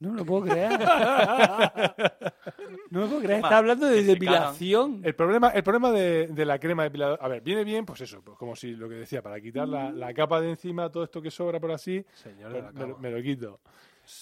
No 0.00 0.12
me 0.12 0.18
lo 0.18 0.24
puedo 0.24 0.44
creer. 0.46 0.80
no 2.90 3.00
me 3.00 3.06
puedo 3.06 3.20
creer. 3.20 3.40
Está 3.44 3.58
hablando 3.58 3.86
de 3.86 4.02
depilación. 4.02 5.00
El 5.04 5.14
problema, 5.14 5.50
el 5.50 5.62
problema 5.62 5.90
de, 5.92 6.28
de 6.28 6.44
la 6.44 6.58
crema 6.58 6.84
depiladora. 6.84 7.22
A 7.24 7.28
ver, 7.28 7.42
viene 7.42 7.64
bien, 7.64 7.84
pues 7.84 8.00
eso, 8.00 8.22
pues 8.22 8.36
como 8.38 8.56
si 8.56 8.74
lo 8.74 8.88
que 8.88 8.94
decía, 8.96 9.22
para 9.22 9.40
quitar 9.40 9.68
la, 9.68 9.90
la 9.92 10.12
capa 10.14 10.40
de 10.40 10.50
encima, 10.50 10.90
todo 10.90 11.04
esto 11.04 11.20
que 11.20 11.30
sobra 11.30 11.60
por 11.60 11.70
así, 11.72 12.04
Señor 12.14 12.52
de 12.52 12.62
me, 12.62 12.66
la 12.66 12.72
me 12.72 12.86
lo- 12.88 12.98
me 12.98 13.10
lo 13.10 13.22
quito. 13.22 13.60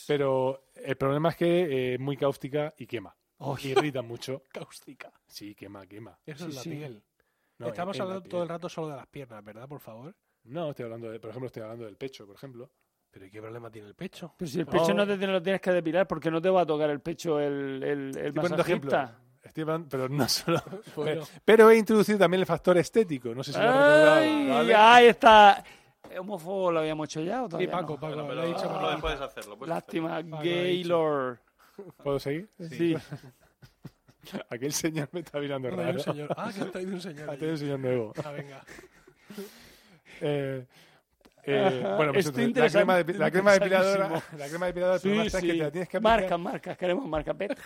Pero 0.06 0.64
el 0.74 0.96
problema 0.96 1.30
es 1.30 1.36
que 1.36 1.46
eh, 1.46 1.94
es 1.94 2.00
muy 2.00 2.16
cáustica 2.16 2.74
y 2.76 2.86
quema. 2.86 3.14
Irrita 3.62 4.02
mucho. 4.02 4.42
Cáustica. 4.52 5.12
Sí, 5.26 5.55
quema, 5.55 5.86
quema. 5.86 6.18
Eso 6.26 6.44
Sí, 6.44 6.50
es 6.50 6.56
la 6.56 6.62
sí. 6.62 6.70
piel. 6.70 7.02
No, 7.59 7.68
Estamos 7.68 7.96
en- 7.96 8.02
en 8.02 8.09
la 8.09 8.14
hablando 8.14 8.28
todo 8.28 8.42
el 8.42 8.48
piel. 8.48 8.55
rato 8.56 8.68
solo 8.68 8.88
de 8.88 8.96
las 8.96 9.06
piernas, 9.06 9.44
¿verdad? 9.44 9.68
Por 9.68 9.80
favor. 9.80 10.14
No, 10.44 10.70
estoy 10.70 10.84
hablando 10.84 11.10
de, 11.10 11.20
por 11.20 11.30
ejemplo, 11.30 11.46
estoy 11.46 11.62
hablando 11.62 11.84
del 11.84 11.96
pecho, 11.96 12.26
por 12.26 12.36
ejemplo. 12.36 12.70
Pero 13.10 13.26
¿y 13.26 13.30
qué 13.30 13.40
problema 13.40 13.70
tiene 13.70 13.89
el 13.89 13.94
pecho? 13.94 14.35
Pero 14.36 14.51
si 14.51 14.60
el 14.60 14.66
No. 14.66 14.72
pecho 14.72 14.94
no 14.94 15.06
te 15.06 15.16
lo 15.26 15.43
tienes 15.43 15.60
que 15.60 15.70
depilar, 15.72 16.06
porque 16.06 16.30
no 16.30 16.40
te 16.40 16.51
va 16.51 16.62
a 16.62 16.66
tocar 16.66 16.90
el 16.90 17.01
pecho 17.01 17.40
el, 17.40 17.82
el, 17.82 18.16
el 18.18 18.32
masajista? 18.35 19.16
Estoy 19.43 19.62
hablando, 19.62 19.89
pero 19.89 20.09
no 20.09 20.28
solo. 20.28 20.62
Bueno. 20.97 21.22
pero 21.44 21.70
he 21.70 21.78
introducido 21.78 22.18
también 22.18 22.40
el 22.40 22.47
factor 22.47 22.76
estético. 22.78 23.35
No 23.35 23.43
sé 23.43 23.52
si 23.52 23.59
lo. 23.59 23.64
Ay, 23.70 24.48
¿vale? 24.48 24.74
ahí 24.74 25.06
está. 25.06 25.64
¿Homófobo 26.18 26.72
lo 26.72 26.80
habíamos 26.80 27.09
hecho 27.09 27.20
ya 27.22 27.43
o 27.44 27.51
Sí, 27.59 27.66
Paco, 27.66 27.94
no? 27.94 28.01
Paco, 28.01 28.06
Bueno, 28.06 28.22
lo 28.22 28.28
pero 28.28 28.43
he 28.43 28.47
dicho. 28.48 28.60
ahora 28.70 28.89
Paco. 28.89 29.01
puedes 29.01 29.20
hacerlo. 29.20 29.56
puedes 29.59 29.74
Lástima, 29.74 30.09
Paco 30.16 30.28
lo 30.28 30.36
ha 30.39 30.43
Gaylord. 30.43 31.39
¿Puedo 32.02 32.18
seguir? 32.18 32.48
Sí. 32.70 32.97
Aquel 34.51 34.72
señor 34.72 35.09
me 35.12 35.20
está 35.20 35.39
mirando 35.39 35.70
No, 35.70 35.76
un 35.76 35.82
raro. 35.82 35.98
señor. 36.01 36.28
Ah, 36.36 36.51
que 36.55 36.62
ha 36.62 36.70
traído 36.70 36.93
un 36.94 37.01
señor. 37.01 37.30
Aquel 37.30 37.56
señor 37.59 37.78
nuevo. 37.80 38.12
Ah, 38.24 38.30
venga. 38.32 38.62
Eh, 40.20 40.66
eh, 41.48 41.94
bueno, 41.96 42.12
pues 42.12 42.26
estoy 42.26 42.52
la 42.52 42.68
crema, 42.68 43.02
de, 43.02 43.14
la 43.14 43.30
crema 43.30 43.52
depiladora, 43.52 44.22
la 44.36 44.48
crema 44.48 44.66
depiladora, 44.66 44.98
Sí, 44.98 45.10
en 45.10 45.22
que 45.22 45.30
sí. 45.30 45.46
te 45.48 45.54
la 45.54 45.70
tienes 45.70 45.88
que 45.88 45.96
aplicar. 45.96 46.20
Marcas, 46.20 46.38
marcas. 46.38 46.76
Queremos 46.76 47.06
marcas. 47.06 47.36
Pet. 47.36 47.58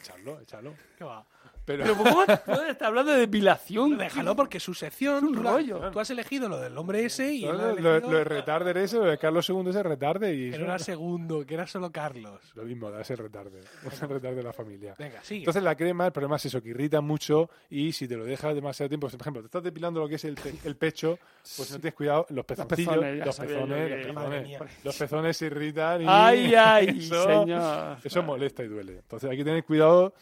Echarlo, 0.00 0.40
echarlo. 0.40 0.74
¿Qué 0.98 1.04
va? 1.04 1.24
Pero, 1.66 1.82
Pero 1.82 1.96
¿cómo 1.96 2.22
está 2.68 2.86
hablando 2.86 3.12
de 3.12 3.18
depilación? 3.20 3.98
Déjalo 3.98 4.34
porque 4.36 4.58
su 4.60 4.72
sección. 4.72 5.16
Es 5.16 5.22
un 5.24 5.44
rollo. 5.44 5.90
tú 5.90 6.00
has 6.00 6.08
elegido 6.10 6.48
lo 6.48 6.58
del 6.60 6.78
hombre 6.78 7.04
ese 7.04 7.34
y 7.34 7.44
No, 7.44 7.52
lo, 7.52 7.70
elegido 7.70 8.00
lo 8.12 8.18
de 8.18 8.24
retarder 8.24 8.78
ese, 8.78 8.96
lo 8.98 9.04
de 9.04 9.18
Carlos 9.18 9.48
II 9.50 9.64
ese 9.68 9.82
retarde 9.82 10.34
y 10.34 10.50
no 10.50 10.56
era 10.64 10.78
segundo, 10.78 11.44
que 11.44 11.54
era 11.54 11.66
solo 11.66 11.90
Carlos. 11.92 12.40
lo 12.54 12.62
mismo, 12.62 12.90
da 12.90 13.00
ese 13.02 13.16
retarde. 13.16 13.60
Es 13.92 14.00
el 14.00 14.08
retarde 14.08 14.36
de 14.36 14.42
la 14.44 14.52
familia. 14.52 14.94
Venga, 14.98 15.22
sigue. 15.22 15.40
Entonces 15.40 15.62
la 15.62 15.74
crema, 15.74 16.06
el 16.06 16.12
problema 16.12 16.36
es 16.36 16.46
eso, 16.46 16.62
que 16.62 16.68
irrita 16.70 17.00
mucho 17.00 17.50
y 17.68 17.92
si 17.92 18.06
te 18.08 18.16
lo 18.16 18.24
dejas 18.24 18.54
demasiado 18.54 18.88
tiempo, 18.88 19.08
por 19.08 19.20
ejemplo, 19.20 19.42
te 19.42 19.46
estás 19.46 19.62
depilando 19.62 20.00
lo 20.00 20.08
que 20.08 20.14
es 20.14 20.24
el, 20.24 20.36
pe- 20.36 20.54
el 20.64 20.76
pecho, 20.76 21.18
pues 21.56 21.68
si 21.68 21.74
no 21.74 21.80
tienes 21.80 21.94
cuidado, 21.94 22.26
los 22.30 22.44
pezoncillos, 22.44 22.94
pezones, 22.94 23.26
los 23.26 23.34
sabía 23.36 23.54
yo 23.58 23.66
pezones, 23.66 24.06
los 24.06 24.14
pezones, 24.14 24.60
los 24.84 24.96
pezones 24.96 25.36
se 25.36 25.46
irritan 25.46 26.02
y 26.02 26.06
Ay, 26.08 26.54
ay, 26.54 26.86
eso, 27.00 27.24
señor. 27.24 27.96
eso 28.04 28.22
molesta 28.22 28.62
y 28.62 28.68
duele. 28.68 28.92
Entonces 28.98 29.28
hay 29.28 29.36
que 29.36 29.44
tener 29.44 29.64
cuidado 29.64 30.14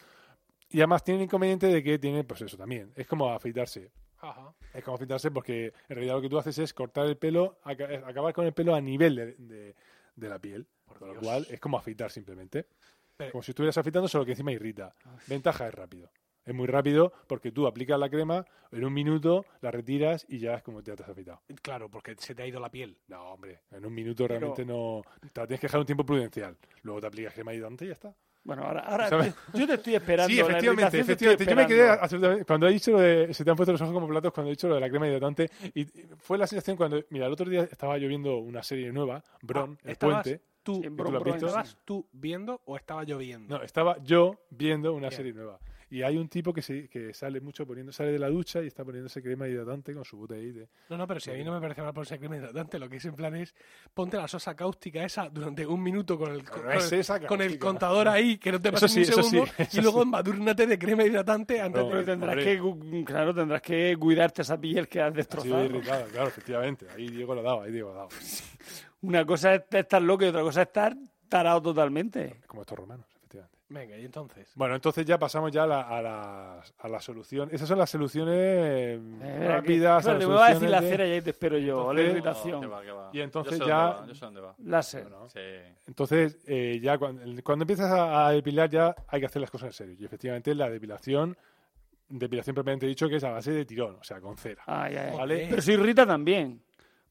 y 0.69 0.77
además 0.79 1.03
tiene 1.03 1.19
el 1.21 1.25
inconveniente 1.25 1.67
de 1.67 1.83
que 1.83 1.99
tiene, 1.99 2.23
pues 2.23 2.41
eso 2.41 2.57
también, 2.57 2.91
es 2.95 3.07
como 3.07 3.29
afeitarse. 3.31 3.91
Ajá. 4.17 4.53
Es 4.73 4.83
como 4.83 4.95
afeitarse 4.95 5.29
porque 5.31 5.65
en 5.87 5.95
realidad 5.95 6.15
lo 6.15 6.21
que 6.21 6.29
tú 6.29 6.37
haces 6.39 6.57
es 6.57 6.73
cortar 6.73 7.05
el 7.05 7.17
pelo, 7.17 7.59
aca- 7.63 7.89
acabar 8.07 8.33
con 8.33 8.45
el 8.45 8.53
pelo 8.53 8.73
a 8.73 8.81
nivel 8.81 9.15
de, 9.15 9.35
de- 9.35 9.75
de 10.15 10.29
la 10.29 10.39
piel. 10.39 10.67
Por 10.85 11.01
lo 11.01 11.19
cual 11.19 11.45
es 11.49 11.59
como 11.59 11.77
afeitar 11.77 12.09
simplemente. 12.11 12.67
Pero- 13.17 13.31
como 13.31 13.41
si 13.43 13.51
estuvieras 13.51 13.77
afeitando, 13.77 14.07
solo 14.07 14.25
que 14.25 14.31
encima 14.31 14.51
irrita. 14.51 14.95
Ventaja 15.27 15.67
es 15.67 15.73
rápido. 15.73 16.09
Es 16.43 16.53
muy 16.53 16.67
rápido 16.67 17.11
porque 17.27 17.51
tú 17.51 17.65
aplicas 17.65 17.99
la 17.99 18.09
crema, 18.09 18.45
en 18.71 18.85
un 18.85 18.93
minuto 18.93 19.45
la 19.61 19.71
retiras 19.71 20.25
y 20.29 20.37
ya 20.39 20.53
es 20.55 20.63
como 20.63 20.81
ya 20.81 20.95
te 20.95 21.01
has 21.03 21.09
afeitado. 21.09 21.41
Claro, 21.63 21.89
porque 21.89 22.15
se 22.19 22.35
te 22.35 22.43
ha 22.43 22.47
ido 22.47 22.59
la 22.59 22.69
piel. 22.69 22.97
No, 23.07 23.31
hombre, 23.33 23.61
en 23.71 23.83
un 23.85 23.93
minuto 23.93 24.25
Pero- 24.27 24.39
realmente 24.39 24.63
no. 24.65 25.01
Te 25.33 25.41
la 25.41 25.47
tienes 25.47 25.59
que 25.59 25.67
dejar 25.67 25.79
un 25.79 25.85
tiempo 25.87 26.05
prudencial. 26.05 26.55
Luego 26.83 27.01
te 27.01 27.07
aplicas 27.07 27.33
crema 27.33 27.53
hidratante 27.53 27.85
y 27.85 27.87
ya 27.87 27.93
está. 27.93 28.15
Bueno, 28.45 28.63
ahora, 28.63 28.81
ahora 28.81 29.09
yo, 29.09 29.33
yo 29.59 29.67
te 29.67 29.73
estoy 29.73 29.95
esperando. 29.95 30.31
Sí, 30.31 30.39
efectivamente. 30.39 31.45
Yo 31.45 31.55
me 31.55 31.65
quedé 31.67 31.89
absolutamente. 31.89 32.45
Cuando 32.45 32.67
ha 32.67 32.69
dicho 32.69 32.91
lo 32.91 32.99
de. 32.99 33.33
Se 33.33 33.43
te 33.43 33.49
han 33.49 33.55
puesto 33.57 33.71
los 33.73 33.81
ojos 33.81 33.93
como 33.93 34.07
platos 34.07 34.31
cuando 34.31 34.49
ha 34.49 34.51
dicho 34.51 34.67
lo 34.67 34.75
de 34.75 34.81
la 34.81 34.89
crema 34.89 35.07
hidratante. 35.07 35.49
Y 35.73 35.85
fue 36.19 36.37
la 36.37 36.45
sensación 36.47 36.77
cuando. 36.77 37.03
Mira, 37.09 37.25
el 37.25 37.33
otro 37.33 37.49
día 37.49 37.63
estaba 37.63 37.97
yo 37.97 38.07
viendo 38.07 38.37
una 38.37 38.61
serie 38.63 38.91
nueva, 38.93 39.23
Bron, 39.41 39.77
Ah, 39.83 39.89
El 39.89 39.95
Puente. 39.97 40.41
Tú, 40.61 40.75
Sí, 40.75 40.81
¿tú 40.83 40.89
lo 40.89 40.93
has 40.93 40.95
Bron, 40.95 41.11
Bron, 41.13 41.23
visto? 41.33 41.47
¿Estabas 41.47 41.77
tú 41.85 42.07
viendo 42.11 42.61
o 42.65 42.75
estaba 42.75 43.03
yo 43.03 43.17
viendo? 43.17 43.57
No, 43.57 43.63
estaba 43.63 43.97
yo 44.03 44.39
viendo 44.51 44.93
una 44.93 45.09
Bien. 45.09 45.11
serie 45.17 45.33
nueva. 45.33 45.59
Y 45.89 46.01
hay 46.01 46.17
un 46.17 46.27
tipo 46.27 46.51
que, 46.51 46.61
se, 46.61 46.87
que 46.89 47.13
sale 47.13 47.39
mucho 47.41 47.65
poniendo, 47.65 47.91
sale 47.91 48.11
de 48.11 48.19
la 48.19 48.27
ducha 48.27 48.61
y 48.61 48.67
está 48.67 48.83
poniéndose 48.83 49.21
crema 49.21 49.47
hidratante 49.47 49.93
con 49.93 50.03
su 50.03 50.17
bote 50.17 50.35
ahí 50.35 50.51
de. 50.51 50.67
No, 50.89 50.97
no, 50.97 51.05
pero 51.05 51.19
si 51.19 51.29
a 51.29 51.33
mí 51.35 51.43
no 51.43 51.53
me 51.53 51.61
parece 51.61 51.81
mal 51.81 51.93
ponerse 51.93 52.17
crema 52.17 52.37
hidratante, 52.37 52.79
lo 52.79 52.89
que 52.89 52.97
es 52.97 53.05
en 53.05 53.15
plan 53.15 53.35
es 53.35 53.53
ponte 53.93 54.17
la 54.17 54.27
sosa 54.27 54.55
cáustica 54.55 55.03
esa 55.03 55.29
durante 55.29 55.65
un 55.65 55.81
minuto 55.83 56.17
con 56.17 56.31
el, 56.31 56.43
con, 56.49 56.63
no 56.65 56.71
es 56.71 56.91
esa 56.91 57.19
con 57.25 57.41
el 57.41 57.59
contador 57.59 58.07
ahí, 58.07 58.37
que 58.37 58.51
no 58.51 58.59
te 58.59 58.71
pase 58.71 58.87
sí, 58.87 58.99
un 58.99 59.05
sí, 59.05 59.11
segundo, 59.13 59.51
y 59.71 59.81
luego 59.81 59.99
sí. 59.99 60.03
embadúrnate 60.03 60.65
de 60.67 60.79
crema 60.79 61.03
hidratante 61.03 61.61
antes 61.61 61.81
No, 61.81 61.87
de... 61.89 61.93
Pero 61.93 62.05
tendrás 62.05 62.35
que, 62.37 63.03
claro, 63.05 63.33
tendrás 63.33 63.61
que 63.61 63.95
cuidarte 63.99 64.41
esa 64.41 64.59
piel 64.59 64.87
que 64.87 65.01
has 65.01 65.11
Ha 65.13 65.15
destrozado. 65.15 65.65
irritada, 65.65 66.05
claro, 66.05 66.27
efectivamente. 66.29 66.87
Ahí 66.95 67.09
Diego 67.09 67.35
lo 67.35 67.43
daba, 67.43 67.63
ahí 67.65 67.71
Diego 67.71 67.89
lo 67.89 67.95
daba. 67.95 68.09
Una 69.01 69.23
cosa 69.25 69.53
es 69.55 69.63
estar 69.71 70.01
loco 70.01 70.25
y 70.25 70.29
otra 70.29 70.41
cosa 70.41 70.63
es 70.63 70.67
estar 70.67 70.95
tarado 71.29 71.61
totalmente. 71.61 72.41
Como 72.47 72.61
estos 72.61 72.77
romanos. 72.77 73.05
Venga, 73.67 73.97
y 73.97 74.05
entonces... 74.05 74.51
Bueno, 74.55 74.75
entonces 74.75 75.03
ya 75.07 75.17
pasamos 75.17 75.51
ya 75.51 75.63
a 75.63 75.67
la, 75.67 75.81
a 75.81 75.99
la, 76.01 76.63
a 76.77 76.87
la 76.87 76.99
solución. 77.01 77.49
Esas 77.51 77.67
son 77.67 77.79
las 77.79 77.89
soluciones 77.89 78.35
eh, 78.37 78.99
Eh, 79.23 79.47
rápidas. 79.47 80.05
las 80.05 80.17
me 80.19 80.25
va 80.25 80.45
a 80.45 80.53
decir 80.53 80.69
la 80.69 80.81
de- 80.81 80.89
cera 80.89 81.07
y 81.07 81.11
ahí 81.13 81.21
te 81.21 81.31
espero 81.31 81.57
yo. 81.57 81.91
la 81.91 81.99
Entonces- 82.01 82.11
irritación. 82.11 82.61
que 82.61 82.67
va, 82.67 82.81
que 82.83 82.91
va. 82.91 83.09
Y 83.11 83.21
entonces 83.21 83.57
Yo 83.59 83.67
ya- 83.67 83.85
dónde 83.85 84.01
va, 84.01 84.07
yo 84.07 84.13
sé 84.15 84.25
dónde 84.25 84.41
va. 84.41 84.55
Láser. 84.59 85.03
Bueno, 85.03 85.29
Sí. 85.29 85.39
Entonces, 85.87 86.37
eh, 86.45 86.79
ya 86.79 86.97
cuando, 86.99 87.23
cuando 87.43 87.63
empiezas 87.63 87.91
a, 87.91 88.27
a 88.27 88.31
depilar, 88.33 88.69
ya 88.69 88.95
hay 89.07 89.19
que 89.19 89.25
hacer 89.25 89.41
las 89.41 89.49
cosas 89.49 89.67
en 89.69 89.73
serio. 89.73 89.95
Y 89.99 90.05
efectivamente, 90.05 90.53
la 90.53 90.69
depilación, 90.69 91.35
depilación 92.07 92.53
propiamente 92.53 92.85
dicho, 92.85 93.09
que 93.09 93.15
es 93.15 93.23
a 93.23 93.31
base 93.31 93.51
de 93.51 93.65
tirón, 93.65 93.95
o 93.99 94.03
sea, 94.03 94.21
con 94.21 94.37
cera. 94.37 94.61
Ay, 94.67 94.95
ay, 94.95 95.07
ay. 95.11 95.17
¿Vale? 95.17 95.47
Pero 95.49 95.61
se 95.63 95.73
irrita 95.73 96.05
también. 96.05 96.61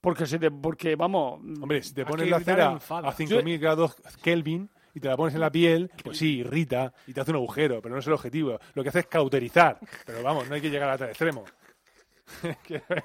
Porque, 0.01 0.25
se 0.27 0.39
te, 0.39 0.51
porque 0.53 0.95
vamos. 0.95 1.41
Hombre, 1.61 1.83
si 1.83 1.95
te 1.95 2.05
pones 2.07 2.29
la 2.31 2.39
cera 2.39 2.79
a 2.91 3.13
5000 3.13 3.59
grados 3.59 3.97
Kelvin 4.23 4.71
y 4.95 5.01
te 5.01 5.09
la 5.09 5.17
pones 5.17 5.35
en 5.35 5.41
la 5.41 5.51
piel, 5.51 5.91
pues 6.03 6.19
sí, 6.19 6.39
irrita 6.39 6.93
y 7.07 7.13
te 7.13 7.21
hace 7.21 7.33
un 7.33 7.39
agujero, 7.39 7.83
pero 7.83 7.95
no 7.95 8.01
es 8.01 8.07
el 8.07 8.13
objetivo. 8.13 8.59
Lo 8.75 8.83
que 8.83 8.89
hace 8.91 9.01
es 9.01 9.07
cauterizar. 9.07 9.79
Pero 10.07 10.23
vamos, 10.23 10.49
no 10.49 10.55
hay 10.55 10.61
que 10.61 10.71
llegar 10.71 10.89
a 10.91 10.99
tal 10.99 11.09
extremo. 11.09 11.45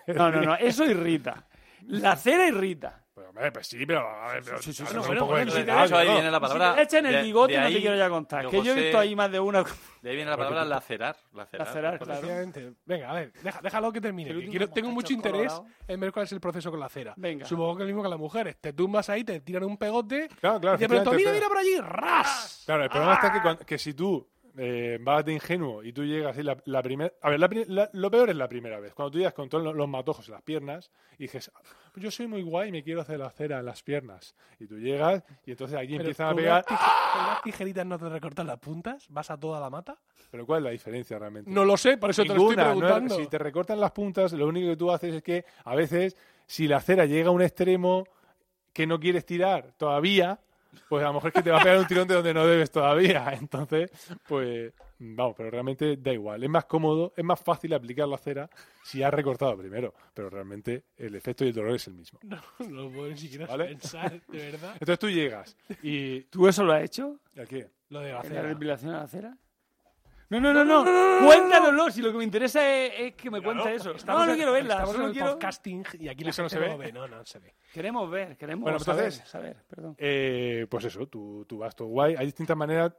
No, 0.07 0.32
no, 0.32 0.41
no. 0.41 0.56
Eso 0.56 0.86
irrita. 0.86 1.45
La 1.88 2.16
cera 2.16 2.48
irrita. 2.48 3.03
Hombre, 3.30 3.51
pues 3.51 3.68
sí, 3.68 3.85
pero, 3.85 3.99
a 4.10 4.34
ver, 4.34 4.43
pero 4.43 4.57
Sí, 4.61 4.73
sí, 4.73 4.84
sí, 4.85 4.97
un 4.97 5.06
bueno, 5.06 5.26
bueno, 5.26 5.53
de 5.53 5.61
Eso 5.61 5.95
ahí 5.97 6.07
¿no? 6.07 6.14
viene 6.15 6.31
la 6.31 6.39
palabra. 6.39 6.72
si 6.72 6.76
te 6.77 6.81
echan 6.84 7.06
el 7.06 7.14
de- 7.14 7.22
bigote, 7.22 7.53
de 7.53 7.60
no 7.60 7.65
ahí- 7.68 7.73
te 7.76 7.80
quiero 7.81 7.95
ya 7.95 8.10
contar. 8.10 8.47
Que 8.49 8.61
yo 8.64 8.72
he 8.73 8.81
visto 8.81 8.99
ahí 8.99 9.15
más 9.15 9.31
de 9.31 9.39
una. 9.39 9.64
De 10.01 10.10
ahí 10.10 10.15
viene 10.15 10.31
la 10.31 10.38
palabra 10.38 10.65
lacerar. 10.65 11.15
Lacerar, 11.34 11.68
Lacerar, 11.68 11.97
claro. 11.99 12.14
Efectivamente. 12.14 12.73
Venga, 12.85 13.10
a 13.10 13.14
ver, 13.14 13.34
deja- 13.43 13.60
déjalo 13.61 13.91
que 13.91 14.01
termine. 14.01 14.34
Que 14.34 14.49
quiero- 14.49 14.69
tengo 14.69 14.89
mucho 14.91 15.14
interés 15.14 15.53
colorado. 15.53 15.65
en 15.88 15.99
ver 15.99 16.11
cuál 16.11 16.26
es 16.26 16.31
el 16.31 16.39
proceso 16.41 16.72
con 16.72 16.80
la 16.80 16.89
cera. 16.89 17.14
Venga. 17.18 17.45
Supongo 17.45 17.76
que 17.77 17.84
es 17.84 17.88
lo 17.89 17.93
mismo 17.93 18.03
que 18.03 18.10
las 18.10 18.19
mujeres. 18.19 18.57
Te 18.60 18.73
tumbas 18.73 19.10
ahí, 19.10 19.23
te 19.23 19.39
tiran 19.41 19.64
un 19.65 19.77
pegote 19.77 20.27
Claro, 20.39 20.60
claro. 20.60 20.77
y 20.77 20.80
de 20.80 20.88
pronto, 20.89 21.11
mira, 21.14 21.31
mira 21.31 21.47
por 21.47 21.57
allí, 21.57 21.77
¡ras! 21.81 22.64
Claro, 22.65 22.84
el 22.84 22.89
problema 22.89 23.14
está 23.15 23.57
que, 23.57 23.65
que 23.65 23.77
si 23.77 23.93
tú 23.93 24.27
eh, 24.61 24.98
vas 25.02 25.23
de 25.23 25.31
ingenuo 25.34 25.81
y 25.84 25.94
tú 25.94 26.03
llegas 26.03 26.38
y 26.38 26.44
la, 26.44 26.57
la 26.65 26.84
primera... 26.84 27.14
A 27.22 27.30
ver, 27.30 27.40
la 27.40 27.49
la- 27.68 27.90
lo 27.94 28.11
peor 28.11 28.30
es 28.30 28.36
la 28.36 28.49
primera 28.49 28.80
vez. 28.81 28.94
Cuando 28.94 29.11
tú 29.11 29.18
llegas 29.19 29.34
con 29.34 29.48
todos 29.48 29.64
los, 29.64 29.73
los 29.73 29.88
matojos 29.88 30.27
en 30.27 30.34
las 30.34 30.41
piernas 30.41 30.91
y 31.18 31.23
dices, 31.23 31.49
"Pues 31.94 32.03
yo 32.03 32.11
soy 32.11 32.27
muy 32.27 32.41
guay 32.41 32.68
y 32.68 32.72
me 32.73 32.84
quiero 32.84 32.99
hacer 32.99 33.19
la 33.19 33.30
cera 33.30 33.60
en 33.60 33.65
las 33.65 33.81
piernas. 33.84 34.36
Y 34.60 34.68
tú 34.68 34.77
llegas 34.77 35.23
y 35.45 35.52
entonces 35.52 35.77
aquí 35.77 35.94
Pero 35.94 36.02
empiezan 36.02 36.27
a 36.27 36.36
pegar... 36.36 36.65
unas 36.69 36.80
tije- 36.80 37.14
con 37.14 37.23
unas 37.23 37.41
tijeritas 37.44 37.86
no 37.86 37.98
te 37.98 38.10
recortan 38.10 38.48
las 38.48 38.60
puntas, 38.60 39.07
vas 39.10 39.31
a 39.31 39.38
toda 39.40 39.60
la 39.61 39.69
mata. 39.69 39.98
Pero 40.30 40.45
¿cuál 40.45 40.60
es 40.60 40.64
la 40.65 40.72
diferencia 40.72 41.18
realmente? 41.18 41.49
No 41.49 41.64
lo 41.64 41.77
sé, 41.77 41.98
por 41.98 42.10
eso 42.10 42.23
te 42.23 42.27
lo 42.30 42.34
estoy 42.36 42.56
no- 42.57 42.64
preguntando. 42.65 43.15
si 43.15 43.27
te 43.27 43.38
recortan 43.38 43.80
las 43.80 43.91
puntas, 43.91 44.34
lo 44.34 44.45
único 44.48 44.68
que 44.69 44.76
tú 44.77 44.91
haces 44.91 45.15
es 45.15 45.23
que 45.23 45.45
a 45.64 45.73
veces, 45.76 46.18
si 46.45 46.68
la 46.68 46.81
cera 46.81 47.06
llega 47.06 47.30
a 47.30 47.31
un 47.31 47.41
extremo 47.41 48.03
que 48.73 48.86
no 48.86 48.99
quieres 48.99 49.26
tirar 49.26 49.72
todavía, 49.77 50.40
pues 50.87 51.03
a 51.03 51.07
lo 51.07 51.13
mejor 51.13 51.27
es 51.29 51.33
que 51.33 51.43
te 51.43 51.51
va 51.51 51.59
a 51.59 51.63
pegar 51.63 51.79
un 51.79 51.87
tirón 51.87 52.07
de 52.07 52.15
donde 52.15 52.33
no 52.33 52.45
debes 52.45 52.71
todavía. 52.71 53.31
Entonces, 53.39 53.91
pues 54.27 54.73
vamos, 54.99 55.35
pero 55.37 55.49
realmente 55.51 55.97
da 55.97 56.11
igual. 56.13 56.43
Es 56.43 56.49
más 56.49 56.65
cómodo, 56.65 57.13
es 57.15 57.23
más 57.23 57.39
fácil 57.39 57.73
aplicar 57.73 58.07
la 58.07 58.17
cera 58.17 58.49
si 58.83 59.01
has 59.03 59.13
recortado 59.13 59.57
primero, 59.57 59.93
pero 60.13 60.29
realmente 60.29 60.85
el 60.97 61.15
efecto 61.15 61.45
y 61.45 61.49
el 61.49 61.53
dolor 61.53 61.75
es 61.75 61.87
el 61.87 61.93
mismo. 61.95 62.19
No, 62.23 62.41
no 62.67 62.83
lo 62.83 62.91
puedo 62.91 63.09
ni 63.09 63.17
siquiera 63.17 63.45
¿Vale? 63.47 63.65
pensar, 63.65 64.21
de 64.27 64.51
verdad. 64.51 64.73
Entonces 64.73 64.99
tú 64.99 65.09
llegas 65.09 65.57
y... 65.81 66.21
¿Tú 66.23 66.47
eso 66.47 66.63
lo 66.63 66.73
has 66.73 66.83
hecho? 66.83 67.19
¿A 67.37 67.45
qué? 67.45 67.69
Lo 67.89 67.99
de 68.01 68.11
la 68.11 68.17
¿En 68.21 68.23
la 68.23 68.29
cera. 68.29 68.47
depilación 68.49 68.91
a 68.93 68.99
la 68.99 69.07
cera? 69.07 69.37
No, 70.30 70.39
no, 70.39 70.53
no, 70.53 70.64
no. 70.64 71.26
Cuéntanoslo. 71.26 71.89
Si 71.89 72.01
lo 72.01 72.11
que 72.11 72.18
me 72.19 72.23
interesa 72.23 72.68
es, 72.68 72.91
es 72.99 73.15
que 73.15 73.31
me 73.31 73.41
cuente 73.41 73.73
eso. 73.73 73.91
Estamos 73.91 74.22
no, 74.22 74.26
no 74.27 74.31
en- 74.34 74.38
quiero 74.38 74.51
verla. 74.51 74.73
Estamos 74.76 74.91
en 74.91 74.95
Solo 74.97 75.07
el 75.07 75.14
quiero... 75.14 75.31
podcasting 75.31 75.84
y 75.99 76.07
aquí 76.07 76.23
la 76.23 76.30
¿Eso 76.30 76.43
no 76.43 76.49
gente 76.49 76.65
se 76.65 76.72
no 76.72 76.77
ve? 76.77 76.91
No, 76.91 77.07
no 77.07 77.26
se 77.26 77.39
ve. 77.39 77.56
Queremos 77.73 78.10
ver, 78.11 78.38
queremos 78.38 78.64
Bueno, 78.64 78.80
saber, 78.80 79.06
entonces- 79.06 79.27
saber, 79.27 79.57
perdón. 79.68 79.95
Eh, 79.97 80.68
pues 80.69 80.85
eso, 80.85 81.07
tú, 81.07 81.45
tú 81.47 81.57
vas 81.57 81.76
todo 81.76 81.88
guay. 81.88 82.15
Hay 82.18 82.26
distintas 82.27 82.56
maneras. 82.56 82.93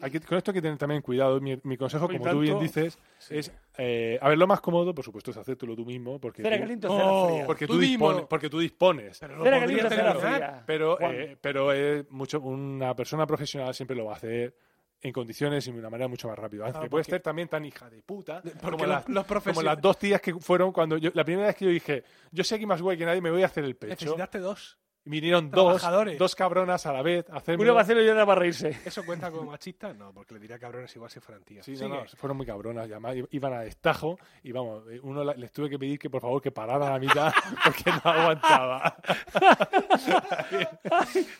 Hay 0.00 0.10
que- 0.10 0.20
con 0.20 0.36
esto 0.36 0.50
hay 0.50 0.56
que 0.56 0.60
tener 0.62 0.76
también 0.76 1.00
cuidado. 1.00 1.40
Mi, 1.40 1.58
mi 1.62 1.76
consejo, 1.78 2.06
como 2.08 2.18
tú 2.28 2.40
bien 2.40 2.54
tanto- 2.58 2.62
dices, 2.64 2.98
es. 3.30 3.52
eh, 3.78 4.18
a 4.20 4.28
ver, 4.28 4.36
lo 4.36 4.46
más 4.46 4.60
cómodo, 4.60 4.92
por 4.94 5.04
supuesto, 5.04 5.30
es 5.30 5.36
hacértelo 5.38 5.74
tú 5.76 5.86
mismo. 5.86 6.20
Porque 6.20 6.42
Cera 6.42 6.56
tú, 6.56 6.62
caliente 6.62 6.86
o 6.88 6.90
cera 6.90 7.06
Oh, 7.12 7.28
fría. 7.28 7.46
porque 7.46 7.66
Tú 7.66 7.72
tú, 7.74 7.78
dispones, 7.78 8.24
porque 8.28 8.50
tú 8.50 8.58
dispones. 8.58 9.18
Pero 9.20 9.36
lo 9.36 9.44
Cera 9.44 9.56
podría 9.60 9.82
caliente 9.82 9.86
o 9.86 9.90
cera 9.96 10.12
terminar. 10.20 10.38
fría. 10.50 10.62
Pero, 10.66 10.96
Juan. 10.96 11.14
eh, 11.14 11.36
pero 11.40 11.72
es 11.72 12.10
mucho, 12.10 12.40
una 12.40 12.94
persona 12.96 13.26
profesional 13.26 13.72
siempre 13.72 13.96
lo 13.96 14.04
va 14.06 14.12
a 14.14 14.16
hacer 14.16 14.54
en 15.00 15.12
condiciones 15.12 15.66
y 15.66 15.72
de 15.72 15.78
una 15.78 15.90
manera 15.90 16.08
mucho 16.08 16.28
más 16.28 16.38
rápida. 16.38 16.64
Claro, 16.70 16.88
puede 16.90 17.04
ser 17.04 17.20
también 17.20 17.48
tan 17.48 17.64
hija 17.64 17.90
de 17.90 18.02
puta 18.02 18.40
como, 18.60 18.78
los- 18.78 18.88
las, 18.88 19.08
los 19.08 19.26
como 19.42 19.62
las 19.62 19.80
dos 19.80 19.98
tías 19.98 20.20
que 20.20 20.34
fueron 20.34 20.72
cuando 20.72 20.96
yo, 20.96 21.10
la 21.14 21.24
primera 21.24 21.46
vez 21.48 21.56
que 21.56 21.64
yo 21.66 21.70
dije, 21.70 22.04
yo 22.30 22.42
sé 22.44 22.54
aquí 22.54 22.64
más 22.66 22.80
guay 22.80 22.96
que 22.96 23.04
nadie, 23.04 23.20
me 23.20 23.30
voy 23.30 23.42
a 23.42 23.46
hacer 23.46 23.64
el 23.64 23.76
pecho. 23.76 23.90
Necesitaste 23.92 24.38
dos. 24.38 24.78
Y 25.06 25.10
vinieron 25.10 25.50
dos, 25.50 25.82
dos 26.18 26.34
cabronas 26.34 26.86
a 26.86 26.92
la 26.92 27.02
vez 27.02 27.28
a 27.28 27.36
hacerme. 27.36 27.62
Uno 27.64 27.74
va 27.74 27.80
a 27.80 27.82
hacerlo 27.82 28.02
y 28.02 28.08
otra 28.08 28.24
para 28.24 28.40
reírse. 28.40 28.78
¿Eso 28.86 29.04
cuenta 29.04 29.30
como 29.30 29.50
machista? 29.50 29.92
No, 29.92 30.12
porque 30.12 30.32
le 30.34 30.40
diría 30.40 30.58
cabrones 30.58 30.94
igual 30.96 31.10
si 31.10 31.20
fueran 31.20 31.44
tías. 31.44 31.66
Sí, 31.66 31.72
no, 31.78 31.88
no, 31.88 32.04
fueron 32.16 32.38
muy 32.38 32.46
cabronas. 32.46 32.88
y 32.88 32.92
además 32.92 33.14
iban 33.30 33.52
a 33.52 33.60
destajo 33.60 34.18
y 34.42 34.52
vamos, 34.52 34.82
eh, 34.90 35.00
uno 35.02 35.22
la- 35.22 35.34
les 35.34 35.52
tuve 35.52 35.68
que 35.68 35.78
pedir 35.78 35.98
que 35.98 36.08
por 36.08 36.22
favor 36.22 36.40
que 36.40 36.50
pararan 36.52 36.88
a 36.88 36.92
la 36.92 36.98
mitad 36.98 37.32
porque 37.64 37.90
no 37.90 38.10
aguantaba. 38.10 38.96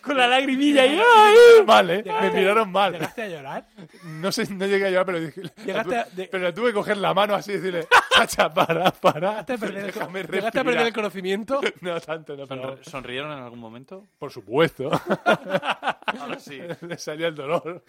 Con 0.03 0.17
la 0.17 0.27
lagrimilla 0.27 0.83
ahí. 0.83 0.99
¡ay! 1.01 1.65
Vale, 1.65 1.97
me 1.99 2.03
Llegaste- 2.05 2.33
miraron 2.35 2.71
mal. 2.71 2.93
¿Llegaste 2.93 3.23
a 3.23 3.29
llorar? 3.29 3.67
No 4.05 4.33
sé, 4.33 4.47
no 4.53 4.67
llegué 4.67 4.87
a 4.87 4.91
llorar, 4.91 5.07
pero 5.07 5.21
dije, 5.21 5.43
Llegaste 5.65 5.91
tuve- 5.91 5.99
a- 6.01 6.05
de- 6.05 6.29
pero 6.29 6.45
le 6.45 6.53
tuve 6.53 6.67
que 6.69 6.75
coger 6.75 6.97
la 6.99 7.15
mano 7.15 7.35
así 7.35 7.53
y 7.53 7.55
decirle, 7.57 7.87
Pacha, 8.15 8.53
para, 8.53 8.91
para. 8.93 9.31
¿Llegaste 9.31 9.53
a 9.55 9.59
perder 9.59 9.79
el, 9.79 9.87
déjame 9.87 10.23
¿Llegaste 10.23 10.61
a 10.61 10.65
perder 10.65 10.67
respirar". 10.67 10.87
el 10.87 10.93
conocimiento? 10.93 11.61
No 11.81 12.01
tanto, 12.01 12.37
no, 12.37 12.47
pero 12.47 12.77
Sonri- 12.79 12.85
¿Sonrieron 12.85 13.33
en 13.33 13.39
algún 13.39 13.54
momento? 13.59 14.07
por 14.19 14.31
supuesto. 14.31 14.91
Ahora 15.27 16.39
sí. 16.39 16.59
le 16.83 16.99
salía 16.99 17.29
el 17.29 17.35
dolor. 17.35 17.85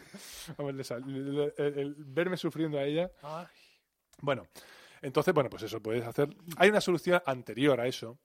Vamos, 0.58 0.74
le 0.74 0.84
sal- 0.84 1.04
el- 1.08 1.54
el- 1.58 1.80
el 1.80 1.96
verme 1.98 2.38
sufriendo 2.38 2.78
a 2.80 2.84
ella. 2.84 3.12
Ay, 3.22 3.46
Bueno, 4.22 4.48
entonces, 5.02 5.34
bueno, 5.34 5.50
pues 5.50 5.64
eso 5.64 5.82
puedes 5.82 6.06
hacer. 6.06 6.30
Hay 6.58 6.70
una 6.70 6.82
solución 6.82 7.22
anterior 7.26 7.80
a 7.80 7.88
eso, 7.88 8.18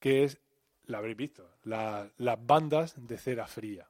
que 0.00 0.24
es, 0.24 0.38
la 0.84 0.98
habréis 0.98 1.16
visto, 1.16 1.48
la- 1.64 2.10
las 2.18 2.44
bandas 2.46 2.94
de 2.96 3.16
cera 3.18 3.46
fría. 3.46 3.88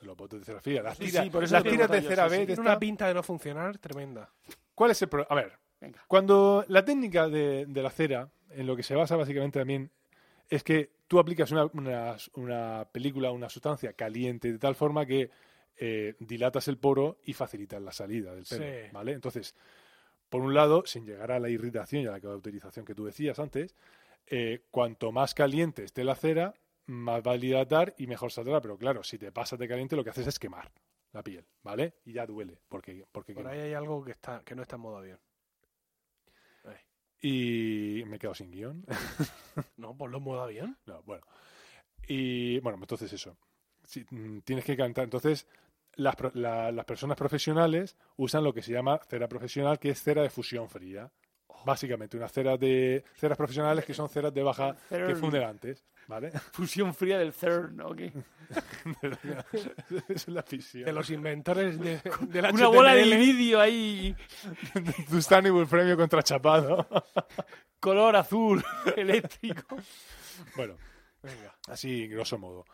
Los 0.00 0.16
botes 0.16 0.40
de 0.40 0.44
cera 0.44 0.60
fría. 0.60 0.82
Las 0.82 0.98
Sí, 0.98 1.06
tiras, 1.06 1.24
sí, 1.24 1.30
por 1.30 1.44
eso 1.44 1.54
las 1.54 1.62
tiras 1.64 1.90
de 1.90 2.02
yo, 2.02 2.08
cera 2.10 2.24
sí. 2.24 2.30
B 2.30 2.36
de 2.38 2.46
tiene 2.46 2.52
esta- 2.60 2.62
una 2.62 2.78
pinta 2.78 3.08
de 3.08 3.14
no 3.14 3.22
funcionar 3.22 3.78
tremenda. 3.78 4.30
¿Cuál 4.74 4.90
es 4.90 5.00
el 5.02 5.08
problema? 5.08 5.28
A 5.30 5.34
ver, 5.34 5.58
Venga. 5.80 6.04
cuando 6.08 6.64
la 6.68 6.84
técnica 6.84 7.28
de, 7.28 7.64
de 7.66 7.82
la 7.82 7.90
cera, 7.90 8.28
en 8.50 8.66
lo 8.66 8.76
que 8.76 8.82
se 8.82 8.94
basa 8.94 9.16
básicamente 9.16 9.58
también, 9.60 9.90
es 10.48 10.62
que 10.62 10.90
tú 11.08 11.18
aplicas 11.18 11.50
una, 11.50 11.66
una- 11.72 12.16
una 12.34 12.88
película, 12.92 13.30
una 13.32 13.48
sustancia 13.48 13.92
caliente 13.94 14.52
de 14.52 14.58
tal 14.58 14.74
forma 14.74 15.06
que 15.06 15.30
eh, 15.76 16.14
dilatas 16.20 16.68
el 16.68 16.78
poro 16.78 17.18
y 17.24 17.32
facilitas 17.32 17.82
la 17.82 17.90
salida 17.92 18.34
del 18.34 18.44
pelo, 18.44 18.64
Sí. 18.64 18.90
¿vale? 18.92 19.12
Entonces, 19.12 19.54
por 20.28 20.40
un 20.42 20.54
lado, 20.54 20.84
sin 20.86 21.04
llegar 21.04 21.32
a 21.32 21.40
la 21.40 21.48
irritación 21.48 22.02
y 22.02 22.06
a 22.06 22.12
la 22.12 22.20
cauterización 22.20 22.84
que 22.84 22.94
tú 22.94 23.04
decías 23.04 23.38
antes, 23.38 23.74
eh, 24.26 24.62
cuanto 24.70 25.10
más 25.12 25.34
caliente 25.34 25.84
esté 25.84 26.04
la 26.04 26.14
cera, 26.14 26.54
más 26.86 27.22
va 27.26 27.32
a 27.32 27.38
dilatar 27.38 27.94
y 27.98 28.06
mejor 28.06 28.30
saldrá. 28.30 28.60
Pero 28.60 28.76
claro, 28.78 29.02
si 29.02 29.18
te 29.18 29.32
pasas 29.32 29.58
de 29.58 29.66
caliente, 29.68 29.96
lo 29.96 30.04
que 30.04 30.10
haces 30.10 30.26
es 30.26 30.38
quemar 30.38 30.70
la 31.12 31.22
piel, 31.22 31.44
¿vale? 31.62 31.94
Y 32.04 32.12
ya 32.12 32.26
duele, 32.26 32.58
porque, 32.68 33.04
porque 33.10 33.34
Por 33.34 33.42
quema. 33.44 33.50
ahí 33.54 33.60
hay 33.60 33.74
algo 33.74 34.04
que, 34.04 34.12
está, 34.12 34.42
que 34.44 34.54
no 34.54 34.62
está 34.62 34.76
en 34.76 34.82
modo 34.82 34.98
avión. 34.98 35.18
Y 37.26 38.02
me 38.06 38.16
he 38.16 38.18
quedado 38.18 38.34
sin 38.34 38.50
guion. 38.50 38.84
No, 39.78 39.96
ponlo 39.96 40.18
en 40.18 40.24
modo 40.24 40.42
avión. 40.42 40.76
No, 40.84 41.02
bueno. 41.04 41.24
Y 42.06 42.58
bueno, 42.60 42.76
entonces 42.80 43.12
eso. 43.12 43.36
Si, 43.84 44.04
mm, 44.10 44.40
tienes 44.42 44.64
que 44.64 44.76
cantar. 44.76 45.04
Entonces, 45.04 45.46
las, 45.94 46.16
la- 46.34 46.70
las 46.72 46.84
personas 46.84 47.16
profesionales 47.16 47.96
usan 48.16 48.44
lo 48.44 48.52
que 48.52 48.62
se 48.62 48.72
llama 48.72 48.98
cera 49.08 49.28
profesional, 49.28 49.78
que 49.78 49.90
es 49.90 50.02
cera 50.02 50.22
de 50.22 50.28
fusión 50.30 50.68
fría. 50.68 51.10
Básicamente, 51.64 52.16
unas 52.16 52.30
ceras 52.32 52.58
de 52.60 53.04
ceras 53.14 53.38
profesionales 53.38 53.84
que 53.84 53.94
son 53.94 54.08
ceras 54.08 54.32
de 54.34 54.42
baja 54.42 54.76
que 54.88 55.14
funden 55.16 55.42
antes, 55.44 55.84
¿vale? 56.08 56.30
Fusión 56.52 56.94
fría 56.94 57.18
del 57.18 57.32
CERN, 57.32 57.80
¿o 57.80 57.94
qué? 57.94 58.12
es 60.08 60.28
la 60.28 60.42
fisión. 60.42 60.84
De 60.84 60.92
los 60.92 61.08
inventores 61.10 61.78
de, 61.80 62.00
del 62.28 62.46
Una 62.52 62.68
bola 62.68 62.94
de 62.94 63.06
iridio 63.06 63.60
ahí, 63.60 64.14
Sustainable 65.08 65.66
premio 65.66 65.96
contra 65.96 66.22
Chapado. 66.22 66.86
color 67.80 68.16
azul, 68.16 68.62
eléctrico. 68.96 69.76
bueno, 70.56 70.76
Venga. 71.22 71.54
así 71.68 72.06
grosso 72.08 72.38
modo. 72.38 72.64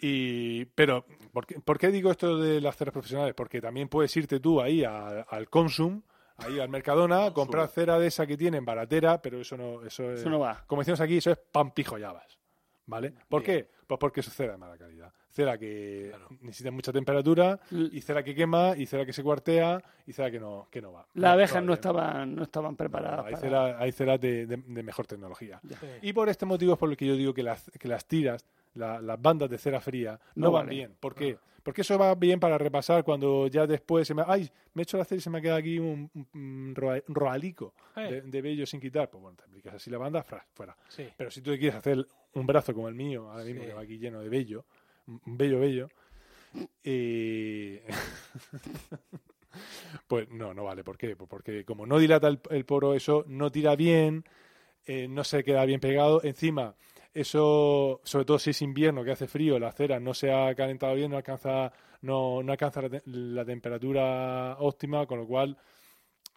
Y, 0.00 0.64
pero, 0.66 1.04
¿por 1.32 1.44
qué, 1.46 1.60
por 1.60 1.76
qué 1.78 1.88
digo 1.88 2.10
esto 2.10 2.38
de 2.38 2.60
las 2.60 2.76
ceras 2.76 2.92
profesionales? 2.92 3.34
Porque 3.34 3.60
también 3.60 3.88
puedes 3.88 4.16
irte 4.16 4.38
tú 4.38 4.60
ahí 4.60 4.84
a- 4.84 5.22
al 5.22 5.48
Consum, 5.50 6.02
ahí 6.38 6.58
al 6.60 6.68
Mercadona, 6.68 7.32
comprar 7.32 7.68
cera 7.68 7.98
de 7.98 8.06
esa 8.06 8.26
que 8.26 8.36
tienen 8.36 8.64
baratera, 8.64 9.20
pero 9.20 9.40
eso 9.40 9.56
no, 9.56 9.82
eso, 9.84 10.10
es- 10.12 10.20
Eso 10.20 10.30
no 10.30 10.38
va. 10.38 10.64
como 10.66 10.80
decimos 10.82 11.00
aquí, 11.00 11.18
eso 11.18 11.30
es 11.30 11.38
pan 11.38 11.70
pijo 11.72 11.98
llabas. 11.98 12.38
¿Vale? 12.86 13.12
¿Por 13.28 13.42
Bien. 13.42 13.58
qué? 13.66 13.70
Pues 13.86 13.98
porque 14.00 14.20
es 14.20 14.30
cera 14.32 14.52
de 14.52 14.58
mala 14.58 14.78
calidad. 14.78 15.12
Cera 15.28 15.58
que 15.58 16.10
necesita 16.40 16.70
mucha 16.70 16.90
temperatura, 16.90 17.60
y 17.70 18.00
cera 18.00 18.22
que 18.24 18.34
quema, 18.34 18.74
y 18.78 18.86
cera 18.86 19.04
que 19.04 19.12
se 19.12 19.22
cuartea, 19.22 19.82
y 20.06 20.12
cera 20.14 20.30
que 20.30 20.40
no, 20.40 20.68
que 20.70 20.80
no 20.80 20.92
va. 20.92 21.06
Las 21.12 21.32
abejas 21.32 21.62
no 21.62 21.74
estaban, 21.74 22.34
no 22.34 22.42
estaban 22.44 22.76
preparadas. 22.76 23.18
no, 23.20 23.24
hay, 23.26 23.34
para- 23.34 23.40
cera- 23.42 23.78
hay 23.78 24.18
de, 24.18 24.46
de- 24.46 24.56
de 24.56 24.82
mejor 24.82 25.06
tecnología. 25.06 25.60
Sí. 25.68 25.76
Y 26.00 26.12
por 26.14 26.30
este 26.30 26.46
motivo 26.46 26.72
es 26.72 26.78
por 26.78 26.88
el 26.88 26.96
que 26.96 27.06
yo 27.06 27.14
digo 27.14 27.34
que 27.34 27.42
las, 27.42 27.70
que 27.78 27.88
las 27.88 28.06
tiras, 28.06 28.46
la- 28.78 29.00
las 29.00 29.20
bandas 29.20 29.50
de 29.50 29.58
cera 29.58 29.80
fría, 29.80 30.18
no, 30.34 30.46
No 30.46 30.52
van 30.52 30.66
vale. 30.66 30.76
bien. 30.76 30.96
¿Por 30.98 31.14
qué? 31.14 31.38
Porque 31.62 31.82
eso 31.82 31.98
va 31.98 32.14
bien 32.14 32.40
para 32.40 32.56
repasar 32.56 33.04
cuando 33.04 33.46
ya 33.48 33.66
después 33.66 34.08
se 34.08 34.14
me... 34.14 34.22
¡Ay! 34.26 34.48
Me 34.72 34.80
he 34.80 34.84
hecho 34.84 34.96
la 34.96 35.04
cera 35.04 35.18
y 35.18 35.20
se 35.20 35.28
me 35.28 35.42
queda 35.42 35.56
aquí 35.56 35.78
un, 35.78 36.10
un- 36.14 36.28
un 36.32 36.74
roa- 36.74 37.02
un 37.08 37.14
roalico 37.14 37.74
Eh. 37.96 38.10
de, 38.10 38.20
de 38.22 38.42
vello 38.42 38.64
sin 38.64 38.80
quitar. 38.80 39.10
Pues 39.10 39.20
bueno, 39.20 39.36
te 39.36 39.44
aplicas 39.44 39.74
así 39.74 39.90
la 39.90 39.98
banda, 39.98 40.24
fuera. 40.54 40.74
Sí. 40.88 41.06
Pero 41.16 41.30
si 41.30 41.42
tú 41.42 41.50
quieres 41.58 41.74
hacer 41.74 42.06
un 42.34 42.46
brazo 42.46 42.72
como 42.72 42.88
el 42.88 42.94
mío, 42.94 43.30
ahora 43.30 43.44
mismo 43.44 43.62
Sí. 43.62 43.66
que 43.66 43.74
va 43.74 43.82
aquí 43.82 43.98
lleno 43.98 44.20
de 44.20 44.28
vello, 44.30 44.64
un 45.06 45.36
bello 45.36 45.60
vello, 45.60 45.88
y... 46.82 47.78
pues 50.06 50.28
no, 50.30 50.54
no 50.54 50.64
vale. 50.64 50.84
¿Por 50.84 50.96
qué? 50.96 51.16
Pues 51.16 51.28
porque 51.28 51.64
como 51.64 51.86
no 51.86 51.98
dilata 51.98 52.28
el, 52.28 52.40
el 52.50 52.64
poro, 52.64 52.94
eso 52.94 53.24
no 53.26 53.50
tira 53.50 53.76
bien, 53.76 54.24
eh, 54.86 55.08
no 55.08 55.24
se 55.24 55.44
queda 55.44 55.64
bien 55.64 55.80
pegado. 55.80 56.22
Encima, 56.24 56.74
eso, 57.14 58.00
sobre 58.04 58.24
todo 58.24 58.38
si 58.38 58.50
es 58.50 58.62
invierno, 58.62 59.02
que 59.04 59.12
hace 59.12 59.26
frío, 59.26 59.58
la 59.58 59.72
cera 59.72 59.98
no 60.00 60.14
se 60.14 60.32
ha 60.32 60.54
calentado 60.54 60.94
bien, 60.94 61.10
no 61.10 61.16
alcanza, 61.16 61.72
no, 62.02 62.42
no 62.42 62.52
alcanza 62.52 62.82
la, 62.82 62.88
te- 62.90 63.02
la 63.06 63.44
temperatura 63.44 64.56
óptima, 64.58 65.06
con 65.06 65.18
lo 65.18 65.26
cual 65.26 65.56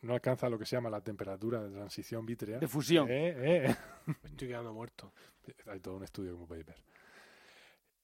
no 0.02 0.14
alcanza 0.14 0.50
lo 0.50 0.58
que 0.58 0.66
se 0.66 0.76
llama 0.76 0.90
la 0.90 1.02
temperatura 1.02 1.62
de 1.62 1.70
transición 1.70 2.26
vítrea. 2.26 2.58
De 2.60 2.68
fusión. 2.68 3.08
Eh, 3.10 3.36
eh. 3.68 3.76
Me 4.08 4.30
estoy 4.30 4.48
quedando 4.48 4.74
muerto. 4.74 5.14
Hay 5.68 5.80
todo 5.80 5.98
un 5.98 6.04
estudio, 6.04 6.34
como 6.34 6.48
podéis 6.48 6.66
ver. 6.66 6.78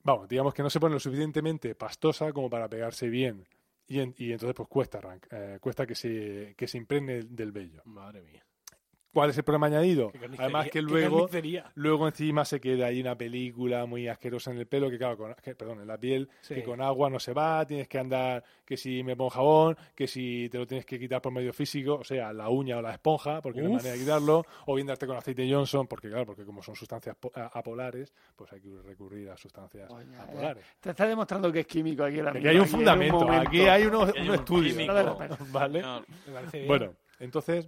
Vamos, 0.04 0.28
digamos 0.30 0.54
que 0.54 0.62
no 0.64 0.70
se 0.70 0.80
pone 0.80 0.94
lo 0.94 1.00
suficientemente 1.00 1.76
pastosa 1.76 2.32
como 2.32 2.50
para 2.50 2.70
pegarse 2.70 3.10
bien. 3.10 3.48
Y, 3.88 4.00
en- 4.00 4.14
y 4.18 4.32
entonces 4.32 4.54
pues 4.56 4.68
cuesta 4.70 5.00
eh, 5.32 5.58
cuesta 5.62 5.86
que 5.88 5.96
se, 5.96 6.54
que 6.58 6.68
se 6.68 6.78
impregne 6.78 7.24
del 7.24 7.52
vello. 7.52 7.82
Madre 7.86 8.22
mía. 8.22 8.46
¿Cuál 9.14 9.32
es 9.32 9.38
el 9.38 9.44
problema 9.44 9.66
añadido? 9.68 10.12
Además 10.38 10.70
que 10.70 10.82
luego, 10.82 11.28
luego 11.76 12.08
encima 12.08 12.46
se 12.46 12.60
queda 12.60 12.88
ahí 12.88 13.02
una 13.02 13.18
película 13.18 13.86
muy 13.88 14.08
asquerosa 14.08 14.52
en 14.52 14.58
el 14.60 14.68
pelo, 14.68 14.92
que 14.92 14.98
claro, 15.00 15.18
con- 15.18 15.34
que- 15.42 15.56
perdón, 15.56 15.82
en 15.82 15.88
la 15.88 15.98
piel, 15.98 16.30
Sí. 16.42 16.54
que 16.56 16.64
con 16.64 16.82
agua 16.82 17.10
no 17.10 17.20
se 17.20 17.34
va, 17.34 17.66
tienes 17.66 17.88
que 17.88 17.98
andar, 17.98 18.44
que 18.64 18.78
si 18.78 19.02
me 19.04 19.16
pongo 19.16 19.32
jabón, 19.32 19.76
que 19.96 20.08
si 20.08 20.50
te 20.52 20.60
lo 20.60 20.68
tienes 20.68 20.86
que 20.86 21.00
quitar 21.00 21.20
por 21.22 21.32
medio 21.32 21.52
físico, 21.52 21.96
o 21.96 22.04
sea, 22.04 22.32
la 22.32 22.50
uña 22.50 22.78
o 22.78 22.82
la 22.82 22.92
esponja, 22.92 23.42
porque 23.42 23.62
no 23.62 23.68
hay 23.70 23.74
Uf. 23.76 23.80
manera 23.80 23.94
de 23.96 24.00
quitarlo, 24.04 24.46
o 24.68 24.76
bien 24.76 24.86
darte 24.86 25.08
con 25.08 25.18
aceite 25.18 25.52
Johnson, 25.52 25.88
porque 25.88 26.10
claro, 26.10 26.26
porque 26.28 26.46
como 26.46 26.62
son 26.62 26.76
sustancias 26.76 27.16
apolares, 27.54 28.14
pues 28.36 28.54
hay 28.54 28.62
que 28.62 28.70
recurrir 28.84 29.30
a 29.32 29.38
sustancias 29.38 29.90
eh. 29.90 30.16
apolares. 30.20 30.64
Te 30.80 30.92
está 30.92 31.08
demostrando 31.08 31.52
que 31.52 31.62
es 31.62 31.66
químico 31.68 32.04
aquí. 32.04 32.20
ahora 32.20 32.32
Aquí 32.32 32.40
mismo, 32.40 32.50
hay 32.52 32.56
un 32.58 32.62
aquí 32.62 32.70
en 32.72 32.78
fundamento, 32.78 33.32
aquí 33.32 33.62
hay 33.62 33.86
unos, 33.86 34.10
Aquí 34.10 34.20
hay 34.20 34.24
unos 34.26 34.36
un 34.38 34.42
estudios, 34.44 34.74
químico. 34.76 34.94
¿vale? 35.52 35.84
Bueno, 36.68 36.94
entonces, 37.20 37.68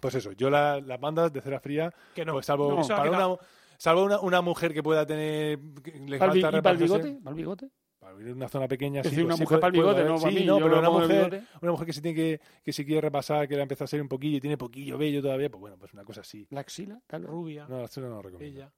pues 0.00 0.14
eso, 0.14 0.32
yo 0.32 0.50
la- 0.50 0.80
las 0.80 1.00
bandas 1.00 1.32
de 1.32 1.40
cera 1.40 1.60
fría 1.60 1.92
que 2.14 2.24
no. 2.24 2.32
pues 2.32 2.46
salvo, 2.46 2.70
No. 2.74 2.80
Ha 2.82 2.96
para 2.96 3.10
una, 3.10 3.36
salvo 3.78 4.04
una, 4.04 4.20
una 4.20 4.40
mujer 4.42 4.72
que 4.74 4.82
pueda 4.82 5.06
tener. 5.06 5.58
que 5.82 5.92
le 5.92 6.18
¿Pa'l 6.18 6.30
bi- 6.32 6.40
falta 6.42 6.58
¿Y 6.58 6.62
para 6.62 6.74
el 6.76 6.80
repasarse- 6.80 7.02
bigote? 7.02 7.20
¿Pa'l 7.24 7.34
bigote? 7.34 7.70
Para 7.98 8.14
vivir 8.14 8.30
en 8.30 8.36
una 8.38 8.48
zona 8.48 8.66
pequeña, 8.66 9.00
Es 9.00 9.06
sí, 9.06 9.10
decir, 9.10 9.24
pues 9.26 9.36
una 9.36 9.44
mujer 9.44 9.60
para 9.60 9.68
el 9.68 9.72
bigote, 9.80 10.02
no 10.04 10.16
para 10.16 10.30
sí, 10.32 10.38
mí. 10.40 10.44
no, 10.44 10.56
pero 10.56 10.78
una 10.80 10.88
el 10.88 10.92
mujer, 10.92 11.44
una 11.60 11.70
mujer 11.70 11.86
que 11.86 11.92
se 11.92 12.00
tiene 12.02 12.16
que, 12.16 12.40
que 12.64 12.72
se 12.72 12.84
quiere 12.84 13.00
repasar, 13.00 13.46
que 13.46 13.54
le 13.54 13.62
empieza 13.62 13.84
a 13.84 13.86
ser 13.86 14.02
un 14.02 14.08
poquillo 14.08 14.38
y 14.38 14.40
tiene 14.40 14.56
poquillo 14.58 14.98
vello 14.98 15.22
todavía, 15.22 15.48
pues 15.48 15.60
bueno, 15.60 15.76
pues 15.78 15.94
una 15.94 16.04
cosa 16.04 16.22
así. 16.22 16.44
La 16.50 16.62
axila, 16.62 17.00
tal. 17.06 17.22
Rubia. 17.22 17.66
No, 17.68 17.84
esto 17.84 18.00
no 18.00 18.08
lo 18.08 18.22
recomiendo. 18.22 18.58
ella. 18.60 18.72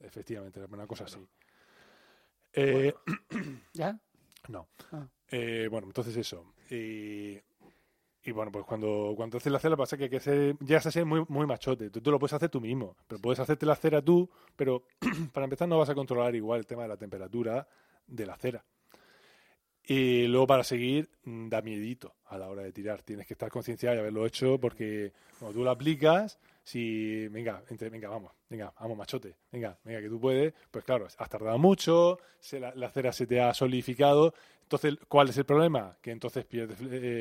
Efectivamente, 0.00 0.58
una 0.64 0.86
cosa 0.86 1.04
así. 1.04 1.18
Eh, 2.54 2.94
¿Ya? 3.74 3.98
No. 4.48 4.66
Ah. 4.90 5.06
Eh, 5.30 5.68
bueno, 5.70 5.86
entonces 5.86 6.16
eso. 6.16 6.54
Y, 6.70 7.38
y 8.24 8.30
bueno, 8.30 8.52
pues 8.52 8.64
cuando, 8.64 9.14
cuando 9.16 9.38
haces 9.38 9.52
la 9.52 9.58
cera 9.58 9.76
pasa 9.76 9.96
que 9.96 10.04
hay 10.04 10.10
que 10.10 10.20
ser, 10.20 10.56
llegas 10.58 10.86
a 10.86 10.92
ser 10.92 11.04
muy, 11.04 11.24
muy 11.28 11.46
machote. 11.46 11.90
Tú, 11.90 12.00
tú 12.00 12.10
lo 12.10 12.18
puedes 12.18 12.32
hacer 12.32 12.48
tú 12.48 12.60
mismo, 12.60 12.96
pero 13.08 13.20
puedes 13.20 13.40
hacerte 13.40 13.66
la 13.66 13.74
cera 13.74 14.00
tú, 14.00 14.30
pero 14.54 14.84
para 15.32 15.44
empezar 15.44 15.68
no 15.68 15.78
vas 15.78 15.88
a 15.88 15.94
controlar 15.94 16.34
igual 16.34 16.60
el 16.60 16.66
tema 16.66 16.82
de 16.82 16.88
la 16.88 16.96
temperatura 16.96 17.66
de 18.06 18.26
la 18.26 18.36
cera. 18.36 18.64
Y 19.84 20.28
luego 20.28 20.46
para 20.46 20.62
seguir, 20.62 21.10
mm, 21.24 21.48
da 21.48 21.60
miedito 21.60 22.14
a 22.26 22.38
la 22.38 22.48
hora 22.48 22.62
de 22.62 22.72
tirar. 22.72 23.02
Tienes 23.02 23.26
que 23.26 23.34
estar 23.34 23.50
concienciado 23.50 23.96
y 23.96 23.98
haberlo 23.98 24.24
hecho 24.24 24.58
porque 24.58 25.12
cuando 25.40 25.58
tú 25.58 25.64
lo 25.64 25.70
aplicas, 25.70 26.38
si, 26.62 27.26
venga, 27.28 27.64
entre, 27.68 27.90
venga, 27.90 28.08
vamos, 28.08 28.30
venga, 28.48 28.72
vamos, 28.78 28.96
machote, 28.96 29.34
venga, 29.50 29.76
venga, 29.82 30.00
que 30.00 30.08
tú 30.08 30.20
puedes, 30.20 30.54
pues 30.70 30.84
claro, 30.84 31.06
has 31.06 31.28
tardado 31.28 31.58
mucho, 31.58 32.20
se 32.38 32.60
la, 32.60 32.72
la 32.76 32.90
cera 32.90 33.12
se 33.12 33.26
te 33.26 33.40
ha 33.40 33.52
solidificado. 33.52 34.34
Entonces, 34.76 34.98
¿cuál 35.06 35.28
es 35.28 35.36
el 35.36 35.44
problema? 35.44 35.96
Que 36.00 36.12
entonces 36.12 36.46
pierde, 36.46 36.74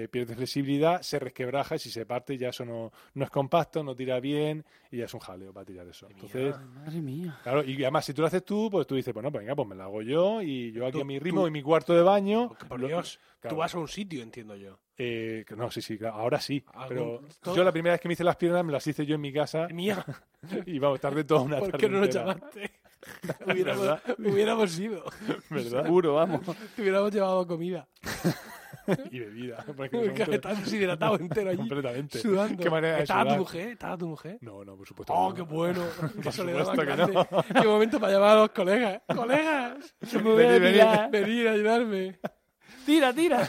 eh, 0.03 0.07
pierde 0.07 0.35
flexibilidad, 0.35 1.01
se 1.01 1.19
resquebraja 1.19 1.75
y 1.75 1.79
si 1.79 1.89
se 1.91 2.05
parte 2.05 2.37
ya 2.37 2.47
eso 2.49 2.63
no, 2.63 2.91
no 3.13 3.25
es 3.25 3.29
compacto, 3.29 3.83
no 3.83 3.93
tira 3.93 4.21
bien 4.21 4.63
y 4.89 4.97
ya 4.99 5.05
es 5.05 5.13
un 5.13 5.19
jaleo 5.19 5.51
para 5.51 5.65
tirar 5.65 5.85
eso. 5.87 6.07
Entonces, 6.09 6.55
madre 6.73 7.01
mía. 7.01 7.37
Claro, 7.43 7.61
y 7.63 7.75
además 7.83 8.05
si 8.05 8.13
tú 8.13 8.21
lo 8.21 8.27
haces 8.27 8.45
tú, 8.45 8.69
pues 8.71 8.87
tú 8.87 8.95
dices, 8.95 9.13
bueno, 9.13 9.29
pues 9.31 9.41
venga, 9.43 9.53
pues 9.55 9.67
me 9.67 9.75
lo 9.75 9.83
hago 9.83 10.01
yo 10.01 10.41
y 10.41 10.71
yo 10.71 10.85
aquí 10.87 11.01
a 11.01 11.03
mi 11.03 11.19
ritmo 11.19 11.41
tú- 11.41 11.47
en 11.47 11.53
mi 11.53 11.61
cuarto 11.61 11.93
de 11.93 12.01
baño. 12.03 12.47
Porque, 12.47 12.65
por 12.67 12.79
lo- 12.79 12.87
Dios, 12.87 13.19
claro. 13.41 13.55
tú 13.55 13.59
vas 13.59 13.75
a 13.75 13.79
un 13.79 13.87
sitio, 13.89 14.23
entiendo 14.23 14.55
yo. 14.55 14.79
Eh, 15.03 15.45
no, 15.57 15.71
sí, 15.71 15.81
sí, 15.81 15.97
claro, 15.97 16.15
ahora 16.17 16.39
sí. 16.39 16.63
Pero 16.87 17.21
todo- 17.41 17.55
yo 17.55 17.63
la 17.63 17.71
primera 17.71 17.93
vez 17.93 18.01
que 18.01 18.07
me 18.07 18.13
hice 18.13 18.23
las 18.23 18.35
piernas 18.35 18.63
me 18.63 18.71
las 18.71 18.85
hice 18.85 19.03
yo 19.05 19.15
en 19.15 19.21
mi 19.21 19.33
casa 19.33 19.67
Mía, 19.69 20.05
y 20.67 20.77
vamos, 20.77 20.99
tardé 20.99 21.23
toda 21.23 21.41
una 21.41 21.57
¿por 21.57 21.71
tarde 21.71 21.79
qué 21.79 21.89
no 21.89 21.99
lo 22.01 22.05
llamaste? 22.05 22.71
hubiéramos, 23.47 23.81
¿Verdad? 23.81 24.01
hubiéramos 24.19 24.79
ido. 24.79 25.03
¿Verdad? 25.49 25.83
Seguro, 25.85 26.13
vamos. 26.15 26.41
Te 26.75 26.81
hubiéramos 26.83 27.11
llevado 27.11 27.47
comida. 27.47 27.87
y 29.09 29.19
bebida. 29.19 29.63
porque 29.65 30.35
estás 30.35 30.63
deshidratado 30.63 31.15
entero 31.17 31.49
allí. 31.49 31.57
completamente. 31.57 32.19
Sudando. 32.19 32.61
Qué 32.61 32.69
manera 32.69 32.97
de 32.97 33.01
¿Estaba 33.03 33.33
tu 33.33 33.39
mujer? 33.39 33.67
¿Estaba 33.69 33.97
tu 33.97 34.07
mujer? 34.07 34.37
No, 34.41 34.63
no, 34.63 34.75
por 34.77 34.87
supuesto. 34.87 35.13
Oh, 35.15 35.33
que 35.33 35.41
qué 35.41 35.47
no. 35.47 35.55
bueno. 35.55 35.83
Qué 36.21 36.31
soledad 36.31 36.67
más 36.67 36.77
grande. 36.77 37.13
no. 37.13 37.27
Qué 37.61 37.67
momento 37.67 37.99
para 37.99 38.13
llamar 38.13 38.29
a 38.37 38.41
los 38.41 38.49
colegas. 38.51 39.01
¡Colegas! 39.15 39.95
Me 40.13 40.21
voy 40.21 40.43
a 40.43 40.47
Vení, 40.47 40.59
vení. 40.59 40.73
tirar. 40.73 41.11
Venid 41.11 41.47
a 41.47 41.51
ayudarme. 41.51 42.19
Tira, 42.85 43.13
tira. 43.13 43.47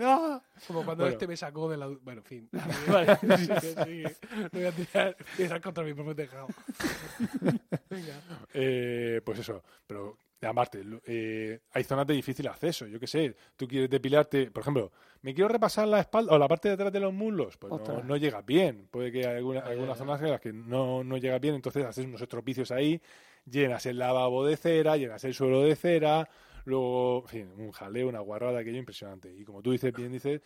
Ah, 0.00 0.40
Como 0.66 0.84
cuando 0.84 1.04
Bueno. 1.04 1.12
este 1.14 1.26
me 1.26 1.36
sacó 1.36 1.68
de 1.70 1.76
la... 1.76 1.86
Bueno, 1.88 2.20
en 2.20 2.24
fin. 2.24 2.48
Vale. 2.88 3.16
Sigue, 3.16 3.60
sigue. 3.60 4.16
No 4.36 4.48
voy 4.52 4.64
a 4.64 4.72
tirar, 4.72 5.16
tirar 5.36 5.60
contra 5.60 5.82
mi 5.84 5.94
propio 5.94 6.14
tejado. 6.14 6.46
Venga. 7.90 8.20
Eh, 8.54 9.20
pues 9.24 9.38
eso, 9.40 9.62
pero 9.86 10.18
Aparte, 10.44 10.82
lo- 10.82 11.00
eh, 11.06 11.60
hay 11.70 11.84
zonas 11.84 12.04
de 12.04 12.14
difícil 12.14 12.48
acceso. 12.48 12.84
Yo 12.88 12.98
qué 12.98 13.06
sé, 13.06 13.36
tú 13.56 13.68
quieres 13.68 13.88
depilarte, 13.88 14.50
por 14.50 14.62
ejemplo, 14.62 14.90
me 15.20 15.32
quiero 15.34 15.46
repasar 15.46 15.86
la 15.86 16.00
espalda 16.00 16.32
o 16.34 16.38
la 16.38 16.48
parte 16.48 16.66
de 16.66 16.74
atrás 16.74 16.92
de 16.92 16.98
los 16.98 17.12
muslos, 17.12 17.56
pues 17.58 17.72
no, 17.72 18.02
no 18.02 18.16
llegas 18.16 18.44
bien. 18.44 18.88
Puede 18.90 19.12
que 19.12 19.20
haya 19.20 19.36
alguna, 19.36 19.60
algunas 19.60 19.96
zonas 19.96 20.20
en 20.20 20.30
las 20.32 20.40
que 20.40 20.52
no, 20.52 21.04
no 21.04 21.16
llegas 21.16 21.40
bien, 21.40 21.54
entonces 21.54 21.84
haces 21.84 22.06
unos 22.06 22.20
estropicios 22.22 22.72
ahí, 22.72 23.00
llenas 23.48 23.86
el 23.86 24.00
lavabo 24.00 24.44
de 24.44 24.56
cera, 24.56 24.96
llenas 24.96 25.22
el 25.22 25.32
suelo 25.32 25.60
de 25.62 25.76
cera, 25.76 26.28
luego, 26.64 27.22
en 27.22 27.28
fin, 27.28 27.52
un 27.56 27.72
jaleo, 27.72 28.08
una 28.08 28.20
guarrada, 28.20 28.60
aquello 28.60 28.78
impresionante. 28.78 29.34
Y 29.36 29.44
como 29.44 29.62
tú 29.62 29.72
dices, 29.72 29.92
bien 29.92 30.12
dices, 30.12 30.40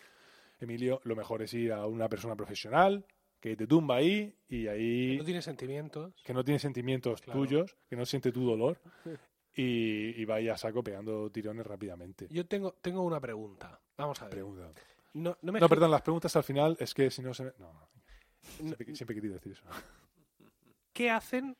Emilio, 0.61 1.01
lo 1.05 1.17
mejor 1.17 1.43
es 1.43 1.53
ir 1.55 1.73
a 1.73 1.87
una 1.87 2.09
persona 2.09 2.35
profesional 2.37 3.05
que 3.41 3.57
te 3.57 3.67
tumba 3.67 3.97
ahí 3.97 4.35
y 4.49 4.67
ahí 4.67 5.17
No 5.19 5.25
tiene 5.25 5.43
sentimientos. 5.43 6.15
que 6.25 6.33
no 6.35 6.43
tiene 6.45 6.59
sentimientos 6.59 7.21
Claro. 7.21 7.41
tuyos, 7.41 7.77
que 7.89 7.97
no 7.97 8.07
siente 8.07 8.33
tu 8.33 8.45
dolor 8.47 8.81
y, 9.55 10.21
y 10.21 10.25
vaya 10.25 10.55
a 10.55 10.59
saco 10.59 10.83
pegando 10.83 11.31
tirones 11.31 11.67
rápidamente. 11.67 12.27
Yo 12.31 12.47
tengo, 12.47 12.73
tengo 12.81 13.03
una 13.03 13.21
pregunta. 13.21 13.81
Vamos 13.97 14.21
a 14.23 14.25
ver. 14.25 14.33
Pregunta. 14.35 14.73
No, 15.15 15.37
no 15.43 15.53
me 15.53 15.61
No, 15.61 15.69
perdón, 15.69 15.91
las 15.91 16.03
preguntas 16.03 16.35
al 16.37 16.45
final 16.45 16.77
es 16.81 16.93
que 16.95 17.11
si 17.11 17.23
no 17.23 17.33
se... 17.35 17.45
me- 17.45 17.53
No, 17.59 17.73
no, 17.73 17.89
siempre, 18.41 18.95
siempre 18.95 19.15
he 19.15 19.17
querido 19.17 19.35
decir 19.35 19.53
eso. 19.53 19.65
¿Qué 20.93 21.11
hacen 21.11 21.57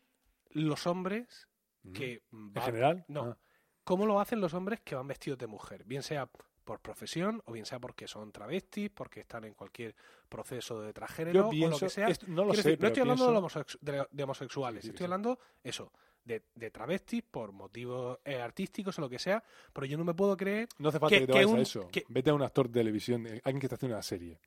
los 0.51 0.87
hombres 0.87 1.47
Mm. 1.83 1.93
que 1.93 2.13
¿En 2.33 2.53
van- 2.53 2.65
general? 2.65 3.05
No. 3.09 3.23
Ah, 3.23 3.39
¿Cómo 3.87 4.05
lo 4.05 4.19
hacen 4.19 4.41
los 4.41 4.53
hombres 4.53 4.81
que 4.81 4.97
van 4.97 5.07
vestidos 5.07 5.39
de 5.39 5.47
mujer? 5.47 5.85
Bien 5.85 6.03
sea 6.03 6.29
por 6.65 6.81
profesión 6.81 7.41
o 7.45 7.53
bien 7.53 7.65
sea 7.65 7.79
porque 7.79 8.09
son 8.09 8.33
travestis, 8.33 8.91
porque 8.91 9.21
están 9.21 9.45
en 9.45 9.55
cualquier 9.55 9.95
proceso 10.29 10.81
de 10.83 10.93
transgénero 10.93 11.49
o 11.49 11.53
lo 11.53 11.79
que 11.79 11.89
sea. 11.89 12.09
no 12.27 12.45
lo 12.45 12.51
Quiero 12.51 12.63
sé, 12.63 12.69
decir, 12.71 12.73
no 12.73 12.79
pero 12.81 12.89
estoy 12.89 13.01
hablando 13.03 13.25
de, 13.27 13.31
pienso- 13.41 13.61
homosexu- 13.61 13.79
de- 13.81 14.07
de 14.11 14.23
homosexuales, 14.25 14.81
Sí, 14.83 14.89
sí, 14.89 14.91
estoy 14.91 15.05
hablando 15.05 15.39
eso, 15.63 15.93
de, 16.25 16.43
de 16.57 16.71
travestis 16.73 17.23
por 17.23 17.53
motivos 17.53 18.19
eh, 18.25 18.41
artísticos 18.41 18.99
o 18.99 19.03
lo 19.03 19.09
que 19.09 19.21
sea, 19.21 19.41
pero 19.73 19.87
yo 19.87 19.97
no 19.97 20.03
me 20.05 20.15
puedo 20.15 20.37
creer 20.37 20.69
No 20.79 20.89
hace 20.89 20.99
falta 20.99 21.15
que- 21.15 21.21
que, 21.21 21.27
te 21.29 21.33
vayas 21.35 21.51
un- 21.53 21.59
a 21.59 21.63
eso. 21.63 21.89
que- 21.93 22.05
Vete 22.09 22.31
a 22.31 22.35
un 22.35 22.43
actor 22.43 22.67
de 22.69 22.81
televisión, 22.81 23.25
eh, 23.29 23.41
alguien 23.45 23.61
que 23.61 23.67
está 23.67 23.77
haciendo 23.77 23.95
una 23.95 24.03
serie. 24.03 24.41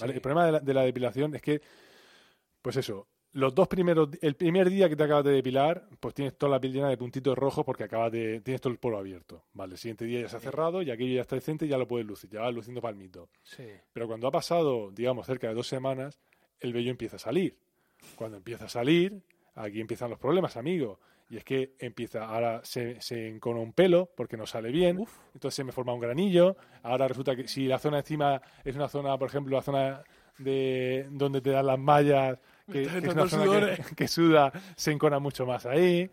El 0.00 0.20
problema 0.20 0.46
de 0.46 0.52
la, 0.52 0.60
de 0.60 0.72
la 0.74 0.82
depilación 0.82 1.34
es 1.34 1.42
que, 1.42 1.60
pues 2.62 2.76
eso, 2.76 3.08
los 3.34 3.52
dos 3.52 3.66
primeros, 3.66 4.10
el 4.20 4.36
primer 4.36 4.70
día 4.70 4.88
que 4.88 4.94
te 4.94 5.02
acabas 5.02 5.24
de 5.24 5.32
depilar, 5.32 5.88
pues 5.98 6.14
tienes 6.14 6.38
toda 6.38 6.52
la 6.52 6.60
piel 6.60 6.72
llena 6.72 6.88
de 6.88 6.96
puntitos 6.96 7.36
rojos 7.36 7.64
porque 7.64 7.82
acabas 7.82 8.12
de, 8.12 8.40
tienes 8.40 8.60
todo 8.60 8.72
el 8.72 8.78
poro 8.78 8.96
abierto. 8.96 9.42
Vale, 9.52 9.72
el 9.72 9.78
siguiente 9.78 10.04
día 10.04 10.20
ya 10.20 10.28
se 10.28 10.36
ha 10.36 10.40
cerrado 10.40 10.82
y 10.82 10.90
aquello 10.92 11.16
ya 11.16 11.22
está 11.22 11.34
decente 11.34 11.66
y 11.66 11.68
ya 11.68 11.76
lo 11.76 11.88
puedes 11.88 12.06
lucir, 12.06 12.30
ya 12.30 12.42
vas 12.42 12.54
luciendo 12.54 12.80
palmito. 12.80 13.28
Sí. 13.42 13.66
Pero 13.92 14.06
cuando 14.06 14.28
ha 14.28 14.30
pasado, 14.30 14.92
digamos, 14.92 15.26
cerca 15.26 15.48
de 15.48 15.54
dos 15.54 15.66
semanas, 15.66 16.20
el 16.60 16.72
vello 16.72 16.92
empieza 16.92 17.16
a 17.16 17.18
salir. 17.18 17.58
Cuando 18.14 18.36
empieza 18.36 18.66
a 18.66 18.68
salir, 18.68 19.20
aquí 19.56 19.80
empiezan 19.80 20.10
los 20.10 20.20
problemas, 20.20 20.56
amigo. 20.56 21.00
Y 21.28 21.36
es 21.36 21.44
que 21.44 21.74
empieza, 21.80 22.26
ahora 22.26 22.60
se, 22.62 23.00
se 23.00 23.28
encona 23.28 23.58
un 23.58 23.72
pelo 23.72 24.10
porque 24.16 24.36
no 24.36 24.46
sale 24.46 24.70
bien, 24.70 24.98
Uf. 24.98 25.10
entonces 25.34 25.56
se 25.56 25.64
me 25.64 25.72
forma 25.72 25.92
un 25.92 26.00
granillo. 26.00 26.56
Ahora 26.84 27.08
resulta 27.08 27.34
que 27.34 27.48
si 27.48 27.66
la 27.66 27.80
zona 27.80 27.98
encima 27.98 28.40
es 28.62 28.76
una 28.76 28.88
zona, 28.88 29.18
por 29.18 29.28
ejemplo, 29.28 29.56
la 29.56 29.62
zona 29.62 30.04
de 30.38 31.08
donde 31.10 31.40
te 31.40 31.50
dan 31.50 31.66
las 31.66 31.78
mallas, 31.78 32.38
que, 32.70 32.82
está 32.82 32.92
que 32.92 32.98
es 32.98 33.04
entrando 33.04 33.22
una 33.22 33.30
zona 33.30 33.44
sudores. 33.44 33.86
que, 33.88 33.94
que 33.94 34.08
suda, 34.08 34.52
se 34.76 34.92
encona 34.92 35.18
mucho 35.18 35.46
más 35.46 35.66
ahí. 35.66 36.10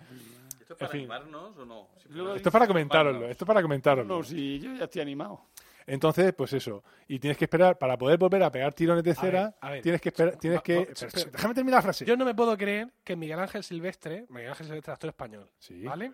¿Esto 0.59 0.73
es 0.73 0.79
para 0.79 0.91
fin. 0.91 0.99
animarnos 1.01 1.57
o 1.57 1.65
no? 1.65 1.87
Esto 2.35 2.49
es 2.49 2.53
para 2.53 2.67
comentároslo, 2.67 3.27
esto 3.27 3.45
es 3.45 3.47
para 3.47 3.61
comentároslo. 3.61 4.17
No, 4.17 4.23
si 4.23 4.59
yo 4.59 4.73
ya 4.75 4.85
estoy 4.85 5.01
animado. 5.01 5.45
Entonces, 5.87 6.31
pues 6.33 6.53
eso. 6.53 6.83
Y 7.07 7.17
tienes 7.19 7.37
que 7.37 7.45
esperar, 7.45 7.77
para 7.77 7.97
poder 7.97 8.17
volver 8.19 8.43
a 8.43 8.51
pegar 8.51 8.71
tirones 8.73 9.03
de 9.03 9.11
A 9.11 9.15
cera, 9.15 9.43
ver, 9.45 9.53
a 9.61 9.69
ver. 9.71 9.81
tienes 9.81 9.99
que 9.99 10.09
esperar, 10.09 10.35
tienes 10.37 10.61
que... 10.61 10.75
va- 10.75 10.81
espera, 10.83 11.07
espera. 11.07 11.31
déjame 11.31 11.53
terminar 11.55 11.77
la 11.79 11.81
frase. 11.81 12.05
Yo 12.05 12.15
no 12.15 12.23
me 12.23 12.35
puedo 12.35 12.55
creer 12.55 12.89
que 13.03 13.15
Miguel 13.15 13.39
Ángel 13.39 13.63
Silvestre, 13.63 14.25
Miguel 14.29 14.49
Ángel 14.49 14.67
Silvestre, 14.67 14.93
actor 14.93 15.09
español, 15.09 15.49
Sí. 15.57 15.83
¿vale? 15.83 16.13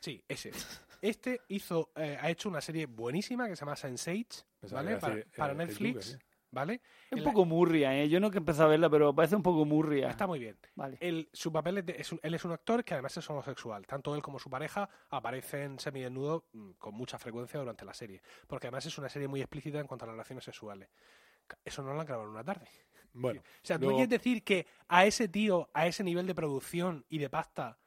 Sí, 0.00 0.22
ese. 0.28 0.52
Este 1.02 1.40
hizo, 1.48 1.90
eh, 1.96 2.16
ha 2.20 2.30
hecho 2.30 2.48
una 2.48 2.60
serie 2.60 2.86
buenísima 2.86 3.48
que 3.48 3.56
se 3.56 3.60
llama 3.64 3.74
Sense8, 3.76 4.44
Pensaba 4.60 4.82
¿vale? 4.82 4.96
Para, 5.36 5.52
eh, 5.52 5.54
Netflix, 5.56 6.18
¿vale? 6.50 6.80
Es 7.10 7.12
un 7.12 7.18
la- 7.20 7.24
poco 7.24 7.44
murria, 7.44 7.94
¿eh? 7.98 8.08
Yo 8.08 8.20
no 8.20 8.30
que 8.30 8.38
empecé 8.38 8.62
a 8.62 8.66
verla, 8.66 8.88
pero 8.90 9.14
parece 9.14 9.36
un 9.36 9.42
poco 9.42 9.64
murria. 9.64 10.08
Está 10.10 10.26
muy 10.26 10.38
bien. 10.38 10.58
Vale. 10.74 10.96
Él, 11.00 11.28
su 11.32 11.52
papel 11.52 11.78
es, 11.78 11.86
de- 11.86 11.96
es 11.98 12.12
un- 12.12 12.20
él 12.22 12.34
es 12.34 12.44
un 12.44 12.52
actor 12.52 12.84
que 12.84 12.94
además 12.94 13.16
es 13.16 13.28
homosexual. 13.30 13.86
Tanto 13.86 14.14
él 14.14 14.22
como 14.22 14.38
su 14.38 14.48
pareja 14.50 14.88
aparecen 15.10 15.78
semidesnudos 15.78 16.44
mm, 16.52 16.70
con 16.78 16.94
mucha 16.94 17.18
frecuencia 17.18 17.58
durante 17.60 17.84
la 17.84 17.94
serie. 17.94 18.22
Porque 18.46 18.66
además 18.68 18.86
es 18.86 18.96
una 18.98 19.08
serie 19.08 19.28
muy 19.28 19.40
explícita 19.40 19.78
en 19.80 19.86
cuanto 19.86 20.04
a 20.04 20.08
las 20.08 20.14
relaciones 20.14 20.44
sexuales. 20.44 20.88
Eso 21.64 21.82
no 21.82 21.94
lo 21.94 22.00
han 22.00 22.06
grabado 22.06 22.28
en 22.28 22.34
una 22.34 22.44
tarde. 22.44 22.68
Bueno, 23.12 23.40
O 23.40 23.44
sea, 23.62 23.78
¿tú 23.78 23.88
quieres 23.88 24.08
decir 24.10 24.44
que 24.44 24.66
a 24.86 25.06
ese 25.06 25.28
tío, 25.28 25.70
a 25.72 25.86
ese 25.86 26.04
nivel 26.04 26.26
de 26.26 26.34
producción 26.34 27.04
y 27.08 27.18
de 27.18 27.30
pasta, 27.30 27.78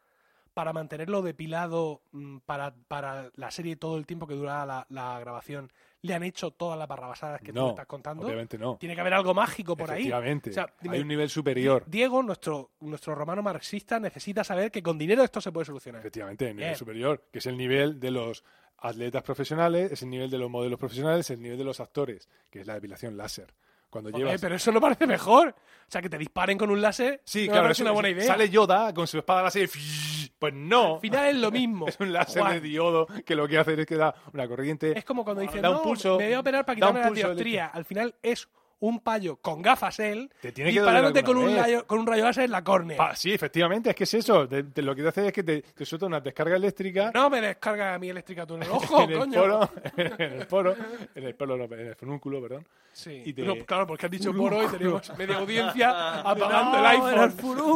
para 0.61 0.73
mantenerlo 0.73 1.23
depilado 1.23 2.03
mm, 2.11 2.37
para, 2.45 2.71
para 2.87 3.31
la 3.33 3.49
serie 3.49 3.77
todo 3.77 3.97
el 3.97 4.05
tiempo 4.05 4.27
que 4.27 4.35
dura 4.35 4.63
la, 4.63 4.85
la 4.89 5.19
grabación, 5.19 5.71
le 6.03 6.13
han 6.13 6.21
hecho 6.21 6.51
todas 6.51 6.77
las 6.77 6.87
barrabasadas 6.87 7.41
que 7.41 7.51
tú 7.51 7.63
me 7.63 7.69
estás 7.69 7.87
contando? 7.87 8.27
obviamente 8.27 8.59
no. 8.59 8.77
Tiene 8.77 8.93
que 8.93 9.01
haber 9.01 9.15
algo 9.15 9.33
mágico 9.33 9.75
por 9.75 9.89
ahí. 9.89 10.01
Efectivamente. 10.01 10.51
O 10.51 10.53
sea, 10.53 10.71
dime- 10.79 10.97
Hay 10.97 11.01
un 11.01 11.07
nivel 11.07 11.31
superior. 11.31 11.83
Diego, 11.87 12.21
nuestro, 12.21 12.69
nuestro 12.81 13.15
romano 13.15 13.41
marxista, 13.41 13.99
necesita 13.99 14.43
saber 14.43 14.69
que 14.69 14.83
con 14.83 14.99
dinero 14.99 15.23
esto 15.23 15.41
se 15.41 15.51
puede 15.51 15.65
solucionar. 15.65 16.01
Efectivamente, 16.01 16.45
hay 16.45 16.51
un 16.51 16.57
nivel 16.57 16.75
superior, 16.75 17.25
que 17.31 17.39
es 17.39 17.45
el 17.47 17.57
nivel 17.57 17.99
de 17.99 18.11
los 18.11 18.43
atletas 18.77 19.23
profesionales, 19.23 19.91
es 19.91 20.03
el 20.03 20.11
nivel 20.11 20.29
de 20.29 20.37
los 20.37 20.47
modelos 20.51 20.77
profesionales, 20.77 21.21
es 21.25 21.31
el 21.37 21.41
nivel 21.41 21.57
de 21.57 21.63
los 21.63 21.79
actores, 21.79 22.29
que 22.51 22.59
es 22.61 22.67
la 22.67 22.75
depilación 22.75 23.17
láser. 23.17 23.51
Cuando 23.89 24.09
llevas... 24.09 24.39
pero 24.39 24.55
eso 24.55 24.71
no 24.71 24.79
parece 24.79 25.05
mejor. 25.05 25.49
O 25.49 25.91
sea, 25.91 26.01
que 26.01 26.09
te 26.09 26.17
disparen 26.17 26.57
con 26.57 26.69
un 26.71 26.81
láser. 26.81 27.19
Sí, 27.25 27.47
no 27.47 27.51
claro, 27.51 27.71
eso- 27.71 27.83
una 27.83 27.91
buena 27.91 28.07
idea. 28.09 28.25
Sale 28.25 28.49
Yoda 28.49 28.93
con 28.93 29.05
su 29.05 29.17
espada 29.17 29.43
láser 29.43 29.69
y 29.75 30.20
Pues 30.41 30.55
no. 30.55 30.95
Al 30.95 31.01
final 31.01 31.27
es 31.27 31.35
lo 31.35 31.51
mismo. 31.51 31.85
Es 31.87 31.99
un 31.99 32.11
láser 32.11 32.41
Juan, 32.41 32.53
de 32.53 32.61
diodo 32.61 33.05
que 33.23 33.35
lo 33.35 33.47
que 33.47 33.59
hace 33.59 33.79
es 33.79 33.85
que 33.85 33.95
da 33.95 34.15
una 34.33 34.47
corriente. 34.47 34.97
Es 34.97 35.05
como 35.05 35.23
cuando 35.23 35.43
dicen, 35.43 35.61
Da 35.61 35.69
un 35.69 35.75
no, 35.77 35.83
pulso- 35.83 36.17
me 36.17 36.25
voy 36.25 36.33
a 36.33 36.39
operar 36.39 36.65
para 36.65 36.75
quitarme 36.77 36.99
la 36.99 37.11
dioptría. 37.11 37.67
Al 37.67 37.85
final 37.85 38.15
es 38.23 38.49
un 38.81 38.99
payo 38.99 39.37
con 39.37 39.61
gafas 39.61 39.99
él 39.99 40.29
Te 40.41 40.51
tiene 40.51 40.71
que 40.71 40.79
disparándote 40.79 41.23
con 41.23 41.37
un, 41.37 41.55
rayo, 41.55 41.87
con 41.87 41.99
un 41.99 42.07
rayo 42.07 42.23
láser 42.25 42.43
en 42.45 42.51
la 42.51 42.63
córnea. 42.63 42.97
Pa- 42.97 43.15
sí, 43.15 43.31
efectivamente, 43.33 43.89
es 43.91 43.95
que 43.95 44.03
es 44.03 44.13
eso. 44.15 44.47
Te- 44.47 44.63
te- 44.63 44.81
lo 44.81 44.93
que 44.95 45.01
te 45.03 45.07
hace 45.07 45.27
es 45.27 45.33
que 45.33 45.43
te, 45.43 45.61
te 45.61 45.85
suelta 45.85 46.05
una 46.07 46.19
descarga 46.19 46.55
eléctrica 46.55 47.11
No 47.13 47.29
me 47.29 47.39
descarga 47.41 47.93
a 47.95 47.99
mi 47.99 48.09
eléctrica 48.09 48.45
tú 48.45 48.55
en 48.55 48.63
el 48.63 48.69
ojo, 48.71 49.03
en 49.03 49.09
el 49.11 49.17
coño. 49.19 49.41
poro, 49.41 49.69
en 49.97 50.33
el 50.33 50.47
poro, 50.47 50.75
en 51.15 51.23
el 51.23 51.35
poro, 51.35 51.57
no, 51.57 51.63
en 51.65 51.87
el 51.87 51.95
fonúnculo, 51.95 52.41
perdón. 52.41 52.67
Sí. 52.93 53.23
y 53.25 53.31
te- 53.33 53.43
No, 53.43 53.55
claro, 53.65 53.87
porque 53.87 54.05
has 54.07 54.11
dicho 54.11 54.33
poro 54.35 54.63
y 54.63 54.67
tenemos 54.67 55.17
media 55.17 55.37
audiencia 55.37 56.19
apagando 56.29 56.77
el 56.79 56.85
iPhone. 56.87 57.13
era 57.13 57.23
el. 57.25 57.31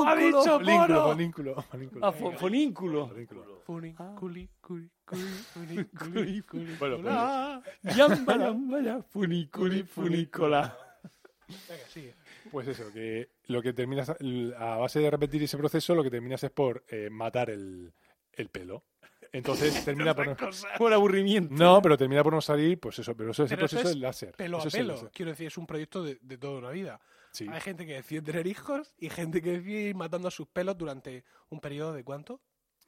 Ha 0.07 0.15
dicho 0.15 0.59
poro. 0.59 1.07
fonínculo, 1.09 1.61
fonínculo. 1.63 2.05
Ah, 2.05 2.11
fo- 2.11 2.35
fonínculo. 2.37 3.07
Fonínculo. 3.07 3.55
Funi, 3.65 3.93
culi, 4.15 4.47
culi, 4.61 4.89
culi, 5.05 5.21
funi, 5.53 5.83
culi, 5.85 6.41
culi, 6.41 6.75
Bueno, 6.79 6.95
pues- 6.97 7.07
cula. 7.07 7.61
Yamba, 7.95 8.37
yamba, 8.37 8.81
ya, 8.81 9.01
funiculi, 9.09 9.83
funicola. 9.83 10.77
Venga, 11.47 11.87
sigue. 11.87 12.13
Pues 12.51 12.67
eso, 12.67 12.91
que 12.91 13.29
lo 13.47 13.61
que 13.61 13.73
terminas, 13.73 14.09
a 14.09 14.77
base 14.77 14.99
de 14.99 15.11
repetir 15.11 15.43
ese 15.43 15.57
proceso, 15.57 15.93
lo 15.95 16.03
que 16.03 16.09
terminas 16.11 16.43
es 16.43 16.51
por 16.51 16.83
eh, 16.89 17.09
matar 17.11 17.49
el, 17.49 17.93
el 18.33 18.49
pelo. 18.49 18.83
Entonces 19.31 19.83
termina 19.85 20.15
por 20.15 20.27
no, 20.27 20.35
Por 20.77 20.93
aburrimiento. 20.93 21.53
no, 21.53 21.81
pero 21.81 21.97
termina 21.97 22.23
por 22.23 22.33
no 22.33 22.41
salir, 22.41 22.79
pues 22.79 22.99
eso, 22.99 23.15
pero 23.15 23.31
eso, 23.31 23.43
ese 23.43 23.55
Pero 23.55 23.65
eso 23.65 23.75
proceso 23.75 23.89
es 23.89 23.95
es 23.95 24.01
láser. 24.01 24.35
Pelo 24.35 24.59
Eso 24.59 24.67
a 24.67 24.71
pelo. 24.71 24.93
láser. 24.93 25.11
Quiero 25.13 25.31
decir, 25.31 25.47
es 25.47 25.57
un 25.57 25.67
proyecto 25.67 26.03
de, 26.03 26.17
de 26.21 26.37
toda 26.37 26.59
una 26.59 26.69
vida. 26.71 26.99
Sí. 27.31 27.45
Hay 27.51 27.59
gente 27.61 27.85
que 27.85 27.93
decide 27.95 28.21
tener 28.21 28.47
hijos 28.47 28.93
y 28.97 29.09
gente 29.09 29.41
que 29.41 29.51
decide 29.57 29.81
ir 29.89 29.95
matando 29.95 30.27
a 30.29 30.31
sus 30.31 30.47
pelos 30.47 30.77
durante 30.77 31.25
un 31.49 31.59
periodo 31.59 31.93
de 31.93 32.03
cuánto? 32.03 32.39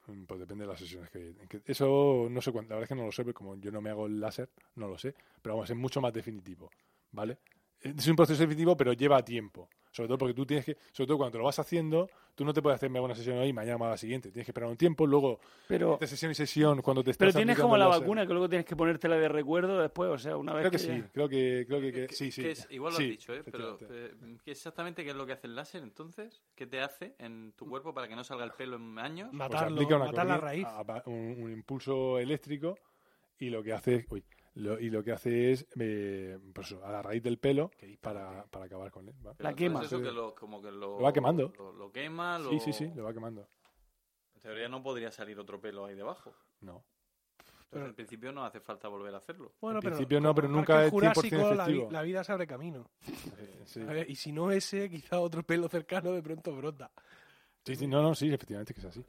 Mm, 0.08 0.24
Pues 0.24 0.40
depende 0.40 0.64
de 0.64 0.70
las 0.70 0.80
sesiones 0.80 1.10
que, 1.10 1.36
que- 1.50 1.62
Eso 1.66 2.28
no 2.30 2.42
sé 2.42 2.52
cuánto, 2.54 2.70
la 2.70 2.76
verdad 2.78 2.84
es 2.84 2.90
que 2.90 2.96
no 3.02 3.06
lo 3.06 3.12
sé, 3.12 3.24
porque 3.24 3.34
como 3.34 3.58
yo 3.58 3.72
no 3.72 3.82
me 3.82 3.90
hago 3.90 4.06
el 4.06 4.20
láser, 4.22 4.50
no 4.76 4.88
lo 4.88 4.98
sé. 4.98 5.14
Pero 5.42 5.56
vamos, 5.56 5.70
es 5.70 5.76
mucho 5.76 6.00
más 6.00 6.14
definitivo, 6.14 6.70
¿vale? 7.12 7.40
Es 7.82 8.08
un 8.08 8.16
proceso 8.16 8.42
definitivo, 8.42 8.76
pero 8.76 8.94
lleva 8.94 9.24
tiempo. 9.24 9.70
Sobre 9.92 10.10
todo 10.10 10.18
porque 10.20 10.34
tú 10.36 10.46
tienes 10.46 10.66
que, 10.66 10.78
sobre 10.92 11.08
todo 11.08 11.18
cuando 11.18 11.32
te 11.32 11.38
lo 11.40 11.46
vas 11.46 11.58
haciendo, 11.58 12.08
tú 12.36 12.46
no 12.46 12.54
te 12.54 12.62
puedes 12.62 12.76
hacer 12.76 12.92
una 12.92 13.16
sesión 13.16 13.38
hoy 13.40 13.48
y 13.48 13.54
mañana 13.54 13.80
más 13.80 13.90
la 13.92 13.98
siguiente. 13.98 14.30
Tienes 14.30 14.46
que 14.46 14.52
esperar 14.52 14.70
un 14.70 14.78
tiempo, 14.78 15.08
luego 15.08 15.40
Pero, 15.68 15.98
de 16.00 16.06
sesión 16.06 16.32
y 16.32 16.36
sesión, 16.36 16.82
cuando 16.84 17.04
te 17.04 17.12
estás 17.12 17.26
pero 17.28 17.36
tienes 17.38 17.58
como 17.58 17.78
la 17.78 17.88
vacuna 17.88 18.28
que 18.28 18.34
luego 18.34 18.48
tienes 18.48 18.66
que 18.66 18.76
ponértela 18.76 19.16
de 19.16 19.28
recuerdo 19.28 19.80
después, 19.82 20.12
o 20.12 20.18
sea, 20.20 20.38
una 20.38 20.54
vez 20.54 20.62
Creo 20.64 20.72
que 20.72 20.78
que 20.78 20.84
sí, 20.84 21.00
ya- 21.02 21.10
creo 21.12 21.30
que, 21.30 21.66
creo 21.68 21.82
que, 21.82 21.92
que- 21.92 22.14
sí, 22.14 22.32
sí. 22.32 22.42
que 22.44 22.52
es- 22.52 22.68
igual 22.70 22.94
lo 22.94 22.98
Sí, 23.00 23.04
has 23.06 23.10
dicho, 23.10 23.34
¿eh? 23.34 23.44
Pero 23.44 23.80
eh, 23.90 24.14
¿qué 24.44 24.52
exactamente 24.52 25.04
qué 25.04 25.10
es 25.12 25.16
lo 25.16 25.26
que 25.26 25.34
hace 25.34 25.48
el 25.48 25.56
láser 25.56 25.82
entonces? 25.82 26.44
¿Qué 26.54 26.68
te 26.68 26.80
hace 26.82 27.16
en 27.18 27.54
tu 27.54 27.68
cuerpo 27.68 27.92
para 27.94 28.08
que 28.08 28.16
no 28.16 28.24
salga 28.24 28.44
el 28.46 28.52
pelo 28.52 28.76
en 28.76 29.00
años? 29.00 29.30
Pues 29.30 29.40
Matarlo, 29.40 29.82
una 29.88 29.98
matar 30.00 30.28
la 30.28 30.38
raíz. 30.38 30.66
a- 30.66 30.82
a- 30.82 31.04
un, 31.08 31.38
un 31.40 31.52
impulso 31.52 32.20
eléctrico 32.20 32.78
y 33.40 33.50
lo 33.50 33.64
que 33.64 33.74
hace 33.74 33.96
es, 33.96 34.06
uy, 34.12 34.24
lo- 34.58 34.80
y 34.80 34.90
lo 34.90 35.04
que 35.04 35.12
hace 35.12 35.52
es 35.52 35.66
eh, 35.80 36.38
pues 36.54 36.72
a 36.74 36.92
la 36.92 37.02
raíz 37.02 37.24
del 37.24 37.38
pelo 37.40 37.72
para, 38.02 38.46
para 38.46 38.66
acabar 38.66 38.92
con 38.92 39.08
él. 39.08 39.16
La 39.40 39.54
quema. 39.54 39.84
eso 39.84 40.02
que 40.02 40.12
lo, 40.12 40.34
como 40.36 40.62
que 40.62 40.72
lo, 40.72 40.98
Lo 40.98 41.02
va 41.02 41.14
quemando. 41.14 41.54
Lo, 41.58 41.72
lo 41.74 41.92
quema, 41.92 42.38
lo... 42.40 42.50
Sí, 42.52 42.60
sí, 42.60 42.74
sí, 42.74 42.92
lo 42.96 43.04
va 43.04 43.14
quemando. 43.14 43.48
En 44.36 44.42
teoría 44.42 44.70
no 44.70 44.82
podría 44.84 45.12
salir 45.12 45.40
otro 45.40 45.60
pelo 45.60 45.86
ahí 45.86 45.96
debajo. 45.96 46.34
No. 46.62 46.84
Entonces, 47.40 47.68
Pero- 47.70 47.86
al 47.86 47.94
principio 47.96 48.32
no 48.32 48.46
hace 48.46 48.60
falta 48.62 48.88
volver 48.88 49.14
a 49.14 49.18
hacerlo. 49.18 49.54
Bueno, 49.60 49.80
En 49.80 49.82
pero 49.84 49.96
principio 49.96 50.22
no, 50.22 50.34
pero 50.34 50.48
nunca 50.48 50.86
es 50.86 50.92
100% 50.92 50.92
Jurásico, 50.92 51.36
la, 51.54 51.66
vi- 51.66 51.72
efectivo. 51.74 51.92
la 51.92 52.02
vida 52.02 52.24
se 52.24 52.32
abre 52.32 52.48
camino. 52.48 52.90
Eh, 53.38 53.54
Sí. 53.68 53.82
A 53.82 53.86
ver, 53.88 54.10
y 54.10 54.16
si 54.16 54.32
no 54.32 54.50
ese, 54.52 54.90
quizá 54.90 55.20
otro 55.20 55.44
pelo 55.44 55.68
cercano 55.68 56.12
de 56.14 56.22
pronto 56.24 56.56
brota. 56.56 56.90
Sí, 57.66 57.76
sí, 57.76 57.86
no, 57.86 58.02
no, 58.02 58.16
sí, 58.16 58.34
efectivamente 58.34 58.74
que 58.74 58.80
es 58.80 58.86
así. 58.86 59.04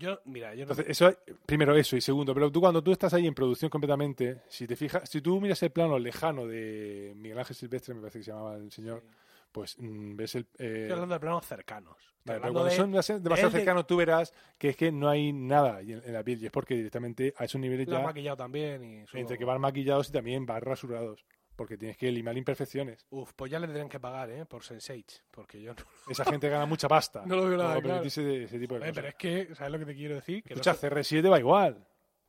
Yo, 0.00 0.18
mira, 0.24 0.54
yo 0.54 0.64
no... 0.64 0.72
Entonces, 0.72 0.86
eso, 0.88 1.14
primero 1.44 1.76
eso, 1.76 1.94
y 1.94 2.00
segundo, 2.00 2.32
pero 2.32 2.50
tú 2.50 2.58
cuando 2.60 2.82
tú 2.82 2.90
estás 2.90 3.12
ahí 3.12 3.26
en 3.26 3.34
producción 3.34 3.68
completamente, 3.70 4.40
si 4.48 4.66
te 4.66 4.74
fijas, 4.74 5.08
si 5.08 5.20
tú 5.20 5.38
miras 5.40 5.62
el 5.62 5.70
plano 5.70 5.98
lejano 5.98 6.46
de 6.46 7.12
Miguel 7.16 7.38
Ángel 7.38 7.54
Silvestre, 7.54 7.92
me 7.94 8.00
parece 8.00 8.20
que 8.20 8.24
se 8.24 8.30
llamaba 8.30 8.56
el 8.56 8.72
señor, 8.72 9.04
pues 9.52 9.76
mm, 9.78 10.16
ves 10.16 10.34
el... 10.36 10.42
eh, 10.58 10.80
Estoy 10.84 10.92
hablando 10.92 11.14
de 11.14 11.20
planos 11.20 11.46
cercanos. 11.46 11.96
Vale, 12.24 12.40
pero 12.40 12.52
cuando 12.54 12.70
de- 12.70 12.76
son 12.76 12.90
demasiado, 12.90 13.20
demasiado 13.20 13.48
él 13.48 13.52
de- 13.52 13.58
cercanos, 13.60 13.86
tú 13.86 13.96
verás 13.96 14.32
que 14.58 14.70
es 14.70 14.76
que 14.76 14.90
no 14.90 15.08
hay 15.08 15.32
nada 15.34 15.80
en, 15.82 16.02
en 16.04 16.12
la 16.14 16.22
piel. 16.24 16.42
Y 16.42 16.46
es 16.46 16.52
porque 16.52 16.74
directamente 16.76 17.34
a 17.36 17.44
esos 17.44 17.60
niveles 17.60 17.86
lo 17.86 17.96
han 17.96 18.02
ya, 18.02 18.06
maquillado 18.08 18.36
también 18.38 18.82
y... 18.84 19.06
solo- 19.06 19.20
entre 19.20 19.36
que 19.38 19.44
van 19.44 19.60
maquillados 19.60 20.08
y 20.08 20.12
también 20.12 20.46
van 20.46 20.62
rasurados. 20.62 21.24
Porque 21.60 21.76
tienes 21.76 21.98
que 21.98 22.10
limar 22.10 22.34
imperfecciones. 22.38 23.04
Uf, 23.10 23.34
pues 23.36 23.50
ya 23.52 23.58
le 23.58 23.66
tendrían 23.66 23.90
que 23.90 24.00
pagar, 24.00 24.30
¿eh? 24.30 24.46
Por 24.46 24.62
Sense8, 24.62 25.24
porque 25.30 25.60
yo 25.60 25.74
no... 25.74 25.82
Esa 26.08 26.24
gente 26.24 26.48
gana 26.48 26.64
mucha 26.64 26.88
pasta. 26.88 27.22
No 27.26 27.36
lo 27.36 27.44
veo 27.50 27.58
nada 27.58 27.74
Por 27.74 27.82
claro. 27.82 28.00
permitirse 28.00 28.44
ese 28.44 28.58
tipo 28.58 28.76
de 28.76 28.80
Joder, 28.80 28.92
cosas. 28.94 28.94
pero 28.94 29.08
es 29.08 29.14
que, 29.48 29.54
¿sabes 29.54 29.70
lo 29.74 29.78
que 29.78 29.84
te 29.84 29.94
quiero 29.94 30.14
decir? 30.14 30.42
Que 30.42 30.54
no 30.54 30.60
Escucha, 30.62 30.74
sé- 30.74 30.88
CR7 30.90 31.30
va 31.30 31.38
igual. 31.38 31.86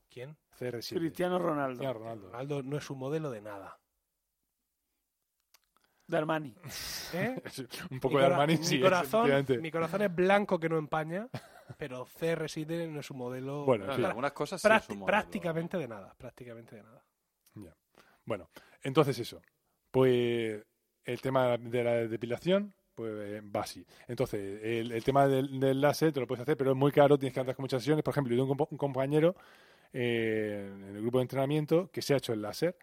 ¿Quién? 0.09 0.35
CR7. 0.59 0.95
Cristiano 0.97 1.39
Ronaldo. 1.39 1.77
Cristiano 1.77 1.93
Ronaldo. 1.99 2.25
Ronaldo 2.27 2.63
no 2.63 2.75
es 2.77 2.89
un 2.89 2.99
modelo 2.99 3.31
de 3.31 3.41
nada. 3.41 3.79
De 6.07 6.17
Armani. 6.17 6.53
¿Eh? 7.13 7.41
Un 7.89 7.99
poco 8.01 8.15
Mi 8.15 8.19
de 8.21 8.25
cora- 8.27 8.35
Armani, 8.35 8.57
mi 8.57 8.63
sí, 8.65 8.81
corazón, 8.81 9.21
efectivamente. 9.31 9.57
mi 9.59 9.71
corazón 9.71 10.01
es 10.01 10.13
blanco 10.13 10.59
que 10.59 10.67
no 10.67 10.77
empaña, 10.77 11.29
pero 11.77 12.05
CR7 12.05 12.89
no 12.89 12.99
es 12.99 13.09
un 13.09 13.17
modelo 13.17 13.63
Bueno, 13.63 13.85
en 13.85 13.87
Claro, 13.87 13.95
fin. 13.97 14.05
algunas 14.07 14.33
cosas 14.33 14.61
sí 14.61 14.67
es 14.67 14.89
un 14.89 14.97
modelo. 14.99 15.05
prácticamente 15.05 15.77
de 15.77 15.87
nada, 15.87 16.13
prácticamente 16.17 16.75
de 16.75 16.83
nada. 16.83 17.05
Ya. 17.53 17.73
Bueno, 18.25 18.49
entonces 18.83 19.17
eso. 19.19 19.41
Pues 19.91 20.63
el 21.05 21.21
tema 21.21 21.57
de 21.57 21.83
la 21.83 21.93
depilación, 22.07 22.73
pues 22.95 23.41
va. 23.43 23.65
Entonces, 24.07 24.59
el, 24.63 25.03
tema 25.03 25.27
del, 25.27 25.81
láser 25.81 26.13
te 26.13 26.19
lo 26.19 26.27
puedes 26.27 26.43
hacer, 26.43 26.57
pero 26.57 26.71
es 26.71 26.77
muy 26.77 26.91
caro, 26.91 27.17
tienes 27.17 27.33
que 27.33 27.39
andar 27.39 27.55
con 27.55 27.63
muchas 27.63 27.81
sesiones. 27.81 28.03
Por 28.03 28.13
ejemplo, 28.13 28.35
yo 28.35 28.43
tengo 28.45 28.67
un 28.69 28.77
compañero 28.77 29.35
eh, 29.93 30.69
en 30.73 30.95
el 30.95 31.01
grupo 31.01 31.19
de 31.19 31.23
entrenamiento 31.23 31.89
que 31.91 32.01
se 32.01 32.13
ha 32.13 32.17
hecho 32.17 32.33
el 32.33 32.41
láser 32.41 32.77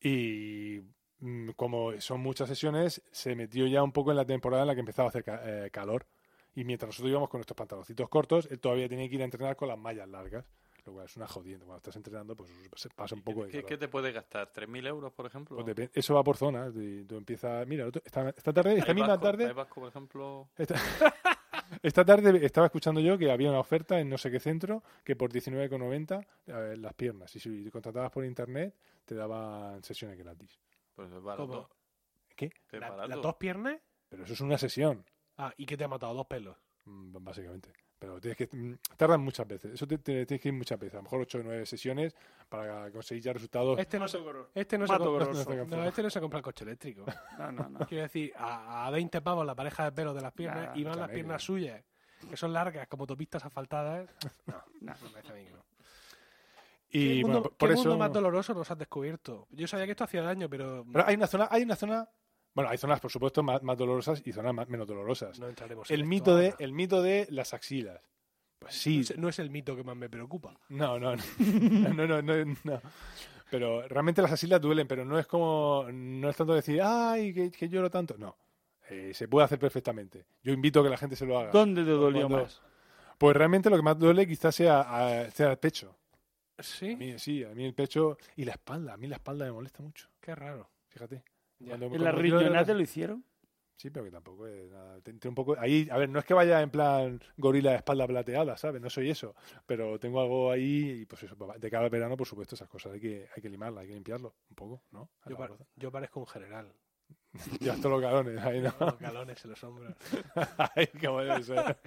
y 0.00 0.80
mm, 1.20 1.50
como 1.56 2.00
son 2.00 2.20
muchas 2.20 2.48
sesiones, 2.48 3.02
se 3.10 3.34
metió 3.34 3.66
ya 3.66 3.82
un 3.82 3.92
poco 3.92 4.10
en 4.10 4.16
la 4.16 4.24
temporada 4.26 4.62
en 4.62 4.68
la 4.68 4.74
que 4.74 4.80
empezaba 4.80 5.06
a 5.08 5.10
hacer 5.10 5.24
ca- 5.24 5.42
eh, 5.44 5.70
calor. 5.70 6.06
Y 6.54 6.64
mientras 6.64 6.88
nosotros 6.88 7.10
íbamos 7.10 7.28
con 7.30 7.38
nuestros 7.38 7.56
pantaloncitos 7.56 8.08
cortos, 8.08 8.48
él 8.50 8.58
todavía 8.60 8.88
tenía 8.88 9.08
que 9.08 9.14
ir 9.16 9.22
a 9.22 9.24
entrenar 9.24 9.56
con 9.56 9.68
las 9.68 9.78
mallas 9.78 10.08
largas. 10.08 10.44
Lo 10.88 10.94
cual 10.94 11.04
es 11.04 11.16
una 11.18 11.26
jodienda. 11.28 11.66
Cuando 11.66 11.76
estás 11.76 11.96
entrenando, 11.96 12.34
pues 12.34 12.50
se 12.76 12.88
pasa 12.88 13.14
un 13.14 13.20
poco 13.22 13.44
de 13.44 13.62
¿Qué, 13.62 13.76
te 13.76 13.88
puede 13.88 14.10
gastar? 14.10 14.50
¿3.000 14.50 14.86
euros, 14.86 15.12
por 15.12 15.26
ejemplo? 15.26 15.62
Pues 15.62 15.90
eso 15.92 16.14
va 16.14 16.24
por 16.24 16.38
zonas. 16.38 16.72
y 16.76 17.04
Tú 17.04 17.16
empiezas. 17.18 17.66
Mira, 17.66 17.86
otro- 17.86 18.00
esta, 18.02 18.30
esta 18.30 18.52
tarde, 18.54 18.72
esta 18.72 18.86
País 18.86 18.94
misma 18.94 19.08
Vasco- 19.08 19.22
tarde. 19.22 19.44
País 19.44 19.56
Vasco, 19.56 19.80
por 19.82 19.88
ejemplo... 19.90 20.48
Esta, 20.56 20.74
esta 21.82 22.04
tarde 22.06 22.44
estaba 22.44 22.66
escuchando 22.68 23.02
yo 23.02 23.18
que 23.18 23.30
había 23.30 23.50
una 23.50 23.60
oferta 23.60 24.00
en 24.00 24.08
no 24.08 24.16
sé 24.16 24.30
qué 24.30 24.40
centro 24.40 24.82
que 25.04 25.14
por 25.14 25.30
19,90 25.30 26.26
eh, 26.46 26.76
las 26.78 26.94
piernas. 26.94 27.36
Y 27.36 27.40
si 27.40 27.70
contratabas 27.70 28.10
por 28.10 28.24
internet, 28.24 28.74
te 29.04 29.14
daban 29.14 29.82
sesiones 29.82 30.16
gratis. 30.18 30.58
Pues 30.94 31.12
es 31.12 31.22
barato. 31.22 31.46
¿Cómo? 31.46 31.68
¿Qué? 32.34 32.50
La-. 32.72 33.06
¿Las 33.06 33.20
dos 33.20 33.34
piernas? 33.34 33.78
Pero 34.08 34.24
eso 34.24 34.32
es 34.32 34.40
una 34.40 34.56
sesión, 34.56 35.04
Ah, 35.36 35.52
¿y 35.58 35.66
qué 35.66 35.76
te 35.76 35.84
ha 35.84 35.88
matado? 35.88 36.14
Dos 36.14 36.26
pelos. 36.26 36.56
mm, 36.86 37.14
básicamente. 37.22 37.72
Pero 37.98 38.20
tienes 38.20 38.36
que. 38.36 38.48
mm, 38.50 38.74
Tardan 38.96 39.20
muchas 39.20 39.46
veces. 39.48 39.72
Eso 39.74 39.86
te, 39.86 39.98
te- 39.98 40.24
tienes 40.24 40.40
que 40.40 40.48
ir 40.48 40.54
muchas 40.54 40.78
veces. 40.78 40.94
A 40.94 40.98
lo 40.98 41.02
mejor 41.04 41.20
8 41.22 41.38
o 41.38 41.42
9 41.42 41.66
sesiones 41.66 42.14
para 42.48 42.90
conseguir 42.92 43.24
ya 43.24 43.32
resultados. 43.32 43.78
Este 43.78 43.98
no 43.98 44.06
se, 44.06 44.18
este 44.54 44.78
no 44.78 44.86
se, 44.86 44.94
Grosso. 44.94 45.54
no, 45.66 45.84
este 45.84 46.02
no 46.02 46.10
se 46.10 46.20
compra 46.20 46.38
el 46.38 46.44
coche 46.44 46.64
eléctrico. 46.64 47.04
No, 47.38 47.50
no, 47.52 47.68
no. 47.68 47.78
Quiero 47.86 48.02
decir, 48.04 48.32
a, 48.36 48.86
a 48.86 48.90
20 48.90 49.20
pavos 49.20 49.44
la 49.44 49.54
pareja 49.54 49.84
de 49.84 49.92
pelos 49.92 50.14
de 50.14 50.20
las 50.22 50.32
piernas 50.32 50.76
y 50.76 50.84
van 50.84 50.98
las 51.00 51.10
piernas 51.10 51.42
suyas, 51.42 51.82
que 52.30 52.36
son 52.36 52.52
largas 52.52 52.86
como 52.88 53.02
autopistas 53.02 53.44
asfaltadas. 53.44 54.08
No, 54.46 54.54
No. 54.80 54.92
no 54.92 54.94
me 55.02 55.10
parece 55.10 55.32
a 55.32 55.34
mí 55.34 55.44
que 55.44 55.52
no. 55.52 55.64
y 56.90 57.16
¿Qué, 57.16 57.22
bueno, 57.22 57.42
por 57.42 57.68
qué 57.68 57.74
eso. 57.74 57.82
mundo 57.82 57.98
más 57.98 58.12
doloroso 58.12 58.54
nos 58.54 58.70
has 58.70 58.78
descubierto? 58.78 59.46
Yo 59.50 59.66
sabía 59.66 59.84
que 59.86 59.92
esto 59.92 60.04
hacía 60.04 60.22
daño, 60.22 60.48
pero, 60.48 60.84
Pero 60.92 61.04
hay 61.06 61.16
una 61.16 61.26
zona, 61.26 61.48
hay 61.50 61.62
una 61.64 61.76
zona. 61.76 62.08
Bueno, 62.58 62.70
hay 62.72 62.78
zonas, 62.78 62.98
por 62.98 63.12
supuesto, 63.12 63.40
más, 63.44 63.62
más 63.62 63.78
dolorosas 63.78 64.20
y 64.24 64.32
zonas 64.32 64.52
más- 64.52 64.68
menos 64.68 64.84
dolorosas. 64.88 65.38
no 65.38 65.46
entraremos 65.46 65.88
en 65.88 65.94
el 65.94 66.00
esto 66.00 66.08
mito 66.08 66.34
de 66.36 66.46
ahora. 66.46 66.56
el 66.58 66.72
mito 66.72 67.02
de 67.02 67.28
las 67.30 67.54
axilas. 67.54 68.00
Pues 68.58 68.74
sí, 68.74 68.96
No 68.96 69.02
es, 69.02 69.18
no 69.18 69.28
es 69.28 69.38
el 69.38 69.50
mito 69.50 69.76
que 69.76 69.84
más 69.84 69.96
me 69.96 70.08
preocupa. 70.10 70.58
no, 70.70 70.98
no, 70.98 71.14
no, 71.14 71.22
no, 71.94 72.06
no, 72.08 72.20
no, 72.22 72.56
no. 72.64 72.82
Pero 73.48 73.86
realmente 73.86 74.20
las 74.22 74.32
axilas 74.32 74.60
duelen, 74.60 74.88
pero 74.88 75.04
no 75.04 75.20
es 75.20 75.28
como, 75.28 75.86
no 75.92 76.28
es 76.28 76.36
tanto 76.36 76.52
decir, 76.52 76.80
ay, 76.82 77.32
que, 77.32 77.50
que 77.52 77.68
lloro 77.68 77.88
tanto. 77.90 78.16
No, 78.18 78.36
Eh, 78.90 79.12
se 79.14 79.28
puede 79.28 79.44
hacer 79.44 79.60
perfectamente. 79.60 80.26
Yo 80.42 80.52
invito 80.52 80.80
a 80.80 80.82
que 80.82 80.90
la 80.90 80.96
gente 80.98 81.14
se 81.14 81.26
lo 81.26 81.38
haga. 81.38 81.52
¿Dónde 81.52 81.84
te 81.84 81.90
dolió 81.90 82.22
Cuando- 82.26 82.42
más? 82.44 82.60
Pues 83.18 83.36
realmente 83.36 83.70
lo 83.70 83.76
que 83.76 83.82
más 83.82 83.96
duele 83.98 84.26
quizás 84.26 84.52
sea, 84.54 84.80
a- 84.80 85.30
sea 85.30 85.52
el 85.52 85.58
pecho. 85.58 85.94
A 86.56 86.62
Sí, 86.64 86.96
mí, 86.96 87.18
sí, 87.20 87.44
a 87.44 87.50
mí 87.50 87.64
el 87.64 87.74
pecho 87.74 88.18
y 88.34 88.44
la 88.44 88.52
espalda. 88.52 88.94
A 88.94 88.96
mí 88.96 89.06
la 89.06 89.14
espalda 89.14 89.44
me 89.44 89.52
molesta 89.52 89.80
mucho, 89.80 90.08
qué 90.20 90.34
raro. 90.34 90.68
fíjate. 90.88 91.22
¿En 91.60 92.04
la 92.04 92.12
riñonada 92.12 92.64
te 92.64 92.74
lo 92.74 92.80
hicieron? 92.80 93.24
Sí, 93.76 93.90
pero 93.90 94.04
que 94.04 94.10
tampoco 94.10 94.46
es 94.48 94.68
nada. 94.72 94.98
Un 95.24 95.34
poco, 95.36 95.54
ahí, 95.56 95.86
a 95.90 95.96
ver, 95.98 96.08
no 96.08 96.18
es 96.18 96.24
que 96.24 96.34
vaya 96.34 96.60
en 96.62 96.70
plan 96.70 97.20
gorila 97.36 97.70
de 97.70 97.76
espalda 97.76 98.08
plateada, 98.08 98.56
¿sabes? 98.56 98.82
No 98.82 98.90
soy 98.90 99.08
eso. 99.10 99.36
Pero 99.66 100.00
tengo 100.00 100.20
algo 100.20 100.50
ahí 100.50 101.02
y 101.02 101.06
pues 101.06 101.22
eso, 101.22 101.36
de 101.56 101.70
cada 101.70 101.88
verano, 101.88 102.16
por 102.16 102.26
supuesto, 102.26 102.56
esas 102.56 102.68
cosas 102.68 102.94
hay 102.94 103.00
que, 103.00 103.28
hay 103.34 103.40
que 103.40 103.48
limarlas, 103.48 103.82
hay 103.82 103.88
que 103.88 103.94
limpiarlo 103.94 104.34
un 104.50 104.56
poco, 104.56 104.82
¿no? 104.90 105.10
Yo, 105.26 105.36
par- 105.36 105.56
parezco 105.92 106.20
un 106.20 106.26
general. 106.26 106.72
Ya 107.60 107.76
todos 107.76 107.92
los 107.92 108.00
galones, 108.00 108.38
ahí 108.42 108.60
no. 108.60 108.74
Los 108.80 108.98
galones 108.98 109.44
en 109.44 109.50
los 109.50 109.62
hombros. 109.62 109.94
Ay, 110.74 110.88
cómo 111.00 111.20
debe 111.20 111.42
ser. 111.44 111.78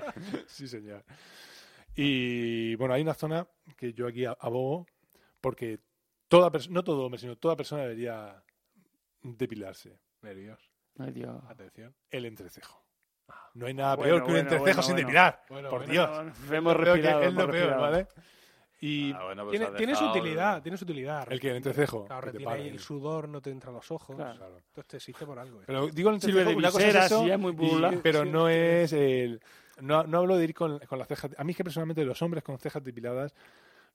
Sí, 0.47 0.67
señor. 0.69 1.03
Y 1.95 2.75
bueno, 2.75 2.93
hay 2.93 3.01
una 3.01 3.13
zona 3.13 3.45
que 3.75 3.93
yo 3.93 4.07
aquí 4.07 4.23
abogo 4.25 4.85
porque 5.41 5.79
toda 6.29 6.49
persona, 6.51 6.75
no 6.75 6.83
todo 6.83 7.03
hombre, 7.05 7.19
sino 7.19 7.35
toda 7.37 7.55
persona 7.57 7.81
debería 7.81 8.41
depilarse. 9.21 9.99
Nervios. 10.21 10.59
Ay, 10.99 11.11
Dios. 11.11 11.41
Atención. 11.49 11.95
El 12.09 12.25
entrecejo. 12.25 12.83
No 13.53 13.65
hay 13.65 13.73
nada 13.73 13.95
Bueno, 13.95 14.11
peor 14.15 14.25
que 14.25 14.31
un 14.31 14.37
entrecejo 14.37 14.63
bueno, 14.63 14.81
sin 14.83 14.93
bueno. 14.93 15.07
depilar. 15.07 15.43
Bueno, 15.49 15.69
por 15.69 15.79
bueno, 15.79 15.93
Dios. 15.93 16.09
No, 16.09 16.55
hemos 16.55 16.73
Creo 16.75 16.85
que 16.95 17.01
respirado, 17.01 17.21
es 17.21 17.33
lo 17.33 17.41
hemos 17.41 17.45
peor, 17.45 17.51
respirado. 17.53 17.81
¿vale? 17.81 18.07
Y 18.83 19.11
Ah, 19.13 19.23
bueno, 19.25 19.43
pues 19.43 19.51
Tiene, 19.51 19.65
has 19.67 19.75
tiene 19.77 19.93
su 19.95 19.99
dejado 20.01 20.15
el- 20.15 20.21
utilidad, 20.21 20.61
tiene 20.63 20.77
su 20.77 20.83
utilidad. 20.85 21.31
el 21.31 21.39
que 21.39 21.49
el 21.51 21.55
entrecejo. 21.57 22.05
Claro, 22.05 22.21
que 22.21 22.25
te 22.25 22.31
retiene 22.33 22.51
ahí 22.53 22.59
pare. 22.61 22.69
el 22.71 22.79
sudor, 22.79 23.29
no 23.29 23.41
te 23.41 23.51
entra 23.51 23.69
a 23.69 23.73
los 23.73 23.91
ojos. 23.91 24.15
Claro. 24.15 24.37
Claro. 24.37 24.57
Esto 24.57 24.83
te 24.83 24.97
existe 24.97 25.25
por 25.25 25.37
algo. 25.39 25.61
¿eh? 25.61 25.63
Pero 25.67 25.87
digo 25.87 26.09
el 26.09 26.15
entrecejo, 26.15 26.49
de 26.49 26.55
una 26.55 26.71
cosa 26.71 26.87
es 26.87 26.95
eso, 26.95 27.23
sí, 27.23 27.29
es 27.29 27.39
muy 27.39 27.51
y- 27.53 27.97
pero 28.01 28.23
Sí, 28.23 28.29
no 28.29 28.47
sí. 28.47 28.53
es 28.55 28.93
el... 28.93 29.41
No, 29.81 30.03
no 30.03 30.17
hablo 30.19 30.35
de 30.37 30.43
ir 30.45 30.53
con, 30.53 30.79
con 30.79 30.99
las 30.99 31.07
cejas... 31.07 31.31
A 31.37 31.43
mí 31.43 31.51
es 31.51 31.57
que 31.57 31.63
personalmente 31.63 32.03
los 32.03 32.21
hombres 32.21 32.43
con 32.43 32.57
cejas 32.59 32.83
depiladas 32.83 33.33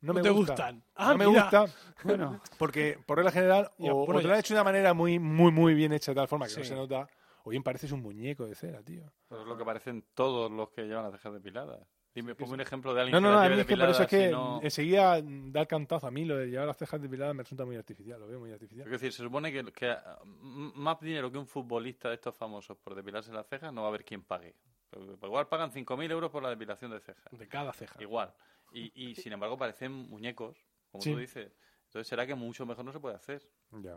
no, 0.06 0.12
No 0.12 0.14
me 0.14 0.22
te 0.22 0.30
gusta. 0.30 0.52
gustan. 0.54 0.82
Ah, 0.94 1.12
no 1.12 1.18
me 1.18 1.26
mira. 1.26 1.42
gusta 1.42 1.64
Bueno, 2.04 2.40
porque, 2.58 2.98
por 3.06 3.16
regla 3.18 3.32
general, 3.32 3.70
Ya, 3.78 3.92
o, 3.92 4.06
bueno, 4.06 4.18
o 4.18 4.22
te 4.22 4.28
lo 4.28 4.32
han 4.34 4.40
hecho 4.40 4.54
de 4.54 4.60
una 4.60 4.64
manera 4.64 4.94
muy, 4.94 5.18
muy, 5.18 5.52
muy 5.52 5.74
bien 5.74 5.92
hecha, 5.92 6.12
de 6.12 6.16
tal 6.16 6.28
forma 6.28 6.46
que 6.46 6.52
no 6.56 6.62
Sí. 6.62 6.68
se 6.68 6.74
nota, 6.74 7.08
o 7.44 7.50
bien 7.50 7.62
pareces 7.62 7.92
un 7.92 8.02
muñeco 8.02 8.46
de 8.46 8.54
cera, 8.54 8.82
tío. 8.82 9.04
Pues 9.28 9.40
es 9.42 9.46
lo 9.46 9.56
que 9.56 9.64
parecen 9.64 10.04
todos 10.14 10.50
los 10.50 10.70
que 10.70 10.82
llevan 10.84 11.04
las 11.04 11.12
cejas 11.12 11.32
depiladas. 11.34 11.80
Dime, 12.14 12.34
ponme 12.34 12.54
un 12.54 12.60
ejemplo 12.62 12.94
de 12.94 13.02
alguien 13.02 13.12
No, 13.12 13.20
no, 13.20 13.28
que 13.28 13.34
no, 13.34 13.40
a 13.42 13.48
mí 13.54 13.60
es 13.60 13.66
que 13.66 13.76
por 13.76 13.88
eso 13.90 14.02
es 14.04 14.08
que 14.08 14.28
y 14.28 14.32
no- 14.32 14.58
enseguida 14.62 15.20
da 15.20 15.60
el 15.60 15.66
cantazo. 15.66 16.06
A 16.06 16.10
mí 16.10 16.24
lo 16.24 16.38
de 16.38 16.46
llevar 16.46 16.66
las 16.66 16.78
cejas 16.78 17.02
depiladas 17.02 17.34
me 17.34 17.42
resulta 17.42 17.66
muy 17.66 17.76
artificial, 17.76 18.18
lo 18.18 18.26
veo 18.26 18.40
muy 18.40 18.50
artificial. 18.52 18.86
Es 18.86 18.90
decir, 18.92 19.12
se 19.12 19.22
supone 19.22 19.52
que, 19.52 19.62
que 19.70 19.90
ah, 19.90 20.18
m- 20.24 20.72
más 20.76 20.98
dinero 20.98 21.30
que 21.30 21.36
un 21.36 21.46
futbolista 21.46 22.08
de 22.08 22.14
estos 22.14 22.34
famosos 22.34 22.78
por 22.78 22.94
depilarse 22.94 23.30
las 23.34 23.46
cejas 23.46 23.70
no 23.70 23.82
va 23.82 23.88
a 23.88 23.90
haber 23.90 24.02
quien 24.06 24.22
pague. 24.22 24.54
Pero 24.88 25.04
Igual 25.22 25.46
pagan 25.48 25.70
5.000 25.70 26.10
euros 26.10 26.30
por 26.30 26.42
la 26.42 26.48
depilación 26.48 26.90
de 26.90 27.00
cejas. 27.00 27.24
De 27.32 27.46
cada 27.48 27.74
ceja. 27.74 28.02
Igual. 28.02 28.32
Y, 28.78 28.93
y 28.94 29.15
sin 29.15 29.32
embargo 29.32 29.57
parecen 29.57 29.93
muñecos, 29.93 30.57
como 30.90 31.03
Sí. 31.03 31.12
tú 31.12 31.19
dices. 31.19 31.51
Entonces 31.86 32.07
será 32.09 32.27
que 32.27 32.35
mucho 32.35 32.66
mejor 32.66 32.85
no 32.85 32.93
se 32.93 33.01
puede 33.01 33.16
hacer. 33.16 33.48
Ya. 33.73 33.97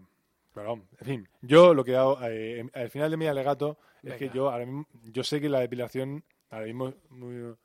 Pero, 0.54 0.74
en 0.74 1.06
fin, 1.06 1.30
yo 1.42 1.74
lo 1.74 1.84
que 1.84 1.96
hago, 1.96 2.18
eh, 2.24 2.66
al 2.74 2.90
final 2.90 3.12
de 3.12 3.18
mi 3.18 3.28
alegato, 3.28 3.78
es 4.02 4.16
que 4.16 4.30
yo 4.30 4.50
ahora 4.50 4.66
mismo, 4.66 4.88
yo 5.04 5.24
sé 5.24 5.40
que 5.42 5.50
la 5.50 5.60
depilación 5.60 6.24
ahora 6.50 6.66
mismo 6.66 6.88
es 6.90 6.96
muy... 7.10 7.56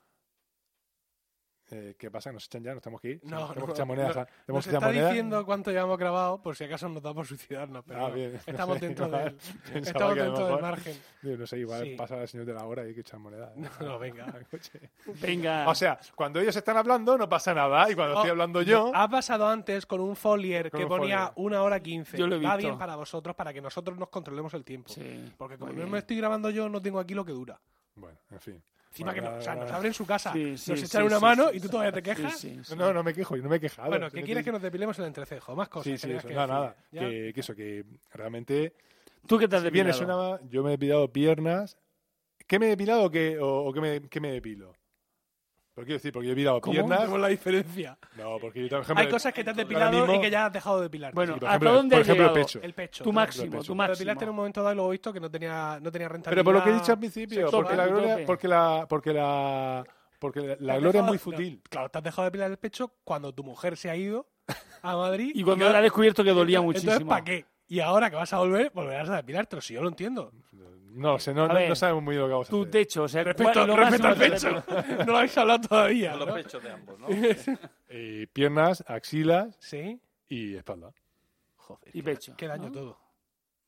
Eh, 1.70 1.95
¿Qué 1.99 2.11
pasa? 2.11 2.31
¿Nos 2.31 2.45
echan 2.45 2.62
ya? 2.62 2.74
¿Nos 2.74 2.82
tenemos 2.82 3.01
que 3.01 3.09
ir? 3.09 3.20
No, 3.24 3.49
¿Tenemos 3.49 3.57
no, 3.57 3.66
que 3.66 3.73
echar 3.73 3.86
monedas? 3.86 4.16
no. 4.16 4.24
¿Tenemos 4.27 4.47
Nos 4.49 4.66
está 4.66 4.81
monedas? 4.86 5.09
diciendo 5.11 5.47
cuánto 5.47 5.70
llevamos 5.70 5.99
grabado 5.99 6.43
por 6.43 6.55
si 6.57 6.65
acaso 6.65 6.89
nos 6.91 7.03
da 7.03 7.15
por 7.15 7.27
suicidarnos. 7.27 7.82
Pero 7.86 8.05
Ah, 8.05 8.09
no. 8.11 8.15
bien. 8.15 8.39
estamos 8.47 8.81
dentro 8.81 9.09
del, 9.09 9.36
estamos 9.74 10.15
dentro 10.15 10.47
del 10.47 10.61
margen. 10.61 10.99
Digo, 11.23 11.36
no 11.39 11.47
sé, 11.47 11.59
igual 11.59 11.82
Sí. 11.85 11.95
pasa 11.97 12.20
el 12.20 12.28
señor 12.28 12.47
de 12.47 12.53
la 12.55 12.65
hora 12.66 12.85
y 12.85 12.89
hay 12.89 12.95
que 12.95 13.01
echar 13.01 13.19
monedas. 13.19 13.57
No, 13.57 13.69
no, 13.81 13.99
venga. 13.99 14.27
venga. 15.23 15.69
O 15.69 15.74
sea, 15.74 15.99
cuando 16.15 16.41
ellos 16.41 16.55
están 16.55 16.77
hablando 16.77 17.16
no 17.16 17.28
pasa 17.28 17.55
nada 17.55 17.91
y 17.91 17.95
cuando 17.95 18.15
Oh, 18.15 18.19
estoy 18.19 18.31
hablando 18.31 18.62
yo... 18.62 18.93
Ha 18.95 19.09
pasado 19.09 19.49
antes 19.49 19.86
con 19.86 20.01
un 20.01 20.15
folier 20.16 20.70
Con 20.70 20.78
que 20.78 20.85
un 20.85 20.89
ponía 20.89 21.28
folier. 21.28 21.32
una 21.36 21.62
hora 21.62 21.81
quince. 21.81 22.16
Yo 22.19 22.27
lo 22.27 22.36
he 22.36 22.39
Va 22.41 22.57
visto. 22.57 22.69
bien 22.69 22.78
para 22.78 22.95
vosotros, 22.97 23.35
para 23.35 23.53
que 23.53 23.61
nosotros 23.61 23.99
nos 23.99 24.09
controlemos 24.11 24.53
el 24.55 24.65
tiempo. 24.65 24.91
Sí, 24.93 25.32
Porque 25.36 25.57
como 25.59 25.73
no 25.73 25.86
me 25.86 25.99
estoy 25.99 26.16
grabando 26.19 26.51
yo, 26.51 26.69
no 26.69 26.81
tengo 26.82 27.01
aquí 27.01 27.15
lo 27.15 27.24
que 27.24 27.32
dura. 27.32 27.59
Bueno, 27.97 28.19
en 28.31 28.41
fin. 28.41 28.62
Encima 28.94 29.12
que 29.12 29.20
no, 29.20 29.28
o 29.36 29.40
sea, 29.42 29.54
nada, 29.54 29.54
nos 29.56 29.64
nada. 29.66 29.76
abren 29.76 29.92
su 29.92 30.06
casa, 30.06 30.32
Sí, 30.32 30.56
sí, 30.56 30.70
nos 30.70 30.80
sí, 30.80 30.86
echan 30.86 31.02
sí, 31.02 31.06
una 31.08 31.16
sí, 31.16 31.22
mano 31.22 31.50
sí, 31.50 31.56
y 31.56 31.60
tú 31.60 31.66
sí. 31.66 31.70
todavía 31.72 31.92
te 31.92 31.98
Sí, 31.98 32.04
quejas. 32.04 32.38
sí, 32.38 32.60
sí. 32.62 32.76
No, 32.76 32.92
no 32.92 33.02
me 33.02 33.12
quejo, 33.12 33.36
yo 33.36 33.42
no 33.42 33.48
me 33.48 33.56
he 33.56 33.60
quejado. 33.60 33.88
Bueno, 33.88 34.04
¿qué 34.06 34.10
Simplemente- 34.10 34.26
quieres 34.26 34.44
que 34.44 34.52
nos 34.52 34.62
depilemos 34.62 34.98
el 35.00 35.04
entrecejo? 35.06 35.56
Más 35.56 35.68
cosas. 35.68 35.84
Sí, 35.84 35.98
sí, 35.98 36.12
eso. 36.12 36.28
que 36.28 36.34
No, 36.34 36.40
decir. 36.42 36.54
nada. 36.54 36.76
¿Ya? 36.92 37.00
Que, 37.00 37.32
que 37.34 37.40
eso, 37.40 37.54
que 37.56 37.84
realmente... 38.12 38.74
¿Tú 39.26 39.36
qué 39.38 39.48
te 39.48 39.56
has 39.56 39.62
Si 39.62 39.70
bien 39.70 39.86
depilado? 39.88 40.38
Yo 40.48 40.62
me 40.62 40.68
he 40.70 40.72
depilado 40.72 41.12
piernas... 41.12 41.76
¿Qué 42.46 42.58
me 42.58 42.66
he 42.66 42.68
depilado 42.68 43.04
o 43.04 43.10
qué, 43.10 43.38
o, 43.38 43.64
o 43.64 43.72
qué, 43.72 43.80
me, 43.80 44.00
qué 44.08 44.20
me 44.20 44.30
depilo? 44.30 44.74
Pero 45.74 45.86
quiero 45.86 45.96
decir, 45.98 46.12
porque 46.12 46.26
yo 46.26 46.32
he 46.32 46.34
depilado 46.36 46.60
¿Cómo? 46.60 46.72
piernas. 46.72 47.01
Vemos 47.02 47.20
la 47.20 47.26
diferencia. 47.28 47.98
No, 48.16 48.38
porque 48.40 48.62
yo, 48.62 48.68
por 48.68 48.80
ejemplo, 48.82 49.02
Hay 49.05 49.10
cosas 49.10 49.32
que 49.34 49.42
te 49.42 49.51
has 49.51 49.56
ahora 49.56 49.64
depilado 49.68 49.90
mismo- 50.06 50.14
y 50.14 50.20
que 50.20 50.30
ya 50.30 50.46
has 50.46 50.52
dejado 50.52 50.76
de 50.76 50.82
depilar. 50.84 51.12
Bueno, 51.14 51.34
Sí, 51.34 51.40
por 51.40 51.48
¿hasta 51.48 51.56
ejemplo, 51.56 51.72
dónde 51.74 51.96
por 51.96 52.02
ejemplo, 52.02 52.26
el 52.26 52.32
pecho. 52.32 52.60
el 52.62 52.74
pecho. 52.74 53.05
Tu 53.05 53.12
máximo, 53.12 53.51
pecho. 53.51 53.64
tu 53.64 53.74
máximo. 53.74 53.94
depilaste 53.96 54.24
en 54.24 54.30
un 54.30 54.36
momento 54.36 54.62
dado 54.62 54.72
y 54.72 54.76
luego 54.76 54.90
he 54.90 54.92
visto 54.92 55.12
que 55.12 55.18
no 55.20 55.30
tenía, 55.30 55.80
no 55.82 55.90
tenía 55.90 56.09
rentabilidad. 56.09 56.30
Pero 56.30 56.44
por 56.44 56.55
lo 56.55 56.62
que 56.62 56.70
he 56.70 56.74
dicho 56.74 56.92
al 56.92 56.98
principio, 57.01 57.40
sexual. 57.40 57.62
porque 57.62 57.76
la 57.76 57.86
gloria, 57.88 58.18
porque 58.24 58.46
la, 58.48 58.86
porque 58.88 59.12
la, 59.12 59.84
porque 60.20 60.40
la, 60.40 60.56
la 60.60 60.78
gloria 60.78 61.01
es 61.01 61.06
muy 61.09 61.18
fútil. 61.18 61.60
claro, 61.68 61.88
te 61.88 61.98
has 61.98 62.05
dejado 62.05 62.22
de 62.22 62.26
depilar 62.26 62.51
el 62.52 62.56
pecho 62.59 62.92
cuando 63.02 63.32
tu 63.34 63.42
mujer 63.42 63.76
se 63.76 63.90
ha 63.90 63.96
ido 63.96 64.28
a 64.82 64.96
Madrid. 64.96 65.32
Y 65.34 65.42
cuando 65.42 65.64
claro, 65.64 65.72
la 65.72 65.78
ha 65.80 65.82
descubierto 65.82 66.22
que 66.22 66.30
dolía 66.30 66.59
entonces, 66.59 66.84
muchísimo. 66.84 67.09
¿para 67.10 67.24
qué? 67.24 67.46
Y 67.66 67.80
ahora 67.80 68.10
que 68.10 68.16
vas 68.16 68.32
a 68.32 68.38
volver, 68.38 68.70
volverás 68.72 69.09
a 69.09 69.16
depilártelo. 69.16 69.60
Si 69.60 69.74
yo 69.74 69.82
lo 69.82 69.88
entiendo. 69.88 70.30
No 70.94 71.12
lo 71.12 71.18
sé, 71.18 71.34
no, 71.34 71.44
A 71.44 71.48
no, 71.48 71.54
ver, 71.54 71.68
no 71.68 71.74
sabemos 71.74 72.02
muy 72.02 72.12
bien 72.14 72.22
lo 72.22 72.26
que 72.28 72.32
vamos 72.32 72.48
a 72.48 72.50
Tu 72.50 72.60
hacer. 72.60 72.70
techo, 72.70 73.02
o 73.02 73.08
sea, 73.08 73.24
Respecto, 73.24 73.52
¿cuál- 73.52 73.66
lo 73.68 73.76
respecto 73.76 74.06
al 74.08 74.16
pecho. 74.16 74.50
no 74.98 75.12
lo 75.12 75.16
habéis 75.18 75.38
hablado 75.38 75.60
todavía. 75.68 76.10
Con 76.12 76.20
los 76.20 76.34
pechos 76.36 76.62
de 76.62 76.70
ambos, 76.70 76.98
¿no? 76.98 77.06
Eh, 77.88 78.26
piernas, 78.32 78.82
axilas 78.88 79.56
Sí. 79.60 80.00
y 80.28 80.54
espalda. 80.56 80.92
Joder. 81.56 81.88
Y 81.88 82.00
qué- 82.00 82.02
pecho, 82.02 82.34
Qué 82.36 82.46
daño 82.48 82.64
¿no? 82.66 82.72
todo. 82.72 82.98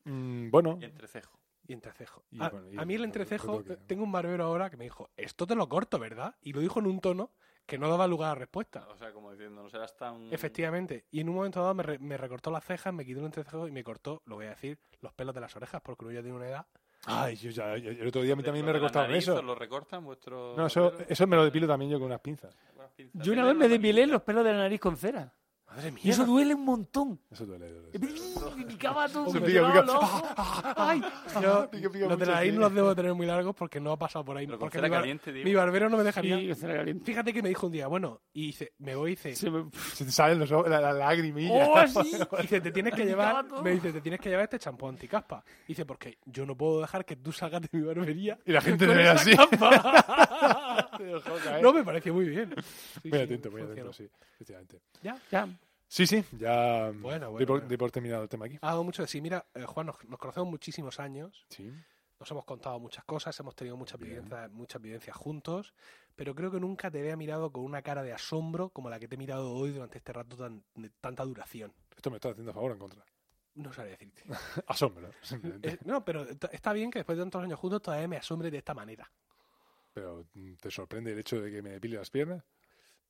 Mm, 0.05 0.51
bueno, 0.51 0.79
Y 0.81 0.85
entrecejo. 0.85 1.39
Y 1.69 1.73
entrecejo. 1.73 2.25
Y 2.31 2.43
a, 2.43 2.49
bueno, 2.49 2.71
y 2.73 2.79
a 2.79 2.85
mí 2.85 2.95
el 2.95 3.05
entrecejo, 3.05 3.63
tengo 3.87 4.05
un 4.05 4.13
barbero 4.13 4.45
ahora 4.45 4.71
que 4.71 4.77
me 4.77 4.85
dijo, 4.85 5.11
esto 5.17 5.47
te 5.47 5.55
lo 5.57 5.69
corto, 5.69 5.99
¿verdad? 5.99 6.35
Y 6.43 6.53
lo 6.53 6.61
dijo 6.61 6.79
en 6.79 6.87
un 6.87 7.01
tono 7.01 7.31
que 7.67 7.77
no 7.79 7.89
daba 7.89 8.07
lugar 8.07 8.31
a 8.31 8.35
respuesta. 8.37 8.87
O 8.89 8.97
sea, 8.97 9.13
como 9.13 9.33
diciendo, 9.33 9.61
no 9.65 9.69
serás 9.69 9.97
tan... 9.97 10.33
Efectivamente. 10.33 11.07
Y 11.11 11.19
en 11.21 11.29
un 11.29 11.35
momento 11.35 11.61
dado 11.61 11.75
me, 11.75 11.83
re- 11.83 11.99
me 11.99 12.17
recortó 12.17 12.53
las 12.53 12.65
cejas, 12.65 12.95
me 12.95 13.05
quitó 13.05 13.19
un 13.19 13.27
entrecejo 13.27 13.67
y 13.67 13.73
me 13.73 13.83
cortó, 13.83 14.23
lo 14.27 14.37
voy 14.37 14.47
a 14.47 14.51
decir, 14.51 14.79
los 15.01 15.13
pelos 15.15 15.35
de 15.35 15.41
las 15.41 15.57
orejas, 15.57 15.83
porque 15.83 16.05
uno 16.05 16.15
ya 16.15 16.23
tiene 16.23 16.37
una 16.37 16.47
edad. 16.49 16.67
Ay, 17.07 17.37
yo 17.37 17.51
ya, 17.51 17.77
yo- 17.77 17.91
el 17.91 18.07
otro 18.09 18.23
día 18.23 18.33
a 18.33 18.37
mí 18.37 18.43
también 18.43 18.65
me 18.65 18.73
¿Dentro 18.73 18.89
de 18.89 18.95
la 18.95 19.03
recortaron 19.03 19.11
nariz 19.11 19.29
eso. 19.29 19.43
lo 19.43 19.55
recortan 19.55 20.05
vuestro... 20.05 20.55
No, 20.57 20.67
eso, 20.67 20.93
eso 21.09 21.27
me 21.27 21.37
lo 21.37 21.45
depilo 21.45 21.67
también 21.67 21.91
yo 21.91 21.99
con 21.99 22.07
unas 22.07 22.21
pinzas. 22.21 22.55
Unas 22.75 22.91
pinzas. 22.91 23.23
Yo 23.25 23.33
una 23.33 23.45
vez 23.45 23.57
me 23.57 23.69
depilé 23.69 24.07
los 24.07 24.23
pelos 24.23 24.45
de 24.45 24.53
la 24.53 24.59
nariz 24.59 24.81
con 24.81 24.97
cera. 24.97 25.33
Madre 25.77 25.93
mía. 25.93 26.01
Y 26.05 26.11
eso 26.11 26.25
duele 26.25 26.55
un 26.55 26.65
montón. 26.65 27.21
Eso 27.31 27.45
duele. 27.45 27.71
duele, 27.71 27.91
Me 28.57 28.65
picaba 28.65 29.07
todo. 29.11 29.31
Se 29.31 29.41
pica, 29.43 29.61
los 29.83 29.91
ojos. 29.95 30.23
Ay, 30.75 31.03
Yo, 31.43 31.69
Pica, 31.71 31.91
pica 31.91 32.07
los 32.07 32.19
de 32.19 32.27
la 32.27 32.45
no 32.47 32.61
los 32.61 32.75
debo 32.75 32.95
tener 32.97 33.13
muy 33.13 33.27
largos 33.27 33.55
porque 33.55 33.79
no 33.79 33.93
ha 33.93 33.99
pasado 33.99 34.25
por 34.25 34.39
ahí. 34.39 34.47
Pero 34.47 34.59
porque 34.59 34.81
mi, 34.81 34.89
bar- 34.89 35.01
caliente, 35.01 35.33
digo. 35.33 35.45
mi 35.45 35.55
barbero 35.55 35.91
no 35.91 35.99
me 35.99 36.03
dejaría. 36.05 36.39
sí, 36.39 36.55
cera 36.55 36.77
caliente. 36.77 37.05
Fíjate 37.05 37.31
que 37.35 37.43
me 37.43 37.51
dijo 37.51 37.67
un 37.67 37.73
día, 37.73 37.89
bueno, 37.89 38.23
y 38.33 38.47
dice, 38.47 38.73
me 38.79 38.95
voy 38.95 39.13
y 39.13 39.17
dice, 39.17 39.37
Se 39.37 39.51
me- 39.51 39.69
Se 39.93 40.07
te 40.07 40.13
salen 40.13 40.39
los 40.39 40.51
ojos, 40.51 40.71
la, 40.71 40.81
la 40.81 40.95
lagrimilla. 40.95 41.67
¡Oh, 41.69 41.87
sí! 42.03 42.13
dice, 42.41 42.63
te 42.63 42.73
tienes 42.73 42.95
que 42.95 43.05
llevar, 43.05 43.45
me 43.63 43.73
dice, 43.73 43.93
te 43.93 44.01
tienes 44.01 44.19
que 44.19 44.31
llevar 44.31 44.45
este 44.45 44.59
champú 44.59 44.89
anticaspa. 44.89 45.45
Dice, 45.69 45.85
porque 45.85 46.17
yo 46.25 46.47
no 46.47 46.57
puedo 46.57 46.81
dejar 46.81 47.05
que 47.05 47.17
tú 47.17 47.33
salgas 47.33 47.61
de 47.61 47.69
mi 47.73 47.83
barbería. 47.87 48.39
Y 48.47 48.53
la 48.53 48.63
gente 48.63 48.87
te 48.87 48.95
ve 48.95 49.03
esa 49.03 49.13
así. 49.13 49.33
no, 51.63 51.73
me 51.73 51.85
pareció 51.85 52.15
muy 52.15 52.29
bien. 52.29 52.55
Sí, 53.03 53.09
muy 53.11 53.19
sí, 53.19 53.25
atento, 53.25 53.51
muy 53.51 53.63
atento, 53.63 53.93
sí. 53.93 54.09
Efectivamente. 54.35 54.81
¿Ya? 55.03 55.17
Ya. 55.31 55.49
Sí, 55.89 56.07
sí, 56.07 56.25
ya 56.33 56.91
Bueno, 56.91 57.31
bueno, 57.31 57.47
por, 57.47 57.61
bueno. 57.63 57.79
por 57.79 57.91
terminado 57.91 58.23
el 58.25 58.29
tema 58.29 58.47
aquí. 58.47 58.59
Ha 58.61 58.69
dado 58.69 58.85
mucho 58.85 59.03
de 59.03 59.09
sí. 59.09 59.21
Mira, 59.21 59.47
eh, 59.55 59.65
Juan, 59.65 59.87
nos, 59.87 60.05
nos 60.05 60.19
conocemos 60.19 60.49
muchísimos 60.49 60.99
años. 61.01 61.47
Sí. 61.51 61.73
Nos 62.19 62.31
hemos 62.31 62.45
contado 62.47 62.81
muchas 62.81 63.05
cosas, 63.05 63.39
hemos 63.41 63.55
tenido 63.55 63.77
muchas 63.77 64.01
Bien. 64.01 64.15
vivencias, 64.15 64.51
muchas 64.51 64.81
vivencias 64.81 65.15
juntos, 65.17 65.75
pero 66.15 66.35
creo 66.35 66.51
que 66.51 66.59
nunca 66.59 66.91
te 66.91 66.99
había 66.99 67.15
mirado 67.17 67.53
con 67.53 67.63
una 67.63 67.83
cara 67.83 68.03
de 68.03 68.13
asombro 68.15 68.71
como 68.71 68.89
la 68.89 68.99
que 68.99 69.07
te 69.07 69.17
he 69.17 69.19
mirado 69.19 69.53
hoy 69.53 69.71
durante 69.73 69.99
este 69.99 70.15
rato 70.15 70.35
tan, 70.35 70.65
de 70.75 70.89
tanta 71.01 71.25
duración. 71.25 71.75
Esto 71.95 72.11
me 72.11 72.17
está 72.17 72.31
haciendo 72.31 72.53
a 72.53 72.55
favor 72.55 72.71
o 72.71 72.75
en 72.75 72.81
contra. 72.81 73.05
No 73.55 73.73
sabría 73.73 73.93
decirte. 73.99 74.23
Asombro, 74.67 75.11
simplemente. 75.23 75.69
Eh, 75.69 75.79
no, 75.85 76.05
pero 76.05 76.27
está 76.51 76.73
bien 76.73 76.91
que 76.91 77.01
después 77.01 77.17
de 77.19 77.25
tantos 77.25 77.43
años 77.43 77.59
juntos 77.59 77.83
todavía 77.83 78.09
me 78.09 78.17
asombre 78.17 78.51
de 78.51 78.59
esta 78.59 78.73
manera. 78.75 79.11
Pero 79.93 80.27
mm, 80.35 80.55
¿te 80.55 80.71
sorprende 80.71 81.13
el 81.13 81.19
hecho 81.19 81.41
de 81.41 81.51
que 81.51 81.63
me 81.63 81.71
depile 81.71 81.97
las 81.97 82.11
piernas? 82.11 82.43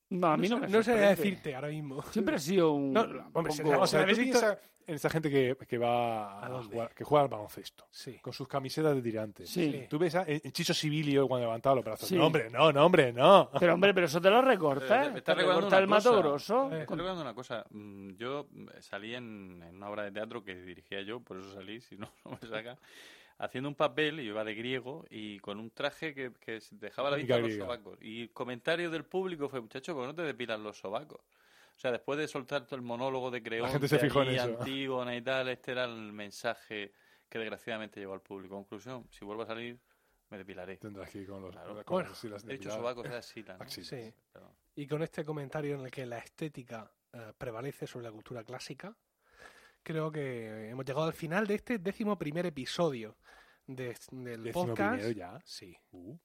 No, 0.09 0.29
a 0.29 0.37
mí 0.37 0.49
no, 0.49 0.59
me 0.59 0.69
No 0.69 0.83
sorprende. 0.83 1.17
decirte 1.17 1.55
ahora 1.55 1.69
mismo. 1.69 2.01
Siempre 2.13 2.37
ha 2.37 2.39
sido 2.39 2.73
un. 2.73 2.93
No, 2.93 3.01
hombre, 3.33 3.53
poco- 3.63 3.81
O 3.81 3.87
sea, 3.87 4.03
habéis 4.03 4.19
tú 4.19 4.25
visto- 4.25 4.39
piensas 4.41 4.59
en 4.87 4.95
esa 4.95 5.11
gente 5.11 5.29
que, 5.29 5.57
que 5.67 5.79
va 5.79 6.39
¿A 6.43 6.47
a 6.47 6.63
jugar, 6.63 6.95
que 6.95 7.03
juega 7.03 7.25
al 7.25 7.29
baloncesto, 7.29 7.89
Sí. 7.91 8.19
con 8.23 8.33
sus 8.33 8.47
camisetas 8.47 8.95
de 8.95 9.03
tirantes. 9.03 9.51
Sí. 9.51 9.85
Tú 9.91 9.99
ves 9.99 10.15
a 10.15 10.23
en- 10.23 10.41
en 10.45 10.53
Chicho 10.53 10.73
Sibilio 10.73 11.27
cuando 11.27 11.47
levantaba 11.49 11.75
los 11.75 11.85
brazos. 11.85 12.09
Sí. 12.09 12.15
No, 12.15 12.27
hombre, 12.27 12.49
no, 12.51 12.73
no, 12.73 12.87
hombre, 12.87 13.13
no. 13.13 13.51
Pero 13.59 13.75
hombre, 13.75 13.93
pero 13.93 14.07
eso 14.07 14.21
te 14.21 14.31
lo 14.31 14.41
recorta. 14.43 15.07
me 15.07 15.11
Te 15.11 15.19
está 15.19 15.35
recordando 15.35 15.61
recorta 15.63 15.79
el 15.79 15.89
mato 15.89 16.17
grosso. 16.19 16.67
Eh. 16.67 16.69
Me 16.69 16.81
está 16.83 16.95
recordando 16.95 17.23
una 17.23 17.35
cosa. 17.35 17.65
Mm, 17.71 18.11
Yo 18.17 18.47
mm, 18.49 18.67
salí 18.81 19.13
en, 19.17 19.61
en 19.69 19.75
una 19.77 19.91
obra 19.91 20.05
de 20.05 20.13
teatro 20.13 20.45
que 20.45 20.55
dirigía 20.55 21.03
yo, 21.03 21.19
por 21.19 21.39
eso 21.39 21.53
salí, 21.53 21.81
si 21.81 21.97
no, 21.97 22.09
no 22.25 22.39
me 22.41 22.49
saca. 22.49 22.79
Haciendo 23.39 23.69
un 23.69 23.75
papel, 23.75 24.21
y 24.21 24.25
yo 24.25 24.31
iba 24.31 24.45
de 24.45 24.55
griego, 24.55 25.05
y 25.11 25.39
con 25.41 25.59
un 25.61 25.71
traje 25.71 26.15
que, 26.15 26.33
que 26.41 26.59
dejaba 26.71 27.11
la 27.11 27.17
vista 27.19 27.39
los 27.39 27.53
sobacos. 27.55 27.99
Y 28.01 28.23
el 28.23 28.31
comentario 28.31 28.91
del 28.91 29.05
público 29.05 29.49
fue, 29.49 29.61
muchacho, 29.61 29.93
¿por 29.95 30.05
qué 30.05 30.07
no 30.09 30.15
te 30.15 30.23
depilan 30.23 30.63
los 30.63 30.79
sobacos? 30.79 31.21
O 31.21 31.79
sea, 31.79 31.93
después 31.93 32.19
de 32.19 32.27
soltar 32.27 32.65
todo 32.65 32.77
el 32.77 32.83
monólogo 32.83 33.31
de 33.31 33.43
Creón, 33.43 33.69
gente 33.71 33.89
se 33.89 33.99
fijó 33.99 34.23
en 34.23 34.31
eso. 34.31 34.45
Antígona 34.59 35.15
y 35.15 35.21
tal, 35.21 35.49
este 35.51 35.73
era 35.73 35.85
el 35.85 36.13
mensaje 36.15 36.93
que 37.29 37.39
desgraciadamente 37.39 38.01
llegó 38.01 38.15
al 38.15 38.23
público. 38.23 38.55
Conclusión, 38.55 39.07
si 39.11 39.27
vuelvo 39.27 39.43
a 39.43 39.47
salir, 39.47 39.79
me 40.31 40.39
depilaré. 40.39 40.79
Tendrás 40.79 41.11
que 41.11 41.19
ir 41.19 41.29
con 41.29 41.43
los 41.43 41.51
Claro. 41.53 41.75
con 41.85 41.95
Bueno, 41.95 42.09
las 42.09 42.17
axilas 42.19 42.43
De 42.47 42.55
hecho, 42.55 42.71
depiladas. 42.71 42.81
sobacos 42.97 43.07
así, 43.15 43.43
¿no? 43.43 43.53
Axilas. 43.61 43.89
Sí. 43.89 44.15
Pero- 44.33 44.51
Y 44.77 44.87
con 44.87 45.03
este 45.03 45.23
comentario 45.27 45.75
en 45.75 45.83
el 45.85 45.91
que 45.91 46.07
la 46.07 46.17
estética 46.19 46.91
eh, 47.13 47.33
prevalece 47.37 47.87
sobre 47.87 48.05
la 48.07 48.13
cultura 48.13 48.43
clásica, 48.45 48.97
creo 49.87 50.11
que 50.11 50.69
hemos 50.69 50.85
llegado 50.85 51.07
al 51.07 51.13
final 51.13 51.47
de 51.47 51.55
este 51.55 51.79
décimo 51.79 52.19
primer 52.19 52.45
episodio 52.45 53.17
de- 53.69 53.95
del 54.11 54.43
Décimo 54.43 54.67
podcast. 54.67 54.95
primero 54.97 55.11
ya. 55.17 55.41
Sí. 55.45 55.77
Uh. 55.93 56.17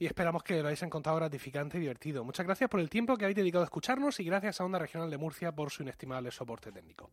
Y 0.00 0.06
esperamos 0.06 0.42
que 0.42 0.54
lo 0.62 0.68
hayáis 0.68 0.82
encontrado 0.82 1.18
gratificante 1.18 1.76
y 1.76 1.80
divertido. 1.80 2.24
Muchas 2.24 2.46
gracias 2.46 2.70
por 2.70 2.80
el 2.80 2.88
tiempo 2.88 3.18
que 3.18 3.26
habéis 3.26 3.36
dedicado 3.36 3.62
a 3.62 3.66
escucharnos 3.66 4.18
y 4.18 4.24
gracias 4.24 4.58
a 4.58 4.64
Onda 4.64 4.78
Regional 4.78 5.10
de 5.10 5.18
Murcia 5.18 5.52
por 5.52 5.70
su 5.70 5.82
inestimable 5.82 6.30
soporte 6.30 6.72
técnico. 6.72 7.10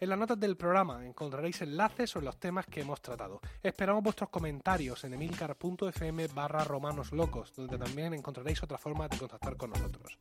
En 0.00 0.08
las 0.08 0.18
notas 0.18 0.40
del 0.40 0.56
programa 0.56 1.06
encontraréis 1.06 1.60
enlaces 1.60 2.08
sobre 2.08 2.24
los 2.24 2.40
temas 2.40 2.64
que 2.64 2.80
hemos 2.80 3.02
tratado. 3.02 3.42
Esperamos 3.62 4.02
vuestros 4.02 4.30
comentarios 4.30 5.04
en 5.04 5.12
emilcar.fm 5.12 6.26
barra 6.28 6.64
romanos 6.64 7.12
locos, 7.12 7.52
donde 7.54 7.76
también 7.76 8.14
encontraréis 8.14 8.62
otra 8.62 8.78
forma 8.78 9.08
de 9.08 9.18
contactar 9.18 9.58
con 9.58 9.68
nosotros. 9.68 10.16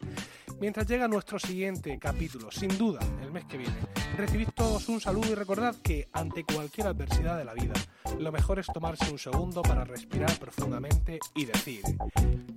Mientras 0.60 0.86
llega 0.86 1.08
nuestro 1.08 1.40
siguiente 1.40 1.98
capítulo, 1.98 2.52
sin 2.52 2.78
duda, 2.78 3.00
el 3.22 3.32
mes 3.32 3.46
que 3.46 3.58
viene, 3.58 3.78
recibid 4.18 4.50
todos 4.54 4.90
un 4.90 5.00
saludo 5.00 5.32
y 5.32 5.36
recordad 5.36 5.76
que 5.82 6.10
ante 6.12 6.44
cualquier 6.44 6.88
adversidad 6.88 7.38
de 7.38 7.46
la 7.46 7.54
vida, 7.54 7.74
lo 8.20 8.34
mejor 8.34 8.60
es 8.60 8.68
tomarse 8.68 9.10
un 9.10 9.18
segundo 9.18 9.62
para 9.62 9.86
respirar 9.86 10.38
profundamente 10.38 11.20
y 11.36 11.46
decir... 11.46 11.82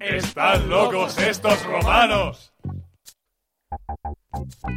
¡Están 0.00 0.68
locos 0.68 1.18
estos 1.18 1.64
romanos! 1.64 2.52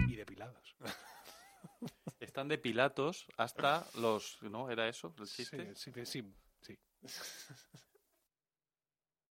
y 0.08 0.16
depilados. 0.16 0.76
Están 2.20 2.48
de 2.48 2.58
Pilatos 2.58 3.28
hasta 3.38 3.86
los... 3.96 4.38
¿No? 4.42 4.70
¿Era 4.70 4.88
eso 4.88 5.14
el 5.20 5.28
Sí, 5.28 5.44
chiste? 5.44 5.76
sí, 5.76 5.92
sí, 6.06 6.34
sí. 6.62 6.78